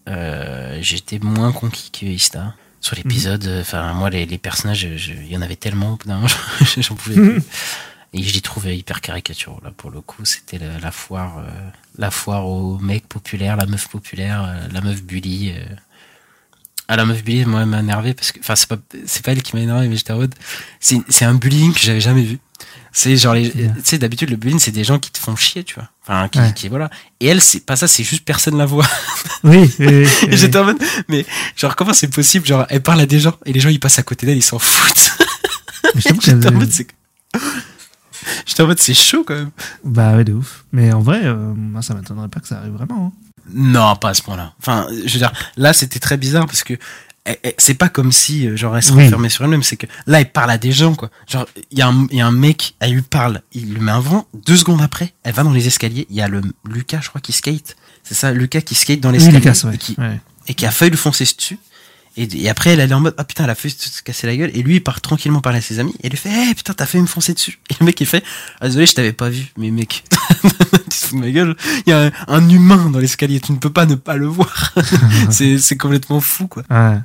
Euh, 0.08 0.78
J'étais 0.80 1.18
moins 1.18 1.52
conquis 1.52 1.90
que 1.90 2.06
Ista. 2.06 2.54
Sur 2.80 2.96
l'épisode, 2.96 3.44
euh, 3.46 3.60
enfin 3.60 3.92
moi 3.92 4.08
les, 4.08 4.24
les 4.24 4.38
personnages, 4.38 4.84
il 4.84 5.26
y 5.30 5.36
en 5.36 5.42
avait 5.42 5.56
tellement, 5.56 5.92
au 5.92 5.98
j'en 6.80 6.94
pouvais 6.94 7.14
plus. 7.14 7.42
Et 8.12 8.22
je 8.22 8.32
les 8.32 8.40
trouvais 8.40 8.76
hyper 8.76 9.02
caricaturaux 9.02 9.60
là 9.62 9.70
pour 9.76 9.90
le 9.90 10.00
coup. 10.00 10.24
C'était 10.24 10.58
la, 10.58 10.78
la 10.78 10.90
foire, 10.90 11.38
euh, 11.38 11.50
la 11.98 12.10
foire 12.10 12.46
aux 12.46 12.78
mecs 12.78 13.06
populaires, 13.06 13.56
la 13.56 13.66
meuf 13.66 13.88
populaire, 13.88 14.44
euh, 14.44 14.68
la 14.72 14.80
meuf 14.80 15.02
bully. 15.02 15.54
Ah 16.92 16.96
la 16.96 17.04
meuf 17.06 17.22
bully, 17.22 17.44
moi 17.44 17.60
elle 17.60 17.66
m'a 17.66 17.78
énervé 17.78 18.14
parce 18.14 18.32
que, 18.32 18.40
enfin 18.40 18.56
c'est 18.56 18.68
pas, 18.68 18.76
c'est 19.06 19.24
pas 19.24 19.30
elle 19.30 19.42
qui 19.42 19.54
m'a 19.54 19.62
énervé, 19.62 19.86
mais 19.86 19.96
j'étais 19.96 20.12
en 20.12 20.16
mode, 20.18 20.34
c'est, 20.80 21.22
un 21.24 21.34
bullying 21.34 21.72
que 21.72 21.78
j'avais 21.78 22.00
jamais 22.00 22.22
vu. 22.24 22.38
C'est 22.92 23.16
genre 23.16 23.34
les, 23.34 23.48
tu 23.52 23.70
sais 23.84 23.98
d'habitude 23.98 24.28
le 24.30 24.36
bullying 24.36 24.58
c'est 24.58 24.72
des 24.72 24.82
gens 24.82 24.98
qui 24.98 25.12
te 25.12 25.18
font 25.18 25.36
chier, 25.36 25.62
tu 25.62 25.76
vois. 25.76 25.88
Enfin 26.02 26.28
qui, 26.28 26.40
Ouais. 26.40 26.52
qui 26.52 26.68
voilà. 26.68 26.90
Et 27.20 27.26
elle 27.26 27.40
c'est 27.40 27.60
pas 27.64 27.76
ça, 27.76 27.86
c'est 27.86 28.02
juste 28.02 28.24
personne 28.24 28.58
la 28.58 28.66
voit. 28.66 28.86
Oui, 29.44 29.70
oui, 29.78 30.08
j'étais 30.30 30.58
en 30.58 30.64
mode, 30.64 30.82
mais 31.08 31.24
genre 31.54 31.76
comment 31.76 31.92
c'est 31.94 32.08
possible 32.08 32.44
Genre 32.44 32.66
elle 32.68 32.82
parle 32.82 33.00
à 33.00 33.06
des 33.06 33.20
gens 33.20 33.36
et 33.46 33.52
les 33.52 33.60
gens 33.60 33.68
ils 33.68 33.78
passent 33.78 34.00
à 34.00 34.02
côté 34.02 34.26
d'elle, 34.26 34.38
ils 34.38 34.42
s'en 34.42 34.58
foutent. 34.58 35.12
J'étais 35.94 36.46
en 36.48 36.52
mode, 36.52 36.70
c'est, 36.72 36.86
j'étais 38.46 38.62
en 38.62 38.66
mode 38.66 38.80
c'est 38.80 38.94
chaud 38.94 39.24
quand 39.26 39.34
même. 39.34 39.50
Bah 39.84 40.16
ouais, 40.16 40.24
de 40.24 40.32
ouf. 40.32 40.64
Mais 40.72 40.92
en 40.92 41.00
vrai, 41.00 41.20
euh, 41.24 41.34
moi, 41.54 41.82
ça 41.82 41.94
m'étonnerait 41.94 42.28
pas 42.28 42.40
que 42.40 42.48
ça 42.48 42.58
arrive 42.58 42.72
vraiment. 42.72 43.06
hein. 43.16 43.29
Non, 43.52 43.96
pas 43.96 44.10
à 44.10 44.14
ce 44.14 44.22
point-là. 44.22 44.52
Enfin, 44.60 44.86
je 44.90 45.12
veux 45.12 45.18
dire, 45.18 45.32
là, 45.56 45.72
c'était 45.72 45.98
très 45.98 46.16
bizarre 46.16 46.46
parce 46.46 46.62
que 46.64 46.74
eh, 47.26 47.38
eh, 47.44 47.54
c'est 47.58 47.74
pas 47.74 47.88
comme 47.90 48.12
si, 48.12 48.46
euh, 48.48 48.56
genre, 48.56 48.76
elle 48.76 48.82
se 48.82 48.92
Oui. 48.92 49.04
renfermait 49.04 49.28
sur 49.28 49.44
elle-même. 49.44 49.62
C'est 49.62 49.76
que 49.76 49.86
là, 50.06 50.20
elle 50.20 50.30
parle 50.32 50.50
à 50.50 50.58
des 50.58 50.72
gens, 50.72 50.94
quoi. 50.94 51.10
Genre, 51.28 51.46
il 51.70 51.78
y, 51.78 51.82
a 51.82 51.88
un- 51.88 52.06
il 52.10 52.16
y 52.16 52.20
a 52.20 52.26
un 52.26 52.32
mec, 52.32 52.74
elle 52.80 52.92
lui 52.92 53.02
parle, 53.02 53.42
il 53.52 53.74
lui 53.74 53.80
met 53.80 53.92
un 53.92 54.00
vent. 54.00 54.26
Deux 54.46 54.56
secondes 54.56 54.80
après, 54.80 55.12
elle 55.22 55.34
va 55.34 55.42
dans 55.42 55.52
les 55.52 55.66
escaliers. 55.66 56.06
Il 56.10 56.16
y 56.16 56.22
a 56.22 56.28
le 56.28 56.40
Lucas, 56.66 57.00
je 57.02 57.08
crois, 57.10 57.20
qui 57.20 57.32
skate. 57.32 57.76
C'est 58.02 58.14
ça, 58.14 58.32
Lucas 58.32 58.62
qui 58.62 58.74
skate 58.74 59.00
dans 59.00 59.10
Oui, 59.10 59.16
l'escalier. 59.18 59.38
Lucas, 59.38 59.60
ouais. 59.64 59.74
et, 59.74 59.78
qui, 59.78 59.94
Ouais. 59.98 60.18
et 60.48 60.54
qui 60.54 60.64
a 60.64 60.70
failli 60.70 60.90
lui 60.92 60.96
foncer 60.98 61.24
dessus. 61.24 61.58
Et, 62.16 62.28
et 62.42 62.48
après, 62.50 62.70
elle, 62.70 62.80
elle 62.80 62.90
est 62.90 62.94
en 62.94 63.00
mode, 63.00 63.14
ah 63.18 63.24
putain, 63.24 63.44
elle 63.44 63.50
a 63.50 63.54
failli 63.54 63.74
se 63.78 64.02
casser 64.02 64.26
la 64.26 64.36
gueule. 64.36 64.50
Et 64.54 64.62
lui, 64.62 64.76
il 64.76 64.80
part 64.82 65.00
tranquillement 65.00 65.40
parler 65.40 65.58
à 65.58 65.62
ses 65.62 65.78
amis. 65.78 65.94
Et 66.02 66.08
il 66.08 66.10
lui 66.10 66.16
fait, 66.18 66.30
eh 66.50 66.54
putain, 66.54 66.74
t'as 66.74 66.86
failli 66.86 67.02
me 67.02 67.06
foncer 67.08 67.34
dessus. 67.34 67.60
Et 67.70 67.74
le 67.78 67.86
mec, 67.86 68.00
il 68.00 68.06
fait, 68.06 68.24
ah, 68.60 68.66
désolé, 68.66 68.86
je 68.86 68.94
t'avais 68.94 69.12
pas 69.12 69.28
vu. 69.28 69.46
Mais 69.56 69.70
mec, 69.70 70.04
tu 70.42 70.48
te 70.88 70.94
fous 70.94 71.16
de 71.16 71.20
ma 71.20 71.30
gueule. 71.30 71.56
Il 71.86 71.90
y 71.90 71.92
a 71.92 72.06
un, 72.06 72.10
un 72.26 72.48
humain 72.48 72.90
dans 72.90 72.98
l'escalier. 72.98 73.40
Tu 73.40 73.52
ne 73.52 73.58
peux 73.58 73.70
pas 73.70 73.86
ne 73.86 73.94
pas 73.94 74.16
le 74.16 74.26
voir. 74.26 74.74
c'est, 75.30 75.76
complètement 75.78 76.20
fou, 76.20 76.48
quoi. 76.48 76.64
Ouais. 76.68 76.98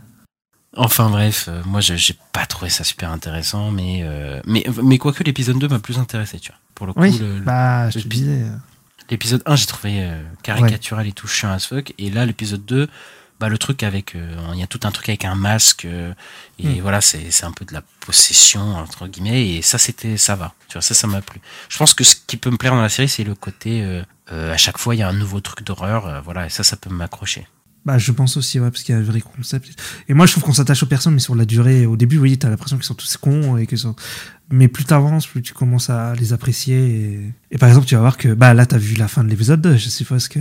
Enfin 0.77 1.09
bref, 1.09 1.45
euh, 1.47 1.61
moi, 1.65 1.79
j'ai 1.81 2.15
pas 2.33 2.45
trouvé 2.45 2.69
ça 2.69 2.83
super 2.83 3.11
intéressant. 3.11 3.71
Mais, 3.71 4.01
euh, 4.03 4.41
mais, 4.45 4.65
mais 4.83 4.97
quoique 4.97 5.23
l'épisode 5.23 5.57
2 5.59 5.67
m'a 5.69 5.79
plus 5.79 5.99
intéressé, 5.99 6.39
tu 6.39 6.49
vois. 6.51 6.59
Pour 6.73 6.87
le 6.87 6.93
coup, 6.93 6.99
Oui, 7.01 7.17
le- 7.19 7.39
bah, 7.41 7.89
je 7.91 7.99
l'épisode- 7.99 8.27
euh, 8.29 8.55
L'épisode 9.11 9.43
1, 9.45 9.55
j'ai 9.55 9.65
trouvé 9.67 9.91
euh, 9.99 10.19
caricatural 10.41 11.05
et 11.07 11.11
tout 11.11 11.27
chiant 11.27 11.51
as 11.51 11.59
fuck. 11.67 11.93
Et 11.99 12.09
là, 12.09 12.25
l'épisode 12.25 12.65
2, 12.65 12.89
bah, 13.39 13.49
le 13.49 13.57
truc 13.57 13.83
avec. 13.83 14.15
euh, 14.15 14.35
Il 14.53 14.59
y 14.59 14.63
a 14.63 14.67
tout 14.67 14.79
un 14.83 14.91
truc 14.91 15.09
avec 15.09 15.25
un 15.25 15.35
masque. 15.35 15.85
euh, 15.85 16.13
et 16.59 16.67
Mm. 16.79 16.81
voilà, 16.81 17.01
c'est 17.01 17.31
c'est 17.31 17.45
un 17.45 17.51
peu 17.51 17.65
de 17.65 17.73
la 17.73 17.81
possession, 18.05 18.61
entre 18.75 19.07
guillemets. 19.07 19.49
Et 19.55 19.61
ça, 19.61 19.77
c'était. 19.77 20.17
Ça 20.17 20.35
va. 20.35 20.53
Tu 20.69 20.73
vois, 20.73 20.81
ça, 20.81 20.93
ça 20.93 21.07
m'a 21.07 21.21
plu. 21.21 21.39
Je 21.69 21.77
pense 21.77 21.93
que 21.93 22.03
ce 22.03 22.15
qui 22.27 22.37
peut 22.37 22.49
me 22.51 22.57
plaire 22.57 22.73
dans 22.75 22.81
la 22.81 22.89
série, 22.89 23.09
c'est 23.09 23.23
le 23.23 23.35
côté. 23.35 23.81
euh, 23.83 24.03
à 24.53 24.57
chaque 24.57 24.77
fois, 24.79 24.95
il 24.95 24.99
y 24.99 25.03
a 25.03 25.07
un 25.09 25.13
nouveau 25.13 25.39
truc 25.41 25.63
d'horreur. 25.65 26.21
voilà, 26.23 26.45
et 26.47 26.49
ça, 26.49 26.63
ça 26.63 26.75
peut 26.77 26.89
m'accrocher. 26.89 27.47
Bah, 27.85 27.99
je 27.99 28.11
pense 28.11 28.35
aussi, 28.35 28.59
ouais, 28.59 28.71
parce 28.71 28.81
qu'il 28.81 28.95
y 28.95 28.97
a 28.97 29.01
un 29.01 29.03
vrai 29.03 29.21
concept. 29.21 29.69
Et 30.09 30.15
moi, 30.15 30.25
je 30.25 30.31
trouve 30.31 30.43
qu'on 30.43 30.53
s'attache 30.53 30.81
aux 30.81 30.87
personnes, 30.87 31.13
mais 31.13 31.19
sur 31.19 31.35
la 31.35 31.45
durée. 31.45 31.85
Au 31.85 31.95
début, 31.95 32.17
oui, 32.17 32.35
t'as 32.39 32.49
l'impression 32.49 32.77
qu'ils 32.77 32.85
sont 32.85 32.95
tous 32.95 33.15
cons 33.17 33.57
et 33.57 33.67
que 33.67 33.75
sont. 33.75 33.95
Mais 34.49 34.67
plus 34.67 34.85
t'avances, 34.85 35.27
plus 35.27 35.43
tu 35.43 35.53
commences 35.53 35.91
à 35.91 36.15
les 36.15 36.33
apprécier. 36.33 36.77
Et, 36.77 37.19
et 37.51 37.57
par 37.59 37.69
exemple, 37.69 37.85
tu 37.85 37.93
vas 37.93 38.01
voir 38.01 38.17
que, 38.17 38.29
bah, 38.29 38.55
là, 38.55 38.65
t'as 38.65 38.79
vu 38.79 38.95
la 38.95 39.07
fin 39.07 39.23
de 39.23 39.29
l'épisode 39.29 39.61
2. 39.61 39.77
Je 39.77 39.89
suppose 39.89 40.27
que 40.27 40.39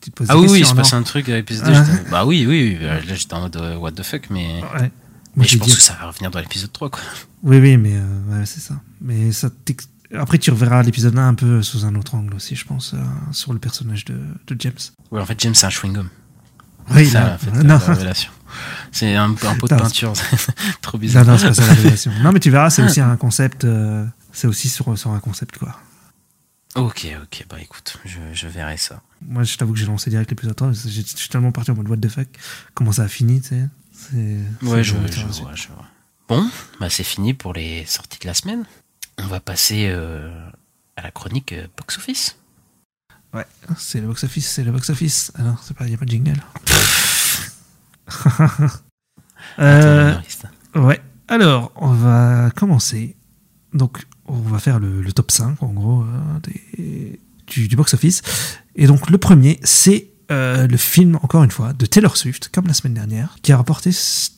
tu 0.00 0.10
te 0.10 0.16
poses 0.16 0.26
Ah 0.30 0.34
des 0.34 0.40
oui, 0.40 0.46
oui, 0.48 0.52
il 0.52 0.58
questions, 0.60 0.76
se 0.76 0.80
passe 0.80 0.92
non 0.92 0.98
un 0.98 1.02
truc 1.02 1.28
à 1.28 1.34
l'épisode 1.36 1.66
2. 1.66 1.72
Ah. 1.74 1.84
j'étais- 1.84 2.10
Bah 2.10 2.24
oui, 2.24 2.46
oui. 2.46 2.78
Là, 2.80 3.00
j'étais 3.02 3.34
en 3.34 3.40
mode 3.42 3.56
euh, 3.56 3.76
what 3.76 3.92
the 3.92 4.02
fuck, 4.02 4.28
mais. 4.30 4.60
Ouais. 4.74 4.80
Moi, 4.80 4.90
Mais 5.36 5.44
je 5.46 5.58
pense 5.58 5.68
dit- 5.68 5.74
que 5.76 5.80
ça 5.82 5.94
va 6.00 6.06
revenir 6.08 6.30
dans 6.30 6.40
l'épisode 6.40 6.72
3, 6.72 6.90
quoi. 6.90 7.00
Oui, 7.42 7.58
oui, 7.58 7.76
mais 7.76 7.92
euh, 7.94 8.38
ouais, 8.40 8.46
c'est 8.46 8.60
ça. 8.60 8.74
Mais 9.00 9.30
ça 9.32 9.48
Après, 10.18 10.38
tu 10.38 10.50
reverras 10.50 10.82
l'épisode 10.82 11.16
1 11.16 11.28
un 11.28 11.34
peu 11.34 11.62
sous 11.62 11.84
un 11.84 11.94
autre 11.94 12.16
angle 12.16 12.34
aussi, 12.34 12.56
je 12.56 12.64
pense, 12.64 12.94
euh, 12.94 12.98
sur 13.32 13.52
le 13.52 13.58
personnage 13.60 14.04
de, 14.06 14.14
de 14.48 14.56
James. 14.58 14.72
Oui, 15.12 15.20
en 15.20 15.26
fait, 15.26 15.38
James, 15.40 15.54
c'est 15.54 15.66
un 15.66 15.70
chewing-gum. 15.70 16.06
Oui, 16.92 17.04
C'est 17.04 17.12
ça, 17.12 17.20
là, 17.20 17.34
en 17.34 17.38
fait, 17.38 17.50
non. 17.62 17.62
la 17.68 17.78
révélation. 17.78 18.32
C'est 18.90 19.14
un, 19.14 19.26
un 19.30 19.54
pot 19.54 19.68
de 19.68 19.74
Non, 19.74 19.80
peinture. 19.82 20.12
Trop 20.82 20.98
Non, 20.98 21.00
bizarre. 21.00 21.24
non, 21.24 21.38
c'est 21.38 21.46
pas 21.46 21.54
ça 21.54 21.66
la 21.66 21.74
révélation. 21.74 22.10
Non, 22.22 22.32
mais 22.32 22.40
tu 22.40 22.50
verras, 22.50 22.70
c'est 22.70 22.82
aussi 22.84 23.00
un 23.00 23.14
concept. 23.16 23.62
euh, 23.64 24.04
c'est 24.32 24.48
aussi 24.48 24.68
sur, 24.68 24.98
sur 24.98 25.12
un 25.12 25.20
concept, 25.20 25.58
quoi. 25.58 25.76
Ok, 26.74 27.06
ok, 27.22 27.46
bah 27.48 27.56
écoute, 27.60 27.98
je, 28.04 28.18
je 28.32 28.48
verrai 28.48 28.76
ça. 28.76 29.00
Moi, 29.22 29.44
je 29.44 29.56
t'avoue 29.56 29.72
que 29.74 29.78
j'ai 29.78 29.86
lancé 29.86 30.10
direct 30.10 30.30
l'épisode 30.30 30.56
3. 30.56 30.68
parce 30.68 30.82
que 30.82 30.88
j'ai- 30.88 31.02
Je 31.02 31.16
suis 31.16 31.28
tellement 31.28 31.52
parti 31.52 31.70
en 31.70 31.74
mode 31.74 31.88
what 31.88 31.96
the 31.98 32.08
fuck. 32.08 32.28
Comment 32.74 32.92
ça 32.92 33.02
a 33.04 33.08
fini, 33.08 33.40
tu 33.40 33.48
sais. 33.48 33.68
Ouais, 34.62 34.82
je, 34.82 34.94
vraiment 34.94 35.08
je 35.12 35.42
vois, 35.42 35.54
je 35.54 35.68
vois. 35.68 35.84
Bon, 36.28 36.48
bah 36.78 36.88
c'est 36.88 37.04
fini 37.04 37.34
pour 37.34 37.52
les 37.52 37.84
sorties 37.86 38.18
de 38.20 38.26
la 38.26 38.34
semaine. 38.34 38.64
On 39.18 39.26
va 39.26 39.40
passer 39.40 39.88
euh, 39.90 40.30
à 40.96 41.02
la 41.02 41.10
chronique 41.10 41.52
euh, 41.52 41.66
box-office. 41.76 42.36
Ouais, 43.34 43.46
c'est 43.76 44.00
le 44.00 44.06
box-office, 44.06 44.48
c'est 44.50 44.64
le 44.64 44.72
box-office. 44.72 45.32
Alors, 45.36 45.62
c'est 45.62 45.76
pas, 45.76 45.86
y 45.86 45.94
a 45.94 45.98
pas 45.98 46.06
de 46.06 46.10
jingle. 46.10 46.40
euh. 49.58 50.14
Ouais. 50.74 51.00
Alors, 51.28 51.72
on 51.76 51.92
va 51.92 52.50
commencer. 52.56 53.16
Donc, 53.72 54.04
on 54.26 54.36
va 54.38 54.58
faire 54.58 54.78
le, 54.80 55.00
le 55.02 55.12
top 55.12 55.30
5, 55.30 55.62
en 55.62 55.68
gros, 55.68 56.02
euh, 56.02 56.38
des- 56.42 57.20
du, 57.46 57.68
du 57.68 57.76
box-office. 57.76 58.22
Et 58.76 58.86
donc, 58.86 59.10
le 59.10 59.18
premier, 59.18 59.58
c'est 59.62 60.06
euh, 60.30 60.68
le 60.68 60.76
film, 60.76 61.18
encore 61.22 61.42
une 61.42 61.50
fois, 61.50 61.72
de 61.72 61.86
Taylor 61.86 62.16
Swift, 62.16 62.50
comme 62.52 62.66
la 62.68 62.72
semaine 62.74 62.94
dernière, 62.94 63.36
qui 63.42 63.52
a 63.52 63.56
rapporté 63.56 63.90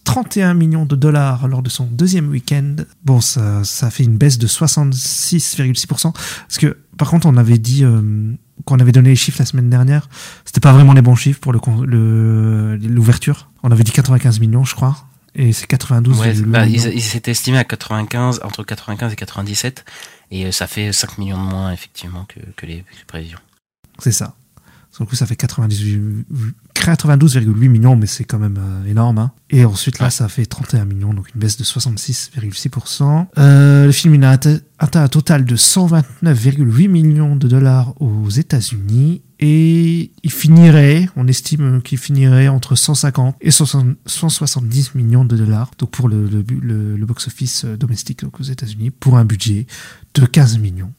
31 0.04 0.54
millions 0.54 0.86
de 0.86 0.96
dollars 0.96 1.46
lors 1.48 1.62
de 1.62 1.68
son 1.68 1.84
deuxième 1.84 2.28
week-end. 2.30 2.76
Bon, 3.04 3.20
ça, 3.20 3.62
ça 3.64 3.90
fait 3.90 4.04
une 4.04 4.16
baisse 4.16 4.38
de 4.38 4.46
66,6%. 4.46 6.12
Parce 6.12 6.58
que, 6.58 6.78
par 6.96 7.10
contre, 7.10 7.26
on 7.26 7.36
avait 7.36 7.58
dit 7.58 7.84
euh, 7.84 8.32
qu'on 8.64 8.78
avait 8.78 8.92
donné 8.92 9.10
les 9.10 9.16
chiffres 9.16 9.38
la 9.40 9.44
semaine 9.46 9.68
dernière. 9.70 10.08
C'était 10.44 10.60
pas 10.60 10.72
vraiment 10.72 10.92
les 10.94 11.02
bons 11.02 11.14
chiffres 11.14 11.40
pour 11.40 11.52
l'ouverture. 11.52 11.84
Le, 11.86 12.76
l'ouverture. 12.76 13.50
on 13.62 13.70
avait 13.70 13.84
dit 13.84 13.92
95 13.92 14.40
millions, 14.40 14.64
je 14.64 14.74
crois. 14.74 14.96
Et 15.34 15.52
c'est 15.52 15.66
92 15.66 16.18
Ouais, 16.20 16.32
millions. 16.34 16.48
bah, 16.48 16.66
ils 16.66 16.74
ils 16.94 17.00
s'étaient 17.02 17.30
estimés 17.30 17.58
à 17.58 17.64
95, 17.64 18.40
entre 18.44 18.62
95 18.64 19.12
et 19.12 19.16
97. 19.16 19.84
Et 20.30 20.46
euh, 20.46 20.52
ça 20.52 20.66
fait 20.66 20.92
5 20.92 21.18
millions 21.18 21.42
de 21.42 21.48
moins, 21.50 21.70
effectivement, 21.72 22.26
que 22.56 22.66
les 22.66 22.84
prévisions. 23.06 23.38
C'est 23.98 24.12
ça. 24.12 24.36
Sur 24.90 25.04
le 25.04 25.08
coup, 25.08 25.16
ça 25.16 25.24
fait 25.24 25.36
98 25.36 26.26
92,8 26.74 27.68
millions, 27.68 27.96
mais 27.96 28.06
c'est 28.06 28.24
quand 28.24 28.38
même 28.38 28.58
euh, 28.60 28.84
énorme. 28.90 29.18
hein. 29.18 29.32
Et 29.50 29.64
ensuite, 29.64 29.98
là, 30.00 30.10
ça 30.10 30.28
fait 30.28 30.44
31 30.44 30.84
millions, 30.84 31.14
donc 31.14 31.28
une 31.34 31.40
baisse 31.40 31.56
de 31.56 31.64
66,6%. 31.64 33.26
Euh, 33.38 33.86
le 33.86 33.92
film, 33.92 34.14
il 34.16 34.24
a 34.24 34.30
atteint 34.30 34.58
atteint 34.78 35.02
un 35.04 35.08
total 35.08 35.44
de 35.44 35.56
129,8 35.56 36.88
millions 36.88 37.36
de 37.36 37.48
dollars 37.48 37.94
aux 38.02 38.28
États-Unis. 38.28 39.22
Et 39.40 40.12
il 40.22 40.30
finirait, 40.30 41.08
on 41.16 41.26
estime 41.26 41.82
qu'il 41.82 41.98
finirait 41.98 42.48
entre 42.48 42.74
150 42.76 43.36
et 43.40 43.50
60 43.50 43.96
170 44.06 44.94
millions 44.94 45.24
de 45.24 45.36
dollars, 45.36 45.70
donc 45.78 45.90
pour 45.90 46.08
le, 46.08 46.26
le, 46.28 46.44
le- 46.60 46.96
le 46.96 47.06
box-office 47.06 47.64
euh, 47.64 47.76
domestique 47.76 48.22
donc 48.22 48.38
aux 48.40 48.44
États-Unis, 48.44 48.90
pour 48.90 49.16
un 49.18 49.24
budget 49.24 49.66
de 50.14 50.26
15 50.26 50.58
millions. 50.58 50.92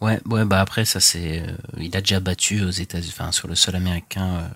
Ouais, 0.00 0.20
ouais, 0.26 0.44
bah 0.44 0.60
après, 0.60 0.84
ça 0.84 1.00
c'est. 1.00 1.42
euh, 1.42 1.52
il 1.78 1.96
a 1.96 2.00
déjà 2.00 2.20
battu 2.20 2.62
aux 2.62 2.70
États-Unis, 2.70 3.12
enfin, 3.18 3.32
sur 3.32 3.48
le 3.48 3.54
sol 3.56 3.74
américain, 3.74 4.26
euh, 4.28 4.48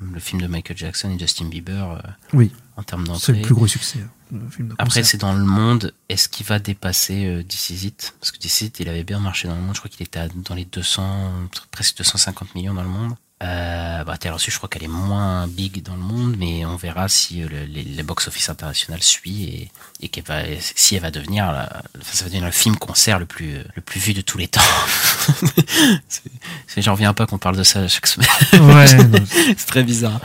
le 0.00 0.20
film 0.20 0.40
de 0.40 0.46
Michael 0.46 0.76
Jackson 0.76 1.10
et 1.10 1.18
Justin 1.18 1.46
Bieber 1.46 1.90
euh, 1.90 1.98
Oui, 2.32 2.52
en 2.76 2.84
termes 2.84 3.04
c'est 3.06 3.10
d'entrée. 3.12 3.32
le 3.34 3.42
plus 3.42 3.54
gros 3.54 3.66
succès. 3.66 3.98
hein, 4.00 4.10
le 4.30 4.48
film 4.50 4.68
de 4.68 4.74
Après, 4.78 5.02
c'est 5.02 5.16
dans 5.18 5.32
le 5.32 5.44
monde. 5.44 5.92
Est-ce 6.08 6.28
qu'il 6.28 6.46
va 6.46 6.60
dépasser 6.60 7.26
euh, 7.26 7.42
This 7.42 7.70
Is 7.70 7.86
It 7.88 8.14
Parce 8.20 8.30
que 8.30 8.38
This 8.38 8.60
Is 8.60 8.64
It, 8.66 8.80
il 8.80 8.88
avait 8.88 9.02
bien 9.02 9.18
marché 9.18 9.48
dans 9.48 9.56
le 9.56 9.60
monde. 9.62 9.74
Je 9.74 9.80
crois 9.80 9.90
qu'il 9.90 10.06
était 10.06 10.20
à- 10.20 10.28
dans 10.28 10.54
les 10.54 10.64
200, 10.66 11.32
presque 11.72 11.96
250 11.98 12.54
millions 12.54 12.74
dans 12.74 12.82
le 12.84 12.88
monde. 12.88 13.14
Euh, 13.40 14.02
bah, 14.02 14.16
Taylor 14.18 14.40
Swift, 14.40 14.54
je 14.54 14.58
crois 14.58 14.68
qu'elle 14.68 14.82
est 14.82 14.88
moins 14.88 15.46
big 15.46 15.80
dans 15.84 15.94
le 15.94 16.00
monde, 16.02 16.34
mais 16.38 16.64
on 16.64 16.74
verra 16.76 17.08
si 17.08 17.42
euh, 17.44 17.48
le, 17.48 17.64
les, 17.66 17.84
les 17.84 18.02
box-office 18.02 18.48
international 18.48 19.00
suit 19.00 19.44
et, 19.44 19.70
et 20.00 20.08
qu'elle 20.08 20.24
va, 20.24 20.40
si 20.60 20.96
elle 20.96 21.02
va 21.02 21.12
devenir, 21.12 21.52
la, 21.52 21.82
enfin, 22.00 22.10
ça 22.14 22.24
va 22.24 22.30
devenir 22.30 22.46
le 22.46 22.50
film 22.52 22.76
concert 22.76 23.20
le 23.20 23.26
plus, 23.26 23.58
le 23.76 23.80
plus 23.82 24.00
vu 24.00 24.12
de 24.12 24.22
tous 24.22 24.38
les 24.38 24.48
temps. 24.48 24.60
c'est, 26.08 26.82
j'en 26.82 26.92
reviens 26.92 27.14
pas 27.14 27.26
qu'on 27.26 27.38
parle 27.38 27.56
de 27.56 27.62
ça 27.62 27.86
chaque 27.88 28.06
semaine. 28.06 28.28
Ouais, 28.54 28.86
c'est 29.56 29.66
très 29.66 29.84
bizarre. 29.84 30.20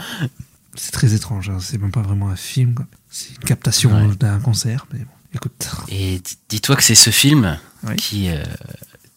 c'est 0.74 0.90
très 0.92 1.14
étrange. 1.14 1.50
hein. 1.50 1.58
C'est 1.60 1.78
même 1.78 1.92
pas 1.92 2.02
vraiment 2.02 2.28
un 2.30 2.36
film. 2.36 2.74
C'est 3.10 3.30
une 3.30 3.38
captation 3.44 3.92
Ouais. 4.08 4.16
d'un 4.16 4.40
concert. 4.40 4.86
Mais 4.92 5.00
bon, 5.00 5.10
écoute. 5.34 5.70
Et 5.88 6.18
di- 6.18 6.38
dis-toi 6.48 6.76
que 6.76 6.82
c'est 6.82 6.94
ce 6.96 7.10
film 7.10 7.58
Oui. 7.84 7.96
qui, 7.96 8.28
euh, 8.28 8.42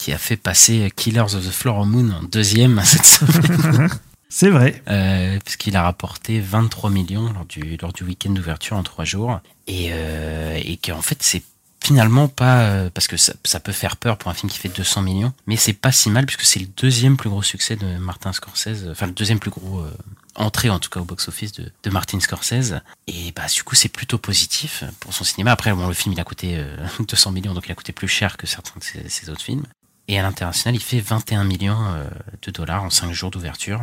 qui 0.07 0.13
a 0.13 0.17
fait 0.17 0.38
passer 0.38 0.89
Killers 0.95 1.35
of 1.35 1.45
the 1.45 1.51
Flower 1.51 1.85
Moon 1.85 2.11
en 2.11 2.23
deuxième 2.23 2.81
cette 2.85 3.05
semaine. 3.05 3.89
C'est 4.29 4.49
vrai. 4.49 4.81
Euh, 4.88 5.38
puisqu'il 5.43 5.75
a 5.75 5.84
rapporté 5.84 6.39
23 6.39 6.89
millions 6.89 7.34
lors 7.34 7.43
du, 7.43 7.75
lors 7.81 7.91
du 7.91 8.05
week-end 8.05 8.29
d'ouverture 8.29 8.77
en 8.77 8.84
trois 8.84 9.03
jours. 9.03 9.41
Et, 9.67 9.89
euh, 9.91 10.57
et 10.63 10.77
qu'en 10.77 11.01
fait, 11.01 11.17
c'est 11.19 11.43
finalement 11.84 12.29
pas... 12.29 12.61
euh, 12.61 12.89
parce 12.89 13.07
que 13.07 13.17
ça, 13.17 13.34
ça 13.43 13.59
peut 13.59 13.73
faire 13.73 13.97
peur 13.97 14.17
pour 14.17 14.31
un 14.31 14.34
film 14.34 14.49
qui 14.49 14.59
fait 14.59 14.69
200 14.69 15.01
millions, 15.01 15.34
mais 15.45 15.57
c'est 15.57 15.73
pas 15.73 15.91
si 15.91 16.09
mal 16.09 16.25
puisque 16.25 16.43
c'est 16.43 16.61
le 16.61 16.67
deuxième 16.77 17.17
plus 17.17 17.29
gros 17.29 17.43
succès 17.43 17.75
de 17.75 17.97
Martin 17.97 18.31
Scorsese, 18.31 18.88
enfin 18.89 19.07
le 19.07 19.11
deuxième 19.11 19.39
plus 19.39 19.51
gros... 19.51 19.79
euh, 19.81 19.91
entrée 20.35 20.69
en 20.69 20.79
tout 20.79 20.89
cas 20.89 20.99
au 20.99 21.03
box-office 21.03 21.51
de, 21.53 21.71
de 21.84 21.89
Martin 21.89 22.19
Scorsese 22.19 22.75
et 23.07 23.31
bah 23.35 23.47
du 23.51 23.63
coup 23.63 23.73
c'est 23.73 23.89
plutôt 23.89 24.19
positif 24.19 24.84
pour 24.99 25.11
son 25.11 25.23
cinéma 25.23 25.51
après 25.51 25.73
bon 25.73 25.88
le 25.88 25.95
film 25.95 26.13
il 26.13 26.19
a 26.19 26.23
coûté 26.23 26.57
euh, 26.57 26.77
200 27.07 27.31
millions 27.31 27.55
donc 27.55 27.65
il 27.65 27.71
a 27.71 27.75
coûté 27.75 27.91
plus 27.91 28.07
cher 28.07 28.38
que 28.38 28.45
certains 28.45 28.79
de 28.79 28.84
ses, 28.84 29.09
ses 29.09 29.31
autres 29.31 29.41
films 29.41 29.65
et 30.07 30.19
à 30.19 30.21
l'international 30.21 30.75
il 30.75 30.81
fait 30.84 30.99
21 30.99 31.43
millions 31.43 31.84
euh, 31.88 32.05
de 32.41 32.51
dollars 32.51 32.84
en 32.84 32.89
5 32.89 33.11
jours 33.11 33.31
d'ouverture 33.31 33.81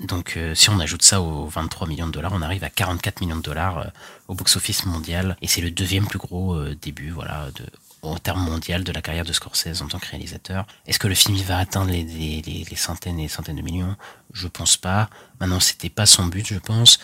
donc 0.00 0.34
euh, 0.36 0.56
si 0.56 0.70
on 0.70 0.80
ajoute 0.80 1.02
ça 1.02 1.20
aux 1.20 1.46
23 1.46 1.86
millions 1.86 2.08
de 2.08 2.10
dollars, 2.12 2.32
on 2.34 2.42
arrive 2.42 2.64
à 2.64 2.68
44 2.68 3.20
millions 3.20 3.36
de 3.36 3.42
dollars 3.42 3.78
euh, 3.78 3.84
au 4.26 4.34
box-office 4.34 4.86
mondial. 4.86 5.36
Et 5.40 5.46
c'est 5.46 5.60
le 5.60 5.70
deuxième 5.70 6.08
plus 6.08 6.18
gros 6.18 6.52
euh, 6.54 6.74
début 6.82 7.10
voilà, 7.10 7.46
de, 7.54 7.64
au 8.02 8.18
terme 8.18 8.40
mondial 8.42 8.82
de 8.82 8.90
la 8.90 9.00
carrière 9.00 9.24
de 9.24 9.32
Scorsese 9.32 9.82
en 9.82 9.86
tant 9.86 10.00
que 10.00 10.08
réalisateur. 10.08 10.66
Est-ce 10.88 10.98
que 10.98 11.06
le 11.06 11.14
film 11.14 11.36
il 11.36 11.44
va 11.44 11.58
atteindre 11.58 11.92
les, 11.92 12.02
les, 12.02 12.42
les- 12.42 12.64
les 12.68 12.76
centaines 12.76 13.20
et 13.20 13.22
les 13.22 13.28
centaines 13.28 13.54
de 13.54 13.62
millions? 13.62 13.94
Je 14.32 14.48
pense 14.48 14.76
pas. 14.76 15.08
Maintenant, 15.38 15.60
c'était 15.60 15.90
pas 15.90 16.06
son 16.06 16.26
but, 16.26 16.44
je 16.44 16.58
pense. 16.58 16.98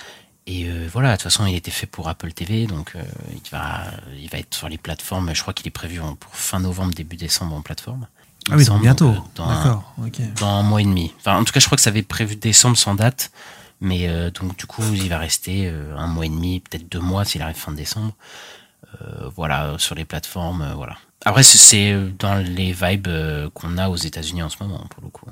Et 0.52 0.66
euh, 0.68 0.88
voilà, 0.92 1.10
de 1.10 1.14
toute 1.16 1.24
façon, 1.24 1.46
il 1.46 1.54
était 1.54 1.70
fait 1.70 1.86
pour 1.86 2.08
Apple 2.08 2.32
TV, 2.32 2.66
donc 2.66 2.92
euh, 2.96 3.02
il, 3.32 3.50
va, 3.52 3.82
il 4.20 4.28
va 4.30 4.38
être 4.38 4.52
sur 4.54 4.68
les 4.68 4.78
plateformes. 4.78 5.32
Je 5.32 5.40
crois 5.42 5.54
qu'il 5.54 5.66
est 5.68 5.70
prévu 5.70 6.00
en- 6.00 6.16
pour 6.16 6.34
fin 6.34 6.58
novembre, 6.58 6.92
début 6.92 7.14
décembre 7.16 7.54
en 7.54 7.62
plateforme. 7.62 8.06
Ah 8.50 8.54
oui, 8.56 8.64
donc 8.64 8.80
bientôt. 8.82 9.10
euh, 9.10 9.16
dans 9.36 9.44
un- 9.44 9.54
D'accord. 9.64 9.94
Ok. 10.04 10.20
dans 10.40 10.48
un 10.48 10.62
mois 10.62 10.80
et 10.80 10.84
demi. 10.84 11.12
Enfin, 11.18 11.36
en 11.36 11.44
tout 11.44 11.52
cas, 11.52 11.60
je 11.60 11.66
crois 11.66 11.76
que 11.76 11.82
ça 11.82 11.90
avait 11.90 12.02
prévu 12.02 12.34
décembre 12.36 12.76
sans 12.76 12.94
date. 12.96 13.30
Mais 13.82 14.08
euh, 14.08 14.30
donc, 14.30 14.56
du 14.58 14.66
coup, 14.66 14.82
il 14.92 15.08
va 15.08 15.18
rester 15.18 15.72
un 15.96 16.06
mois 16.08 16.26
et 16.26 16.30
demi, 16.30 16.60
peut-être 16.60 16.90
deux 16.90 17.00
mois 17.00 17.24
s'il 17.24 17.42
arrive 17.42 17.56
fin 17.56 17.72
décembre. 17.72 18.12
Voilà, 19.36 19.74
sur 19.78 19.94
les 19.94 20.04
plateformes, 20.04 20.72
voilà. 20.74 20.96
Après, 21.24 21.42
c'est- 21.42 21.94
dans 22.18 22.34
les 22.34 22.72
vibes 22.72 23.08
qu'on 23.54 23.78
a 23.78 23.88
aux 23.88 23.96
États-Unis 23.96 24.42
en 24.42 24.48
ce 24.48 24.56
moment, 24.62 24.84
pour 24.90 25.02
le 25.04 25.10
coup. 25.10 25.26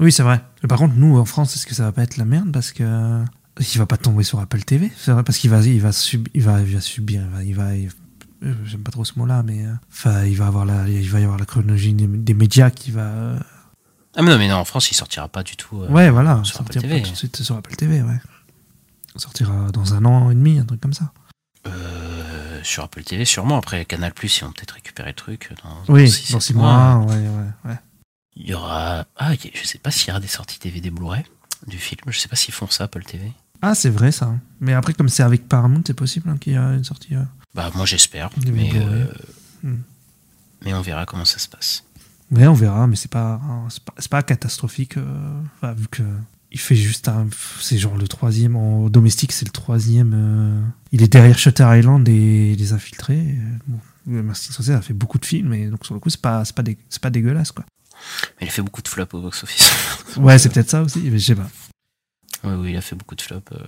Oui, 0.00 0.10
c'est 0.10 0.22
vrai. 0.22 0.40
Par 0.68 0.78
contre, 0.78 0.94
nous, 0.96 1.18
en 1.18 1.24
France, 1.24 1.54
est-ce 1.54 1.66
que 1.66 1.74
ça 1.74 1.84
va 1.84 1.92
pas 1.92 2.02
être 2.02 2.16
la 2.16 2.24
merde? 2.24 2.50
Parce 2.50 2.72
que 2.72 3.24
il 3.60 3.78
va 3.78 3.86
pas 3.86 3.96
tomber 3.96 4.24
sur 4.24 4.40
Apple 4.40 4.62
TV 4.62 4.90
parce 5.06 5.38
qu'il 5.38 5.50
va, 5.50 5.60
il 5.62 5.80
va, 5.80 5.92
sub- 5.92 6.28
il 6.34 6.42
va, 6.42 6.60
il 6.60 6.74
va 6.74 6.80
subir, 6.80 7.22
il 7.22 7.28
va, 7.30 7.42
il 7.44 7.54
va- 7.54 7.74
il- 7.76 7.90
euh, 8.42 8.54
j'aime 8.66 8.82
pas 8.82 8.90
trop 8.90 9.04
ce 9.04 9.18
mot-là, 9.18 9.42
mais 9.42 9.64
euh, 9.64 9.72
enfin, 9.90 10.24
il 10.24 10.36
va 10.36 10.46
avoir 10.48 10.64
la, 10.64 10.88
il 10.88 11.08
va 11.08 11.20
y 11.20 11.22
avoir 11.24 11.38
la 11.38 11.46
chronologie 11.46 11.94
des, 11.94 12.06
des 12.06 12.34
médias 12.34 12.70
qui 12.70 12.90
va. 12.90 13.36
Ah, 14.16 14.22
mais 14.22 14.30
non, 14.30 14.38
mais 14.38 14.48
non, 14.48 14.56
en 14.56 14.64
France, 14.64 14.90
il 14.90 14.94
sortira 14.94 15.28
pas 15.28 15.42
du 15.42 15.56
tout. 15.56 15.80
euh, 15.82 15.88
ouais, 15.88 16.10
voilà, 16.10 16.42
sur 16.44 16.60
Apple 16.60 16.72
sortira 16.74 16.82
TV. 16.82 17.00
pas 17.00 17.06
tout 17.06 17.12
de 17.12 17.16
suite 17.16 17.42
sur 17.42 17.56
Apple 17.56 17.74
TV, 17.76 18.02
ouais. 18.02 18.18
Il 19.14 19.20
sortira 19.20 19.70
dans 19.72 19.94
un 19.94 20.04
an 20.04 20.30
et 20.30 20.34
demi, 20.34 20.58
un 20.58 20.64
truc 20.64 20.80
comme 20.80 20.92
ça. 20.92 21.12
Euh, 21.66 22.60
sur 22.62 22.82
Apple 22.84 23.02
TV, 23.04 23.24
sûrement. 23.24 23.56
Après, 23.56 23.84
Canal 23.84 24.12
Plus, 24.12 24.38
ils 24.38 24.44
vont 24.44 24.52
peut-être 24.52 24.72
récupérer 24.74 25.10
le 25.10 25.14
truc 25.14 25.52
dans, 25.62 25.92
Oui, 25.94 26.10
six, 26.10 26.32
dans 26.32 26.40
sept 26.40 26.48
six 26.48 26.54
mois, 26.54 26.96
ouais, 26.98 27.14
ouais, 27.14 27.70
ouais. 27.70 27.78
Il 28.36 28.48
y 28.48 28.54
aura. 28.54 29.06
Ah, 29.16 29.32
je 29.34 29.64
sais 29.66 29.78
pas 29.78 29.90
s'il 29.90 30.08
y 30.08 30.10
aura 30.10 30.20
des 30.20 30.26
sorties 30.26 30.58
DVD 30.58 30.90
Blu-ray 30.90 31.24
du 31.66 31.78
film. 31.78 32.00
Je 32.08 32.18
sais 32.18 32.28
pas 32.28 32.36
s'ils 32.36 32.52
font 32.54 32.68
ça, 32.68 32.84
Apple 32.84 33.04
TV. 33.04 33.32
Ah, 33.66 33.74
c'est 33.74 33.88
vrai 33.90 34.12
ça. 34.12 34.34
Mais 34.60 34.74
après, 34.74 34.92
comme 34.92 35.08
c'est 35.08 35.22
avec 35.22 35.48
Paramount, 35.48 35.82
c'est 35.86 35.94
possible 35.94 36.28
hein, 36.28 36.36
qu'il 36.38 36.52
y 36.52 36.56
a 36.56 36.72
une 36.74 36.84
sortie. 36.84 37.14
euh, 37.14 37.22
Bah, 37.54 37.70
moi, 37.74 37.86
j'espère. 37.86 38.30
Mais, 38.46 38.70
euh, 38.74 39.06
Hmm. 39.62 39.76
mais 40.64 40.74
on 40.74 40.82
verra 40.82 41.06
comment 41.06 41.24
ça 41.24 41.38
se 41.38 41.48
passe. 41.48 41.84
Ouais, 42.30 42.46
on 42.46 42.52
verra, 42.54 42.86
mais 42.86 42.96
c'est 42.96 43.10
pas, 43.10 43.40
hein, 43.42 43.68
c'est 43.98 44.08
pas, 44.10 44.22
catastrophique, 44.22 44.96
euh, 44.98 45.40
enfin, 45.56 45.72
vu 45.72 45.86
que 45.88 46.02
il 46.52 46.60
fait 46.60 46.76
juste 46.76 47.08
un, 47.08 47.26
c'est 47.60 47.78
genre 47.78 47.96
le 47.96 48.06
troisième 48.06 48.54
en 48.56 48.88
domestique, 48.90 49.32
c'est 49.32 49.44
le 49.46 49.50
troisième. 49.52 50.12
euh, 50.14 50.60
il 50.92 51.02
est 51.02 51.08
derrière 51.12 51.38
Shutter 51.38 51.66
Island 51.78 52.06
et 52.08 52.54
les 52.56 52.72
infiltrés. 52.74 53.36
Bon, 53.66 53.78
Martin 54.06 54.52
Scorsese 54.52 54.70
a 54.70 54.82
fait 54.82 54.92
beaucoup 54.94 55.18
de 55.18 55.24
films, 55.24 55.52
et 55.54 55.66
donc 55.68 55.84
sur 55.86 55.94
le 55.94 56.00
coup, 56.00 56.10
c'est 56.10 56.20
pas, 56.20 56.42
pas, 56.54 56.62
dé- 56.62 56.78
pas 57.00 57.10
dégueulasse, 57.10 57.52
quoi. 57.52 57.64
Mais 58.40 58.46
il 58.46 58.48
a 58.48 58.52
fait 58.52 58.62
beaucoup 58.62 58.82
de 58.82 58.88
flops 58.88 59.14
au 59.14 59.22
box-office. 59.22 59.70
Ouais, 60.18 60.38
c'est 60.38 60.50
peut-être 60.50 60.70
ça 60.70 60.82
aussi, 60.82 61.00
mais 61.10 61.18
je 61.18 61.24
sais 61.24 61.34
pas. 61.34 61.48
Oui, 62.44 62.72
il 62.72 62.76
a 62.76 62.80
fait 62.80 62.96
beaucoup 62.96 63.14
de 63.14 63.22
flops. 63.22 63.52
euh. 63.52 63.64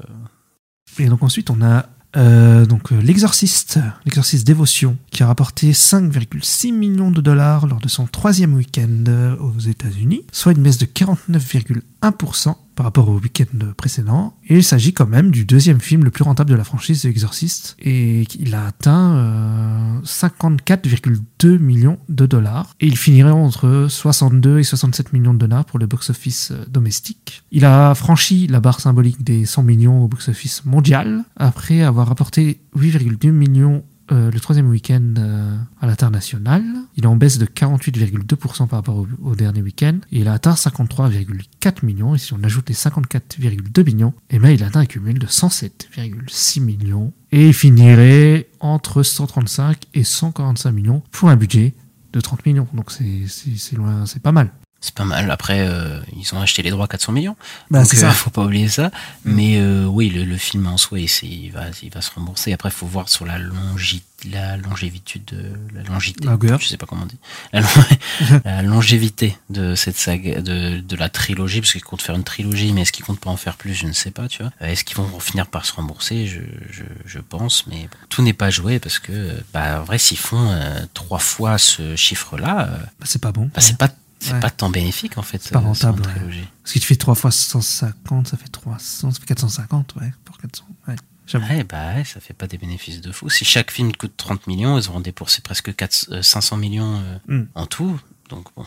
Et 0.98 1.06
donc 1.06 1.22
ensuite, 1.22 1.50
on 1.50 1.62
a 1.62 1.86
euh, 2.16 2.64
donc 2.64 2.92
euh, 2.92 3.00
l'exorciste, 3.00 3.78
l'exorciste 4.04 4.46
dévotion, 4.46 4.96
qui 5.10 5.22
a 5.22 5.26
rapporté 5.26 5.72
5,6 5.72 6.72
millions 6.72 7.10
de 7.10 7.20
dollars 7.20 7.66
lors 7.66 7.80
de 7.80 7.88
son 7.88 8.06
troisième 8.06 8.54
week-end 8.54 9.36
aux 9.40 9.58
États-Unis, 9.58 10.24
soit 10.32 10.52
une 10.52 10.62
baisse 10.62 10.78
de 10.78 10.86
49,1% 10.86 12.54
par 12.76 12.84
rapport 12.84 13.08
au 13.08 13.18
week-end 13.18 13.72
précédent. 13.76 14.36
Et 14.46 14.56
il 14.56 14.64
s'agit 14.64 14.92
quand 14.92 15.06
même 15.06 15.30
du 15.30 15.44
deuxième 15.44 15.80
film 15.80 16.04
le 16.04 16.10
plus 16.10 16.22
rentable 16.22 16.50
de 16.50 16.54
la 16.54 16.62
franchise 16.62 17.02
de 17.02 17.08
Exorcist, 17.08 17.74
et 17.80 18.24
il 18.38 18.54
a 18.54 18.66
atteint 18.66 19.16
euh, 19.16 20.00
54,2 20.02 21.58
millions 21.58 21.98
de 22.08 22.26
dollars. 22.26 22.74
Et 22.80 22.86
il 22.86 22.96
finirait 22.96 23.30
entre 23.30 23.86
62 23.88 24.60
et 24.60 24.62
67 24.62 25.12
millions 25.12 25.34
de 25.34 25.38
dollars 25.38 25.64
pour 25.64 25.78
le 25.78 25.86
box-office 25.86 26.52
euh, 26.52 26.64
domestique. 26.68 27.42
Il 27.50 27.64
a 27.64 27.94
franchi 27.94 28.46
la 28.46 28.60
barre 28.60 28.80
symbolique 28.80 29.24
des 29.24 29.46
100 29.46 29.62
millions 29.62 30.04
au 30.04 30.08
box-office 30.08 30.64
mondial, 30.66 31.24
après 31.36 31.82
avoir 31.82 32.08
rapporté 32.08 32.60
8,2 32.76 33.30
millions 33.30 33.82
euh, 34.12 34.30
le 34.30 34.38
troisième 34.38 34.68
week-end 34.68 35.14
euh, 35.18 35.56
à 35.80 35.86
l'international. 35.86 36.62
Il 36.96 37.04
est 37.04 37.08
en 37.08 37.16
baisse 37.16 37.38
de 37.38 37.46
48,2% 37.46 38.68
par 38.68 38.78
rapport 38.78 39.04
au, 39.22 39.34
dernier 39.34 39.62
week-end. 39.62 39.98
Et 40.12 40.20
il 40.20 40.28
a 40.28 40.34
atteint 40.34 40.54
53,4 40.54 41.84
millions. 41.84 42.14
Et 42.14 42.18
si 42.18 42.32
on 42.32 42.42
ajoute 42.44 42.68
les 42.68 42.74
54,2 42.74 43.84
millions, 43.84 44.14
eh 44.30 44.38
ben, 44.38 44.50
il 44.50 44.62
atteint 44.62 44.80
un 44.80 44.86
cumul 44.86 45.18
de 45.18 45.26
107,6 45.26 46.60
millions. 46.60 47.12
Et 47.32 47.48
il 47.48 47.54
finirait 47.54 48.48
entre 48.60 49.02
135 49.02 49.84
et 49.94 50.04
145 50.04 50.70
millions 50.70 51.02
pour 51.10 51.28
un 51.28 51.36
budget 51.36 51.74
de 52.12 52.20
30 52.20 52.46
millions. 52.46 52.68
Donc 52.74 52.92
c'est 52.92 53.76
loin, 53.76 54.06
c'est 54.06 54.22
pas 54.22 54.32
mal. 54.32 54.52
C'est 54.86 54.94
pas 54.94 55.04
mal. 55.04 55.32
Après, 55.32 55.66
euh, 55.66 55.98
ils 56.16 56.32
ont 56.32 56.40
acheté 56.40 56.62
les 56.62 56.70
droits 56.70 56.86
400 56.86 57.10
millions. 57.10 57.34
Bah, 57.72 57.82
Donc, 57.82 57.92
euh, 57.94 58.10
faut 58.12 58.30
pas 58.30 58.44
oublier 58.44 58.68
ça. 58.68 58.92
Mais 59.24 59.56
euh, 59.58 59.84
oui, 59.86 60.10
le, 60.10 60.22
le 60.24 60.36
film 60.36 60.64
en 60.68 60.76
soi, 60.76 61.00
il, 61.00 61.50
va, 61.50 61.64
il 61.82 61.90
va 61.90 62.00
se 62.00 62.12
rembourser. 62.12 62.52
Après, 62.52 62.68
il 62.68 62.72
faut 62.72 62.86
voir 62.86 63.08
sur 63.08 63.26
la, 63.26 63.36
longi, 63.38 64.04
la 64.30 64.56
longévitude 64.56 65.24
de 65.24 65.52
la. 65.74 65.82
Longueur. 66.30 66.60
Je 66.60 66.68
sais 66.68 66.76
pas 66.76 66.86
comment 66.86 67.02
on 67.02 67.06
dit. 67.06 67.18
La, 67.52 67.62
long- 67.62 68.40
la 68.44 68.62
longévité 68.62 69.36
de 69.50 69.74
cette 69.74 69.96
saga, 69.96 70.40
de, 70.40 70.78
de 70.78 70.96
la 70.96 71.08
trilogie, 71.08 71.60
parce 71.60 71.72
qu'ils 71.72 71.82
comptent 71.82 72.02
faire 72.02 72.14
une 72.14 72.22
trilogie, 72.22 72.72
mais 72.72 72.82
est-ce 72.82 72.92
qu'ils 72.92 73.04
comptent 73.04 73.18
pas 73.18 73.30
en 73.30 73.36
faire 73.36 73.56
plus? 73.56 73.74
Je 73.74 73.86
ne 73.88 73.92
sais 73.92 74.12
pas, 74.12 74.28
tu 74.28 74.42
vois. 74.44 74.52
Est-ce 74.60 74.84
qu'ils 74.84 74.96
vont 74.98 75.18
finir 75.18 75.48
par 75.48 75.66
se 75.66 75.72
rembourser? 75.72 76.28
Je, 76.28 76.40
je, 76.70 76.84
je 77.06 77.18
pense, 77.18 77.66
mais 77.66 77.82
bon, 77.90 77.98
tout 78.08 78.22
n'est 78.22 78.32
pas 78.32 78.50
joué 78.50 78.78
parce 78.78 79.00
que, 79.00 79.32
bah, 79.52 79.80
en 79.80 79.84
vrai, 79.84 79.98
s'ils 79.98 80.16
font 80.18 80.56
trois 80.94 81.18
fois 81.18 81.58
ce 81.58 81.96
chiffre-là, 81.96 82.68
Bah, 83.00 83.06
c'est 83.06 83.20
pas 83.20 83.32
bon. 83.32 83.50
bah, 83.52 83.60
c'est 83.60 83.76
pas 83.76 83.88
c'est 84.18 84.32
Ouais. 84.32 84.40
pas 84.40 84.50
tant 84.50 84.70
bénéfique 84.70 85.18
en 85.18 85.22
fait. 85.22 85.42
C'est 85.42 85.52
pas 85.52 85.58
euh, 85.58 85.62
rentable, 85.62 86.02
ouais. 86.02 86.44
Parce 86.62 86.72
que 86.74 86.78
tu 86.78 86.86
fais 86.86 86.96
3 86.96 87.14
fois 87.14 87.30
150, 87.30 88.28
ça 88.28 88.36
fait 88.36 88.48
300, 88.48 89.10
ça 89.12 89.20
fait 89.20 89.26
450, 89.26 89.94
ouais, 89.96 90.12
pour 90.24 90.38
400. 90.38 90.64
Ouais. 90.88 90.96
Ouais, 91.34 91.64
bah 91.64 91.94
ouais, 91.96 92.04
ça 92.04 92.20
fait 92.20 92.34
pas 92.34 92.46
des 92.46 92.56
bénéfices 92.56 93.00
de 93.00 93.10
fou. 93.10 93.28
Si 93.28 93.44
chaque 93.44 93.72
film 93.72 93.92
coûte 93.92 94.12
30 94.16 94.46
millions, 94.46 94.78
ils 94.78 94.88
auront 94.88 95.00
dépensé 95.00 95.42
presque 95.42 95.74
4, 95.74 96.08
euh, 96.12 96.22
500 96.22 96.56
millions 96.56 97.00
euh, 97.02 97.18
Hmm. 97.42 97.46
en 97.56 97.66
tout. 97.66 98.00
Donc 98.30 98.46
bon, 98.56 98.64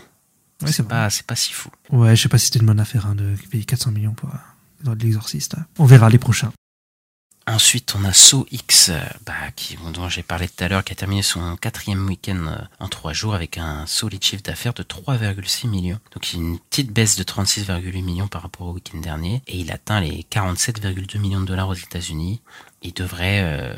c'est 0.65 0.85
pas, 0.87 1.09
c'est 1.09 1.25
pas 1.25 1.35
si 1.37 1.53
fou. 1.53 1.69
Ouais, 1.89 2.15
je 2.17 2.21
sais 2.23 2.29
pas 2.29 2.37
si 2.37 2.47
c'était 2.47 2.59
une 2.59 2.65
bonne 2.65 2.79
affaire 2.81 3.05
hein, 3.05 3.15
de 3.15 3.33
payer 3.49 3.63
400 3.63 3.91
millions 3.91 4.13
pour 4.13 4.29
euh, 4.29 4.95
l'exorciste. 4.95 5.55
hein. 5.57 5.65
On 5.77 5.85
verra 5.85 6.09
les 6.09 6.17
prochains. 6.19 6.51
Ensuite, 7.49 7.95
on 7.95 8.05
a 8.05 8.13
So 8.13 8.45
euh, 8.89 8.99
bah, 9.25 9.33
dont 9.91 10.07
j'ai 10.07 10.21
parlé 10.21 10.47
tout 10.47 10.63
à 10.63 10.67
l'heure, 10.67 10.83
qui 10.83 10.93
a 10.93 10.95
terminé 10.95 11.23
son 11.23 11.57
quatrième 11.57 12.05
week-end 12.05 12.45
euh, 12.45 12.55
en 12.79 12.87
trois 12.87 13.11
jours 13.11 13.33
avec 13.33 13.57
un 13.57 13.87
solide 13.87 14.23
chiffre 14.23 14.43
d'affaires 14.43 14.75
de 14.75 14.83
3,6 14.83 15.67
millions. 15.67 15.99
Donc 16.13 16.31
une 16.33 16.59
petite 16.59 16.91
baisse 16.91 17.15
de 17.15 17.23
36,8 17.23 18.03
millions 18.03 18.27
par 18.27 18.43
rapport 18.43 18.67
au 18.67 18.73
week-end 18.73 18.99
dernier. 18.99 19.41
Et 19.47 19.57
il 19.57 19.71
atteint 19.71 19.99
les 19.99 20.27
47,2 20.29 21.17
millions 21.17 21.41
de 21.41 21.47
dollars 21.47 21.69
aux 21.69 21.73
États-Unis. 21.73 22.39
Il 22.83 22.93
devrait 22.93 23.41
euh, 23.41 23.75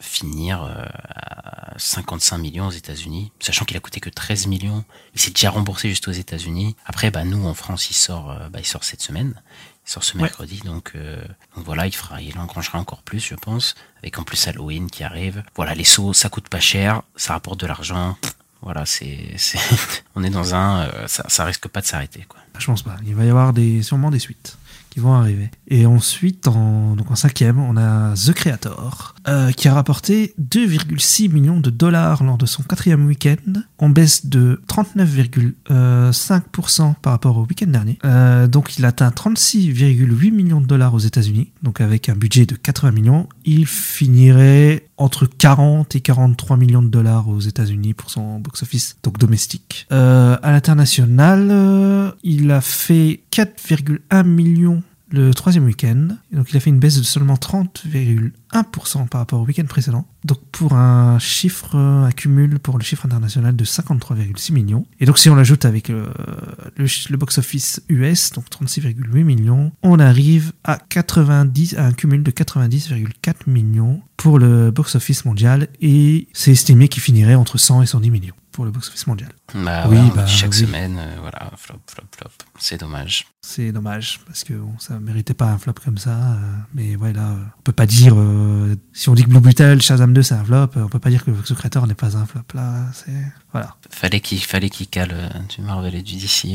finir 0.00 0.62
à 0.64 1.72
55 1.78 2.38
millions 2.38 2.66
aux 2.66 2.72
États-Unis, 2.72 3.30
sachant 3.38 3.64
qu'il 3.64 3.76
a 3.76 3.80
coûté 3.80 4.00
que 4.00 4.10
13 4.10 4.48
millions. 4.48 4.84
Il 5.14 5.20
s'est 5.20 5.30
déjà 5.30 5.50
remboursé 5.50 5.88
juste 5.88 6.08
aux 6.08 6.12
États-Unis. 6.12 6.74
Après, 6.84 7.12
bah 7.12 7.24
nous 7.24 7.46
en 7.46 7.54
France, 7.54 7.90
il 7.90 7.94
sort, 7.94 8.36
bah, 8.50 8.58
il 8.58 8.66
sort 8.66 8.82
cette 8.82 9.02
semaine. 9.02 9.40
Sort 9.84 10.02
ce 10.02 10.14
Ouais. 10.16 10.22
mercredi, 10.22 10.60
donc, 10.64 10.92
euh, 10.94 11.22
donc 11.54 11.64
voilà, 11.66 11.86
il 11.86 11.94
fera, 11.94 12.22
il 12.22 12.38
engrangera 12.38 12.78
encore 12.78 13.02
plus, 13.02 13.20
je 13.20 13.34
pense, 13.34 13.74
avec 13.98 14.18
en 14.18 14.22
plus 14.22 14.48
Halloween 14.48 14.90
qui 14.90 15.04
arrive. 15.04 15.42
Voilà, 15.56 15.74
les 15.74 15.84
sauts, 15.84 16.12
ça 16.14 16.28
coûte 16.30 16.48
pas 16.48 16.60
cher, 16.60 17.02
ça 17.16 17.34
rapporte 17.34 17.60
de 17.60 17.66
l'argent. 17.66 18.16
Voilà, 18.62 18.86
c'est, 18.86 19.34
c'est, 19.36 19.58
on 20.14 20.24
est 20.24 20.30
dans 20.30 20.54
un, 20.54 20.84
euh, 20.84 21.06
ça, 21.06 21.24
ça 21.28 21.44
risque 21.44 21.68
pas 21.68 21.82
de 21.82 21.86
s'arrêter, 21.86 22.24
quoi. 22.26 22.40
Je 22.58 22.64
pense 22.66 22.82
pas. 22.82 22.96
Il 23.04 23.14
va 23.14 23.24
y 23.24 23.28
avoir 23.28 23.52
des, 23.52 23.82
sûrement 23.82 24.10
des 24.10 24.18
suites 24.20 24.56
qui 24.88 25.00
vont 25.00 25.12
arriver. 25.12 25.50
Et 25.68 25.84
ensuite, 25.86 26.46
en, 26.48 26.94
donc 26.96 27.10
en 27.10 27.16
cinquième, 27.16 27.58
on 27.58 27.76
a 27.76 28.14
The 28.14 28.32
Creator, 28.32 29.13
euh, 29.26 29.52
qui 29.52 29.68
a 29.68 29.74
rapporté 29.74 30.34
2,6 30.38 31.30
millions 31.30 31.60
de 31.60 31.70
dollars 31.70 32.22
lors 32.22 32.36
de 32.36 32.44
son 32.46 32.62
quatrième 32.62 33.06
week-end, 33.06 33.62
en 33.78 33.88
baisse 33.88 34.26
de 34.26 34.60
39,5% 34.68 36.94
par 37.00 37.14
rapport 37.14 37.38
au 37.38 37.46
week-end 37.46 37.68
dernier. 37.68 37.98
Euh, 38.04 38.46
donc 38.46 38.78
il 38.78 38.84
atteint 38.84 39.08
36,8 39.08 40.30
millions 40.30 40.60
de 40.60 40.66
dollars 40.66 40.92
aux 40.92 40.98
États-Unis, 40.98 41.50
donc 41.62 41.80
avec 41.80 42.08
un 42.08 42.14
budget 42.14 42.46
de 42.46 42.54
80 42.54 42.92
millions. 42.92 43.28
Il 43.44 43.66
finirait 43.66 44.86
entre 44.96 45.26
40 45.26 45.96
et 45.96 46.00
43 46.00 46.56
millions 46.56 46.82
de 46.82 46.88
dollars 46.88 47.28
aux 47.28 47.40
États-Unis 47.40 47.94
pour 47.94 48.10
son 48.10 48.38
box-office 48.40 48.96
donc 49.02 49.18
domestique. 49.18 49.86
Euh, 49.90 50.36
à 50.42 50.52
l'international, 50.52 52.14
il 52.22 52.50
a 52.50 52.60
fait 52.60 53.20
4,1 53.32 54.24
millions 54.24 54.82
le 55.14 55.32
troisième 55.32 55.64
week-end. 55.64 56.08
Donc 56.32 56.50
il 56.50 56.56
a 56.56 56.60
fait 56.60 56.70
une 56.70 56.78
baisse 56.78 56.98
de 56.98 57.02
seulement 57.02 57.34
30,1% 57.34 59.08
par 59.08 59.20
rapport 59.20 59.40
au 59.40 59.44
week-end 59.44 59.64
précédent. 59.64 60.06
Donc 60.24 60.38
pour 60.52 60.74
un 60.74 61.18
chiffre, 61.18 61.76
un 61.76 62.10
cumul 62.10 62.58
pour 62.58 62.78
le 62.78 62.84
chiffre 62.84 63.06
international 63.06 63.54
de 63.54 63.64
53,6 63.64 64.52
millions. 64.52 64.86
Et 65.00 65.06
donc 65.06 65.18
si 65.18 65.30
on 65.30 65.34
l'ajoute 65.34 65.64
avec 65.64 65.90
euh, 65.90 66.06
le 66.76 67.16
box-office 67.16 67.82
US, 67.88 68.32
donc 68.32 68.46
36,8 68.50 69.24
millions, 69.24 69.72
on 69.82 69.98
arrive 69.98 70.52
à 70.64 70.78
90, 70.78 71.76
à 71.78 71.86
un 71.86 71.92
cumul 71.92 72.22
de 72.22 72.30
90,4 72.30 73.48
millions 73.48 74.02
pour 74.16 74.38
le 74.38 74.70
box-office 74.70 75.24
mondial. 75.24 75.68
Et 75.80 76.28
c'est 76.32 76.52
estimé 76.52 76.88
qu'il 76.88 77.02
finirait 77.02 77.36
entre 77.36 77.58
100 77.58 77.82
et 77.82 77.86
110 77.86 78.10
millions 78.10 78.34
pour 78.54 78.64
le 78.64 78.70
box-office 78.70 79.06
mondial. 79.08 79.30
Bah, 79.52 79.84
Oui, 79.88 79.98
bah, 80.14 80.26
chaque 80.26 80.52
oui. 80.52 80.58
semaine, 80.58 80.96
euh, 80.98 81.16
voilà, 81.20 81.50
flop, 81.56 81.80
flop, 81.86 82.04
flop. 82.16 82.30
C'est 82.58 82.78
dommage. 82.78 83.26
C'est 83.42 83.72
dommage 83.72 84.20
parce 84.26 84.44
que 84.44 84.54
bon, 84.54 84.72
ça 84.78 84.98
méritait 85.00 85.34
pas 85.34 85.46
un 85.46 85.58
flop 85.58 85.74
comme 85.84 85.98
ça. 85.98 86.10
euh, 86.12 86.36
mais 86.72 86.94
ouais, 86.96 87.12
là, 87.12 87.30
euh, 87.32 87.44
on 87.58 87.62
peut 87.62 87.72
pas 87.72 87.84
dire. 87.86 88.14
euh, 88.16 88.76
si 88.92 89.08
on 89.08 89.14
dit 89.14 89.24
que 89.24 89.28
Blue 89.28 89.40
Beetle, 89.40 89.82
Shazam 89.82 90.12
2 90.14 90.22
c'est 90.22 90.34
un 90.36 90.44
flop, 90.44 90.68
on 90.76 90.88
peut 90.88 91.00
pas 91.00 91.10
dire 91.10 91.24
que 91.24 91.32
The 91.32 91.52
Creator 91.54 91.86
n'est 91.88 91.94
pas 91.94 92.16
un 92.16 92.26
flop. 92.26 92.42
Là, 92.54 92.86
c'est. 92.94 93.10
Voilà. 93.52 93.74
Fallait 93.90 94.20
qu'il 94.20 94.42
fallait 94.44 94.70
qu'il 94.70 94.86
cale 94.88 95.14
du 95.54 95.60
Marvel 95.62 95.94
et 95.96 96.02
du 96.02 96.14
DC 96.14 96.44
euh, 96.46 96.48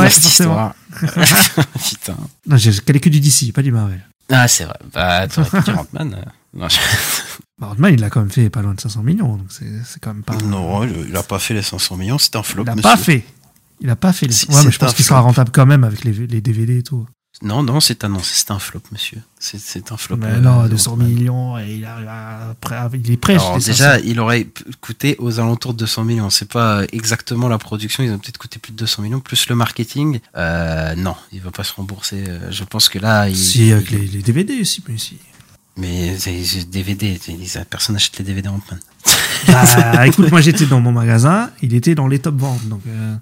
Ouais, 0.00 0.04
dans 0.04 0.10
cette 0.10 0.22
forcément. 0.22 0.72
histoire. 0.92 1.66
Putain. 1.88 2.16
Non, 2.46 2.56
j'ai 2.58 2.72
calé 2.80 3.00
que 3.00 3.08
du 3.08 3.20
DC, 3.20 3.52
pas 3.54 3.62
du 3.62 3.72
Marvel. 3.72 4.06
Ah, 4.30 4.46
c'est 4.46 4.64
vrai. 4.64 4.78
Bah, 4.92 5.26
t'aurais 5.26 5.48
pu 5.48 5.60
dire 5.62 5.78
Ant-Man. 5.80 6.24
Non, 6.52 6.68
je- 6.68 6.76
Bah, 7.58 7.68
Ant-Man, 7.72 7.94
il 7.94 8.04
a 8.04 8.10
quand 8.10 8.20
même 8.20 8.30
fait 8.30 8.50
pas 8.50 8.62
loin 8.62 8.74
de 8.74 8.80
500 8.80 9.02
millions, 9.02 9.36
donc 9.36 9.46
c'est 9.50 9.66
c'est 9.84 10.00
quand 10.00 10.14
même 10.14 10.22
pas. 10.22 10.36
Non, 10.36 10.84
il 10.84 11.06
il 11.08 11.16
a 11.16 11.22
pas 11.22 11.38
fait 11.38 11.54
les 11.54 11.62
500 11.62 11.96
millions, 11.96 12.18
c'est 12.18 12.36
un 12.36 12.42
flop, 12.42 12.62
il 12.64 12.68
a 12.70 12.74
monsieur. 12.76 12.82
pas 12.90 12.96
fait. 12.96 13.24
Il 13.80 13.90
a 13.90 13.96
pas 13.96 14.12
fait. 14.12 14.26
les- 14.26 14.34
Ouais, 14.34 14.40
mais 14.48 14.54
c'est 14.62 14.70
je 14.72 14.78
pense 14.78 14.90
un 14.90 14.94
qu'il 14.94 15.04
sera 15.04 15.20
rentable 15.20 15.50
quand 15.52 15.66
même 15.66 15.84
avec 15.84 16.04
les, 16.04 16.12
les 16.12 16.40
DVD 16.40 16.78
et 16.78 16.82
tout. 16.82 17.06
Non, 17.42 17.62
non, 17.62 17.78
c'est 17.78 18.02
annoncé, 18.02 18.32
c'est 18.34 18.50
un 18.50 18.58
flop, 18.58 18.80
monsieur. 18.90 19.18
C'est- 19.38 19.60
C'est 19.60 19.92
un 19.92 19.96
flop. 19.96 20.16
mais 20.16 20.26
euh, 20.26 20.40
non, 20.40 20.64
de 20.64 20.68
200 20.70 20.92
Ant-Man. 20.94 21.06
millions, 21.08 21.58
et 21.58 21.76
il, 21.76 21.84
après- 21.84 22.76
il 22.94 23.10
est 23.12 23.16
prêt. 23.16 23.34
Alors, 23.34 23.54
les 23.56 23.60
500. 23.60 23.70
déjà, 23.72 24.00
il 24.00 24.18
aurait 24.18 24.48
coûté 24.80 25.14
aux 25.18 25.38
alentours 25.38 25.74
de 25.74 25.78
200 25.78 26.04
millions. 26.04 26.30
C'est 26.30 26.50
pas 26.50 26.82
exactement 26.92 27.48
la 27.48 27.58
production. 27.58 28.02
Ils 28.02 28.10
ont 28.12 28.18
peut-être 28.18 28.38
coûté 28.38 28.58
plus 28.58 28.72
de 28.72 28.76
200 28.78 29.02
millions, 29.02 29.20
plus 29.20 29.48
le 29.48 29.54
marketing. 29.54 30.18
Euh, 30.36 30.94
non, 30.96 31.14
il 31.32 31.40
va 31.40 31.50
pas 31.52 31.64
se 31.64 31.74
rembourser. 31.74 32.24
Euh, 32.26 32.50
Je 32.50 32.64
pense 32.64 32.88
que 32.88 32.98
là, 32.98 33.28
il, 33.28 33.36
Si, 33.36 33.70
avec 33.72 33.90
il- 33.92 33.98
les, 33.98 34.06
les 34.06 34.22
DVD 34.22 34.60
aussi, 34.60 34.82
mais 34.88 34.98
si. 34.98 35.18
Mais 35.78 36.16
DVD. 36.70 37.18
Personne 37.70 37.94
n'achète 37.94 38.18
les 38.18 38.24
DVD 38.24 38.48
Ant-Man. 38.48 38.78
Bah, 39.46 40.06
écoute, 40.06 40.30
moi 40.30 40.40
j'étais 40.40 40.66
dans 40.66 40.80
mon 40.80 40.90
magasin, 40.92 41.50
il 41.62 41.72
était 41.74 41.94
dans 41.94 42.08
les 42.08 42.18
top 42.18 42.36
ventes, 42.36 42.66
donc. 42.68 42.80
euh, 42.88 43.14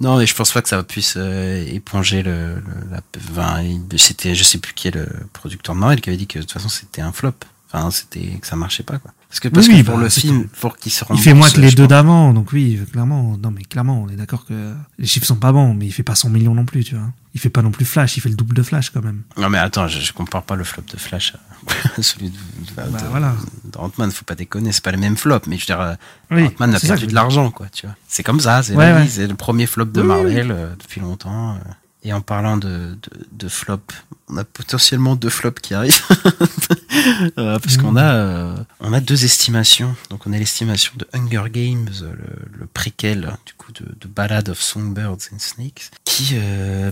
Non, 0.00 0.18
mais 0.18 0.26
je 0.26 0.34
pense 0.34 0.52
pas 0.52 0.60
que 0.62 0.68
ça 0.68 0.82
puisse 0.82 1.14
euh, 1.16 1.64
éponger 1.66 2.22
le, 2.22 2.56
le- 2.56 2.90
la. 2.90 3.00
C'était, 3.96 4.34
je 4.34 4.44
sais 4.44 4.58
plus 4.58 4.74
qui 4.74 4.88
est 4.88 4.94
le 4.94 5.08
producteur 5.32 5.74
de 5.74 5.80
Marvel 5.80 6.00
qui 6.00 6.10
avait 6.10 6.18
dit 6.18 6.26
que 6.26 6.38
de 6.38 6.42
toute 6.44 6.52
façon 6.52 6.68
c'était 6.68 7.00
un 7.02 7.12
flop. 7.12 7.32
Enfin, 7.74 7.90
c'était 7.90 8.38
que 8.40 8.46
ça 8.46 8.54
marchait 8.56 8.82
pas 8.82 8.98
quoi. 8.98 9.12
Parce 9.28 9.40
que 9.40 9.48
parce 9.48 9.66
Oui, 9.66 9.72
que 9.72 9.78
oui, 9.78 9.82
pour 9.82 9.96
bah, 9.96 10.02
le 10.02 10.08
film, 10.10 10.46
pour 10.60 10.76
qu'il 10.76 10.92
se 10.92 11.04
Il 11.04 11.08
rembourse. 11.08 11.24
fait 11.24 11.32
moins 11.32 11.48
que 11.48 11.60
les 11.60 11.70
deux 11.70 11.86
d'avant, 11.86 12.34
donc 12.34 12.52
oui, 12.52 12.78
clairement. 12.92 13.38
Non, 13.42 13.50
mais 13.50 13.62
clairement, 13.62 14.02
on 14.02 14.08
est 14.10 14.16
d'accord 14.16 14.44
que 14.44 14.74
les 14.98 15.06
chiffres 15.06 15.24
sont 15.26 15.36
pas 15.36 15.52
bons, 15.52 15.72
mais 15.72 15.86
il 15.86 15.90
fait 15.92 16.02
pas 16.02 16.14
100 16.14 16.28
millions 16.28 16.54
non 16.54 16.66
plus, 16.66 16.84
tu 16.84 16.96
vois. 16.96 17.06
Il 17.34 17.40
fait 17.40 17.48
pas 17.48 17.62
non 17.62 17.70
plus 17.70 17.86
Flash, 17.86 18.18
il 18.18 18.20
fait 18.20 18.28
le 18.28 18.34
double 18.34 18.54
de 18.54 18.62
Flash 18.62 18.90
quand 18.90 19.02
même. 19.02 19.22
Non 19.38 19.48
mais 19.48 19.56
attends, 19.56 19.88
je, 19.88 20.00
je 20.00 20.12
compare 20.12 20.42
pas 20.42 20.54
le 20.54 20.64
flop 20.64 20.82
de 20.92 20.98
Flash 20.98 21.32
à 21.96 22.02
celui 22.02 22.28
de, 22.28 22.36
Bah, 22.76 22.82
de- 22.84 23.06
voilà. 23.10 23.34
de 23.64 23.78
Ant-Man, 23.78 24.10
faut 24.10 24.26
pas 24.26 24.34
déconner, 24.34 24.70
c'est 24.72 24.84
pas 24.84 24.92
le 24.92 24.98
même 24.98 25.16
flop, 25.16 25.40
mais 25.46 25.56
je 25.56 25.62
veux 25.62 25.66
dire, 25.66 25.80
euh, 25.80 25.94
Oui, 26.30 26.44
Ant-Man 26.44 26.74
a 26.74 26.80
perdu 26.80 27.06
de 27.06 27.14
l'argent, 27.14 27.50
quoi, 27.50 27.68
tu 27.72 27.86
vois. 27.86 27.96
C'est 28.06 28.22
comme 28.22 28.40
ça, 28.40 28.62
c'est 28.62 28.74
Ouais, 28.76 28.92
ouais. 28.92 29.26
le 29.26 29.34
premier 29.34 29.64
flop 29.66 29.86
de 29.86 30.02
Marvel 30.02 30.50
euh, 30.50 30.74
depuis 30.78 31.00
longtemps. 31.00 31.54
euh. 31.54 31.58
Et 32.04 32.12
en 32.12 32.20
parlant 32.20 32.56
de, 32.56 32.98
de, 33.02 33.26
de 33.30 33.48
flop, 33.48 33.80
on 34.28 34.36
a 34.36 34.44
potentiellement 34.44 35.14
deux 35.14 35.30
flops 35.30 35.60
qui 35.60 35.74
arrivent. 35.74 36.02
Euh, 37.38 37.58
parce 37.58 37.78
qu'on 37.78 37.96
a, 37.96 38.14
euh, 38.14 38.56
on 38.80 38.92
a 38.92 39.00
deux 39.00 39.24
estimations. 39.24 39.96
Donc 40.10 40.26
on 40.26 40.32
a 40.32 40.38
l'estimation 40.38 40.92
de 40.96 41.06
Hunger 41.14 41.44
Games, 41.50 41.88
euh, 42.02 42.12
le, 42.12 42.58
le 42.60 42.66
préquel 42.66 43.32
du 43.46 43.54
coup 43.54 43.72
de, 43.72 43.86
de 43.98 44.06
Ballad 44.08 44.50
of 44.50 44.60
Songbirds 44.60 45.30
and 45.32 45.38
Snakes, 45.38 45.90
qui 46.04 46.36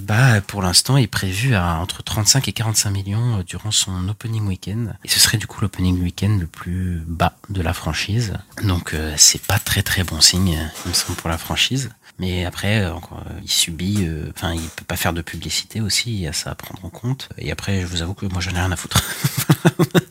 bah, 0.01 0.41
pour 0.41 0.62
l'instant 0.62 0.97
est 0.97 1.07
prévu 1.07 1.55
à 1.55 1.74
entre 1.77 2.03
35 2.03 2.49
et 2.49 2.53
45 2.53 2.91
millions 2.91 3.43
durant 3.47 3.70
son 3.70 4.09
opening 4.09 4.47
week-end. 4.47 4.95
Et 5.05 5.09
ce 5.09 5.20
serait 5.20 5.39
du 5.39 5.47
coup 5.47 5.61
l'opening 5.61 6.01
week-end 6.03 6.39
le 6.41 6.47
plus 6.47 7.03
bas 7.07 7.37
de 7.51 7.61
la 7.61 7.74
franchise. 7.74 8.32
Donc 8.65 8.97
c'est 9.16 9.43
pas 9.43 9.59
très 9.59 9.82
très 9.82 10.03
bon 10.03 10.20
signe, 10.20 10.59
il 10.87 10.89
me 10.89 10.95
semble, 10.95 11.16
pour 11.16 11.28
la 11.28 11.39
franchise. 11.39 11.91
Mais 12.20 12.44
après, 12.44 12.82
euh, 12.84 12.90
euh, 12.92 13.40
il 13.42 13.51
subit, 13.51 14.05
euh, 14.06 14.30
enfin, 14.36 14.52
il 14.55 14.60
peut 14.60 14.84
pas 14.86 14.97
faire 14.97 15.12
de 15.14 15.22
publicité 15.22 15.80
aussi, 15.80 16.12
il 16.12 16.20
y 16.20 16.26
a 16.28 16.32
ça 16.34 16.51
à 16.51 16.55
prendre 16.55 16.84
en 16.84 16.90
compte. 16.90 17.30
Et 17.38 17.51
après, 17.51 17.80
je 17.80 17.86
vous 17.86 18.02
avoue 18.02 18.12
que 18.14 18.26
moi, 18.26 18.40
j'en 18.40 18.51
ai 18.52 18.60
rien 18.60 18.70
à 18.70 18.76
foutre. 18.76 19.02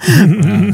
Voilà. 0.09 0.71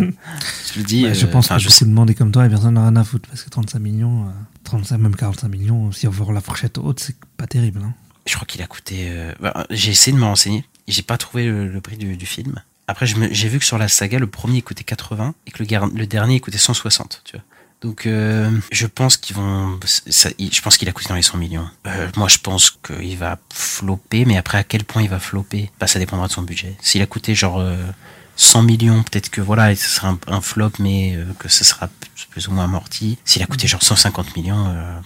je 0.74 0.80
le 0.80 0.84
dis. 0.84 1.04
Bah, 1.04 1.14
je 1.14 1.26
euh, 1.26 1.30
pense 1.30 1.48
que 1.50 1.58
je 1.60 1.66
beaucoup 1.66 1.74
sais- 1.76 1.86
de 1.86 1.90
monde 1.92 2.10
est 2.10 2.16
comme 2.16 2.32
toi 2.32 2.46
et 2.46 2.50
personne 2.50 2.74
n'a 2.76 2.82
rien 2.84 2.96
à 2.96 3.04
foutre 3.04 3.28
parce 3.30 3.44
que 3.44 3.50
35 3.50 3.80
millions, 3.80 4.26
euh, 4.28 4.32
35, 4.64 4.98
même 4.98 5.16
45 5.16 5.48
millions, 5.50 5.92
si 5.92 6.08
on 6.08 6.12
veut 6.12 6.34
la 6.34 6.42
fourchette 6.42 6.78
haute, 6.78 7.00
c'est 7.00 7.16
pas 7.38 7.48
terrible. 7.48 7.82
Hein. 7.84 7.94
Je 8.26 8.34
crois 8.36 8.46
qu'il 8.46 8.62
a 8.62 8.68
coûté. 8.68 9.08
euh, 9.10 9.34
bah, 9.40 9.66
j'ai 9.70 9.92
essayé 9.92 10.16
de 10.16 10.20
me 10.22 10.26
renseigner. 10.26 10.64
J'ai 10.88 11.02
pas 11.04 11.18
trouvé 11.18 11.46
le, 11.46 11.68
le 11.68 11.82
prix 11.82 11.98
du, 11.98 12.16
du 12.18 12.26
film. 12.26 12.62
Après, 12.88 13.06
j'ai 13.08 13.50
vu 13.50 13.60
que 13.60 13.66
sur 13.66 13.78
la 13.78 13.88
saga, 13.88 14.20
le 14.20 14.28
premier 14.28 14.62
coûtait 14.62 14.84
80 14.84 15.34
et 15.48 15.52
que 15.52 15.64
le, 15.64 15.96
le 15.98 16.08
dernier 16.08 16.40
coûtait 16.40 16.58
160. 16.60 17.22
Tu 17.26 17.34
vois. 17.36 17.44
Donc, 17.86 18.08
euh, 18.08 18.50
je 18.72 18.88
pense 18.88 19.16
qu'ils 19.16 19.36
vont. 19.36 19.80
Ça, 19.86 20.30
je 20.40 20.62
pense 20.62 20.78
qu'il 20.78 20.90
a 20.90 20.92
coûté 20.92 21.10
dans 21.10 21.16
les 21.16 21.22
100 21.22 21.38
millions. 21.38 21.70
Euh, 21.86 22.10
moi, 22.18 22.28
je 22.28 22.40
pense 22.40 22.72
qu'il 22.72 23.16
va 23.18 23.38
flopper, 23.54 24.26
mais 24.26 24.38
après, 24.38 24.58
à 24.58 24.64
quel 24.64 24.84
point 24.84 25.04
il 25.04 25.10
va 25.10 25.20
flopper? 25.20 25.72
Bah, 25.80 25.86
Ça 25.86 26.00
dépendra 26.00 26.28
de 26.28 26.32
son 26.34 26.42
budget. 26.42 26.76
S'il 26.82 27.02
a 27.04 27.06
coûté 27.06 27.36
genre 27.36 27.60
euh, 27.60 27.78
100 28.38 28.64
millions, 28.64 29.04
peut-être 29.04 29.30
que 29.30 29.40
voilà, 29.40 29.76
ce 29.76 29.88
sera 29.88 30.10
un, 30.10 30.20
un 30.28 30.42
flop, 30.42 30.72
mais 30.80 31.16
euh, 31.16 31.26
que 31.38 31.48
ce 31.48 31.64
sera 31.64 31.88
plus- 31.88 32.26
plus 32.32 32.48
ou 32.48 32.52
moins 32.54 32.64
amorti. 32.66 33.20
S'il 33.24 33.44
a 33.44 33.46
coûté 33.46 33.68
genre 33.68 33.84
150 33.84 34.36
millions, 34.36 34.66
euh, 34.68 35.00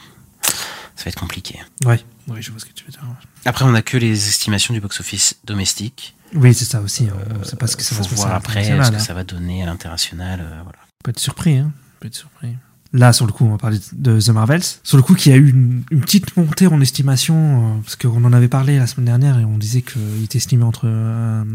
ça 0.96 1.04
va 1.06 1.10
être 1.10 1.20
compliqué. 1.20 1.60
Ouais, 1.84 2.00
oui, 2.30 2.42
je 2.42 2.52
vois 2.52 2.60
ce 2.62 2.66
que 2.66 2.72
tu 2.74 2.86
veux 2.86 2.92
dire. 2.92 3.02
Après, 3.46 3.66
on 3.66 3.72
n'a 3.72 3.82
que 3.82 3.98
les 3.98 4.28
estimations 4.30 4.74
du 4.74 4.80
box-office 4.80 5.36
domestique. 5.44 6.16
Oui, 6.34 6.54
c'est 6.54 6.66
ça 6.66 6.80
aussi. 6.80 7.08
hein. 7.10 7.18
On 7.40 7.44
sait 7.44 7.56
pas 7.58 7.68
ce 7.68 7.76
que 7.76 7.84
ça 7.84 7.96
va 7.96 8.04
se 8.04 8.16
voir 8.16 8.34
après 8.34 8.64
ce 8.64 8.70
que 8.90 8.96
hein. 8.96 9.00
ça 9.00 9.14
va 9.14 9.24
donner 9.26 9.64
à 9.64 9.66
l'international. 9.66 10.40
euh, 10.42 10.62
voilà. 10.64 10.80
On 11.02 11.04
peut 11.04 11.12
être 11.12 11.20
surpris, 11.20 11.58
hein. 11.58 11.72
On 11.74 12.00
peut 12.02 12.08
être 12.08 12.16
surpris. 12.16 12.56
Là, 12.92 13.14
sur 13.14 13.28
le 13.28 13.32
coup, 13.32 13.46
on 13.46 13.52
va 13.52 13.58
parler 13.58 13.78
de 13.94 14.20
The 14.20 14.30
Marvels. 14.30 14.64
Sur 14.84 14.98
le 14.98 15.04
coup, 15.04 15.14
qui 15.14 15.32
a 15.32 15.36
eu 15.36 15.50
une, 15.50 15.84
petite 16.02 16.36
montée 16.36 16.68
en 16.68 16.82
estimation, 16.82 17.36
euh, 17.36 17.82
parce 17.84 17.96
qu'on 17.96 18.24
en 18.24 18.34
avait 18.34 18.48
parlé 18.48 18.80
la 18.80 18.88
semaine 18.88 19.06
dernière 19.06 19.40
et 19.40 19.46
on 19.46 19.58
disait 19.58 19.82
qu'il 19.84 20.24
était 20.24 20.38
estimé 20.40 20.64
entre 20.64 20.88
un, 20.88 21.46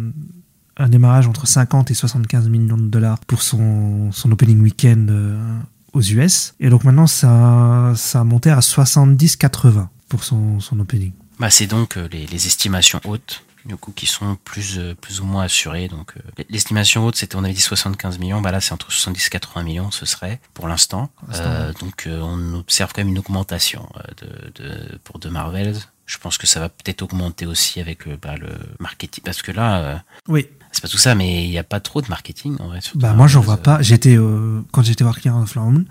un 0.76 0.88
démarrage 0.88 1.26
entre 1.26 1.46
50 1.46 1.90
et 1.90 1.94
75 1.94 2.48
millions 2.48 2.76
de 2.76 2.86
dollars 2.86 3.18
pour 3.26 3.42
son, 3.42 4.12
son 4.12 4.32
opening 4.32 4.60
week-end 4.60 5.06
euh, 5.08 5.58
aux 5.92 6.02
US. 6.02 6.54
Et 6.60 6.70
donc 6.70 6.84
maintenant, 6.84 7.06
ça, 7.06 7.92
ça 7.96 8.20
a 8.20 8.24
monté 8.24 8.50
à 8.50 8.60
70-80 8.60 9.88
pour 10.08 10.24
son, 10.24 10.60
son 10.60 10.78
opening. 10.80 11.12
Bah, 11.40 11.50
c'est 11.50 11.66
donc 11.66 11.96
euh, 11.96 12.08
les 12.12 12.46
estimations 12.46 13.00
hautes 13.04 13.43
du 13.66 13.76
coup, 13.76 13.92
qui 13.92 14.06
sont 14.06 14.36
plus, 14.44 14.78
euh, 14.78 14.94
plus 14.94 15.20
ou 15.20 15.24
moins 15.24 15.44
assurés. 15.44 15.88
Donc, 15.88 16.12
euh, 16.16 16.42
l'estimation 16.50 17.04
haute, 17.06 17.16
c'était, 17.16 17.36
on 17.36 17.44
avait 17.44 17.52
dit 17.54 17.60
75 17.60 18.18
millions. 18.18 18.40
Bah 18.40 18.50
là, 18.52 18.60
c'est 18.60 18.72
entre 18.72 18.92
70 18.92 19.26
et 19.26 19.30
80 19.30 19.62
millions, 19.64 19.90
ce 19.90 20.06
serait, 20.06 20.40
pour 20.52 20.68
l'instant. 20.68 21.10
Euh, 21.34 21.72
donc, 21.80 22.06
euh, 22.06 22.20
on 22.20 22.54
observe 22.54 22.92
quand 22.94 23.00
même 23.00 23.08
une 23.08 23.18
augmentation 23.18 23.88
de, 24.20 24.62
de, 24.62 24.98
pour 25.04 25.18
de 25.18 25.28
Marvels. 25.28 25.76
Je 26.06 26.18
pense 26.18 26.36
que 26.36 26.46
ça 26.46 26.60
va 26.60 26.68
peut-être 26.68 27.00
augmenter 27.00 27.46
aussi 27.46 27.80
avec 27.80 28.06
bah, 28.20 28.34
le 28.36 28.48
marketing. 28.78 29.24
Parce 29.24 29.40
que 29.40 29.52
là, 29.52 30.02
Oui. 30.28 30.46
c'est 30.70 30.82
pas 30.82 30.88
tout 30.88 30.98
ça, 30.98 31.14
mais 31.14 31.44
il 31.44 31.50
n'y 31.50 31.56
a 31.58 31.64
pas 31.64 31.80
trop 31.80 32.02
de 32.02 32.08
marketing, 32.08 32.56
en 32.60 32.66
vrai. 32.68 32.80
Bah 32.94 33.14
moi 33.14 33.26
j'en 33.26 33.40
vois 33.40 33.56
pas. 33.56 33.80
J'étais 33.80 34.14
euh, 34.18 34.60
quand 34.70 34.82
j'étais 34.82 35.02
voir 35.02 35.18
Killer 35.18 35.34
of 35.34 35.48
the 35.48 35.52
Flower 35.52 35.70
Moon, 35.70 35.84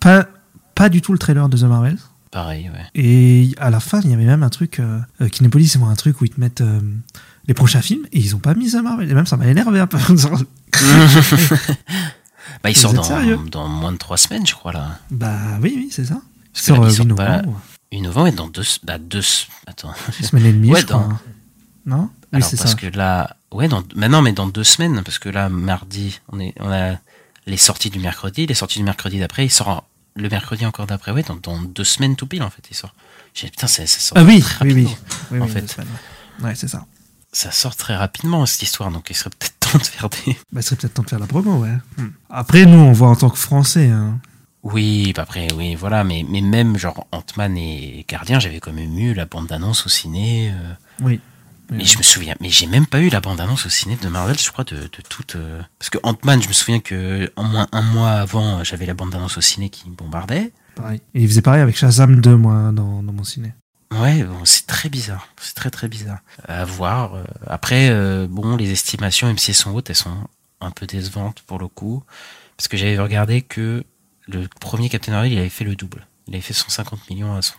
pas 0.00 0.26
pas 0.74 0.88
du 0.88 1.00
tout 1.00 1.12
le 1.12 1.18
trailer 1.20 1.48
de 1.48 1.56
The 1.56 1.62
Marvels. 1.62 1.98
Pareil, 2.36 2.68
ouais. 2.70 2.84
Et 2.94 3.54
à 3.58 3.70
la 3.70 3.80
fin, 3.80 4.02
il 4.04 4.10
y 4.10 4.12
avait 4.12 4.26
même 4.26 4.42
un 4.42 4.50
truc 4.50 4.78
euh, 4.78 4.98
euh, 5.22 5.28
Kinépolis, 5.30 5.68
c'est 5.68 5.78
moi 5.78 5.88
un 5.88 5.94
truc 5.94 6.20
où 6.20 6.26
ils 6.26 6.30
te 6.30 6.38
mettent 6.38 6.60
euh, 6.60 6.80
les 7.48 7.54
prochains 7.54 7.80
films 7.80 8.04
et 8.12 8.18
ils 8.18 8.36
ont 8.36 8.40
pas 8.40 8.52
mis 8.52 8.70
The 8.70 8.74
Marvel. 8.82 9.10
Et 9.10 9.14
même 9.14 9.24
ça 9.24 9.38
m'a 9.38 9.46
énervé 9.46 9.80
un 9.80 9.86
peu. 9.86 9.96
Bah, 12.62 12.68
il 12.70 12.76
sort 12.76 12.92
dans, 12.92 13.68
moins 13.68 13.92
de 13.92 13.96
trois 13.96 14.18
semaines, 14.18 14.46
je 14.46 14.52
crois, 14.54 14.72
là. 14.72 14.98
bah 15.10 15.38
oui, 15.62 15.72
oui, 15.76 15.88
c'est 15.90 16.04
ça. 16.04 16.20
Parce 16.52 16.66
que 16.66 16.72
là, 16.72 16.88
il 16.88 16.92
sort 16.94 17.06
8 17.06 17.14
pas- 17.14 17.36
novembre, 17.42 17.60
8 17.92 18.00
novembre 18.02 18.26
et 18.28 18.32
dans 18.32 18.48
deux, 18.48 18.62
bah, 18.84 18.98
deux, 18.98 19.22
attends. 19.66 19.94
une 20.20 20.26
semaine 20.26 20.44
et 20.46 20.52
demie, 20.52 20.70
Ouais, 20.72 20.80
je 20.82 20.86
crois. 20.86 21.08
dans- 21.86 21.96
Non? 21.96 22.10
Oui, 22.12 22.38
Alors, 22.38 22.48
c'est 22.50 22.56
parce 22.58 22.70
ça. 22.72 22.76
que 22.76 22.86
là, 22.96 23.36
ouais, 23.50 23.68
dans, 23.68 23.82
non, 23.96 24.20
mais 24.22 24.32
dans 24.32 24.46
deux 24.46 24.64
semaines, 24.64 25.02
parce 25.04 25.18
que 25.18 25.30
là, 25.30 25.48
mardi, 25.48 26.20
on 26.28 26.38
est, 26.38 26.52
on 26.60 26.70
a 26.70 26.96
les 27.46 27.56
sorties 27.56 27.88
du 27.90 27.98
mercredi, 27.98 28.46
les 28.46 28.54
sorties 28.54 28.78
du 28.78 28.84
mercredi 28.84 29.18
d'après, 29.20 29.46
il 29.46 29.50
sort 29.50 29.88
le 30.16 30.28
mercredi 30.28 30.64
encore 30.66 30.86
d'après, 30.86 31.12
ouais, 31.12 31.22
dans, 31.22 31.36
dans 31.36 31.60
deux 31.62 31.84
semaines 31.84 32.16
tout 32.16 32.26
pile, 32.26 32.42
en 32.42 32.50
fait, 32.50 32.62
il 32.70 32.74
sort. 32.76 32.94
J'ai, 33.34 33.48
putain, 33.48 33.66
ça, 33.66 33.86
ça 33.86 34.00
sort 34.00 34.18
Ah 34.18 34.24
oui, 34.24 34.40
très 34.40 34.64
oui, 34.64 34.72
oui. 34.74 34.84
rapidement, 34.86 35.06
oui, 35.30 35.40
en 35.40 35.44
oui, 35.44 35.50
fait. 35.50 35.76
ouais. 36.42 36.54
C'est 36.54 36.68
ça. 36.68 36.84
Ça 37.32 37.50
sort 37.50 37.76
très 37.76 37.94
rapidement, 37.94 38.46
cette 38.46 38.62
histoire, 38.62 38.90
donc 38.90 39.08
il 39.10 39.14
serait 39.16 39.30
peut-être 39.30 39.54
temps 39.72 39.78
de 39.78 39.84
faire 39.84 40.08
des, 40.08 40.32
Bah, 40.52 40.60
il 40.60 40.62
serait 40.62 40.76
peut-être 40.76 40.94
temps 40.94 41.02
de 41.02 41.10
faire 41.10 41.18
la 41.18 41.26
promo, 41.26 41.58
ouais. 41.58 41.76
Hmm. 41.98 42.08
Après, 42.30 42.64
nous, 42.66 42.78
on 42.78 42.92
voit 42.92 43.08
en 43.08 43.16
tant 43.16 43.28
que 43.30 43.38
Français. 43.38 43.88
Hein. 43.90 44.18
Oui, 44.62 45.12
bah 45.14 45.22
après, 45.22 45.46
oui, 45.54 45.74
voilà, 45.76 46.02
mais, 46.02 46.24
mais 46.28 46.40
même 46.40 46.76
genre 46.76 47.06
Ant-Man 47.12 47.56
et 47.56 48.04
Gardien, 48.08 48.40
j'avais 48.40 48.58
quand 48.58 48.72
même 48.72 48.98
eu 48.98 49.14
la 49.14 49.26
bande-annonce 49.26 49.86
au 49.86 49.88
ciné. 49.88 50.50
euh, 50.50 50.72
Oui. 51.02 51.20
Mais 51.70 51.84
je 51.84 51.98
me 51.98 52.02
souviens, 52.02 52.34
mais 52.40 52.48
j'ai 52.50 52.66
même 52.66 52.86
pas 52.86 53.00
eu 53.00 53.08
la 53.08 53.20
bande-annonce 53.20 53.66
au 53.66 53.68
ciné 53.68 53.96
de 53.96 54.08
Marvel, 54.08 54.38
je 54.38 54.50
crois, 54.50 54.64
de, 54.64 54.76
de 54.76 55.02
toute. 55.08 55.36
euh, 55.36 55.60
Parce 55.78 55.90
que 55.90 55.98
Ant-Man, 56.02 56.42
je 56.42 56.48
me 56.48 56.52
souviens 56.52 56.80
que 56.80 57.30
en 57.36 57.44
moins 57.44 57.66
un 57.72 57.82
mois 57.82 58.10
avant, 58.12 58.62
j'avais 58.64 58.86
la 58.86 58.94
bande-annonce 58.94 59.36
au 59.38 59.40
ciné 59.40 59.68
qui 59.70 59.88
me 59.90 59.94
bombardait. 59.94 60.52
Pareil. 60.74 61.00
Et 61.14 61.22
il 61.22 61.28
faisait 61.28 61.42
pareil 61.42 61.62
avec 61.62 61.76
Shazam 61.76 62.20
2, 62.20 62.36
moi, 62.36 62.70
dans, 62.72 63.02
dans 63.02 63.12
mon 63.12 63.24
ciné. 63.24 63.54
Ouais, 63.92 64.22
bon, 64.24 64.44
c'est 64.44 64.66
très 64.66 64.88
bizarre, 64.88 65.28
c'est 65.40 65.54
très 65.54 65.70
très 65.70 65.88
bizarre. 65.88 66.18
À 66.46 66.64
voir. 66.64 67.14
euh, 67.14 67.24
Après, 67.46 67.88
euh, 67.90 68.26
bon, 68.28 68.56
les 68.56 68.70
estimations, 68.70 69.26
même 69.28 69.38
si 69.38 69.50
elles 69.52 69.56
sont 69.56 69.72
hautes, 69.72 69.88
elles 69.90 69.96
sont 69.96 70.16
un 70.60 70.70
peu 70.70 70.86
décevantes 70.86 71.42
pour 71.46 71.58
le 71.58 71.68
coup, 71.68 72.02
parce 72.56 72.68
que 72.68 72.76
j'avais 72.76 72.98
regardé 72.98 73.42
que 73.42 73.84
le 74.28 74.48
premier 74.60 74.88
Captain 74.88 75.12
Marvel, 75.12 75.32
il 75.32 75.38
avait 75.38 75.48
fait 75.48 75.64
le 75.64 75.76
double. 75.76 76.06
Il 76.26 76.34
avait 76.34 76.42
fait 76.42 76.52
150 76.52 77.08
millions 77.10 77.36
à 77.36 77.42
son. 77.42 77.54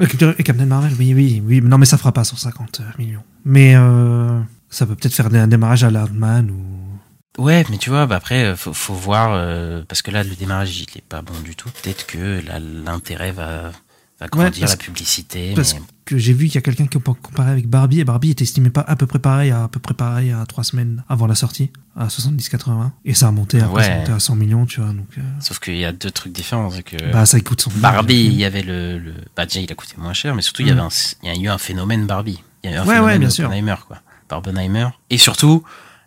Euh, 0.00 0.34
et 0.38 0.42
Captain 0.42 0.66
Marvel, 0.66 0.92
oui, 0.98 1.14
oui, 1.14 1.42
oui. 1.44 1.60
Non, 1.62 1.78
mais 1.78 1.86
ça 1.86 1.98
fera 1.98 2.12
pas 2.12 2.24
150 2.24 2.82
millions. 2.98 3.22
Mais 3.44 3.74
euh, 3.76 4.40
ça 4.68 4.86
peut 4.86 4.94
peut-être 4.94 5.14
faire 5.14 5.32
un 5.32 5.46
démarrage 5.46 5.84
à 5.84 5.90
l'Hardman 5.90 6.50
ou. 6.50 7.42
Ouais, 7.42 7.66
mais 7.68 7.76
tu 7.76 7.90
vois, 7.90 8.06
bah 8.06 8.16
après, 8.16 8.44
euh, 8.44 8.56
faut, 8.56 8.72
faut 8.72 8.94
voir, 8.94 9.32
euh, 9.34 9.82
parce 9.86 10.00
que 10.00 10.10
là, 10.10 10.22
le 10.22 10.34
démarrage, 10.34 10.80
il 10.80 10.88
est 10.96 11.04
pas 11.06 11.20
bon 11.20 11.38
du 11.44 11.54
tout. 11.54 11.68
Peut-être 11.82 12.06
que 12.06 12.40
l'intérêt 12.84 13.32
va, 13.32 13.72
va 14.20 14.26
grandir, 14.28 14.60
parce 14.60 14.72
la 14.72 14.76
publicité. 14.76 15.52
Parce 15.54 15.74
mais... 15.74 15.80
que 16.06 16.16
j'ai 16.18 16.32
vu 16.32 16.46
qu'il 16.46 16.54
y 16.54 16.58
a 16.58 16.62
quelqu'un 16.62 16.86
qui 16.86 16.96
a 16.96 17.00
comparé 17.00 17.50
avec 17.50 17.68
Barbie 17.68 18.00
et 18.00 18.04
Barbie 18.04 18.30
était 18.30 18.44
estimé 18.44 18.70
pas 18.70 18.80
à 18.82 18.96
peu 18.96 19.06
près 19.06 19.18
pareil 19.18 19.50
à, 19.50 19.64
à 19.64 19.68
peu 19.68 19.78
près 19.80 19.92
pareil 19.94 20.30
à 20.32 20.44
trois 20.46 20.64
semaines 20.64 21.02
avant 21.08 21.26
la 21.26 21.34
sortie 21.34 21.70
à 21.96 22.06
70-80 22.06 22.90
et 23.04 23.14
ça 23.14 23.28
a 23.28 23.30
monté 23.30 23.60
après 23.60 23.82
ça 23.82 23.88
a 23.88 23.92
Ouais. 23.94 23.98
monté 24.00 24.12
à 24.12 24.20
100 24.20 24.36
millions 24.36 24.66
tu 24.66 24.80
vois 24.80 24.92
donc 24.92 25.06
euh, 25.18 25.22
Sauf 25.40 25.58
qu'il 25.58 25.76
y 25.76 25.84
a 25.84 25.92
deux 25.92 26.10
trucs 26.10 26.32
différents. 26.32 26.70
C'est 26.70 26.82
que 26.82 27.12
Bah, 27.12 27.26
ça 27.26 27.38
coûte 27.40 27.60
son 27.60 27.70
Barbie, 27.76 28.14
million. 28.14 28.30
il 28.32 28.38
y 28.38 28.44
avait 28.44 28.62
le, 28.62 28.98
le. 28.98 29.14
Bah, 29.36 29.44
déjà, 29.46 29.60
il 29.60 29.70
a 29.70 29.74
coûté 29.74 29.94
moins 29.98 30.12
cher, 30.14 30.34
mais 30.34 30.42
surtout, 30.42 30.62
il 30.62 30.68
y 30.68 30.70
Mm. 30.72 30.78
avait 30.78 30.86
un, 30.86 30.88
il 31.22 31.28
y 31.28 31.32
a 31.32 31.42
eu 31.42 31.48
un 31.48 31.58
phénomène 31.58 32.06
Barbie. 32.06 32.42
Il 32.64 32.70
y 32.70 32.72
a 32.72 32.76
eu 32.76 32.78
un 32.80 32.86
Ouais, 32.86 32.94
phénomène 32.94 33.18
bien 33.20 33.30
sûr. 33.30 33.50
Quoi. 33.86 33.98
Par 34.28 34.38
Oppenheimer. 34.38 34.88
Et 35.10 35.18
surtout, 35.18 35.62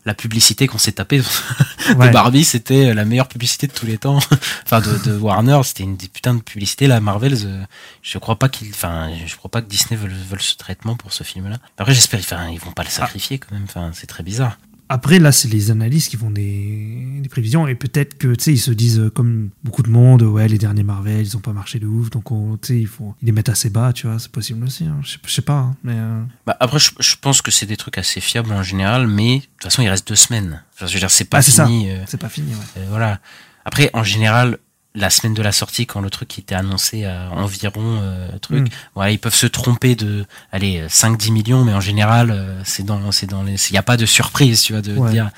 la 0.09 0.15
publicité 0.15 0.65
qu'on 0.65 0.79
s'est 0.79 0.93
tapée 0.93 1.19
de 1.89 1.93
Ouais. 1.95 2.09
Barbie, 2.09 2.43
c'était 2.43 2.93
la 2.95 3.05
meilleure 3.05 3.27
publicité 3.27 3.67
de 3.67 3.71
tous 3.71 3.85
les 3.85 3.99
temps. 3.99 4.17
enfin, 4.65 4.81
de, 4.81 4.97
de 5.09 5.17
Warner, 5.17 5.59
c'était 5.63 5.83
une 5.83 5.97
des 5.97 6.07
putains 6.07 6.33
de 6.33 6.41
publicité. 6.41 6.87
La 6.87 6.99
Marvel, 6.99 7.35
euh, 7.45 7.63
je 8.01 8.17
crois 8.17 8.35
pas 8.37 8.49
qu'il, 8.49 8.69
enfin, 8.69 9.09
je 9.25 9.35
crois 9.35 9.51
pas 9.51 9.61
que 9.61 9.67
Disney 9.67 9.95
veulent, 9.99 10.11
veulent 10.11 10.41
ce 10.41 10.55
traitement 10.55 10.95
pour 10.95 11.13
ce 11.13 11.23
film-là. 11.23 11.57
Après, 11.77 11.93
j'espère, 11.93 12.19
enfin, 12.19 12.49
ils 12.49 12.59
vont 12.59 12.71
pas 12.71 12.83
le 12.83 12.89
sacrifier 12.89 13.37
quand 13.37 13.51
même. 13.51 13.65
Enfin, 13.65 13.91
c'est 13.93 14.07
très 14.07 14.23
bizarre. 14.23 14.57
Après, 14.91 15.19
là, 15.19 15.31
c'est 15.31 15.47
les 15.49 15.69
analystes 15.69 16.09
qui 16.09 16.17
font 16.17 16.31
des, 16.31 17.19
des 17.21 17.29
prévisions 17.29 17.67
et 17.67 17.75
peut-être 17.75 18.17
que, 18.17 18.33
tu 18.33 18.43
sais, 18.43 18.53
ils 18.53 18.57
se 18.57 18.71
disent, 18.71 18.99
euh, 18.99 19.09
comme 19.11 19.49
beaucoup 19.63 19.83
de 19.83 19.89
monde, 19.89 20.23
ouais, 20.23 20.47
les 20.47 20.57
derniers 20.57 20.81
Marvel, 20.81 21.21
ils 21.21 21.37
ont 21.37 21.41
pas 21.41 21.53
marché 21.53 21.77
de 21.77 21.85
ouf, 21.85 22.09
donc, 22.09 22.31
on- 22.31 22.57
tu 22.57 22.67
sais, 22.69 22.79
ils, 22.79 22.87
font- 22.87 23.13
ils 23.21 23.27
les 23.27 23.31
mettent 23.31 23.49
assez 23.49 23.69
bas, 23.69 23.93
tu 23.93 24.07
vois, 24.07 24.17
c'est 24.17 24.31
possible 24.31 24.63
aussi. 24.65 24.85
hein. 24.85 24.97
Je 25.03 25.11
sais- 25.11 25.17
je 25.27 25.31
sais 25.31 25.43
pas, 25.43 25.53
hein, 25.59 25.75
mais. 25.83 25.93
euh, 25.95 26.23
Bah, 26.47 26.57
après, 26.59 26.79
je, 26.79 26.89
je 26.99 27.15
pense 27.21 27.43
que 27.43 27.51
c'est 27.51 27.67
des 27.67 27.77
trucs 27.77 27.99
assez 27.99 28.19
fiables 28.19 28.51
en 28.51 28.63
général, 28.63 29.05
mais 29.07 29.35
de 29.37 29.41
toute 29.43 29.63
façon, 29.63 29.83
il 29.83 29.89
reste 29.89 30.07
deux 30.07 30.15
semaines. 30.15 30.63
Enfin, 30.73 30.87
je 30.87 30.93
veux 30.93 30.99
dire, 30.99 31.11
c'est 31.11 31.25
pas 31.25 31.37
Ah, 31.37 31.41
c'est 31.43 31.51
ça. 31.51 31.67
fini. 31.67 31.91
euh, 31.91 32.03
C'est 32.07 32.19
pas 32.19 32.29
fini, 32.29 32.51
voilà. 32.89 33.19
Après, 33.65 33.91
en 33.93 34.03
général, 34.03 34.57
la 34.95 35.09
semaine 35.09 35.33
de 35.35 35.41
la 35.41 35.51
sortie, 35.51 35.85
quand 35.85 36.01
le 36.01 36.09
truc 36.09 36.37
était 36.39 36.55
annoncé 36.55 37.05
à 37.05 37.29
environ 37.31 37.99
euh, 38.01 38.37
truc, 38.39 38.67
Mm. 38.67 38.75
voilà, 38.95 39.11
ils 39.11 39.19
peuvent 39.19 39.35
se 39.35 39.45
tromper 39.47 39.95
de, 39.95 40.25
allez, 40.51 40.85
5-10 40.89 41.31
millions, 41.31 41.63
mais 41.63 41.73
en 41.73 41.79
général, 41.81 42.31
euh, 42.31 42.61
c'est 42.65 42.83
dans, 42.83 43.11
c'est 43.11 43.27
dans 43.27 43.43
les, 43.43 43.53
il 43.69 43.73
n'y 43.73 43.77
a 43.77 43.83
pas 43.83 43.97
de 43.97 44.05
surprise, 44.07 44.61
tu 44.61 44.73
vois, 44.73 44.81
de 44.81 44.95
Ouais. 44.97 45.11
dire, 45.11 45.29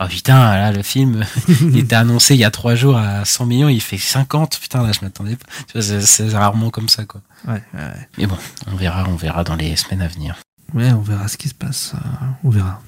oh 0.00 0.06
putain, 0.06 0.38
là, 0.54 0.70
le 0.70 0.82
film, 0.82 1.24
il 1.60 1.78
était 1.78 1.96
annoncé 1.96 2.34
il 2.34 2.40
y 2.40 2.44
a 2.44 2.50
3 2.50 2.74
jours 2.74 2.96
à 2.98 3.24
100 3.24 3.46
millions, 3.46 3.68
il 3.70 3.80
fait 3.80 3.96
50, 3.98 4.58
putain, 4.60 4.82
là, 4.86 4.92
je 4.92 5.00
m'attendais 5.02 5.36
pas. 5.36 5.46
Tu 5.72 5.78
vois, 5.80 6.00
c'est, 6.02 6.28
rarement 6.28 6.68
comme 6.70 6.88
ça, 6.90 7.04
quoi. 7.06 7.22
Ouais, 7.48 7.62
ouais, 7.72 7.80
ouais. 7.80 8.08
Mais 8.18 8.26
bon, 8.26 8.36
on 8.66 8.76
verra, 8.76 9.06
on 9.08 9.16
verra 9.16 9.44
dans 9.44 9.56
les 9.56 9.76
semaines 9.76 10.02
à 10.02 10.08
venir. 10.08 10.36
Ouais, 10.74 10.92
on 10.92 11.00
verra 11.00 11.26
ce 11.26 11.36
qui 11.38 11.48
se 11.48 11.54
passe. 11.54 11.92
euh, 11.94 12.26
on 12.44 12.50
verra. 12.50 12.80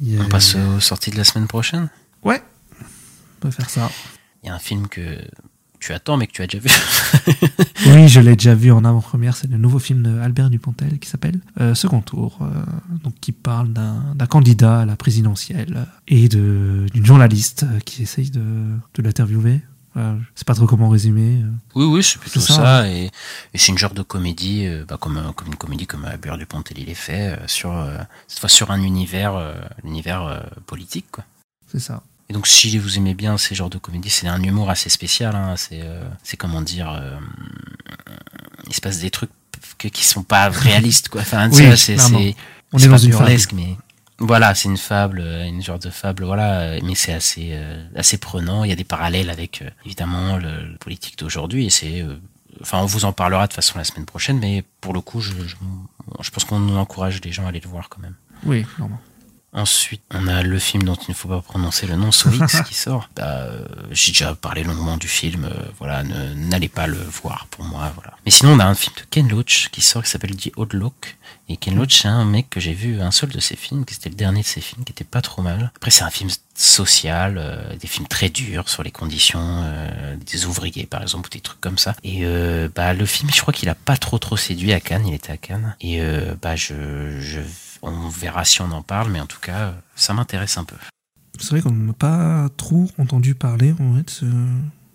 Y 0.00 0.18
On 0.20 0.28
passe 0.28 0.54
aux 0.56 0.80
sorties 0.80 1.10
de 1.10 1.16
la 1.16 1.24
semaine 1.24 1.46
prochaine? 1.46 1.88
Ouais, 2.24 2.42
on 3.42 3.48
peut 3.48 3.50
faire 3.50 3.70
ça. 3.70 3.90
Il 4.42 4.46
y 4.46 4.50
a 4.50 4.54
un 4.54 4.58
film 4.58 4.88
que 4.88 5.18
tu 5.80 5.92
attends, 5.92 6.16
mais 6.16 6.26
que 6.28 6.32
tu 6.32 6.42
as 6.42 6.46
déjà 6.46 6.58
vu. 6.62 6.70
Oui, 7.86 8.08
je 8.08 8.20
l'ai 8.20 8.36
déjà 8.36 8.54
vu 8.54 8.70
en 8.70 8.84
avant-première. 8.84 9.34
C'est 9.36 9.50
le 9.50 9.58
nouveau 9.58 9.80
film 9.80 10.02
de 10.04 10.20
Albert 10.20 10.50
Dupontel 10.50 10.98
qui 11.00 11.08
s'appelle 11.08 11.40
euh, 11.60 11.74
Second 11.74 12.00
Tour, 12.00 12.38
euh, 12.42 12.46
donc 13.02 13.14
qui 13.20 13.32
parle 13.32 13.72
d'un 13.72 14.26
candidat 14.28 14.80
à 14.80 14.84
la 14.86 14.94
présidentielle 14.94 15.86
et 16.06 16.28
d'une 16.28 17.04
journaliste 17.04 17.64
euh, 17.64 17.80
qui 17.80 18.02
essaye 18.02 18.30
de, 18.30 18.40
de 18.94 19.02
l'interviewer. 19.02 19.60
Voilà, 19.94 20.14
je 20.34 20.38
sais 20.38 20.44
pas 20.44 20.54
trop 20.54 20.66
comment 20.66 20.88
résumer. 20.88 21.42
euh. 21.42 21.50
Oui, 21.74 21.84
oui, 21.84 22.02
c'est 22.04 22.18
plutôt 22.20 22.38
ça. 22.40 22.54
ça, 22.54 22.88
et 22.88 23.06
et 23.52 23.58
c'est 23.58 23.72
une 23.72 23.78
genre 23.78 23.92
de 23.94 24.02
comédie, 24.02 24.66
euh, 24.66 24.84
bah, 24.88 24.96
comme, 24.98 25.18
un- 25.18 25.32
comme 25.32 25.48
une 25.48 25.56
comédie 25.56 25.86
comme 25.86 26.04
Albert 26.04 26.38
Dupontel 26.38 26.78
il 26.78 26.88
est 26.88 26.94
fait, 26.94 27.32
euh, 27.36 27.46
sur, 27.48 27.72
euh, 27.72 27.98
cette 28.28 28.38
fois 28.38 28.48
sur 28.48 28.70
un 28.70 28.80
univers, 28.80 29.34
euh, 29.34 29.52
l'univers 29.84 30.22
euh, 30.22 30.40
politique. 30.66 31.06
Quoi. 31.10 31.24
C'est 31.70 31.80
ça. 31.80 32.02
Et 32.32 32.34
donc, 32.34 32.46
si 32.46 32.78
vous 32.78 32.96
aimez 32.96 33.12
bien 33.12 33.36
ces 33.36 33.54
genres 33.54 33.68
de 33.68 33.76
comédies, 33.76 34.08
c'est 34.08 34.26
un 34.26 34.42
humour 34.42 34.70
assez 34.70 34.88
spécial. 34.88 35.36
Hein, 35.36 35.54
c'est, 35.58 35.82
euh, 35.82 36.02
c'est 36.22 36.38
comment 36.38 36.62
dire, 36.62 36.90
euh, 36.90 37.14
il 38.66 38.74
se 38.74 38.80
passe 38.80 39.00
des 39.00 39.10
trucs 39.10 39.28
que, 39.76 39.86
qui 39.88 40.02
sont 40.02 40.22
pas 40.22 40.48
réalistes. 40.48 41.10
Quoi. 41.10 41.20
Enfin, 41.20 41.50
Oui, 41.50 41.76
c'est, 41.76 41.98
c'est, 41.98 42.34
On 42.72 42.78
c'est 42.78 42.84
est 42.86 42.88
pas 42.88 42.92
dans 42.92 42.96
une 42.96 43.12
fable. 43.12 43.24
burlesque, 43.24 43.52
mais 43.52 43.76
voilà, 44.18 44.54
c'est 44.54 44.70
une 44.70 44.78
fable, 44.78 45.20
euh, 45.20 45.44
une 45.46 45.62
genre 45.62 45.78
de 45.78 45.90
fable, 45.90 46.24
voilà, 46.24 46.80
mais 46.82 46.94
c'est 46.94 47.12
assez, 47.12 47.50
euh, 47.52 47.84
assez 47.96 48.16
prenant. 48.16 48.64
Il 48.64 48.70
y 48.70 48.72
a 48.72 48.76
des 48.76 48.84
parallèles 48.84 49.28
avec, 49.28 49.62
évidemment, 49.84 50.38
le, 50.38 50.68
le 50.70 50.78
politique 50.78 51.18
d'aujourd'hui, 51.18 51.66
et 51.66 51.70
c'est, 51.70 52.02
enfin, 52.62 52.78
on 52.78 52.86
vous 52.86 53.04
en 53.04 53.12
parlera 53.12 53.46
de 53.46 53.52
façon 53.52 53.76
la 53.76 53.84
semaine 53.84 54.06
prochaine, 54.06 54.38
mais 54.38 54.64
pour 54.80 54.94
le 54.94 55.02
coup, 55.02 55.20
je, 55.20 55.32
je, 55.46 55.56
je 56.22 56.30
pense 56.30 56.44
qu'on 56.46 56.76
encourage 56.76 57.20
les 57.22 57.30
gens 57.32 57.44
à 57.44 57.50
aller 57.50 57.60
le 57.60 57.68
voir 57.68 57.90
quand 57.90 58.00
même. 58.00 58.14
Oui, 58.46 58.64
clairement. 58.64 58.98
Ensuite, 59.54 60.00
on 60.10 60.28
a 60.28 60.42
le 60.42 60.58
film 60.58 60.82
dont 60.84 60.94
il 60.94 61.10
ne 61.10 61.14
faut 61.14 61.28
pas 61.28 61.42
prononcer 61.42 61.86
le 61.86 61.96
nom, 61.96 62.10
Soix, 62.10 62.32
qui 62.66 62.74
sort. 62.74 63.10
Bah, 63.16 63.24
euh, 63.42 63.64
J'ai 63.90 64.12
déjà 64.12 64.34
parlé 64.34 64.64
longuement 64.64 64.96
du 64.96 65.08
film, 65.08 65.44
euh, 65.44 65.52
voilà, 65.78 66.02
ne- 66.04 66.32
n'allez 66.34 66.70
pas 66.70 66.86
le 66.86 66.96
voir 66.96 67.46
pour 67.50 67.64
moi, 67.66 67.92
voilà. 67.94 68.14
Mais 68.24 68.30
sinon, 68.30 68.52
on 68.52 68.58
a 68.60 68.64
un 68.64 68.74
film 68.74 68.94
de 68.96 69.02
Ken 69.10 69.28
Loach 69.28 69.68
qui 69.70 69.82
sort, 69.82 70.02
qui 70.04 70.10
s'appelle 70.10 70.34
The 70.36 70.52
Odd 70.56 70.72
Look. 70.72 71.16
Et 71.50 71.58
Ken 71.58 71.74
Loach, 71.76 72.00
c'est 72.00 72.08
un 72.08 72.24
mec 72.24 72.48
que 72.48 72.60
j'ai 72.60 72.72
vu 72.72 73.02
un 73.02 73.10
seul 73.10 73.28
de 73.28 73.40
ses 73.40 73.56
films, 73.56 73.84
qui 73.84 73.92
c'était 73.94 74.08
le 74.08 74.14
dernier 74.14 74.40
de 74.40 74.46
ses 74.46 74.62
films, 74.62 74.84
qui 74.84 74.92
était 74.92 75.04
pas 75.04 75.20
trop 75.20 75.42
mal. 75.42 75.70
Après, 75.76 75.90
c'est 75.90 76.04
un 76.04 76.08
film 76.10 76.30
social, 76.54 77.36
euh, 77.38 77.76
des 77.76 77.88
films 77.88 78.06
très 78.06 78.30
durs 78.30 78.70
sur 78.70 78.82
les 78.82 78.90
conditions 78.90 79.40
euh, 79.64 80.16
des 80.16 80.46
ouvriers, 80.46 80.86
par 80.86 81.02
exemple, 81.02 81.26
ou 81.26 81.30
des 81.30 81.40
trucs 81.40 81.60
comme 81.60 81.76
ça. 81.78 81.94
Et 82.04 82.20
euh, 82.22 82.68
bah, 82.74 82.94
le 82.94 83.04
film, 83.04 83.28
je 83.34 83.40
crois 83.42 83.52
qu'il 83.52 83.68
a 83.68 83.74
pas 83.74 83.98
trop 83.98 84.18
trop 84.18 84.38
séduit 84.38 84.72
à 84.72 84.80
Cannes, 84.80 85.06
il 85.06 85.12
était 85.14 85.32
à 85.32 85.36
Cannes. 85.36 85.76
Et 85.82 86.00
euh, 86.00 86.34
bah, 86.40 86.56
je, 86.56 87.18
je, 87.20 87.40
on 87.82 88.08
verra 88.08 88.44
si 88.44 88.60
on 88.62 88.70
en 88.70 88.82
parle, 88.82 89.10
mais 89.10 89.20
en 89.20 89.26
tout 89.26 89.40
cas, 89.40 89.74
ça 89.96 90.14
m'intéresse 90.14 90.56
un 90.58 90.64
peu. 90.64 90.76
C'est 91.40 91.50
vrai 91.50 91.60
qu'on 91.62 91.72
n'a 91.72 91.92
pas 91.92 92.48
trop 92.56 92.88
entendu 92.98 93.34
parler 93.34 93.74
en 93.80 93.96
fait, 93.96 94.22
de 94.24 94.30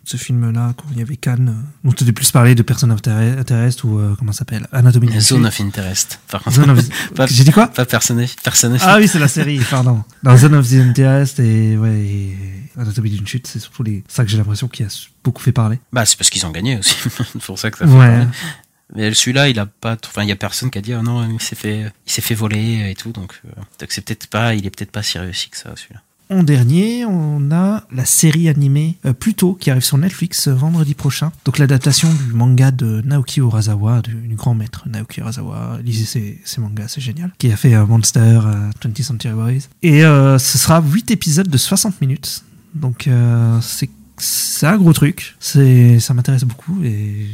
ce, 0.05 0.15
film-là, 0.17 0.73
quand 0.77 0.85
il 0.91 0.99
y 0.99 1.01
avait 1.01 1.17
Cannes, 1.17 1.49
euh, 1.49 1.87
dont 1.89 1.91
tu 1.91 2.13
plus 2.13 2.31
parlé 2.31 2.55
de 2.55 2.61
Person 2.61 2.89
of 2.91 2.99
Inter- 2.99 3.37
Interest 3.39 3.83
ou 3.83 3.99
euh, 3.99 4.15
comment 4.17 4.31
ça 4.31 4.39
s'appelle 4.39 4.67
Anatomie 4.71 5.07
d'une 5.07 5.19
Zone 5.19 5.45
of 5.45 5.59
Interest. 5.59 6.19
Par 6.29 6.41
contre, 6.43 6.55
Zone 6.55 6.69
of- 6.69 7.11
pas, 7.15 7.25
J'ai 7.25 7.43
dit 7.43 7.51
quoi? 7.51 7.67
Pas 7.67 7.85
personne. 7.85 8.23
Personne. 8.43 8.77
Ah 8.81 8.97
oui, 8.99 9.07
c'est 9.09 9.19
la 9.19 9.27
série, 9.27 9.59
pardon. 9.69 10.03
Dans 10.23 10.37
Zone 10.37 10.55
of 10.55 10.69
the 10.69 10.73
Interest 10.75 11.39
et, 11.39 11.75
ouais, 11.77 11.99
et 11.99 12.37
Anatomie 12.79 13.09
d'une 13.09 13.27
chute, 13.27 13.47
c'est 13.47 13.59
surtout 13.59 13.83
les... 13.83 14.03
ça 14.07 14.23
que 14.23 14.29
j'ai 14.29 14.37
l'impression 14.37 14.67
qui 14.69 14.83
a 14.83 14.87
beaucoup 15.23 15.41
fait 15.41 15.51
parler. 15.51 15.79
Bah, 15.91 16.05
c'est 16.05 16.17
parce 16.17 16.29
qu'ils 16.29 16.45
ont 16.45 16.51
gagné 16.51 16.77
aussi. 16.77 16.95
c'est 17.33 17.41
pour 17.41 17.59
ça 17.59 17.71
que 17.71 17.79
ça 17.79 17.85
fait 17.87 17.91
Ouais. 17.91 18.07
parler. 18.07 18.27
Mais 18.95 19.13
celui-là, 19.13 19.49
il 19.49 19.59
a 19.59 19.65
pas, 19.65 19.97
enfin, 20.05 20.23
il 20.23 20.29
y 20.29 20.31
a 20.31 20.35
personne 20.35 20.71
qui 20.71 20.77
a 20.77 20.81
dit, 20.81 20.93
ah 20.93 21.01
non, 21.01 21.29
il 21.29 21.41
s'est 21.41 21.55
fait, 21.55 21.91
il 22.05 22.11
s'est 22.11 22.21
fait 22.21 22.35
voler 22.35 22.89
et 22.89 22.95
tout, 22.95 23.11
donc, 23.11 23.41
euh, 23.45 23.61
c'est 23.89 24.03
peut-être 24.03 24.27
pas, 24.27 24.55
il 24.55 24.65
est 24.65 24.69
peut-être 24.69 24.91
pas 24.91 25.03
si 25.03 25.19
réussi 25.19 25.49
que 25.49 25.57
ça, 25.57 25.73
celui-là. 25.75 26.01
En 26.29 26.43
dernier, 26.43 27.05
on 27.05 27.51
a 27.51 27.85
la 27.89 28.03
série 28.03 28.49
animée 28.49 28.97
euh, 29.05 29.13
Pluto 29.13 29.53
qui 29.53 29.71
arrive 29.71 29.83
sur 29.83 29.97
Netflix 29.97 30.47
euh, 30.49 30.53
vendredi 30.53 30.93
prochain. 30.93 31.31
Donc 31.45 31.57
l'adaptation 31.57 32.11
du 32.13 32.33
manga 32.33 32.71
de 32.71 33.01
Naoki 33.05 33.39
Urasawa, 33.39 34.01
du, 34.01 34.35
grand 34.35 34.53
maître 34.53 34.89
Naoki 34.89 35.21
Urasawa. 35.21 35.79
Lisez 35.81 36.05
ses, 36.05 36.41
ses 36.43 36.59
mangas, 36.59 36.89
c'est 36.89 37.01
génial. 37.01 37.31
Qui 37.37 37.49
a 37.49 37.55
fait 37.55 37.73
euh, 37.73 37.85
Monster, 37.85 38.19
euh, 38.19 38.69
20th 38.83 39.03
Century 39.03 39.33
Boys. 39.33 39.67
Et 39.83 40.03
euh, 40.03 40.37
ce 40.37 40.57
sera 40.57 40.81
8 40.81 41.11
épisodes 41.11 41.47
de 41.47 41.57
60 41.57 42.01
minutes. 42.01 42.43
Donc 42.75 43.09
c'est 44.19 44.67
un 44.67 44.77
gros 44.77 44.93
truc. 44.93 45.35
Ça 45.39 46.13
m'intéresse 46.13 46.43
beaucoup 46.43 46.83
et 46.83 47.27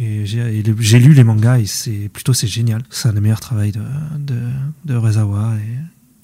et 0.00 0.24
j'ai 0.26 0.98
lu 0.98 1.12
les 1.14 1.24
mangas 1.24 1.58
et 1.58 1.66
c'est 1.66 2.08
plutôt 2.08 2.32
c'est 2.32 2.46
génial. 2.48 2.82
C'est 2.90 3.08
un 3.08 3.12
des 3.12 3.20
meilleurs 3.20 3.40
travaux 3.40 3.62
de 3.62 3.72
de, 4.18 4.38
de 4.86 4.94
Urasawa 4.94 5.54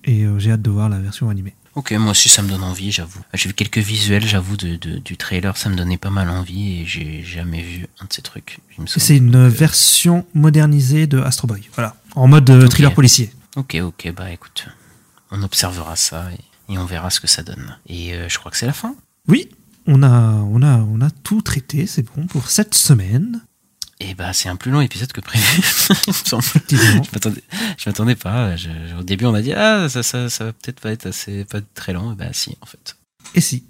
et, 0.05 0.13
et 0.13 0.25
euh, 0.25 0.39
j'ai 0.39 0.53
hâte 0.53 0.63
de 0.63 0.71
voir 0.71 0.89
la 0.89 0.99
version 0.99 1.29
animée. 1.29 1.55
Ok, 1.75 1.93
moi 1.93 2.13
aussi, 2.13 2.31
ça 2.31 2.41
me 2.41 2.49
donne 2.49 2.63
envie, 2.63 2.91
j'avoue. 2.91 3.21
J'ai 3.35 3.51
vu 3.51 3.55
quelques 3.55 3.77
visuels, 3.79 4.25
j'avoue, 4.27 4.57
de, 4.57 4.77
de- 4.77 4.97
du 4.99 5.19
trailer, 5.19 5.59
ça 5.59 5.69
me 5.69 5.77
donnait 5.77 5.99
pas 5.99 6.09
mal 6.09 6.31
envie 6.31 6.81
et 6.81 6.87
j'ai 6.87 7.23
jamais 7.23 7.61
vu 7.63 7.87
un 8.01 8.07
de 8.07 8.13
ces 8.15 8.23
trucs. 8.23 8.61
C'est 8.87 9.19
une 9.19 9.47
version 9.49 10.25
modernisée 10.33 11.07
de 11.07 11.19
Astro 11.19 11.47
Boy. 11.47 11.69
Voilà. 11.75 11.95
En 12.15 12.29
mode 12.29 12.49
euh, 12.49 12.65
Ok. 12.65 12.71
thriller 12.71 12.95
policier. 12.95 13.31
Ok, 13.57 13.77
ok, 13.83 14.11
bah 14.17 14.31
écoute, 14.33 14.69
on 15.31 15.43
observera 15.43 15.97
ça 15.97 16.29
et, 16.69 16.73
et 16.73 16.79
on 16.79 16.87
verra 16.87 17.11
ce 17.11 17.21
que 17.21 17.27
ça 17.27 17.43
donne. 17.43 17.77
Et 17.87 18.15
euh, 18.15 18.27
je 18.31 18.39
crois 18.39 18.51
que 18.51 18.57
c'est 18.57 18.65
la 18.67 18.73
fin. 18.73 18.95
Oui, 19.29 19.51
on 19.87 20.03
a, 20.03 20.09
on 20.33 20.63
a, 20.63 20.79
on 20.79 21.03
a 21.03 21.11
tout 21.11 21.43
traité, 21.43 21.87
c'est 21.87 22.07
bon 22.17 22.27
pour 22.27 22.49
cette 22.49 22.75
semaine. 22.75 23.43
Et 23.99 24.15
bah 24.15 24.33
c'est 24.35 24.49
un 24.51 24.57
plus 24.57 24.71
long 24.71 24.81
épisode 24.83 25.11
que 25.13 25.21
prévu. 25.23 25.45
il 26.07 26.13
me 26.13 26.13
semble. 26.13 26.45
Effectivement. 26.45 27.03
je 27.03 27.11
m'attendais, 27.13 27.43
je 27.79 27.89
m'attendais 27.89 28.15
pas. 28.17 28.55
Je- 28.57 28.69
au 28.99 29.03
début, 29.03 29.25
on 29.25 29.35
a 29.35 29.41
dit 29.43 29.53
ah 29.55 29.89
ça, 29.89 30.03
ça, 30.03 30.29
ça 30.29 30.45
va 30.45 30.53
peut-être 30.53 30.81
pas 30.81 30.93
être 30.93 31.07
assez, 31.07 31.45
pas 31.47 31.61
très 31.75 31.93
long. 31.95 32.13
Et 32.13 32.17
bah 32.17 32.33
si, 32.33 32.57
en 32.61 32.67
fait. 32.67 32.97
Et 33.35 33.41
si, 33.41 33.65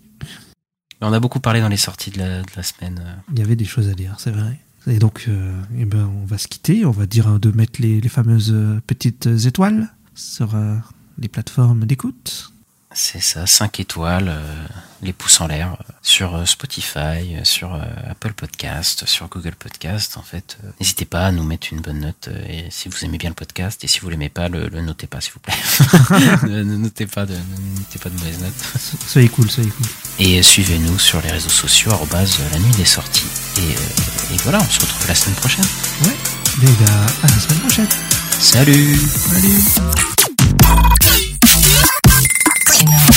on 1.00 1.12
a 1.12 1.20
beaucoup 1.20 1.40
parlé 1.40 1.60
dans 1.60 1.68
les 1.68 1.76
sorties 1.76 2.10
de 2.10 2.18
la, 2.18 2.42
de 2.42 2.48
la 2.56 2.62
semaine. 2.62 3.00
il 3.32 3.38
y 3.38 3.42
avait 3.42 3.56
des 3.56 3.64
choses 3.64 3.88
à 3.88 3.94
dire, 3.94 4.16
c'est 4.18 4.30
vrai. 4.32 4.58
Et 4.88 4.98
donc, 4.98 5.24
euh, 5.28 5.52
eh 5.78 5.84
ben, 5.84 6.10
on 6.22 6.26
va 6.26 6.38
se 6.38 6.46
quitter. 6.48 6.84
On 6.84 6.90
va 6.92 7.06
dire 7.06 7.28
euh, 7.28 7.38
de 7.38 7.50
mettre 7.50 7.80
les, 7.82 8.00
les 8.00 8.08
fameuses 8.08 8.52
euh, 8.52 8.80
petites 8.86 9.26
étoiles 9.26 9.92
sur 10.14 10.54
euh, 10.54 10.76
les 11.18 11.28
plateformes 11.28 11.84
d'écoute. 11.86 12.52
C'est 12.98 13.20
ça, 13.20 13.46
5 13.46 13.78
étoiles, 13.80 14.28
euh, 14.30 14.66
les 15.02 15.12
pouces 15.12 15.42
en 15.42 15.48
l'air, 15.48 15.72
euh, 15.78 15.92
sur 16.00 16.34
euh, 16.34 16.46
Spotify, 16.46 17.36
sur 17.44 17.74
euh, 17.74 17.80
Apple 18.10 18.32
Podcast, 18.32 19.04
sur 19.06 19.28
Google 19.28 19.54
Podcast. 19.54 20.16
En 20.16 20.22
fait, 20.22 20.56
euh, 20.64 20.70
n'hésitez 20.80 21.04
pas 21.04 21.26
à 21.26 21.30
nous 21.30 21.42
mettre 21.44 21.66
une 21.72 21.82
bonne 21.82 22.00
note 22.00 22.30
et 22.48 22.64
si 22.70 22.88
vous 22.88 23.04
aimez 23.04 23.18
bien 23.18 23.28
le 23.28 23.34
podcast 23.34 23.84
et 23.84 23.86
si 23.86 24.00
vous 24.00 24.08
l'aimez 24.08 24.30
pas, 24.30 24.48
le, 24.48 24.68
le 24.68 24.80
notez 24.80 25.06
pas, 25.06 25.20
s'il 25.20 25.34
vous 25.34 25.40
plaît. 25.40 25.52
ne, 26.48 26.62
ne 26.62 26.76
notez 26.78 27.06
pas 27.06 27.26
de, 27.26 27.34
ne 27.34 27.78
notez 27.80 27.98
pas 27.98 28.08
de 28.08 28.14
mauvaises 28.16 28.40
notes. 28.40 28.54
So- 28.80 28.96
Soyez 29.06 29.28
cool, 29.28 29.50
soyez 29.50 29.68
cool. 29.68 29.86
Et 30.18 30.42
suivez-nous 30.42 30.98
sur 30.98 31.20
les 31.20 31.30
réseaux 31.30 31.50
sociaux, 31.50 31.92
euh, 31.92 32.26
la 32.52 32.58
nuit 32.58 32.74
des 32.76 32.86
sorties. 32.86 33.26
Et, 33.58 34.34
et 34.34 34.36
voilà, 34.38 34.58
on 34.58 34.64
se 34.70 34.80
retrouve 34.80 35.06
la 35.06 35.14
semaine 35.14 35.36
prochaine. 35.36 35.66
Ouais. 36.06 36.16
Les 36.62 36.72
gars, 36.86 37.06
à 37.24 37.26
la 37.26 37.38
semaine 37.40 37.58
prochaine. 37.60 37.88
Salut 38.40 38.96
Salut. 38.96 39.60
Casino. 42.66 43.15